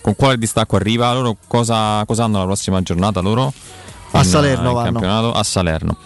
con 0.00 0.14
quale 0.16 0.36
distacco 0.36 0.76
arriva? 0.76 1.12
Loro 1.12 1.36
cosa, 1.46 2.04
cosa 2.04 2.24
hanno 2.24 2.38
la 2.38 2.44
prossima 2.44 2.82
giornata? 2.82 3.20
Loro? 3.20 3.52
A 4.14 4.24
Salerno 4.24 4.74
vanno. 4.74 4.90
Campionato 4.90 5.32
a 5.32 5.42
Salerno. 5.42 5.96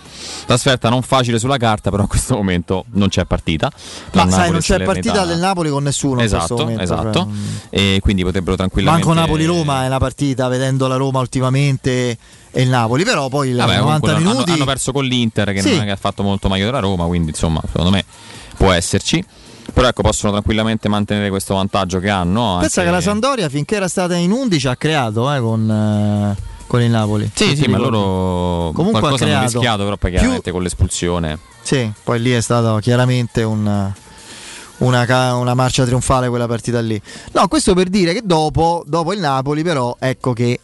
Trasferta 0.46 0.88
non 0.88 1.02
facile 1.02 1.40
sulla 1.40 1.56
carta, 1.56 1.90
però 1.90 2.02
in 2.02 2.08
questo 2.08 2.36
momento 2.36 2.84
non 2.92 3.08
c'è 3.08 3.24
partita. 3.24 3.70
Ma 4.12 4.30
sai, 4.30 4.52
non 4.52 4.60
c'è 4.60 4.82
partita 4.84 5.24
del 5.24 5.38
Napoli 5.38 5.70
con 5.70 5.82
nessuno. 5.82 6.20
Esatto, 6.20 6.56
momento, 6.56 6.82
esatto. 6.82 7.28
Cioè... 7.68 7.94
E 7.94 7.98
quindi 8.00 8.22
potrebbero 8.22 8.54
tranquillamente. 8.54 9.06
Manco 9.06 9.20
Napoli-Roma 9.20 9.82
è 9.82 9.86
una 9.86 9.98
partita, 9.98 10.46
vedendo 10.46 10.86
la 10.86 10.94
Roma 10.94 11.18
ultimamente 11.18 12.16
e 12.56 12.62
il 12.62 12.70
Napoli, 12.70 13.04
però 13.04 13.28
poi 13.28 13.52
Vabbè, 13.52 13.76
90 13.76 14.16
minuti 14.16 14.36
hanno, 14.36 14.52
hanno, 14.54 14.64
perso 14.64 14.90
con 14.90 15.04
l'Inter 15.04 15.52
che 15.52 15.60
sì. 15.60 15.72
non 15.72 15.82
è 15.82 15.84
che 15.84 15.90
ha 15.90 15.96
fatto 15.96 16.22
molto 16.22 16.48
meglio 16.48 16.64
della 16.64 16.78
Roma, 16.78 17.04
quindi 17.04 17.28
insomma, 17.28 17.60
secondo 17.66 17.90
me 17.90 18.02
può 18.56 18.72
esserci. 18.72 19.22
Però 19.74 19.86
ecco, 19.86 20.00
possono 20.00 20.32
tranquillamente 20.32 20.88
mantenere 20.88 21.28
questo 21.28 21.52
vantaggio 21.52 21.98
che 21.98 22.08
hanno. 22.08 22.56
Pensa 22.60 22.82
che 22.82 22.90
la 22.90 23.02
Sandoria 23.02 23.50
finché 23.50 23.76
era 23.76 23.88
stata 23.88 24.14
in 24.14 24.30
11 24.30 24.68
ha 24.68 24.76
creato 24.76 25.30
eh, 25.30 25.38
con 25.40 25.70
eh, 25.70 26.42
con 26.66 26.80
il 26.80 26.88
Napoli. 26.88 27.30
Sì, 27.34 27.54
sì, 27.54 27.66
ma 27.66 27.76
loro 27.76 28.70
comunque 28.72 29.00
qualcosa 29.00 29.26
hanno 29.26 29.42
rischiato, 29.42 29.84
però 29.84 29.98
poi 29.98 30.10
chiaramente 30.12 30.42
più... 30.44 30.52
con 30.52 30.62
l'espulsione. 30.62 31.38
Sì, 31.60 31.92
poi 32.02 32.20
lì 32.22 32.30
è 32.30 32.40
stata 32.40 32.80
chiaramente 32.80 33.42
un, 33.42 33.92
una, 34.78 35.34
una, 35.34 35.54
marcia 35.54 35.84
trionfale 35.84 36.30
quella 36.30 36.46
partita 36.46 36.80
lì. 36.80 36.98
No, 37.32 37.48
questo 37.48 37.74
per 37.74 37.88
dire 37.88 38.14
che 38.14 38.22
dopo, 38.24 38.82
dopo 38.86 39.12
il 39.12 39.20
Napoli, 39.20 39.62
però, 39.62 39.94
ecco 39.98 40.32
che 40.32 40.58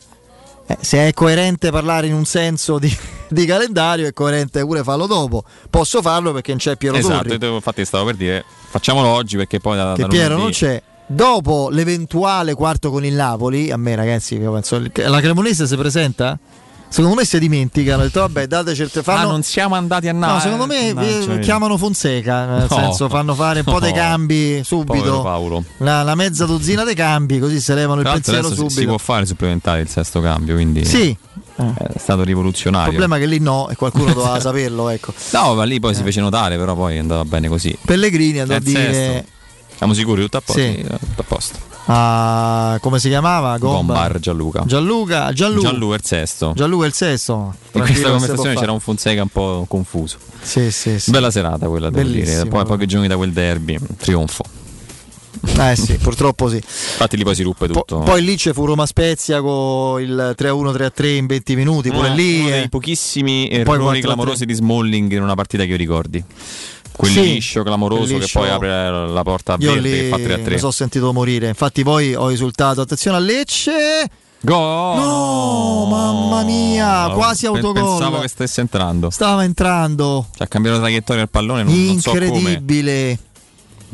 eh, 0.73 0.79
se 0.81 1.09
è 1.09 1.13
coerente 1.13 1.71
parlare 1.71 2.07
in 2.07 2.15
un 2.15 2.25
senso 2.25 2.79
di, 2.79 2.95
di, 3.29 3.45
calendario, 3.45 4.07
è 4.07 4.13
coerente 4.13 4.65
pure 4.65 4.83
farlo 4.83 5.07
dopo. 5.07 5.45
Posso 5.71 6.03
farlo 6.03 6.33
perché 6.33 6.51
non 6.51 6.59
c'è 6.59 6.77
Piero 6.77 6.97
esatto, 6.97 7.37
Torri. 7.37 7.55
infatti 7.55 7.85
stavo 7.85 8.07
per 8.07 8.17
dire, 8.17 8.45
facciamolo 8.71 9.09
oggi 9.09 9.37
perché 9.37 9.61
poi 9.61 9.77
da, 9.77 9.95
che 9.95 10.03
da 10.03 10.09
Piero 10.09 10.37
non 10.37 10.51
c'è 10.51 10.83
dopo 11.07 11.69
l'eventuale 11.71 12.55
quarto 12.55 12.91
con 12.91 13.05
il 13.05 13.15
Napoli, 13.15 13.71
a 13.71 13.77
me 13.77 13.95
ragazzi, 13.95 14.37
io 14.37 14.53
penso, 14.53 14.83
la 14.95 15.21
Cremonese 15.21 15.67
si 15.67 15.77
presenta? 15.77 16.39
Secondo 16.93 17.17
me 17.17 17.25
si 17.25 17.39
dimenticano, 17.39 18.03
detto 18.03 18.21
vabbè 18.21 18.47
date 18.47 18.75
certe 18.75 19.03
fanno... 19.03 19.29
Ah, 19.29 19.31
non 19.31 19.43
siamo 19.43 19.77
andati 19.77 20.09
a 20.09 20.13
Napoli. 20.13 20.35
No, 20.35 20.41
secondo 20.41 20.67
me 20.67 20.93
no, 20.93 21.39
chiamano 21.39 21.79
Fonseca, 21.79 22.45
nel 22.45 22.67
no. 22.69 22.77
senso 22.77 23.09
fanno 23.09 23.35
fare 23.35 23.61
un 23.61 23.65
po' 23.65 23.81
dei 23.81 23.95
cambi 23.95 24.61
subito. 24.63 25.23
La, 25.79 26.03
la, 26.03 26.15
mezza 26.15 26.45
dozzina 26.45 26.85
dei 26.85 26.95
cambi, 26.95 27.39
così 27.39 27.61
se 27.61 27.75
levano 27.75 28.03
il 28.03 28.11
pensiero 28.11 28.49
subito. 28.49 28.69
Si 28.69 28.85
può 28.85 28.99
fare 28.99 29.25
supplementare 29.25 29.81
il 29.81 29.89
sesto 29.89 30.21
cambio, 30.21 30.55
quindi 30.55 30.85
Sì, 30.85 31.17
è 31.57 31.99
stato 31.99 32.25
rivoluzionario. 32.25 32.91
Il 32.91 32.99
problema 32.99 33.17
è 33.17 33.21
che 33.21 33.27
lì 33.27 33.39
no, 33.39 33.71
e 33.71 33.75
qualcuno 33.75 34.13
doveva 34.13 34.39
saperlo. 34.41 34.91
Ecco. 34.91 35.15
No, 35.31 35.55
ma 35.55 35.65
lì 35.65 35.81
poi 35.81 35.93
eh. 35.93 35.95
si 35.95 36.03
fece 36.03 36.21
notare, 36.21 36.59
però 36.59 36.75
poi 36.75 36.99
andava 36.99 37.25
bene 37.25 37.49
così. 37.49 37.75
Pellegrini 37.83 38.41
andò 38.41 38.55
a 38.55 38.61
dire: 38.61 38.93
sesto. 38.93 39.31
Siamo 39.79 39.95
sicuri 39.95 40.21
tutto 40.21 40.37
a 40.37 40.43
posto? 40.45 40.61
Sì. 40.61 40.85
Tutto 40.85 41.21
a 41.23 41.25
posto. 41.27 41.72
Uh, 41.85 42.79
come 42.81 42.99
si 42.99 43.09
chiamava? 43.09 43.59
Gomba. 43.59 43.95
Gombar 43.95 44.19
Gianluca. 44.21 44.63
Gianluca, 44.65 45.33
Gianluca. 45.33 45.69
Gianluca 45.69 45.95
il 45.97 46.05
sesto. 46.05 46.53
Gianluca 46.55 46.87
il 46.87 46.93
sesto. 46.93 47.55
In 47.73 47.81
questa 47.81 48.11
conversazione 48.11 48.55
c'era 48.55 48.73
un 48.73 48.81
Fonseca 48.81 49.23
un 49.23 49.29
po' 49.29 49.65
confuso. 49.69 50.19
Sì, 50.41 50.71
sì, 50.71 50.99
sì. 50.99 51.11
Bella 51.11 51.31
serata 51.31 51.69
quella, 51.69 51.91
devo 51.91 52.09
dire. 52.09 52.47
Poi 52.47 52.65
pochi 52.65 52.87
giorni 52.87 53.09
da 53.09 53.17
quel 53.17 53.33
derby, 53.33 53.79
trionfo. 53.97 54.45
Eh 55.59 55.75
sì, 55.75 55.97
purtroppo 55.99 56.49
sì. 56.49 56.57
Infatti 56.57 57.17
lì 57.17 57.25
poi 57.25 57.35
si 57.35 57.43
ruppe 57.43 57.67
tutto. 57.67 57.99
Po- 57.99 58.05
poi 58.05 58.23
lì 58.23 58.37
c'è 58.37 58.53
fu 58.53 58.65
Roma 58.65 58.87
Spezia 58.87 59.41
con 59.41 60.01
il 60.01 60.35
3-1, 60.39 60.93
3-3 60.93 61.07
in 61.17 61.27
20 61.27 61.57
minuti, 61.57 61.91
pure 61.91 62.09
eh, 62.09 62.15
lì. 62.15 62.41
Uno 62.41 62.49
dei 62.51 62.69
pochissimi 62.69 63.49
errori 63.51 64.01
clamorosi 64.01 64.47
di 64.47 64.55
Smalling 64.55 65.13
in 65.13 65.23
una 65.23 65.35
partita 65.35 65.65
che 65.65 65.71
io 65.71 65.77
ricordi 65.77 66.23
quel 66.97 67.11
sì, 67.11 67.21
liscio 67.21 67.63
clamoroso 67.63 68.17
liscio. 68.17 68.41
che 68.41 68.47
poi 68.47 68.55
apre 68.55 69.09
la 69.09 69.23
porta 69.23 69.55
a 69.55 69.57
Io 69.59 69.73
Verde 69.73 69.91
che 69.91 70.09
fa 70.09 70.17
3 70.17 70.33
a 70.35 70.39
3. 70.39 70.51
Mi 70.53 70.59
sono 70.59 70.71
sentito 70.71 71.13
morire. 71.13 71.49
Infatti, 71.49 71.83
poi 71.83 72.15
ho 72.15 72.29
risultato. 72.29 72.81
Attenzione 72.81 73.17
a 73.17 73.21
Lecce. 73.21 73.73
Go! 74.41 74.55
No, 74.55 75.87
mamma 75.89 76.43
mia, 76.43 77.11
quasi 77.11 77.47
autogol. 77.47 77.75
Pensavo 77.75 78.21
che 78.21 78.29
stesse 78.29 78.61
entrando. 78.61 79.11
Stava 79.11 79.45
entrando. 79.45 80.27
Cioè, 80.35 80.47
ha 80.47 80.49
cambiato 80.49 80.79
la 80.79 80.85
traiettoria 80.85 81.23
del 81.23 81.31
pallone. 81.31 81.63
Non, 81.63 81.73
Incredibile. 81.73 83.07
Non 83.07 83.17
so 83.17 83.31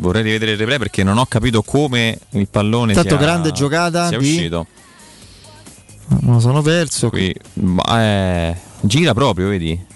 Vorrei 0.01 0.23
rivedere 0.23 0.53
il 0.53 0.59
replay 0.59 0.79
perché 0.79 1.03
non 1.03 1.19
ho 1.19 1.27
capito 1.27 1.63
come 1.63 2.19
il 2.31 2.47
pallone 2.49 2.95
Tanto 2.95 3.09
sia, 3.09 3.19
grande 3.19 3.51
giocata 3.51 4.09
sia 4.09 4.19
di... 4.19 4.25
uscito. 4.25 4.67
Lo 6.21 6.39
sono 6.39 6.63
perso. 6.63 7.11
Qui, 7.11 7.35
eh, 7.89 8.57
gira 8.81 9.13
proprio, 9.13 9.49
vedi? 9.49 9.87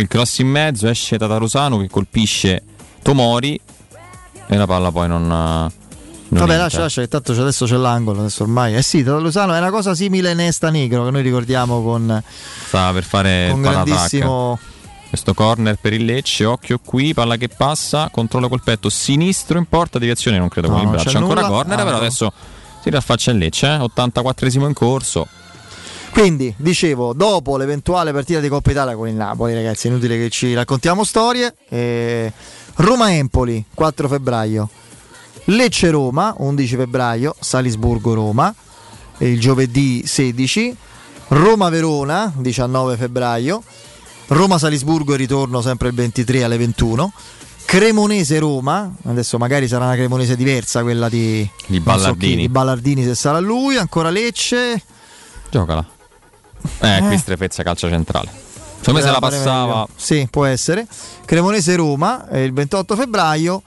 Il 0.00 0.08
cross 0.08 0.38
in 0.38 0.48
mezzo, 0.48 0.88
esce 0.88 1.18
Tatarusano 1.18 1.78
che 1.78 1.88
colpisce 1.88 2.62
Tomori 3.02 3.60
e 4.46 4.56
la 4.56 4.66
palla 4.66 4.90
poi 4.90 5.08
non... 5.08 5.26
non 5.26 5.70
Vabbè, 6.28 6.40
entra. 6.40 6.56
lascia, 6.56 6.80
lascia, 6.80 7.00
che 7.02 7.08
tanto 7.08 7.32
adesso 7.32 7.66
c'è 7.66 7.76
l'angolo. 7.76 8.20
Adesso 8.20 8.42
ormai. 8.42 8.74
Eh 8.74 8.82
sì, 8.82 9.02
Tatarusano 9.02 9.54
è 9.54 9.58
una 9.58 9.70
cosa 9.70 9.94
simile 9.94 10.30
a 10.30 10.34
Nesta 10.34 10.70
Negro 10.70 11.04
che 11.04 11.10
noi 11.10 11.22
ricordiamo 11.22 11.82
con. 11.82 12.22
Stava 12.66 12.92
per 12.92 13.04
fare 13.04 13.48
con 13.50 13.62
grandissimo. 13.62 14.58
Questo 15.08 15.32
corner 15.32 15.76
per 15.80 15.94
il 15.94 16.04
Lecce, 16.04 16.44
occhio 16.44 16.78
qui, 16.84 17.14
palla 17.14 17.36
che 17.36 17.48
passa, 17.48 18.10
controllo 18.10 18.50
col 18.50 18.62
petto 18.62 18.90
sinistro 18.90 19.56
in 19.56 19.64
porta, 19.64 19.98
deviazione 19.98 20.36
non 20.36 20.48
credo 20.48 20.68
con 20.68 20.76
no, 20.76 20.82
il 20.82 20.88
braccio, 20.90 21.16
ancora 21.16 21.40
nulla. 21.40 21.52
corner, 21.52 21.78
ah, 21.78 21.82
però 21.82 21.96
no. 21.96 22.02
adesso 22.02 22.32
si 22.82 22.90
raffaccia 22.90 23.30
il 23.30 23.38
Lecce, 23.38 23.66
eh? 23.66 23.78
84esimo 23.78 24.66
in 24.66 24.74
corso. 24.74 25.26
Quindi, 26.10 26.52
dicevo, 26.56 27.12
dopo 27.12 27.56
l'eventuale 27.56 28.12
partita 28.12 28.40
di 28.40 28.48
Coppa 28.48 28.70
Italia 28.70 28.96
con 28.96 29.08
il 29.08 29.14
Napoli, 29.14 29.54
ragazzi, 29.54 29.86
è 29.86 29.90
inutile 29.90 30.18
che 30.18 30.30
ci 30.30 30.52
raccontiamo 30.54 31.04
storie. 31.04 31.54
Eh, 31.68 32.32
Roma-Empoli, 32.74 33.64
4 33.74 34.08
febbraio. 34.08 34.68
Lecce-Roma, 35.44 36.34
11 36.38 36.76
febbraio. 36.76 37.34
Salisburgo-Roma, 37.38 38.54
il 39.18 39.38
giovedì 39.38 40.06
16. 40.06 40.76
Roma-Verona, 41.28 42.32
19 42.36 42.96
febbraio. 42.96 43.62
Roma-Salisburgo, 44.28 45.14
ritorno 45.14 45.60
sempre 45.60 45.88
il 45.88 45.94
23 45.94 46.44
alle 46.44 46.56
21. 46.56 47.12
Cremonese-Roma, 47.64 48.94
adesso 49.04 49.36
magari 49.36 49.68
sarà 49.68 49.84
una 49.84 49.94
Cremonese 49.94 50.36
diversa, 50.36 50.82
quella 50.82 51.10
di, 51.10 51.46
di 51.66 51.80
Ballardini. 51.80 52.32
So 52.32 52.36
chi, 52.36 52.36
di 52.36 52.48
Ballardini 52.48 53.04
se 53.04 53.14
sarà 53.14 53.40
lui. 53.40 53.76
Ancora 53.76 54.08
Lecce. 54.08 54.82
Giocala. 55.50 55.97
Eh, 56.80 56.96
eh. 56.96 57.00
qui 57.06 57.18
strefezza 57.18 57.62
calcio 57.62 57.88
centrale. 57.88 58.28
Secondo 58.78 59.00
me 59.00 59.04
se 59.04 59.10
la 59.10 59.18
passava. 59.18 59.66
Meglio. 59.66 59.88
Sì, 59.96 60.28
può 60.30 60.44
essere. 60.44 60.86
Cremonese 61.24 61.76
Roma 61.76 62.28
eh, 62.28 62.44
il 62.44 62.52
28 62.52 62.96
febbraio. 62.96 63.62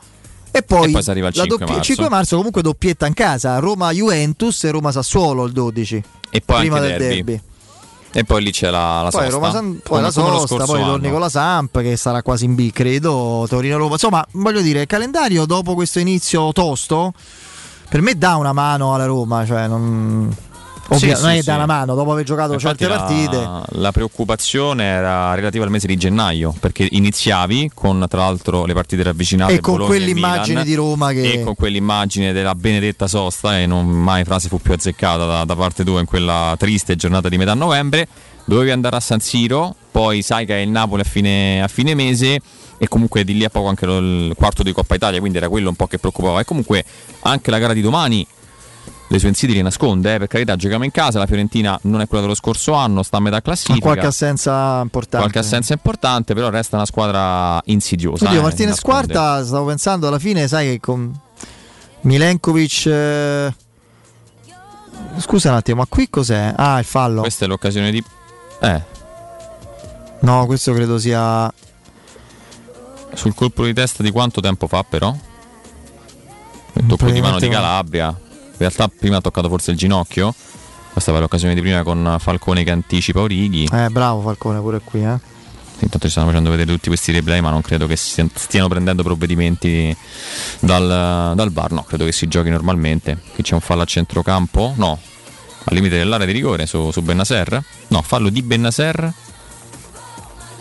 E 0.53 0.63
poi, 0.63 0.89
e 0.89 0.91
poi 0.91 1.03
si 1.03 1.09
arriva 1.09 1.27
il 1.27 1.33
5 1.33 1.49
doppia, 1.57 1.73
marzo. 1.75 1.83
5 1.83 2.09
marzo 2.09 2.35
comunque 2.35 2.61
doppietta 2.61 3.07
in 3.07 3.13
casa. 3.13 3.57
Roma 3.59 3.91
Juventus 3.91 4.63
e 4.63 4.71
Roma 4.71 4.91
Sassuolo 4.91 5.45
il 5.45 5.51
12. 5.53 6.03
E 6.29 6.41
poi 6.41 6.59
prima 6.59 6.79
del 6.79 6.97
derby. 6.97 7.15
derby. 7.15 7.41
E 8.13 8.25
poi 8.25 8.43
lì 8.43 8.51
c'è 8.51 8.69
la, 8.69 9.03
la 9.03 9.09
poi 9.09 9.21
sosta. 9.21 9.29
Roma 9.29 9.51
San, 9.51 9.79
poi 9.81 10.01
la 10.01 10.11
sosta, 10.11 10.65
poi 10.65 10.83
torni 10.83 11.09
con 11.09 11.21
la 11.21 11.29
Samp 11.29 11.79
che 11.79 11.95
sarà 11.95 12.21
quasi 12.21 12.45
in 12.45 12.55
B, 12.55 12.71
credo. 12.71 13.45
Torino-Roma. 13.47 13.93
Insomma, 13.93 14.25
voglio 14.31 14.61
dire, 14.61 14.81
il 14.81 14.87
calendario 14.87 15.45
dopo 15.45 15.73
questo 15.73 15.99
inizio 15.99 16.51
tosto 16.51 17.13
per 17.87 18.01
me 18.01 18.17
dà 18.17 18.35
una 18.35 18.53
mano 18.53 18.93
alla 18.93 19.05
Roma. 19.05 19.45
Cioè 19.45 19.67
non 19.67 20.33
Ovvio, 20.93 21.15
sì, 21.15 21.41
sì, 21.41 21.49
una 21.49 21.65
mano 21.65 21.95
dopo 21.95 22.11
aver 22.11 22.25
giocato 22.25 22.51
Infatti 22.51 22.83
certe 22.83 22.93
partite. 22.93 23.49
La 23.79 23.93
preoccupazione 23.93 24.83
era 24.83 25.33
relativa 25.35 25.63
al 25.63 25.69
mese 25.69 25.87
di 25.87 25.95
gennaio 25.95 26.53
perché 26.59 26.85
iniziavi 26.89 27.71
con 27.73 28.05
tra 28.09 28.19
l'altro 28.21 28.65
le 28.65 28.73
partite 28.73 29.01
ravvicinate 29.03 29.53
e 29.53 29.59
con 29.61 29.77
Bologna 29.77 29.95
quell'immagine 29.95 30.61
e 30.61 30.63
di 30.65 30.73
Roma 30.73 31.11
che... 31.11 31.31
e 31.31 31.43
con 31.43 31.55
quell'immagine 31.55 32.33
della 32.33 32.55
benedetta 32.55 33.07
sosta 33.07 33.57
e 33.57 33.65
non 33.65 33.87
mai 33.87 34.25
frase 34.25 34.49
fu 34.49 34.59
più 34.59 34.73
azzeccata 34.73 35.25
da, 35.25 35.45
da 35.45 35.55
parte 35.55 35.85
tua 35.85 36.01
in 36.01 36.05
quella 36.05 36.55
triste 36.57 36.97
giornata 36.97 37.29
di 37.29 37.37
metà 37.37 37.53
novembre. 37.53 38.07
Dovevi 38.43 38.71
andare 38.71 38.97
a 38.97 38.99
San 38.99 39.21
Siro, 39.21 39.73
poi 39.91 40.21
sai 40.21 40.45
che 40.45 40.55
è 40.55 40.59
il 40.59 40.69
Napoli 40.69 41.01
a 41.01 41.05
fine, 41.05 41.61
a 41.63 41.69
fine 41.69 41.95
mese 41.95 42.39
e 42.77 42.87
comunque 42.89 43.23
di 43.23 43.37
lì 43.37 43.45
a 43.45 43.49
poco 43.49 43.69
anche 43.69 43.85
il 43.85 44.33
quarto 44.35 44.61
di 44.61 44.73
Coppa 44.73 44.95
Italia, 44.95 45.19
quindi 45.19 45.37
era 45.37 45.47
quello 45.47 45.69
un 45.69 45.75
po' 45.75 45.87
che 45.87 45.99
preoccupava. 45.99 46.41
E 46.41 46.43
comunque 46.43 46.83
anche 47.21 47.49
la 47.49 47.59
gara 47.59 47.73
di 47.73 47.81
domani 47.81 48.27
le 49.11 49.19
sue 49.19 49.27
insidie 49.27 49.61
nasconde, 49.61 50.15
eh, 50.15 50.17
per 50.19 50.27
carità, 50.27 50.55
giochiamo 50.55 50.85
in 50.85 50.91
casa, 50.91 51.19
la 51.19 51.25
Fiorentina 51.25 51.77
non 51.83 51.99
è 51.99 52.07
quella 52.07 52.23
dello 52.23 52.35
scorso 52.35 52.71
anno, 52.73 53.03
sta 53.03 53.17
a 53.17 53.19
metà 53.19 53.41
classifica. 53.41 53.77
Ha 53.77 53.81
qualche 53.81 54.05
assenza 54.05 54.79
importante. 54.81 55.17
Qualche 55.17 55.39
assenza 55.39 55.73
importante, 55.73 56.33
però 56.33 56.49
resta 56.49 56.77
una 56.77 56.85
squadra 56.85 57.61
insidiosa. 57.65 58.27
Oddio, 58.27 58.39
eh, 58.39 58.41
Martinez 58.41 58.79
quarta, 58.79 59.43
stavo 59.45 59.65
pensando 59.65 60.07
alla 60.07 60.17
fine, 60.17 60.47
sai 60.47 60.69
che 60.69 60.79
con 60.79 61.13
Milenkovic... 62.01 62.85
Eh... 62.85 63.53
Scusa 65.17 65.49
un 65.49 65.55
attimo, 65.57 65.79
ma 65.79 65.87
qui 65.89 66.09
cos'è? 66.09 66.53
Ah, 66.55 66.79
il 66.79 66.85
fallo. 66.85 67.19
Questa 67.19 67.43
è 67.43 67.47
l'occasione 67.49 67.91
di... 67.91 68.01
Eh. 68.61 68.81
No, 70.19 70.45
questo 70.45 70.71
credo 70.71 70.97
sia... 70.97 71.53
Sul 73.13 73.35
colpo 73.35 73.65
di 73.65 73.73
testa 73.73 74.03
di 74.03 74.11
quanto 74.11 74.39
tempo 74.39 74.67
fa 74.67 74.85
però? 74.87 75.13
Il 76.73 76.85
tocco 76.85 77.09
di 77.09 77.19
mano 77.19 77.39
di 77.39 77.49
Calabria 77.49 78.20
realtà 78.61 78.87
prima 78.87 79.17
ha 79.17 79.21
toccato 79.21 79.49
forse 79.49 79.71
il 79.71 79.77
ginocchio. 79.77 80.33
Questa 80.91 81.11
era 81.11 81.19
l'occasione 81.21 81.53
di 81.53 81.61
prima 81.61 81.83
con 81.83 82.17
Falcone 82.19 82.63
che 82.63 82.71
anticipa 82.71 83.21
Orighi. 83.21 83.69
Eh, 83.71 83.89
bravo 83.89 84.21
Falcone 84.21 84.59
pure 84.59 84.81
qui, 84.83 85.03
eh. 85.03 85.19
Intanto 85.83 86.05
ci 86.05 86.11
stanno 86.11 86.27
facendo 86.27 86.49
vedere 86.51 86.71
tutti 86.71 86.89
questi 86.89 87.11
replay, 87.11 87.39
ma 87.39 87.49
non 87.49 87.61
credo 87.61 87.87
che 87.87 87.95
stiano 87.95 88.67
prendendo 88.67 89.01
provvedimenti 89.01 89.95
dal, 90.59 91.33
dal 91.35 91.51
bar. 91.51 91.71
No, 91.71 91.83
credo 91.83 92.05
che 92.05 92.11
si 92.11 92.27
giochi 92.27 92.49
normalmente. 92.49 93.17
Qui 93.33 93.43
c'è 93.43 93.55
un 93.55 93.61
fallo 93.61 93.81
a 93.81 93.85
centrocampo. 93.85 94.73
No, 94.75 94.99
al 95.63 95.73
limite 95.73 95.97
dell'area 95.97 96.27
di 96.27 96.33
rigore 96.33 96.67
su, 96.67 96.91
su 96.91 97.01
Bennaser. 97.01 97.63
No, 97.87 98.01
fallo 98.03 98.29
di 98.29 98.43
Bennaser. 98.43 99.13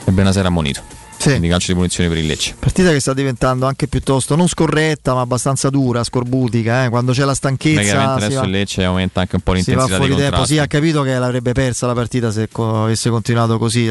E 0.05 0.11
Bennaser 0.11 0.47
ammonito 0.47 1.00
sì. 1.21 1.29
quindi 1.29 1.49
calcio 1.49 1.73
di 1.73 1.75
punizione 1.75 2.09
per 2.09 2.19
il 2.19 2.27
Lecce. 2.27 2.55
Partita 2.59 2.91
che 2.91 3.01
sta 3.01 3.13
diventando 3.13 3.67
anche 3.67 3.87
piuttosto 3.89 4.37
non 4.37 4.49
scorretta, 4.49 5.15
ma 5.15 5.21
abbastanza 5.21 5.69
dura, 5.69 6.03
scorbutica. 6.03 6.85
Eh? 6.85 6.89
Quando 6.89 7.13
c'è 7.13 7.25
la 7.25 7.35
stanchezza. 7.35 8.15
adesso 8.15 8.41
va... 8.41 8.47
il 8.47 8.51
Lecce 8.51 8.85
aumenta 8.85 9.21
anche 9.21 9.37
un 9.37 9.43
po' 9.43 9.53
l'intensità 9.53 9.87
si 9.87 9.91
va 9.91 9.97
fuori 9.97 10.17
tempo. 10.17 10.45
Sì, 10.47 10.59
ha 10.59 10.67
capito 10.67 11.03
che 11.03 11.19
l'avrebbe 11.19 11.53
persa 11.53 11.87
la 11.87 11.95
partita 11.95 12.31
se 12.31 12.49
avesse 12.53 13.11
continuato 13.11 13.59
così. 13.59 13.89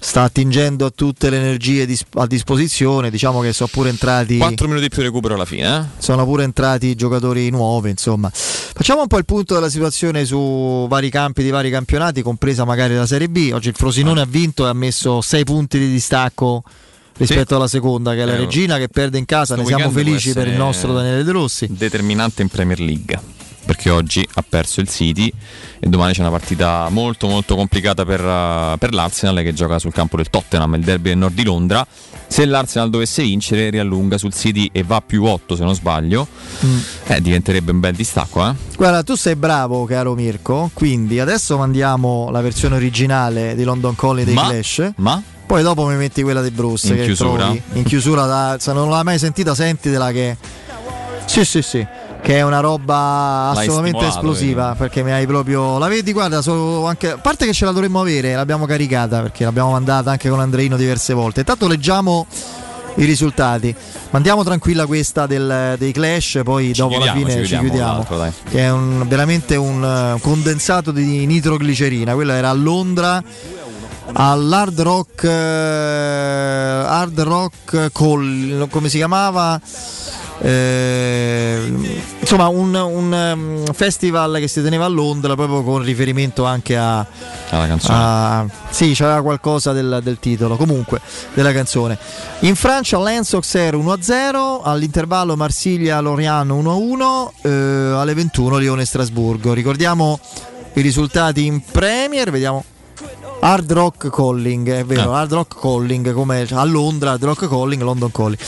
Sta 0.00 0.22
attingendo 0.22 0.86
a 0.86 0.90
tutte 0.90 1.28
le 1.28 1.38
energie 1.38 1.86
a 2.14 2.26
disposizione. 2.26 3.10
Diciamo 3.10 3.40
che 3.40 3.52
sono 3.52 3.68
pure 3.72 3.88
entrati. 3.88 4.38
4 4.38 4.68
minuti 4.68 4.88
più 4.88 5.02
recupero 5.02 5.34
alla 5.34 5.44
fine. 5.44 5.78
Eh? 5.78 5.82
Sono 5.98 6.24
pure 6.24 6.44
entrati 6.44 6.94
giocatori 6.94 7.50
nuovi. 7.50 7.90
Insomma, 7.90 8.30
facciamo 8.32 9.02
un 9.02 9.06
po' 9.06 9.18
il 9.18 9.24
punto 9.24 9.54
della 9.54 9.68
situazione 9.68 10.24
su 10.24 10.86
vari 10.88 11.10
campi 11.10 11.42
di 11.42 11.50
vari 11.50 11.70
campionati, 11.70 12.22
compresa 12.22 12.64
magari 12.64 12.94
la 12.94 13.06
Serie 13.06 13.28
B. 13.28 13.50
Oggi 13.52 13.68
il 13.68 13.74
Frosinone 13.74 14.20
ah. 14.20 14.24
ha 14.24 14.26
vinto 14.26 14.66
e 14.66 14.68
ha 14.68 14.74
messo 14.74 15.20
6 15.20 15.44
punti 15.44 15.78
di 15.78 15.90
distacco 15.90 16.62
rispetto 17.16 17.48
sì. 17.48 17.54
alla 17.54 17.68
seconda, 17.68 18.14
che 18.14 18.22
è 18.22 18.24
la 18.24 18.34
eh, 18.34 18.38
Regina 18.38 18.78
che 18.78 18.88
perde 18.88 19.18
in 19.18 19.24
casa. 19.24 19.56
Ne 19.56 19.64
siamo 19.64 19.90
felici 19.90 20.32
per 20.32 20.46
il 20.46 20.54
nostro 20.54 20.92
Daniele 20.92 21.24
De 21.24 21.32
Rossi. 21.32 21.66
Determinante 21.70 22.42
in 22.42 22.48
Premier 22.48 22.78
League 22.78 23.36
perché 23.64 23.90
oggi 23.90 24.26
ha 24.34 24.44
perso 24.46 24.80
il 24.80 24.88
City 24.88 25.32
e 25.80 25.88
domani 25.88 26.12
c'è 26.12 26.20
una 26.20 26.30
partita 26.30 26.88
molto 26.90 27.28
molto 27.28 27.54
complicata 27.54 28.04
per, 28.04 28.20
uh, 28.20 28.78
per, 28.78 28.92
l'Arsenal 28.92 29.42
che 29.42 29.52
gioca 29.52 29.78
sul 29.78 29.92
campo 29.92 30.16
del 30.16 30.28
Tottenham, 30.30 30.74
il 30.74 30.82
derby 30.82 31.10
del 31.10 31.18
nord 31.18 31.34
di 31.34 31.44
Londra. 31.44 31.86
Se 32.26 32.44
l'Arsenal 32.44 32.90
dovesse 32.90 33.22
vincere 33.22 33.70
riallunga 33.70 34.18
sul 34.18 34.34
City 34.34 34.68
e 34.72 34.82
va 34.82 35.00
più 35.00 35.24
8 35.24 35.56
se 35.56 35.64
non 35.64 35.74
sbaglio, 35.74 36.26
mm. 36.64 36.78
eh, 37.06 37.20
diventerebbe 37.20 37.70
un 37.70 37.80
bel 37.80 37.94
distacco. 37.94 38.46
Eh? 38.46 38.54
Guarda, 38.76 39.02
tu 39.02 39.14
sei 39.14 39.34
bravo 39.36 39.84
caro 39.84 40.14
Mirko, 40.14 40.70
quindi 40.74 41.20
adesso 41.20 41.56
mandiamo 41.56 42.28
la 42.30 42.40
versione 42.40 42.76
originale 42.76 43.54
di 43.54 43.64
London 43.64 43.94
Calling 43.94 44.26
dei 44.26 44.34
ma, 44.34 44.48
Clash. 44.48 44.92
Ma? 44.96 45.22
Poi 45.46 45.62
dopo 45.62 45.86
mi 45.86 45.96
metti 45.96 46.22
quella 46.22 46.42
di 46.42 46.50
Bruce. 46.50 46.94
In 46.94 47.02
chiusura? 47.02 47.44
Trovi, 47.44 47.62
in 47.74 47.84
chiusura, 47.84 48.26
da, 48.26 48.56
se 48.58 48.72
non 48.74 48.90
l'hai 48.90 49.04
mai 49.04 49.18
sentita, 49.18 49.54
sentitela 49.54 50.10
che... 50.10 50.36
Sì, 51.24 51.44
sì, 51.44 51.62
sì 51.62 51.86
che 52.28 52.36
è 52.36 52.42
una 52.42 52.60
roba 52.60 53.52
assolutamente 53.56 54.06
esplosiva 54.06 54.66
vedi. 54.66 54.78
perché 54.80 55.02
mi 55.02 55.12
hai 55.12 55.26
proprio 55.26 55.78
la 55.78 55.88
vedi 55.88 56.12
guarda 56.12 56.42
anche, 56.84 57.12
a 57.12 57.16
parte 57.16 57.46
che 57.46 57.54
ce 57.54 57.64
la 57.64 57.70
dovremmo 57.70 58.02
avere 58.02 58.34
l'abbiamo 58.34 58.66
caricata 58.66 59.22
perché 59.22 59.44
l'abbiamo 59.44 59.70
mandata 59.70 60.10
anche 60.10 60.28
con 60.28 60.38
Andreino 60.38 60.76
diverse 60.76 61.14
volte. 61.14 61.40
Intanto 61.40 61.66
leggiamo 61.66 62.26
i 62.96 63.04
risultati. 63.06 63.74
Mandiamo 64.10 64.44
tranquilla 64.44 64.84
questa 64.84 65.24
del, 65.24 65.76
dei 65.78 65.90
clash 65.90 66.40
poi 66.44 66.74
ci 66.74 66.80
dopo 66.82 66.96
chiudiamo, 66.96 67.18
la 67.18 67.30
fine 67.30 67.46
ci 67.46 67.56
chiudiamo, 67.56 68.00
ci 68.02 68.06
chiudiamo 68.06 68.32
che 68.50 68.58
è 68.58 68.70
un, 68.70 69.08
veramente 69.08 69.56
un 69.56 70.14
uh, 70.16 70.20
condensato 70.20 70.90
di 70.90 71.24
nitroglicerina. 71.24 72.12
Quella 72.12 72.34
era 72.34 72.50
a 72.50 72.52
Londra 72.52 73.22
all'Hard 74.12 74.78
Rock 74.82 75.22
uh, 75.22 75.28
Hard 76.86 77.20
Rock 77.20 77.90
Call 77.90 78.68
come 78.68 78.90
si 78.90 78.98
chiamava 78.98 79.58
eh, 80.40 81.72
insomma 82.20 82.46
un, 82.48 82.74
un 82.74 83.12
um, 83.12 83.72
festival 83.72 84.38
che 84.38 84.46
si 84.46 84.62
teneva 84.62 84.84
a 84.84 84.88
Londra 84.88 85.34
proprio 85.34 85.62
con 85.62 85.82
riferimento 85.82 86.44
anche 86.44 86.76
a, 86.76 87.04
alla 87.50 87.66
canzone 87.66 87.98
a, 87.98 88.46
sì 88.70 88.92
c'era 88.92 89.20
qualcosa 89.20 89.72
del, 89.72 90.00
del, 90.02 90.18
titolo 90.20 90.56
comunque 90.56 91.00
della 91.34 91.52
canzone 91.52 91.98
in 92.40 92.54
Francia 92.54 93.00
Lens 93.00 93.32
Auxerre 93.34 93.76
1-0 93.76 94.60
all'intervallo 94.62 95.34
Marsiglia-Lorient 95.36 96.50
1-1 96.50 97.28
eh, 97.42 97.48
alle 97.96 98.14
21 98.14 98.56
Lione-Strasburgo 98.58 99.52
ricordiamo 99.52 100.20
i 100.74 100.80
risultati 100.80 101.46
in 101.46 101.60
Premier 101.62 102.30
vediamo 102.30 102.64
Hard 103.40 103.70
Rock 103.70 104.10
Calling, 104.10 104.68
è 104.68 104.84
vero, 104.84 105.12
ah. 105.12 105.20
Hard 105.20 105.32
Rock 105.32 105.60
Calling 105.60 106.12
come 106.12 106.44
a 106.50 106.64
Londra, 106.64 107.12
Hard 107.12 107.22
Rock 107.22 107.48
Calling, 107.48 107.80
London 107.82 108.10
Calling. 108.10 108.38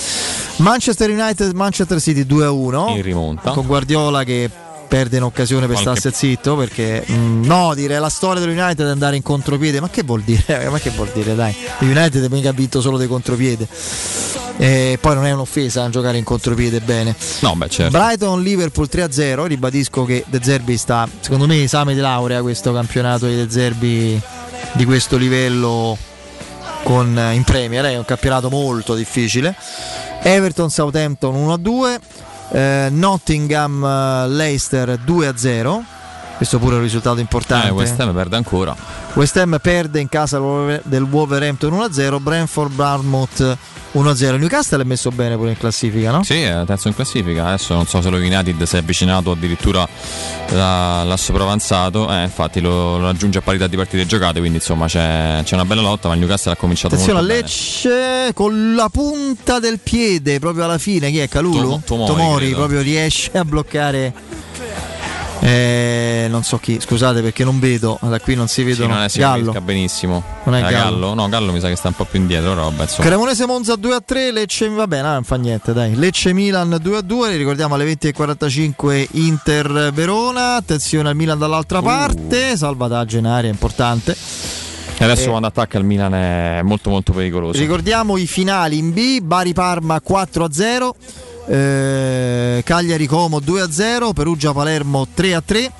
Manchester 0.60 1.08
United, 1.08 1.52
Manchester 1.52 2.00
City 2.00 2.22
2-1 2.22 2.90
in 2.96 3.02
rimonta. 3.02 3.52
Con 3.52 3.66
Guardiola 3.66 4.24
che 4.24 4.50
perde 4.88 5.16
in 5.16 5.22
occasione 5.22 5.66
per 5.66 5.80
Qualche... 5.80 6.00
starsi 6.00 6.26
zitto 6.28 6.56
perché 6.56 7.02
mh, 7.06 7.14
mm, 7.14 7.44
no 7.44 7.74
dire 7.74 7.98
la 7.98 8.08
storia 8.08 8.40
dell'United 8.40 8.86
è 8.86 8.90
andare 8.90 9.16
in 9.16 9.22
contropiede. 9.22 9.80
Ma 9.80 9.88
che 9.88 10.02
vuol 10.02 10.20
dire? 10.20 10.68
Ma 10.68 10.78
che 10.78 10.90
vuol 10.90 11.10
dire 11.14 11.34
dai? 11.34 11.54
l'United 11.78 12.30
mica 12.30 12.50
ha 12.50 12.52
vinto 12.52 12.80
solo 12.80 12.98
dei 12.98 13.06
contropiede. 13.06 13.66
E 14.58 14.98
poi 15.00 15.14
non 15.14 15.24
è 15.24 15.32
un'offesa 15.32 15.88
giocare 15.88 16.18
in 16.18 16.24
contropiede 16.24 16.80
bene. 16.80 17.16
No, 17.40 17.56
beh, 17.56 17.68
certo. 17.70 17.96
Brighton 17.96 18.42
Liverpool 18.42 18.88
3-0 18.92 19.46
ribadisco 19.46 20.04
che 20.04 20.24
De 20.28 20.40
Zerbi 20.42 20.76
sta 20.76 21.08
secondo 21.20 21.46
me 21.46 21.62
esame 21.62 21.94
di 21.94 22.00
laurea 22.00 22.42
questo 22.42 22.70
campionato 22.74 23.26
di 23.26 23.36
De 23.36 23.48
Zerbi 23.48 24.20
di 24.72 24.84
questo 24.84 25.16
livello 25.16 25.96
con, 26.90 27.30
in 27.32 27.44
Premier 27.44 27.84
è 27.84 27.96
un 27.96 28.04
campionato 28.04 28.50
molto 28.50 28.96
difficile. 28.96 29.54
Everton 30.22 30.70
Southampton 30.70 31.36
1-2 31.36 31.98
eh, 32.50 32.88
Nottingham 32.90 33.84
eh, 33.84 34.28
Leicester 34.28 34.98
2-0 35.06 35.82
Questo 36.40 36.58
pure 36.58 36.72
è 36.72 36.76
un 36.78 36.84
risultato 36.84 37.20
importante. 37.20 37.66
Eh, 37.66 37.70
West 37.70 38.00
Ham 38.00 38.14
perde 38.14 38.34
ancora. 38.34 38.74
West 39.12 39.36
Ham 39.36 39.58
perde 39.60 40.00
in 40.00 40.08
casa 40.08 40.40
del 40.84 41.02
Wolverhampton 41.02 41.70
1-0, 41.70 42.18
Brentford 42.18 42.72
Bournemouth 42.72 43.58
1-0. 43.92 44.38
Newcastle 44.38 44.80
è 44.80 44.86
messo 44.86 45.10
bene 45.10 45.36
pure 45.36 45.50
in 45.50 45.58
classifica, 45.58 46.10
no? 46.10 46.22
Sì, 46.22 46.40
è 46.40 46.62
terzo 46.64 46.88
in 46.88 46.94
classifica. 46.94 47.48
Adesso 47.48 47.74
non 47.74 47.86
so 47.86 48.00
se 48.00 48.08
lo 48.08 48.16
United 48.16 48.62
si 48.62 48.74
è 48.74 48.78
avvicinato 48.78 49.32
addirittura 49.32 49.86
l'ha 50.48 51.14
sopravanzato. 51.18 52.10
Eh, 52.10 52.22
infatti 52.22 52.62
lo, 52.62 52.96
lo, 52.96 53.04
raggiunge 53.04 53.36
a 53.36 53.42
parità 53.42 53.66
di 53.66 53.76
partite 53.76 54.06
giocate. 54.06 54.38
Quindi 54.38 54.56
insomma 54.56 54.86
c'è, 54.86 55.42
c'è 55.44 55.54
una 55.56 55.66
bella 55.66 55.82
lotta. 55.82 56.08
Ma 56.08 56.14
il 56.14 56.20
Newcastle 56.20 56.52
ha 56.52 56.56
cominciato 56.56 56.94
Attenzione 56.94 57.20
molto 57.20 57.34
a 57.34 57.36
Lecce 57.36 58.32
con 58.32 58.74
la 58.74 58.88
punta 58.88 59.58
del 59.58 59.78
piede 59.78 60.38
proprio 60.38 60.64
alla 60.64 60.78
fine. 60.78 61.10
Chi 61.10 61.18
è 61.18 61.28
Calulu? 61.28 61.68
Tom, 61.68 61.82
Tomori, 61.84 62.06
Tomori 62.06 62.50
proprio 62.54 62.80
riesce 62.80 63.30
a 63.36 63.44
bloccare 63.44 64.14
eh, 65.42 66.26
non 66.28 66.42
so 66.42 66.58
chi, 66.58 66.78
scusate 66.80 67.22
perché 67.22 67.44
non 67.44 67.58
vedo, 67.58 67.98
da 68.02 68.20
qui 68.20 68.34
non 68.34 68.46
si 68.46 68.62
vedono. 68.62 69.08
Sì, 69.08 69.20
non 69.20 69.32
è 69.34 69.42
Gallo. 69.42 69.60
benissimo. 69.62 70.22
Non 70.44 70.54
è 70.54 70.60
Gallo. 70.60 70.76
Gallo. 70.76 71.14
No, 71.14 71.28
Gallo 71.28 71.52
mi 71.52 71.60
sa 71.60 71.68
che 71.68 71.76
sta 71.76 71.88
un 71.88 71.94
po' 71.94 72.04
più 72.04 72.20
indietro. 72.20 72.52
Roba, 72.54 72.84
Cremonese 72.84 73.46
Monza 73.46 73.74
2 73.76 73.94
a 73.94 74.02
3, 74.04 74.32
Lecce 74.32 74.68
va 74.68 74.86
bene, 74.86 75.08
non 75.08 75.24
fa 75.24 75.36
niente, 75.36 75.72
dai. 75.72 75.94
Lecce 75.94 76.34
Milan 76.34 76.76
2 76.80 76.96
a 76.96 77.00
2, 77.00 77.36
ricordiamo 77.36 77.74
alle 77.74 77.90
20.45 77.90 79.06
Inter 79.12 79.90
Verona. 79.94 80.56
Attenzione 80.56 81.08
al 81.08 81.16
Milan 81.16 81.38
dall'altra 81.38 81.78
uh. 81.78 81.82
parte, 81.82 82.56
salvataggio 82.56 83.16
in 83.16 83.26
aria 83.26 83.50
importante. 83.50 84.14
E 84.98 85.04
adesso 85.04 85.24
eh, 85.24 85.28
quando 85.28 85.46
attacca 85.46 85.78
il 85.78 85.84
Milan 85.84 86.14
è 86.14 86.60
molto 86.62 86.90
molto 86.90 87.14
pericoloso. 87.14 87.58
Ricordiamo 87.58 88.18
i 88.18 88.26
finali 88.26 88.76
in 88.76 88.92
B, 88.92 89.20
Bari 89.20 89.54
Parma 89.54 89.98
4 90.02 90.44
a 90.44 90.52
0 90.52 90.96
eh, 91.50 92.62
Cagliari 92.64 93.06
Como 93.06 93.40
2-0, 93.40 94.12
Perugia 94.12 94.52
Palermo 94.52 95.06
3-3, 95.16 95.70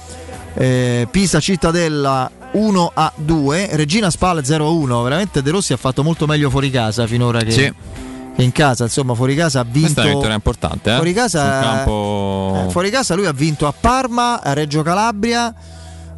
eh, 0.55 1.09
Pisa 1.11 1.39
Cittadella 1.39 2.29
1-2, 2.53 3.77
Regina 3.77 4.11
Spal 4.11 4.39
0-1, 4.41 5.03
veramente 5.05 5.43
De 5.43 5.51
Rossi 5.51 5.73
ha 5.73 5.77
fatto 5.77 6.03
molto 6.03 6.27
meglio 6.27 6.51
fuori 6.51 6.71
casa 6.71 7.07
finora 7.07 7.41
che... 7.41 7.51
Sì 7.51 7.73
in 8.37 8.53
casa, 8.53 8.85
insomma, 8.85 9.15
fuori 9.15 9.35
casa 9.35 9.61
ha 9.61 9.65
vinto. 9.65 9.81
Questa 9.81 10.01
è 10.01 10.05
una 10.05 10.15
vittoria 10.15 10.35
importante. 10.35 10.91
Eh? 10.91 10.95
Fuori, 10.95 11.13
casa, 11.13 11.61
campo... 11.61 12.65
eh, 12.67 12.71
fuori 12.71 12.89
casa 12.89 13.15
lui 13.15 13.27
ha 13.27 13.33
vinto 13.33 13.67
a 13.67 13.75
Parma, 13.79 14.41
a 14.41 14.55
Reggio 14.55 14.81
Calabria, 14.81 15.55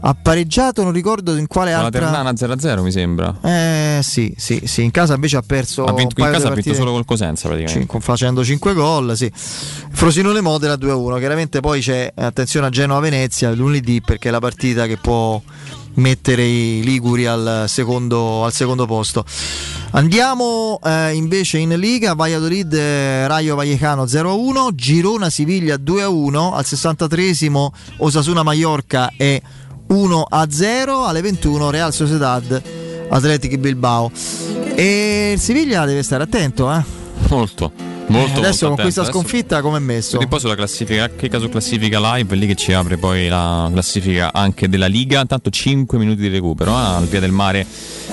ha 0.04 0.14
pareggiato, 0.14 0.82
non 0.82 0.92
ricordo 0.92 1.36
in 1.36 1.46
quale 1.46 1.72
Con 1.72 1.84
altra. 1.84 2.10
La 2.10 2.32
Ternana 2.32 2.56
0-0 2.56 2.82
mi 2.82 2.90
sembra. 2.90 3.38
Eh 3.42 4.00
sì, 4.02 4.34
sì, 4.36 4.60
sì, 4.64 4.82
in 4.82 4.90
casa 4.90 5.14
invece 5.14 5.36
ha 5.36 5.42
perso. 5.46 5.84
Ha 5.84 5.92
vinto, 5.92 6.20
in 6.20 6.30
casa 6.30 6.48
ha 6.48 6.54
vinto 6.54 6.74
solo 6.74 6.90
col 6.90 7.04
Cosenza 7.04 7.48
praticamente. 7.48 7.88
Cin- 7.88 8.00
facendo 8.00 8.44
5 8.44 8.74
gol, 8.74 9.16
sì. 9.16 9.30
Frosinone 9.32 10.40
Modena 10.40 10.74
2-1. 10.74 11.18
Chiaramente 11.18 11.60
poi 11.60 11.80
c'è 11.80 12.12
attenzione 12.16 12.66
a 12.66 12.70
Genova-Venezia 12.70 13.52
lunedì 13.52 14.00
perché 14.00 14.28
è 14.28 14.32
la 14.32 14.40
partita 14.40 14.86
che 14.86 14.96
può 14.96 15.40
mettere 15.94 16.44
i 16.44 16.82
Liguri 16.82 17.26
al 17.26 17.64
secondo, 17.68 18.44
al 18.44 18.52
secondo 18.52 18.86
posto. 18.86 19.24
Andiamo 19.92 20.80
eh, 20.82 21.12
invece 21.12 21.58
in 21.58 21.78
Liga, 21.78 22.14
Valladolid 22.14 22.74
Rayo 22.74 23.54
Vallecano 23.54 24.04
0-1, 24.04 24.70
Girona 24.74 25.28
Siviglia 25.28 25.76
2-1, 25.76 26.54
al 26.54 26.64
63esimo 26.66 27.68
Osasuna 27.98 28.42
Mallorca 28.42 29.12
e 29.16 29.42
1 29.92 30.26
a 30.26 30.46
0 30.50 31.04
alle 31.04 31.20
21 31.20 31.70
Real 31.70 31.92
Sociedad 31.92 32.62
Athletic 33.10 33.58
Bilbao 33.58 34.10
e 34.74 35.32
il 35.34 35.38
Siviglia 35.38 35.84
deve 35.84 36.02
stare 36.02 36.22
attento 36.22 36.72
eh? 36.72 36.82
molto 37.28 37.90
Molto, 38.06 38.40
eh, 38.40 38.42
adesso 38.42 38.66
con 38.66 38.76
questa 38.76 39.04
sconfitta 39.04 39.62
come 39.62 39.78
è 39.78 39.80
messo? 39.80 40.20
E 40.20 40.26
poi 40.26 40.38
sulla 40.40 40.54
classifica, 40.54 41.08
che 41.08 41.28
caso 41.28 41.48
classifica 41.48 41.98
live, 41.98 42.34
è 42.34 42.36
lì 42.36 42.46
che 42.46 42.56
ci 42.56 42.72
apre 42.72 42.98
poi 42.98 43.28
la 43.28 43.70
classifica 43.72 44.32
anche 44.32 44.68
della 44.68 44.86
Liga. 44.86 45.24
Tanto 45.24 45.48
5 45.48 45.96
minuti 45.98 46.20
di 46.20 46.28
recupero 46.28 46.72
eh, 46.72 46.74
al 46.74 47.06
via 47.06 47.20
del 47.20 47.30
mare 47.30 47.64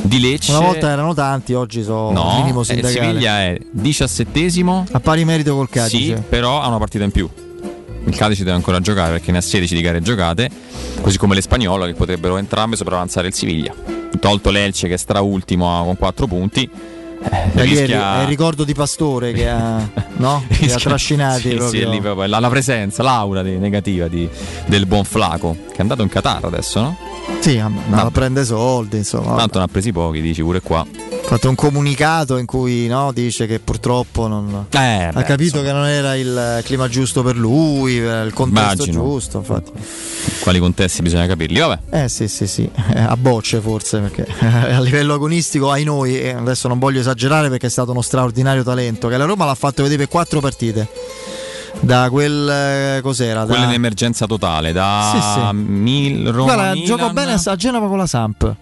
di 0.01 0.19
Lecce. 0.19 0.51
Una 0.51 0.61
volta 0.61 0.90
erano 0.90 1.14
tanti, 1.14 1.53
oggi 1.53 1.83
sono 1.83 2.11
no, 2.11 2.38
minimo 2.38 2.64
sindacale. 2.64 2.93
Eh, 2.93 3.01
Siviglia 3.01 3.41
è 3.41 3.58
diciassettesimo. 3.72 4.85
A 4.91 4.99
pari 4.99 5.25
merito 5.25 5.56
col 5.56 5.69
Cadice. 5.69 6.16
Sì, 6.16 6.24
però 6.30 6.61
ha 6.61 6.67
una 6.67 6.77
partita 6.77 7.03
in 7.03 7.11
più 7.11 7.30
il 8.06 8.16
Cadice 8.16 8.44
deve 8.44 8.56
ancora 8.56 8.80
giocare 8.80 9.14
perché 9.14 9.32
ne 9.32 9.40
ha 9.40 9.42
16 9.42 9.76
di 9.76 9.82
gare 9.82 10.02
giocate, 10.02 10.50
così 11.02 11.18
come 11.18 11.36
l'Espagnolo 11.36 11.86
che 11.86 11.94
potrebbero 11.94 12.38
entrambe 12.38 12.76
sopravanzare 12.76 13.28
il 13.28 13.34
Siviglia. 13.34 13.74
Tolto 14.19 14.50
l'Elce 14.50 14.88
che 14.88 14.95
è 14.95 14.98
straultimo 14.98 15.84
con 15.84 15.98
4 15.98 16.28
punti. 16.28 16.69
Eh, 17.22 17.64
rischia... 17.64 18.20
È 18.20 18.22
il 18.22 18.28
ricordo 18.28 18.64
di 18.64 18.74
Pastore 18.74 19.34
che 19.34 19.50
ha, 19.50 19.78
no? 20.18 20.44
rischia... 20.48 20.68
che 20.68 20.74
ha 20.74 20.78
trascinati 20.78 21.42
sì, 21.42 21.68
sì, 21.70 21.90
lì 21.90 22.00
proprio, 22.00 22.28
la, 22.28 22.40
la, 22.40 22.50
presenza, 22.50 23.04
l'aura 23.04 23.44
di, 23.44 23.58
negativa 23.58 24.08
di, 24.08 24.28
del 24.66 24.86
buon 24.86 25.04
Flaco 25.04 25.56
che 25.70 25.78
è 25.78 25.82
andato 25.82 26.02
in 26.02 26.10
Qatar 26.10 26.46
adesso, 26.46 26.82
no? 26.82 26.98
Sì, 27.40 27.62
ma 27.88 28.10
prende 28.12 28.44
soldi, 28.44 28.98
insomma. 28.98 29.36
Tanto 29.36 29.60
ne 29.60 29.66
ha 29.66 29.68
presi 29.68 29.92
pochi, 29.92 30.22
dici 30.22 30.42
pure 30.42 30.62
qua 30.62 30.86
fatto 31.30 31.48
un 31.48 31.54
comunicato 31.54 32.38
in 32.38 32.48
cui 32.48 32.88
no, 32.88 33.12
dice 33.12 33.46
che 33.46 33.60
purtroppo 33.60 34.26
non, 34.26 34.66
eh, 34.72 34.78
ha 34.78 35.12
beh, 35.12 35.24
capito 35.24 35.60
insomma. 35.60 35.64
che 35.64 35.72
non 35.74 35.86
era 35.86 36.16
il 36.16 36.62
clima 36.64 36.88
giusto 36.88 37.22
per 37.22 37.38
lui, 37.38 37.98
il 37.98 38.32
contesto 38.34 38.84
Immagino. 38.86 39.04
giusto. 39.04 39.38
Infatti. 39.38 39.72
Quali 40.40 40.58
contesti 40.58 41.04
bisogna 41.04 41.28
capirli? 41.28 41.60
Vabbè. 41.60 42.04
Eh 42.04 42.10
sì, 42.10 42.28
sì, 42.28 42.48
sì, 42.48 42.68
eh, 42.96 42.98
a 43.00 43.16
bocce 43.16 43.62
forse, 43.62 44.00
perché 44.00 44.26
a 44.42 44.80
livello 44.80 45.14
agonistico 45.14 45.70
ai 45.70 45.84
noi, 45.84 46.20
e 46.20 46.32
adesso 46.32 46.68
non 46.68 46.80
voglio 46.80 47.00
esagerare 47.00 47.09
perché 47.50 47.68
è 47.68 47.70
stato 47.70 47.92
uno 47.92 48.02
straordinario 48.02 48.64
talento, 48.64 49.08
che 49.08 49.18
la 49.18 49.26
Roma 49.26 49.46
l'ha 49.46 49.56
fatto 49.56 49.84
vedere 49.84 50.04
per 50.04 50.10
quattro 50.10 50.40
partite 50.40 50.88
da 51.82 52.10
quel 52.10 52.50
eh, 52.50 53.00
cos'era? 53.02 53.46
Quella 53.46 53.62
da... 53.62 53.68
in 53.68 53.74
emergenza 53.74 54.26
totale, 54.26 54.72
da 54.72 55.12
sì, 55.14 55.22
sì. 55.22 55.56
Mil, 55.56 56.32
Roma. 56.32 56.54
Guarda, 56.54 56.82
gioco 56.82 57.10
bene 57.12 57.34
a 57.44 57.56
Genova 57.56 57.88
con 57.88 57.98
la 57.98 58.08
Samp 58.08 58.56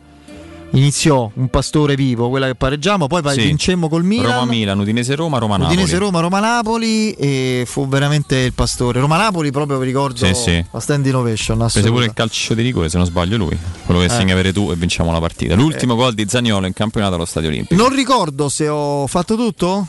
iniziò 0.72 1.30
un 1.34 1.50
pastore 1.50 1.96
vivo, 1.96 2.30
quella 2.30 2.48
che 2.48 2.56
pareggiamo, 2.56 3.08
poi 3.08 3.22
sì. 3.32 3.42
vincemmo 3.42 3.88
col 3.90 4.04
Milan. 4.04 4.32
Roma-Milan, 4.32 4.80
Udinese-Roma, 4.80 5.38
Roma-Napoli. 5.38 5.76
Udinese-Roma, 5.76 6.20
Roma-Napoli 6.20 7.12
e 7.14 7.64
fu 7.66 7.88
veramente 7.88 8.38
il 8.38 8.54
pastore. 8.54 9.00
Roma-Napoli 9.00 9.52
proprio 9.52 9.78
vi 9.78 9.86
ricordo 9.86 10.26
sì, 10.26 10.34
sì. 10.34 10.66
la 10.70 10.80
stand 10.80 11.06
innovation. 11.06 11.58
Prese 11.58 11.90
pure 11.90 12.06
il 12.06 12.14
calcio 12.14 12.54
di 12.54 12.62
rigore, 12.62 12.90
se 12.90 12.98
non 12.98 13.06
sbaglio 13.06 13.38
lui, 13.38 13.58
quello 13.86 14.00
che 14.00 14.08
eh. 14.08 14.10
segna 14.10 14.34
avere 14.34 14.54
tu 14.54 14.72
e 14.72 14.76
vinciamo 14.76 15.12
la 15.12 15.20
partita. 15.20 15.56
L'ultimo 15.56 15.94
eh. 15.94 15.98
gol 15.98 16.14
di 16.14 16.26
Zagnolo 16.28 16.68
in 16.68 16.74
campionato 16.74 17.16
allo 17.16 17.26
Stadio 17.26 17.50
Olimpico. 17.50 17.82
Non 17.82 17.94
ricordo 17.94 18.50
se 18.50 18.68
ho 18.68 19.08
fatto 19.08 19.36
tutto? 19.36 19.88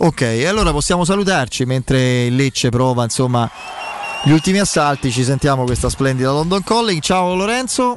Ok, 0.00 0.44
allora 0.46 0.70
possiamo 0.70 1.04
salutarci 1.04 1.64
mentre 1.64 2.26
il 2.26 2.36
Lecce 2.36 2.68
prova 2.68 3.02
insomma 3.02 3.50
gli 4.24 4.30
ultimi 4.30 4.58
assalti. 4.58 5.10
Ci 5.10 5.24
sentiamo 5.24 5.64
questa 5.64 5.88
splendida 5.88 6.30
London 6.30 6.62
Calling. 6.62 7.00
Ciao 7.00 7.34
Lorenzo. 7.34 7.94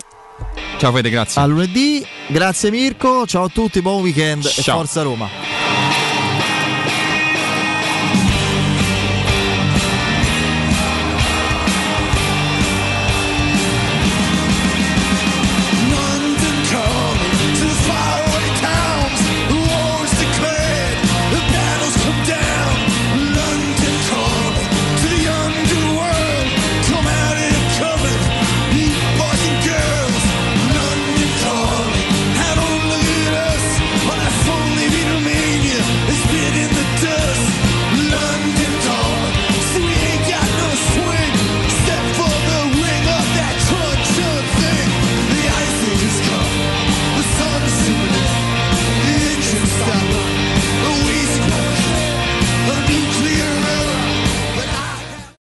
Ciao 0.78 0.92
Fede, 0.92 1.10
grazie. 1.10 1.42
A 1.42 1.46
lunedì, 1.46 2.06
grazie 2.28 2.72
Mirko, 2.72 3.26
ciao 3.28 3.44
a 3.46 3.50
tutti, 3.50 3.82
buon 3.82 4.02
weekend 4.02 4.48
ciao. 4.48 4.76
e 4.76 4.78
forza 4.78 5.02
Roma. 5.04 5.61